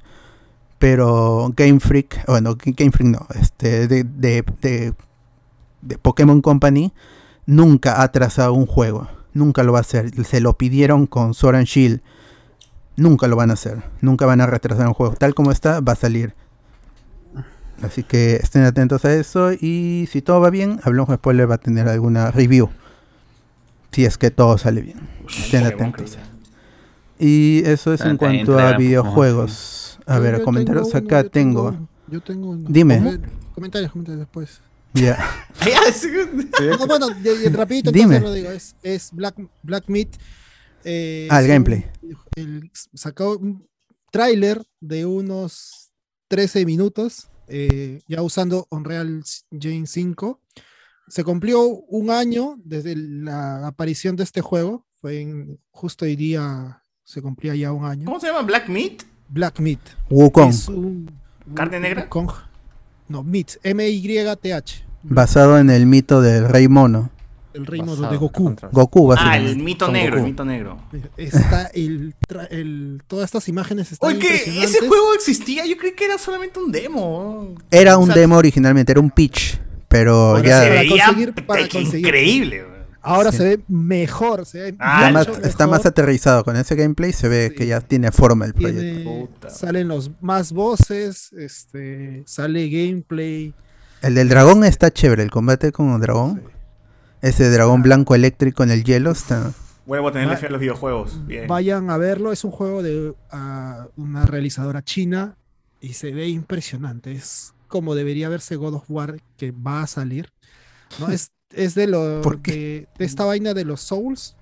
pero 0.79 1.51
Game 1.55 1.79
Freak, 1.79 2.25
bueno, 2.27 2.55
Game 2.57 2.91
Freak 2.91 3.09
no, 3.09 3.27
este, 3.39 3.87
de, 3.87 4.03
de, 4.03 4.43
de- 4.61 4.93
de 5.81 5.97
Pokémon 5.97 6.41
Company 6.41 6.93
nunca 7.47 7.95
ha 7.95 8.03
atrasado 8.03 8.53
un 8.53 8.67
juego. 8.67 9.07
Nunca 9.33 9.63
lo 9.63 9.71
va 9.73 9.79
a 9.79 9.81
hacer. 9.81 10.11
Se 10.25 10.39
lo 10.41 10.57
pidieron 10.57 11.07
con 11.07 11.33
Sword 11.33 11.55
and 11.55 11.65
Shield. 11.65 12.01
Nunca 12.97 13.27
lo 13.27 13.35
van 13.35 13.49
a 13.49 13.53
hacer. 13.53 13.81
Nunca 14.01 14.25
van 14.25 14.41
a 14.41 14.45
retrasar 14.47 14.87
un 14.87 14.93
juego. 14.93 15.15
Tal 15.15 15.33
como 15.33 15.51
está, 15.51 15.79
va 15.79 15.93
a 15.93 15.95
salir. 15.95 16.33
Así 17.81 18.03
que 18.03 18.35
estén 18.35 18.63
atentos 18.63 19.05
a 19.05 19.13
eso. 19.13 19.51
Y 19.53 20.07
si 20.11 20.21
todo 20.21 20.39
va 20.41 20.49
bien, 20.49 20.79
Hablamos 20.83 21.09
de 21.09 21.15
Spoiler 21.15 21.49
va 21.49 21.55
a 21.55 21.59
tener 21.59 21.87
alguna 21.87 22.29
review. 22.31 22.69
Si 23.91 24.05
es 24.05 24.17
que 24.17 24.29
todo 24.31 24.57
sale 24.57 24.81
bien. 24.81 24.99
Estén 25.27 25.65
atentos. 25.65 26.17
Y 27.19 27.61
eso 27.65 27.93
es 27.93 28.01
en 28.01 28.11
Está 28.11 28.17
cuanto 28.19 28.53
a 28.53 28.61
Pokémon. 28.63 28.77
videojuegos. 28.77 29.99
A 30.05 30.19
ver, 30.19 30.41
comentarios 30.43 30.93
acá 30.95 31.23
tengo. 31.23 31.75
Yo 32.07 32.21
tengo. 32.21 32.55
Dime. 32.57 33.19
Comentarios, 33.55 33.91
comentarios 33.91 34.19
después. 34.19 34.61
Ya. 34.93 35.17
No, 36.77 36.85
bueno, 36.87 37.07
y- 37.23 37.45
y 37.45 37.49
rapidito 37.49 37.91
Dime. 37.91 38.19
lo 38.19 38.31
digo, 38.33 38.49
es, 38.51 38.75
es 38.83 39.11
Black, 39.13 39.35
Black 39.63 39.85
Meat. 39.87 40.09
Eh, 40.83 41.27
Ah, 41.29 41.41
el 41.41 41.47
gameplay. 41.47 41.85
el- 42.35 42.71
sacó 42.93 43.37
un 43.37 43.67
tráiler 44.11 44.61
de 44.79 45.05
unos 45.05 45.91
13 46.27 46.65
minutos, 46.65 47.29
eh, 47.47 48.01
ya 48.07 48.21
usando 48.21 48.67
Unreal 48.69 49.23
Engine 49.51 49.87
5. 49.87 50.39
Se 51.07 51.23
cumplió 51.23 51.61
un 51.67 52.09
año 52.09 52.55
desde 52.63 52.95
la 52.95 53.67
aparición 53.67 54.15
de 54.15 54.23
este 54.23 54.41
juego, 54.41 54.85
fue 55.01 55.21
en, 55.21 55.59
justo 55.71 56.05
hoy 56.05 56.15
día 56.15 56.83
se 57.03 57.21
cumplía 57.21 57.55
ya 57.55 57.71
un 57.73 57.83
año. 57.85 58.05
¿Cómo 58.05 58.19
se 58.19 58.27
llama? 58.27 58.43
¿Black 58.43 58.69
Meat? 58.69 59.03
Black 59.27 59.59
Meat. 59.59 59.79
Wukong. 60.09 60.49
Es 60.49 60.67
un- 60.69 61.11
¿Carne 61.53 61.79
negra? 61.79 62.03
Wukong. 62.03 62.31
No, 63.09 63.23
Meat, 63.23 63.57
M-Y-T-H. 63.63 64.85
Basado 65.03 65.57
en 65.57 65.69
el 65.69 65.85
mito 65.85 66.21
del 66.21 66.47
rey 66.47 66.67
mono. 66.67 67.09
El 67.53 67.65
reino 67.65 67.87
Basado, 67.87 68.11
de 68.11 68.17
Goku. 68.17 68.43
contra- 68.43 68.69
Goku, 68.71 69.11
Ah, 69.11 69.15
básicamente. 69.15 69.51
el 69.51 69.57
mito 69.57 69.85
Son 69.85 69.93
negro, 69.93 70.17
el 70.17 70.23
mito 70.23 70.45
negro. 70.45 70.77
Está 71.17 71.67
el, 71.73 72.13
tra- 72.27 72.47
el- 72.49 73.01
todas 73.07 73.25
estas 73.25 73.47
imágenes 73.49 73.91
están 73.91 74.09
Oye, 74.11 74.19
que 74.19 74.27
impresionantes. 74.27 74.75
ese 74.75 74.87
juego 74.87 75.13
existía, 75.13 75.65
yo 75.65 75.77
creí 75.77 75.93
que 75.93 76.05
era 76.05 76.17
solamente 76.17 76.59
un 76.59 76.71
demo. 76.71 77.55
Era 77.69 77.97
O 77.97 78.01
un 78.01 78.07
sea, 78.07 78.15
demo 78.15 78.37
originalmente, 78.37 78.91
era 78.91 79.01
un 79.01 79.09
pitch. 79.11 79.59
Pero 79.87 80.13
Ahora 80.37 80.43
ya 80.47 80.61
Se 80.61 80.67
Para 80.69 80.79
veía 80.81 81.05
conseguir- 81.05 81.45
para 81.45 81.63
que 81.63 81.69
conseguir. 81.69 82.05
increíble. 82.07 82.63
güey. 82.63 82.81
Ahora 83.03 83.31
Sí. 83.31 83.37
se 83.39 83.43
ve 83.43 83.59
mejor, 83.67 84.45
se 84.45 84.59
ve 84.61 84.75
Ah, 84.79 85.07
está, 85.07 85.19
mucho 85.19 85.31
más, 85.41 85.47
está 85.49 85.67
más 85.67 85.79
mejor. 85.79 85.87
aterrizado. 85.87 86.43
Con 86.45 86.55
ese 86.55 86.75
gameplay 86.75 87.11
se 87.11 87.27
ve 87.27 87.47
Sí. 87.49 87.55
que 87.55 87.65
ya 87.67 87.81
tiene 87.81 88.11
forma 88.11 88.45
el 88.45 88.53
proyecto. 88.53 88.79
Tiene- 88.79 89.03
Puta. 89.27 89.49
salen 89.49 89.87
los 89.87 90.11
más 90.21 90.53
voces, 90.53 91.33
este, 91.33 92.23
sale 92.27 92.69
gameplay. 92.69 93.53
El 94.03 94.15
del 94.15 94.29
dragón 94.29 94.63
está 94.63 94.91
chévere, 94.91 95.23
el 95.23 95.31
combate 95.31 95.71
con 95.71 95.93
el 95.93 95.99
dragón. 95.99 96.41
Ese 97.21 97.49
dragón 97.49 97.81
blanco 97.83 98.15
eléctrico 98.15 98.63
en 98.63 98.71
el 98.71 98.83
hielo 98.83 99.11
está. 99.11 99.51
Vuelvo 99.85 100.09
a 100.09 100.11
tenerle 100.11 100.33
Va- 100.35 100.39
fe 100.39 100.47
a 100.47 100.51
los 100.51 100.59
videojuegos. 100.61 101.25
Bien. 101.27 101.47
Vayan 101.47 101.89
a 101.89 101.97
verlo, 101.97 102.31
es 102.31 102.43
un 102.43 102.51
juego 102.51 102.81
de 102.83 103.13
ah, 103.31 103.87
una 103.97 104.25
realizadora 104.25 104.81
china 104.83 105.37
y 105.79 105.93
se 105.93 106.11
ve 106.11 106.27
impresionante. 106.29 107.11
Es 107.11 107.53
como 107.67 107.95
debería 107.95 108.29
verse 108.29 108.55
God 108.55 108.75
of 108.75 108.83
War 108.89 109.17
que 109.37 109.51
va 109.51 109.83
a 109.83 109.87
salir. 109.87 110.31
¿no? 110.99 111.09
Es, 111.09 111.31
es 111.53 111.75
de 111.75 111.87
lo 111.87 112.21
¿Por 112.21 112.41
qué? 112.41 112.51
de, 112.51 112.87
de 112.97 113.05
esta 113.05 113.25
vaina 113.25 113.53
de 113.53 113.65
los 113.65 113.81
Souls. 113.81 114.35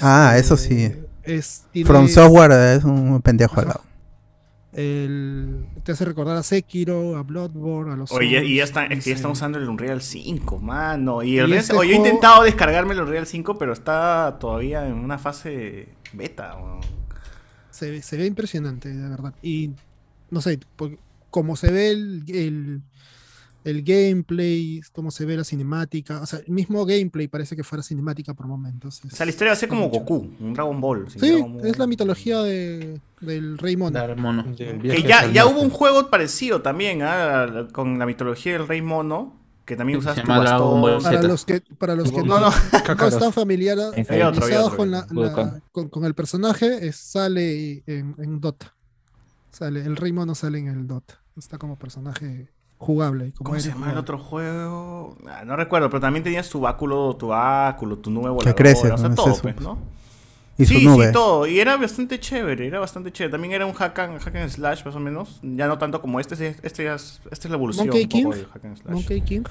Ah, 0.00 0.34
Este, 0.36 0.40
eso 0.40 0.56
sí. 0.56 0.92
Es, 1.22 1.64
tiene 1.72 1.86
From 1.88 2.08
Software 2.08 2.52
es 2.76 2.84
un 2.84 3.20
pendejo 3.22 3.60
al 3.60 3.68
lado. 3.68 3.82
El- 4.78 5.66
te 5.82 5.92
hace 5.92 6.04
recordar 6.04 6.36
a 6.36 6.42
Sekiro, 6.42 7.16
a 7.16 7.22
Bloodborne, 7.22 7.92
a 7.92 7.96
los 7.96 8.12
Oye, 8.12 8.36
Souls, 8.38 8.48
y 8.50 8.56
ya, 8.56 8.64
está, 8.64 8.86
es 8.86 9.02
que 9.04 9.10
ya 9.10 9.16
están 9.16 9.32
usando 9.32 9.58
el 9.58 9.68
Unreal 9.68 10.00
5, 10.00 10.58
mano. 10.58 11.22
Y 11.22 11.38
el 11.38 11.48
Y 11.48 11.50
Real- 11.52 11.60
este 11.62 11.74
oye, 11.76 11.88
yo 11.90 11.94
he 11.94 11.98
intentado 11.98 12.44
descargarme 12.44 12.94
el 12.94 13.00
Unreal 13.00 13.26
5, 13.26 13.58
pero 13.58 13.72
está 13.72 14.36
todavía 14.40 14.86
en 14.86 14.94
una 14.94 15.18
fase 15.18 15.88
beta. 16.12 16.56
se, 17.70 17.90
ve- 17.90 18.02
se 18.02 18.16
ve 18.16 18.26
impresionante, 18.26 18.88
de 18.88 19.08
verdad. 19.08 19.34
Y 19.42 19.70
no 20.30 20.40
sé, 20.40 20.58
como 21.30 21.56
se 21.56 21.70
ve 21.70 21.90
el, 21.90 22.24
el, 22.28 22.80
el 23.68 23.82
gameplay, 23.82 24.80
cómo 24.92 25.10
se 25.10 25.24
ve 25.24 25.36
la 25.36 25.44
cinemática, 25.44 26.20
o 26.22 26.26
sea, 26.26 26.38
el 26.40 26.50
mismo 26.52 26.84
gameplay 26.86 27.28
parece 27.28 27.54
que 27.56 27.62
fuera 27.64 27.82
cinemática 27.82 28.34
por 28.34 28.46
momentos. 28.46 29.00
O 29.04 29.10
sea, 29.10 29.26
la 29.26 29.30
historia 29.30 29.50
va 29.50 29.56
a 29.56 29.60
ser 29.60 29.68
como 29.68 29.88
Goku, 29.88 30.30
un 30.40 30.54
Dragon 30.54 30.80
Ball. 30.80 31.10
Sí, 31.10 31.18
Dragon 31.18 31.54
Ball. 31.58 31.66
es 31.66 31.78
la 31.78 31.86
mitología 31.86 32.42
de, 32.42 33.00
del 33.20 33.58
Rey 33.58 33.76
Mono. 33.76 33.98
Dar 33.98 34.16
mono. 34.16 34.42
Del 34.56 34.80
Que 34.80 35.02
ya, 35.02 35.30
ya 35.30 35.46
hubo 35.46 35.60
un 35.60 35.70
juego 35.70 36.08
parecido 36.10 36.62
también, 36.62 37.00
¿ah? 37.02 37.68
con 37.72 37.98
la 37.98 38.06
mitología 38.06 38.52
del 38.54 38.66
Rey 38.68 38.80
Mono, 38.82 39.36
que 39.64 39.76
también 39.76 39.98
usas 39.98 40.14
tu 40.14 40.22
llama 40.22 40.40
Dragon 40.40 40.80
Ball 40.80 40.94
bastón. 40.94 41.12
Para 41.14 41.28
los 41.28 41.44
que, 41.44 41.60
para 41.78 41.94
los 41.94 42.10
que 42.10 42.22
No, 42.22 42.40
no. 42.40 42.48
están 43.08 43.32
familiarizados 43.34 44.66
otro. 44.66 44.76
con, 44.76 44.90
la- 44.90 45.00
la- 45.00 45.06
Budokan. 45.12 45.62
con, 45.72 45.88
con 45.88 46.04
el 46.04 46.14
personaje, 46.14 46.86
es- 46.86 46.96
sale 46.96 47.82
en, 47.86 48.14
en 48.18 48.40
Dota. 48.40 48.74
Sale, 49.50 49.82
el 49.82 49.96
Rey 49.96 50.12
Mono 50.12 50.34
sale 50.34 50.58
en 50.58 50.68
el 50.68 50.86
Dota. 50.86 51.20
Está 51.36 51.58
como 51.58 51.78
personaje 51.78 52.48
jugable. 52.78 53.32
Como 53.36 53.50
¿Cómo 53.50 53.60
se 53.60 53.68
llama 53.70 53.90
el 53.92 53.98
otro 53.98 54.18
juego? 54.18 55.16
Ah, 55.28 55.44
no 55.44 55.56
recuerdo, 55.56 55.90
pero 55.90 56.00
también 56.00 56.22
tenías 56.24 56.48
tu 56.48 56.60
báculo, 56.60 57.14
tu 57.16 57.28
báculo, 57.28 57.98
tu 57.98 58.10
nube 58.10 58.30
voladora. 58.30 58.54
crece, 58.54 58.90
o 58.90 58.96
sea, 58.98 59.14
todo, 59.14 59.30
Ese 59.32 59.42
pues, 59.42 59.54
es- 59.56 59.60
¿no? 59.62 59.78
Y 60.56 60.66
su 60.66 60.74
sí, 60.74 60.84
nube. 60.84 61.06
sí, 61.08 61.12
todo. 61.12 61.46
Y 61.46 61.60
era 61.60 61.76
bastante 61.76 62.18
chévere, 62.18 62.66
era 62.66 62.80
bastante 62.80 63.12
chévere. 63.12 63.30
También 63.30 63.52
era 63.54 63.64
un 63.66 63.72
hack 63.74 63.96
and, 64.00 64.18
hack 64.20 64.34
and 64.34 64.50
slash, 64.50 64.84
más 64.84 64.94
o 64.96 64.98
menos. 65.00 65.38
Ya 65.42 65.68
no 65.68 65.78
tanto 65.78 66.00
como 66.00 66.18
este, 66.18 66.34
este, 66.34 66.56
este 66.66 66.84
ya 66.84 66.94
es, 66.94 67.20
esta 67.30 67.46
es 67.46 67.50
la 67.50 67.56
evolución 67.56 67.86
Monkey 67.86 68.02
un 68.04 68.08
poco 68.08 68.18
King. 68.34 68.40
del 68.40 68.46
hack 68.50 68.64
and 68.64 68.76
slash. 68.76 68.92
Monkey 68.94 69.20
King. 69.20 69.42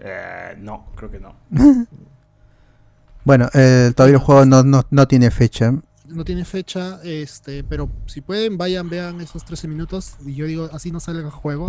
Eh, 0.00 0.56
no, 0.58 0.86
creo 0.94 1.10
que 1.10 1.20
no. 1.20 1.34
Bueno, 3.24 3.48
eh, 3.52 3.92
todavía 3.94 4.16
el 4.16 4.22
juego 4.22 4.46
no, 4.46 4.62
no, 4.62 4.84
no 4.90 5.06
tiene 5.08 5.30
fecha. 5.30 5.74
No 6.06 6.24
tiene 6.24 6.44
fecha, 6.46 6.98
este, 7.04 7.62
pero 7.62 7.90
si 8.06 8.22
pueden, 8.22 8.56
vayan, 8.56 8.88
vean 8.88 9.20
esos 9.20 9.44
13 9.44 9.68
minutos. 9.68 10.14
Y 10.24 10.34
yo 10.34 10.46
digo, 10.46 10.70
así 10.72 10.90
no 10.90 11.00
salga 11.00 11.20
el 11.20 11.30
juego. 11.30 11.68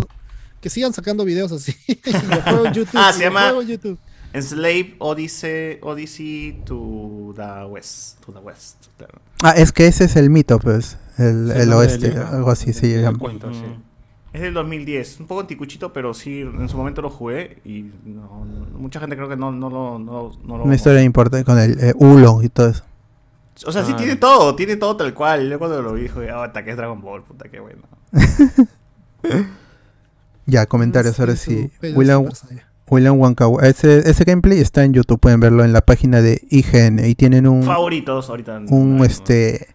Que 0.61 0.69
sigan 0.69 0.93
sacando 0.93 1.23
videos 1.25 1.51
así. 1.51 1.75
Y 1.87 2.11
lo 2.27 2.41
juego 2.41 2.65
en 2.65 2.73
YouTube. 2.73 2.99
Ah, 2.99 3.13
se 3.13 3.23
llama- 3.23 3.43
juego 3.45 3.61
en 3.61 3.67
YouTube. 3.67 3.99
Slave 4.39 4.95
Odyssey, 4.99 5.79
Odyssey 5.81 6.61
to 6.65 7.33
the 7.35 7.65
West. 7.65 8.19
To 8.25 8.31
the 8.31 8.39
West, 8.39 8.85
claro. 8.97 9.19
Ah, 9.41 9.51
es 9.57 9.71
que 9.71 9.87
ese 9.87 10.03
es 10.05 10.15
el 10.15 10.29
mito, 10.29 10.59
pues. 10.59 10.97
El, 11.17 11.51
Sí, 11.53 11.59
el 11.61 11.73
oeste, 11.73 12.15
algo 12.17 12.51
así 12.51 12.71
se 12.73 12.87
del 12.87 13.01
llama. 13.03 13.17
cuento, 13.17 13.51
sí. 13.51 13.63
Es 14.31 14.41
del 14.41 14.53
2010, 14.53 15.21
un 15.21 15.25
poco 15.27 15.41
anticuchito, 15.41 15.91
pero 15.91 16.13
sí, 16.13 16.41
en 16.41 16.69
su 16.69 16.77
momento 16.77 17.01
lo 17.01 17.09
jugué 17.09 17.59
y 17.65 17.89
no- 18.05 18.45
no- 18.45 18.77
mucha 18.77 18.99
gente 18.99 19.15
creo 19.15 19.27
que 19.27 19.35
no, 19.35 19.51
no, 19.51 19.67
lo- 19.71 19.97
no, 19.97 20.31
no 20.43 20.57
lo... 20.59 20.63
Una 20.63 20.75
historia 20.75 21.01
importante 21.01 21.43
con 21.43 21.57
el 21.57 21.79
eh, 21.79 21.93
Ulon 21.97 22.45
y 22.45 22.49
todo 22.49 22.67
eso. 22.69 22.83
O 23.65 23.71
sea, 23.71 23.83
sí 23.83 23.93
Ah. 23.95 23.97
tiene 23.97 24.15
todo, 24.15 24.55
tiene 24.55 24.75
todo 24.75 24.95
tal 24.95 25.13
cual. 25.15 25.49
Yo 25.49 25.57
cuando 25.57 25.81
lo 25.81 25.93
vi 25.93 26.03
dije, 26.03 26.29
ah, 26.29 26.43
hasta 26.43 26.63
que 26.63 26.69
es 26.71 26.77
Dragon 26.77 27.01
Ball, 27.01 27.23
puta, 27.23 27.49
qué 27.49 27.59
bueno. 27.59 27.81
Ya, 30.49 30.65
comentarios 30.65 31.15
Sí, 31.15 31.21
ahora 31.21 31.35
sí. 31.35 31.71
William. 31.95 32.25
William 32.89 33.19
Wonka. 33.19 33.45
Ese, 33.61 34.09
ese 34.09 34.23
gameplay 34.23 34.59
está 34.59 34.83
en 34.83 34.93
YouTube, 34.93 35.19
pueden 35.19 35.39
verlo 35.39 35.63
en 35.63 35.73
la 35.73 35.81
página 35.81 36.21
de 36.21 36.41
IGN. 36.49 37.05
Y 37.07 37.13
tienen 37.15 37.47
un, 37.47 37.63
Favoritos 37.63 38.29
ahorita. 38.29 38.61
un 38.69 38.97
no, 38.97 39.05
este 39.05 39.67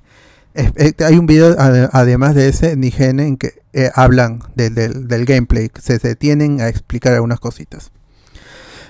es- 0.55 0.73
es- 0.75 0.95
hay 1.01 1.17
un 1.17 1.27
video 1.27 1.57
ade- 1.57 1.89
además 1.93 2.35
de 2.35 2.49
ese 2.49 2.73
en 2.73 2.83
IGN 2.83 3.21
en 3.21 3.37
que 3.37 3.63
eh, 3.73 3.91
hablan 3.95 4.41
de- 4.57 4.71
del- 4.71 5.07
del 5.09 5.25
gameplay 5.25 5.69
se 5.81 5.99
detienen 5.99 6.61
a 6.61 6.69
explicar 6.69 7.13
algunas 7.15 7.41
cositas 7.41 7.91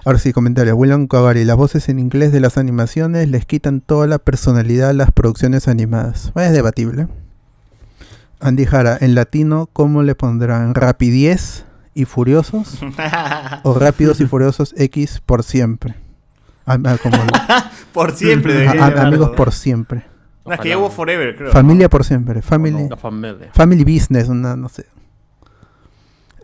Ahora 0.07 0.19
sí, 0.19 0.35
comentario. 0.35 0.77
William 0.77 1.07
Cavari, 1.07 1.45
las 1.47 1.57
voces 1.57 1.89
en 1.89 1.99
inglés 1.99 2.31
de 2.33 2.41
las 2.41 2.59
animaciones 2.59 3.27
les 3.31 3.47
quitan 3.47 3.81
toda 3.81 4.07
la 4.07 4.19
personalidad 4.19 4.91
a 4.91 4.93
las 4.93 5.11
producciones 5.11 5.67
animadas. 5.69 6.31
Es 6.37 6.53
debatible. 6.53 7.09
Andy 8.41 8.67
Jara, 8.67 8.99
en 9.01 9.15
latino, 9.15 9.69
¿cómo 9.73 10.03
le 10.03 10.15
pondrán? 10.15 10.75
¿Rapidiez 10.75 11.65
y 11.95 12.05
Furiosos? 12.05 12.81
¿O 13.63 13.79
Rápidos 13.79 14.21
y 14.21 14.27
Furiosos 14.27 14.75
X 14.77 15.23
por 15.25 15.43
siempre? 15.43 15.95
Ah, 16.67 16.79
ah, 16.85 16.97
como 17.03 17.17
el- 17.17 17.23
Por 17.93 18.13
siempre 18.13 18.67
ah, 18.67 18.75
llamarlo, 18.75 19.01
amigos 19.03 19.31
por 19.37 19.53
siempre. 19.53 20.05
No, 20.45 20.53
es 20.53 20.61
que 20.61 20.69
ya 20.71 20.79
hubo 20.79 20.91
Forever, 20.91 21.37
creo. 21.37 21.53
Familia 21.53 21.89
por 21.89 22.05
siempre. 22.05 22.43
Family, 22.43 22.89
La 22.89 22.97
familia. 22.97 23.51
family 23.55 23.85
Business, 23.85 24.29
una, 24.29 24.57
no 24.57 24.69
sé. 24.69 24.87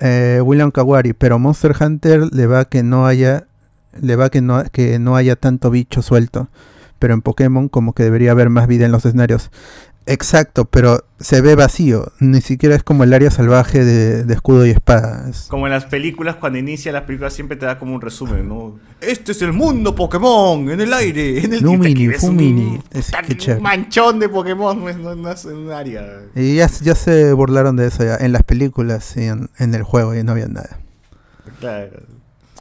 Eh, 0.00 0.40
William 0.42 0.70
Kawari, 0.70 1.12
pero 1.12 1.38
Monster 1.38 1.74
Hunter 1.78 2.32
le 2.32 2.46
va 2.46 2.64
que 2.64 2.82
no 2.82 3.06
haya 3.06 3.46
le 4.00 4.16
va 4.16 4.30
que 4.30 4.40
no 4.40 4.62
que 4.70 4.98
no 4.98 5.16
haya 5.16 5.36
tanto 5.36 5.70
bicho 5.70 6.00
suelto, 6.00 6.48
pero 6.98 7.12
en 7.12 7.20
Pokémon 7.22 7.68
como 7.68 7.92
que 7.92 8.04
debería 8.04 8.30
haber 8.30 8.48
más 8.48 8.66
vida 8.66 8.86
en 8.86 8.92
los 8.92 9.04
escenarios. 9.04 9.50
Exacto, 10.06 10.64
pero 10.64 11.04
se 11.20 11.40
ve 11.40 11.54
vacío, 11.54 12.10
ni 12.18 12.40
siquiera 12.40 12.74
es 12.74 12.82
como 12.82 13.04
el 13.04 13.12
área 13.12 13.30
salvaje 13.30 13.84
de, 13.84 14.24
de 14.24 14.34
escudo 14.34 14.66
y 14.66 14.70
espada. 14.70 15.28
Es- 15.28 15.46
Como 15.48 15.66
en 15.66 15.72
las 15.72 15.84
películas, 15.84 16.36
cuando 16.36 16.58
inicia 16.58 16.90
las 16.90 17.02
películas 17.02 17.32
siempre 17.32 17.56
te 17.56 17.66
da 17.66 17.78
como 17.78 17.94
un 17.94 18.00
resumen, 18.00 18.48
¿no? 18.48 18.78
Este 19.00 19.32
es 19.32 19.42
el 19.42 19.52
mundo 19.52 19.94
Pokémon, 19.94 20.68
en 20.70 20.80
el 20.80 20.92
aire, 20.94 21.44
en 21.44 21.52
el 21.54 21.62
Lumini, 21.62 22.08
Fumini, 22.14 22.80
es- 22.90 23.12
un 23.56 23.62
manchón 23.62 24.18
de 24.18 24.28
Pokémon 24.28 24.88
en 24.88 25.06
un 25.06 25.70
área. 25.70 26.22
Y 26.34 26.56
ya, 26.56 26.68
ya 26.82 26.94
se 26.94 27.32
burlaron 27.34 27.76
de 27.76 27.86
eso 27.86 28.02
ya, 28.02 28.16
en 28.16 28.32
las 28.32 28.42
películas 28.42 29.16
y 29.16 29.24
en, 29.24 29.50
en 29.58 29.74
el 29.74 29.82
juego 29.84 30.14
y 30.16 30.24
no 30.24 30.32
había 30.32 30.48
nada. 30.48 30.80
Claro. 31.60 32.02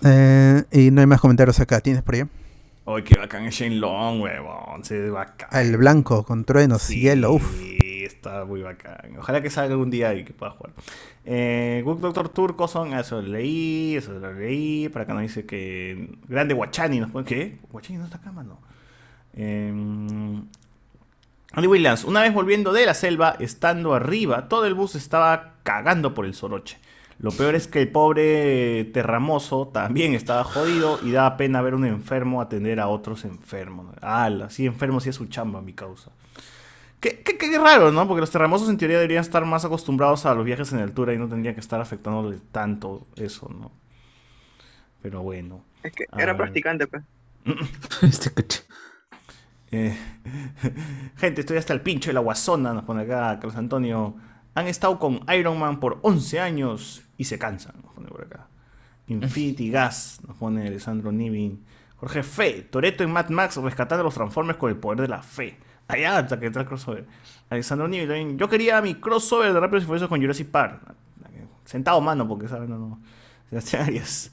Eh, 0.03 0.63
y 0.71 0.91
no 0.91 1.01
hay 1.01 1.07
más 1.07 1.19
comentarios 1.21 1.59
acá, 1.59 1.79
¿tienes 1.79 2.03
por 2.03 2.15
ahí? 2.15 2.23
Ay, 2.91 3.03
qué 3.03 3.19
bacán 3.19 3.45
es 3.45 3.53
Shane 3.53 3.75
Long. 3.75 4.23
Se 4.81 4.99
ve 4.99 5.11
bacán. 5.11 5.49
Ah, 5.51 5.61
el 5.61 5.77
blanco 5.77 6.25
con 6.25 6.43
truenos, 6.43 6.81
cielo, 6.81 7.33
uff. 7.33 7.59
Sí, 7.59 8.03
está 8.03 8.45
muy 8.45 8.63
bacán. 8.63 9.15
Ojalá 9.19 9.43
que 9.43 9.51
salga 9.51 9.73
algún 9.73 9.91
día 9.91 10.15
y 10.15 10.25
que 10.25 10.33
pueda 10.33 10.53
jugar. 10.53 10.73
Eh, 11.23 11.83
Good 11.85 11.99
Doctor 11.99 12.29
Turco 12.29 12.67
son, 12.67 12.95
eso 12.95 13.21
lo 13.21 13.27
leí, 13.27 13.95
eso 13.95 14.13
lo 14.13 14.33
leí. 14.33 14.89
Para 14.89 15.03
acá 15.03 15.13
nos 15.13 15.21
dice 15.21 15.45
que. 15.45 16.17
Grande 16.27 16.55
Guachani 16.55 16.99
nos 16.99 17.11
pone. 17.11 17.27
¿Qué? 17.27 17.59
Guachani 17.71 17.99
no 17.99 18.05
está 18.05 18.17
acá, 18.17 18.31
mano. 18.31 18.59
Eh, 19.35 19.71
Andy 21.51 21.67
Williams, 21.67 22.05
una 22.05 22.21
vez 22.21 22.33
volviendo 22.33 22.73
de 22.73 22.87
la 22.87 22.95
selva, 22.95 23.35
estando 23.39 23.93
arriba, 23.93 24.47
todo 24.47 24.65
el 24.65 24.73
bus 24.73 24.95
estaba 24.95 25.57
cagando 25.61 26.15
por 26.15 26.25
el 26.25 26.33
soroche. 26.33 26.79
Lo 27.19 27.31
peor 27.31 27.55
es 27.55 27.67
que 27.67 27.81
el 27.81 27.89
pobre 27.91 28.85
Terramoso 28.93 29.67
también 29.67 30.13
estaba 30.13 30.45
jodido 30.45 30.99
y 31.03 31.11
daba 31.11 31.35
pena 31.35 31.61
ver 31.61 31.75
un 31.75 31.85
enfermo 31.85 32.41
atender 32.41 32.79
a 32.79 32.87
otros 32.87 33.25
enfermos. 33.25 33.93
Ah, 34.01 34.25
así 34.45 34.65
enfermo 34.65 35.01
sí 35.01 35.09
es 35.09 35.15
su 35.17 35.25
chamba, 35.25 35.61
mi 35.61 35.73
causa. 35.73 36.11
Qué, 37.01 37.21
qué- 37.21 37.37
qué 37.37 37.57
raro, 37.59 37.91
¿no? 37.91 38.07
Porque 38.07 38.21
los 38.21 38.31
terremotos 38.31 38.69
en 38.69 38.77
teoría 38.77 38.97
deberían 38.97 39.21
estar 39.21 39.43
más 39.45 39.65
acostumbrados 39.65 40.25
a 40.25 40.33
los 40.33 40.45
viajes 40.45 40.71
en 40.71 40.79
altura 40.79 41.13
y 41.13 41.17
no 41.17 41.27
tendrían 41.27 41.55
que 41.55 41.61
estar 41.61 41.81
afectándole 41.81 42.37
tanto 42.53 43.05
eso, 43.17 43.49
¿no? 43.49 43.71
Pero 45.01 45.21
bueno. 45.21 45.61
Es 45.83 45.91
que 45.93 46.05
A 46.11 46.21
era 46.21 46.35
practicante, 46.37 46.87
pues. 46.87 47.03
Este 48.01 48.31
coche. 48.31 48.63
Eh, 49.71 49.95
gente, 51.17 51.41
estoy 51.41 51.57
hasta 51.57 51.73
el 51.73 51.81
pincho 51.81 52.09
de 52.09 52.13
la 52.13 52.19
guasona, 52.21 52.73
nos 52.73 52.83
pone 52.85 53.03
acá 53.03 53.35
Carlos 53.39 53.55
Antonio. 53.55 54.15
Han 54.55 54.67
estado 54.67 54.99
con 54.99 55.19
Iron 55.37 55.59
Man 55.59 55.79
por 55.79 55.99
11 56.01 56.39
años 56.39 57.03
y 57.19 57.25
se 57.25 57.37
cansan, 57.37 57.75
nos 57.83 57.93
pone 57.93 58.07
por 58.07 58.23
acá. 58.23 58.47
Infinity 59.07 59.69
Gas, 59.69 60.21
nos 60.27 60.37
pone 60.37 60.65
Alessandro 60.65 61.11
Nivin. 61.11 61.63
Jorge 61.97 62.23
Fe, 62.23 62.61
Toreto 62.71 63.03
en 63.03 63.11
Mad 63.11 63.29
Max 63.29 63.57
rescatando 63.57 64.01
a 64.01 64.05
los 64.05 64.13
Transformers 64.13 64.57
con 64.57 64.69
el 64.69 64.77
poder 64.77 65.01
de 65.01 65.07
la 65.09 65.21
fe. 65.21 65.57
Allá 65.87 66.17
hasta 66.19 66.39
que 66.39 66.45
entra 66.45 66.61
el 66.61 66.67
crossover. 66.67 67.05
Alessandro 67.49 67.87
Nivin 67.87 68.07
también. 68.07 68.37
Yo 68.37 68.47
quería 68.47 68.81
mi 68.81 68.95
crossover 68.95 69.51
de 69.51 69.59
Rápidos 69.59 69.83
y 69.83 69.85
Furiosos 69.87 70.07
con 70.09 70.21
Jurassic 70.21 70.47
Park. 70.47 70.81
Sentado 71.65 71.99
mano, 72.01 72.27
porque 72.27 72.47
saben, 72.47 72.69
no, 72.69 72.77
no. 72.77 72.99
Sebastián 73.49 73.83
Arias. 73.83 74.31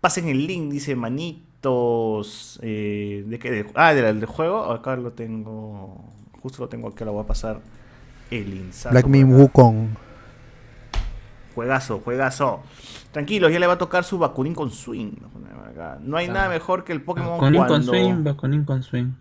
Pasen 0.00 0.28
el 0.28 0.46
link, 0.46 0.70
dice 0.70 0.94
manitos. 0.94 2.60
eh, 2.62 3.24
¿De 3.26 3.38
qué? 3.38 3.50
De- 3.50 3.70
ah, 3.74 3.92
del 3.94 4.24
juego. 4.26 4.70
Acá 4.72 4.96
lo 4.96 5.12
tengo. 5.12 6.04
Justo 6.42 6.62
lo 6.62 6.68
tengo 6.68 6.88
acá, 6.88 7.04
lo 7.04 7.12
voy 7.14 7.24
a 7.24 7.26
pasar. 7.26 7.60
El. 8.30 8.70
Black 8.90 9.06
acá. 9.06 9.26
Wukong. 9.26 9.88
Juegazo, 11.54 12.00
juegazo. 12.04 12.62
Tranquilos, 13.12 13.52
ya 13.52 13.58
le 13.58 13.66
va 13.66 13.74
a 13.74 13.78
tocar 13.78 14.04
su 14.04 14.18
vacunín 14.18 14.54
con 14.54 14.70
swing. 14.70 15.12
No 16.00 16.16
hay 16.16 16.28
nada 16.28 16.48
mejor 16.48 16.84
que 16.84 16.92
el 16.92 17.02
Pokémon 17.02 17.38
con 17.38 17.54
cuando, 17.54 17.92
swing, 17.92 18.24
baconín 18.24 18.64
con 18.64 18.82
swing. 18.82 19.12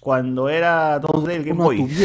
cuando 0.00 0.48
era 0.48 1.00
2D 1.00 1.30
el 1.30 1.44
Game 1.44 1.62
Boy. 1.62 1.88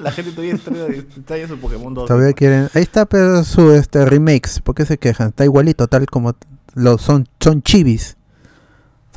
La 0.00 0.12
gente 0.12 0.32
todavía 0.32 0.54
extraña, 0.54 1.48
su 1.48 1.58
Pokémon 1.58 1.94
2D. 1.94 2.06
Todavía 2.06 2.32
quieren. 2.34 2.68
Ahí 2.74 2.82
está, 2.82 3.06
pero 3.06 3.42
su 3.44 3.72
este 3.72 4.04
remakes. 4.04 4.60
¿Por 4.60 4.74
qué 4.74 4.84
se 4.84 4.98
quejan? 4.98 5.28
Está 5.28 5.44
igualito, 5.44 5.88
tal 5.88 6.06
como 6.06 6.34
los 6.74 7.00
son, 7.00 7.26
son 7.40 7.62
chivis. 7.62 8.16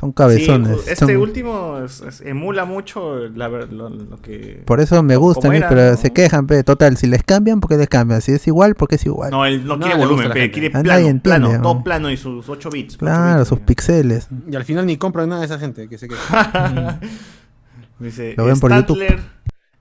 Son 0.00 0.12
cabezones. 0.12 0.80
Sí, 0.80 0.90
este 0.92 1.04
son- 1.12 1.16
último 1.18 1.78
es- 1.84 2.00
es- 2.00 2.20
emula 2.22 2.64
mucho 2.64 3.28
la 3.28 3.48
lo, 3.48 3.90
lo 3.90 4.16
que. 4.22 4.62
Por 4.64 4.80
eso 4.80 5.02
me 5.02 5.16
gusta 5.16 5.40
a 5.40 5.42
como 5.42 5.52
mí, 5.52 5.58
era, 5.58 5.68
pero 5.68 5.90
¿no? 5.90 5.96
se 5.98 6.10
quejan, 6.10 6.46
pe. 6.46 6.64
Total, 6.64 6.96
si 6.96 7.06
les 7.06 7.22
cambian, 7.22 7.60
porque 7.60 7.76
les 7.76 7.88
cambian? 7.88 8.22
Si 8.22 8.32
es 8.32 8.46
igual, 8.46 8.74
porque 8.76 8.94
es 8.94 9.04
igual? 9.04 9.30
No, 9.30 9.44
él 9.44 9.64
no 9.66 9.76
No, 9.76 9.84
quiere 9.84 9.98
volumen, 9.98 10.32
pe, 10.32 10.50
quiere 10.50 10.68
Ah, 10.68 10.80
plano, 10.82 10.98
entiende, 11.00 11.20
plano, 11.20 11.52
¿no? 11.52 11.60
todo 11.62 11.84
plano 11.84 12.10
y 12.10 12.16
sus 12.16 12.48
8 12.48 12.70
bits. 12.70 12.94
8 12.94 12.98
claro, 12.98 13.38
bits, 13.40 13.48
sus 13.50 13.58
ya. 13.58 13.66
pixeles. 13.66 14.28
Y 14.50 14.56
al 14.56 14.64
final 14.64 14.86
ni 14.86 14.96
compran 14.96 15.28
nada 15.28 15.40
de 15.40 15.46
esa 15.46 15.58
gente 15.58 15.86
que 15.88 15.98
se 15.98 16.08
queja. 16.08 16.98
Dice, 17.98 18.32
Lo 18.38 18.46
ven 18.46 18.58
por 18.58 18.70
Stantler, 18.72 19.20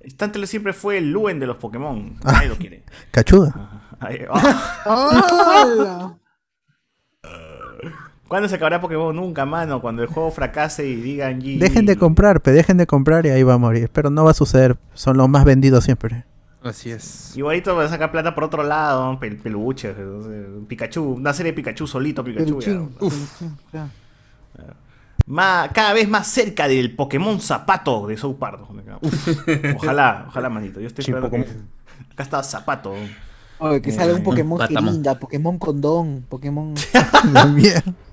Stantler 0.06 0.48
siempre 0.48 0.74
fue 0.74 0.98
el 0.98 1.12
Luen 1.12 1.40
de 1.40 1.48
los 1.48 1.56
Pokémon. 1.56 2.18
Nadie 2.26 2.50
lo 2.50 2.58
quiere. 2.58 2.84
Cachuda. 3.12 3.86
Ay, 4.02 4.20
ah. 4.30 4.82
¡Hala! 5.64 6.18
¿Cuándo 8.30 8.48
se 8.48 8.56
acabará 8.56 8.80
Pokémon? 8.80 9.14
Nunca, 9.14 9.46
mano. 9.46 9.82
Cuando 9.82 10.02
el 10.04 10.08
juego 10.08 10.32
fracase 10.32 10.88
y 10.88 10.96
digan 10.96 11.40
GG. 11.42 11.60
Dejen 11.60 11.86
de 11.86 11.98
comprar, 11.98 12.42
pe. 12.42 12.52
Dejen 12.52 12.78
de 12.78 12.88
comprar 12.88 13.26
y 13.26 13.30
ahí 13.30 13.44
va 13.44 13.56
a 13.56 13.58
morir. 13.58 13.90
Pero 13.92 14.10
no 14.10 14.24
va 14.24 14.32
a 14.32 14.34
suceder. 14.36 14.78
Son 14.94 15.18
los 15.18 15.28
más 15.28 15.44
vendidos 15.44 15.84
siempre. 15.84 16.24
Así 16.64 16.92
es. 16.92 17.36
Igualito 17.38 17.76
va 17.76 17.86
a 17.86 17.90
sacar 17.90 18.12
plata 18.12 18.36
por 18.36 18.44
otro 18.44 18.64
lado, 18.64 19.18
pel- 19.20 19.42
peluches, 19.42 19.98
no 19.98 20.22
sé, 20.24 20.46
Pikachu, 20.68 21.02
una 21.14 21.32
serie 21.34 21.54
de 21.54 21.56
Pikachu 21.56 21.88
solito, 21.88 22.22
Pikachu. 22.22 22.60
ya. 23.72 23.88
Cada 25.74 25.94
vez 25.94 26.10
más 26.10 26.28
cerca 26.28 26.68
del 26.68 26.96
Pokémon 26.96 27.40
Zapato 27.40 28.08
de 28.08 28.18
South 28.18 28.36
Park. 28.38 28.62
Uf, 29.02 29.28
ojalá, 29.76 30.26
ojalá, 30.28 30.50
manito. 30.50 30.80
Yo 30.82 30.88
estoy 30.88 31.06
Sí, 31.06 31.12
esperando 31.12 31.32
que... 31.32 31.50
Acá 32.12 32.24
está 32.24 32.44
Zapato. 32.44 32.94
Oye, 33.60 33.82
que 33.82 33.92
sale 33.92 34.14
un 34.14 34.20
Eh, 34.20 34.24
Pokémon 34.24 34.58
Patamon. 34.58 34.86
Gelinda, 34.90 35.18
Pokémon 35.20 35.58
Condón, 35.60 36.26
Pokémon. 36.28 36.74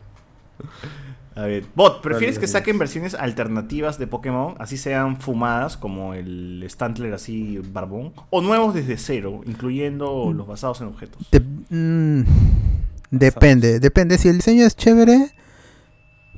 A 1.34 1.42
ver, 1.42 1.64
Bot, 1.74 2.00
¿prefieres 2.00 2.38
que 2.38 2.46
saquen 2.46 2.78
versiones 2.78 3.14
alternativas 3.14 3.98
de 3.98 4.06
Pokémon, 4.06 4.54
así 4.58 4.78
sean 4.78 5.20
fumadas, 5.20 5.76
como 5.76 6.14
el 6.14 6.64
Stantler 6.66 7.12
así 7.12 7.58
barbón, 7.74 8.14
o 8.30 8.40
nuevos 8.40 8.72
desde 8.72 8.96
cero, 8.96 9.42
incluyendo 9.44 10.32
los 10.34 10.46
basados 10.46 10.80
en 10.80 10.86
objetos? 10.86 11.26
De- 11.30 11.40
mm, 11.40 12.24
depende, 13.10 13.80
depende. 13.80 14.16
Si 14.16 14.28
el 14.28 14.36
diseño 14.36 14.64
es 14.64 14.76
chévere, 14.76 15.30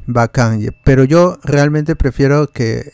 bacán. 0.07 0.61
ye- 0.61 0.73
Pero 0.85 1.05
yo 1.05 1.39
realmente 1.45 1.95
prefiero 1.95 2.49
que 2.49 2.93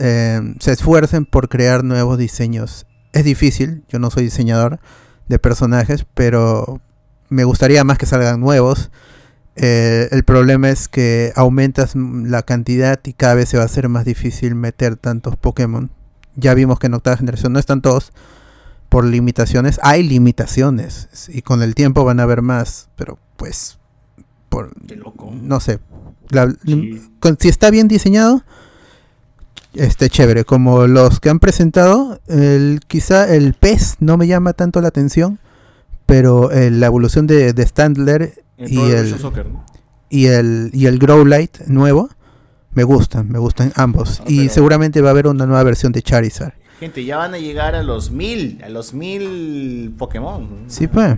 eh, 0.00 0.40
se 0.58 0.72
esfuercen 0.72 1.24
por 1.26 1.48
crear 1.48 1.84
nuevos 1.84 2.18
diseños. 2.18 2.86
Es 3.12 3.24
difícil, 3.24 3.84
yo 3.88 3.98
no 4.00 4.10
soy 4.10 4.24
diseñador 4.24 4.80
de 5.28 5.38
personajes, 5.38 6.04
pero 6.14 6.80
me 7.28 7.44
gustaría 7.44 7.84
más 7.84 7.98
que 7.98 8.06
salgan 8.06 8.40
nuevos. 8.40 8.90
Eh, 9.56 10.08
el 10.12 10.22
problema 10.24 10.68
es 10.68 10.86
que 10.88 11.32
aumentas 11.34 11.94
la 11.96 12.42
cantidad 12.42 13.00
y 13.04 13.14
cada 13.14 13.34
vez 13.34 13.48
se 13.48 13.56
va 13.56 13.62
a 13.62 13.66
hacer 13.66 13.88
más 13.88 14.04
difícil 14.04 14.54
meter 14.54 14.96
tantos 14.96 15.36
Pokémon. 15.36 15.90
Ya 16.34 16.52
vimos 16.54 16.78
que 16.78 16.88
en 16.88 16.94
octava 16.94 17.16
generación 17.16 17.54
no 17.54 17.58
están 17.58 17.80
todos 17.80 18.12
por 18.90 19.04
limitaciones. 19.06 19.80
Hay 19.82 20.02
limitaciones 20.02 21.08
y 21.32 21.40
con 21.42 21.62
el 21.62 21.74
tiempo 21.74 22.04
van 22.04 22.20
a 22.20 22.24
haber 22.24 22.42
más, 22.42 22.88
pero 22.96 23.18
pues 23.36 23.78
por 24.50 24.70
Qué 24.86 24.96
loco. 24.96 25.32
no 25.34 25.58
sé. 25.60 25.78
La- 26.28 26.52
Sí. 26.64 27.00
con- 27.20 27.38
si 27.40 27.48
está 27.48 27.70
bien 27.70 27.88
diseñado, 27.88 28.42
este 29.74 30.08
chévere. 30.10 30.44
Como 30.44 30.86
los 30.86 31.20
que 31.20 31.30
han 31.30 31.38
presentado, 31.38 32.20
el, 32.26 32.80
quizá 32.86 33.32
el 33.34 33.54
pez 33.54 33.96
no 34.00 34.16
me 34.16 34.26
llama 34.26 34.52
tanto 34.52 34.80
la 34.80 34.88
atención, 34.88 35.38
pero 36.06 36.50
eh, 36.52 36.70
la 36.70 36.86
evolución 36.86 37.26
de, 37.26 37.52
de 37.52 37.66
Standler 37.66 38.44
En 38.58 38.72
y 38.72 38.78
el, 38.90 39.18
Soccer, 39.18 39.46
¿no? 39.46 39.64
y 40.08 40.26
el 40.26 40.70
y 40.72 40.86
el 40.86 40.98
Growlite 40.98 41.64
nuevo 41.66 42.08
me 42.72 42.84
gustan, 42.84 43.28
me 43.30 43.38
gustan 43.38 43.72
ambos. 43.76 44.20
Ah, 44.20 44.24
y 44.28 44.38
pero- 44.40 44.50
seguramente 44.54 45.00
va 45.00 45.08
a 45.08 45.10
haber 45.12 45.26
una 45.26 45.46
nueva 45.46 45.62
versión 45.62 45.92
de 45.92 46.02
Charizard. 46.02 46.54
Gente, 46.80 47.04
ya 47.04 47.16
van 47.16 47.32
a 47.34 47.38
llegar 47.38 47.74
a 47.74 47.82
los 47.82 48.10
mil, 48.10 48.60
a 48.62 48.68
los 48.68 48.92
mil 48.92 49.94
Pokémon. 49.96 50.64
Sí, 50.68 50.86
pues. 50.86 51.16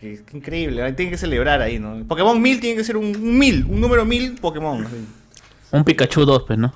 Qué, 0.00 0.20
qué 0.26 0.36
increíble, 0.36 0.82
hay- 0.82 0.94
tiene 0.94 1.12
que 1.12 1.18
celebrar 1.18 1.60
ahí, 1.62 1.78
¿no? 1.78 2.02
Pokémon 2.08 2.40
1000 2.42 2.58
tiene 2.60 2.76
que 2.76 2.82
ser 2.84 2.96
un, 2.96 3.14
un 3.14 3.38
1000, 3.38 3.66
un 3.66 3.80
número 3.80 4.04
1000 4.04 4.34
Pokémon. 4.40 4.84
así. 4.84 4.96
Un 5.70 5.84
Pikachu 5.84 6.24
2, 6.24 6.42
pues, 6.46 6.58
¿no? 6.58 6.72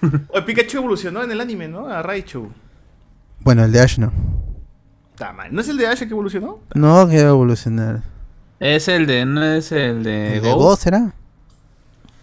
O 0.32 0.38
el 0.38 0.44
Pikachu 0.46 0.78
evolucionó 0.78 1.22
en 1.22 1.30
el 1.30 1.40
anime, 1.42 1.68
¿no? 1.68 1.86
A 1.88 2.00
Raichu. 2.02 2.48
Bueno, 3.40 3.64
el 3.64 3.72
de 3.72 3.80
Ash 3.80 3.98
no. 3.98 4.12
Ta 5.16 5.32
madre, 5.34 5.50
¿No 5.52 5.60
es 5.60 5.68
el 5.68 5.76
de 5.76 5.86
Ash 5.88 5.98
que 5.98 6.04
evolucionó? 6.04 6.60
No 6.74 7.06
quiero 7.08 7.28
evolucionar. 7.30 8.02
Es 8.60 8.86
el 8.88 9.06
de, 9.06 9.24
no 9.24 9.42
es 9.42 9.72
el 9.72 10.02
de 10.04 10.36
¿El 10.36 10.42
de 10.42 10.52
Go. 10.52 10.58
Go 10.58 10.76
será? 10.76 11.12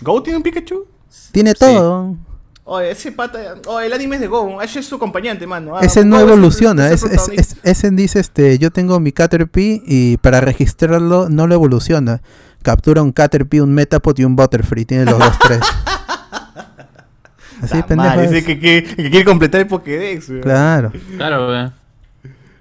¿Go 0.01 0.21
tiene 0.23 0.37
un 0.37 0.43
Pikachu? 0.43 0.85
Tiene 1.31 1.53
todo. 1.55 2.15
Oye, 2.63 2.91
ese 2.91 3.11
pata. 3.13 3.39
Oh, 3.65 3.79
el 3.79 3.91
anime 3.93 4.15
es 4.17 4.21
de 4.21 4.27
Go. 4.27 4.59
Ash 4.61 4.77
es 4.77 4.85
su 4.85 4.95
acompañante, 4.95 5.47
mano. 5.47 5.75
Ah, 5.77 5.79
Ese 5.81 6.03
no 6.05 6.17
Go 6.17 6.21
evoluciona, 6.23 6.89
es 6.91 7.01
es, 7.03 7.29
es- 7.29 7.55
ese 7.63 7.89
dice 7.91 8.19
este, 8.19 8.57
yo 8.59 8.71
tengo 8.71 8.99
mi 8.99 9.11
Caterpie 9.13 9.81
y 9.85 10.17
para 10.17 10.39
registrarlo 10.41 11.27
no 11.29 11.47
lo 11.47 11.55
evoluciona. 11.55 12.21
Captura 12.61 13.01
un 13.01 13.11
Caterpie, 13.13 13.61
un 13.61 13.73
Metapod 13.73 14.17
y 14.19 14.25
un 14.25 14.35
Butterfree, 14.35 14.85
tiene 14.85 15.05
los 15.05 15.17
dos 15.17 15.39
tres. 15.39 15.59
Así 17.61 17.81
pendejo. 17.83 18.21
ese 18.21 18.43
que, 18.43 18.59
que- 18.59 18.83
que 18.83 19.09
quiere 19.09 19.25
completar 19.25 19.61
el 19.61 19.67
Pokédex, 19.67 20.29
weón. 20.29 20.41
Claro. 20.41 20.91
Claro, 21.15 21.47
weón. 21.47 21.73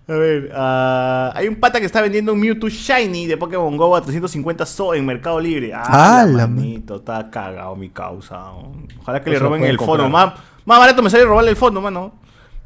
A 0.08 0.12
ver, 0.12 0.52
ah, 0.54 1.32
hay 1.34 1.48
un 1.48 1.56
pata 1.56 1.80
que 1.80 1.86
está 1.86 2.00
vendiendo 2.00 2.32
un 2.32 2.38
Mewtwo 2.38 2.68
Shiny 2.68 3.26
de 3.26 3.36
Pokémon 3.36 3.76
Go 3.76 3.96
a 3.96 4.00
350 4.02 4.64
SO 4.64 4.94
en 4.94 5.04
Mercado 5.04 5.40
Libre. 5.40 5.72
Ah, 5.74 5.82
Ah, 6.20 6.24
la 6.24 6.32
la 6.32 6.46
manito, 6.46 6.96
está 6.96 7.28
cagado 7.28 7.74
mi 7.74 7.90
causa. 7.90 8.52
Ojalá 9.00 9.20
que 9.22 9.30
Eso 9.30 9.40
le 9.42 9.48
roben 9.48 9.64
el 9.64 9.76
fondo. 9.78 10.04
comprar. 10.04 10.10
Más, 10.28 10.34
más 10.64 10.78
barato 10.78 11.02
me 11.02 11.10
sale 11.10 11.24
robarle 11.24 11.50
el 11.50 11.56
fondo, 11.56 11.80
mano. 11.80 12.14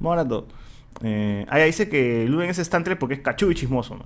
Más 0.00 0.10
barato. 0.10 0.48
Eh, 1.02 1.46
ahí 1.48 1.64
dice 1.64 1.88
que 1.88 2.26
Luden 2.28 2.50
es 2.50 2.58
estantre 2.58 2.94
porque 2.94 3.14
es 3.14 3.20
cachudo 3.20 3.50
y 3.50 3.54
chismoso. 3.54 3.96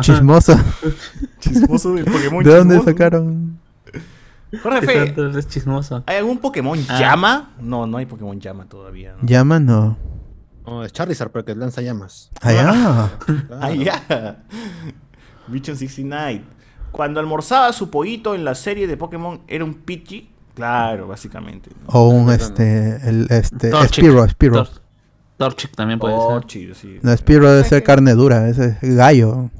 Chismoso. 0.00 0.56
Chismoso 1.40 1.94
del 1.94 2.04
Pokémon 2.04 2.44
¿De 2.44 2.54
dónde 2.54 2.74
chismoso. 2.76 2.90
sacaron? 2.90 3.58
Jorge 4.62 4.82
Fe, 4.82 5.14
es 5.38 5.48
chismoso. 5.48 6.04
¿hay 6.06 6.16
algún 6.18 6.38
Pokémon 6.38 6.78
Ah. 6.88 6.98
llama? 7.00 7.50
No, 7.60 7.86
no 7.88 7.96
hay 7.98 8.06
Pokémon 8.06 8.38
llama 8.40 8.66
todavía. 8.66 9.14
¿no? 9.20 9.26
Llama 9.26 9.58
no. 9.58 9.96
No, 10.66 10.84
es 10.84 10.92
Charizard 10.92 11.30
porque 11.30 11.54
lanza 11.54 11.80
llamas. 11.82 12.30
Allá. 12.40 13.10
Ah, 13.60 13.70
ya. 13.72 14.42
Bichon 15.48 15.76
69. 15.76 16.42
Cuando 16.92 17.20
almorzaba 17.20 17.72
su 17.72 17.90
pollito 17.90 18.34
en 18.34 18.44
la 18.44 18.54
serie 18.54 18.86
de 18.86 18.96
Pokémon, 18.96 19.40
¿era 19.48 19.64
un 19.64 19.74
Pidgey? 19.74 20.30
Claro, 20.54 21.08
básicamente. 21.08 21.70
¿no? 21.70 21.86
O 21.88 22.08
un 22.08 22.30
este, 22.30 22.96
el 23.08 23.26
este, 23.30 23.70
Torchic. 23.70 24.04
Spiro, 24.04 24.28
Spiro. 24.28 24.54
Tor- 24.64 24.80
Torchic 25.36 25.74
también 25.74 25.98
puede 25.98 26.14
Oh, 26.16 26.40
ser. 26.46 26.74
sí. 26.74 26.98
No, 27.02 27.16
Spiro 27.16 27.50
debe 27.50 27.66
ser 27.66 27.82
carne 27.82 28.12
dura, 28.14 28.48
ese 28.48 28.76
es 28.82 28.94
gallo. 28.96 29.50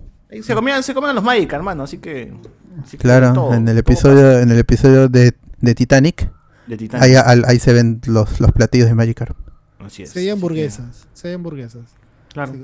Se 0.43 0.55
comían, 0.55 0.83
se 0.83 0.93
comían 0.95 1.15
los 1.15 1.25
Magic, 1.25 1.53
hermano, 1.53 1.85
así 1.85 1.99
que. 1.99 2.33
así 2.85 2.97
que 2.97 3.03
Claro, 3.03 3.33
todo, 3.33 3.55
en 3.55 3.67
el 3.69 3.79
episodio, 3.79 4.39
en 4.41 4.51
el 4.51 4.59
episodio 4.59 5.09
de, 5.09 5.35
de 5.61 5.75
Titanic. 5.75 6.31
De 6.67 6.77
Titanic. 6.77 7.03
ahí, 7.03 7.15
al- 7.15 7.45
ahí 7.47 7.59
se 7.59 7.73
ven 7.73 8.01
los, 8.07 8.39
los 8.41 8.53
platillos 8.53 8.89
de 8.89 8.95
Magikarp. 8.95 9.37
Así 9.85 10.03
es. 10.03 10.11
Se 10.11 10.21
hay 10.21 10.31
hamburguesas. 10.31 11.07
Se 11.13 11.29
hay 11.29 11.35
hamburguesas. 11.35 11.85
Claro. 12.33 12.53
Sí. 12.53 12.63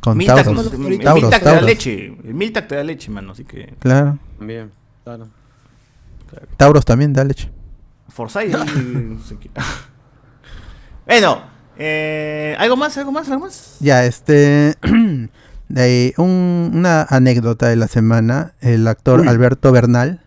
Con 0.00 0.18
Miltac, 0.18 0.44
Tauros. 0.44 0.66
el 0.66 0.70
Tauros, 0.72 0.98
Tauros, 1.04 1.22
Miltac 1.22 1.38
te 1.40 1.44
da 1.44 1.50
Tauros. 1.52 1.66
leche. 1.66 2.06
El 2.24 2.34
Miltac 2.34 2.68
te 2.68 2.74
da 2.74 2.84
leche, 2.84 3.10
mano, 3.10 3.32
así 3.32 3.44
que. 3.44 3.74
Claro. 3.78 4.18
También, 4.38 4.70
claro. 5.04 5.28
Tauros 6.56 6.84
también 6.84 7.12
da 7.12 7.24
leche. 7.24 7.50
Forsyth. 8.08 8.54
bueno, 11.06 11.42
eh, 11.78 12.56
¿algo 12.58 12.76
más? 12.76 12.96
¿Algo 12.98 13.12
más? 13.12 13.28
¿Algo 13.30 13.46
más? 13.46 13.76
Ya, 13.80 14.04
este. 14.04 14.74
de 15.68 15.82
ahí, 15.82 16.12
un- 16.16 16.70
una 16.74 17.02
anécdota 17.08 17.68
de 17.68 17.76
la 17.76 17.88
semana. 17.88 18.54
El 18.60 18.86
actor 18.88 19.20
Uy. 19.20 19.28
Alberto 19.28 19.72
Bernal, 19.72 20.20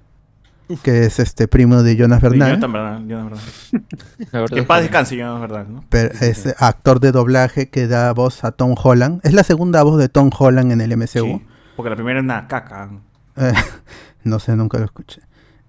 que 0.84 1.06
es 1.06 1.20
este 1.20 1.48
primo 1.48 1.84
de 1.84 1.96
Jonas 1.96 2.20
Sí, 2.20 2.28
Bernal, 2.30 2.50
Jonathan 2.50 2.74
Bernal, 2.74 3.08
Jonathan 3.08 3.30
Bernal. 3.30 3.86
Verdad 4.32 4.48
Que 4.50 4.60
es 4.62 4.66
paz 4.66 4.82
descanse, 4.82 5.16
Jonathan 5.18 5.42
Bernal, 5.42 5.74
¿no? 5.74 5.84
pero 5.90 6.14
es 6.22 6.56
actor 6.62 7.00
de 7.00 7.12
doblaje 7.12 7.70
que 7.70 7.88
da 7.88 8.12
voz 8.14 8.44
a 8.44 8.52
Tom 8.52 8.76
Holland. 8.82 9.22
Es 9.24 9.34
la 9.34 9.44
segunda 9.44 9.84
voz 9.84 9.98
de 10.00 10.10
Tom 10.10 10.30
Holland 10.38 10.72
en 10.72 10.82
el 10.82 10.96
MCU. 10.98 11.08
Sí, 11.08 11.42
porque 11.76 11.90
la 11.90 11.96
primera 11.96 12.20
es 12.20 12.24
una 12.24 12.48
caca. 12.48 12.90
Eh, 13.38 13.54
no 14.24 14.40
sé, 14.40 14.56
nunca 14.56 14.78
lo 14.80 14.86
escuché. 14.86 15.22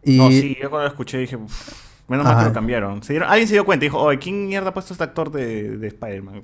Y 0.02 0.18
No, 0.18 0.28
sí, 0.31 0.56
yo 0.62 0.70
cuando 0.70 0.85
lo 0.85 0.90
escuché 0.90 1.18
dije, 1.18 1.36
"Uf, 1.36 1.73
menos 2.09 2.24
mal 2.24 2.35
que 2.35 2.39
Ajá. 2.40 2.48
lo 2.48 2.55
cambiaron. 2.55 3.02
Se 3.02 3.12
dieron- 3.12 3.28
alguien 3.28 3.48
se 3.48 3.55
dio 3.55 3.64
cuenta 3.64 3.85
y 3.85 3.89
dijo, 3.89 3.98
oye, 4.01 4.18
¿quién 4.18 4.47
mierda 4.47 4.68
ha 4.68 4.73
puesto 4.74 4.94
este 4.94 5.02
actor 5.05 5.31
de, 5.32 5.77
de 5.78 5.89
Spider-Man? 5.89 6.43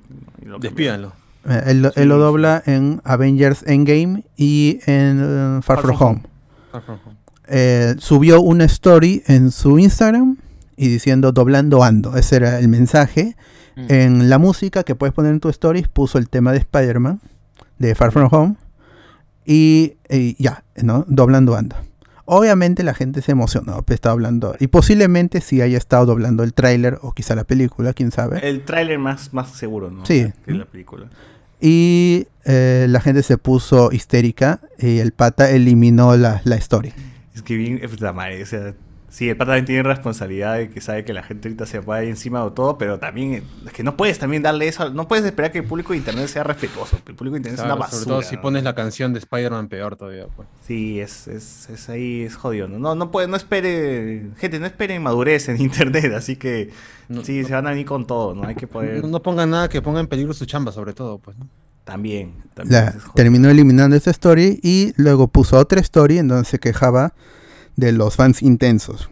Despídanlo. 0.59 1.13
eh, 1.47 1.63
él, 1.67 1.81
lo- 1.81 1.93
él 1.95 2.09
lo 2.09 2.15
Sí, 2.15 2.21
dobla 2.21 2.61
en 2.65 3.01
Avengers 3.05 3.63
Endgame 3.65 4.25
y 4.35 4.79
en 4.85 5.57
eh, 5.57 5.61
Far, 5.63 5.79
From, 5.81 5.95
Home. 6.01 6.21
Far 6.71 6.81
From 6.83 6.99
Home. 7.05 7.15
Eh, 7.47 7.95
subió 7.99 8.41
una 8.41 8.65
story 8.65 9.23
en 9.27 9.51
su 9.51 9.79
Instagram 9.79 10.37
y 10.77 10.87
diciendo 10.87 11.31
doblando 11.31 11.83
ando. 11.83 12.15
Ese 12.15 12.37
era 12.37 12.59
el 12.59 12.67
mensaje. 12.67 13.35
Mm. 13.75 13.85
En 13.89 14.29
la 14.29 14.37
música 14.37 14.83
que 14.83 14.95
puedes 14.95 15.13
poner 15.13 15.31
en 15.31 15.39
tu 15.39 15.49
stories 15.49 15.87
puso 15.87 16.17
el 16.17 16.29
tema 16.29 16.51
de 16.51 16.59
Spider-Man 16.59 17.19
de 17.79 17.95
Far 17.95 18.11
From 18.11 18.29
Home 18.31 18.55
y, 19.45 19.95
y 20.09 20.41
ya, 20.41 20.63
¿no? 20.81 21.05
Doblando 21.07 21.55
ando. 21.55 21.75
Obviamente 22.25 22.83
la 22.83 22.93
gente 22.93 23.21
se 23.21 23.33
emocionó, 23.33 23.81
pues, 23.81 23.95
estaba 23.95 24.13
hablando 24.13 24.55
y 24.57 24.67
posiblemente 24.67 25.41
sí 25.41 25.61
haya 25.61 25.77
estado 25.77 26.05
doblando 26.05 26.43
el 26.43 26.53
tráiler 26.53 26.97
o 27.01 27.11
quizá 27.11 27.35
la 27.35 27.43
película, 27.43 27.93
quién 27.93 28.11
sabe. 28.11 28.47
El 28.47 28.63
tráiler 28.63 28.97
más, 28.97 29.33
más 29.33 29.51
seguro, 29.51 29.91
¿no? 29.91 30.05
Sí. 30.05 30.31
Que 30.45 30.53
la 30.53 30.65
película. 30.65 31.09
Y 31.59 32.27
eh, 32.45 32.87
la 32.89 33.01
gente 33.01 33.23
se 33.23 33.37
puso 33.37 33.91
histérica 33.91 34.61
y 34.79 34.99
el 34.99 35.11
pata 35.11 35.49
eliminó 35.51 36.15
la, 36.15 36.41
la 36.45 36.55
story. 36.55 36.93
Es 37.35 37.41
que 37.41 37.55
bien, 37.57 37.79
es 37.81 37.99
la 38.01 38.13
madre, 38.13 38.43
o 38.43 38.45
sea, 38.45 38.73
sí, 39.09 39.27
el 39.29 39.35
pata 39.37 39.51
también 39.51 39.65
tiene 39.65 39.83
responsabilidad 39.83 40.57
de 40.57 40.69
que 40.69 40.81
sabe 40.81 41.03
que 41.03 41.13
la 41.13 41.23
gente 41.23 41.47
ahorita 41.47 41.65
se 41.65 41.79
va 41.79 42.03
encima 42.03 42.43
de 42.43 42.51
todo, 42.51 42.77
pero 42.77 42.99
también 42.99 43.43
es 43.65 43.73
que 43.73 43.83
no 43.83 43.97
puedes 43.97 44.19
también 44.19 44.43
darle 44.43 44.67
eso, 44.67 44.89
no 44.91 45.07
puedes 45.07 45.25
esperar 45.25 45.51
que 45.51 45.59
el 45.59 45.65
público 45.65 45.93
de 45.93 45.97
internet 45.97 46.27
sea 46.27 46.43
respetuoso, 46.43 46.97
el 47.07 47.15
público 47.15 47.33
de 47.33 47.39
internet 47.39 47.59
es 47.59 47.65
una 47.65 47.75
basura. 47.75 47.97
sobre 48.03 48.05
todo 48.09 48.21
si 48.21 48.35
¿no? 48.35 48.41
pones 48.41 48.63
la 48.63 48.75
canción 48.75 49.13
de 49.13 49.19
Spider-Man 49.19 49.67
peor 49.67 49.95
todavía. 49.95 50.27
Pues. 50.35 50.47
Sí, 50.65 50.99
es, 50.99 51.27
es, 51.27 51.69
es 51.69 51.89
ahí, 51.89 52.21
es 52.21 52.35
jodido, 52.35 52.67
¿no? 52.67 52.77
No, 52.79 52.93
no 52.95 53.09
puede, 53.11 53.27
no 53.27 53.35
espere, 53.35 54.27
gente, 54.37 54.59
no 54.59 54.65
espere 54.67 54.99
madurez 54.99 55.49
en 55.49 55.59
internet, 55.61 56.13
así 56.15 56.35
que 56.35 56.69
No- 57.09 57.23
sí, 57.23 57.41
no- 57.41 57.47
se 57.47 57.53
van 57.53 57.65
a 57.67 57.71
venir 57.71 57.85
con 57.87 58.05
todo, 58.07 58.33
¿no? 58.35 58.43
Hay 58.47 58.55
que 58.55 58.67
poder, 58.67 59.01
No, 59.01 59.07
no 59.09 59.21
pongan 59.23 59.49
nada 59.49 59.69
que 59.69 59.81
ponga 59.81 59.99
en 59.99 60.07
peligro 60.07 60.33
su 60.33 60.45
chamba, 60.45 60.71
sobre 60.71 60.93
todo. 60.93 61.17
Pues, 61.19 61.37
¿no? 61.37 61.47
También, 61.83 62.33
también 62.53 62.83
La- 62.85 62.95
terminó 63.15 63.49
eliminando 63.49 63.95
esta 63.95 64.11
story 64.11 64.59
y 64.63 64.93
luego 64.97 65.27
puso 65.27 65.57
otra 65.57 65.79
story 65.81 66.17
en 66.19 66.27
donde 66.27 66.45
se 66.45 66.59
quejaba 66.59 67.13
de 67.75 67.91
los 67.91 68.15
fans 68.15 68.41
intensos. 68.41 69.09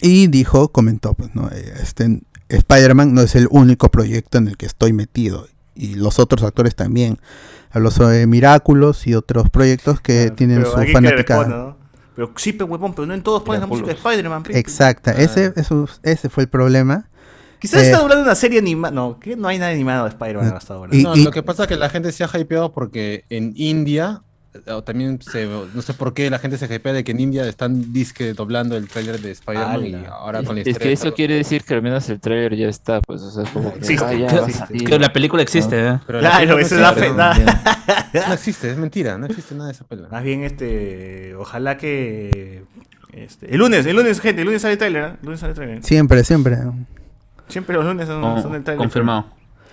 Y 0.00 0.26
dijo, 0.26 0.68
comentó, 0.68 1.14
pues, 1.14 1.34
¿no? 1.34 1.48
Eh, 1.50 1.72
Este, 1.82 2.20
Spider-Man 2.48 3.14
no 3.14 3.22
es 3.22 3.34
el 3.34 3.48
único 3.50 3.90
proyecto 3.90 4.38
en 4.38 4.48
el 4.48 4.56
que 4.56 4.66
estoy 4.66 4.92
metido. 4.92 5.46
Y 5.74 5.94
los 5.94 6.18
otros 6.18 6.42
actores 6.42 6.74
también. 6.76 7.18
Habló 7.70 7.90
sobre 7.90 8.26
Miraculous 8.26 9.06
y 9.06 9.14
otros 9.14 9.50
proyectos 9.50 10.00
que 10.00 10.22
Claro, 10.24 10.34
tienen 10.36 10.64
su 10.64 10.72
fanaticada. 10.92 11.76
Pero 12.14 12.32
sí, 12.36 12.56
huevón, 12.58 12.94
pero 12.94 13.06
no 13.06 13.12
en 13.14 13.22
todos 13.22 13.42
ponen 13.42 13.60
la 13.60 13.66
música 13.66 13.88
de 13.88 13.94
Spider-Man. 13.94 14.42
pe. 14.44 14.58
Exacta, 14.58 15.12
ese, 15.12 15.52
eso- 15.56 15.88
ese 16.02 16.28
fue 16.30 16.44
el 16.44 16.48
problema. 16.48 17.08
Quizás 17.60 17.82
Eh, 17.82 17.86
está 17.86 17.98
doblando 17.98 18.24
una 18.24 18.34
serie 18.34 18.58
animada. 18.58 18.92
No, 18.94 19.18
que 19.18 19.36
no 19.36 19.48
hay 19.48 19.58
nada 19.58 19.72
animado 19.72 20.04
de 20.04 20.10
Spider-Man 20.10 20.52
hasta 20.56 20.74
ahora. 20.74 20.94
Y- 20.94 21.02
No, 21.02 21.14
lo 21.16 21.30
que 21.30 21.42
pasa 21.42 21.62
es 21.64 21.68
que 21.68 21.76
la 21.76 21.88
gente 21.88 22.12
se 22.12 22.24
ha 22.24 22.30
hypeado 22.38 22.72
porque 22.72 23.24
en 23.30 23.52
India, 23.56 24.22
eh, 24.54 24.70
o 24.72 24.82
también 24.84 25.20
se, 25.22 25.46
no 25.46 25.82
sé 25.82 25.92
por 25.94 26.14
qué 26.14 26.30
la 26.30 26.38
gente 26.38 26.56
se 26.58 26.66
hypea 26.72 26.92
de 26.92 27.04
que 27.04 27.12
en 27.12 27.20
India 27.20 27.46
están 27.46 27.92
disque 27.92 28.32
doblando 28.34 28.76
el 28.76 28.88
tráiler 28.88 29.20
de 29.20 29.30
Spider-Man 29.32 29.86
y 29.86 29.94
ahora 30.06 30.42
con 30.42 30.56
la 30.56 30.62
Es 30.62 30.78
que 30.78 30.92
eso 30.92 31.12
quiere 31.14 31.34
decir 31.34 31.62
que 31.64 31.74
al 31.74 31.82
menos 31.82 32.08
el 32.08 32.20
trailer 32.20 32.56
ya 32.56 32.68
está, 32.68 33.00
pues, 33.02 33.20
o 33.22 33.30
sea, 33.30 33.44
es 33.44 33.50
como 33.50 33.72
que 33.72 33.78
Existe, 33.80 34.04
ah, 34.04 34.12
ya 34.14 34.26
existe. 34.46 34.78
Que 34.84 34.98
la 34.98 35.12
película 35.12 35.42
existe, 35.42 35.76
¿eh? 35.88 35.98
Pero 36.06 36.20
la 36.20 36.30
Claro, 36.30 36.56
película 36.56 36.62
eso 36.66 36.74
no 36.76 36.80
da 36.80 36.88
existe, 37.32 37.52
fe- 37.52 38.26
no, 38.28 38.32
existe, 38.34 38.70
es 38.70 38.76
mentira, 38.78 39.18
no 39.18 39.26
existe 39.26 39.54
nada 39.54 39.66
de 39.66 39.72
esa 39.74 39.84
película. 39.84 40.10
Más 40.12 40.24
bien, 40.24 40.42
este. 40.44 41.34
Ojalá 41.36 41.76
que. 41.76 42.64
Este, 43.12 43.50
el 43.50 43.58
lunes, 43.58 43.86
el 43.86 43.96
lunes, 43.96 44.20
gente, 44.20 44.42
el 44.42 44.46
lunes 44.46 44.60
sale 44.62 44.72
el 44.72 44.78
trailer. 44.78 45.04
¿eh? 45.04 45.12
El 45.20 45.24
lunes 45.24 45.40
sale 45.40 45.50
el 45.52 45.56
trailer. 45.56 45.82
Siempre, 45.82 46.22
siempre. 46.24 46.58
Siempre 47.48 47.74
los 47.76 47.84
lunes 47.84 48.06
son, 48.08 48.20
Con- 48.20 48.42
son 48.42 48.54
el 48.54 48.64
trailer. 48.64 48.78
confirmado. 48.84 49.26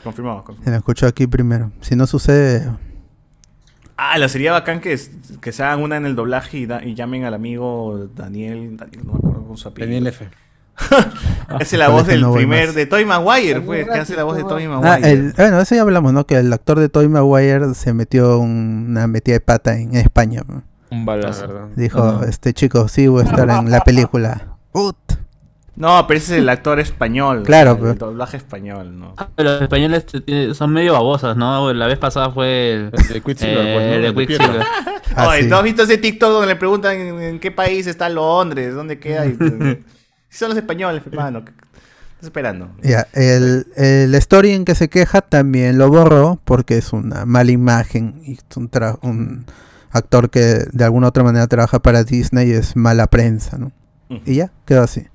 Confirmado, 0.03 0.43
confirmado. 0.43 0.65
Se 0.65 0.71
lo 0.71 0.77
escucho 0.77 1.07
aquí 1.07 1.27
primero. 1.27 1.71
Si 1.81 1.95
no 1.95 2.05
sucede, 2.07 2.69
Ah, 3.95 4.17
la 4.17 4.27
sería 4.27 4.51
bacán 4.51 4.79
que, 4.81 4.99
que 5.39 5.51
se 5.51 5.63
hagan 5.63 5.81
una 5.81 5.97
en 5.97 6.05
el 6.07 6.15
doblaje 6.15 6.57
y, 6.57 6.65
da- 6.65 6.83
y 6.83 6.95
llamen 6.95 7.25
al 7.25 7.33
amigo 7.35 8.07
Daniel. 8.15 8.75
Daniel, 8.75 9.05
no 9.05 9.13
me 9.13 9.17
acuerdo 9.19 9.43
con 9.47 9.57
su 9.57 9.67
apellido. 9.67 9.87
Daniel 9.95 10.07
F. 10.07 10.29
Hace 11.47 11.77
la 11.77 11.85
Con 11.85 11.95
voz 11.97 12.07
del 12.07 12.21
no 12.21 12.33
primer 12.33 12.67
más. 12.67 12.75
de 12.75 12.85
Toy 12.87 13.05
Maguire, 13.05 13.61
pues, 13.61 13.87
que 13.87 13.99
hace 13.99 14.15
la 14.15 14.23
voz 14.23 14.35
de 14.37 14.43
Toy 14.43 14.63
Ah, 14.65 14.69
Maguire. 14.79 15.11
el, 15.11 15.33
bueno, 15.37 15.59
eso 15.61 15.75
ya 15.75 15.81
hablamos, 15.83 16.11
¿no? 16.13 16.25
Que 16.25 16.37
el 16.37 16.51
actor 16.51 16.79
de 16.79 16.89
Toy 16.89 17.07
Maguire 17.07 17.75
se 17.75 17.93
metió 17.93 18.39
una 18.39 19.05
metida 19.05 19.35
de 19.35 19.39
pata 19.41 19.77
en 19.77 19.95
España. 19.95 20.41
Un 20.89 20.99
La 20.99 21.05
balazo. 21.05 21.47
verdad. 21.47 21.67
Dijo, 21.75 22.01
Ah. 22.01 22.25
este 22.27 22.53
chico, 22.53 22.87
sí 22.87 23.07
voy 23.07 23.21
a 23.21 23.25
estar 23.25 23.47
en 23.47 23.69
la 23.69 23.81
película. 23.81 24.57
Put. 24.71 24.95
No, 25.75 26.05
pero 26.07 26.19
ese 26.19 26.33
es 26.35 26.39
el 26.39 26.49
actor 26.49 26.79
español. 26.79 27.43
Claro, 27.43 27.71
el, 27.71 27.77
pero- 27.79 27.93
doblaje 27.95 28.37
español, 28.37 28.97
¿no? 28.99 29.15
Ah, 29.17 29.29
Los 29.37 29.61
españoles 29.61 30.05
son 30.53 30.71
medio 30.71 30.93
babosas, 30.93 31.35
¿no? 31.35 31.73
La 31.73 31.87
vez 31.87 31.97
pasada 31.97 32.29
fue 32.29 32.73
el, 32.73 32.91
El 32.93 33.07
de 33.13 33.21
Quicksilver, 33.21 33.65
eh, 33.67 33.73
pues, 33.73 33.87
¿no? 33.87 33.93
el 33.93 34.01
de 34.01 34.07
El 34.07 34.15
de 34.15 34.27
Quicksilver. 34.27 34.65
Ah, 35.15 35.27
Oye, 35.29 35.43
sí. 35.43 35.47
¿no 35.47 35.57
has 35.57 35.63
visto 35.63 35.83
ese 35.83 35.97
TikTok 35.99 36.31
donde 36.31 36.47
le 36.47 36.55
preguntan 36.55 36.95
en, 36.95 37.21
en 37.21 37.39
qué 37.39 37.51
país 37.51 37.85
está 37.85 38.09
Londres? 38.09 38.73
¿Dónde 38.73 38.97
queda? 38.99 39.25
Y, 39.27 39.33
Si 40.29 40.39
son 40.39 40.49
los 40.49 40.57
españoles, 40.57 41.03
hermano. 41.05 41.45
¿qué- 41.45 41.51
qué 41.51 41.65
Estás 42.13 42.23
esperando. 42.23 42.71
Ya, 42.81 43.05
el, 43.13 43.67
el 43.75 44.15
story 44.15 44.51
en 44.53 44.65
que 44.65 44.73
se 44.73 44.89
queja 44.89 45.21
también 45.21 45.77
lo 45.77 45.89
borró 45.89 46.39
porque 46.45 46.77
es 46.77 46.93
una 46.93 47.25
mala 47.25 47.51
imagen 47.51 48.21
y 48.25 48.33
es 48.33 48.57
un, 48.57 48.71
tra- 48.71 48.97
un 49.03 49.45
actor 49.91 50.29
que 50.31 50.65
de 50.71 50.83
alguna 50.83 51.07
u 51.07 51.09
otra 51.09 51.23
manera 51.23 51.45
trabaja 51.47 51.79
para 51.79 52.03
Disney 52.03 52.49
y 52.49 52.53
es 52.53 52.75
mala 52.75 53.05
prensa, 53.07 53.57
¿no? 53.59 53.71
Y 54.25 54.35
ya, 54.35 54.51
quedó 54.65 54.81
así. 54.83 55.05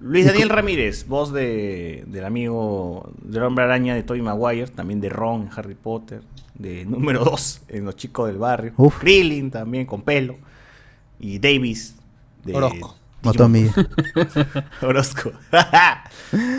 Luis 0.00 0.26
Daniel 0.26 0.50
Ramírez, 0.50 1.06
voz 1.06 1.32
de, 1.32 2.04
del 2.06 2.24
amigo 2.24 3.10
del 3.22 3.42
hombre 3.42 3.64
araña 3.64 3.94
de 3.94 4.02
Tobey 4.02 4.20
Maguire, 4.20 4.66
también 4.68 5.00
de 5.00 5.08
Ron 5.08 5.42
en 5.42 5.50
Harry 5.56 5.74
Potter, 5.74 6.22
de 6.54 6.84
número 6.86 7.24
2 7.24 7.62
en 7.68 7.84
Los 7.84 7.96
Chicos 7.96 8.28
del 8.28 8.38
Barrio. 8.38 8.72
Uf. 8.76 8.98
Krillin 8.98 9.50
también 9.50 9.86
con 9.86 10.02
pelo. 10.02 10.36
Y 11.18 11.38
Davis 11.38 11.96
de 12.44 12.54
Orozco. 12.54 12.96
Motomi. 13.22 13.70
Orozco. 14.82 15.32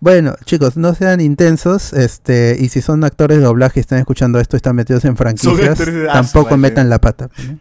Bueno, 0.00 0.34
chicos, 0.44 0.76
no 0.76 0.96
sean 0.96 1.20
intensos, 1.20 1.92
este, 1.92 2.56
y 2.58 2.70
si 2.70 2.80
son 2.80 3.04
actores 3.04 3.38
de 3.38 3.44
doblaje 3.44 3.78
y 3.78 3.82
están 3.82 4.00
escuchando 4.00 4.40
esto 4.40 4.56
y 4.56 4.58
están 4.58 4.74
metidos 4.74 5.04
en 5.04 5.16
franquicias, 5.16 5.80
ah, 5.80 6.12
tampoco 6.14 6.56
metan 6.56 6.90
la 6.90 7.00
pata. 7.00 7.30
¿no? 7.38 7.60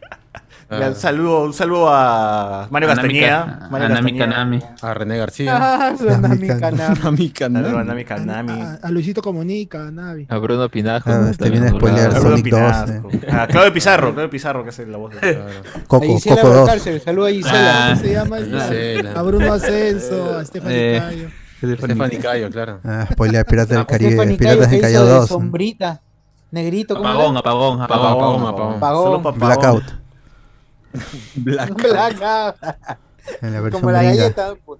Un 0.72 0.95
saludo, 0.95 1.43
un 1.43 1.53
saludo 1.53 1.89
a 1.89 2.68
Mario 2.69 2.89
Anami 2.89 3.19
Castañeda. 3.19 3.68
Mario. 3.69 4.18
Kanami. 4.18 4.60
A 4.81 4.93
René 4.93 5.18
García. 5.18 5.57
Ah, 5.60 5.93
La 5.99 6.18
Nami 6.18 6.48
Kanami. 6.48 8.02
A 8.02 8.06
Kanami. 8.06 8.61
A, 8.61 8.80
a 8.81 8.89
Luisito 8.89 9.22
Comunica, 9.22 9.88
a 9.88 9.91
Navi. 9.91 10.27
A 10.30 10.38
Bruno 10.38 10.69
Pinajo. 10.69 11.10
Ah, 11.11 11.18
¿no? 11.18 11.27
este 11.27 11.43
También 11.43 11.64
viene 11.64 11.76
a 11.76 11.80
spoilear 11.80 12.14
doblado. 12.14 12.22
Bruno 12.22 12.38
Sonic 12.38 12.53
2, 12.53 13.10
Pinasco. 13.10 13.10
Ah, 13.38 13.48
Claudio 13.48 13.73
Pizarro, 13.73 14.14
Claudio 14.14 14.30
Pizarro, 14.30 14.64
que 14.64 14.69
es 14.69 14.80
la 14.88 14.98
voz 14.98 15.14
de... 15.19 15.30
A 15.30 15.84
Coco, 15.88 16.06
Gisela 16.06 16.35
Coco 16.38 16.48
2. 16.48 16.57
Valcárcel, 16.60 17.02
saluda 17.02 17.27
a 17.27 17.31
Gisela. 17.31 17.91
Ah. 17.91 17.95
Se 17.98 18.14
llama 18.14 18.38
Gisela. 18.38 19.11
a 19.11 19.22
Bruno 19.23 19.53
Ascenso, 19.53 20.38
a 20.38 20.45
Stephanie 20.45 20.95
Eh. 20.95 20.99
Cayo. 21.02 21.30
Stephanie 21.77 22.18
Cayo, 22.19 22.49
claro. 22.49 22.80
Ah, 22.85 23.07
spoiler, 23.11 23.45
Piratas 23.45 23.69
del 23.69 23.80
A 23.80 23.85
Caribe, 23.85 24.11
Stephanie 24.11 24.38
Piratas 24.38 24.68
Cayo, 24.68 24.72
del 24.72 24.81
Callao 24.81 25.03
hizo 25.03 25.06
de 25.06 25.19
2. 25.19 25.22
¿no? 25.22 25.27
Sombrita. 25.27 26.02
Negrito, 26.52 26.95
¿cómo 26.95 27.07
Apagón, 27.10 27.38
apagón, 27.38 27.81
apagón. 27.81 28.07
Apagón, 28.11 28.48
apagón. 28.48 29.52
Apagón. 29.52 30.01
Blackout, 31.35 31.81
Black. 31.81 32.18
Blanca. 32.18 32.55
en 33.41 33.53
la 33.53 33.61
versión 33.61 33.81
Como 33.81 33.91
la 33.91 34.03
gringa. 34.03 34.15
galleta. 34.23 34.53
pues. 34.65 34.80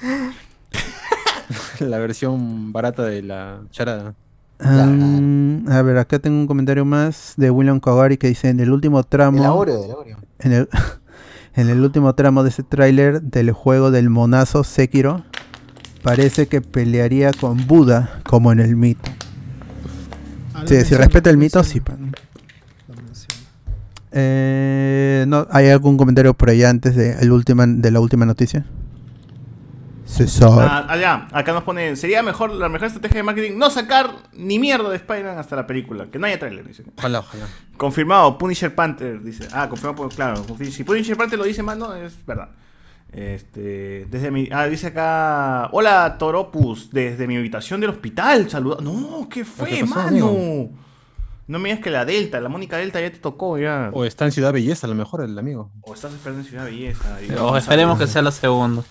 La 1.80 1.98
versión 1.98 2.72
barata 2.72 3.02
de 3.04 3.22
la 3.22 3.60
charada. 3.70 4.14
Um, 4.62 5.66
a 5.70 5.80
ver, 5.82 5.96
acá 5.96 6.18
tengo 6.18 6.38
un 6.38 6.46
comentario 6.46 6.84
más 6.84 7.32
de 7.36 7.50
William 7.50 7.80
Kawari 7.80 8.18
que 8.18 8.28
dice 8.28 8.48
en 8.50 8.60
el 8.60 8.70
último 8.70 9.02
tramo. 9.02 9.38
El 9.38 9.44
Aureo. 9.46 10.04
en 10.38 10.52
el, 10.52 10.68
en 11.54 11.68
el 11.70 11.80
último 11.80 12.14
tramo 12.14 12.42
de 12.42 12.50
ese 12.50 12.62
tráiler 12.62 13.22
del 13.22 13.50
juego 13.52 13.90
del 13.90 14.10
monazo 14.10 14.62
Sekiro, 14.64 15.24
parece 16.02 16.46
que 16.46 16.60
pelearía 16.60 17.32
con 17.32 17.66
Buda 17.66 18.20
como 18.24 18.52
en 18.52 18.60
el 18.60 18.76
mito. 18.76 19.10
Ah, 20.54 20.64
Sí, 20.66 20.82
si 20.82 20.94
respeta 20.94 21.30
el 21.30 21.38
mito, 21.38 21.64
sí. 21.64 21.80
pa. 21.80 21.96
Eh, 24.12 25.24
no, 25.28 25.46
¿Hay 25.50 25.68
algún 25.68 25.96
comentario 25.96 26.34
por 26.34 26.50
allá 26.50 26.70
antes 26.70 26.96
de, 26.96 27.12
el 27.20 27.30
última, 27.32 27.66
de 27.66 27.90
la 27.90 28.00
última 28.00 28.26
noticia? 28.26 28.64
César. 30.04 30.50
Ah, 30.68 30.86
allá, 30.88 31.28
acá 31.30 31.52
nos 31.52 31.62
ponen, 31.62 31.96
sería 31.96 32.20
mejor 32.24 32.50
la 32.52 32.68
mejor 32.68 32.88
estrategia 32.88 33.18
de 33.18 33.22
marketing 33.22 33.56
no 33.56 33.70
sacar 33.70 34.10
ni 34.32 34.58
mierda 34.58 34.90
de 34.90 34.96
Spider-Man 34.96 35.38
hasta 35.38 35.54
la 35.54 35.66
película, 35.68 36.06
que 36.10 36.18
no 36.18 36.26
haya 36.26 36.36
trailer, 36.38 36.66
dice. 36.66 36.82
Ojalá, 36.98 37.20
ojalá. 37.20 37.46
Confirmado, 37.76 38.36
Punisher 38.36 38.74
Panther, 38.74 39.22
dice. 39.22 39.46
Ah, 39.52 39.68
confirmado, 39.68 39.94
por- 40.02 40.12
claro. 40.12 40.44
confi- 40.44 40.70
Si 40.72 40.82
Punisher 40.82 41.16
Panther 41.16 41.38
lo 41.38 41.44
dice 41.44 41.62
mano, 41.62 41.94
es 41.94 42.14
verdad. 42.26 42.48
Este, 43.12 44.06
desde 44.10 44.30
mi, 44.32 44.48
ah, 44.52 44.66
dice 44.66 44.88
acá, 44.88 45.68
hola 45.72 46.16
Toropus, 46.18 46.90
desde 46.90 47.26
mi 47.28 47.36
habitación 47.36 47.80
del 47.80 47.90
hospital, 47.90 48.50
saluda. 48.50 48.78
No, 48.80 49.28
¿qué 49.30 49.44
fue, 49.44 49.68
¿Qué 49.68 49.80
pasó, 49.82 49.94
mano? 49.94 50.08
amigo? 50.08 50.70
No 51.50 51.58
me 51.58 51.68
digas 51.68 51.82
que 51.82 51.90
la 51.90 52.04
Delta, 52.04 52.40
la 52.40 52.48
Mónica 52.48 52.76
Delta 52.76 53.00
ya 53.00 53.10
te 53.10 53.18
tocó 53.18 53.58
ya. 53.58 53.90
O 53.92 54.04
está 54.04 54.24
en 54.24 54.30
Ciudad 54.30 54.52
Belleza, 54.52 54.86
a 54.86 54.90
lo 54.90 54.94
mejor, 54.94 55.24
el 55.24 55.36
amigo. 55.36 55.72
O 55.80 55.94
estás 55.94 56.12
esperando 56.12 56.42
en 56.44 56.48
Ciudad 56.48 56.64
Belleza. 56.64 57.18
O 57.40 57.56
esperemos 57.56 57.98
que 57.98 58.06
sea 58.06 58.22
la 58.22 58.30
segunda. 58.30 58.84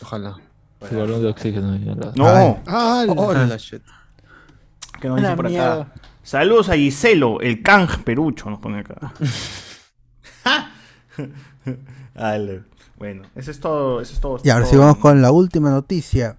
Ojalá. 0.00 0.36
El 0.90 0.96
balón 0.96 1.22
de 1.22 1.28
oxígeno. 1.28 1.76
ya 1.76 1.96
la- 1.96 2.12
No. 2.14 2.62
Ah, 2.68 3.04
la- 3.04 3.56
shit. 3.56 3.82
que 5.00 5.08
nos 5.08 5.16
dice 5.16 5.26
Una 5.26 5.34
por 5.36 5.46
acá. 5.48 5.92
Saludos 6.22 6.68
a 6.68 6.74
Giselo, 6.76 7.40
el 7.40 7.62
Kang 7.62 7.88
Perucho, 8.04 8.48
nos 8.48 8.60
pone 8.60 8.78
acá. 8.78 9.12
Dale. 12.14 12.62
Bueno, 12.96 13.24
eso 13.34 13.50
es 13.50 13.58
todo. 13.58 14.00
Eso 14.00 14.14
es 14.14 14.20
todo. 14.20 14.38
Y 14.44 14.50
ahora 14.50 14.66
sí 14.66 14.76
vamos 14.76 14.98
con 14.98 15.20
la 15.20 15.32
última 15.32 15.70
noticia. 15.70 16.36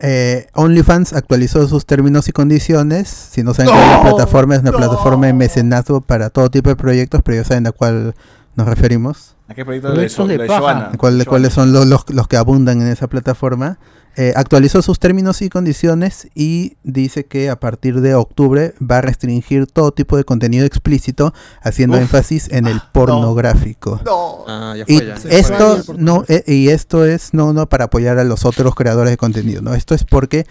Eh, 0.00 0.46
OnlyFans 0.54 1.12
actualizó 1.12 1.66
sus 1.66 1.84
términos 1.86 2.28
y 2.28 2.32
condiciones. 2.32 3.08
Si 3.08 3.42
no 3.42 3.54
saben 3.54 3.72
cuál 3.72 3.82
es 3.82 3.90
la 3.90 3.96
¡No! 3.96 4.02
plataforma, 4.16 4.54
es 4.54 4.60
una 4.60 4.70
¡No! 4.70 4.76
plataforma 4.78 5.26
de 5.26 5.32
mecenazgo 5.32 6.00
para 6.00 6.30
todo 6.30 6.50
tipo 6.50 6.70
de 6.70 6.76
proyectos, 6.76 7.20
pero 7.24 7.38
ya 7.42 7.44
saben 7.44 7.66
a 7.66 7.72
cuál 7.72 8.14
nos 8.54 8.66
referimos. 8.68 9.34
¿A 9.48 9.54
qué 9.54 9.64
proyecto 9.64 9.92
de, 9.92 10.08
So- 10.08 10.26
de 10.26 10.36
de 10.38 10.46
paja. 10.46 10.60
Joana? 10.60 10.90
cuál- 10.98 11.14
Joana. 11.14 11.24
cuáles 11.24 11.52
son 11.54 11.72
los, 11.72 11.86
los- 11.86 12.08
los 12.10 12.28
que 12.28 12.36
abundan 12.36 12.82
en 12.82 12.88
esa 12.88 13.06
plataforma. 13.08 13.78
Eh, 14.16 14.32
actualizó 14.34 14.82
sus 14.82 14.98
términos 14.98 15.42
y 15.42 15.48
condiciones 15.48 16.28
y 16.34 16.76
dice 16.82 17.26
que 17.26 17.50
a 17.50 17.60
partir 17.60 18.00
de 18.00 18.14
octubre 18.16 18.74
va 18.82 18.98
a 18.98 19.00
restringir 19.00 19.68
todo 19.68 19.92
tipo 19.92 20.16
de 20.16 20.24
contenido 20.24 20.66
explícito, 20.66 21.32
haciendo 21.62 21.96
Uf. 21.96 22.02
énfasis 22.02 22.48
en 22.50 22.66
el 22.66 22.80
pornográfico. 22.92 24.00
No. 24.04 24.44
Ah, 24.48 24.74
ya 24.76 24.84
Y 24.88 24.96
fue 24.98 25.06
ya. 25.06 25.16
Se 25.18 25.38
esto 25.38 25.82
fue. 25.84 25.94
no 25.98 26.24
eh, 26.28 26.42
y 26.48 26.68
esto 26.70 27.04
es 27.04 27.32
no 27.32 27.52
no 27.52 27.68
para 27.68 27.84
apoyar 27.84 28.18
a 28.18 28.24
los 28.24 28.44
otros 28.44 28.74
creadores 28.74 29.12
de 29.12 29.16
contenido, 29.16 29.62
no, 29.62 29.74
esto 29.74 29.94
es 29.94 30.02
porque 30.04 30.46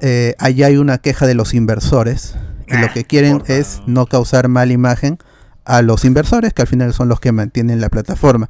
eh, 0.00 0.34
allá 0.38 0.66
hay 0.66 0.76
una 0.76 0.98
queja 0.98 1.26
de 1.26 1.34
los 1.34 1.54
inversores 1.54 2.34
y 2.66 2.76
lo 2.76 2.86
Ah, 2.86 2.92
que 2.92 3.04
quieren 3.04 3.42
es 3.46 3.80
no 3.86 4.06
causar 4.06 4.48
mala 4.48 4.72
imagen 4.72 5.18
a 5.64 5.82
los 5.82 6.04
inversores 6.04 6.52
que 6.52 6.62
al 6.62 6.68
final 6.68 6.92
son 6.92 7.08
los 7.08 7.20
que 7.20 7.32
mantienen 7.32 7.80
la 7.80 7.88
plataforma. 7.88 8.48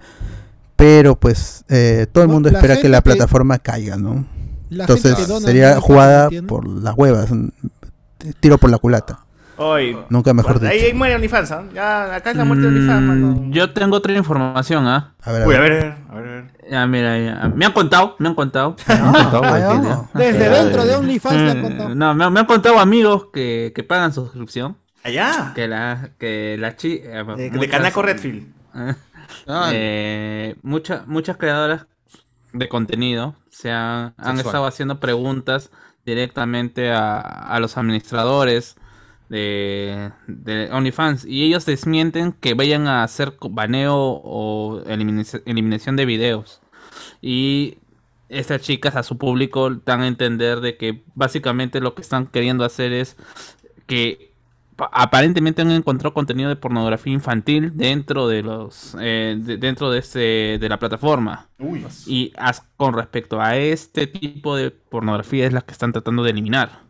Pero 0.77 1.15
pues 1.15 1.65
eh, 1.69 2.07
todo 2.13 2.25
el 2.25 2.31
mundo 2.31 2.51
la 2.51 2.59
espera 2.59 2.81
que 2.81 2.89
la 2.89 2.99
que- 2.99 3.03
plataforma 3.11 3.59
caiga, 3.59 3.97
¿no? 3.97 4.25
Entonces 4.71 5.17
sería 5.45 5.81
jugada 5.81 6.29
por 6.49 6.67
las 6.67 6.95
huevas, 6.97 7.31
mm, 7.31 7.49
tiro 8.41 8.59
por 8.59 8.71
la 8.71 8.79
culata. 8.79 9.21
Hoy. 9.57 9.97
Nunca 10.09 10.35
mejor 10.35 10.57
ahí, 10.67 10.79
dicho. 10.79 10.87
ahí 10.87 10.95
muere 10.95 11.15
OnlyFans, 11.15 11.53
¿ah? 11.53 11.63
Ya, 11.73 12.17
acá 12.17 12.33
es 12.33 12.37
la 12.37 12.45
muerte 12.45 12.63
de 12.63 12.69
OnlyFans, 12.71 13.03
Mm, 13.03 13.07
mano. 13.07 13.43
yo 13.51 13.73
tengo 13.73 13.97
otra 13.99 14.13
información, 14.15 14.89
¿ah? 14.89 15.15
A 15.23 15.31
ver, 15.31 15.43
a 15.43 15.45
a 15.45 15.49
ver. 15.49 15.57
a 15.61 15.61
ver, 15.61 15.95
a 16.11 16.15
ver. 16.19 16.45
Ya, 16.69 16.87
mira, 16.89 17.19
ya. 17.21 17.53
Me 17.55 17.65
han 17.67 17.73
contado, 17.73 18.17
me 18.19 18.27
han 18.29 18.35
contado. 18.35 18.75
Ah. 18.89 20.07
Desde 20.15 20.49
dentro 20.49 20.85
de. 20.85 20.97
OnlyFans 20.97 21.37
le 21.41 21.51
han 21.53 21.63
contado. 21.63 21.93
Eh, 21.93 21.95
no, 21.95 22.15
me, 22.15 22.31
me 22.31 22.41
han 22.41 22.47
contado 22.47 22.81
amigos 22.81 23.27
que, 23.33 23.73
que 23.77 23.85
pagan 23.85 24.13
suscripción. 24.13 24.77
Allá. 25.05 25.53
Que 25.55 25.69
la, 25.69 26.11
que 26.19 26.57
la 26.59 26.75
chi, 26.75 27.01
eh, 27.05 27.23
De, 27.37 27.51
de 27.51 27.51
muchas- 27.57 27.71
Canaco 27.71 28.03
Redfield. 28.03 28.53
Ah, 29.47 29.71
eh, 29.73 30.55
muchas 30.63 31.07
muchas 31.07 31.37
creadoras 31.39 31.87
de 32.53 32.69
contenido 32.69 33.35
se 33.51 33.71
han, 33.71 34.15
han 34.19 34.39
estado 34.39 34.67
haciendo 34.67 35.01
preguntas 35.01 35.71
directamente 36.05 36.91
a, 36.93 37.21
a 37.21 37.59
los 37.59 37.77
administradores 37.79 38.77
de, 39.31 40.13
de 40.27 40.69
OnlyFans 40.71 41.25
y 41.25 41.43
ellos 41.45 41.65
desmienten 41.65 42.33
que 42.33 42.53
vayan 42.55 42.87
a 42.87 43.03
hacer 43.03 43.33
baneo 43.51 43.97
o 44.23 44.83
elimina- 44.87 45.41
eliminación 45.47 45.97
de 45.97 46.05
videos 46.05 46.61
y 47.23 47.79
estas 48.29 48.61
chicas 48.61 48.95
a 48.95 49.03
su 49.03 49.17
público 49.17 49.71
dan 49.71 50.03
a 50.03 50.07
entender 50.07 50.61
de 50.61 50.77
que 50.77 51.03
básicamente 51.15 51.81
lo 51.81 51.95
que 51.95 52.03
están 52.03 52.27
queriendo 52.27 52.65
hacer 52.65 52.93
es 52.93 53.17
que 53.87 54.34
aparentemente 54.93 55.63
han 55.63 55.71
encontrado 55.71 56.13
contenido 56.15 56.49
de 56.49 56.57
pornografía 56.57 57.13
infantil 57.13 57.73
dentro 57.75 58.27
de 58.29 58.43
los 58.43 58.97
eh, 59.01 59.37
de- 59.39 59.57
dentro 59.57 59.91
de 59.91 59.99
este 60.01 60.59
de 60.59 60.69
la 60.69 60.79
plataforma 60.79 61.49
Uy. 61.59 61.85
y 62.07 62.33
as- 62.37 62.67
con 62.77 62.95
respecto 62.95 63.41
a 63.41 63.57
este 63.57 64.07
tipo 64.07 64.57
de 64.57 64.71
pornografía 64.71 65.47
es 65.47 65.53
la 65.53 65.61
que 65.63 65.73
están 65.73 65.93
tratando 65.93 66.23
de 66.23 66.31
eliminar. 66.31 66.81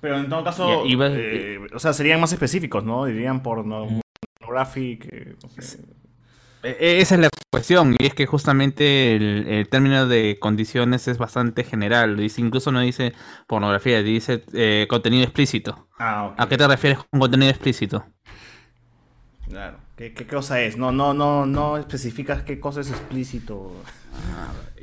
Pero 0.00 0.18
en 0.18 0.28
todo 0.28 0.44
caso, 0.44 0.84
eh, 0.86 1.58
o 1.74 1.78
sea, 1.78 1.92
serían 1.94 2.20
más 2.20 2.32
específicos, 2.32 2.84
¿no? 2.84 3.06
Dirían 3.06 3.42
porno, 3.42 4.00
pornographic, 4.38 5.08
eh, 5.10 5.36
no 5.42 5.48
sé. 5.62 5.78
E- 6.64 6.76
e- 6.80 7.00
esa 7.00 7.14
es 7.16 7.20
la 7.20 7.28
cuestión 7.52 7.94
y 7.98 8.06
es 8.06 8.14
que 8.14 8.26
justamente 8.26 9.14
el, 9.14 9.46
el 9.46 9.68
término 9.68 10.06
de 10.06 10.38
condiciones 10.40 11.06
es 11.08 11.18
bastante 11.18 11.62
general 11.62 12.16
dice 12.16 12.40
incluso 12.40 12.72
no 12.72 12.80
dice 12.80 13.12
pornografía 13.46 14.02
dice 14.02 14.42
eh, 14.54 14.86
contenido 14.88 15.22
explícito 15.24 15.86
Ah. 15.98 16.34
¿a 16.36 16.48
qué 16.48 16.56
te 16.56 16.66
refieres 16.66 16.98
con 17.10 17.20
contenido 17.20 17.50
explícito? 17.50 18.04
Claro. 19.48 19.76
¿Qué, 19.96 20.12
qué 20.12 20.26
cosa 20.26 20.60
es? 20.60 20.76
No, 20.76 20.90
no, 20.90 21.14
no, 21.14 21.46
no 21.46 21.76
especificas 21.76 22.42
qué 22.42 22.58
cosa 22.58 22.80
es 22.80 22.90
explícito. 22.90 23.72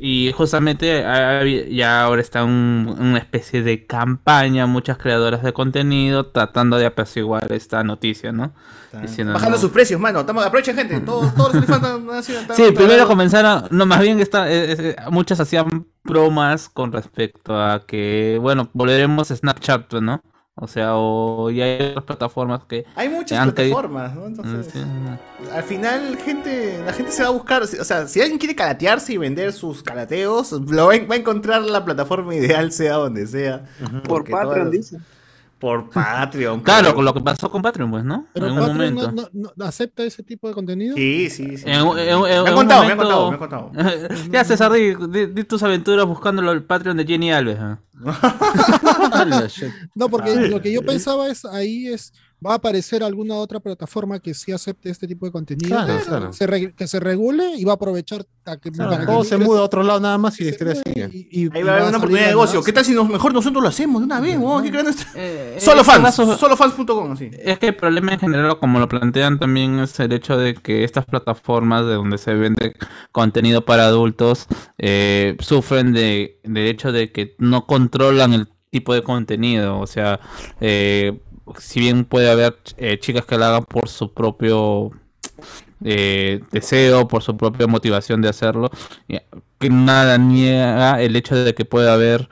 Y 0.03 0.31
justamente 0.35 1.05
ha- 1.05 1.41
ha- 1.41 1.45
ya 1.45 2.01
ahora 2.03 2.21
está 2.21 2.43
un- 2.43 2.95
una 2.99 3.19
especie 3.19 3.61
de 3.61 3.85
campaña, 3.85 4.65
muchas 4.65 4.97
creadoras 4.97 5.43
de 5.43 5.53
contenido 5.53 6.25
tratando 6.27 6.77
de 6.77 6.87
apaciguar 6.87 7.51
esta 7.53 7.83
noticia, 7.83 8.31
¿no? 8.31 8.51
Diciendo, 8.99 9.33
Bajando 9.33 9.55
no. 9.57 9.61
sus 9.61 9.71
precios, 9.71 10.01
mano. 10.01 10.21
Estamos, 10.21 10.43
aprovechen, 10.45 10.75
gente. 10.75 10.99
Todos, 11.05 11.33
todos 11.35 11.53
los 11.53 11.63
están- 11.63 12.55
Sí, 12.55 12.71
primero 12.75 13.07
comenzaron, 13.07 13.65
no, 13.69 13.85
más 13.85 14.01
bien 14.01 14.19
está, 14.19 14.51
eh, 14.51 14.71
eh, 14.77 14.95
muchas 15.11 15.39
hacían 15.39 15.85
bromas 16.03 16.67
con 16.67 16.91
respecto 16.91 17.61
a 17.61 17.85
que, 17.85 18.39
bueno, 18.41 18.69
volveremos 18.73 19.29
a 19.29 19.35
Snapchat, 19.35 19.93
¿no? 20.01 20.21
O 20.63 20.67
sea, 20.67 20.95
o 20.95 21.49
y 21.49 21.59
hay 21.59 21.87
otras 21.89 22.05
plataformas 22.05 22.61
que 22.67 22.85
Hay 22.95 23.09
muchas 23.09 23.43
plataformas, 23.51 24.13
¿no? 24.13 24.27
Entonces, 24.27 24.71
Sí. 24.71 24.79
al 25.51 25.63
final, 25.63 26.15
gente, 26.17 26.79
la 26.85 26.93
gente 26.93 27.11
se 27.11 27.23
va 27.23 27.29
a 27.29 27.31
buscar. 27.31 27.63
O 27.63 27.65
sea, 27.65 28.07
si 28.07 28.21
alguien 28.21 28.37
quiere 28.37 28.55
calatearse 28.55 29.13
y 29.13 29.17
vender 29.17 29.53
sus 29.53 29.81
calateos, 29.81 30.51
lo 30.51 30.85
va, 30.85 30.93
a- 30.93 31.05
va 31.07 31.15
a 31.15 31.17
encontrar 31.17 31.63
la 31.63 31.83
plataforma 31.83 32.35
ideal, 32.35 32.71
sea 32.71 32.93
donde 32.93 33.25
sea. 33.25 33.65
Por 34.07 34.29
Patreon, 34.29 34.69
dice. 34.69 34.99
Por 35.61 35.89
Patreon. 35.89 36.59
Claro, 36.63 36.93
con 36.95 37.05
lo 37.05 37.13
que 37.13 37.21
pasó 37.21 37.49
con 37.49 37.61
Patreon, 37.61 37.89
pues, 37.91 38.03
¿no? 38.03 38.25
Pero 38.33 38.47
en 38.47 38.53
un 38.53 38.59
Patreon 38.59 38.93
momento. 38.95 39.11
no, 39.13 39.29
no- 39.31 39.53
no 39.55 39.65
acepta 39.65 40.03
ese 40.03 40.23
tipo 40.23 40.47
de 40.47 40.53
contenido. 40.55 40.95
Sí, 40.97 41.29
sí, 41.29 41.55
sí. 41.57 41.63
En 41.67 41.83
un- 41.83 41.97
en 41.99 42.19
me 42.21 42.29
han 42.49 42.53
contado, 42.55 42.83
me 42.83 42.91
han 42.91 42.97
contado, 42.97 43.27
me 43.29 43.33
han 43.35 43.39
contado. 43.39 43.71
ya, 44.31 44.43
César, 44.43 44.71
di, 44.73 44.95
di- 45.09 45.27
di 45.27 45.43
tus 45.45 45.61
aventuras 45.63 46.05
buscándolo 46.05 46.51
el 46.51 46.63
Patreon 46.63 46.97
de 46.97 47.05
Jenny 47.05 47.31
Alves. 47.31 47.59
¿ah? 47.61 47.79
No, 49.95 50.09
porque 50.09 50.31
Ah. 50.31 50.47
lo 50.49 50.61
que 50.61 50.71
yo 50.73 50.81
pensaba 50.81 51.27
es 51.29 51.45
ahí 51.45 51.87
es 51.87 52.13
va 52.45 52.53
a 52.53 52.55
aparecer 52.55 53.03
alguna 53.03 53.35
otra 53.35 53.59
plataforma 53.59 54.19
que 54.19 54.33
sí 54.33 54.51
acepte 54.51 54.89
este 54.89 55.07
tipo 55.07 55.25
de 55.27 55.31
contenido, 55.31 55.75
Claro, 55.75 55.97
que, 55.99 56.03
claro. 56.05 56.33
Se 56.33 56.47
re- 56.47 56.73
que 56.73 56.87
se 56.87 56.99
regule 56.99 57.53
y 57.55 57.63
va 57.65 57.73
a 57.73 57.75
aprovechar 57.75 58.25
a 58.45 58.57
que, 58.57 58.71
Claro, 58.71 58.89
para 58.91 59.01
que 59.05 59.11
todo 59.11 59.23
se 59.23 59.37
muda 59.37 59.59
a 59.59 59.63
otro 59.63 59.83
lado 59.83 59.99
nada 59.99 60.17
más 60.17 60.39
y 60.39 60.45
la 60.45 60.49
historia 60.49 60.73
mude 60.73 60.83
sigue. 60.93 61.09
y- 61.13 61.41
y- 61.43 61.49
Ahí 61.53 61.61
y 61.61 61.63
va 61.63 61.71
a 61.73 61.75
haber 61.75 61.87
una 61.89 61.97
oportunidad 61.97 62.25
de 62.25 62.31
negocio. 62.31 62.59
más. 62.59 62.65
¿Qué 62.65 62.73
tal 62.73 62.85
si 62.85 62.93
nos- 62.93 63.07
mejor 63.09 63.33
nosotros 63.33 63.61
lo 63.61 63.69
hacemos 63.69 64.01
de 64.01 64.05
una 64.05 64.19
vez? 64.19 64.37
A 64.37 64.61
crear 64.63 64.83
nuestra... 64.83 65.07
Eh, 65.15 65.57
Solo 65.59 65.83
fans, 65.83 66.05
a 66.07 66.11
su- 66.11 66.33
solofans.com, 66.35 67.11
así. 67.11 67.29
Es 67.39 67.59
que 67.59 67.67
el 67.67 67.75
problema 67.75 68.13
en 68.13 68.19
general, 68.19 68.57
como 68.59 68.79
lo 68.79 68.89
plantean 68.89 69.37
también, 69.37 69.79
es 69.79 69.99
el 69.99 70.11
hecho 70.11 70.35
de 70.37 70.55
que 70.55 70.83
estas 70.83 71.05
plataformas 71.05 71.85
de 71.85 71.93
donde 71.93 72.17
se 72.17 72.33
vende 72.33 72.73
contenido 73.11 73.65
para 73.65 73.85
adultos 73.85 74.47
eh, 74.79 75.37
sufren 75.39 75.93
de, 75.93 76.39
del 76.43 76.67
hecho 76.67 76.91
de 76.91 77.11
que 77.11 77.35
no 77.37 77.67
controlan 77.67 78.33
el 78.33 78.47
tipo 78.71 78.93
de 78.93 79.03
contenido. 79.03 79.79
O 79.79 79.85
sea, 79.85 80.19
eh, 80.59 81.19
si 81.59 81.79
bien 81.81 82.05
puede 82.05 82.29
haber 82.31 82.57
eh, 82.77 82.99
chicas 82.99 83.25
que 83.25 83.37
lo 83.37 83.45
hagan 83.45 83.65
por 83.65 83.87
su 83.89 84.13
propio 84.13 84.91
eh, 85.83 86.41
deseo, 86.51 87.07
por 87.07 87.23
su 87.23 87.35
propia 87.37 87.67
motivación 87.67 88.21
de 88.21 88.29
hacerlo, 88.29 88.69
que 89.59 89.69
nada 89.69 90.17
niega 90.17 91.01
el 91.01 91.15
hecho 91.15 91.35
de 91.35 91.53
que 91.55 91.65
puede 91.65 91.89
haber 91.91 92.29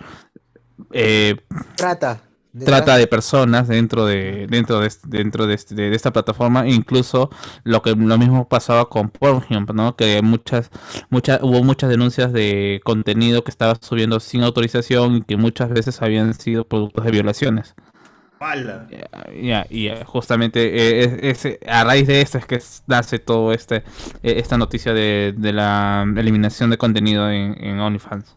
eh, 0.94 1.36
Trata. 1.76 2.22
trata 2.66 2.98
de 2.98 3.06
personas 3.08 3.68
dentro 3.68 4.06
de 4.06 4.48
dentro 4.50 4.80
de 4.80 4.92
dentro 5.08 5.46
de, 5.46 5.54
este- 5.54 5.76
de 5.76 5.96
esta 5.96 6.12
plataforma 6.12 6.68
incluso 6.68 7.30
lo 7.64 7.82
que 7.84 7.92
lo 7.96 8.18
mismo 8.18 8.48
pasaba 8.48 8.90
con 8.90 9.10
Pornhub 9.10 9.72
no 9.74 9.96
que 9.96 10.22
muchas 10.24 10.72
muchas 11.10 11.40
hubo 11.44 11.64
muchas 11.64 11.90
denuncias 11.92 12.34
de 12.34 12.82
contenido 12.84 13.44
que 13.44 13.52
estaba 13.52 13.76
subiendo 13.80 14.20
sin 14.20 14.44
autorización 14.44 15.18
y 15.18 15.22
que 15.22 15.38
muchas 15.38 15.70
veces 15.70 16.02
habían 16.02 16.34
sido 16.34 16.66
productos 16.68 17.06
de 17.06 17.12
violaciones 17.12 17.76
Y 19.70 19.88
eh, 19.88 20.04
justamente 20.06 20.60
eh, 21.04 21.20
es, 21.30 21.46
es- 21.46 21.58
a 21.68 21.84
raíz 21.84 22.08
de 22.08 22.22
esto 22.22 22.38
es 22.38 22.46
que 22.46 22.62
nace 22.88 23.20
todo 23.20 23.52
este 23.54 23.78
eh, 24.24 24.36
esta 24.38 24.58
noticia 24.58 24.94
de, 24.94 25.34
de 25.38 25.54
la 25.54 26.06
eliminación 26.18 26.70
de 26.70 26.78
contenido 26.78 27.30
en, 27.30 27.56
en 27.64 27.80
OnlyFans. 27.80 28.36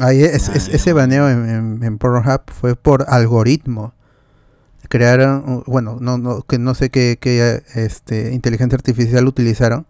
Ahí 0.00 0.22
es- 0.22 0.48
es- 0.48 0.68
ese 0.68 0.92
baneo 0.92 1.28
en, 1.28 1.48
en, 1.48 1.84
en 1.84 1.98
Pornhub 1.98 2.42
fue 2.46 2.76
por 2.76 3.04
algoritmo. 3.08 3.92
Crearon, 4.88 5.64
bueno, 5.66 5.98
no, 6.00 6.16
no, 6.16 6.42
que 6.42 6.58
no 6.58 6.74
sé 6.74 6.88
qué, 6.88 7.18
qué, 7.20 7.62
este, 7.74 8.32
inteligencia 8.32 8.76
artificial 8.76 9.26
utilizaron 9.26 9.86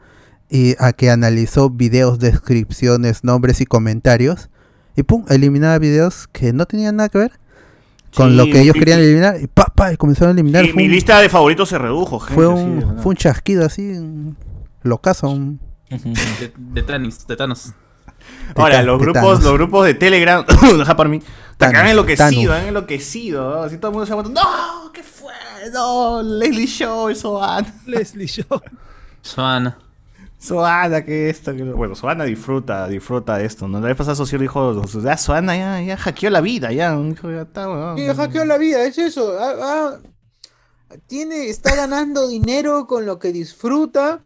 y 0.51 0.75
a 0.81 0.93
que 0.93 1.11
analizó 1.11 1.71
videos, 1.71 2.19
descripciones, 2.19 3.23
nombres 3.23 3.61
y 3.61 3.67
comentarios 3.67 4.49
y 4.97 5.05
pum, 5.05 5.25
eliminaba 5.29 5.79
videos 5.79 6.27
que 6.27 6.53
no 6.53 6.67
tenían 6.67 6.97
nada 6.97 7.11
que 7.11 7.19
ver 7.19 7.33
con 8.15 8.31
Sí, 8.31 8.37
lo 8.37 8.45
que 8.45 8.61
ellos 8.63 8.77
y- 8.77 8.79
querían 8.79 9.01
eliminar 9.01 9.41
y 9.41 9.47
pa, 9.47 9.67
pa, 9.75 9.97
comenzaron 9.97 10.31
a 10.31 10.33
eliminar. 10.33 10.65
Y 10.65 10.73
mi 10.73 10.85
un, 10.87 10.91
lista 10.93 11.21
de 11.21 11.29
favoritos 11.29 11.69
se 11.69 11.79
redujo, 11.79 12.19
gente. 12.21 12.35
fue, 12.35 12.45
sí, 12.47 12.51
un, 12.63 12.99
fue 12.99 13.11
un 13.11 13.17
chasquido 13.17 13.65
así, 13.67 13.83
un 13.91 14.37
locazo. 14.83 15.29
un- 15.29 15.61
de, 15.91 16.53
de 16.57 16.83
Thanos, 16.83 17.27
de 17.27 17.37
Thanos. 17.37 17.73
Ahora, 18.57 18.83
los 18.83 18.99
grupos, 18.99 19.43
los 19.43 19.53
grupos 19.55 19.87
de 19.87 19.95
Telegram, 19.95 20.45
deja 20.79 20.97
por 20.97 21.09
mí, 21.09 21.23
han 21.61 21.87
enloquecido, 21.87 22.53
han 22.53 22.67
enloquecido, 22.67 23.51
¿no? 23.51 23.63
Así 23.63 23.79
todo 23.79 23.91
el 23.91 23.93
mundo 23.95 24.07
se 24.07 24.13
ha 24.13 24.17
muerto. 24.17 24.33
¡No! 24.33 24.93
¿Qué 24.93 25.03
fue? 25.03 25.33
No, 25.73 26.23
Leslie 26.23 26.67
Show, 26.67 27.15
Soana. 27.15 27.73
Leslie 27.87 28.27
Show. 28.27 28.61
Joana 29.35 29.79
Soana, 30.39 31.05
que 31.05 31.31
esto, 31.31 31.53
que 31.55 31.65
lo- 31.65 31.77
Bueno, 31.77 31.95
Soana 31.95 32.25
disfruta, 32.25 32.87
disfruta 32.89 33.37
de 33.39 33.45
esto, 33.47 33.67
¿no? 33.69 33.81
La 33.81 33.89
vez 33.89 33.97
pasada 33.97 34.15
Socio 34.17 34.39
dijo, 34.39 34.85
ya 35.03 35.17
Soana 35.17 35.57
ya, 35.57 35.81
ya 35.83 35.97
hackeó 35.97 36.31
la 36.31 36.41
vida, 36.41 36.73
ya. 36.73 36.97
Dijo, 36.97 37.31
ya 37.31 37.43
está, 37.43 37.69
weón. 37.69 37.97
Sí, 37.99 38.07
hackeó 38.07 38.45
la 38.45 38.59
vida, 38.59 38.85
es 38.85 38.99
eso. 38.99 39.37
ah, 39.39 39.55
ah, 39.61 39.99
tiene, 41.07 41.49
está 41.49 41.75
ganando 41.77 42.29
dinero 42.29 42.87
con 42.87 43.07
lo 43.07 43.19
que 43.19 43.33
disfruta. 43.33 44.25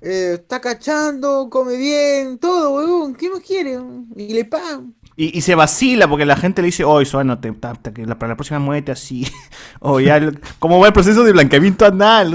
eh, 0.00 0.34
está 0.40 0.60
cachando, 0.60 1.48
come 1.50 1.76
bien, 1.76 2.38
todo, 2.38 2.74
huevón. 2.76 3.14
¿Qué 3.14 3.30
más 3.30 3.40
quiere? 3.40 3.78
Y 4.16 4.34
le 4.34 4.44
pagan. 4.44 4.94
Y, 5.16 5.36
y 5.36 5.42
se 5.42 5.54
vacila 5.54 6.08
porque 6.08 6.24
la 6.26 6.36
gente 6.36 6.62
le 6.62 6.66
dice, 6.66 6.84
oye, 6.84 7.04
Soana, 7.06 7.40
te, 7.40 7.52
que 7.94 8.06
la, 8.06 8.18
para 8.18 8.30
la 8.32 8.36
próxima 8.36 8.58
muévete 8.58 8.92
así. 8.92 9.26
o 9.84 9.98
ya, 10.00 10.20
¿cómo 10.58 10.78
va 10.78 10.86
el 10.88 10.92
proceso 10.92 11.24
de 11.24 11.32
blanqueamiento 11.32 11.84
anal? 11.84 12.34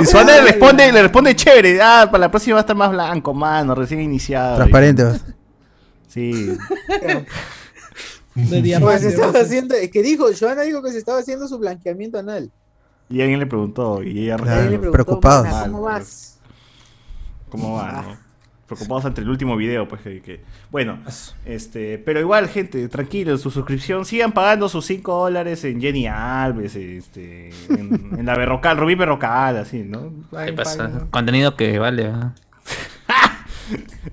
Y, 0.00 0.06
Soana 0.06 0.36
le 0.36 0.42
responde, 0.42 0.90
le 0.92 1.02
responde 1.02 1.34
chévere, 1.36 1.80
ah, 1.80 2.08
para 2.10 2.22
la 2.22 2.30
próxima 2.30 2.54
va 2.54 2.60
a 2.60 2.62
estar 2.62 2.76
más 2.76 2.90
blanco, 2.90 3.32
mano, 3.32 3.74
recién 3.74 4.00
iniciado. 4.00 4.56
Transparente. 4.56 5.04
Sí. 6.08 6.56
De 8.34 8.46
Pues 8.48 8.62
diamante. 8.62 9.00
se 9.00 9.08
estaba 9.08 9.26
va 9.26 9.30
a 9.30 9.32
ser. 9.32 9.46
haciendo, 9.46 9.74
es 9.74 9.90
que 9.90 10.02
dijo, 10.02 10.26
Joana 10.38 10.62
dijo 10.62 10.80
que 10.82 10.92
se 10.92 10.98
estaba 10.98 11.18
haciendo 11.18 11.48
su 11.48 11.58
blanqueamiento 11.58 12.18
anal. 12.18 12.50
Y 13.08 13.20
alguien 13.20 13.40
le 13.40 13.46
preguntó, 13.46 14.02
y 14.02 14.24
ella 14.24 14.36
Claro, 14.36 14.62
le 14.62 14.66
preguntó, 14.78 14.92
preocupados. 14.92 15.44
"Mana, 15.48 15.64
¿Cómo 15.64 15.80
vas? 15.82 16.38
¿cómo 17.48 17.74
va? 17.74 18.02
no? 18.02 18.27
Preocupados 18.68 19.06
ante 19.06 19.22
el 19.22 19.28
último 19.30 19.56
video, 19.56 19.88
pues 19.88 20.02
que, 20.02 20.20
que- 20.20 20.40
bueno, 20.70 20.98
este, 21.46 21.98
pero 21.98 22.20
igual, 22.20 22.48
gente, 22.48 22.86
tranquilos, 22.88 23.40
su 23.40 23.50
suscripción, 23.50 24.04
sigan 24.04 24.32
pagando 24.32 24.68
sus 24.68 24.84
5 24.86 25.22
dólares 25.24 25.64
en 25.64 25.80
Jenny 25.80 26.06
Alves, 26.06 26.76
este, 26.76 27.48
en, 27.70 28.16
en 28.18 28.26
la 28.26 28.36
Berrocal, 28.36 28.76
Rubí 28.76 28.94
Berrocal, 28.94 29.56
así, 29.56 29.78
¿no? 29.84 30.12
¿Qué 30.44 30.52
pasa? 30.52 31.06
Contenido 31.10 31.56
que 31.56 31.78
vale. 31.78 32.08
¿ah? 32.14 32.34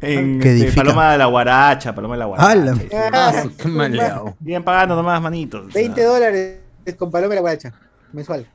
En 0.01 0.39
Que 0.39 0.49
este, 0.53 0.63
edifica. 0.63 0.83
Paloma 0.83 1.11
de 1.11 1.17
la 1.17 1.25
Guaracha, 1.25 1.93
Paloma 1.95 2.15
de 2.15 2.19
la 2.19 2.25
Guaracha. 2.25 2.51
¡Hala! 2.51 2.75
sí. 2.75 2.87
Ah, 2.93 3.43
Qué 3.57 3.67
maleado. 3.67 4.35
Bien 4.39 4.63
pagando 4.63 4.95
nomás, 4.95 5.21
manitos. 5.21 5.71
20 5.73 6.01
dólares 6.03 6.59
con 6.97 7.11
Paloma 7.11 7.29
de 7.29 7.35
la 7.35 7.41
Guaracha, 7.41 7.73
mensual. 8.13 8.45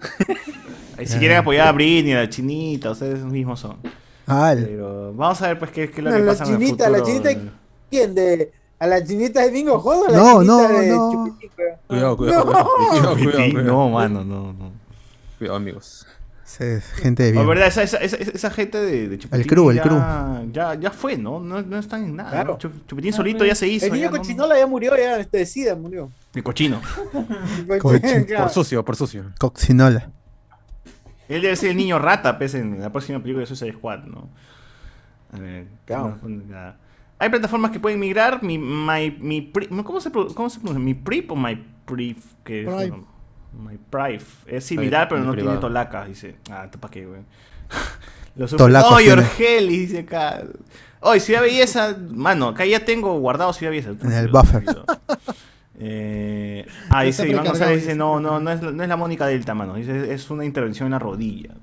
Ahí, 0.98 1.06
si 1.06 1.18
quieren 1.18 1.36
apoyar 1.38 1.68
a 1.68 1.72
Britney, 1.72 2.12
a 2.14 2.20
la 2.20 2.28
chinita, 2.30 2.90
ustedes 2.90 3.22
mismos 3.24 3.60
son. 3.60 3.76
Pero 4.26 5.12
vamos 5.14 5.40
a 5.42 5.48
ver 5.48 5.58
pues 5.58 5.70
qué, 5.70 5.90
qué 5.90 5.98
es 6.00 6.04
lo 6.04 6.10
No, 6.10 6.16
que 6.16 6.22
la 6.22 6.32
pasa 6.32 6.44
en 6.44 6.50
el 6.54 6.58
chinita, 6.58 6.90
la 6.90 6.98
futuro. 6.98 7.22
chinita- 7.30 7.52
¿Quién? 7.90 8.14
¿De, 8.14 8.52
¿A 8.78 8.86
la 8.86 9.02
chinita 9.04 9.42
de 9.42 9.50
Bingo 9.50 9.78
Jodo 9.78 10.00
o 10.02 10.08
la 10.08 10.16
No, 10.18 10.32
chinita 10.42 10.52
no, 10.72 10.78
de 10.80 10.88
no. 10.88 11.12
Chupitín? 11.12 11.50
Cuidado, 11.86 12.16
cuidado, 12.16 12.44
No. 12.44 12.50
cuidado, 12.50 12.66
cuidado, 12.76 13.08
Chupitín, 13.16 13.24
cuidado, 13.30 13.50
cuidado. 13.52 13.64
No, 13.72 13.88
mano, 13.90 14.24
no, 14.24 14.52
no. 14.52 14.72
Cuidado, 15.38 15.56
amigos. 15.56 16.06
Es 16.58 16.84
gente 16.92 17.22
de 17.24 17.30
La 17.32 17.40
bien. 17.40 17.48
verdad, 17.48 17.66
esa, 17.68 17.82
esa, 17.82 17.98
esa, 17.98 18.16
esa 18.16 18.50
gente 18.50 18.78
de, 18.80 19.08
de 19.08 19.18
Chupetín 19.18 19.46
crew, 19.46 19.70
el 19.70 19.80
crew. 19.80 19.98
Ya, 20.52 20.74
ya 20.74 20.90
fue, 20.90 21.16
¿no? 21.18 21.38
No, 21.40 21.60
no 21.60 21.78
están 21.78 22.04
en 22.04 22.16
nada. 22.16 22.30
Claro. 22.30 22.52
¿no? 22.52 22.58
Chup- 22.58 22.86
Chupetín 22.86 23.12
solito 23.12 23.44
ya 23.44 23.54
se 23.54 23.68
hizo. 23.68 23.86
El 23.86 23.92
niño 23.92 24.04
ya, 24.06 24.10
¿no? 24.10 24.16
cochinola 24.18 24.58
ya 24.58 24.66
murió, 24.66 24.96
ya 24.96 25.18
este, 25.18 25.38
de 25.38 25.46
sida 25.46 25.74
murió. 25.74 26.10
El 26.34 26.42
cochino. 26.42 26.80
Cochino. 27.80 28.26
Claro. 28.26 28.44
Por 28.44 28.52
sucio, 28.52 28.84
por 28.84 28.96
sucio. 28.96 29.24
Coxinola. 29.38 30.10
Él 31.28 31.42
debe 31.42 31.56
ser 31.56 31.70
el 31.70 31.76
niño 31.76 31.98
rata, 31.98 32.38
pues, 32.38 32.54
en 32.54 32.80
la 32.80 32.90
próxima 32.90 33.18
película 33.20 33.40
de 33.40 33.46
Suicide 33.46 33.72
Squad, 33.72 34.04
¿no? 34.04 34.28
A 35.32 35.38
ver, 35.38 35.66
Claro. 35.84 36.18
no. 36.22 36.74
Hay 37.18 37.30
plataformas 37.30 37.70
que 37.70 37.80
pueden 37.80 37.98
migrar. 37.98 38.42
Mi, 38.42 38.58
my, 38.58 39.16
mi 39.20 39.40
pri- 39.40 39.68
¿cómo, 39.84 40.00
se, 40.00 40.10
¿Cómo 40.12 40.50
se 40.50 40.60
pronuncia? 40.60 40.78
¿Mi 40.84 40.94
PRIP 40.94 41.30
o 41.32 41.36
My 41.36 41.56
PRIF? 41.86 42.18
Que 42.44 42.62
es, 42.62 42.92
my 43.58 43.78
Prif. 43.90 44.46
Es 44.46 44.64
similar, 44.64 45.06
Mi- 45.06 45.08
pero 45.10 45.20
no 45.22 45.30
tiene 45.30 45.42
privado. 45.42 45.60
tolaca. 45.60 46.04
Dice. 46.04 46.36
Ah, 46.50 46.68
¿para 46.78 46.90
qué, 46.92 47.06
güey? 47.06 47.20
Lo 48.36 48.46
Tolacos 48.46 48.92
¡Oh, 48.92 48.96
tiene. 48.98 49.12
Orgeli! 49.22 49.78
Dice 49.78 50.00
acá. 50.00 50.42
Hoy, 51.00 51.20
Ciudad 51.20 51.40
Belleza. 51.40 51.96
Mano, 52.10 52.48
acá 52.48 52.66
ya 52.66 52.84
tengo 52.84 53.18
guardado 53.18 53.52
Ciudad 53.54 53.70
Belleza. 53.72 53.90
En 54.02 54.12
el 54.12 54.28
buffer. 54.28 54.62
Eh, 55.78 56.66
ah, 56.90 57.02
dice 57.02 57.28
Iván 57.28 57.46
González, 57.46 57.82
dice, 57.82 57.94
no, 57.94 58.18
no, 58.20 58.40
no 58.40 58.50
es, 58.50 58.62
no 58.62 58.82
es 58.82 58.88
la 58.88 58.96
Mónica 58.96 59.26
Delta, 59.26 59.54
mano. 59.54 59.74
Dice, 59.74 60.12
es 60.12 60.30
una 60.30 60.44
intervención 60.44 60.86
en 60.86 60.92
la 60.92 60.98
rodilla. 60.98 61.54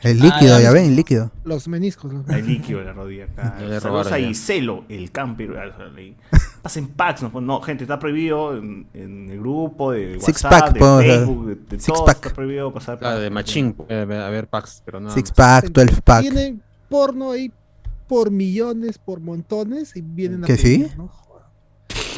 El 0.00 0.18
líquido, 0.20 0.60
ya 0.60 0.72
ven, 0.72 0.96
líquido. 0.96 1.30
Los 1.44 1.68
meniscos. 1.68 2.12
los 2.12 2.28
El 2.28 2.46
líquido 2.46 2.80
de 2.80 2.86
la 2.86 2.92
rodilla 2.92 3.24
acá. 3.24 3.56
Le 3.60 3.80
Saludos 3.80 4.10
a. 4.10 4.18
Iselo, 4.18 4.84
el 4.88 5.12
camper. 5.12 5.54
Pasen 6.62 6.88
packs. 6.88 7.22
No, 7.22 7.40
no, 7.40 7.60
gente, 7.60 7.84
está 7.84 7.98
prohibido 7.98 8.56
en, 8.56 8.88
en 8.92 9.30
el 9.30 9.38
grupo 9.38 9.92
de 9.92 10.18
Six 10.20 10.42
WhatsApp, 10.42 10.50
pack, 10.50 10.74
de 10.74 10.80
Facebook, 10.80 11.46
de, 11.46 11.54
de 11.54 11.80
six 11.80 11.86
todo, 11.86 12.04
pack. 12.04 12.16
Está 12.16 12.34
prohibido 12.34 12.72
pasar 12.72 12.98
Ah, 13.02 13.14
de. 13.14 13.30
Machín, 13.30 13.76
haber, 13.88 14.20
haber 14.20 14.48
packs, 14.48 14.82
pero 14.84 14.98
no. 14.98 15.10
Six 15.10 15.30
pack, 15.30 15.66
12 15.70 16.02
pack. 16.02 16.22
Tienen 16.22 16.60
porno 16.88 17.30
ahí 17.30 17.52
por 18.08 18.32
millones, 18.32 18.98
por 18.98 19.20
montones 19.20 19.94
y 19.94 20.00
vienen 20.02 20.42
a 20.42 20.46
¿Que 20.48 20.56
sí? 20.56 20.78
pedir, 20.78 20.98
¿no? 20.98 21.10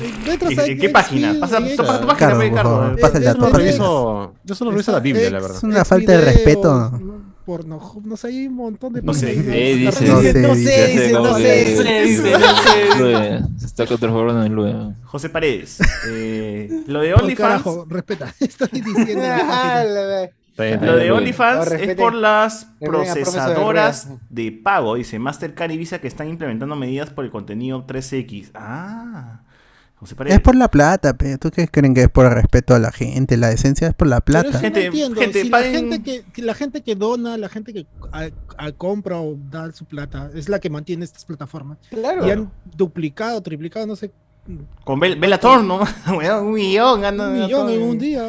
Eh, 0.00 0.12
entras 0.32 0.52
¿En- 0.52 0.60
a 0.60 0.64
en 0.66 0.78
qué 0.78 0.88
página? 0.88 1.34
Pasa- 1.40 1.60
pasa 1.76 2.00
tu 2.00 2.06
página, 2.06 2.30
favor, 2.62 2.94
Eh, 2.98 3.00
pasa 3.00 3.18
el 3.18 3.24
dato. 3.24 3.40
Yo 3.40 3.46
solo 3.46 3.58
reviso, 3.58 4.34
yo 4.44 4.54
solo 4.54 4.70
reviso 4.70 4.92
la 4.92 5.00
Biblia, 5.00 5.30
la 5.30 5.40
verdad. 5.40 5.56
Es 5.58 5.62
una 5.62 5.84
falta 5.84 6.12
de 6.12 6.20
respeto. 6.20 6.74
¿no? 7.00 7.20
Porno, 7.44 7.80
no 8.04 8.16
sé, 8.16 8.28
hay 8.28 8.46
un 8.46 8.54
montón 8.54 8.92
de 8.92 9.02
No 9.02 9.12
sé. 9.12 9.32
Eh, 9.32 9.74
dice, 9.76 9.84
No 9.84 10.20
sé, 10.20 10.34
no 10.34 10.54
dice. 10.54 10.70
sé, 10.72 10.88
dice, 10.92 11.12
no 11.12 11.36
sé. 11.36 12.98
Lue, 12.98 13.40
Se 13.58 13.66
está 13.66 13.86
transformando 13.86 14.44
en 14.44 14.54
Lue. 14.54 14.94
José 15.04 15.30
Paredes. 15.30 15.78
eh, 16.08 16.68
lo 16.86 17.00
de 17.00 17.14
OnlyFans. 17.14 17.36
carajo, 17.62 17.86
respeta. 17.88 18.32
Estoy 18.40 18.80
diciendo. 18.80 19.24
Ah, 19.26 19.82
Lo 19.84 20.96
de. 20.96 21.10
OnlyFans 21.10 21.70
No, 21.70 21.76
es 21.76 21.96
por 21.96 22.14
las 22.14 22.66
procesadoras 22.80 24.08
de 24.28 24.52
pago, 24.52 24.94
dice 24.96 25.18
Mastercard 25.18 25.70
y 25.70 25.78
Visa 25.78 25.98
que 26.00 26.06
están 26.08 26.28
implementando 26.28 26.76
medidas 26.76 27.10
por 27.10 27.24
el 27.24 27.30
contenido 27.30 27.84
3X. 27.86 28.50
Ah, 28.54 29.40
José 30.00 30.14
Paredes. 30.16 30.38
Es 30.38 30.42
por 30.42 30.56
la 30.56 30.68
plata, 30.68 31.12
pe. 31.14 31.36
¿Tú 31.36 31.50
qué 31.50 31.68
creen 31.68 31.92
que 31.94 32.00
es 32.04 32.08
por 32.08 32.24
el 32.24 32.32
respeto 32.32 32.74
a 32.74 32.78
la 32.78 32.90
gente? 32.90 33.36
La 33.36 33.52
esencia 33.52 33.86
es 33.88 33.94
por 33.94 34.08
la 34.08 34.20
Pero 34.22 34.40
plata. 34.40 34.48
eso 34.48 34.58
Gente- 34.60 34.80
no 34.80 34.86
entiendo. 34.86 35.20
gente, 35.20 35.42
si 35.42 35.48
la, 35.50 35.62
gente 35.62 36.02
que, 36.02 36.24
que 36.32 36.42
la 36.42 36.54
gente 36.54 36.82
que 36.82 36.94
dona, 36.96 37.36
la 37.36 37.48
gente 37.50 37.72
que 37.74 37.86
a- 38.10 38.30
a- 38.56 38.72
compra 38.72 39.20
o 39.20 39.36
da 39.50 39.70
su 39.72 39.84
plata, 39.84 40.30
es 40.34 40.48
la 40.48 40.58
que 40.58 40.70
mantiene 40.70 41.04
estas 41.04 41.24
plataformas. 41.26 41.76
Claro. 41.90 42.26
Y 42.26 42.30
han 42.30 42.50
duplicado, 42.76 43.40
triplicado, 43.42 43.86
no 43.86 43.94
sé, 43.94 44.10
Con 44.84 44.98
Bel 44.98 45.16
Bellator, 45.20 45.62
¿no? 45.62 45.80
Weón, 46.16 46.46
un 46.46 46.52
millón, 46.54 47.04
un 47.04 47.32
millón 47.34 47.68
en 47.70 47.82
un 47.82 47.98
día. 47.98 48.24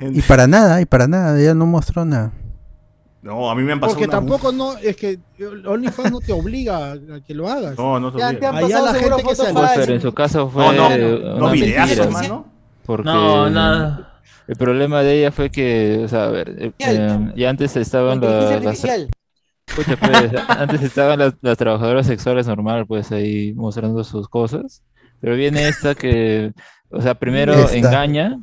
Y 0.00 0.22
para 0.22 0.46
nada, 0.46 0.80
y 0.80 0.86
para 0.86 1.06
nada. 1.06 1.38
Ella 1.38 1.54
no 1.54 1.66
mostró 1.66 2.04
nada. 2.06 2.32
No, 3.22 3.48
a 3.50 3.54
mí 3.54 3.62
me 3.62 3.72
han 3.72 3.78
pasado 3.80 3.94
Porque 3.98 4.08
una- 4.08 4.18
tampoco 4.18 4.50
no, 4.52 4.76
es 4.78 4.96
que 4.96 5.18
OnlyFans 5.64 6.10
no 6.10 6.20
te 6.20 6.32
obliga 6.32 6.92
a, 6.92 6.98
que 7.24 7.34
lo 7.34 7.48
hagas. 7.48 7.78
No, 7.78 8.00
no 8.00 8.12
te 8.12 8.18
Ya 8.18 8.26
olvides. 8.26 8.40
te 8.40 8.46
han 8.46 8.56
Allá 8.56 8.66
pasado 8.68 8.86
la 8.86 8.94
gente 8.94 9.22
que 9.22 9.34
se 9.36 9.52
Pues, 9.52 9.70
pero 9.76 9.92
en 9.94 10.00
su 10.00 10.12
caso 10.12 10.48
fue 10.50 10.64
No, 10.76 10.88
no, 10.90 11.36
no 11.38 11.50
videazos, 11.52 11.98
mentira. 11.98 12.10
mano. 12.10 12.46
Porque 12.84 13.04
No, 13.04 13.48
no. 13.48 14.06
el 14.48 14.56
problema 14.56 15.02
de 15.02 15.20
ella 15.20 15.30
fue 15.30 15.50
que, 15.50 16.02
o 16.04 16.08
sea, 16.08 16.24
a 16.24 16.28
ver, 16.30 16.48
eh, 16.58 16.72
eh, 16.80 17.32
ya 17.36 17.48
antes 17.50 17.76
estaban 17.76 18.20
la- 18.20 18.58
las. 18.60 18.84
Escucha, 18.84 19.96
pues, 19.96 20.32
antes 20.48 20.82
estaban 20.82 21.18
las, 21.20 21.34
las 21.40 21.56
trabajadoras 21.56 22.06
sexuales 22.06 22.46
normal, 22.48 22.86
pues 22.86 23.12
ahí 23.12 23.52
mostrando 23.54 24.02
sus 24.02 24.28
cosas, 24.28 24.82
pero 25.20 25.36
viene 25.36 25.68
esta 25.68 25.94
que, 25.94 26.52
o 26.90 27.00
sea, 27.00 27.14
primero 27.14 27.54
Esta. 27.54 27.76
engaña, 27.76 28.38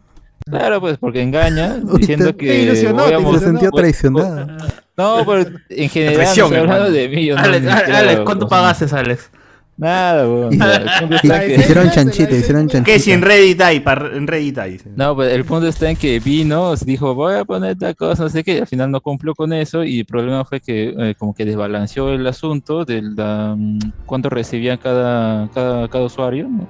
claro, 0.50 0.82
pues 0.82 0.98
porque 0.98 1.22
engaña, 1.22 1.78
Uy, 1.84 2.00
diciendo 2.00 2.26
te- 2.34 2.38
que 2.38 2.48
te 2.48 2.62
ilusionó, 2.64 3.04
voy 3.04 3.14
a 3.14 3.18
te 3.18 3.40
Se 3.40 3.70
voy- 3.70 3.82
traicionada. 3.82 4.58
No, 4.98 5.24
pero 5.26 5.50
en 5.70 5.90
general, 5.90 6.14
no 6.14 6.20
Traición, 6.24 6.46
estoy 6.48 6.60
hablando 6.60 6.86
hermano. 6.86 6.92
de 6.92 7.08
mí, 7.10 7.26
yo 7.26 7.36
no 7.36 7.42
Alex, 7.42 7.68
Alex, 7.68 7.90
Alex, 7.96 8.22
¿cuánto 8.26 8.48
pagaste, 8.50 8.86
Alex? 8.96 9.32
Nada, 9.78 10.28
weón, 10.28 10.50
que- 10.50 11.56
hicieron 11.58 11.90
chanchita, 11.90 12.36
hicieron 12.36 12.68
chanchita. 12.68 12.84
¿Qué 12.94 13.00
si 13.00 13.14
en 13.14 13.22
Reddit 13.22 13.62
hay? 13.62 13.82
En 14.14 14.28
Reddit 14.28 14.58
hay. 14.58 14.78
No, 14.98 15.16
pues 15.16 15.32
el 15.32 15.46
punto 15.46 15.68
está 15.70 15.90
en 15.90 15.96
que 15.96 16.20
vino, 16.20 16.76
dijo, 16.76 17.16
voy 17.16 17.36
a 17.36 17.46
poner 17.46 17.78
tal 17.78 17.96
cosa, 17.96 18.24
no 18.24 18.30
sé 18.30 18.44
qué, 18.44 18.56
y 18.56 18.60
al 18.60 18.68
final 18.68 18.92
no 18.92 19.00
cumplió 19.00 19.34
con 19.34 19.54
eso, 19.54 19.86
y 19.86 20.00
el 20.00 20.06
problema 20.06 20.44
fue 20.44 20.60
que 20.60 20.94
eh, 20.98 21.16
como 21.18 21.34
que 21.34 21.46
desbalanceó 21.46 22.10
el 22.10 22.28
asunto 22.28 22.84
de 22.84 23.02
la, 23.02 23.56
mm, 23.58 23.80
cuánto 24.06 24.30
recibía 24.30 24.76
cada, 24.76 25.48
cada, 25.54 25.88
cada 25.88 26.04
usuario, 26.04 26.50
¿no? 26.50 26.68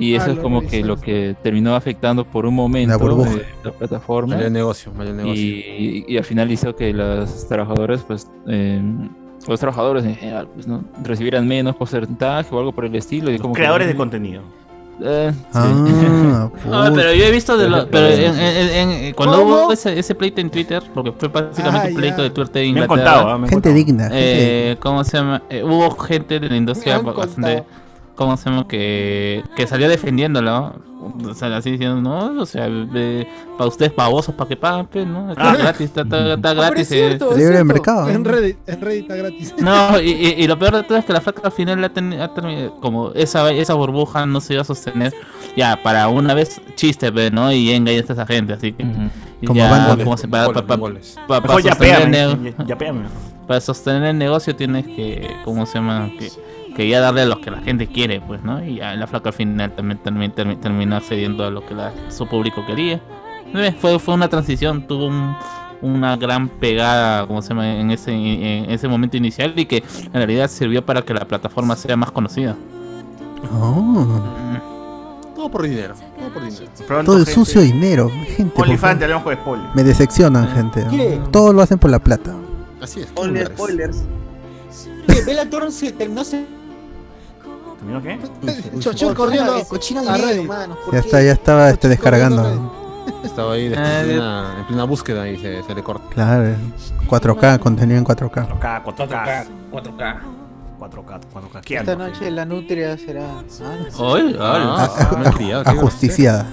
Y 0.00 0.14
Ah, 0.14 0.18
eso 0.18 0.30
es 0.30 0.36
lo 0.36 0.42
como 0.42 0.60
que 0.66 0.82
lo 0.82 0.96
que 0.96 1.36
terminó 1.42 1.74
afectando 1.74 2.24
por 2.24 2.46
un 2.46 2.54
momento 2.54 2.98
burbuja. 2.98 3.32
eh, 3.36 3.46
la 3.64 3.70
plataforma. 3.72 4.36
El 4.40 4.52
negocio, 4.52 4.92
negocio. 4.96 5.32
Y, 5.34 6.04
y 6.08 6.16
al 6.16 6.24
final 6.24 6.50
hizo 6.50 6.74
que 6.74 6.92
las 6.92 7.46
trabajadoras, 7.48 8.02
pues, 8.04 8.28
eh, 8.48 8.80
los 9.46 9.58
trabajadores 9.60 10.04
en 10.04 10.16
general, 10.16 10.48
pues, 10.54 10.66
¿no? 10.66 10.82
Recibieran 11.02 11.46
menos 11.46 11.76
porcentaje 11.76 12.54
o 12.54 12.58
algo 12.58 12.72
por 12.72 12.84
el 12.84 12.94
estilo. 12.94 13.28
Y 13.30 13.34
Los 13.34 13.42
como 13.42 13.54
que- 13.54 13.60
creadores 13.60 13.88
de 13.88 13.94
contenido. 13.96 14.42
Eh, 15.02 15.32
sí. 15.32 15.38
Ah, 15.54 16.50
No, 16.66 16.94
pero 16.94 17.14
yo 17.14 17.24
he 17.24 17.30
visto 17.30 17.56
de 17.56 17.68
lo- 17.70 17.88
pero 17.88 18.06
en- 18.08 18.38
en- 18.38 18.90
en- 18.90 19.14
cuando 19.14 19.38
¿Cómo? 19.38 19.64
hubo 19.64 19.72
ese, 19.72 19.98
ese 19.98 20.14
pleito 20.14 20.42
en 20.42 20.50
Twitter, 20.50 20.82
porque 20.92 21.12
fue 21.12 21.28
básicamente 21.28 21.86
Ah, 21.86 21.90
un 21.90 21.94
pleito 21.96 22.16
ya. 22.18 22.22
de 22.24 22.30
Twitter 22.30 22.52
de 22.52 22.60
Me 22.60 22.64
han 22.64 22.68
Inglaterra. 22.68 22.88
contado, 23.12 23.28
¿ah? 23.30 23.38
Me 23.38 23.44
han 23.44 23.50
gente 23.50 23.54
contado. 23.54 23.74
digna. 23.74 24.02
gente 24.04 24.70
Eh, 24.72 24.76
¿Cómo 24.78 25.02
se 25.04 25.16
llama? 25.16 25.42
Eh, 25.48 25.62
hubo 25.64 25.90
gente 25.96 26.38
de 26.38 26.48
la 26.50 26.56
industria 26.56 26.98
bastante. 26.98 27.32
contado. 27.32 27.64
¿Cómo 28.20 28.36
se 28.36 28.50
llama? 28.50 28.68
Que, 28.68 29.42
que 29.56 29.66
salió 29.66 29.88
defendiéndolo. 29.88 30.74
O 31.26 31.32
sea, 31.32 31.56
así 31.56 31.70
diciendo, 31.70 32.02
no, 32.02 32.42
o 32.42 32.44
sea, 32.44 32.66
eh, 32.68 33.26
para 33.56 33.66
ustedes 33.68 33.96
babosos, 33.96 34.34
para 34.34 34.46
que 34.46 34.56
paguen, 34.56 34.86
pues, 34.92 35.06
¿no? 35.06 35.30
Está 35.30 35.52
Ah. 35.52 35.56
gratis, 35.56 35.86
está, 35.86 36.02
está- 36.02 36.34
está 36.34 36.52
gratis. 36.52 36.80
es 36.82 36.92
eh. 36.92 37.06
cierto, 37.08 37.30
es 37.30 37.36
Libre 37.38 37.52
cierto. 37.54 37.64
mercado. 37.64 38.08
En 38.10 38.22
Reddit, 38.26 38.58
en 38.68 38.80
Reddit 38.82 39.02
está 39.04 39.16
gratis. 39.16 39.54
No, 39.58 39.98
y, 39.98 40.10
y- 40.10 40.34
y 40.44 40.46
lo 40.46 40.58
peor 40.58 40.74
de 40.76 40.82
todo 40.82 40.98
es 40.98 41.06
que 41.06 41.14
la 41.14 41.22
flaca 41.22 41.40
al 41.44 41.52
final 41.52 41.80
la 41.80 41.88
ten- 41.88 42.12
ha 42.20 42.34
terminado, 42.34 42.78
como 42.80 43.12
esa, 43.12 43.50
esa 43.50 43.72
burbuja 43.72 44.26
no 44.26 44.42
se 44.42 44.52
iba 44.52 44.60
a 44.60 44.66
sostener. 44.66 45.14
Ya, 45.56 45.82
para 45.82 46.06
una 46.08 46.34
vez 46.34 46.60
chiste, 46.74 47.10
pues, 47.10 47.32
¿no? 47.32 47.50
Y 47.50 47.70
engañaste 47.70 48.12
a 48.12 48.16
esa 48.16 48.26
gente, 48.26 48.52
así 48.52 48.72
que. 48.72 48.84
Ujú. 48.84 49.00
y 49.40 49.46
Como 49.46 49.58
ya, 49.58 49.96
como 50.04 50.18
se- 50.18 50.28
para, 50.28 50.52
para- 50.52 50.76
goles. 50.76 51.16
para- 51.26 51.40
para 51.40 51.60
ya 51.60 51.70
sostener 51.70 51.94
el 52.02 52.10
péame. 52.10 52.36
nego- 52.50 52.56
Ya, 52.58 52.66
ya 52.66 52.76
péame. 52.76 53.00
para 53.46 53.60
sostener 53.62 54.02
el 54.04 54.18
negocio 54.18 54.54
tienes 54.54 54.84
que, 54.84 55.26
¿cómo 55.46 55.64
se 55.64 55.78
llama? 55.78 56.10
Que, 56.18 56.28
que 56.80 56.88
ya 56.88 57.00
darle 57.00 57.20
a 57.22 57.26
lo 57.26 57.40
que 57.42 57.50
la 57.50 57.60
gente 57.60 57.86
quiere, 57.88 58.22
pues, 58.22 58.42
¿no? 58.42 58.64
Y 58.64 58.76
ya 58.76 58.94
la 58.94 59.06
flaca 59.06 59.28
al 59.28 59.34
final 59.34 59.70
también, 59.76 59.98
también 60.02 60.34
termi- 60.34 60.58
terminó 60.58 60.96
accediendo 60.96 61.44
a 61.44 61.50
lo 61.50 61.66
que 61.66 61.74
la- 61.74 61.92
su 62.08 62.26
público 62.26 62.64
quería. 62.66 63.02
Eh, 63.54 63.74
Fue, 63.78 63.98
fue 63.98 64.14
una 64.14 64.28
transición, 64.28 64.86
tuvo 64.86 65.06
un- 65.08 65.36
una 65.82 66.16
gran 66.16 66.48
pegada, 66.48 67.26
¿cómo 67.26 67.42
se 67.42 67.50
llama? 67.50 67.74
En 67.78 67.90
ese, 67.90 68.12
en 68.12 68.70
ese 68.70 68.88
momento 68.88 69.18
inicial 69.18 69.52
y 69.58 69.66
que 69.66 69.78
en 70.06 70.12
realidad 70.14 70.48
sirvió 70.48 70.84
para 70.86 71.02
que 71.02 71.12
la 71.12 71.26
plataforma 71.26 71.76
sea 71.76 71.96
más 71.98 72.10
conocida. 72.12 72.56
Oh, 73.52 74.06
Todo 75.34 75.50
por 75.50 75.62
dinero, 75.62 75.94
todo 76.18 76.28
por 76.32 76.42
dinero. 76.44 76.64
Pronto, 76.86 77.04
todo 77.12 77.18
el 77.18 77.24
gente. 77.26 77.34
sucio 77.40 77.60
dinero. 77.60 78.08
Gente, 78.36 78.54
por 78.54 78.64
OnlyFans, 78.66 78.98
te 79.00 79.06
favor. 79.06 79.14
hablamos 79.16 79.22
con 79.24 79.34
spoiler. 79.36 79.66
me 79.74 79.82
decepcionan, 79.84 80.48
gente. 80.48 80.86
¿Qué? 80.90 81.20
Todo 81.30 81.52
lo 81.52 81.60
hacen 81.62 81.78
por 81.78 81.90
la 81.90 81.98
plata. 81.98 82.34
Así 82.80 83.00
es. 83.00 83.08
spoilers. 83.08 84.02
¿Qué? 85.06 85.22
Bellator 85.26 85.70
se 85.72 85.92
terminó. 85.92 86.22
¿Terminó 87.80 88.02
qué? 88.02 88.18
Chochur. 88.78 89.14
¿por 89.14 89.32
Ya 89.32 90.98
está, 90.98 91.22
ya 91.22 91.32
estaba 91.32 91.70
este, 91.70 91.88
descargando. 91.88 92.76
Estaba 93.24 93.54
ahí 93.54 93.68
después 93.70 93.88
Eh, 93.88 94.00
en, 94.00 94.06
plena, 94.06 94.56
en 94.58 94.66
plena 94.66 94.84
búsqueda 94.84 95.28
y 95.28 95.38
se, 95.38 95.62
se 95.62 95.74
le 95.74 95.82
corta. 95.82 96.04
Claro, 96.10 96.54
4K, 97.08 97.58
contenido 97.58 97.98
en 97.98 98.04
4K. 98.04 98.60
4K, 98.60 98.84
4K. 98.84 99.46
4K. 99.72 100.20
4K, 100.78 101.20
4K. 101.34 101.60
¿Qué 101.62 101.76
Esta 101.76 101.96
noche 101.96 102.30
la 102.30 102.44
nutria 102.44 102.96
será... 102.96 103.24
Ah, 103.62 103.76
Hoy, 103.98 104.36
Ah, 104.40 104.88
Ah, 104.88 105.62
Ajusticiada. 105.66 106.46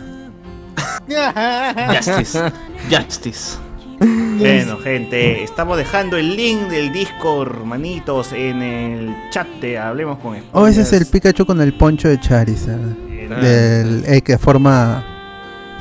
Justice. 1.95 2.51
Justice. 2.89 3.57
Bueno, 4.37 4.77
gente, 4.77 5.43
estamos 5.43 5.77
dejando 5.77 6.15
el 6.15 6.35
link 6.35 6.69
del 6.69 6.93
Discord, 6.93 7.63
manitos, 7.63 8.33
en 8.33 8.61
el 8.61 9.15
chat 9.31 9.47
de 9.59 9.79
Hablemos 9.79 10.19
con 10.19 10.35
Spoilers. 10.35 10.49
Oh, 10.53 10.67
ese 10.67 10.81
es 10.81 10.93
el 10.93 11.07
Pikachu 11.07 11.45
con 11.45 11.59
el 11.59 11.73
poncho 11.73 12.07
de 12.07 12.19
Charizard. 12.19 12.79
Del 12.79 14.05
eh, 14.05 14.21
que 14.21 14.37
forma 14.37 15.03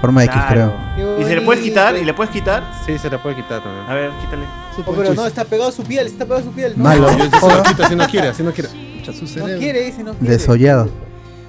forma 0.00 0.24
X, 0.24 0.34
Claro. 0.34 0.72
creo. 0.94 1.20
¿Y 1.20 1.24
se 1.24 1.36
le 1.36 1.42
puedes 1.42 1.62
quitar? 1.62 1.96
¿Y 1.96 2.04
le 2.04 2.14
puedes 2.14 2.32
quitar? 2.32 2.64
Sí, 2.86 2.98
se 2.98 3.10
le 3.10 3.18
puede 3.18 3.36
quitar 3.36 3.62
también. 3.62 3.84
A 3.86 3.94
ver, 3.94 4.10
quítale. 4.22 4.44
Oh, 4.86 4.92
pero 4.94 5.14
no, 5.14 5.26
está 5.26 5.44
pegado 5.44 5.68
a 5.68 5.72
su 5.72 5.82
piel, 5.82 6.06
está 6.06 6.24
pegado 6.24 6.40
a 6.40 6.44
su 6.44 6.52
piel. 6.52 6.74
No, 6.76 6.84
Malo. 6.84 7.10
No, 7.12 7.40
se 7.40 7.56
lo 7.56 7.62
quita 7.62 7.88
si 7.88 7.96
no 7.96 8.08
quiere, 8.08 8.34
si 8.34 8.42
no 8.42 8.52
quiere. 8.52 8.70
Su 9.04 9.38
no 9.38 9.46
quiere, 9.58 9.84
dice, 9.84 10.02
no 10.02 10.14
quiere. 10.14 10.34
Desollado. 10.34 10.90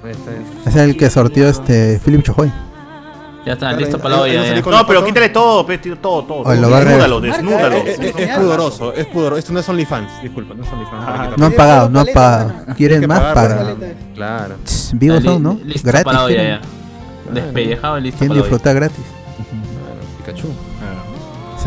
Ahí 0.04 0.12
está. 0.12 0.70
Es 0.70 0.76
el 0.76 0.96
que 0.96 1.10
sortió 1.10 1.48
este 1.48 2.00
Philip 2.04 2.22
Chojoy. 2.22 2.52
Ya 3.48 3.54
está, 3.54 3.68
Claro, 3.68 3.78
listo 3.80 3.98
para 3.98 4.16
la 4.16 4.20
olla. 4.22 4.60
no 4.60 4.86
pero 4.86 5.02
quítale 5.06 5.30
todo, 5.30 5.64
pe, 5.66 5.78
tío, 5.78 5.96
todo, 5.96 6.22
todo. 6.24 6.50
Desnúdalo, 6.50 7.18
desnúdalo. 7.18 7.76
eh, 7.76 7.82
Es, 7.86 7.98
es- 7.98 8.16
es 8.18 8.36
pudoroso, 8.36 8.92
es 8.92 9.06
pudoroso. 9.06 9.38
Esto 9.38 9.52
no 9.54 9.60
es 9.60 9.68
OnlyFans, 9.70 10.22
disculpa, 10.22 10.52
no 10.54 10.62
es 10.64 10.70
OnlyFans. 10.70 11.04
Ah. 11.06 11.30
No 11.34 11.46
han 11.46 11.52
pagado, 11.52 11.88
no 11.88 12.00
han 12.00 12.06
pagado. 12.12 12.52
¿Quieren 12.76 13.06
más? 13.08 13.18
pagar, 13.20 13.34
Paga. 13.34 13.56
Paleta. 13.74 13.86
Claro. 14.14 14.54
Vivos 14.92 15.24
son, 15.24 15.42
¿no? 15.42 15.54
li- 15.64 15.72
Listo 15.72 15.88
Gratis. 15.88 16.04
para 16.04 16.18
la 16.18 16.24
olla 16.24 16.34
quieren. 16.36 16.60
ya. 16.60 17.32
Despellejado 17.32 17.98
y 17.98 18.00
listo 18.02 18.18
Quieren 18.18 18.36
disfrutar 18.36 18.74
gratis. 18.74 19.04
Pikachu. 20.18 20.48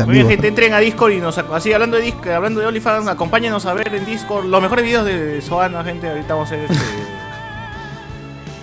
Muy 0.06 0.14
bien, 0.14 0.28
gente, 0.28 0.48
entren 0.48 0.72
a 0.74 0.78
Discord 0.78 1.12
y 1.12 1.18
nos 1.20 1.36
así 1.38 1.72
hablando 1.72 1.96
de 1.96 2.04
Discord, 2.04 2.30
hablando 2.32 2.60
de 2.60 2.66
OnlyFans, 2.66 3.08
acompáñenos 3.08 3.66
a 3.66 3.74
ver 3.74 3.92
en 3.94 4.06
Discord 4.06 4.44
los 4.46 4.62
mejores 4.62 4.84
videos 4.84 5.04
de 5.04 5.42
Soana, 5.42 5.82
gente. 5.84 6.08
Ahorita 6.08 6.34
vamos 6.34 6.50
a 6.50 6.54
hacer 6.54 6.70
este. 6.70 6.84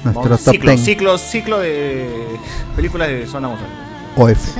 Nuestro 0.03 0.23
vamos- 0.23 0.43
top 0.43 0.53
ciclo, 0.53 0.71
10 0.71 0.83
ciclo, 0.85 1.17
ciclo 1.17 1.59
de 1.59 2.07
películas 2.75 3.07
de 3.09 3.27
Soana 3.27 3.47
vamos 3.49 3.61
a 3.61 4.21
ver. 4.23 4.31
OF. 4.35 4.57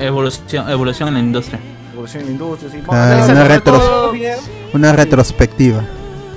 Evolución, 0.00 0.68
evolución 0.70 1.08
en 1.08 1.14
la 1.14 1.20
industria. 1.20 1.60
evolución 1.92 2.20
en 2.22 2.26
la 2.28 2.32
industria. 2.32 2.68
Así, 2.70 2.82
Ah, 2.88 3.06
analizando 3.06 3.40
una, 3.42 3.48
retros- 3.56 3.78
todo, 3.80 4.12
una 4.74 4.92
retrospectiva. 4.92 5.82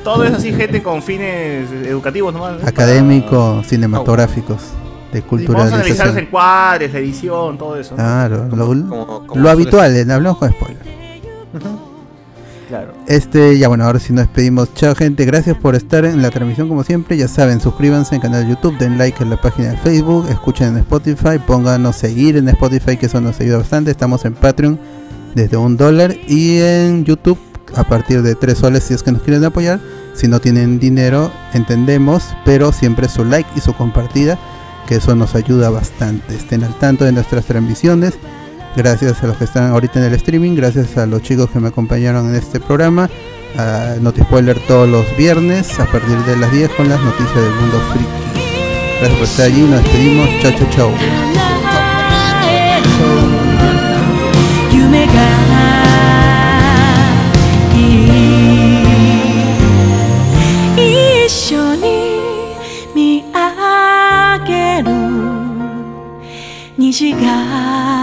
todo 0.04 0.24
es 0.24 0.34
así, 0.34 0.54
gente 0.54 0.82
con 0.82 1.04
fines 1.04 1.70
educativos 1.86 2.34
nomás. 2.34 2.62
¿no? 2.62 2.68
Académicos, 2.68 3.68
cinematográficos, 3.68 4.62
de 5.12 5.20
Y 5.20 5.22
Vamos 5.22 5.42
a 5.42 5.76
analizar 5.76 6.08
culturalización. 6.08 6.18
en 6.18 6.26
cuadres, 6.28 6.96
edición, 6.96 7.58
todo 7.58 7.76
eso. 7.78 7.92
¿no? 7.92 7.98
Claro, 7.98 8.48
lo, 8.56 8.66
como 8.68 9.20
lo 9.28 9.34
suele 9.34 9.50
habitual, 9.50 9.96
en 9.98 10.12
Hablamos 10.12 10.38
con 10.40 10.50
Spoiler. 10.52 11.89
Claro. 12.70 12.94
Este, 13.08 13.58
ya 13.58 13.68
bueno, 13.68 13.84
ahora 13.84 13.98
sí 13.98 14.14
nos 14.14 14.26
despedimos. 14.26 14.72
Chao 14.76 14.94
gente, 14.94 15.26
gracias 15.26 15.58
por 15.58 15.76
estar 15.76 16.06
en 16.06 16.22
la 16.22 16.30
transmisión 16.30 16.70
como 16.70 16.84
siempre. 16.84 17.18
Ya 17.18 17.28
saben, 17.28 17.60
suscríbanse 17.60 18.16
al 18.16 18.22
canal 18.22 18.44
de 18.44 18.52
YouTube, 18.52 18.78
den 18.78 19.00
like 19.00 19.24
en 19.24 19.32
la 19.32 19.42
página 19.42 19.72
de 19.72 19.78
Facebook, 19.78 20.28
escuchen 20.30 20.68
en 20.70 20.78
Spotify, 20.78 21.40
pónganos 21.46 21.96
seguir 21.96 22.38
en 22.38 22.48
Spotify, 22.48 22.96
que 22.96 23.08
eso 23.08 23.20
nos 23.20 23.40
ayuda 23.40 23.58
bastante. 23.58 23.90
Estamos 23.90 24.24
en 24.24 24.36
Patreon 24.36 24.80
desde 25.34 25.58
un 25.58 25.78
dólar 25.78 26.16
y 26.28 26.60
en 26.60 27.06
YouTube 27.06 27.40
a 27.76 27.84
partir 27.84 28.22
de 28.22 28.36
tres 28.36 28.60
soles 28.60 28.84
si 28.84 28.94
es 28.94 29.02
que 29.02 29.12
nos 29.12 29.24
quieren 29.24 29.44
apoyar. 29.44 29.80
Si 30.14 30.28
no 30.28 30.40
tienen 30.40 30.80
dinero, 30.80 31.32
entendemos, 31.56 32.36
pero 32.46 32.72
siempre 32.72 33.10
su 33.10 33.26
like 33.26 33.50
y 33.56 33.62
su 33.62 33.74
compartida, 33.74 34.38
que 34.88 34.98
eso 34.98 35.16
nos 35.16 35.34
ayuda 35.34 35.72
bastante. 35.72 36.36
Estén 36.36 36.64
al 36.64 36.78
tanto 36.78 37.04
de 37.04 37.14
nuestras 37.14 37.46
transmisiones. 37.46 38.14
Gracias 38.80 39.22
a 39.22 39.28
los 39.28 39.36
que 39.36 39.44
están 39.44 39.72
ahorita 39.72 40.00
en 40.00 40.06
el 40.06 40.14
streaming, 40.14 40.56
gracias 40.56 40.96
a 40.96 41.06
los 41.06 41.22
chicos 41.22 41.50
que 41.50 41.60
me 41.60 41.68
acompañaron 41.68 42.30
en 42.30 42.36
este 42.36 42.62
programa. 42.62 43.10
A 43.58 43.96
Notispoiler 44.00 44.58
todos 44.70 44.88
los 44.88 45.06
viernes 45.18 45.78
a 45.82 45.86
partir 45.86 46.18
de 46.20 46.38
las 46.38 46.50
10 46.50 46.70
con 46.78 46.88
las 46.88 47.02
noticias 47.02 47.36
del 47.36 47.54
mundo 47.56 47.78
friki. 47.92 48.08
Gracias 49.02 49.18
por 49.18 49.28
estar 49.28 49.46
allí, 49.48 49.62
nos 49.64 49.84
despedimos. 49.84 50.30
Chao, 50.42 50.54
chao, 50.54 50.70
chao. 50.72 50.92
夢 66.92 67.99